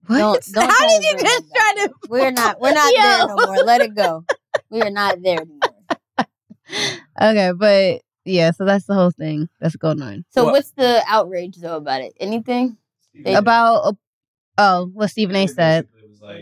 what? 0.08 0.18
Don't, 0.18 0.46
don't 0.54 0.70
How 0.70 0.88
did 0.88 1.04
you 1.04 1.18
just 1.18 1.44
try 1.54 1.74
to? 1.78 1.94
We're 2.10 2.32
not. 2.32 2.60
We're 2.60 2.74
not 2.74 2.94
Yo. 2.94 3.02
there 3.02 3.28
no 3.28 3.36
more. 3.46 3.64
Let 3.64 3.82
it 3.82 3.96
go. 3.96 4.26
We 4.70 4.82
are 4.82 4.90
not 4.90 5.22
there 5.22 5.40
anymore. 5.42 5.60
Okay, 7.22 7.52
but 7.56 8.02
yeah, 8.26 8.52
so 8.52 8.66
that's 8.66 8.86
the 8.86 8.96
whole 8.96 9.12
thing 9.12 9.48
that's 9.62 9.76
going 9.76 10.02
on. 10.02 10.26
So 10.32 10.46
what's 10.46 10.72
the 10.72 11.04
outrage 11.08 11.58
though 11.58 11.78
about 11.78 12.02
it? 12.02 12.14
Anything? 12.20 12.78
They- 13.24 13.34
About 13.36 13.76
uh, 13.86 13.94
oh, 14.58 14.86
what 14.94 15.10
Stephen 15.10 15.36
A. 15.36 15.48
said. 15.48 15.88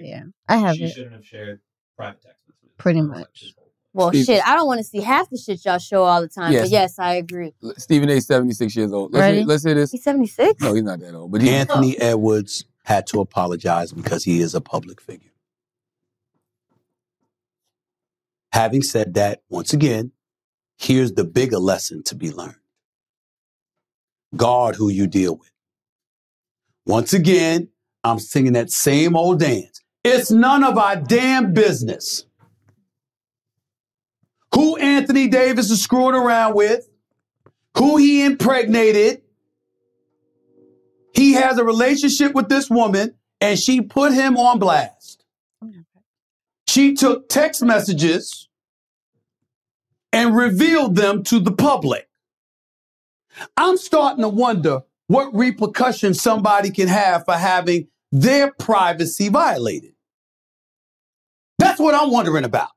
yeah, 0.01 0.23
I 0.47 0.57
have 0.57 0.75
she 0.75 0.85
it 0.85 0.89
shouldn't 0.93 1.13
have 1.13 1.25
shared 1.25 1.59
private 1.97 2.21
text 2.21 2.39
messages. 2.47 2.71
pretty 2.77 3.01
much. 3.01 3.53
Well, 3.95 4.09
Steve- 4.09 4.25
shit. 4.25 4.47
I 4.47 4.55
don't 4.55 4.65
want 4.65 4.79
to 4.79 4.83
see 4.83 5.01
half 5.01 5.29
the 5.29 5.37
shit 5.37 5.63
y'all 5.65 5.77
show 5.77 6.03
all 6.03 6.19
the 6.21 6.27
time. 6.27 6.51
Yes. 6.51 6.63
But 6.63 6.69
yes, 6.71 6.99
I 6.99 7.13
agree. 7.15 7.53
Stephen 7.77 8.09
A. 8.09 8.19
seventy 8.21 8.53
six 8.53 8.75
years 8.75 8.91
old. 8.91 9.13
Let's 9.13 9.21
Ready? 9.21 9.37
hear, 9.39 9.45
let's 9.45 9.63
hear 9.63 9.75
this. 9.75 9.91
He's 9.91 10.03
seventy 10.03 10.27
six. 10.27 10.61
No, 10.63 10.73
he's 10.73 10.83
not 10.83 10.99
that 10.99 11.13
old, 11.13 11.31
but 11.31 11.41
he, 11.41 11.49
Anthony 11.51 11.97
Edwards 11.99 12.65
had 12.85 13.05
to 13.07 13.21
apologize 13.21 13.93
because 13.93 14.23
he 14.23 14.41
is 14.41 14.55
a 14.55 14.61
public 14.61 14.99
figure. 14.99 15.29
Having 18.51 18.83
said 18.83 19.13
that, 19.15 19.41
once 19.49 19.73
again, 19.73 20.11
here's 20.77 21.13
the 21.13 21.23
bigger 21.23 21.57
lesson 21.59 22.03
to 22.03 22.15
be 22.15 22.31
learned 22.31 22.55
guard 24.35 24.75
who 24.75 24.89
you 24.89 25.05
deal 25.07 25.35
with. 25.35 25.51
Once 26.85 27.13
again, 27.13 27.69
I'm 28.03 28.19
singing 28.19 28.53
that 28.53 28.69
same 28.69 29.15
old 29.15 29.39
dance. 29.39 29.81
It's 30.03 30.31
none 30.31 30.63
of 30.63 30.77
our 30.77 30.97
damn 30.97 31.53
business 31.53 32.25
who 34.53 34.75
Anthony 34.77 35.27
Davis 35.27 35.71
is 35.71 35.81
screwing 35.81 36.15
around 36.15 36.55
with, 36.55 36.87
who 37.77 37.97
he 37.97 38.23
impregnated. 38.23 39.21
He 41.15 41.33
has 41.33 41.57
a 41.57 41.63
relationship 41.63 42.33
with 42.33 42.49
this 42.49 42.69
woman 42.69 43.15
and 43.39 43.57
she 43.57 43.81
put 43.81 44.13
him 44.13 44.37
on 44.37 44.59
blast. 44.59 45.23
She 46.67 46.93
took 46.93 47.29
text 47.29 47.63
messages 47.63 48.49
and 50.11 50.35
revealed 50.35 50.95
them 50.95 51.23
to 51.23 51.39
the 51.39 51.51
public. 51.51 52.07
I'm 53.57 53.77
starting 53.77 54.21
to 54.21 54.29
wonder 54.29 54.83
what 55.07 55.33
repercussions 55.35 56.21
somebody 56.21 56.71
can 56.71 56.87
have 56.87 57.25
for 57.25 57.33
having 57.33 57.87
their 58.11 58.51
privacy 58.51 59.29
violated. 59.29 59.93
That's 61.59 61.79
what 61.79 61.95
I'm 61.95 62.11
wondering 62.11 62.45
about. 62.45 62.69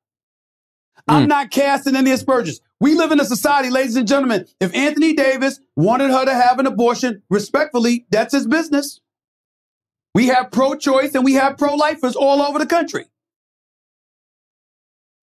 I'm 1.09 1.23
hmm. 1.23 1.28
not 1.28 1.51
casting 1.51 1.97
any 1.97 2.11
aspersions. 2.11 2.61
We 2.81 2.94
live 2.94 3.12
in 3.12 3.20
a 3.20 3.24
society, 3.24 3.70
ladies 3.70 3.97
and 3.97 4.09
gentlemen. 4.09 4.47
If 4.61 4.74
Anthony 4.74 5.15
Davis 5.15 5.61
wanted 5.77 6.11
her 6.11 6.24
to 6.24 6.35
have 6.35 6.59
an 6.59 6.66
abortion, 6.66 7.23
respectfully, 7.31 8.07
that's 8.11 8.35
his 8.35 8.47
business. 8.47 9.01
We 10.15 10.28
have 10.28 10.51
pro 10.51 10.74
choice 10.74 11.15
and 11.15 11.24
we 11.24 11.35
have 11.35 11.59
pro 11.59 11.74
lifers 11.74 12.16
all 12.16 12.43
over 12.43 12.59
the 12.59 12.66
country. 12.66 13.07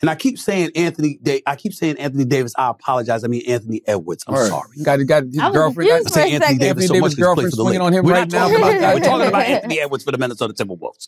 And 0.03 0.09
I 0.09 0.15
keep 0.15 0.38
saying 0.38 0.71
Anthony. 0.75 1.17
Da- 1.23 1.41
I 1.47 1.55
keep 1.55 1.73
saying 1.73 1.97
Anthony 1.97 2.25
Davis. 2.25 2.51
I 2.57 2.69
apologize. 2.69 3.23
I 3.23 3.27
mean 3.27 3.41
Anthony 3.47 3.81
Edwards. 3.88 4.25
I'm 4.27 4.34
Word. 4.34 4.49
sorry. 4.49 4.77
Got 4.84 4.97
got 5.07 5.23
his 5.23 5.39
I 5.39 5.47
was 5.47 5.55
girlfriend. 5.55 5.89
confused 5.89 6.07
I 6.07 6.09
for 6.09 6.13
say 6.13 6.21
a 6.21 6.25
Anthony 6.25 6.39
second. 6.41 6.59
Davis 6.59 6.69
Anthony 6.69 6.88
so 6.88 6.93
Davis' 6.95 7.01
much 7.03 7.11
is 7.13 7.17
girlfriend 7.19 7.49
for 7.51 7.55
the 7.55 7.61
swinging 7.63 7.80
lake. 7.80 7.85
on 7.88 7.93
him 7.93 8.05
we're 8.05 8.11
right 8.11 8.30
not 8.30 8.31
now. 8.34 8.39
talking 8.49 8.57
about 8.57 8.80
that. 8.81 8.95
We're 8.95 9.01
talking 9.01 9.27
about 9.30 9.41
Anthony 9.45 9.80
Edwards 9.80 10.03
for 10.03 10.11
the 10.11 10.17
Minnesota 10.17 10.53
Timberwolves. 10.53 11.07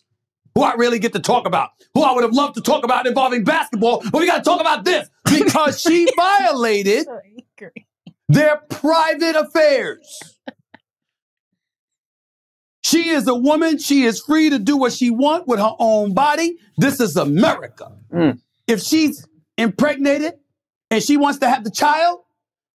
Who 0.54 0.62
I 0.62 0.72
really 0.76 0.98
get 0.98 1.12
to 1.12 1.18
talk 1.20 1.46
about, 1.46 1.72
who 1.92 2.00
I 2.04 2.12
would 2.14 2.24
have 2.24 2.32
loved 2.32 2.54
to 2.54 2.62
talk 2.62 2.84
about 2.84 3.06
involving 3.06 3.44
basketball, 3.44 4.02
but 4.10 4.18
we 4.18 4.26
got 4.26 4.38
to 4.38 4.42
talk 4.42 4.62
about 4.62 4.86
this 4.86 5.10
because 5.26 5.78
she 5.78 6.08
violated 6.16 7.06
their 8.30 8.56
private 8.70 9.36
affairs. 9.36 10.22
She 12.82 13.10
is 13.10 13.28
a 13.28 13.34
woman. 13.34 13.76
She 13.76 14.04
is 14.04 14.22
free 14.22 14.48
to 14.48 14.58
do 14.58 14.78
what 14.78 14.94
she 14.94 15.10
wants 15.10 15.46
with 15.46 15.58
her 15.58 15.74
own 15.78 16.14
body. 16.14 16.56
This 16.78 16.98
is 17.00 17.16
America. 17.16 17.92
Hmm. 18.10 18.30
If 18.66 18.82
she's 18.82 19.26
impregnated 19.56 20.34
and 20.90 21.02
she 21.02 21.16
wants 21.16 21.38
to 21.40 21.48
have 21.48 21.64
the 21.64 21.70
child, 21.70 22.20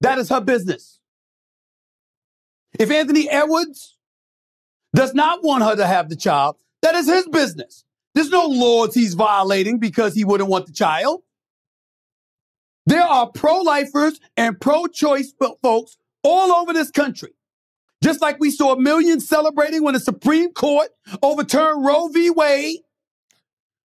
that 0.01 0.17
is 0.17 0.29
her 0.29 0.41
business. 0.41 0.99
If 2.79 2.89
Anthony 2.89 3.29
Edwards 3.29 3.97
does 4.95 5.13
not 5.13 5.43
want 5.43 5.63
her 5.63 5.75
to 5.75 5.85
have 5.85 6.09
the 6.09 6.15
child, 6.15 6.57
that 6.81 6.95
is 6.95 7.07
his 7.07 7.27
business. 7.27 7.85
There's 8.13 8.29
no 8.29 8.45
laws 8.45 8.93
he's 8.93 9.13
violating 9.13 9.79
because 9.79 10.15
he 10.15 10.25
wouldn't 10.25 10.49
want 10.49 10.65
the 10.65 10.73
child. 10.73 11.21
There 12.85 13.03
are 13.03 13.29
pro 13.29 13.59
lifers 13.59 14.19
and 14.35 14.59
pro 14.59 14.87
choice 14.87 15.33
folks 15.61 15.97
all 16.23 16.51
over 16.51 16.73
this 16.73 16.91
country. 16.91 17.33
Just 18.03 18.21
like 18.21 18.37
we 18.39 18.49
saw 18.49 18.75
millions 18.75 19.27
celebrating 19.27 19.83
when 19.83 19.93
the 19.93 19.99
Supreme 19.99 20.51
Court 20.53 20.89
overturned 21.21 21.85
Roe 21.85 22.07
v. 22.07 22.31
Wade 22.31 22.79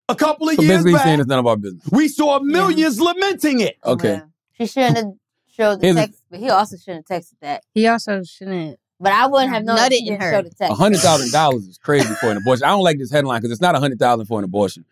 a 0.09 0.15
couple 0.15 0.49
of 0.49 0.55
So 0.57 0.63
years 0.63 0.73
basically, 0.85 0.93
he's 0.93 1.03
saying 1.03 1.17
back. 1.19 1.21
it's 1.23 1.29
none 1.29 1.39
of 1.39 1.47
our 1.47 1.57
business. 1.57 1.83
We 1.91 2.09
saw 2.09 2.39
millions 2.41 3.01
lamenting 3.01 3.61
it. 3.61 3.77
Okay. 3.85 4.23
She 4.53 4.67
shouldn't 4.67 4.97
have 4.97 5.13
showed 5.53 5.81
the 5.81 5.87
Here's 5.87 5.97
text, 5.97 6.23
but 6.31 6.41
he 6.41 6.51
also 6.51 6.77
shouldn't 6.77 7.07
have 7.09 7.23
texted 7.23 7.35
that. 7.43 7.65
He 7.75 7.87
also 7.87 8.23
shouldn't 8.23 8.79
But 9.01 9.13
I 9.13 9.27
wouldn't 9.27 9.51
have 9.51 9.65
known 9.65 9.77
Nutted 9.79 9.87
if 9.87 9.93
she 9.95 9.99
in 10.01 10.05
didn't 10.15 10.23
her. 10.23 10.31
show 10.33 10.43
the 10.43 10.51
text. 10.51 10.73
A 10.73 10.75
hundred 10.75 11.01
thousand 11.01 11.33
dollars 11.33 11.65
is 11.67 11.79
crazy 11.79 12.13
for 12.21 12.31
an 12.31 12.37
abortion. 12.37 12.65
I 12.65 12.69
don't 12.69 12.83
like 12.85 12.99
this 12.99 13.11
headline 13.11 13.41
because 13.41 13.53
it's 13.53 13.61
not 13.61 13.75
a 13.75 13.81
hundred 13.81 13.99
thousand 13.99 14.27
for 14.27 14.39
an 14.39 14.45
abortion. 14.45 14.85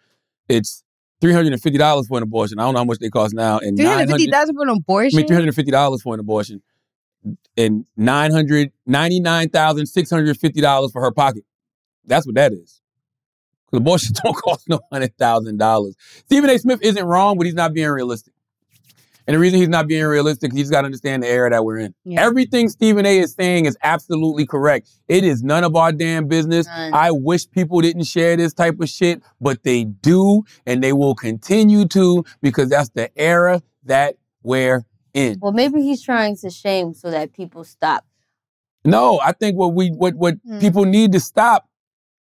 It's 0.49 0.83
three 1.21 1.33
hundred 1.33 1.53
and 1.53 1.63
fifty 1.63 1.79
dollars 1.79 2.07
for 2.09 2.17
an 2.19 2.23
abortion. 2.23 2.59
I 2.59 2.63
don't 2.65 2.75
know 2.75 2.81
how 2.81 2.85
much 2.85 2.99
they 2.99 3.09
cost 3.11 3.35
now. 3.35 3.59
And 3.59 3.77
Three 3.77 3.87
hundred 3.87 3.99
nine 4.01 4.09
fifty 4.09 4.25
hundred. 4.25 4.33
thousand 4.33 4.55
for 4.57 4.63
an 4.65 4.69
abortion. 4.71 4.83
I 4.83 4.83
abortion. 4.83 5.17
mean, 5.19 5.27
three 5.27 5.35
hundred 5.37 5.47
and 5.49 5.55
fifty 5.57 5.71
dollars 5.71 6.03
for 6.03 6.15
an 6.15 6.21
abortion, 6.21 6.63
and 7.57 7.87
nine 7.97 8.31
hundred 8.33 8.73
ninety 8.85 9.21
nine 9.21 9.49
thousand 9.49 9.87
six 9.87 10.11
hundred 10.11 10.37
fifty 10.39 10.61
dollars 10.61 10.93
for 10.93 11.01
her 11.01 11.13
pocket. 11.13 11.45
That's 12.05 12.27
what 12.27 12.35
that 12.35 12.53
is. 12.53 12.83
Because 13.75 13.81
abortions 13.81 14.21
don't 14.25 14.35
cost 14.37 14.69
no 14.69 14.81
hundred 14.93 15.17
thousand 15.19 15.59
dollars. 15.59 15.97
Stephen 16.27 16.49
A. 16.51 16.59
Smith 16.59 16.81
isn't 16.83 17.05
wrong, 17.05 17.37
but 17.37 17.47
he's 17.47 17.55
not 17.55 17.73
being 17.75 17.89
realistic. 17.89 18.33
And 19.27 19.35
the 19.35 19.39
reason 19.39 19.59
he's 19.59 19.69
not 19.71 19.89
being 19.89 20.05
realistic, 20.05 20.53
he's 20.53 20.69
got 20.69 20.83
to 20.83 20.85
understand 20.85 21.23
the 21.23 21.29
era 21.29 21.49
that 21.49 21.65
we're 21.65 21.79
in. 21.79 21.95
Everything 22.19 22.69
Stephen 22.69 23.07
A. 23.07 23.19
is 23.21 23.33
saying 23.33 23.65
is 23.65 23.75
absolutely 23.83 24.45
correct. 24.47 24.91
It 25.09 25.25
is 25.25 25.43
none 25.43 25.65
of 25.65 25.75
our 25.77 25.93
damn 25.93 26.29
business. 26.29 26.69
I 26.69 27.11
wish 27.11 27.51
people 27.51 27.81
didn't 27.81 28.05
share 28.05 28.37
this 28.37 28.53
type 28.53 28.79
of 28.81 28.89
shit, 28.89 29.23
but 29.41 29.63
they 29.63 29.85
do, 29.85 30.45
and 30.67 30.85
they 30.85 30.93
will 30.93 31.15
continue 31.15 31.87
to 31.89 32.23
because 32.43 32.69
that's 32.69 32.91
the 32.91 33.11
era 33.19 33.63
that 33.85 34.17
we're 34.43 34.85
in. 35.15 35.39
Well, 35.41 35.53
maybe 35.53 35.81
he's 35.81 36.03
trying 36.03 36.37
to 36.39 36.51
shame 36.51 36.93
so 36.93 37.11
that 37.11 37.33
people 37.33 37.65
stop. 37.65 38.05
No, 38.85 39.19
I 39.21 39.33
think 39.33 39.57
what 39.57 39.73
we 39.75 39.89
what 39.89 40.15
what 40.17 40.35
Hmm. 40.47 40.59
people 40.59 40.85
need 40.85 41.13
to 41.13 41.21
stop 41.21 41.67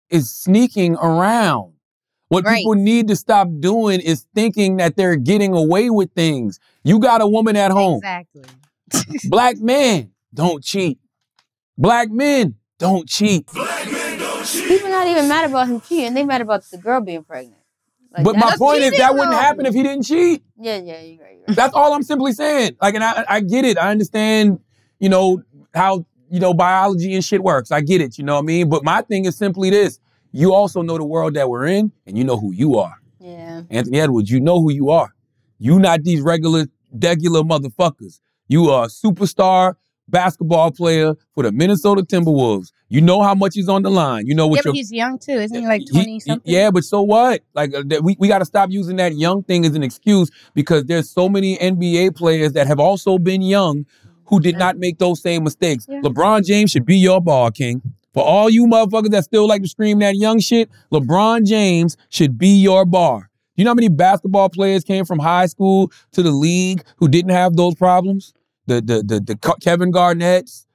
is 0.10 0.30
sneaking 0.30 0.96
around. 0.96 1.74
What 2.30 2.44
Right. 2.44 2.58
people 2.58 2.74
need 2.76 3.08
to 3.10 3.16
stop 3.16 3.48
doing 3.60 4.00
is 4.02 4.26
thinking 4.34 4.78
that 4.78 4.96
they're 4.98 5.16
getting 5.16 5.54
away 5.56 5.90
with 5.90 6.12
things. 6.14 6.60
You 6.84 7.00
got 7.00 7.22
a 7.22 7.28
woman 7.28 7.56
at 7.56 7.72
home. 7.72 7.98
Exactly. 7.98 8.44
Black 9.30 9.58
men 9.58 10.12
don't 10.34 10.64
cheat. 10.64 10.98
Black 11.78 12.10
men 12.12 12.56
don't 12.80 13.08
cheat. 13.08 13.48
People 13.48 14.90
not 14.90 15.08
even 15.08 15.28
mad 15.28 15.50
about 15.50 15.68
him 15.68 15.82
cheating. 15.82 16.14
They 16.14 16.24
mad 16.24 16.42
about 16.42 16.64
the 16.72 16.78
girl 16.78 17.02
being 17.02 17.24
pregnant. 17.24 17.58
Like, 18.12 18.24
but 18.24 18.38
my 18.38 18.56
point 18.58 18.82
is 18.82 18.96
that 18.98 19.14
wouldn't 19.14 19.32
though. 19.32 19.38
happen 19.38 19.66
if 19.66 19.74
he 19.74 19.84
didn't 19.84 20.04
cheat. 20.04 20.44
Yeah, 20.58 20.78
yeah, 20.78 21.02
you're 21.02 21.24
right. 21.24 21.36
You're 21.36 21.46
right. 21.48 21.56
That's 21.56 21.74
all 21.74 21.94
I'm 21.94 22.04
simply 22.04 22.32
saying. 22.32 22.78
Like, 22.82 22.96
and 22.96 23.04
I, 23.04 23.26
I 23.28 23.40
get 23.42 23.66
it. 23.66 23.78
I 23.78 23.92
understand, 23.92 24.60
you 25.00 25.10
know, 25.10 25.42
how, 25.74 26.06
you 26.36 26.42
know, 26.42 26.54
biology 26.54 27.16
and 27.16 27.24
shit 27.24 27.42
works. 27.42 27.72
I 27.72 27.80
get 27.80 28.02
it, 28.02 28.18
you 28.18 28.26
know 28.26 28.34
what 28.34 28.42
I 28.42 28.46
mean? 28.46 28.68
But 28.68 28.84
my 28.84 29.02
thing 29.02 29.24
is 29.24 29.38
simply 29.38 29.70
this. 29.70 30.02
You 30.34 30.54
also 30.54 30.82
know 30.82 30.98
the 30.98 31.06
world 31.06 31.36
that 31.36 31.50
we're 31.50 31.66
in, 31.66 31.94
and 32.06 32.18
you 32.18 32.26
know 32.26 32.36
who 32.36 32.52
you 32.52 32.78
are. 32.78 33.00
Yeah. 33.22 33.62
Anthony 33.70 34.02
Edwards, 34.02 34.30
you 34.30 34.42
know 34.42 34.60
who 34.60 34.70
you 34.70 34.90
are. 34.90 35.16
You 35.60 35.80
not 35.80 36.04
these 36.04 36.20
regular, 36.20 36.66
regular 36.92 37.42
motherfuckers. 37.42 38.20
You 38.50 38.70
are 38.70 38.84
a 38.84 38.88
superstar 38.88 39.76
basketball 40.10 40.72
player 40.72 41.16
for 41.34 41.44
the 41.44 41.54
Minnesota 41.54 42.04
Timberwolves. 42.04 42.74
You 42.90 43.00
know 43.00 43.22
how 43.22 43.34
much 43.34 43.56
is 43.56 43.70
on 43.70 43.84
the 43.84 43.90
line. 43.90 44.28
You 44.28 44.36
know 44.36 44.46
what 44.46 44.58
yeah, 44.58 44.62
but 44.66 44.76
he's 44.76 44.92
young 44.92 45.18
too, 45.18 45.32
isn't 45.32 45.58
he? 45.58 45.66
Like 45.66 45.84
twenty 45.90 46.20
something. 46.20 46.54
Yeah, 46.54 46.70
but 46.70 46.84
so 46.84 47.02
what? 47.02 47.44
Like 47.54 47.74
uh, 47.74 47.84
we, 48.04 48.18
we 48.20 48.28
got 48.28 48.40
to 48.40 48.46
stop 48.46 48.72
using 48.72 48.98
that 48.98 49.16
young 49.16 49.42
thing 49.42 49.66
as 49.66 49.74
an 49.74 49.84
excuse 49.84 50.30
because 50.54 50.84
there's 50.84 51.10
so 51.10 51.30
many 51.30 51.58
NBA 51.58 52.16
players 52.18 52.52
that 52.54 52.68
have 52.68 52.80
also 52.80 53.18
been 53.18 53.42
young 53.42 53.86
who 54.28 54.40
did 54.40 54.58
not 54.58 54.78
make 54.78 54.98
those 55.00 55.22
same 55.22 55.44
mistakes. 55.44 55.86
LeBron 55.88 56.46
James 56.46 56.72
should 56.72 56.86
be 56.86 56.98
your 56.98 57.22
ball 57.22 57.52
king. 57.52 57.82
For 58.14 58.24
all 58.24 58.50
you 58.50 58.66
motherfuckers 58.66 59.10
that 59.12 59.26
still 59.26 59.48
like 59.48 59.62
to 59.62 59.68
scream 59.68 60.00
that 60.00 60.16
young 60.16 60.40
shit, 60.40 60.70
LeBron 60.92 61.46
James 61.46 61.98
should 62.10 62.38
be 62.38 62.48
your 62.48 62.86
bar. 62.86 63.30
You 63.56 63.64
know 63.66 63.72
how 63.72 63.76
many 63.76 63.90
basketball 63.90 64.50
players 64.50 64.84
came 64.84 65.06
from 65.06 65.20
high 65.20 65.46
school 65.48 65.92
to 66.14 66.24
the 66.24 66.32
league 66.32 66.84
who 66.98 67.08
didn't 67.08 67.32
have 67.32 67.56
those 67.56 67.76
problems? 67.76 68.34
The 68.68 68.76
the 68.82 69.04
the, 69.04 69.20
the 69.20 69.36
Ke- 69.38 69.60
Kevin 69.62 69.92
Garnett's. 69.92 70.66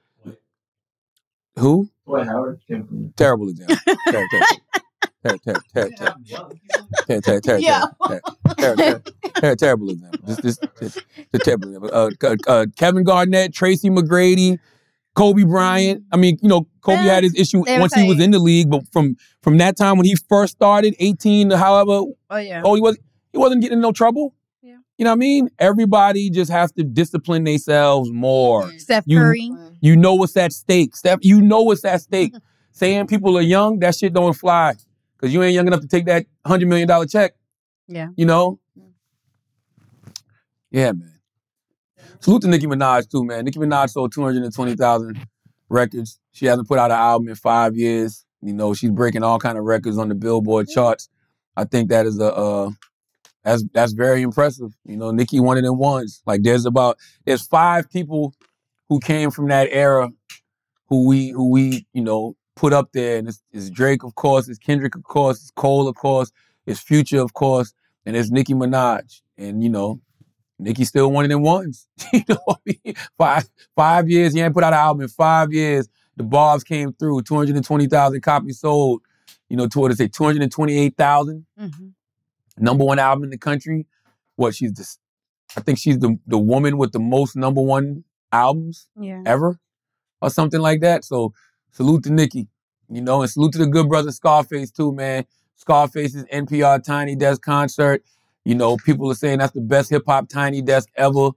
Who? 1.57 1.89
Boy, 2.05 2.23
Howard 2.23 2.61
came 2.67 2.85
from 2.87 3.13
Terrible 3.17 3.49
example. 3.49 3.75
Ter- 4.09 4.27
ter- 4.31 4.81
ter- 5.23 5.37
ter- 5.37 5.61
ter- 5.73 5.89
ter- 5.97 6.11
ter- 7.07 7.21
ter- 7.21 7.39
ter- 7.41 7.57
Yeah. 7.59 7.85
ter- 8.07 8.21
ter- 8.57 8.75
ter- 8.75 9.01
ter- 9.39 9.55
Terrible 9.55 9.89
example. 9.89 10.19
This 10.25 10.37
this 10.37 10.59
this 10.79 10.97
the 11.31 11.39
terrible 11.39 11.67
example. 11.69 11.89
Uh, 11.93 12.09
uh, 12.23 12.35
uh, 12.47 12.65
Kevin 12.77 13.03
Garnett, 13.03 13.53
Tracy 13.53 13.89
McGrady, 13.89 14.57
Kobe 15.15 15.43
Bryant. 15.43 16.03
I 16.11 16.17
mean, 16.17 16.37
you 16.41 16.49
know, 16.49 16.67
Kobe 16.81 16.97
had 17.03 17.23
his 17.23 17.35
issue 17.35 17.63
they 17.65 17.75
were 17.75 17.81
once 17.81 17.93
he 17.93 18.07
was 18.07 18.17
saying- 18.17 18.25
in 18.25 18.31
the 18.31 18.39
league, 18.39 18.69
but 18.69 18.83
from 18.91 19.15
from 19.41 19.57
that 19.57 19.77
time 19.77 19.97
when 19.97 20.05
he 20.05 20.15
first 20.29 20.53
started, 20.55 20.95
18 20.99 21.49
to 21.49 21.57
however, 21.57 22.03
Oh 22.29 22.37
yeah. 22.37 22.61
oh, 22.63 22.75
he 22.75 22.81
was 22.81 22.97
he 23.31 23.37
wasn't 23.37 23.61
getting 23.61 23.77
in 23.77 23.81
no 23.81 23.91
trouble. 23.91 24.33
Yeah. 24.61 24.75
You 24.97 25.05
know 25.05 25.11
what 25.11 25.15
I 25.15 25.19
mean? 25.19 25.49
Everybody 25.59 26.29
just 26.29 26.51
has 26.51 26.71
to 26.73 26.83
discipline 26.83 27.43
themselves 27.43 28.11
more. 28.11 28.71
Steph 28.77 29.03
You- 29.07 29.19
Curry. 29.19 29.51
You 29.83 29.95
know 29.95 30.13
what's 30.13 30.37
at 30.37 30.53
stake. 30.53 30.95
Steph, 30.95 31.19
you 31.23 31.41
know 31.41 31.61
what's 31.63 31.83
at 31.85 32.01
stake. 32.01 32.33
Saying 32.71 33.07
people 33.07 33.35
are 33.37 33.41
young, 33.41 33.79
that 33.79 33.95
shit 33.95 34.13
don't 34.13 34.33
fly. 34.33 34.75
Cause 35.21 35.31
you 35.31 35.43
ain't 35.43 35.53
young 35.53 35.67
enough 35.67 35.81
to 35.81 35.87
take 35.87 36.05
that 36.05 36.25
hundred 36.45 36.67
million 36.67 36.87
dollar 36.87 37.05
check. 37.05 37.33
Yeah. 37.87 38.07
You 38.15 38.25
know? 38.25 38.59
Yeah, 40.71 40.93
man. 40.93 41.19
Salute 42.21 42.43
to 42.43 42.47
Nicki 42.47 42.67
Minaj 42.67 43.09
too, 43.09 43.23
man. 43.25 43.45
Nicki 43.45 43.59
Minaj 43.59 43.89
sold 43.89 44.13
220,000 44.13 45.27
records. 45.69 46.19
She 46.31 46.45
hasn't 46.45 46.67
put 46.67 46.79
out 46.79 46.91
an 46.91 46.97
album 46.97 47.29
in 47.29 47.35
five 47.35 47.75
years. 47.75 48.25
You 48.41 48.53
know, 48.53 48.73
she's 48.73 48.91
breaking 48.91 49.23
all 49.23 49.39
kind 49.39 49.57
of 49.57 49.63
records 49.63 49.97
on 49.97 50.09
the 50.09 50.15
Billboard 50.15 50.67
charts. 50.67 51.09
I 51.55 51.65
think 51.65 51.89
that 51.89 52.05
is 52.05 52.19
a 52.19 52.33
uh 52.33 52.71
that's 53.43 53.63
that's 53.73 53.93
very 53.93 54.21
impressive. 54.21 54.71
You 54.85 54.97
know, 54.97 55.11
Nicki 55.11 55.39
one 55.39 55.57
of 55.57 55.63
them 55.63 55.77
ones. 55.77 56.21
Like 56.25 56.43
there's 56.43 56.65
about 56.65 56.97
there's 57.25 57.45
five 57.45 57.89
people 57.89 58.33
who 58.89 58.99
came 58.99 59.31
from 59.31 59.47
that 59.49 59.69
era 59.71 60.09
who 60.87 61.07
we 61.07 61.29
who 61.29 61.49
we, 61.49 61.87
you 61.93 62.03
know, 62.03 62.35
put 62.55 62.73
up 62.73 62.91
there. 62.93 63.17
And 63.17 63.27
it's, 63.27 63.41
it's 63.51 63.69
Drake, 63.69 64.03
of 64.03 64.15
course, 64.15 64.47
it's 64.47 64.59
Kendrick, 64.59 64.95
of 64.95 65.03
course, 65.03 65.41
it's 65.41 65.51
Cole, 65.51 65.87
of 65.87 65.95
course, 65.95 66.31
it's 66.65 66.79
Future, 66.79 67.21
of 67.21 67.33
course, 67.33 67.73
and 68.05 68.15
it's 68.15 68.31
Nicki 68.31 68.53
Minaj. 68.53 69.21
And 69.37 69.63
you 69.63 69.69
know, 69.69 69.99
Nicki's 70.59 70.89
still 70.89 71.11
one 71.11 71.25
of 71.25 71.29
them 71.29 71.41
ones. 71.41 71.87
you 72.13 72.23
know 72.29 72.37
what 72.45 72.59
I 72.67 72.77
mean? 72.85 72.95
Five 73.17 73.49
five 73.75 74.09
years, 74.09 74.33
he 74.33 74.41
ain't 74.41 74.53
put 74.53 74.63
out 74.63 74.73
an 74.73 74.79
album 74.79 75.01
in 75.03 75.07
five 75.09 75.51
years. 75.51 75.89
The 76.17 76.23
bars 76.23 76.63
came 76.63 76.93
through, 76.93 77.23
220,000 77.23 78.21
copies 78.21 78.59
sold. 78.59 79.01
You 79.49 79.57
know, 79.57 79.67
to 79.67 79.79
what 79.79 79.89
to 79.89 79.95
say, 79.95 80.07
228,000 80.07 81.45
mm-hmm. 81.59 81.87
number 82.57 82.85
one 82.85 82.99
album 82.99 83.25
in 83.25 83.29
the 83.31 83.37
country. 83.37 83.87
What 84.35 84.55
she's 84.55 84.71
just. 84.71 84.99
I 85.57 85.59
think 85.61 85.79
she's 85.79 85.99
the 85.99 86.17
the 86.27 86.37
woman 86.37 86.77
with 86.77 86.93
the 86.93 86.99
most 86.99 87.35
number 87.35 87.61
one 87.61 88.05
albums 88.31 88.87
Yeah. 88.97 89.21
ever, 89.25 89.59
or 90.21 90.29
something 90.29 90.61
like 90.61 90.79
that. 90.81 91.03
So 91.03 91.33
salute 91.71 92.03
to 92.03 92.11
Nicki, 92.11 92.47
you 92.89 93.01
know, 93.01 93.21
and 93.21 93.29
salute 93.29 93.53
to 93.53 93.57
the 93.59 93.67
good 93.67 93.89
brother 93.89 94.11
Scarface 94.11 94.71
too, 94.71 94.93
man. 94.93 95.25
Scarface's 95.55 96.23
NPR 96.25 96.83
Tiny 96.83 97.15
Desk 97.15 97.41
concert. 97.41 98.03
You 98.45 98.55
know, 98.55 98.77
people 98.77 99.09
are 99.11 99.15
saying 99.15 99.39
that's 99.39 99.53
the 99.53 99.61
best 99.61 99.89
hip 99.89 100.03
hop 100.07 100.27
Tiny 100.29 100.61
Desk 100.61 100.89
ever. 100.95 101.29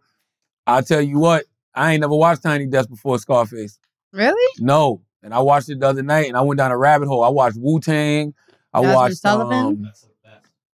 I'll 0.67 0.83
tell 0.83 1.03
you 1.03 1.19
what, 1.19 1.45
I 1.75 1.93
ain't 1.93 2.01
never 2.01 2.15
watched 2.17 2.43
Tiny 2.43 2.67
Desk 2.67 2.89
before 2.89 3.19
Scarface. 3.19 3.79
Really? 4.13 4.61
No. 4.61 5.03
And 5.23 5.35
I 5.35 5.41
watched 5.41 5.69
it 5.69 5.81
the 5.81 5.87
other 5.89 6.03
night 6.03 6.29
and 6.29 6.37
I 6.37 6.41
went 6.43 6.59
down 6.59 6.71
a 6.71 6.77
rabbit 6.79 7.09
hole. 7.09 7.23
I 7.23 7.29
watched 7.29 7.57
Wu 7.59 7.81
Tang. 7.81 8.35
I 8.73 8.81
Jazmine 8.81 8.95
watched 8.95 9.17
Sullivan? 9.19 9.57
um, 9.67 9.93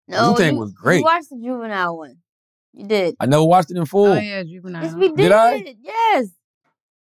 No, 0.08 0.30
Wu-Tang 0.32 0.54
you- 0.54 0.60
was 0.60 0.72
great. 0.72 0.98
You 0.98 1.04
watched 1.04 1.30
the 1.30 1.36
juvenile 1.36 1.96
one. 1.98 2.16
You 2.72 2.86
did. 2.86 3.16
I 3.18 3.26
never 3.26 3.44
watched 3.44 3.70
it 3.70 3.76
in 3.76 3.86
full. 3.86 4.06
Oh 4.12 4.14
yeah, 4.18 4.42
juvenile. 4.42 4.84
Yes, 4.84 4.94
we 4.94 5.08
did. 5.08 5.16
Did 5.16 5.32
I? 5.32 5.74
Yes. 5.80 6.26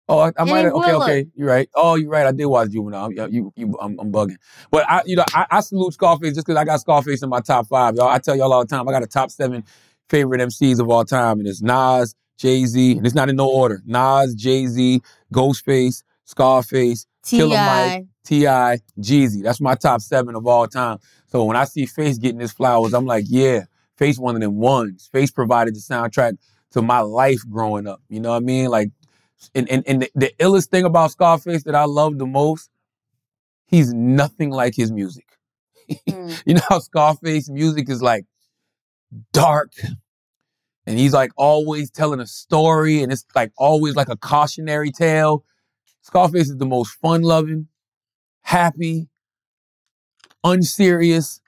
Oh, 0.09 0.19
I, 0.19 0.31
I 0.37 0.43
might 0.45 0.63
have. 0.65 0.73
Okay, 0.73 0.93
okay. 0.93 1.27
You're 1.35 1.49
right. 1.49 1.69
Oh, 1.75 1.95
you're 1.95 2.09
right. 2.09 2.25
I 2.25 2.31
did 2.31 2.45
watch 2.45 2.69
Juvenile. 2.69 3.11
Yeah, 3.11 3.27
you, 3.27 3.51
you, 3.55 3.77
I'm, 3.81 3.99
I'm 3.99 4.11
bugging. 4.11 4.37
But 4.71 4.89
I, 4.89 5.01
you 5.05 5.17
know, 5.17 5.25
I, 5.33 5.45
I 5.51 5.59
salute 5.59 5.93
Scarface 5.93 6.33
just 6.33 6.47
because 6.47 6.57
I 6.57 6.63
got 6.63 6.79
Scarface 6.79 7.23
in 7.23 7.29
my 7.29 7.41
top 7.41 7.67
five, 7.67 7.95
y'all. 7.95 8.07
I 8.07 8.19
tell 8.19 8.35
y'all 8.35 8.53
all 8.53 8.63
the 8.65 8.67
time. 8.67 8.87
I 8.87 8.91
got 8.91 9.03
a 9.03 9.07
top 9.07 9.31
seven 9.31 9.63
favorite 10.09 10.39
MCs 10.39 10.79
of 10.79 10.89
all 10.89 11.03
time, 11.03 11.39
and 11.39 11.47
it's 11.47 11.61
Nas, 11.61 12.15
Jay 12.37 12.65
Z, 12.65 12.97
and 12.97 13.05
it's 13.05 13.15
not 13.15 13.27
in 13.27 13.35
no 13.35 13.49
order. 13.49 13.81
Nas, 13.85 14.33
Jay 14.33 14.67
Z, 14.67 15.01
Ghostface, 15.33 16.03
Scarface, 16.23 17.05
Killer 17.39 17.57
Mike, 17.57 18.05
T.I., 18.23 18.79
Jeezy. 18.99 19.43
That's 19.43 19.59
my 19.59 19.75
top 19.75 20.01
seven 20.01 20.35
of 20.35 20.47
all 20.47 20.67
time. 20.67 20.99
So 21.27 21.43
when 21.43 21.57
I 21.57 21.65
see 21.65 21.85
Face 21.85 22.17
getting 22.17 22.39
his 22.39 22.53
flowers, 22.53 22.93
I'm 22.93 23.05
like, 23.05 23.25
yeah, 23.27 23.65
Face 23.97 24.17
one 24.19 24.35
of 24.35 24.41
them 24.41 24.55
ones. 24.55 25.09
Face 25.11 25.31
provided 25.31 25.75
the 25.75 25.79
soundtrack 25.79 26.37
to 26.71 26.81
my 26.81 26.99
life 26.99 27.41
growing 27.49 27.87
up. 27.87 28.01
You 28.09 28.19
know 28.19 28.29
what 28.31 28.37
I 28.37 28.41
mean? 28.41 28.69
Like, 28.69 28.91
and 29.53 29.69
and, 29.69 29.83
and 29.87 30.01
the, 30.03 30.11
the 30.15 30.31
illest 30.39 30.67
thing 30.67 30.85
about 30.85 31.11
Scarface 31.11 31.63
that 31.63 31.75
I 31.75 31.85
love 31.85 32.17
the 32.17 32.25
most, 32.25 32.69
he's 33.67 33.93
nothing 33.93 34.49
like 34.49 34.75
his 34.75 34.91
music. 34.91 35.25
Hmm. 36.09 36.33
you 36.45 36.55
know 36.55 36.61
how 36.67 36.79
Scarface 36.79 37.49
music 37.49 37.89
is 37.89 38.01
like 38.01 38.25
dark, 39.31 39.71
and 40.85 40.99
he's 40.99 41.13
like 41.13 41.31
always 41.37 41.89
telling 41.89 42.19
a 42.19 42.27
story, 42.27 43.01
and 43.01 43.11
it's 43.11 43.25
like 43.35 43.53
always 43.57 43.95
like 43.95 44.09
a 44.09 44.17
cautionary 44.17 44.91
tale. 44.91 45.45
Scarface 46.01 46.49
is 46.49 46.57
the 46.57 46.65
most 46.65 46.91
fun-loving, 47.01 47.67
happy, 48.41 49.07
unserious, 50.43 51.41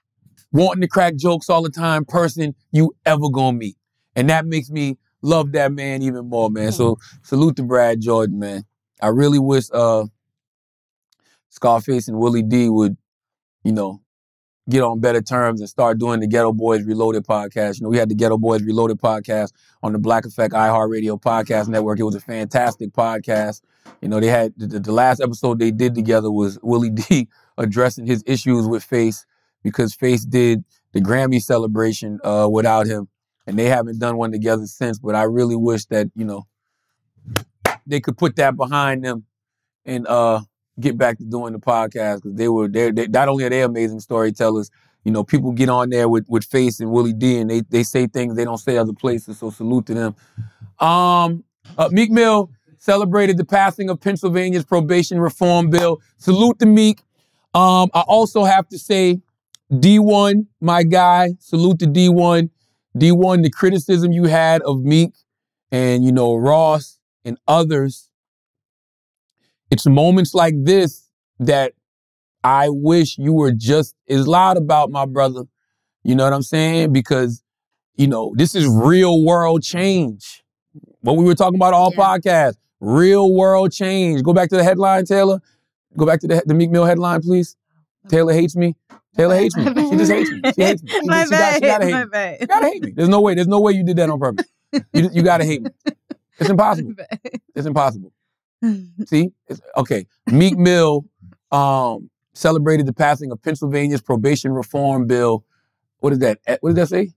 wanting 0.52 0.82
to 0.82 0.88
crack 0.88 1.16
jokes 1.16 1.50
all 1.50 1.62
the 1.62 1.70
time 1.70 2.06
person 2.06 2.56
you 2.72 2.94
ever 3.06 3.30
gonna 3.30 3.58
meet. 3.58 3.78
And 4.16 4.30
that 4.30 4.46
makes 4.46 4.70
me 4.70 4.98
love 5.22 5.52
that 5.54 5.72
man 5.72 6.02
even 6.02 6.28
more, 6.30 6.50
man. 6.50 6.72
So 6.72 6.98
salute 7.24 7.56
to 7.58 7.64
Brad 7.64 8.02
Jordan, 8.02 8.40
man. 8.40 8.64
I 9.02 9.08
really 9.08 9.40
wish 9.40 9.66
uh 9.74 10.06
Scarface 11.50 12.08
and 12.08 12.18
Willie 12.20 12.44
D 12.44 12.70
would, 12.70 12.96
you 13.64 13.72
know, 13.72 14.02
get 14.70 14.84
on 14.84 15.00
better 15.00 15.22
terms 15.22 15.60
and 15.60 15.70
start 15.70 15.98
doing 15.98 16.20
the 16.20 16.28
Geto 16.28 16.56
Boys 16.56 16.84
Reloaded 16.84 17.26
podcast. 17.26 17.80
You 17.80 17.84
know, 17.84 17.90
we 17.90 17.98
had 17.98 18.10
the 18.10 18.16
Geto 18.16 18.40
Boys 18.40 18.62
Reloaded 18.62 19.00
podcast 19.00 19.52
on 19.82 19.94
the 19.94 20.00
Black 20.00 20.26
Effect 20.26 20.54
iHeartRadio 20.54 21.20
podcast 21.20 21.68
network. 21.68 22.00
It 22.00 22.04
was 22.04 22.16
a 22.16 22.22
fantastic 22.22 22.92
podcast. 22.92 23.62
You 24.02 24.10
know, 24.10 24.20
they 24.20 24.28
had 24.28 24.54
the, 24.58 24.80
the 24.80 24.92
last 24.92 25.22
episode 25.22 25.60
they 25.60 25.72
did 25.72 25.96
together 25.96 26.32
was 26.32 26.60
Willie 26.62 26.90
D 27.10 27.28
addressing 27.58 28.06
his 28.06 28.24
issues 28.28 28.68
with 28.68 28.84
Face 28.84 29.26
because 29.64 29.94
Face 29.96 30.24
did 30.24 30.64
the 30.94 31.02
Grammy 31.02 31.42
celebration 31.42 32.20
uh, 32.24 32.48
without 32.50 32.86
him, 32.86 33.08
and 33.50 33.58
they 33.58 33.66
haven't 33.66 34.00
done 34.00 34.16
one 34.16 34.32
together 34.32 34.68
since. 34.68 35.00
But 35.00 35.16
I 35.16 35.24
really 35.24 35.56
wish 35.56 35.86
that 35.86 36.08
you 36.16 36.24
know 36.24 36.48
they 37.86 38.00
could 38.00 38.18
put 38.18 38.36
that 38.36 38.56
behind 38.56 39.04
them 39.04 39.26
and 39.86 40.08
uh, 40.08 40.42
get 40.80 40.98
back 40.98 41.18
to 41.18 41.26
doing 41.26 41.54
the 41.54 41.60
podcast 41.60 42.18
because 42.18 42.36
they 42.36 42.48
were 42.48 42.68
they 42.68 42.92
they 42.92 43.08
not 43.08 43.28
only 43.28 43.44
are 43.44 43.50
they 43.50 43.64
amazing 43.64 44.00
storytellers. 44.00 44.70
You 45.04 45.12
know, 45.12 45.24
people 45.24 45.52
get 45.52 45.70
on 45.70 45.90
there 45.90 46.08
with 46.08 46.26
with 46.30 46.46
Face 46.46 46.80
and 46.80 46.92
Willie 46.92 47.14
D, 47.14 47.40
and 47.40 47.50
they 47.50 47.62
they 47.62 47.84
say 47.84 48.06
things 48.06 48.36
they 48.36 48.46
don't 48.46 48.58
say 48.60 48.78
other 48.78 48.94
places. 48.94 49.40
So 49.40 49.50
salute 49.50 49.88
to 49.88 49.94
them. 49.96 50.16
Um, 50.80 51.44
uh, 51.78 51.90
Meek 51.92 52.12
Mill 52.12 52.52
celebrated 52.78 53.38
the 53.38 53.46
passing 53.46 53.90
of 53.90 54.00
Pennsylvania's 54.00 54.64
probation 54.64 55.20
reform 55.20 55.70
bill. 55.70 56.02
Salute 56.18 56.60
to 56.60 56.66
Meek. 56.66 57.00
Um, 57.54 57.90
I 57.94 58.02
also 58.02 58.44
have 58.44 58.68
to 58.70 58.78
say, 58.78 59.22
D1, 59.72 60.46
my 60.62 60.84
guy. 60.84 61.32
Salute 61.40 61.80
to 61.80 61.88
D1. 61.88 62.50
D1, 62.98 63.44
the 63.44 63.50
criticism 63.50 64.12
you 64.12 64.26
had 64.26 64.62
of 64.64 64.84
Meek 64.84 65.14
and 65.72 66.04
you 66.04 66.12
know 66.12 66.36
Ross 66.36 67.00
and 67.24 67.38
others. 67.48 68.10
It's 69.72 69.86
moments 69.86 70.34
like 70.34 70.56
this 70.58 71.10
that 71.40 71.74
I 72.44 72.70
wish 72.70 73.18
you 73.18 73.34
were 73.34 73.52
just 73.52 73.96
as 74.08 74.28
loud 74.28 74.58
about, 74.58 74.90
my 74.90 75.06
brother. 75.06 75.44
You 76.04 76.16
know 76.16 76.24
what 76.24 76.34
I'm 76.34 76.42
saying? 76.42 76.94
Because, 76.94 77.44
you 77.96 78.08
know, 78.08 78.34
this 78.36 78.56
is 78.56 78.68
real 78.68 79.24
world 79.24 79.62
change. 79.62 80.44
What 81.02 81.18
we 81.18 81.26
were 81.26 81.36
talking 81.36 81.58
about 81.58 81.74
all 81.74 81.92
podcasts, 81.92 82.58
real 82.80 83.34
world 83.34 83.72
change. 83.72 84.24
Go 84.24 84.34
back 84.34 84.50
to 84.50 84.58
the 84.58 84.64
headline, 84.64 85.06
Taylor. 85.06 85.42
Go 85.98 86.06
back 86.06 86.22
to 86.22 86.28
the, 86.28 86.44
the 86.46 86.54
Meek 86.54 86.72
Mill 86.72 86.86
headline, 86.86 87.22
please. 87.22 87.56
Oh. 88.06 88.10
Taylor 88.10 88.34
hates 88.34 88.56
me. 88.56 88.76
Taylor 89.18 89.36
hates 89.36 89.56
me. 89.58 89.66
She 89.66 89.72
just 89.98 90.12
hates 90.12 90.32
me. 90.32 90.42
She 90.56 90.62
hates 90.62 90.84
me. 90.84 90.90
She, 90.92 91.02
My 91.06 91.24
she 91.26 91.30
got- 91.32 91.54
she 91.56 91.60
bad, 91.60 91.62
gotta 91.62 91.86
hate 91.86 91.92
my 91.92 92.04
me. 92.06 92.10
bad. 92.12 92.38
You 92.42 92.48
gotta 92.48 92.66
hate 92.68 92.84
me. 92.84 92.92
There's 92.92 93.10
no 93.10 93.22
way. 93.22 93.34
There's 93.36 93.48
no 93.48 93.60
way 93.60 93.74
you 93.74 93.84
did 93.84 93.98
that 93.98 94.10
on 94.10 94.20
purpose. 94.20 94.48
You, 94.94 95.10
you 95.12 95.24
gotta 95.24 95.46
hate 95.46 95.64
me. 95.64 95.72
It's 96.40 96.50
impossible. 96.50 96.94
It's 97.56 97.66
impossible. 97.68 98.12
See? 99.08 99.32
It's, 99.48 99.62
okay. 99.78 100.06
Meek 100.28 100.58
Mill 100.58 101.06
um, 101.52 102.10
celebrated 102.34 102.86
the 102.86 102.94
passing 102.94 103.32
of 103.32 103.42
Pennsylvania's 103.42 104.02
probation 104.02 104.52
reform 104.52 105.08
bill. 105.08 105.44
What 106.00 106.14
is 106.14 106.20
that? 106.20 106.40
What 106.62 106.76
does 106.76 106.76
that 106.76 106.88
say? 106.90 107.10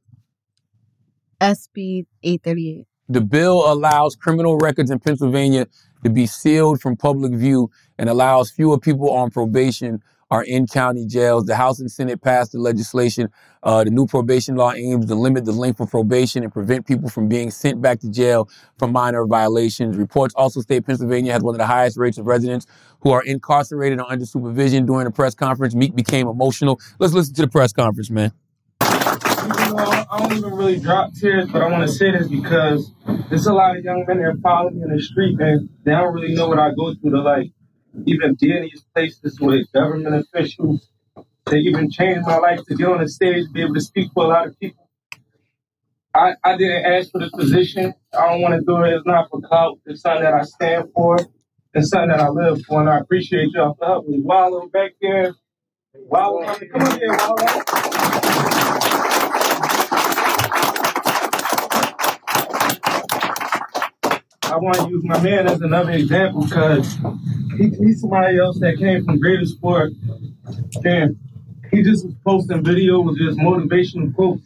SB 1.40 2.06
838. 2.22 2.86
The 3.08 3.20
bill 3.20 3.70
allows 3.70 4.16
criminal 4.16 4.56
records 4.58 4.90
in 4.90 4.98
Pennsylvania 4.98 5.66
to 6.04 6.10
be 6.10 6.26
sealed 6.26 6.80
from 6.80 6.96
public 6.96 7.32
view 7.34 7.70
and 7.98 8.08
allows 8.08 8.50
fewer 8.50 8.78
people 8.78 9.10
on 9.10 9.30
probation 9.30 10.02
are 10.32 10.44
in 10.44 10.66
county 10.66 11.04
jails. 11.04 11.44
The 11.44 11.56
House 11.56 11.78
and 11.78 11.90
Senate 11.90 12.22
passed 12.22 12.52
the 12.52 12.58
legislation. 12.58 13.28
Uh, 13.62 13.84
the 13.84 13.90
new 13.90 14.06
probation 14.06 14.56
law 14.56 14.72
aims 14.72 15.04
to 15.04 15.14
limit 15.14 15.44
the 15.44 15.52
length 15.52 15.78
of 15.78 15.90
probation 15.90 16.42
and 16.42 16.50
prevent 16.50 16.86
people 16.86 17.10
from 17.10 17.28
being 17.28 17.50
sent 17.50 17.82
back 17.82 18.00
to 18.00 18.08
jail 18.08 18.48
for 18.78 18.88
minor 18.88 19.26
violations. 19.26 19.94
Reports 19.94 20.34
also 20.34 20.62
state 20.62 20.86
Pennsylvania 20.86 21.34
has 21.34 21.42
one 21.42 21.54
of 21.54 21.58
the 21.58 21.66
highest 21.66 21.98
rates 21.98 22.16
of 22.16 22.24
residents 22.24 22.66
who 23.00 23.10
are 23.10 23.22
incarcerated 23.22 24.00
or 24.00 24.10
under 24.10 24.24
supervision. 24.24 24.86
During 24.86 25.06
a 25.06 25.10
press 25.10 25.34
conference, 25.34 25.74
Meek 25.74 25.94
became 25.94 26.26
emotional. 26.26 26.80
Let's 26.98 27.12
listen 27.12 27.34
to 27.34 27.42
the 27.42 27.48
press 27.48 27.74
conference, 27.74 28.08
man. 28.08 28.32
I 28.80 30.06
don't 30.18 30.32
even 30.32 30.54
really 30.54 30.80
drop 30.80 31.12
tears, 31.14 31.50
but 31.50 31.60
I 31.60 31.68
want 31.68 31.86
to 31.86 31.92
say 31.92 32.10
this 32.10 32.28
because 32.28 32.90
there's 33.28 33.46
a 33.46 33.52
lot 33.52 33.76
of 33.76 33.84
young 33.84 34.06
men 34.08 34.16
that 34.16 34.40
follow 34.42 34.70
me 34.70 34.80
in 34.82 34.96
the 34.96 35.02
street, 35.02 35.38
and 35.38 35.68
they 35.84 35.90
don't 35.90 36.14
really 36.14 36.34
know 36.34 36.48
what 36.48 36.58
I 36.58 36.70
go 36.70 36.94
through 36.94 37.10
to 37.10 37.20
like 37.20 37.52
even 38.06 38.36
be 38.40 38.56
in 38.56 38.62
these 38.62 38.84
places 38.94 39.40
with 39.40 39.70
government 39.72 40.14
officials. 40.16 40.88
They 41.46 41.58
even 41.58 41.90
changed 41.90 42.26
my 42.26 42.38
life 42.38 42.60
to 42.68 42.76
get 42.76 42.88
on 42.88 43.00
the 43.00 43.08
stage, 43.08 43.46
be 43.52 43.62
able 43.62 43.74
to 43.74 43.80
speak 43.80 44.10
for 44.14 44.24
a 44.24 44.28
lot 44.28 44.48
of 44.48 44.58
people. 44.60 44.88
I, 46.14 46.34
I 46.44 46.56
didn't 46.56 46.84
ask 46.84 47.10
for 47.10 47.20
the 47.20 47.30
position. 47.30 47.94
I 48.12 48.30
don't 48.30 48.42
want 48.42 48.54
to 48.54 48.60
do 48.60 48.76
it. 48.84 48.94
It's 48.94 49.06
not 49.06 49.30
for 49.30 49.40
clout. 49.40 49.78
It's 49.86 50.02
something 50.02 50.24
that 50.24 50.34
I 50.34 50.42
stand 50.44 50.90
for. 50.94 51.18
It's 51.74 51.90
something 51.90 52.10
that 52.10 52.20
I 52.20 52.28
live 52.28 52.62
for, 52.66 52.80
and 52.80 52.90
I 52.90 52.98
appreciate 52.98 53.48
y'all 53.54 53.74
for 53.78 53.86
helping 53.86 54.12
me. 54.12 54.20
Wallo 54.22 54.68
back 54.68 54.92
there. 55.00 55.34
Wallo, 55.94 56.44
come 56.44 56.82
on 56.82 56.98
here, 56.98 57.16
Wallo. 57.18 58.01
I 64.52 64.56
want 64.56 64.76
to 64.76 64.88
use 64.90 65.02
my 65.02 65.18
man 65.22 65.46
as 65.46 65.62
another 65.62 65.92
example 65.92 66.44
because 66.44 66.98
he, 67.56 67.70
he's 67.70 68.02
somebody 68.02 68.38
else 68.38 68.60
that 68.60 68.76
came 68.76 69.02
from 69.02 69.18
greater 69.18 69.46
sport. 69.46 69.92
And 70.84 71.16
he 71.70 71.82
just 71.82 72.04
was 72.04 72.14
posting 72.22 72.62
videos 72.62 73.06
with 73.06 73.16
just 73.16 73.38
motivational 73.38 74.14
quotes. 74.14 74.42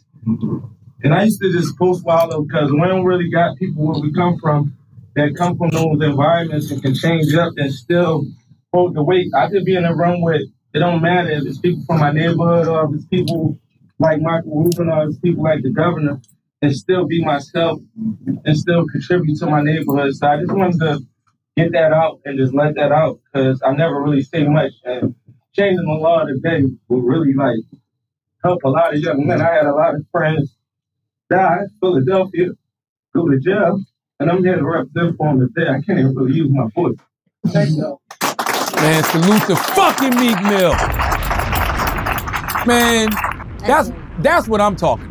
And 1.03 1.13
I 1.13 1.25
used 1.25 1.41
to 1.41 1.51
just 1.51 1.77
post 1.77 2.05
Wallo 2.05 2.43
because 2.43 2.71
we 2.71 2.79
don't 2.87 3.03
really 3.03 3.29
got 3.29 3.57
people 3.57 3.85
where 3.85 3.99
we 3.99 4.13
come 4.13 4.39
from 4.39 4.77
that 5.15 5.35
come 5.35 5.57
from 5.57 5.71
those 5.71 6.01
environments 6.01 6.71
and 6.71 6.81
can 6.81 6.95
change 6.95 7.33
up 7.35 7.51
and 7.57 7.73
still 7.73 8.25
hold 8.71 8.95
the 8.95 9.03
weight. 9.03 9.27
I 9.35 9.49
could 9.49 9.65
be 9.65 9.75
in 9.75 9.83
a 9.83 9.93
room 9.93 10.21
with, 10.21 10.43
it 10.73 10.79
don't 10.79 11.01
matter 11.01 11.31
if 11.31 11.45
it's 11.45 11.57
people 11.57 11.83
from 11.85 11.99
my 11.99 12.11
neighborhood 12.11 12.67
or 12.69 12.85
if 12.85 12.95
it's 12.95 13.05
people 13.07 13.59
like 13.99 14.21
Michael 14.21 14.63
Rubin 14.63 14.89
or 14.89 15.03
if 15.03 15.09
it's 15.09 15.19
people 15.19 15.43
like 15.43 15.63
the 15.63 15.71
governor 15.71 16.21
and 16.61 16.75
still 16.75 17.05
be 17.05 17.23
myself 17.23 17.79
and 18.45 18.57
still 18.57 18.85
contribute 18.87 19.37
to 19.39 19.45
my 19.45 19.61
neighborhood. 19.61 20.15
So 20.15 20.27
I 20.27 20.37
just 20.37 20.51
wanted 20.51 20.79
to 20.79 20.99
get 21.55 21.71
that 21.73 21.93
out 21.93 22.19
and 22.25 22.37
just 22.37 22.53
let 22.53 22.75
that 22.75 22.91
out 22.91 23.19
because 23.25 23.61
I 23.63 23.71
never 23.73 24.01
really 24.01 24.23
say 24.23 24.43
much. 24.43 24.71
And 24.83 25.15
changing 25.53 25.85
the 25.85 25.93
law 25.93 26.23
today 26.25 26.63
will 26.87 27.01
really 27.01 27.33
like 27.33 27.59
help 28.43 28.63
a 28.63 28.69
lot 28.69 28.93
of 28.93 28.99
young 28.99 29.25
men. 29.25 29.41
I 29.41 29.53
had 29.53 29.65
a 29.65 29.73
lot 29.73 29.95
of 29.95 30.05
friends 30.11 30.55
die 31.29 31.59
in 31.61 31.69
Philadelphia, 31.79 32.49
go 33.13 33.27
to 33.27 33.39
jail, 33.39 33.81
and 34.19 34.31
I'm 34.31 34.43
here 34.43 34.55
to 34.55 34.65
represent 34.65 35.17
for 35.17 35.27
them 35.27 35.51
today. 35.53 35.69
I 35.69 35.81
can't 35.81 35.99
even 35.99 36.15
really 36.15 36.33
use 36.33 36.49
my 36.49 36.67
voice. 36.73 36.97
Thank 37.47 37.69
you. 37.71 37.99
Man, 38.75 39.03
salute 39.05 39.41
to 39.47 39.55
fucking 39.55 40.15
Meek 40.19 40.41
Mill. 40.43 40.73
Man, 42.65 43.09
that's 43.59 43.91
that's 44.19 44.47
what 44.47 44.61
I'm 44.61 44.75
talking 44.75 45.05
about. 45.05 45.06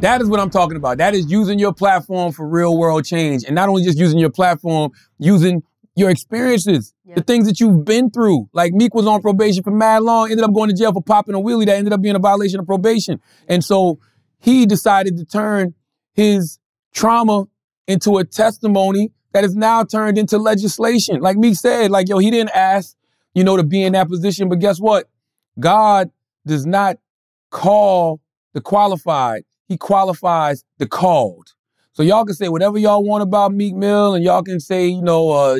That 0.00 0.20
is 0.20 0.28
what 0.28 0.40
I'm 0.40 0.50
talking 0.50 0.76
about. 0.76 0.98
That 0.98 1.14
is 1.14 1.30
using 1.30 1.58
your 1.58 1.72
platform 1.72 2.32
for 2.32 2.46
real 2.46 2.76
world 2.76 3.04
change. 3.04 3.44
And 3.44 3.54
not 3.54 3.68
only 3.68 3.82
just 3.82 3.98
using 3.98 4.18
your 4.18 4.30
platform, 4.30 4.92
using 5.18 5.62
your 5.94 6.10
experiences, 6.10 6.92
the 7.14 7.22
things 7.22 7.46
that 7.46 7.58
you've 7.58 7.86
been 7.86 8.10
through. 8.10 8.50
Like 8.52 8.74
Meek 8.74 8.94
was 8.94 9.06
on 9.06 9.22
probation 9.22 9.62
for 9.62 9.70
mad 9.70 10.02
long, 10.02 10.30
ended 10.30 10.44
up 10.44 10.52
going 10.52 10.68
to 10.68 10.76
jail 10.76 10.92
for 10.92 11.02
popping 11.02 11.34
a 11.34 11.38
wheelie 11.38 11.64
that 11.64 11.76
ended 11.76 11.94
up 11.94 12.02
being 12.02 12.14
a 12.14 12.18
violation 12.18 12.60
of 12.60 12.66
probation. 12.66 13.20
And 13.48 13.64
so 13.64 13.98
he 14.38 14.66
decided 14.66 15.16
to 15.16 15.24
turn 15.24 15.74
his 16.12 16.58
trauma 16.92 17.46
into 17.86 18.18
a 18.18 18.24
testimony 18.24 19.12
that 19.32 19.44
is 19.44 19.56
now 19.56 19.84
turned 19.84 20.18
into 20.18 20.36
legislation. 20.36 21.20
Like 21.20 21.38
Meek 21.38 21.56
said, 21.56 21.90
like, 21.90 22.08
yo, 22.08 22.18
he 22.18 22.30
didn't 22.30 22.54
ask, 22.54 22.94
you 23.34 23.44
know, 23.44 23.56
to 23.56 23.62
be 23.62 23.82
in 23.82 23.94
that 23.94 24.08
position. 24.08 24.50
But 24.50 24.58
guess 24.58 24.78
what? 24.78 25.08
God 25.58 26.10
does 26.46 26.66
not 26.66 26.98
call 27.50 28.20
the 28.52 28.60
qualified. 28.60 29.44
He 29.68 29.76
qualifies 29.76 30.64
the 30.78 30.86
called. 30.86 31.52
So 31.92 32.02
y'all 32.02 32.24
can 32.24 32.34
say 32.34 32.48
whatever 32.48 32.78
y'all 32.78 33.02
want 33.02 33.22
about 33.22 33.52
Meek 33.52 33.74
Mill, 33.74 34.14
and 34.14 34.24
y'all 34.24 34.42
can 34.42 34.60
say, 34.60 34.86
you 34.86 35.02
know, 35.02 35.30
uh, 35.30 35.58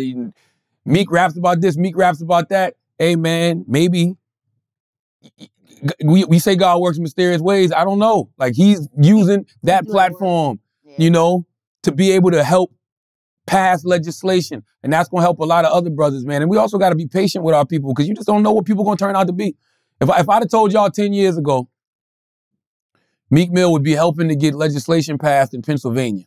Meek 0.84 1.10
raps 1.10 1.36
about 1.36 1.60
this, 1.60 1.76
Meek 1.76 1.96
raps 1.96 2.20
about 2.20 2.50
that. 2.50 2.74
Hey 2.98 3.16
man, 3.16 3.64
maybe 3.66 4.14
we, 6.04 6.24
we 6.24 6.38
say 6.38 6.56
God 6.56 6.80
works 6.80 6.98
mysterious 6.98 7.40
ways. 7.40 7.72
I 7.72 7.84
don't 7.84 7.98
know. 7.98 8.30
Like 8.38 8.54
he's 8.54 8.88
using 9.00 9.46
that 9.64 9.86
platform, 9.86 10.60
you 10.98 11.10
know, 11.10 11.46
to 11.82 11.92
be 11.92 12.12
able 12.12 12.30
to 12.30 12.44
help 12.44 12.72
pass 13.46 13.84
legislation. 13.84 14.62
And 14.82 14.92
that's 14.92 15.08
gonna 15.08 15.22
help 15.22 15.38
a 15.40 15.44
lot 15.44 15.64
of 15.64 15.72
other 15.72 15.90
brothers, 15.90 16.24
man. 16.24 16.42
And 16.42 16.50
we 16.50 16.56
also 16.56 16.78
gotta 16.78 16.94
be 16.96 17.06
patient 17.06 17.44
with 17.44 17.54
our 17.54 17.66
people 17.66 17.92
because 17.92 18.08
you 18.08 18.14
just 18.14 18.26
don't 18.26 18.42
know 18.42 18.52
what 18.52 18.64
people 18.64 18.84
gonna 18.84 18.96
turn 18.96 19.16
out 19.16 19.26
to 19.26 19.32
be. 19.32 19.56
If, 20.00 20.10
I, 20.10 20.20
if 20.20 20.28
I'd 20.28 20.42
have 20.42 20.50
told 20.50 20.72
y'all 20.72 20.90
10 20.90 21.12
years 21.12 21.38
ago, 21.38 21.68
Meek 23.30 23.50
Mill 23.50 23.72
would 23.72 23.82
be 23.82 23.92
helping 23.92 24.28
to 24.28 24.36
get 24.36 24.54
legislation 24.54 25.18
passed 25.18 25.52
in 25.54 25.62
Pennsylvania 25.62 26.24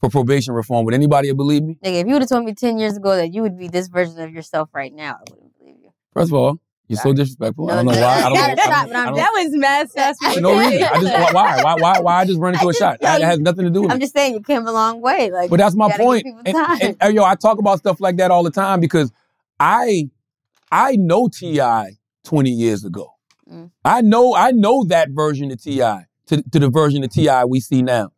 for 0.00 0.08
probation 0.10 0.54
reform, 0.54 0.84
would 0.86 0.94
anybody 0.94 1.32
believe 1.32 1.62
me? 1.62 1.78
Nigga, 1.84 2.00
if 2.00 2.06
you 2.06 2.14
would 2.14 2.22
have 2.22 2.28
told 2.28 2.44
me 2.44 2.54
10 2.54 2.78
years 2.78 2.96
ago 2.96 3.14
that 3.16 3.32
you 3.34 3.42
would 3.42 3.58
be 3.58 3.68
this 3.68 3.88
version 3.88 4.18
of 4.20 4.32
yourself 4.32 4.70
right 4.72 4.92
now, 4.94 5.16
I 5.20 5.30
wouldn't 5.30 5.56
believe 5.58 5.76
you. 5.82 5.90
First 6.12 6.30
of 6.30 6.34
all, 6.34 6.58
you're 6.88 6.98
so 6.98 7.12
disrespectful. 7.12 7.70
I 7.70 7.76
don't 7.76 7.86
know 7.86 7.92
why. 7.92 7.98
I 8.00 8.22
don't 8.22 8.32
know. 8.32 8.40
that 8.40 8.58
is 8.58 8.66
I 8.66 8.84
don't- 8.86 8.96
I 8.96 9.04
don't- 9.04 9.14
That 9.16 9.30
was 9.34 9.48
mad 9.52 9.90
sassy. 9.92 10.34
For 10.34 10.40
no 10.40 10.58
reason. 10.58 10.82
I 10.82 11.00
just 11.00 11.34
why 11.34 11.62
why 11.62 11.74
why 11.78 12.00
why 12.00 12.14
I 12.20 12.24
just 12.24 12.40
run 12.40 12.54
into 12.54 12.68
a 12.68 12.74
shot? 12.74 12.98
That 13.00 13.20
has 13.22 13.38
nothing 13.38 13.64
to 13.66 13.70
do 13.70 13.82
with 13.82 13.92
I'm 13.92 13.98
it. 13.98 14.00
just 14.00 14.12
saying 14.14 14.34
you 14.34 14.40
came 14.40 14.66
a 14.66 14.72
long 14.72 15.00
way. 15.00 15.30
Like, 15.30 15.50
But 15.50 15.58
that's 15.60 15.76
my 15.76 15.86
you 15.86 15.90
gotta 15.92 15.98
give 16.02 16.06
point. 16.34 16.46
And, 16.46 16.56
time. 16.56 16.78
and, 16.82 16.96
and, 17.00 17.14
yo, 17.14 17.22
I 17.24 17.36
talk 17.36 17.58
about 17.58 17.78
stuff 17.78 18.00
like 18.00 18.16
that 18.16 18.32
all 18.32 18.42
the 18.42 18.50
time 18.50 18.80
because 18.80 19.12
I 19.60 20.10
I 20.72 20.96
know 20.96 21.28
T.I. 21.28 21.92
20 22.24 22.50
years 22.50 22.84
ago. 22.84 23.12
I 23.84 24.00
know 24.00 24.34
I 24.34 24.52
know 24.52 24.84
that 24.84 25.10
version 25.10 25.50
of 25.50 25.62
T.I. 25.62 26.06
to, 26.26 26.42
to 26.42 26.58
the 26.58 26.70
version 26.70 27.04
of 27.04 27.10
T.I. 27.10 27.44
we 27.44 27.60
see 27.60 27.82
now. 27.82 28.12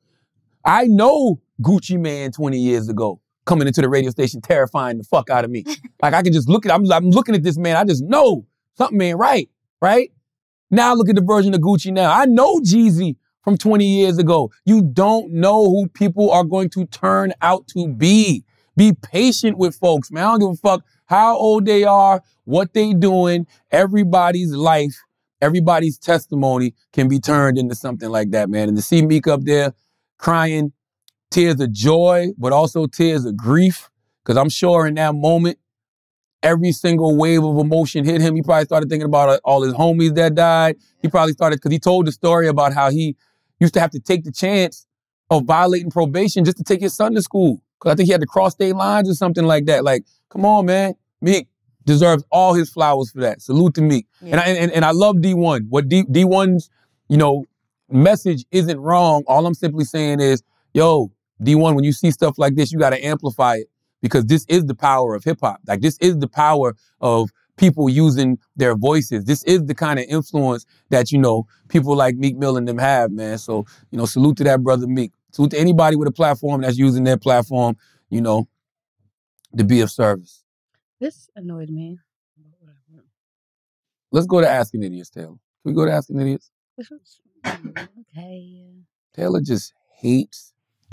I 0.64 0.84
know 0.86 1.40
Gucci 1.60 1.98
Mane 1.98 2.30
20 2.30 2.59
years 2.59 2.88
ago 2.88 3.20
coming 3.44 3.66
into 3.66 3.80
the 3.80 3.88
radio 3.88 4.10
station 4.10 4.40
terrifying 4.40 4.98
the 4.98 5.04
fuck 5.04 5.30
out 5.30 5.44
of 5.44 5.50
me. 5.50 5.64
like 6.02 6.14
I 6.14 6.22
can 6.22 6.32
just 6.32 6.48
look 6.48 6.66
at 6.66 6.72
I'm, 6.72 6.90
I'm 6.92 7.10
looking 7.10 7.34
at 7.34 7.42
this 7.42 7.59
man. 7.59 7.76
I 7.76 7.84
just 7.84 8.02
know 8.02 8.46
something 8.76 9.00
ain't 9.00 9.18
right, 9.18 9.48
right? 9.80 10.12
Now 10.70 10.94
look 10.94 11.09
at 11.09 11.16
the 11.16 11.22
version 11.22 11.54
of 11.54 11.60
Gucci 11.60 11.92
now. 11.92 12.12
I 12.12 12.24
know 12.26 12.59
Jeezy 12.60 13.16
from 13.42 13.56
20 13.59 13.84
years 13.84 14.18
ago. 14.18 14.50
You 14.64 14.82
don't 14.82 15.32
know 15.32 15.64
who 15.64 15.88
people 15.88 16.30
are 16.30 16.44
going 16.44 16.70
to 16.70 16.86
turn 16.86 17.32
out 17.42 17.66
to 17.68 17.88
be. 17.88 18.44
Be 18.76 18.92
patient 18.94 19.59
with 19.59 19.74
folks, 19.74 20.10
man. 20.10 20.24
I 20.24 20.30
don't 20.30 20.40
give 20.40 20.50
a 20.50 20.56
fuck 20.56 20.84
how 21.06 21.36
old 21.36 21.66
they 21.66 21.84
are, 21.84 22.22
what 22.44 22.72
they 22.72 22.94
doing. 22.94 23.46
Everybody's 23.70 24.52
life, 24.52 25.02
everybody's 25.43 25.98
testimony 25.98 26.73
can 26.93 27.09
be 27.09 27.19
turned 27.19 27.59
into 27.59 27.74
something 27.74 28.09
like 28.09 28.31
that, 28.31 28.48
man. 28.48 28.69
And 28.69 28.77
to 28.78 28.82
see 28.82 29.05
Meek 29.05 29.27
up 29.27 29.43
there 29.43 29.74
crying 30.16 30.73
tears 31.31 31.60
of 31.60 31.73
joy, 31.73 32.28
but 32.39 32.52
also 32.52 32.86
tears 32.86 33.24
of 33.24 33.36
grief, 33.36 33.90
because 34.24 34.39
I'm 34.39 34.48
sure 34.48 34.86
in 34.86 34.94
that 34.94 35.14
moment, 35.14 35.59
every 36.43 36.73
single 36.73 37.16
wave 37.16 37.43
of 37.43 37.59
emotion 37.59 38.05
hit 38.05 38.20
him. 38.20 38.36
He 38.36 38.43
probably 38.43 38.64
started 38.64 38.89
thinking 38.89 39.06
about 39.06 39.28
uh, 39.28 39.39
all 39.44 39.62
his 39.62 39.74
homies 39.74 40.14
that 40.14 40.35
died. 40.35 40.77
He 41.01 41.09
probably 41.09 41.32
started 41.32 41.56
because 41.56 41.73
he 41.73 41.78
told 41.78 42.06
the 42.06 42.12
story 42.12 42.47
about 42.47 42.73
how 42.73 42.90
he 42.90 43.16
used 43.59 43.74
to 43.74 43.81
have 43.81 43.90
to 43.90 44.01
take 44.01 44.24
the 44.24 44.32
chance 44.32 44.86
of 45.31 45.44
violating 45.44 45.90
probation 45.90 46.44
just 46.44 46.56
to 46.59 46.64
take 46.64 46.81
his 46.81 46.94
son 46.94 47.14
to 47.14 47.23
school. 47.23 47.62
Because 47.78 47.93
I 47.93 47.97
think 47.97 48.06
he 48.06 48.12
had 48.12 48.20
to 48.20 48.27
cross 48.27 48.52
state 48.52 48.74
lines 48.74 49.10
or 49.10 49.14
something 49.14 49.44
like 49.44 49.66
that. 49.66 49.82
Like, 49.82 50.05
come 50.31 50.44
on, 50.44 50.66
man. 50.66 50.94
Meek 51.20 51.48
deserves 51.84 52.24
all 52.30 52.54
his 52.54 52.70
flowers 52.70 53.10
for 53.10 53.20
that. 53.20 53.42
Salute 53.42 53.74
to 53.74 53.82
Meek. 53.82 54.06
And, 54.20 54.36
I, 54.36 54.44
and, 54.44 54.72
and 54.72 54.84
I 54.84 54.90
love 54.90 55.16
D1. 55.16 55.68
What 55.68 55.88
D, 55.88 56.04
D1's, 56.04 56.70
you 57.09 57.16
know, 57.16 57.44
message 57.90 58.44
isn't 58.50 58.80
wrong. 58.80 59.22
All 59.26 59.46
I'm 59.46 59.54
simply 59.54 59.84
saying 59.84 60.20
is, 60.20 60.42
yo, 60.74 61.10
D1, 61.42 61.74
when 61.74 61.84
you 61.84 61.92
see 61.92 62.10
stuff 62.10 62.38
like 62.38 62.54
this, 62.54 62.72
you 62.72 62.78
got 62.78 62.90
to 62.90 63.04
amplify 63.04 63.56
it 63.56 63.66
because 64.00 64.26
this 64.26 64.44
is 64.48 64.66
the 64.66 64.74
power 64.74 65.14
of 65.14 65.24
hip 65.24 65.38
hop. 65.40 65.60
Like 65.66 65.80
this 65.80 65.98
is 65.98 66.18
the 66.18 66.28
power 66.28 66.74
of 67.00 67.30
people 67.56 67.88
using 67.88 68.38
their 68.56 68.74
voices. 68.74 69.24
This 69.24 69.42
is 69.44 69.64
the 69.66 69.74
kind 69.74 69.98
of 69.98 70.06
influence 70.09 70.64
that, 70.90 71.12
you 71.12 71.18
know, 71.18 71.46
people 71.68 71.94
like 71.94 72.16
Meek 72.16 72.36
Mill 72.36 72.56
and 72.56 72.66
them 72.66 72.78
have, 72.78 73.10
man. 73.10 73.38
So, 73.38 73.66
you 73.90 73.98
know, 73.98 74.06
salute 74.06 74.36
to 74.38 74.44
that 74.44 74.62
brother 74.62 74.86
Meek. 74.86 75.12
Salute 75.30 75.52
to 75.52 75.59
anybody 75.59 75.96
with 75.96 76.09
a 76.09 76.12
platform 76.12 76.62
that's 76.62 76.78
using 76.78 77.04
their 77.04 77.16
platform, 77.16 77.76
you 78.10 78.20
know, 78.20 78.48
to 79.56 79.64
be 79.64 79.80
of 79.80 79.90
service. 79.90 80.41
This 81.02 81.28
annoyed 81.34 81.68
me. 81.68 81.98
Let's 84.12 84.28
go 84.28 84.40
to 84.40 84.48
Asking 84.48 84.84
Idiots, 84.84 85.10
Taylor. 85.10 85.26
Can 85.26 85.38
we 85.64 85.72
go 85.72 85.84
to 85.84 85.90
Asking 85.90 86.20
Idiots? 86.20 86.52
Okay. 87.44 88.70
Taylor 89.12 89.40
just 89.40 89.72
hates 89.96 90.52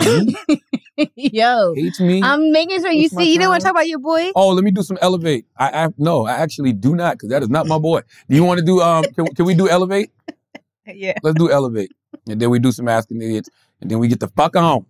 Yo, 1.14 1.74
hates 1.76 2.00
me. 2.00 2.22
I'm 2.24 2.50
making 2.50 2.80
sure 2.80 2.90
you 2.90 3.02
Hates 3.02 3.14
my 3.14 3.22
see. 3.22 3.32
You 3.32 3.38
didn't 3.38 3.50
want 3.50 3.60
to 3.60 3.64
talk 3.66 3.74
about 3.74 3.86
your 3.86 4.00
boy. 4.00 4.32
Oh, 4.34 4.48
let 4.48 4.64
me 4.64 4.72
do 4.72 4.82
some 4.82 4.98
elevate. 5.00 5.46
I, 5.56 5.84
I 5.84 5.88
no, 5.96 6.26
I 6.26 6.32
actually 6.32 6.72
do 6.72 6.96
not, 6.96 7.12
because 7.14 7.28
that 7.28 7.44
is 7.44 7.48
not 7.48 7.68
my 7.68 7.78
boy. 7.78 8.00
Do 8.28 8.34
you 8.34 8.42
want 8.42 8.58
to 8.58 8.66
do 8.66 8.80
um 8.80 9.04
can, 9.14 9.26
can 9.26 9.44
we 9.44 9.54
do 9.54 9.68
elevate? 9.68 10.10
Yeah. 10.92 11.12
Let's 11.22 11.38
do 11.38 11.52
elevate. 11.52 11.92
And 12.28 12.40
then 12.40 12.50
we 12.50 12.58
do 12.58 12.72
some 12.72 12.88
asking 12.88 13.22
idiots. 13.22 13.48
And 13.80 13.88
then 13.88 14.00
we 14.00 14.08
get 14.08 14.18
the 14.18 14.26
fuck 14.26 14.56
on. 14.56 14.86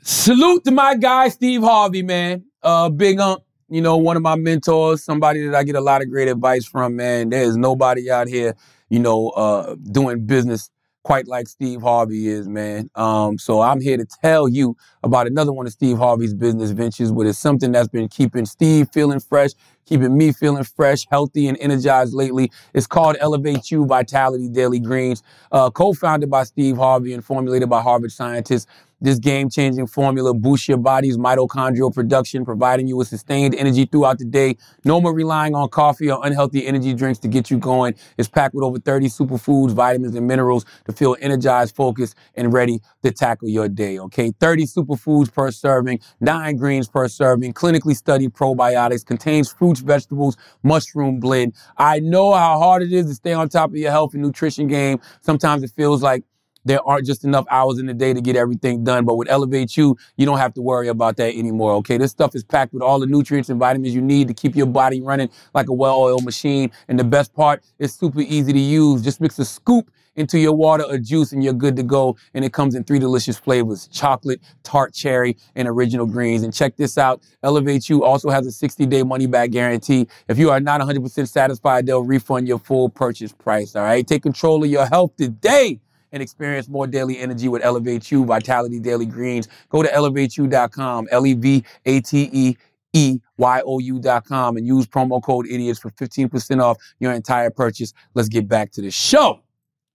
Salute 0.00 0.62
to 0.64 0.70
my 0.70 0.94
guy, 0.94 1.28
Steve 1.28 1.62
Harvey, 1.62 2.02
man. 2.02 2.44
Uh 2.62 2.88
big 2.88 3.18
ump, 3.18 3.42
you 3.68 3.80
know, 3.80 3.96
one 3.96 4.16
of 4.16 4.22
my 4.22 4.36
mentors, 4.36 5.02
somebody 5.02 5.46
that 5.46 5.54
I 5.54 5.64
get 5.64 5.74
a 5.76 5.80
lot 5.80 6.02
of 6.02 6.10
great 6.10 6.28
advice 6.28 6.64
from, 6.64 6.96
man. 6.96 7.30
There 7.30 7.42
is 7.42 7.56
nobody 7.56 8.10
out 8.10 8.28
here, 8.28 8.54
you 8.88 8.98
know, 8.98 9.30
uh 9.30 9.74
doing 9.90 10.26
business 10.26 10.70
quite 11.06 11.28
like 11.28 11.46
Steve 11.46 11.82
Harvey 11.82 12.26
is, 12.26 12.48
man. 12.48 12.90
Um, 12.96 13.38
so 13.38 13.60
I'm 13.60 13.80
here 13.80 13.96
to 13.96 14.04
tell 14.04 14.48
you 14.48 14.76
about 15.04 15.28
another 15.28 15.52
one 15.52 15.64
of 15.64 15.72
Steve 15.72 15.98
Harvey's 15.98 16.34
business 16.34 16.72
ventures, 16.72 17.12
but 17.12 17.28
it's 17.28 17.38
something 17.38 17.70
that's 17.70 17.86
been 17.86 18.08
keeping 18.08 18.44
Steve 18.44 18.88
feeling 18.92 19.20
fresh, 19.20 19.52
keeping 19.84 20.18
me 20.18 20.32
feeling 20.32 20.64
fresh, 20.64 21.06
healthy, 21.08 21.46
and 21.46 21.56
energized 21.60 22.12
lately. 22.12 22.50
It's 22.74 22.88
called 22.88 23.16
Elevate 23.20 23.70
You 23.70 23.86
Vitality 23.86 24.48
Daily 24.48 24.80
Greens, 24.80 25.22
uh, 25.52 25.70
co-founded 25.70 26.28
by 26.28 26.42
Steve 26.42 26.76
Harvey 26.76 27.14
and 27.14 27.24
formulated 27.24 27.70
by 27.70 27.82
Harvard 27.82 28.10
scientists. 28.10 28.66
This 28.98 29.18
game-changing 29.18 29.88
formula 29.88 30.32
boosts 30.32 30.68
your 30.68 30.78
body's 30.78 31.18
mitochondrial 31.18 31.94
production, 31.94 32.46
providing 32.46 32.88
you 32.88 32.96
with 32.96 33.08
sustained 33.08 33.54
energy 33.54 33.84
throughout 33.84 34.18
the 34.18 34.24
day. 34.24 34.56
No 34.84 35.02
more 35.02 35.14
relying 35.14 35.54
on 35.54 35.68
coffee 35.68 36.10
or 36.10 36.24
unhealthy 36.24 36.66
energy 36.66 36.94
drinks 36.94 37.18
to 37.18 37.28
get 37.28 37.50
you 37.50 37.58
going. 37.58 37.94
It's 38.16 38.28
packed 38.28 38.54
with 38.54 38.64
over 38.64 38.78
30 38.78 39.08
superfoods, 39.08 39.72
vitamins, 39.72 40.14
and 40.14 40.26
minerals 40.26 40.64
to 40.86 40.94
feel 40.94 41.14
energized, 41.20 41.76
focused, 41.76 42.16
and 42.36 42.54
ready 42.54 42.80
to 43.02 43.12
tackle 43.12 43.50
your 43.50 43.68
day. 43.68 43.98
Okay, 43.98 44.32
30 44.40 44.64
superfoods 44.64 45.30
per 45.30 45.50
serving, 45.50 46.00
nine 46.20 46.56
greens 46.56 46.88
per 46.88 47.06
serving, 47.06 47.52
clinically 47.52 47.94
studied 47.94 48.32
probiotics, 48.32 49.04
contains 49.04 49.52
fruits, 49.52 49.80
vegetables, 49.80 50.38
mushroom 50.62 51.20
blend. 51.20 51.52
I 51.76 52.00
know 52.00 52.32
how 52.32 52.58
hard 52.58 52.82
it 52.82 52.94
is 52.94 53.06
to 53.06 53.14
stay 53.14 53.34
on 53.34 53.50
top 53.50 53.70
of 53.70 53.76
your 53.76 53.90
health 53.90 54.14
and 54.14 54.22
nutrition 54.22 54.68
game. 54.68 55.00
Sometimes 55.20 55.62
it 55.62 55.70
feels 55.76 56.02
like 56.02 56.24
there 56.66 56.86
aren't 56.86 57.06
just 57.06 57.24
enough 57.24 57.46
hours 57.50 57.78
in 57.78 57.86
the 57.86 57.94
day 57.94 58.12
to 58.12 58.20
get 58.20 58.36
everything 58.36 58.84
done. 58.84 59.04
But 59.04 59.14
with 59.14 59.28
Elevate 59.30 59.76
You, 59.76 59.96
you 60.16 60.26
don't 60.26 60.38
have 60.38 60.52
to 60.54 60.60
worry 60.60 60.88
about 60.88 61.16
that 61.16 61.34
anymore. 61.34 61.72
Okay, 61.74 61.96
this 61.96 62.10
stuff 62.10 62.34
is 62.34 62.44
packed 62.44 62.74
with 62.74 62.82
all 62.82 62.98
the 62.98 63.06
nutrients 63.06 63.48
and 63.48 63.58
vitamins 63.58 63.94
you 63.94 64.02
need 64.02 64.28
to 64.28 64.34
keep 64.34 64.56
your 64.56 64.66
body 64.66 65.00
running 65.00 65.30
like 65.54 65.68
a 65.68 65.72
well-oiled 65.72 66.24
machine. 66.24 66.70
And 66.88 66.98
the 66.98 67.04
best 67.04 67.32
part, 67.34 67.62
it's 67.78 67.94
super 67.94 68.20
easy 68.20 68.52
to 68.52 68.58
use. 68.58 69.02
Just 69.02 69.20
mix 69.20 69.38
a 69.38 69.44
scoop 69.44 69.90
into 70.16 70.38
your 70.38 70.54
water 70.54 70.84
or 70.84 70.98
juice 70.98 71.32
and 71.32 71.44
you're 71.44 71.52
good 71.52 71.76
to 71.76 71.82
go. 71.82 72.16
And 72.34 72.44
it 72.44 72.52
comes 72.52 72.74
in 72.74 72.84
three 72.84 72.98
delicious 72.98 73.38
flavors 73.38 73.86
chocolate, 73.88 74.40
tart 74.62 74.92
cherry, 74.92 75.36
and 75.54 75.68
original 75.68 76.06
greens. 76.06 76.42
And 76.42 76.52
check 76.52 76.76
this 76.76 76.98
out 76.98 77.22
Elevate 77.42 77.88
You 77.88 78.02
also 78.02 78.30
has 78.30 78.46
a 78.46 78.52
60 78.52 78.86
day 78.86 79.02
money 79.02 79.26
back 79.26 79.50
guarantee. 79.50 80.08
If 80.28 80.38
you 80.38 80.50
are 80.50 80.60
not 80.60 80.80
100% 80.80 81.28
satisfied, 81.28 81.86
they'll 81.86 82.02
refund 82.02 82.48
your 82.48 82.58
full 82.58 82.88
purchase 82.88 83.32
price. 83.32 83.76
All 83.76 83.82
right. 83.82 84.06
Take 84.06 84.22
control 84.22 84.64
of 84.64 84.70
your 84.70 84.86
health 84.86 85.14
today 85.16 85.80
and 86.12 86.22
experience 86.22 86.68
more 86.68 86.86
daily 86.86 87.18
energy 87.18 87.48
with 87.48 87.64
Elevate 87.64 88.10
You 88.10 88.24
Vitality 88.24 88.80
Daily 88.80 89.06
Greens. 89.06 89.48
Go 89.68 89.82
to 89.82 89.88
elevateyou.com, 89.88 91.08
L 91.10 91.26
E 91.26 91.34
V 91.34 91.64
A 91.84 92.00
T 92.00 92.30
E 92.32 92.56
E 92.92 93.18
Y 93.36 93.62
O 93.64 93.78
U.com, 93.78 94.56
and 94.56 94.66
use 94.66 94.86
promo 94.86 95.22
code 95.22 95.46
idiots 95.46 95.78
for 95.78 95.90
15% 95.90 96.62
off 96.62 96.78
your 96.98 97.12
entire 97.12 97.50
purchase. 97.50 97.92
Let's 98.14 98.28
get 98.28 98.48
back 98.48 98.72
to 98.72 98.82
the 98.82 98.90
show. 98.90 99.42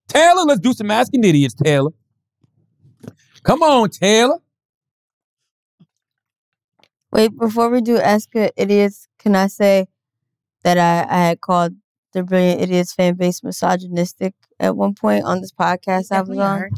Taylor, 0.07 0.43
let's 0.43 0.59
do 0.59 0.73
some 0.73 0.91
asking 0.91 1.23
idiots, 1.23 1.53
Taylor. 1.53 1.91
Come 3.43 3.63
on, 3.63 3.89
Taylor. 3.89 4.37
Wait, 7.11 7.37
before 7.37 7.69
we 7.69 7.81
do 7.81 7.97
Ask 7.97 8.29
Idiots, 8.33 9.07
can 9.19 9.35
I 9.35 9.47
say 9.47 9.87
that 10.63 10.77
I, 10.77 11.13
I 11.13 11.27
had 11.27 11.41
called 11.41 11.75
the 12.13 12.23
Brilliant 12.23 12.61
Idiots 12.61 12.93
fan 12.93 13.15
base 13.15 13.43
misogynistic 13.43 14.33
at 14.59 14.75
one 14.75 14.93
point 14.93 15.25
on 15.25 15.41
this 15.41 15.51
podcast 15.51 16.11
I 16.11 16.21
was 16.21 16.37
on? 16.37 16.59
heard. 16.59 16.73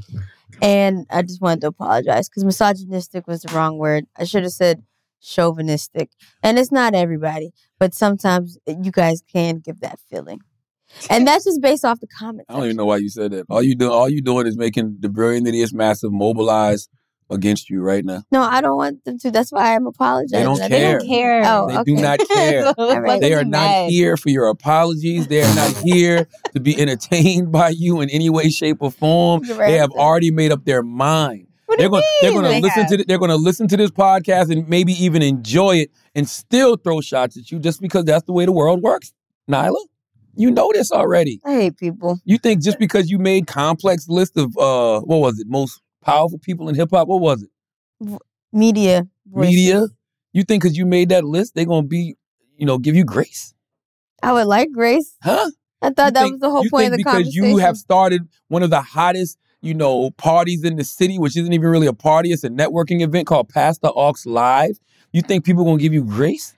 And 0.61 1.05
I 1.10 1.23
just 1.23 1.41
wanted 1.41 1.61
to 1.61 1.68
apologize 1.68 2.30
because 2.30 2.45
misogynistic 2.45 3.27
was 3.27 3.41
the 3.41 3.53
wrong 3.53 3.77
word. 3.77 4.05
I 4.18 4.23
should 4.23 4.43
have 4.43 4.51
said 4.51 4.84
chauvinistic. 5.22 6.11
And 6.43 6.60
it's 6.60 6.72
not 6.72 6.93
everybody, 6.93 7.51
but 7.80 7.93
sometimes 7.93 8.57
you 8.68 8.91
guys 8.91 9.23
can 9.31 9.60
give 9.60 9.80
that 9.80 9.99
feeling. 10.10 10.39
And 11.10 11.26
that's 11.26 11.45
just 11.45 11.61
based 11.61 11.84
off 11.84 11.99
the 11.99 12.07
comments. 12.07 12.45
I 12.49 12.53
don't 12.53 12.65
even 12.65 12.77
know 12.77 12.85
why 12.85 12.97
you 12.97 13.10
said 13.10 13.31
that. 13.31 13.45
All 13.49 13.64
you 13.64 13.76
do, 13.76 13.91
all 13.91 14.10
you 14.10 14.22
doing 14.22 14.45
is 14.45 14.57
making 14.57 14.97
the 14.99 15.10
brilliant 15.10 15.47
idiots 15.47 15.73
massive 15.73 16.11
mobilize 16.11 16.88
against 17.30 17.70
you 17.70 17.82
right 17.82 18.04
now. 18.06 18.24
No, 18.32 18.41
I 18.41 18.62
don't 18.62 18.78
want 18.78 19.04
them 19.06 19.18
to. 19.20 19.32
That's 19.32 19.52
why 19.52 19.76
I'm 19.76 19.88
apologizing. 19.88 20.40
They 20.40 20.44
don't 20.44 20.62
I 20.62 20.68
care. 20.70 21.00
didn't 21.00 21.08
care. 21.10 21.41
Oh, 21.45 21.68
they 21.70 21.78
okay. 21.78 21.95
do 21.95 22.02
not 22.02 22.20
care. 22.28 22.74
All 22.78 23.00
right. 23.02 23.22
They 23.22 23.34
are 23.34 23.44
not 23.44 23.90
here 23.90 24.18
for 24.18 24.30
your 24.30 24.48
apologies. 24.48 25.28
They 25.28 25.41
are 25.44 25.56
not 25.56 25.76
here 25.78 26.28
to 26.54 26.60
be 26.60 26.80
entertained 26.80 27.52
by 27.52 27.70
you 27.70 28.02
in 28.02 28.10
any 28.10 28.30
way, 28.30 28.50
shape, 28.50 28.78
or 28.82 28.91
form. 28.91 29.41
Right. 29.44 29.72
They 29.72 29.78
have 29.78 29.91
already 29.91 30.32
made 30.32 30.52
up 30.52 30.66
their 30.66 30.84
mind. 30.84 31.48
What 31.66 31.80
they're 31.80 31.88
do 31.88 31.91
going. 31.91 32.04
you 32.04 32.20
They're 32.22 32.32
going 32.32 32.44
to 32.44 32.50
They 32.50 32.62
listen 32.62 32.82
have. 32.82 32.90
to. 32.91 32.98
The, 32.98 33.06
they're 33.08 33.18
going 33.20 33.32
to 33.32 33.36
listen 33.38 33.68
to 33.70 33.78
this 33.78 33.90
podcast 33.91 34.52
and 34.52 34.68
maybe 34.68 34.94
even 34.94 35.22
enjoy 35.22 35.78
it 35.78 35.91
and 36.14 36.28
still 36.30 36.76
throw 36.76 37.02
shots 37.02 37.38
at 37.38 37.52
you 37.52 37.58
just 37.60 37.82
because 37.82 38.06
that's 38.06 38.26
the 38.26 38.34
way 38.34 38.45
the 38.45 38.52
world 38.52 38.82
works. 38.84 39.14
Nyla, 39.50 39.80
you 40.36 40.52
know 40.52 40.72
this 40.74 40.91
already. 40.91 41.40
I 41.45 41.54
hate 41.54 41.78
people. 41.78 42.20
You 42.26 42.38
think 42.38 42.62
just 42.64 42.80
because 42.80 43.10
you 43.10 43.18
made 43.18 43.48
complex 43.48 44.08
list 44.08 44.38
of 44.38 44.56
uh 44.58 45.00
what 45.02 45.18
was 45.18 45.40
it 45.40 45.48
most 45.48 45.82
powerful 46.04 46.38
people 46.40 46.70
in 46.70 46.76
hip 46.76 46.90
hop? 46.92 47.08
What 47.08 47.22
was 47.22 47.44
it? 47.44 47.50
Media. 48.52 49.08
voices. 49.26 49.50
Media. 49.50 49.88
You 50.34 50.44
think 50.44 50.64
because 50.64 50.78
you 50.78 50.86
made 50.86 51.10
that 51.10 51.24
list, 51.24 51.56
they're 51.56 51.66
gonna 51.66 51.88
be, 51.88 52.16
you 52.58 52.66
know, 52.66 52.78
give 52.78 52.96
you 52.96 53.06
grace? 53.06 53.54
I 54.22 54.34
would 54.34 54.48
like 54.48 54.72
grace. 54.72 55.16
Huh? 55.22 55.50
I 55.82 55.88
thought 55.88 56.14
that 56.14 56.24
think- 56.24 56.34
was 56.34 56.42
the 56.42 56.50
whole 56.50 56.64
you 56.64 56.70
point 56.70 56.86
of 56.88 56.92
the 56.92 56.98
because 56.98 57.14
conversation. 57.14 57.44
Because 57.44 57.54
you 57.54 57.58
have 57.58 57.78
started 57.78 58.28
one 58.48 58.64
of 58.64 58.70
the 58.70 58.82
hottest, 58.82 59.38
you 59.62 59.74
know, 59.74 60.12
parties 60.12 60.64
in 60.64 60.76
the 60.76 60.84
city, 60.84 61.20
which 61.20 61.38
isn't 61.38 61.54
even 61.54 61.70
really 61.70 61.88
a 61.88 61.94
party, 61.94 62.32
it's 62.32 62.44
a 62.44 62.50
networking 62.50 63.02
event 63.02 63.28
called 63.28 63.50
Pass 63.50 63.80
the 63.80 63.92
Aux 63.92 64.14
Live. 64.26 64.80
You 65.12 65.22
think 65.22 65.46
people 65.46 65.64
gonna 65.66 65.78
give 65.78 65.94
you 65.94 66.04
grace? 66.04 66.56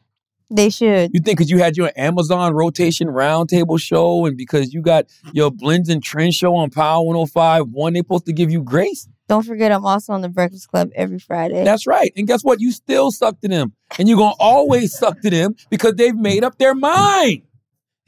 They 0.50 0.70
should. 0.70 1.12
You 1.14 1.20
think 1.22 1.38
because 1.38 1.50
you 1.50 1.58
had 1.60 1.76
your 1.76 1.92
Amazon 1.96 2.54
rotation 2.54 3.08
roundtable 3.08 3.80
show 3.80 4.26
and 4.26 4.38
because 4.38 4.74
you 4.74 4.82
got 4.82 5.06
your 5.34 5.50
Blends 5.52 5.90
and 5.90 6.04
Trends 6.04 6.36
show 6.36 6.56
on 6.56 6.70
Power 6.70 7.04
105, 7.04 7.70
one, 7.70 7.94
they're 7.94 8.02
supposed 8.02 8.26
to 8.28 8.34
give 8.34 8.52
you 8.52 8.62
grace? 8.62 9.08
Don't 9.28 9.44
forget, 9.44 9.72
I'm 9.72 9.86
also 9.86 10.14
on 10.14 10.22
the 10.22 10.30
Breakfast 10.30 10.68
Club 10.68 10.92
every 10.96 11.18
Friday. 11.18 11.64
That's 11.64 11.88
right. 11.88 12.12
And 12.16 12.28
guess 12.28 12.44
what? 12.44 12.62
You 12.62 12.72
still 12.72 13.12
suck 13.12 13.42
to 13.42 13.48
them. 13.48 13.74
And 13.98 14.08
you're 14.08 14.18
going 14.18 14.34
to 14.34 14.40
always 14.40 14.96
suck 14.96 15.20
to 15.22 15.30
them 15.32 15.56
because 15.72 15.96
they've 15.96 16.16
made 16.16 16.44
up 16.44 16.60
their 16.60 16.76
mind. 16.76 17.42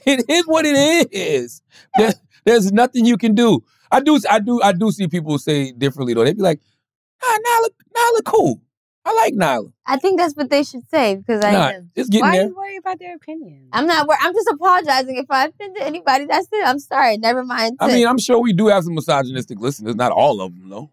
It 0.06 0.24
is 0.30 0.46
what 0.46 0.66
it 0.66 1.08
is. 1.12 1.62
There- 1.98 2.14
there's 2.46 2.72
nothing 2.72 3.04
you 3.06 3.18
can 3.18 3.36
do. 3.36 3.62
I 3.92 4.00
do, 4.00 4.18
I 4.30 4.40
do, 4.40 4.62
I 4.62 4.72
do 4.72 4.90
see 4.92 5.08
people 5.10 5.38
say 5.38 5.72
differently 5.72 6.14
though. 6.14 6.24
They 6.24 6.34
be 6.34 6.42
like, 6.42 6.62
ah, 7.22 7.38
Nyla, 7.46 7.70
look 8.14 8.26
cool. 8.26 8.62
I 9.08 9.14
like 9.14 9.34
Nyla. 9.34 9.72
I 9.86 9.98
think 9.98 10.20
that's 10.20 10.34
what 10.36 10.50
they 10.50 10.64
should 10.64 10.88
say 10.90 11.16
because 11.16 11.44
I 11.44 11.52
Nah, 11.52 11.68
am. 11.70 11.92
it's 11.96 12.10
getting 12.10 12.26
Why 12.28 12.38
there. 12.38 12.48
you 12.48 12.56
worry 12.56 12.78
about 12.78 13.00
their 13.00 13.16
opinion? 13.16 13.70
I'm 13.72 13.88
not. 13.88 14.08
wor- 14.08 14.18
I'm 14.20 14.34
just 14.34 14.48
apologizing 14.50 15.16
if 15.18 15.26
I 15.30 15.46
offended 15.46 15.82
anybody. 15.84 16.26
That's 16.26 16.48
it. 16.52 16.68
I'm 16.68 16.80
sorry. 16.80 17.18
Never 17.18 17.46
mind. 17.46 17.78
I 17.80 17.88
mean, 17.88 18.06
I'm 18.08 18.18
sure 18.20 18.40
we 18.42 18.54
do 18.54 18.68
have 18.68 18.84
some 18.84 18.96
misogynistic 18.96 19.60
listeners. 19.60 19.96
Not 19.96 20.12
all 20.12 20.42
of 20.42 20.54
them, 20.54 20.70
though. 20.70 20.92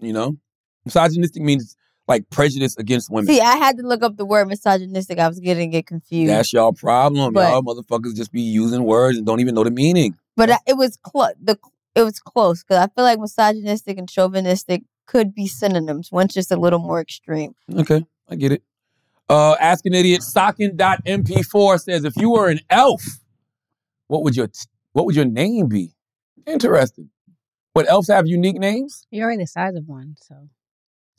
You 0.00 0.12
know, 0.12 0.36
misogynistic 0.84 1.42
means 1.42 1.74
like 2.06 2.28
prejudice 2.30 2.76
against 2.76 3.10
women. 3.10 3.26
See, 3.26 3.40
I 3.40 3.56
had 3.56 3.76
to 3.78 3.82
look 3.82 4.02
up 4.02 4.16
the 4.16 4.24
word 4.24 4.48
misogynistic. 4.48 5.18
I 5.18 5.28
was 5.28 5.40
getting 5.40 5.72
it 5.74 5.86
confused. 5.86 6.30
That's 6.30 6.52
y'all 6.52 6.72
problem. 6.72 7.32
But- 7.32 7.50
y'all 7.50 7.62
motherfuckers 7.62 8.14
just 8.14 8.32
be 8.32 8.42
using 8.42 8.84
words 8.84 9.16
and 9.18 9.26
don't 9.26 9.40
even 9.40 9.54
know 9.54 9.64
the 9.64 9.70
meaning. 9.70 10.16
but 10.36 10.50
I- 10.50 10.58
it 10.66 10.76
was 10.76 10.96
close. 11.02 11.32
The 11.42 11.58
it 11.94 12.02
was 12.02 12.20
close 12.20 12.62
because 12.62 12.76
I 12.78 12.86
feel 12.94 13.04
like 13.04 13.18
misogynistic 13.18 13.98
and 13.98 14.08
chauvinistic 14.08 14.82
could 15.08 15.34
be 15.34 15.48
synonyms. 15.48 16.12
One's 16.12 16.34
just 16.34 16.52
a 16.52 16.56
little 16.56 16.78
more 16.78 17.00
extreme. 17.00 17.54
Okay, 17.74 18.04
I 18.28 18.36
get 18.36 18.52
it. 18.52 18.62
Uh, 19.28 19.56
Ask 19.58 19.84
an 19.86 19.94
idiot. 19.94 20.22
Sockin.mp4 20.22 21.80
says, 21.80 22.04
if 22.04 22.16
you 22.16 22.30
were 22.30 22.48
an 22.48 22.60
elf, 22.70 23.02
what 24.06 24.22
would 24.22 24.36
your 24.36 24.48
what 24.92 25.06
would 25.06 25.16
your 25.16 25.24
name 25.24 25.66
be? 25.66 25.94
Interesting. 26.46 27.10
But 27.74 27.88
elves 27.88 28.08
have 28.08 28.26
unique 28.26 28.58
names. 28.58 29.06
You're 29.10 29.24
already 29.26 29.42
the 29.42 29.46
size 29.46 29.74
of 29.74 29.86
one, 29.86 30.16
so. 30.20 30.48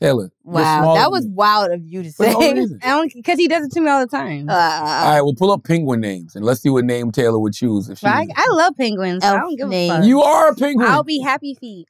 Taylor. 0.01 0.31
Wow, 0.43 0.95
that 0.95 1.11
was 1.11 1.27
wild 1.27 1.71
of 1.71 1.85
you 1.85 2.03
to 2.03 2.11
say. 2.11 2.31
no 2.31 2.39
reason. 2.39 2.79
I 2.81 2.87
don't 2.91 3.11
because 3.13 3.37
he 3.37 3.49
does 3.49 3.65
it 3.65 3.71
to 3.73 3.81
me 3.81 3.89
all 3.89 3.99
the 3.99 4.07
time. 4.07 4.49
Uh, 4.49 4.53
All 4.53 5.11
right, 5.11 5.21
well, 5.21 5.33
pull 5.37 5.51
up 5.51 5.65
penguin 5.65 5.99
names 5.99 6.35
and 6.37 6.45
let's 6.45 6.61
see 6.61 6.69
what 6.69 6.85
name 6.85 7.11
Taylor 7.11 7.37
would 7.37 7.53
choose. 7.53 7.89
If 7.89 7.99
she 7.99 8.07
I, 8.07 8.25
I 8.33 8.47
love 8.51 8.77
penguins. 8.77 9.23
so 9.23 9.35
I 9.35 9.39
don't 9.39 9.57
give 9.57 9.71
a 9.71 9.89
fuck. 9.89 10.05
You 10.05 10.21
are 10.21 10.49
a 10.49 10.55
penguin. 10.55 10.87
I'll 10.87 11.03
be 11.03 11.19
happy 11.19 11.53
feet. 11.53 11.89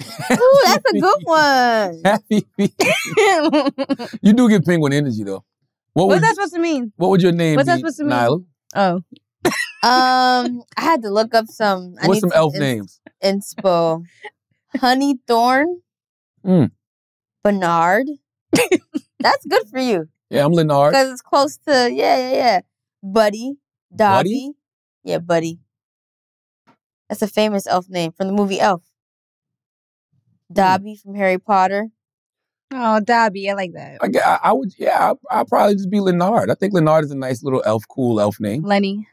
Ooh, 0.00 0.60
that's 0.64 0.84
a 0.94 1.00
good 1.00 1.20
one. 1.24 2.00
Happy 2.04 2.46
feet. 2.56 2.74
you 4.22 4.32
do 4.32 4.48
get 4.48 4.64
penguin 4.64 4.92
energy 4.92 5.24
though. 5.24 5.44
What 5.94 6.06
What's 6.08 6.16
would 6.16 6.22
that 6.24 6.34
supposed 6.36 6.54
to 6.54 6.60
mean? 6.60 6.92
what 6.96 7.08
would 7.10 7.22
your 7.22 7.32
name 7.32 7.56
What's 7.56 7.66
that 7.66 7.76
be, 7.76 7.80
supposed 7.80 7.98
to 7.98 8.04
mean? 8.04 8.12
Nyla? 8.12 8.44
Oh, 8.76 8.94
Um, 9.82 10.62
I 10.76 10.80
had 10.82 11.02
to 11.02 11.10
look 11.10 11.34
up 11.34 11.46
some. 11.48 11.94
I 12.00 12.06
What's 12.06 12.16
need 12.22 12.30
some 12.30 12.32
elf 12.34 12.54
ins- 12.54 12.60
names? 12.60 13.00
Inspo. 13.22 14.04
Honey 14.76 15.18
Thorn. 15.26 15.80
Mm. 16.46 16.70
Bernard. 17.42 18.06
That's 19.20 19.44
good 19.46 19.66
for 19.68 19.78
you 19.80 20.08
Yeah, 20.30 20.44
I'm 20.44 20.52
Leonard. 20.52 20.92
because 20.92 21.10
it's 21.12 21.22
close 21.22 21.56
to 21.66 21.90
yeah 21.92 22.16
yeah 22.16 22.32
yeah. 22.32 22.60
Buddy. 23.02 23.56
Dobby. 23.94 24.28
Buddy? 24.28 24.50
Yeah, 25.04 25.18
Buddy. 25.18 25.58
That's 27.08 27.22
a 27.22 27.26
famous 27.26 27.66
elf 27.66 27.88
name 27.88 28.12
from 28.12 28.26
the 28.28 28.32
movie 28.32 28.60
Elf. 28.60 28.82
Hmm. 30.48 30.54
Dobby 30.54 30.96
from 30.96 31.14
Harry 31.14 31.38
Potter. 31.38 31.88
oh, 32.72 33.00
Dobby, 33.00 33.48
I 33.50 33.54
like 33.54 33.72
that. 33.74 33.98
I, 34.02 34.08
I, 34.24 34.38
I 34.50 34.52
would, 34.52 34.72
yeah, 34.78 35.12
I, 35.30 35.40
I'd 35.40 35.48
probably 35.48 35.74
just 35.74 35.90
be 35.90 36.00
Leonard. 36.00 36.50
I 36.50 36.54
think 36.54 36.72
Leonard 36.74 37.04
is 37.04 37.10
a 37.10 37.16
nice 37.16 37.42
little 37.42 37.62
elf, 37.64 37.84
cool 37.88 38.20
elf 38.20 38.38
name. 38.40 38.62
Lenny. 38.62 39.08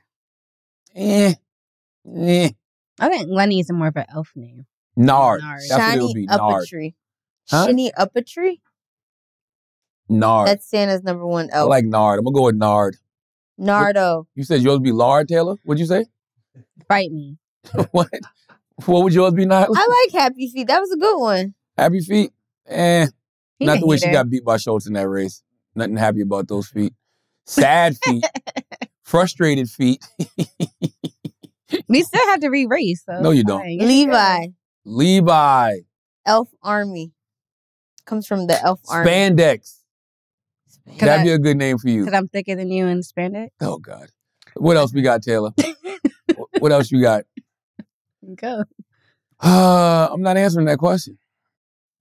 Eh, 0.95 1.33
eh. 2.15 2.49
I 2.99 3.09
think 3.09 3.27
Lenny 3.29 3.59
is 3.59 3.71
more 3.71 3.87
of 3.87 3.95
an 3.97 4.05
elf 4.13 4.31
name. 4.35 4.65
Nard. 4.95 5.41
Nard. 5.41 5.59
That's 5.69 5.71
what 5.71 5.79
it 5.79 5.91
Shiny 5.91 6.01
would 6.05 6.13
be. 6.13 6.27
up 6.29 6.39
Nard. 6.39 6.63
a 6.63 6.65
tree. 6.67 6.95
Huh? 7.49 7.65
Shiny 7.65 7.93
up 7.93 8.15
a 8.15 8.21
tree. 8.21 8.61
Nard. 10.07 10.47
That's 10.47 10.69
Santa's 10.69 11.03
number 11.03 11.25
one 11.25 11.49
elf. 11.51 11.65
I 11.65 11.69
like 11.69 11.85
Nard. 11.85 12.19
I'm 12.19 12.25
gonna 12.25 12.35
go 12.35 12.43
with 12.45 12.55
Nard. 12.55 12.95
Nardo. 13.57 14.27
You 14.35 14.43
said 14.43 14.61
yours 14.61 14.75
would 14.75 14.83
be 14.83 14.91
Lard, 14.91 15.27
Taylor. 15.27 15.55
What'd 15.63 15.79
you 15.79 15.85
say? 15.85 16.05
Fight 16.87 17.11
me. 17.11 17.37
what? 17.91 18.09
What 18.85 19.03
would 19.03 19.13
yours 19.13 19.33
be, 19.33 19.45
Nyla? 19.45 19.67
I 19.75 20.05
like 20.05 20.21
Happy 20.21 20.49
Feet. 20.49 20.67
That 20.67 20.79
was 20.81 20.91
a 20.91 20.97
good 20.97 21.17
one. 21.17 21.53
Happy 21.77 22.01
feet? 22.01 22.31
Eh. 22.67 23.07
He 23.59 23.65
Not 23.65 23.79
the 23.79 23.87
way 23.87 23.95
she 23.97 24.05
hater. 24.07 24.17
got 24.19 24.29
beat 24.29 24.43
by 24.43 24.57
Schulz 24.57 24.85
in 24.87 24.93
that 24.93 25.07
race. 25.07 25.41
Nothing 25.75 25.95
happy 25.97 26.21
about 26.21 26.47
those 26.47 26.67
feet. 26.67 26.93
Sad 27.45 27.95
feet. 28.03 28.25
Frustrated 29.03 29.69
feet. 29.69 30.03
We 31.89 32.03
still 32.03 32.25
have 32.27 32.39
to 32.41 32.49
re-race. 32.49 33.03
So 33.05 33.19
No, 33.21 33.31
you 33.31 33.43
don't. 33.43 33.59
fine. 33.61 33.79
Levi. 33.79 34.47
Levi. 34.85 35.73
Elf 36.25 36.49
Army. 36.61 37.11
Comes 38.05 38.27
from 38.27 38.47
the 38.47 38.61
Elf 38.63 38.79
Army. 38.87 39.09
Spandex. 39.09 39.79
Cause 40.87 40.97
That'd 40.99 41.21
I- 41.21 41.23
be 41.23 41.31
a 41.31 41.39
good 41.39 41.57
name 41.57 41.77
for 41.79 41.89
you. 41.89 42.05
Because 42.05 42.17
I'm 42.17 42.27
thicker 42.27 42.55
than 42.55 42.69
you 42.71 42.85
in 42.87 43.01
spandex. 43.01 43.49
Oh 43.61 43.77
God. 43.79 44.09
What 44.55 44.77
else 44.77 44.93
we 44.93 45.01
got, 45.01 45.21
Taylor? 45.23 45.51
What 46.59 46.71
else 46.71 46.91
you 46.91 47.01
got? 47.01 47.25
Go. 48.33 48.63
Uh, 49.39 50.09
I'm 50.11 50.21
not 50.21 50.37
answering 50.37 50.65
that 50.65 50.79
question. 50.79 51.17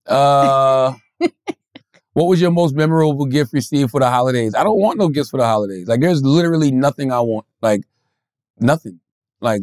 Uh, 0.07 0.93
what 2.13 2.25
was 2.25 2.41
your 2.41 2.51
most 2.51 2.75
memorable 2.75 3.25
gift 3.25 3.53
received 3.53 3.91
for 3.91 3.99
the 3.99 4.09
holidays? 4.09 4.55
I 4.55 4.63
don't 4.63 4.79
want 4.79 4.97
no 4.97 5.09
gifts 5.09 5.29
for 5.29 5.37
the 5.37 5.45
holidays. 5.45 5.87
Like, 5.87 6.01
there's 6.01 6.23
literally 6.23 6.71
nothing 6.71 7.11
I 7.11 7.19
want. 7.21 7.45
Like, 7.61 7.83
nothing. 8.59 8.99
Like, 9.41 9.61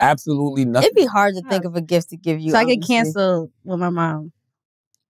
absolutely 0.00 0.64
nothing. 0.64 0.86
It'd 0.86 0.96
be 0.96 1.06
hard 1.06 1.34
to 1.34 1.42
think 1.42 1.64
of 1.64 1.76
a 1.76 1.80
gift 1.80 2.10
to 2.10 2.16
give 2.16 2.40
you. 2.40 2.52
so 2.52 2.58
I 2.58 2.64
could 2.64 2.78
honestly. 2.78 2.94
cancel 2.94 3.50
with 3.64 3.80
my 3.80 3.90
mom. 3.90 4.32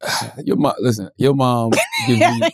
Your 0.45 0.57
mom, 0.57 0.75
listen. 0.81 1.11
Your 1.17 1.35
mom 1.35 1.71
gives 2.07 2.21
me 2.21 2.51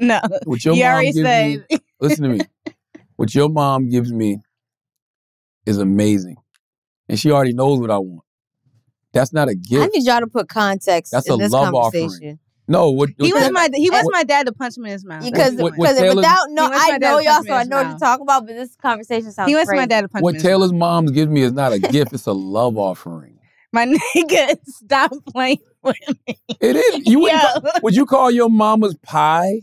no. 0.00 0.20
what 0.44 0.64
your 0.64 0.74
you 0.74 0.82
mom 0.84 0.92
already 0.92 1.12
gives 1.12 1.26
said. 1.26 1.64
me. 1.70 1.78
Listen 2.00 2.22
to 2.24 2.30
me. 2.30 2.40
What 3.16 3.34
your 3.34 3.48
mom 3.48 3.88
gives 3.88 4.12
me 4.12 4.40
is 5.64 5.78
amazing, 5.78 6.36
and 7.08 7.18
she 7.18 7.30
already 7.30 7.52
knows 7.52 7.78
what 7.80 7.90
I 7.90 7.98
want. 7.98 8.22
That's 9.12 9.32
not 9.32 9.48
a 9.48 9.54
gift. 9.54 9.82
I 9.82 9.86
need 9.86 10.04
y'all 10.04 10.20
to 10.20 10.26
put 10.26 10.48
context 10.48 11.12
That's 11.12 11.26
in 11.28 11.34
a 11.34 11.36
this 11.38 11.52
love 11.52 11.72
conversation. 11.72 12.06
offering. 12.08 12.38
No, 12.68 12.90
what, 12.90 13.10
He 13.18 13.32
what 13.32 13.42
was 13.42 13.52
my 13.52 13.68
he 13.74 13.88
was 13.90 14.02
what- 14.04 14.12
my 14.12 14.24
dad 14.24 14.46
to 14.46 14.52
punch 14.52 14.76
him 14.76 14.84
in 14.86 14.90
his 14.90 15.04
mouth. 15.04 15.22
Because 15.22 15.54
What- 15.54 15.78
what 15.78 15.96
because 15.96 16.14
without 16.16 16.50
no, 16.50 16.68
I 16.72 16.98
know 16.98 17.18
y'all, 17.20 17.44
so 17.44 17.52
I 17.54 17.62
know 17.64 17.76
what 17.84 17.92
to 17.92 17.98
talk 17.98 18.20
about. 18.20 18.44
But 18.46 18.56
this 18.56 18.74
conversation 18.76 19.30
sounds. 19.32 19.48
He 19.48 19.54
wants 19.54 19.70
my 19.72 19.86
dad 19.86 20.00
to 20.02 20.08
punch 20.08 20.22
what 20.22 20.32
me 20.32 20.38
in 20.38 20.42
his 20.42 20.42
Taylor's 20.42 20.72
mom 20.72 21.06
gives 21.06 21.30
me 21.30 21.42
is 21.42 21.52
not 21.52 21.72
a 21.72 21.78
gift; 21.92 22.12
it's 22.12 22.26
a 22.26 22.32
love 22.32 22.76
offering. 22.76 23.38
My 23.72 23.86
nigga, 23.86 24.56
stop 24.64 25.12
playing 25.32 25.58
with 25.82 25.96
me. 26.26 26.36
It 26.60 26.76
is. 26.76 27.02
You 27.06 27.20
wouldn't 27.20 27.40
Yo. 27.40 27.70
would 27.84 27.94
you 27.94 28.04
call 28.04 28.30
your 28.32 28.50
mama's 28.50 28.96
pie 28.96 29.60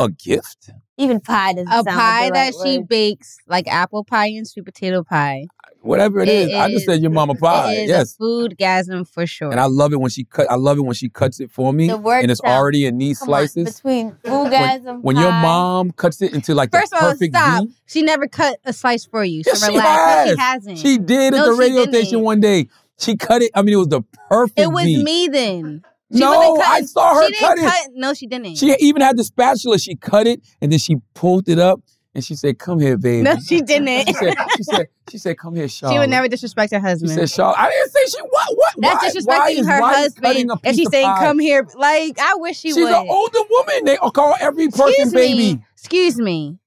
a 0.00 0.08
gift? 0.08 0.70
Even 0.96 1.20
pie 1.20 1.52
doesn't 1.52 1.68
A 1.68 1.72
sound 1.72 1.86
pie 1.88 2.20
like 2.24 2.28
the 2.28 2.32
that 2.34 2.44
right 2.44 2.54
she 2.66 2.78
word. 2.78 2.88
bakes, 2.88 3.36
like 3.46 3.68
apple 3.68 4.04
pie 4.04 4.28
and 4.28 4.46
sweet 4.48 4.64
potato 4.64 5.04
pie. 5.04 5.46
Whatever 5.80 6.20
it 6.20 6.28
It 6.28 6.50
is. 6.50 6.54
I 6.54 6.70
just 6.70 6.86
said 6.86 7.00
your 7.00 7.10
mama 7.12 7.34
pie. 7.36 7.72
It 7.72 7.82
is 7.84 7.88
Yes. 7.88 8.16
food 8.16 8.56
gasm 8.58 9.06
for 9.08 9.26
sure. 9.26 9.50
And 9.50 9.60
I 9.60 9.66
love 9.66 9.92
it 9.92 10.00
when 10.00 10.10
she 10.10 10.24
cut. 10.24 10.50
I 10.50 10.56
love 10.56 10.76
it 10.76 10.80
when 10.82 10.94
she 10.94 11.08
cuts 11.08 11.38
it 11.40 11.50
for 11.52 11.72
me, 11.72 11.86
The 11.86 11.96
word 11.96 12.22
and 12.22 12.30
it's 12.30 12.40
already 12.40 12.84
in 12.84 12.98
these 12.98 13.18
Come 13.20 13.28
on, 13.28 13.48
slices. 13.48 13.76
between 13.76 14.16
when 14.24 14.32
orgasm. 14.34 15.02
when 15.02 15.16
your 15.16 15.30
mom 15.30 15.92
cuts 15.92 16.20
it 16.20 16.34
into 16.34 16.54
like 16.54 16.72
First 16.72 16.90
the 16.90 16.96
all, 16.96 17.10
perfect 17.12 17.34
stop. 17.34 17.64
V. 17.64 17.70
She 17.86 18.02
never 18.02 18.26
cut 18.26 18.58
a 18.64 18.72
slice 18.72 19.04
for 19.06 19.24
you. 19.24 19.44
So 19.44 19.50
Yes, 19.52 19.64
she 19.64 19.70
relax. 19.70 19.86
No, 19.86 20.12
has. 20.12 20.28
she 20.30 20.36
hasn't. 20.36 20.78
She 20.78 20.98
did 20.98 21.34
at 21.34 21.38
No, 21.38 21.44
the 21.52 21.58
radio 21.58 21.84
didn't. 21.86 21.94
station 21.94 22.22
one 22.22 22.40
day. 22.40 22.66
She 22.98 23.16
cut 23.16 23.42
it. 23.42 23.52
I 23.54 23.62
mean, 23.62 23.74
it 23.74 23.78
was 23.78 23.88
the 23.88 24.02
perfect. 24.28 24.58
It 24.58 24.66
was 24.72 24.84
V. 24.84 25.02
me 25.04 25.28
then. 25.28 25.82
She 26.12 26.18
No, 26.20 26.58
I 26.60 26.82
saw 26.82 27.14
her 27.14 27.22
she 27.26 27.32
didn't 27.32 27.40
cut 27.48 27.58
it. 27.58 27.64
cut. 27.64 27.86
No, 27.94 28.14
she 28.14 28.26
didn't. 28.26 28.56
She 28.56 28.74
even 28.80 29.02
had 29.02 29.16
the 29.16 29.22
spatula. 29.24 29.78
She 29.78 29.94
cut 29.94 30.26
it 30.26 30.40
and 30.60 30.72
then 30.72 30.78
she 30.80 30.96
pulled 31.14 31.48
it 31.48 31.58
up 31.60 31.80
and 32.18 32.24
she 32.24 32.34
said, 32.34 32.58
"Come 32.58 32.78
here, 32.80 32.96
baby." 32.98 33.22
no, 33.22 33.36
she 33.38 33.60
didn't. 33.62 34.06
She 34.06 34.12
said, 34.12 34.34
"She 34.56 34.62
said, 34.64 34.88
she 35.10 35.18
said, 35.18 35.38
come 35.38 35.54
here, 35.54 35.68
Charlotte." 35.68 35.94
She 35.94 35.98
would 36.00 36.10
never 36.10 36.28
disrespect 36.28 36.72
her 36.72 36.78
She 36.78 36.82
husband. 36.82 37.12
said, 37.12 37.30
"Charlotte." 37.30 37.58
I 37.58 37.70
didn't 37.70 37.90
say 37.90 38.00
she. 38.06 38.20
What? 38.22 38.48
What? 38.56 38.74
That's 38.78 39.24
why, 39.24 39.38
why 39.38 39.52
disrespecting 39.54 39.58
is, 39.60 39.66
her 39.68 39.80
why 39.80 39.94
husband. 39.94 40.50
And 40.64 40.76
she's 40.76 40.90
saying, 40.90 41.06
pie- 41.06 41.24
"Come 41.24 41.38
here." 41.38 41.66
Like 41.76 42.18
I 42.18 42.34
wish 42.36 42.58
she 42.58 42.68
She's 42.68 42.76
would. 42.76 42.88
She's 42.88 42.96
an 42.96 43.06
older 43.08 43.38
woman. 43.50 43.84
They 43.84 43.96
call 43.96 44.34
every 44.40 44.68
person 44.68 44.88
Excuse 44.88 45.12
baby. 45.12 45.54
me. 45.54 45.64
Excuse 45.74 46.18
me. 46.18 46.58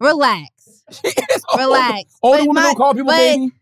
Relax. 0.00 0.82
older- 1.04 1.62
Relax. 1.64 2.16
Older 2.22 2.38
But 2.38 2.48
women 2.48 2.54
my- 2.54 2.62
don't 2.62 2.76
call 2.76 2.92
people 2.94 3.06
but- 3.06 3.16
baby. 3.16 3.52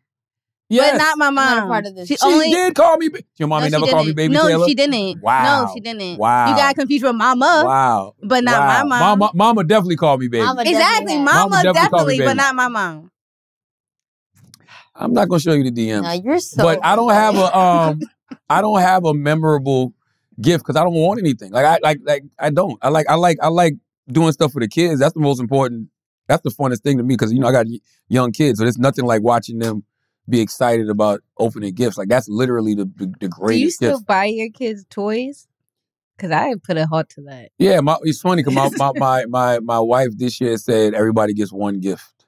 Yes. 0.70 0.92
But 0.92 0.98
not 0.98 1.18
my 1.18 1.30
not 1.30 1.58
a 1.58 1.60
mom. 1.60 1.68
part 1.68 1.86
of 1.86 1.94
this. 1.94 2.08
She, 2.08 2.16
She 2.16 2.26
only 2.26 2.50
did 2.50 2.74
call 2.74 2.96
me. 2.96 3.08
ba- 3.08 3.22
Your 3.36 3.48
mom 3.48 3.62
no, 3.62 3.68
never 3.68 3.86
called 3.86 4.06
me 4.06 4.12
baby. 4.12 4.32
No, 4.32 4.48
Taylor? 4.48 4.66
she 4.66 4.74
didn't. 4.74 5.22
Wow. 5.22 5.66
No, 5.66 5.74
she 5.74 5.80
didn't. 5.80 6.18
Wow. 6.18 6.48
You 6.48 6.56
got 6.56 6.74
confused 6.74 7.04
with 7.04 7.14
mama. 7.14 7.62
Wow. 7.66 8.14
But 8.22 8.44
not 8.44 8.60
wow. 8.60 8.66
my 8.66 8.84
mom. 8.84 9.18
Mama, 9.18 9.32
mama 9.34 9.64
definitely 9.64 9.96
called 9.96 10.20
me 10.20 10.28
baby. 10.28 10.44
Mama 10.44 10.62
Exactly. 10.62 11.16
Mama, 11.18 11.50
Mama 11.50 11.62
definitely 11.62 11.82
definitely, 11.82 12.18
but 12.20 12.34
not 12.34 12.54
my 12.54 12.68
mom. 12.68 13.10
I'm 14.94 15.12
not 15.12 15.28
gonna 15.28 15.40
show 15.40 15.52
you 15.52 15.64
the 15.64 15.70
DM. 15.70 16.02
Now 16.02 16.12
you're 16.12 16.38
so. 16.38 16.62
but 16.62 16.78
I 16.82 16.96
don't 16.96 17.12
have 17.12 17.36
a 17.36 17.58
um 17.58 18.00
I 18.48 18.60
don't 18.60 18.80
have 18.80 19.04
a 19.04 19.12
memorable 19.12 19.92
gift 20.40 20.64
because 20.64 20.76
I 20.76 20.84
don't 20.84 20.94
want 20.94 21.20
anything. 21.20 21.52
Like 21.52 21.66
I 21.66 21.78
like 21.82 22.00
like 22.04 22.24
I 22.38 22.50
don't. 22.50 22.78
I 22.80 22.88
like 22.88 23.06
I 23.08 23.16
like 23.16 23.38
I 23.42 23.48
like 23.48 23.74
doing 24.10 24.32
stuff 24.32 24.52
for 24.52 24.60
the 24.60 24.68
kids, 24.68 25.00
that's 25.00 25.14
the 25.14 25.20
most 25.20 25.40
important. 25.40 25.88
That's 26.26 26.42
the 26.42 26.50
funnest 26.50 26.82
thing 26.82 26.96
to 26.98 27.02
me 27.02 27.14
because 27.14 27.32
you 27.32 27.38
know 27.38 27.48
I 27.48 27.52
got 27.52 27.66
young 28.08 28.32
kids, 28.32 28.58
so 28.58 28.64
there's 28.64 28.78
nothing 28.78 29.04
like 29.04 29.22
watching 29.22 29.58
them 29.58 29.84
be 30.28 30.40
excited 30.40 30.88
about 30.88 31.20
opening 31.38 31.74
gifts. 31.74 31.98
Like 31.98 32.08
that's 32.08 32.28
literally 32.28 32.74
the 32.74 32.84
the, 32.84 33.06
the 33.06 33.06
Do 33.06 33.26
you 33.26 33.28
greatest 33.28 33.76
still 33.76 33.98
gift. 33.98 34.06
buy 34.06 34.26
your 34.26 34.50
kids 34.50 34.84
toys? 34.88 35.46
Because 36.16 36.30
I 36.30 36.54
put 36.62 36.76
a 36.76 36.86
halt 36.86 37.08
to 37.10 37.22
that. 37.22 37.50
Yeah, 37.58 37.80
my, 37.80 37.96
it's 38.02 38.20
funny 38.20 38.42
because 38.44 38.54
my, 38.54 38.70
my 38.76 38.92
my 38.96 39.24
my 39.26 39.58
my 39.60 39.80
wife 39.80 40.10
this 40.16 40.40
year 40.40 40.56
said 40.56 40.94
everybody 40.94 41.34
gets 41.34 41.52
one 41.52 41.80
gift. 41.80 42.26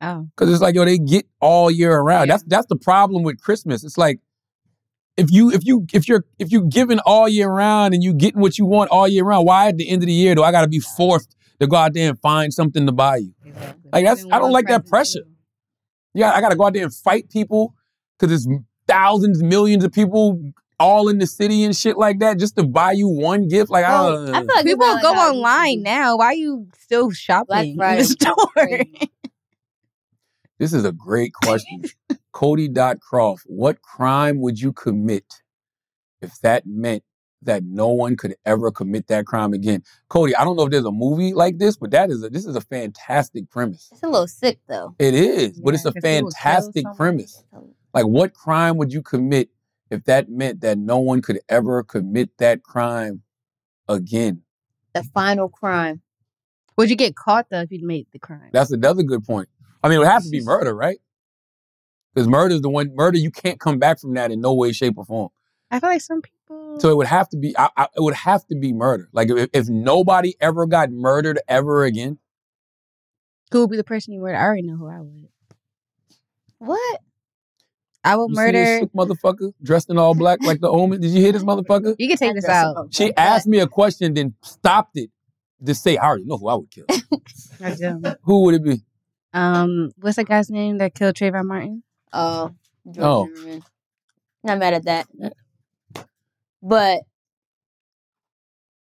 Oh. 0.00 0.28
Cause 0.36 0.50
it's 0.50 0.60
like 0.60 0.74
yo, 0.74 0.84
they 0.84 0.98
get 0.98 1.26
all 1.40 1.70
year 1.70 1.92
around. 1.96 2.28
That's 2.28 2.44
that's 2.44 2.66
the 2.66 2.76
problem 2.76 3.22
with 3.22 3.40
Christmas. 3.40 3.82
It's 3.82 3.98
like 3.98 4.20
if 5.16 5.30
you 5.30 5.50
if 5.50 5.64
you 5.64 5.86
if 5.92 6.06
you're 6.06 6.24
if 6.38 6.52
you're 6.52 6.66
giving 6.66 6.98
all 7.00 7.28
year 7.28 7.48
round 7.48 7.94
and 7.94 8.02
you 8.02 8.12
getting 8.12 8.40
what 8.40 8.58
you 8.58 8.66
want 8.66 8.90
all 8.90 9.08
year 9.08 9.24
round, 9.24 9.46
why 9.46 9.68
at 9.68 9.76
the 9.76 9.88
end 9.88 10.02
of 10.02 10.06
the 10.06 10.12
year 10.12 10.34
do 10.34 10.42
I 10.42 10.52
gotta 10.52 10.68
be 10.68 10.80
forced 10.80 11.34
to 11.60 11.66
go 11.66 11.76
out 11.76 11.94
there 11.94 12.10
and 12.10 12.20
find 12.20 12.52
something 12.52 12.84
to 12.86 12.92
buy 12.92 13.16
you? 13.16 13.32
Like 13.92 14.04
that's 14.04 14.24
I 14.30 14.38
don't 14.38 14.52
like 14.52 14.68
that 14.68 14.86
pressure. 14.86 15.24
Yeah, 16.16 16.32
I 16.32 16.40
gotta 16.40 16.56
go 16.56 16.64
out 16.64 16.72
there 16.72 16.84
and 16.84 16.94
fight 16.94 17.28
people 17.30 17.74
because 18.18 18.30
there's 18.30 18.58
thousands, 18.88 19.42
millions 19.42 19.84
of 19.84 19.92
people 19.92 20.40
all 20.78 21.08
in 21.08 21.18
the 21.18 21.26
city 21.26 21.62
and 21.64 21.74
shit 21.76 21.96
like 21.96 22.18
that 22.20 22.38
just 22.38 22.56
to 22.56 22.64
buy 22.64 22.92
you 22.92 23.08
one 23.08 23.48
gift. 23.48 23.70
Like 23.70 23.84
I 23.84 23.90
don't. 23.96 24.34
I 24.34 24.40
feel 24.40 24.54
like 24.54 24.64
people 24.64 24.98
go 25.02 25.12
online 25.12 25.82
now. 25.82 26.16
Why 26.16 26.26
are 26.26 26.34
you 26.34 26.68
still 26.78 27.10
shopping 27.10 27.72
in 27.72 27.76
the 27.76 28.04
store? 28.20 29.04
This 30.58 30.72
is 30.72 30.84
a 30.84 30.92
great 30.92 31.34
question. 31.34 31.84
Cody 32.32 32.68
Dot 32.68 33.00
Croft, 33.00 33.44
what 33.46 33.82
crime 33.82 34.40
would 34.40 34.58
you 34.60 34.72
commit 34.72 35.42
if 36.22 36.38
that 36.40 36.64
meant 36.66 37.02
that 37.46 37.64
no 37.64 37.88
one 37.88 38.16
could 38.16 38.36
ever 38.44 38.70
commit 38.70 39.08
that 39.08 39.26
crime 39.26 39.52
again? 39.52 39.82
Cody, 40.08 40.36
I 40.36 40.44
don't 40.44 40.56
know 40.56 40.64
if 40.64 40.70
there's 40.70 40.84
a 40.84 40.92
movie 40.92 41.32
like 41.32 41.58
this, 41.58 41.76
but 41.76 41.90
that 41.90 42.10
is 42.10 42.22
a, 42.22 42.30
this 42.30 42.44
is 42.44 42.54
a 42.54 42.60
fantastic 42.60 43.50
premise. 43.50 43.88
It's 43.92 44.02
a 44.02 44.08
little 44.08 44.28
sick 44.28 44.60
though. 44.68 44.94
It 44.98 45.14
is, 45.14 45.58
but 45.60 45.74
it's 45.74 45.84
a 45.84 45.92
fantastic 45.92 46.84
premise. 46.96 47.42
Like, 47.94 48.06
what 48.06 48.34
crime 48.34 48.76
would 48.76 48.92
you 48.92 49.02
commit 49.02 49.48
if 49.90 50.04
that 50.04 50.28
meant 50.28 50.60
that 50.60 50.78
no 50.78 50.98
one 50.98 51.22
could 51.22 51.40
ever 51.48 51.82
commit 51.82 52.36
that 52.38 52.62
crime 52.62 53.22
again? 53.88 54.42
The 54.92 55.02
final 55.02 55.48
crime. 55.48 56.02
Would 56.76 56.90
you 56.90 56.96
get 56.96 57.16
caught 57.16 57.48
though 57.50 57.60
if 57.60 57.72
you 57.72 57.86
made 57.86 58.06
the 58.12 58.18
crime? 58.18 58.50
That's 58.52 58.70
another 58.70 59.02
good 59.02 59.24
point. 59.24 59.48
I 59.82 59.88
mean, 59.88 59.96
it 59.96 59.98
would 60.00 60.08
have 60.08 60.24
to 60.24 60.30
be 60.30 60.40
murder, 60.44 60.74
right? 60.74 60.98
Because 62.14 62.28
murder 62.28 62.54
is 62.54 62.62
the 62.62 62.70
one 62.70 62.94
murder 62.94 63.18
you 63.18 63.30
can't 63.30 63.60
come 63.60 63.78
back 63.78 64.00
from 64.00 64.14
that 64.14 64.30
in 64.30 64.40
no 64.40 64.54
way, 64.54 64.72
shape, 64.72 64.96
or 64.96 65.04
form. 65.04 65.28
I 65.70 65.80
feel 65.80 65.90
like 65.90 66.00
some 66.00 66.22
people. 66.22 66.78
So 66.80 66.90
it 66.90 66.96
would 66.96 67.06
have 67.08 67.28
to 67.30 67.36
be. 67.36 67.56
I, 67.58 67.68
I, 67.76 67.84
it 67.96 68.00
would 68.00 68.14
have 68.14 68.46
to 68.46 68.56
be 68.56 68.72
murder. 68.72 69.08
Like 69.12 69.30
if, 69.30 69.50
if 69.52 69.68
nobody 69.68 70.34
ever 70.40 70.66
got 70.66 70.90
murdered 70.90 71.38
ever 71.48 71.84
again, 71.84 72.18
Who 73.52 73.60
would 73.62 73.70
be 73.70 73.76
the 73.76 73.84
person 73.84 74.12
you 74.12 74.20
murder? 74.20 74.36
I 74.36 74.42
already 74.44 74.62
know 74.62 74.76
who 74.76 74.88
I 74.88 75.00
would. 75.00 75.28
What? 76.58 77.00
I 78.04 78.14
will 78.14 78.28
you 78.30 78.36
see 78.36 78.52
this 78.52 78.52
murder. 78.52 78.78
sick 78.80 78.92
motherfucker 78.92 79.52
dressed 79.62 79.90
in 79.90 79.98
all 79.98 80.14
black 80.14 80.38
like 80.42 80.60
the 80.60 80.68
Omen. 80.68 81.00
Did 81.00 81.10
you 81.10 81.20
hear 81.20 81.32
this 81.32 81.42
motherfucker? 81.50 81.96
You 81.98 82.06
can 82.08 82.16
take 82.16 82.34
this 82.34 82.48
out. 82.48 82.94
She 82.94 83.14
asked 83.16 83.48
me 83.48 83.58
a 83.58 83.66
question, 83.66 84.14
then 84.14 84.34
stopped 84.42 84.96
it 84.96 85.10
to 85.64 85.74
say, 85.74 85.96
"I 85.96 86.06
already 86.06 86.24
know 86.24 86.36
who 86.38 86.48
I 86.48 86.54
would 86.54 86.70
kill." 86.70 86.84
I 87.60 87.74
do. 87.74 88.02
who 88.22 88.42
would 88.44 88.54
it 88.54 88.62
be? 88.64 88.82
Um, 89.32 89.90
what's 90.00 90.16
that 90.16 90.26
guy's 90.28 90.48
name 90.50 90.78
that 90.78 90.94
killed 90.94 91.16
Trayvon 91.16 91.44
Martin? 91.46 91.82
Oh, 92.12 92.54
George 92.88 92.98
Oh. 93.04 93.28
Zimmerman. 93.34 93.62
Not 94.44 94.58
mad 94.58 94.74
at 94.74 94.84
that. 94.84 95.06
But 96.62 97.02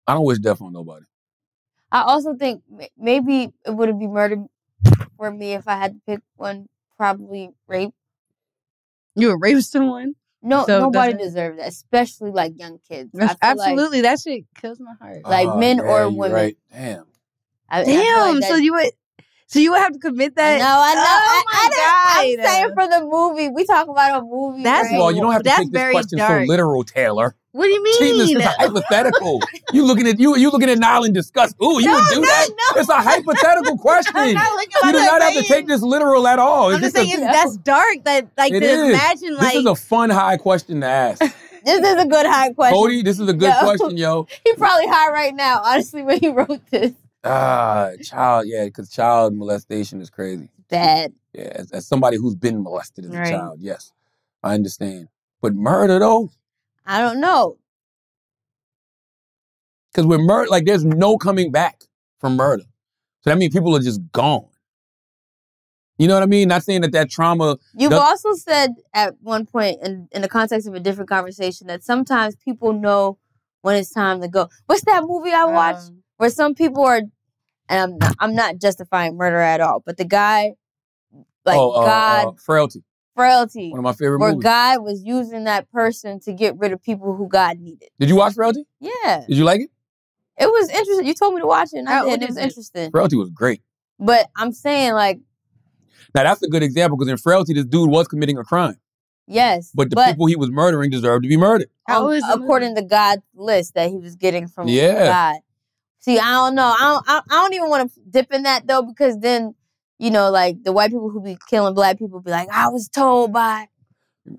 I 0.06 0.14
don't 0.14 0.24
wish 0.24 0.38
death 0.38 0.60
on 0.60 0.72
nobody. 0.72 1.04
I 1.92 2.02
also 2.02 2.34
think 2.34 2.62
m- 2.70 2.86
maybe 2.98 3.52
it 3.66 3.70
would 3.70 3.98
be 3.98 4.06
murder 4.06 4.44
for 5.16 5.30
me 5.30 5.52
if 5.54 5.66
I 5.68 5.76
had 5.76 5.94
to 5.94 6.00
pick 6.06 6.20
one. 6.36 6.68
Probably 6.96 7.50
rape. 7.66 7.92
You 9.14 9.28
would 9.28 9.40
rape 9.42 9.58
someone? 9.62 10.14
No, 10.42 10.64
So 10.66 10.80
nobody 10.80 11.12
doesn't- 11.12 11.26
deserves 11.28 11.58
that, 11.58 11.68
especially 11.68 12.30
like 12.30 12.58
young 12.58 12.78
kids. 12.88 13.10
I 13.14 13.18
That's- 13.26 13.36
feel 13.40 13.56
like- 13.58 13.70
Absolutely, 13.72 14.00
that 14.02 14.20
shit 14.20 14.44
kills 14.60 14.80
my 14.80 14.92
heart. 15.00 15.24
Like 15.24 15.48
Oh, 15.48 15.58
men 15.58 15.78
yeah, 15.78 15.82
or 15.84 16.08
you 16.10 16.16
women. 16.16 16.34
Right. 16.34 16.56
Damn. 16.72 17.06
I, 17.68 17.80
I 17.80 17.84
feel 17.84 17.94
like 17.96 18.04
Damn. 18.04 18.40
that- 18.40 18.48
so 18.50 18.56
you 18.56 18.72
would, 18.74 18.90
so 19.46 19.58
you 19.58 19.70
would 19.72 19.80
have 19.80 19.92
to 19.92 19.98
commit 19.98 20.34
that. 20.36 20.58
No, 20.58 20.64
I 20.66 20.94
know. 20.94 21.00
Oh 21.00 21.04
I, 21.06 21.42
I 21.48 22.16
my 22.16 22.24
didn't- 22.26 22.44
I'm 22.44 22.52
saying 22.52 22.74
for 22.74 22.88
the 22.88 23.06
movie. 23.06 23.48
We 23.48 23.64
talk 23.64 23.88
about 23.88 24.22
a 24.22 24.24
movie. 24.24 24.62
That's- 24.62 24.84
First 24.86 24.94
of 24.94 25.00
all, 25.00 25.12
you 25.12 25.20
don't 25.20 25.32
have 25.32 25.42
to 25.42 25.44
That's 25.44 25.58
take 25.60 25.72
this 25.72 25.80
very 25.80 25.92
question 25.92 26.18
dark. 26.18 26.42
so 26.44 26.46
literal, 26.48 26.84
Taylor. 26.84 27.34
What 27.52 27.64
do 27.66 27.70
you 27.70 27.96
Jesus 27.98 28.28
mean? 28.28 28.36
is 28.40 28.46
a 28.46 28.48
hypothetical. 28.50 29.40
you 29.72 29.84
looking 29.84 30.06
at 30.06 30.20
you 30.20 30.36
you 30.36 30.50
looking 30.50 30.70
at 30.70 30.78
Nyla 30.78 31.06
in 31.06 31.12
disgust. 31.12 31.56
Ooh, 31.62 31.80
you 31.80 31.86
No, 31.86 31.94
would 31.94 32.04
do 32.10 32.20
no, 32.20 32.26
that? 32.26 32.48
no. 32.74 32.80
It's 32.80 32.88
a 32.88 33.00
hypothetical 33.02 33.76
question. 33.86 34.12
I'm 34.16 34.34
not 34.34 34.52
looking 34.52 34.70
you 34.84 34.92
do 34.92 34.98
not 34.98 35.20
have 35.22 35.32
to 35.34 35.42
take 35.48 35.66
this 35.66 35.82
literal 35.82 36.26
at 36.28 36.38
all. 36.38 36.72
I'm 36.72 36.80
just 36.80 36.94
saying 36.94 37.10
a- 37.10 37.14
it's, 37.14 37.20
that's 37.20 37.56
dark. 37.58 38.04
That 38.04 38.28
like 38.38 38.52
to 38.52 38.62
is. 38.62 38.90
imagine 38.90 39.34
like 39.36 39.52
this 39.54 39.60
is 39.60 39.66
a 39.66 39.74
fun 39.74 40.10
high 40.10 40.36
question 40.36 40.80
to 40.82 40.86
ask. 40.86 41.22
This 41.62 41.84
is 41.86 42.02
a 42.02 42.06
good 42.06 42.24
high 42.24 42.54
question. 42.54 42.74
Cody, 42.74 43.02
this 43.02 43.20
is 43.20 43.28
a 43.28 43.34
good 43.34 43.52
Yo. 43.52 43.60
question, 43.60 43.94
yo. 43.98 44.26
He 44.46 44.54
probably 44.54 44.86
high 44.86 45.10
right 45.12 45.34
now, 45.34 45.60
honestly, 45.62 46.00
when 46.02 46.18
he 46.18 46.28
wrote 46.30 46.58
this. 46.70 46.94
Ah, 47.22 47.90
child, 48.02 48.46
yeah, 48.48 48.64
because 48.64 48.88
child 48.88 49.34
molestation 49.34 50.00
is 50.00 50.08
crazy. 50.08 50.48
Bad. 50.70 51.12
Yeah, 51.34 51.52
as, 51.54 51.70
as 51.72 51.86
somebody 51.86 52.16
who's 52.16 52.34
been 52.34 52.62
molested 52.62 53.04
as 53.04 53.10
Right. 53.10 53.26
a 53.26 53.30
child, 53.32 53.58
yes, 53.60 53.92
I 54.42 54.54
understand. 54.54 55.08
But 55.42 55.54
murder 55.54 55.98
though, 55.98 56.30
I 56.86 57.00
don't 57.00 57.20
know. 57.20 57.58
because 59.90 60.06
with 60.06 60.20
murder, 60.20 60.48
like 60.48 60.64
there's 60.64 60.84
no 60.84 61.18
coming 61.18 61.50
back 61.50 61.82
from 62.18 62.36
murder. 62.36 62.64
So 63.22 63.30
that 63.30 63.38
means 63.38 63.52
people 63.52 63.74
are 63.76 63.80
just 63.80 64.00
gone. 64.12 64.46
You 65.98 66.08
know 66.08 66.14
what 66.14 66.22
I 66.22 66.26
mean? 66.26 66.48
Not 66.48 66.62
saying 66.62 66.80
that 66.80 66.92
that 66.92 67.10
trauma. 67.10 67.58
You've 67.74 67.90
does- 67.90 68.00
also 68.00 68.32
said 68.34 68.70
at 68.94 69.14
one 69.20 69.44
point 69.44 69.80
in, 69.82 70.08
in 70.12 70.22
the 70.22 70.28
context 70.28 70.66
of 70.66 70.74
a 70.74 70.80
different 70.80 71.10
conversation 71.10 71.66
that 71.66 71.82
sometimes 71.82 72.36
people 72.36 72.72
know 72.72 73.18
when 73.60 73.76
it's 73.76 73.92
time 73.92 74.22
to 74.22 74.28
go. 74.28 74.48
What's 74.66 74.84
that 74.86 75.04
movie 75.04 75.32
I 75.32 75.44
watched 75.44 75.90
where 76.16 76.30
some 76.30 76.54
people 76.54 76.84
are, 76.84 76.96
and 76.96 77.10
I'm 77.68 77.98
not, 77.98 78.16
I'm 78.18 78.34
not 78.34 78.58
justifying 78.58 79.16
murder 79.16 79.38
at 79.38 79.60
all, 79.60 79.82
but 79.84 79.98
the 79.98 80.06
guy, 80.06 80.54
like 81.44 81.58
oh, 81.58 81.72
uh, 81.72 81.84
God, 81.84 82.28
uh, 82.28 82.32
frailty. 82.38 82.82
Frailty, 83.20 83.70
One 83.70 83.78
of 83.80 83.84
my 83.84 83.92
favorite 83.92 84.18
where 84.18 84.30
movies. 84.32 84.44
God 84.44 84.82
was 84.82 85.02
using 85.04 85.44
that 85.44 85.70
person 85.70 86.20
to 86.20 86.32
get 86.32 86.56
rid 86.58 86.72
of 86.72 86.82
people 86.82 87.14
who 87.14 87.28
God 87.28 87.58
needed. 87.58 87.88
Did 87.98 88.08
you 88.08 88.16
watch 88.16 88.34
Frailty? 88.34 88.64
Yeah, 88.80 89.24
Did 89.28 89.36
you 89.36 89.44
like 89.44 89.60
it? 89.60 89.70
it 90.38 90.46
was 90.46 90.70
interesting. 90.70 91.06
You 91.06 91.14
told 91.14 91.34
me 91.34 91.40
to 91.40 91.46
watch 91.46 91.68
it, 91.72 91.78
and 91.78 91.88
I 91.88 91.92
How- 91.92 92.02
did. 92.04 92.08
what 92.08 92.14
and 92.14 92.22
It 92.22 92.28
is 92.30 92.34
was 92.36 92.38
it? 92.38 92.46
interesting. 92.46 92.90
Frailty 92.90 93.16
was 93.16 93.30
great. 93.30 93.62
But 93.98 94.28
I'm 94.36 94.52
saying, 94.52 94.94
like, 94.94 95.20
Now 96.14 96.22
that's 96.24 96.42
a 96.42 96.48
good 96.48 96.62
example 96.62 96.96
because 96.96 97.10
in 97.10 97.18
Frailty, 97.18 97.52
this 97.54 97.66
dude 97.66 97.90
was 97.90 98.08
committing 98.08 98.38
a 98.38 98.44
crime, 98.44 98.76
yes, 99.26 99.70
but 99.74 99.90
the 99.90 99.96
people 99.96 100.26
he 100.26 100.36
was 100.36 100.50
murdering 100.50 100.90
deserved 100.90 101.22
to 101.24 101.28
be 101.28 101.36
murdered. 101.36 101.68
How 101.86 102.06
um, 102.06 102.12
is 102.14 102.24
according 102.32 102.74
to 102.76 102.82
God's 102.82 103.22
list 103.34 103.74
that 103.74 103.90
he 103.90 103.98
was 103.98 104.16
getting 104.16 104.48
from 104.48 104.66
Yeah. 104.68 105.06
God. 105.06 105.40
See, 106.02 106.18
I 106.18 106.30
don't 106.30 106.54
know. 106.54 106.64
I 106.78 106.78
don't. 106.80 107.04
I, 107.06 107.20
I 107.30 107.42
don't 107.42 107.52
even 107.52 107.68
want 107.68 107.92
to 107.92 108.00
dip 108.10 108.32
in 108.32 108.44
that 108.44 108.66
though, 108.66 108.80
because 108.82 109.18
then 109.18 109.54
you 110.00 110.10
know, 110.10 110.30
like 110.30 110.62
the 110.64 110.72
white 110.72 110.90
people 110.90 111.10
who 111.10 111.20
be 111.22 111.36
killing 111.48 111.74
black 111.74 111.98
people 111.98 112.20
be 112.20 112.30
like, 112.30 112.48
I 112.50 112.68
was 112.68 112.88
told 112.88 113.32
by 113.32 113.68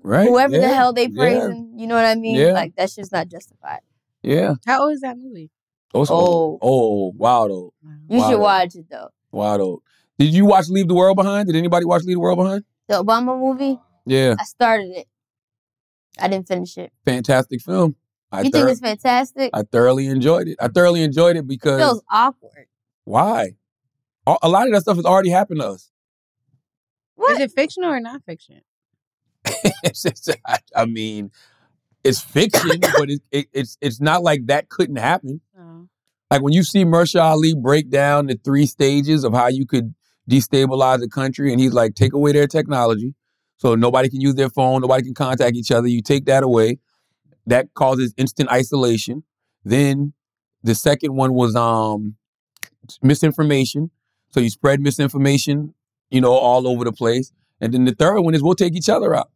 Right? 0.02 0.26
whoever 0.28 0.52
the 0.58 0.68
hell 0.68 0.92
they 0.92 1.04
Yeah. 1.06 1.16
praising. 1.16 1.74
You 1.76 1.86
know 1.86 1.94
what 1.94 2.04
I 2.04 2.14
mean? 2.14 2.34
Yeah. 2.36 2.52
Like 2.52 2.74
that's 2.76 2.94
just 2.94 3.12
not 3.12 3.28
justified. 3.28 3.80
Yeah. 4.22 4.54
How 4.66 4.82
old 4.84 4.92
is 4.94 5.00
that 5.00 5.16
movie? 5.18 5.50
Oh, 5.94 6.02
it's 6.02 6.10
old. 6.10 6.58
Oh, 6.62 6.68
oh 7.08 7.12
wild 7.16 7.50
old. 7.50 7.72
You 7.82 8.18
Wild 8.18 8.24
should 8.30 8.34
old. 8.34 8.42
watch 8.42 8.74
it 8.74 8.86
though. 8.90 9.08
Wild 9.30 9.60
old. 9.60 9.82
Did 10.18 10.32
you 10.34 10.44
watch 10.46 10.68
Leave 10.68 10.88
the 10.88 10.94
World 10.94 11.16
Behind? 11.16 11.46
Did 11.46 11.56
anybody 11.56 11.84
watch 11.86 12.02
Leave 12.04 12.16
the 12.16 12.20
World 12.20 12.38
Behind? 12.38 12.64
The 12.88 13.02
Obama 13.02 13.38
movie. 13.38 13.78
Yeah. 14.06 14.34
I 14.38 14.44
started 14.44 14.90
it. 14.96 15.06
I 16.18 16.28
didn't 16.28 16.48
finish 16.48 16.76
it. 16.76 16.92
Fantastic 17.04 17.60
film. 17.62 17.96
I, 18.30 18.38
you 18.38 18.42
think 18.44 18.54
thor- 18.56 18.68
it's 18.68 18.80
fantastic? 18.80 19.50
I 19.52 19.62
thoroughly 19.62 20.06
enjoyed 20.06 20.48
it. 20.48 20.56
I 20.60 20.68
thoroughly 20.68 21.02
enjoyed 21.02 21.36
it 21.36 21.46
because 21.46 21.80
it 21.80 21.84
feels 21.84 22.02
awkward. 22.10 22.66
why? 23.04 23.52
A 24.26 24.36
a 24.42 24.48
lot 24.48 24.66
of 24.66 24.72
that 24.72 24.82
stuff 24.82 24.96
has 24.96 25.04
already 25.04 25.30
happened 25.30 25.60
to 25.60 25.68
us. 25.68 25.90
Is 27.30 27.40
it 27.40 27.52
fictional 27.52 27.90
or 27.90 28.00
not 28.00 28.22
fiction? 28.24 28.62
it's 29.82 30.02
just, 30.02 30.30
I, 30.46 30.58
I 30.74 30.86
mean, 30.86 31.30
it's 32.04 32.20
fiction, 32.20 32.80
but 32.80 33.10
it, 33.10 33.22
it, 33.30 33.46
it's 33.52 33.78
it's 33.80 34.00
not 34.00 34.22
like 34.22 34.46
that 34.46 34.68
couldn't 34.68 34.96
happen. 34.96 35.40
Like 36.30 36.42
when 36.42 36.52
you 36.52 36.62
see 36.62 36.84
Mahershala 36.84 37.22
Ali 37.22 37.54
break 37.54 37.90
down 37.90 38.26
the 38.26 38.40
three 38.42 38.66
stages 38.66 39.22
of 39.22 39.34
how 39.34 39.48
you 39.48 39.66
could 39.66 39.94
destabilize 40.30 41.02
a 41.02 41.08
country, 41.08 41.52
and 41.52 41.60
he's 41.60 41.74
like, 41.74 41.94
take 41.94 42.12
away 42.12 42.32
their 42.32 42.46
technology, 42.46 43.14
so 43.58 43.74
nobody 43.74 44.08
can 44.08 44.20
use 44.20 44.34
their 44.34 44.48
phone, 44.48 44.80
nobody 44.80 45.04
can 45.04 45.14
contact 45.14 45.56
each 45.56 45.70
other. 45.70 45.88
You 45.88 46.00
take 46.00 46.24
that 46.26 46.42
away, 46.42 46.78
that 47.46 47.74
causes 47.74 48.14
instant 48.16 48.50
isolation. 48.50 49.24
Then 49.64 50.14
the 50.62 50.74
second 50.74 51.14
one 51.14 51.34
was 51.34 51.54
um 51.54 52.16
misinformation, 53.02 53.90
so 54.32 54.40
you 54.40 54.50
spread 54.50 54.80
misinformation, 54.80 55.74
you 56.10 56.20
know, 56.20 56.32
all 56.32 56.66
over 56.66 56.84
the 56.84 56.92
place. 56.92 57.32
And 57.60 57.72
then 57.72 57.84
the 57.84 57.94
third 57.94 58.20
one 58.20 58.34
is 58.34 58.42
we'll 58.42 58.54
take 58.54 58.74
each 58.74 58.88
other 58.88 59.14
out. 59.14 59.30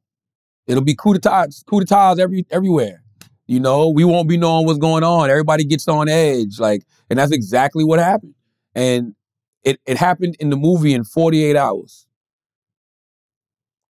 It'll 0.66 0.82
be 0.82 0.94
coup 0.94 1.14
d'etats, 1.14 1.62
coup 1.62 1.81
d'etats 1.81 2.18
every 2.18 2.44
everywhere. 2.51 3.02
You 3.47 3.60
know, 3.60 3.89
we 3.89 4.05
won't 4.05 4.28
be 4.28 4.36
knowing 4.36 4.66
what's 4.66 4.81
going 4.81 5.05
on. 5.05 5.31
Everybody 5.31 5.64
gets 5.64 5.86
on 5.86 6.09
edge, 6.09 6.59
like, 6.59 6.82
and 7.09 7.18
that's 7.18 7.31
exactly 7.31 7.85
what 7.85 8.01
happened. 8.01 8.35
And 8.74 9.14
it 9.62 9.78
it 9.86 9.97
happened 9.97 10.36
in 10.40 10.51
the 10.51 10.56
movie 10.56 10.93
in 10.93 11.05
48 11.05 11.55
hours. 11.55 12.06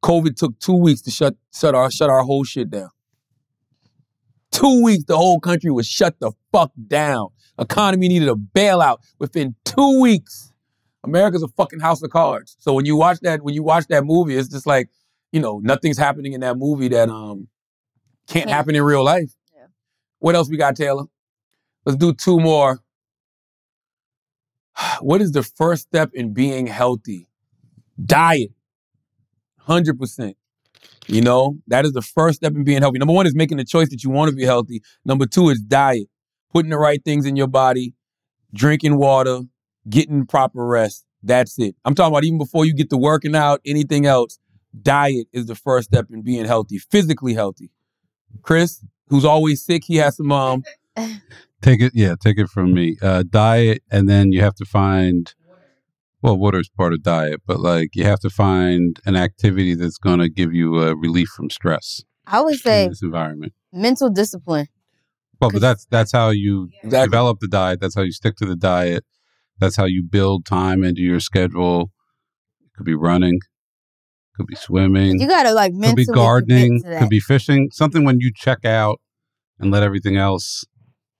COVID 0.05 0.37
took 0.37 0.59
two 0.59 0.77
weeks 0.77 1.01
to 1.03 1.11
shut 1.11 1.37
shut 1.55 1.75
our 1.75 1.91
shut 1.91 2.11
our 2.11 2.23
whole 2.23 2.45
shit 2.45 2.71
down. 2.71 2.91
Two 4.51 4.83
weeks, 4.83 5.05
the 5.05 5.17
whole 5.17 5.41
country 5.41 5.71
was 5.71 5.87
shut 5.87 6.19
the 6.21 6.33
fuck 6.53 6.73
down. 6.87 7.29
Economy 7.59 8.09
needed 8.09 8.29
a 8.29 8.35
bailout 8.35 8.99
within 9.19 9.55
two 9.65 10.01
weeks. 10.01 10.53
America's 11.07 11.43
a 11.43 11.49
fucking 11.49 11.81
house 11.81 12.03
of 12.03 12.11
cards. 12.11 12.57
So 12.59 12.75
when 12.75 12.87
you 12.87 12.97
watch 12.97 13.21
that, 13.21 13.43
when 13.43 13.55
you 13.55 13.63
watch 13.63 13.87
that 13.89 14.05
movie, 14.05 14.37
it's 14.37 14.49
just 14.49 14.67
like, 14.67 14.89
you 15.33 15.41
know, 15.41 15.61
nothing's 15.63 15.99
happening 15.99 16.33
in 16.33 16.41
that 16.41 16.57
movie 16.57 16.89
that 16.89 17.09
um 17.09 17.49
can't 18.27 18.51
happen 18.51 18.75
in 18.75 18.83
real 18.83 19.05
life. 19.05 19.33
What 20.19 20.35
else 20.35 20.49
we 20.49 20.57
got, 20.57 20.77
Taylor? 20.77 21.05
Let's 21.85 21.97
do 21.99 22.13
two 22.13 22.41
more. 22.41 22.81
What 25.01 25.23
is 25.23 25.33
the 25.33 25.43
first 25.43 25.83
step 25.83 26.11
in 26.15 26.33
being 26.33 26.67
healthy? 26.67 27.29
Diet. 28.03 28.51
100%. 29.67 30.35
You 31.09 31.21
know, 31.23 31.59
that 31.69 31.85
is 31.85 31.93
the 31.93 32.03
first 32.03 32.37
step 32.39 32.55
in 32.55 32.65
being 32.65 32.83
healthy. 32.83 32.99
Number 32.99 33.15
one 33.15 33.27
is 33.27 33.35
making 33.35 33.59
the 33.59 33.65
choice 33.65 33.89
that 33.91 34.03
you 34.03 34.11
want 34.11 34.31
to 34.31 34.37
be 34.37 34.45
healthy. 34.45 34.83
Number 35.05 35.25
two 35.27 35.49
is 35.51 35.61
diet, 35.61 36.09
putting 36.53 36.71
the 36.71 36.79
right 36.79 37.03
things 37.05 37.27
in 37.27 37.37
your 37.37 37.47
body, 37.47 37.95
drinking 38.53 38.97
water, 38.97 39.43
getting 39.89 40.27
proper 40.27 40.67
rest. 40.67 41.05
That's 41.23 41.59
it. 41.59 41.75
I'm 41.85 41.95
talking 41.95 42.13
about 42.13 42.25
even 42.25 42.39
before 42.39 42.65
you 42.65 42.75
get 42.75 42.91
to 42.91 42.97
working 42.97 43.35
out, 43.35 43.61
anything 43.67 44.07
else, 44.07 44.39
diet 44.81 45.27
is 45.33 45.47
the 45.47 45.55
first 45.55 45.89
step 45.89 46.07
in 46.11 46.23
being 46.23 46.45
healthy, 46.45 46.79
physically 46.79 47.35
healthy. 47.35 47.71
Chris, 48.43 48.85
who's 49.09 49.25
always 49.25 49.65
sick, 49.65 49.85
he 49.85 49.97
has 49.97 50.17
some 50.17 50.31
um 50.33 50.63
Take 51.63 51.81
it, 51.81 51.93
yeah, 51.95 52.15
take 52.21 52.39
it 52.39 52.49
from 52.49 52.75
me. 52.75 52.97
Uh, 53.03 53.25
diet, 53.29 53.83
and 53.91 54.09
then 54.09 54.31
you 54.33 54.41
have 54.43 54.55
to 54.57 54.65
find. 54.65 55.35
Well, 56.23 56.37
water 56.37 56.59
is 56.59 56.69
part 56.69 56.93
of 56.93 57.03
diet, 57.03 57.43
but 57.47 57.61
like 57.61 57.91
you 57.95 58.05
have 58.05 58.21
to 58.21 58.31
find 58.31 58.99
an 59.07 59.17
activity 59.17 59.75
that's 59.75 59.99
going 59.99 60.19
to 60.19 60.29
give 60.29 60.53
you 60.53 60.81
a 60.81 60.97
relief 60.97 61.29
from 61.29 61.51
stress 61.51 62.03
I 62.27 62.41
would 62.41 62.55
in 62.55 62.59
say 62.59 62.89
this 62.89 63.03
environment. 63.03 63.53
mental 63.73 64.11
discipline. 64.11 64.69
Well, 65.41 65.51
but 65.51 65.61
that's 65.61 65.87
that's 65.91 66.13
how 66.13 66.31
you 66.31 66.71
develop 66.89 67.41
the 67.41 67.49
diet. 67.49 67.81
That's 67.81 67.95
how 67.95 68.03
you 68.03 68.13
stick 68.13 68.37
to 68.37 68.47
the 68.47 68.57
diet. 68.57 69.05
That's 69.59 69.77
how 69.77 69.85
you 69.85 70.03
build 70.03 70.45
time 70.45 70.85
into 70.85 71.01
your 71.01 71.21
schedule. 71.21 71.91
It 72.65 72.77
could 72.77 72.87
be 72.87 72.95
running, 72.95 73.39
could 74.37 74.47
be 74.47 74.55
swimming. 74.57 75.21
You 75.21 75.27
gotta 75.27 75.53
like 75.53 75.73
could 75.81 75.97
be 75.97 76.05
gardening, 76.05 76.81
commit 76.81 76.83
to 76.85 76.89
that. 76.91 77.01
could 77.01 77.09
be 77.11 77.21
fishing. 77.21 77.69
Something 77.73 78.05
when 78.05 78.21
you 78.21 78.31
check 78.35 78.65
out 78.65 79.01
and 79.59 79.71
let 79.71 79.83
everything 79.83 80.17
else 80.17 80.65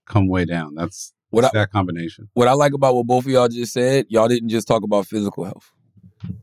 come 0.07 0.29
way 0.29 0.45
down. 0.45 0.75
That's 0.75 1.13
What 1.31 1.45
I- 1.45 1.51
that 1.55 1.71
combination. 1.71 2.29
what 2.35 2.49
I 2.49 2.53
like 2.53 2.73
about 2.75 2.95
what 2.95 3.07
both 3.07 3.25
of 3.25 3.31
y'all 3.31 3.49
just 3.49 3.73
said, 3.73 4.07
y'all 4.09 4.29
didn't 4.29 4.51
just 4.51 4.69
talk 4.69 4.83
about 4.83 5.07
physical 5.07 5.45
health. 5.45 5.71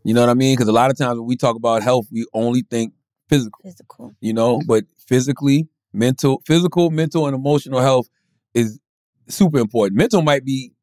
You 0.04 0.14
know 0.14 0.22
what 0.22 0.30
I 0.30 0.34
mean? 0.34 0.56
Because 0.56 0.68
a 0.68 0.74
lot 0.74 0.92
of 0.92 0.98
times 0.98 1.18
when 1.20 1.28
we 1.28 1.36
talk 1.36 1.56
about 1.56 1.84
health, 1.84 2.08
we 2.12 2.26
only 2.34 2.64
think 2.70 2.94
physical. 3.30 3.60
Physical. 3.64 4.12
You 4.20 4.34
know, 4.34 4.62
but 4.68 4.86
physically, 5.08 5.68
mental, 5.94 6.42
physical, 6.46 6.90
mental, 6.90 7.26
and 7.28 7.36
emotional 7.36 7.80
health 7.82 8.08
is 8.54 8.80
super 9.30 9.60
important. 9.60 9.98
Mental 9.98 10.22
might 10.22 10.44
be 10.46 10.74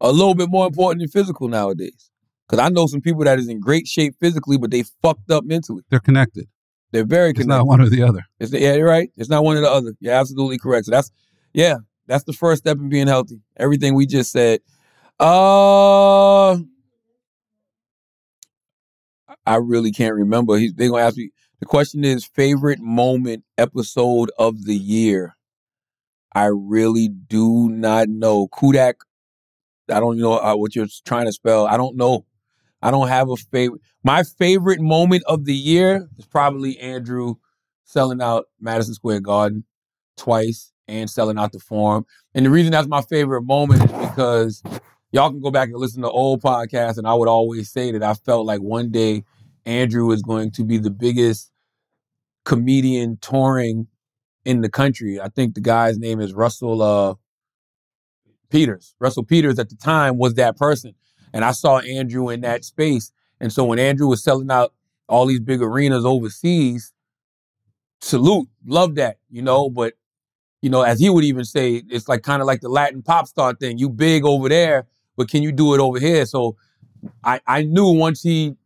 a 0.00 0.12
little 0.12 0.34
bit 0.34 0.48
more 0.48 0.66
important 0.66 1.00
than 1.00 1.08
physical 1.08 1.48
nowadays. 1.48 2.10
Because 2.48 2.64
I 2.64 2.68
know 2.70 2.86
some 2.86 3.00
people 3.02 3.24
that 3.24 3.38
is 3.38 3.48
in 3.48 3.60
great 3.60 3.86
shape 3.86 4.14
physically, 4.20 4.56
but 4.56 4.70
they 4.70 4.84
fucked 5.02 5.30
up 5.30 5.44
mentally. 5.44 5.82
They're 5.90 6.00
connected. 6.00 6.46
They're 6.92 7.04
very 7.04 7.30
It's 7.30 7.40
connected. 7.40 7.58
not 7.58 7.66
one 7.66 7.80
or 7.82 7.90
the 7.90 8.02
other. 8.02 8.24
It's 8.40 8.52
yeah, 8.52 8.74
you're 8.74 8.88
right. 8.88 9.10
It's 9.18 9.28
not 9.28 9.44
one 9.44 9.58
or 9.58 9.60
the 9.60 9.70
other. 9.70 9.92
You're 10.00 10.14
absolutely 10.14 10.56
correct. 10.58 10.86
So 10.86 10.92
that's 10.92 11.10
yeah, 11.52 11.76
that's 12.06 12.24
the 12.24 12.32
first 12.32 12.62
step 12.62 12.78
in 12.78 12.88
being 12.88 13.06
healthy. 13.06 13.42
Everything 13.56 13.94
we 13.94 14.06
just 14.06 14.32
said. 14.32 14.60
Uh 15.20 16.52
I 19.46 19.56
really 19.56 19.92
can't 19.92 20.14
remember. 20.14 20.56
He's 20.56 20.72
they're 20.74 20.88
gonna 20.90 21.02
ask 21.02 21.16
me. 21.16 21.30
The 21.60 21.66
question 21.66 22.04
is 22.04 22.24
favorite 22.24 22.78
moment 22.80 23.44
episode 23.58 24.30
of 24.38 24.64
the 24.64 24.76
year. 24.76 25.36
I 26.34 26.46
really 26.46 27.08
do 27.08 27.68
not 27.68 28.08
know. 28.08 28.46
Kudak. 28.48 28.94
I 29.90 30.00
don't 30.00 30.18
know 30.18 30.38
uh, 30.38 30.56
what 30.56 30.74
you're 30.74 30.86
trying 31.04 31.26
to 31.26 31.32
spell. 31.32 31.66
I 31.66 31.76
don't 31.76 31.96
know. 31.96 32.24
I 32.82 32.90
don't 32.90 33.08
have 33.08 33.28
a 33.30 33.36
favorite. 33.36 33.80
My 34.04 34.22
favorite 34.22 34.80
moment 34.80 35.24
of 35.26 35.44
the 35.44 35.54
year 35.54 36.08
is 36.18 36.26
probably 36.26 36.78
Andrew 36.78 37.34
selling 37.84 38.22
out 38.22 38.46
Madison 38.60 38.94
Square 38.94 39.20
Garden 39.20 39.64
twice 40.16 40.72
and 40.86 41.08
selling 41.08 41.38
out 41.38 41.52
the 41.52 41.58
Forum. 41.58 42.06
And 42.34 42.46
the 42.46 42.50
reason 42.50 42.72
that's 42.72 42.88
my 42.88 43.02
favorite 43.02 43.42
moment 43.42 43.84
is 43.84 44.08
because 44.08 44.62
y'all 45.12 45.30
can 45.30 45.40
go 45.40 45.50
back 45.50 45.68
and 45.68 45.78
listen 45.78 46.02
to 46.02 46.10
old 46.10 46.42
podcasts, 46.42 46.98
and 46.98 47.06
I 47.06 47.14
would 47.14 47.28
always 47.28 47.70
say 47.70 47.92
that 47.92 48.02
I 48.02 48.14
felt 48.14 48.46
like 48.46 48.60
one 48.60 48.90
day 48.90 49.24
Andrew 49.66 50.06
was 50.06 50.22
going 50.22 50.50
to 50.52 50.64
be 50.64 50.78
the 50.78 50.90
biggest 50.90 51.50
comedian 52.44 53.18
touring 53.20 53.86
in 54.44 54.60
the 54.62 54.70
country. 54.70 55.20
I 55.20 55.28
think 55.28 55.54
the 55.54 55.60
guy's 55.60 55.98
name 55.98 56.20
is 56.20 56.32
Russell 56.32 56.82
uh, 56.82 57.14
Peters. 58.50 58.94
Russell 58.98 59.24
Peters 59.24 59.58
at 59.58 59.68
the 59.68 59.76
time 59.76 60.18
was 60.18 60.34
that 60.34 60.56
person. 60.56 60.94
And 61.32 61.44
I 61.44 61.52
saw 61.52 61.78
Andrew 61.78 62.28
in 62.30 62.40
that 62.42 62.64
space. 62.64 63.12
And 63.40 63.52
so 63.52 63.64
when 63.64 63.78
Andrew 63.78 64.08
was 64.08 64.22
selling 64.22 64.50
out 64.50 64.72
all 65.08 65.26
these 65.26 65.40
big 65.40 65.62
arenas 65.62 66.04
overseas, 66.04 66.92
salute, 68.00 68.48
love 68.66 68.94
that, 68.96 69.18
you 69.30 69.42
know, 69.42 69.68
but 69.68 69.94
you 70.60 70.70
know, 70.70 70.82
as 70.82 70.98
he 70.98 71.08
would 71.08 71.24
even 71.24 71.44
say, 71.44 71.82
it's 71.88 72.08
like 72.08 72.22
kind 72.22 72.42
of 72.42 72.46
like 72.46 72.60
the 72.60 72.68
Latin 72.68 73.02
pop 73.02 73.28
star 73.28 73.54
thing. 73.54 73.78
You 73.78 73.88
big 73.88 74.24
over 74.24 74.48
there, 74.48 74.86
but 75.16 75.28
can 75.28 75.42
you 75.42 75.52
do 75.52 75.74
it 75.74 75.80
over 75.80 76.00
here? 76.00 76.26
So 76.26 76.56
I, 77.22 77.40
I 77.46 77.62
knew 77.62 77.92
once 77.92 78.22
he 78.22 78.56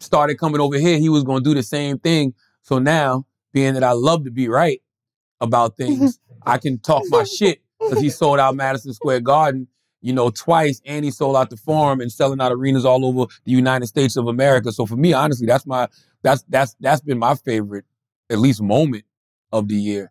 started 0.00 0.36
coming 0.36 0.60
over 0.60 0.78
here, 0.78 0.98
he 0.98 1.08
was 1.08 1.24
going 1.24 1.42
to 1.42 1.50
do 1.50 1.54
the 1.54 1.62
same 1.62 1.98
thing. 1.98 2.34
So 2.62 2.78
now, 2.78 3.26
being 3.52 3.74
that 3.74 3.84
I 3.84 3.92
love 3.92 4.24
to 4.24 4.30
be 4.30 4.48
right 4.48 4.80
about 5.40 5.76
things, 5.76 6.18
I 6.44 6.58
can 6.58 6.78
talk 6.78 7.02
my 7.08 7.24
shit 7.24 7.60
because 7.88 8.02
he 8.02 8.10
sold 8.10 8.38
out 8.38 8.56
Madison 8.56 8.92
Square 8.92 9.20
Garden, 9.20 9.68
you 10.00 10.12
know, 10.12 10.30
twice, 10.30 10.80
and 10.84 11.04
he 11.04 11.10
sold 11.10 11.36
out 11.36 11.50
the 11.50 11.56
Forum 11.56 12.00
and 12.00 12.10
selling 12.10 12.40
out 12.40 12.52
arenas 12.52 12.84
all 12.84 13.04
over 13.04 13.32
the 13.44 13.52
United 13.52 13.86
States 13.86 14.16
of 14.16 14.26
America. 14.26 14.72
So 14.72 14.86
for 14.86 14.96
me, 14.96 15.12
honestly, 15.12 15.46
that's 15.46 15.66
my 15.66 15.88
that's 16.22 16.44
that's 16.48 16.76
that's 16.80 17.00
been 17.00 17.18
my 17.18 17.34
favorite, 17.34 17.84
at 18.30 18.38
least 18.38 18.62
moment 18.62 19.04
of 19.52 19.68
the 19.68 19.74
year. 19.74 20.10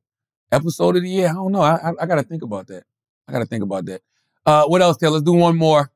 Episode 0.51 0.97
of 0.97 1.03
the 1.03 1.09
year, 1.09 1.29
I 1.29 1.33
don't 1.33 1.51
know. 1.51 1.61
I 1.61 1.75
I, 1.75 1.91
I 2.01 2.05
got 2.05 2.15
to 2.15 2.23
think 2.23 2.43
about 2.43 2.67
that. 2.67 2.83
I 3.27 3.31
got 3.31 3.39
to 3.39 3.45
think 3.45 3.63
about 3.63 3.85
that. 3.85 4.01
Uh, 4.45 4.65
what 4.65 4.81
else, 4.81 4.97
Taylor? 4.97 5.13
Let's 5.13 5.23
do 5.23 5.33
one 5.33 5.57
more. 5.57 5.91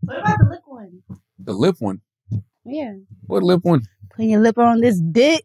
What 0.00 0.18
about 0.18 0.38
the 0.38 0.46
lip 0.46 0.62
one? 0.66 1.02
The 1.38 1.52
lip 1.52 1.76
one. 1.78 2.00
Yeah. 2.64 2.94
What 3.26 3.42
lip 3.42 3.60
one? 3.62 3.82
Putting 4.10 4.30
your 4.30 4.40
lip 4.40 4.58
on 4.58 4.80
this 4.80 5.00
dick. 5.00 5.44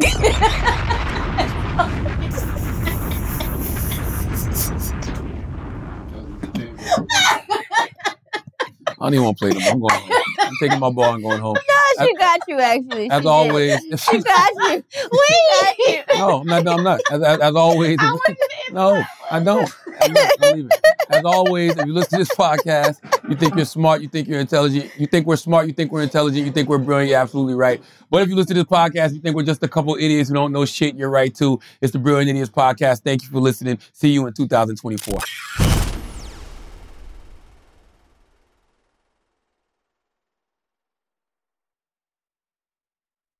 I 9.00 9.04
don't 9.04 9.14
even 9.14 9.24
want 9.26 9.38
to 9.38 9.44
play 9.44 9.52
them. 9.52 9.62
I'm 9.72 9.80
going. 9.80 10.00
Home. 10.00 10.22
I'm 10.40 10.52
taking 10.60 10.80
my 10.80 10.90
ball 10.90 11.14
and 11.14 11.22
going 11.22 11.40
home. 11.40 11.54
No, 11.56 12.04
she 12.04 12.14
got 12.14 12.40
you 12.48 12.58
actually. 12.58 13.10
As 13.10 13.22
She 13.22 13.28
always, 13.28 13.80
She 13.80 14.18
got 14.22 14.52
you. 14.54 14.84
We 15.12 15.50
got 15.60 15.78
you. 15.78 16.02
No, 16.18 16.40
I'm 16.40 16.46
not. 16.46 16.64
No, 16.64 16.72
I'm 16.72 16.82
not. 16.82 17.00
As, 17.12 17.22
as, 17.22 17.38
as 17.40 17.54
always, 17.54 17.96
no, 18.72 19.04
I 19.30 19.40
don't. 19.40 19.72
I'm 20.00 20.12
not. 20.12 20.30
I'm 20.42 20.56
leaving. 20.56 20.70
As 21.10 21.24
always, 21.24 21.76
if 21.76 21.86
you 21.86 21.92
listen 21.92 22.10
to 22.10 22.24
this 22.24 22.34
podcast, 22.34 22.98
you 23.28 23.36
think 23.36 23.54
you're 23.54 23.64
smart, 23.64 24.02
you 24.02 24.08
think 24.08 24.28
you're 24.28 24.40
intelligent, 24.40 24.90
you 24.98 25.06
think 25.06 25.26
we're 25.26 25.36
smart, 25.36 25.66
you 25.66 25.72
think 25.72 25.90
we're 25.90 26.02
intelligent, 26.02 26.44
you 26.44 26.52
think 26.52 26.68
we're 26.68 26.78
brilliant. 26.78 27.10
You're 27.10 27.20
absolutely 27.20 27.54
right. 27.54 27.82
But 28.10 28.22
if 28.22 28.28
you 28.28 28.36
listen 28.36 28.56
to 28.56 28.62
this 28.62 28.64
podcast, 28.64 29.14
you 29.14 29.20
think 29.20 29.36
we're 29.36 29.42
just 29.42 29.62
a 29.62 29.68
couple 29.68 29.94
idiots 29.94 30.28
who 30.28 30.34
don't 30.34 30.52
know 30.52 30.64
shit. 30.64 30.96
You're 30.96 31.10
right 31.10 31.34
too. 31.34 31.60
It's 31.80 31.92
the 31.92 31.98
Brilliant 31.98 32.30
Idiots 32.30 32.50
podcast. 32.50 33.02
Thank 33.02 33.22
you 33.22 33.28
for 33.28 33.40
listening. 33.40 33.78
See 33.92 34.10
you 34.10 34.26
in 34.26 34.32
2024. 34.32 35.67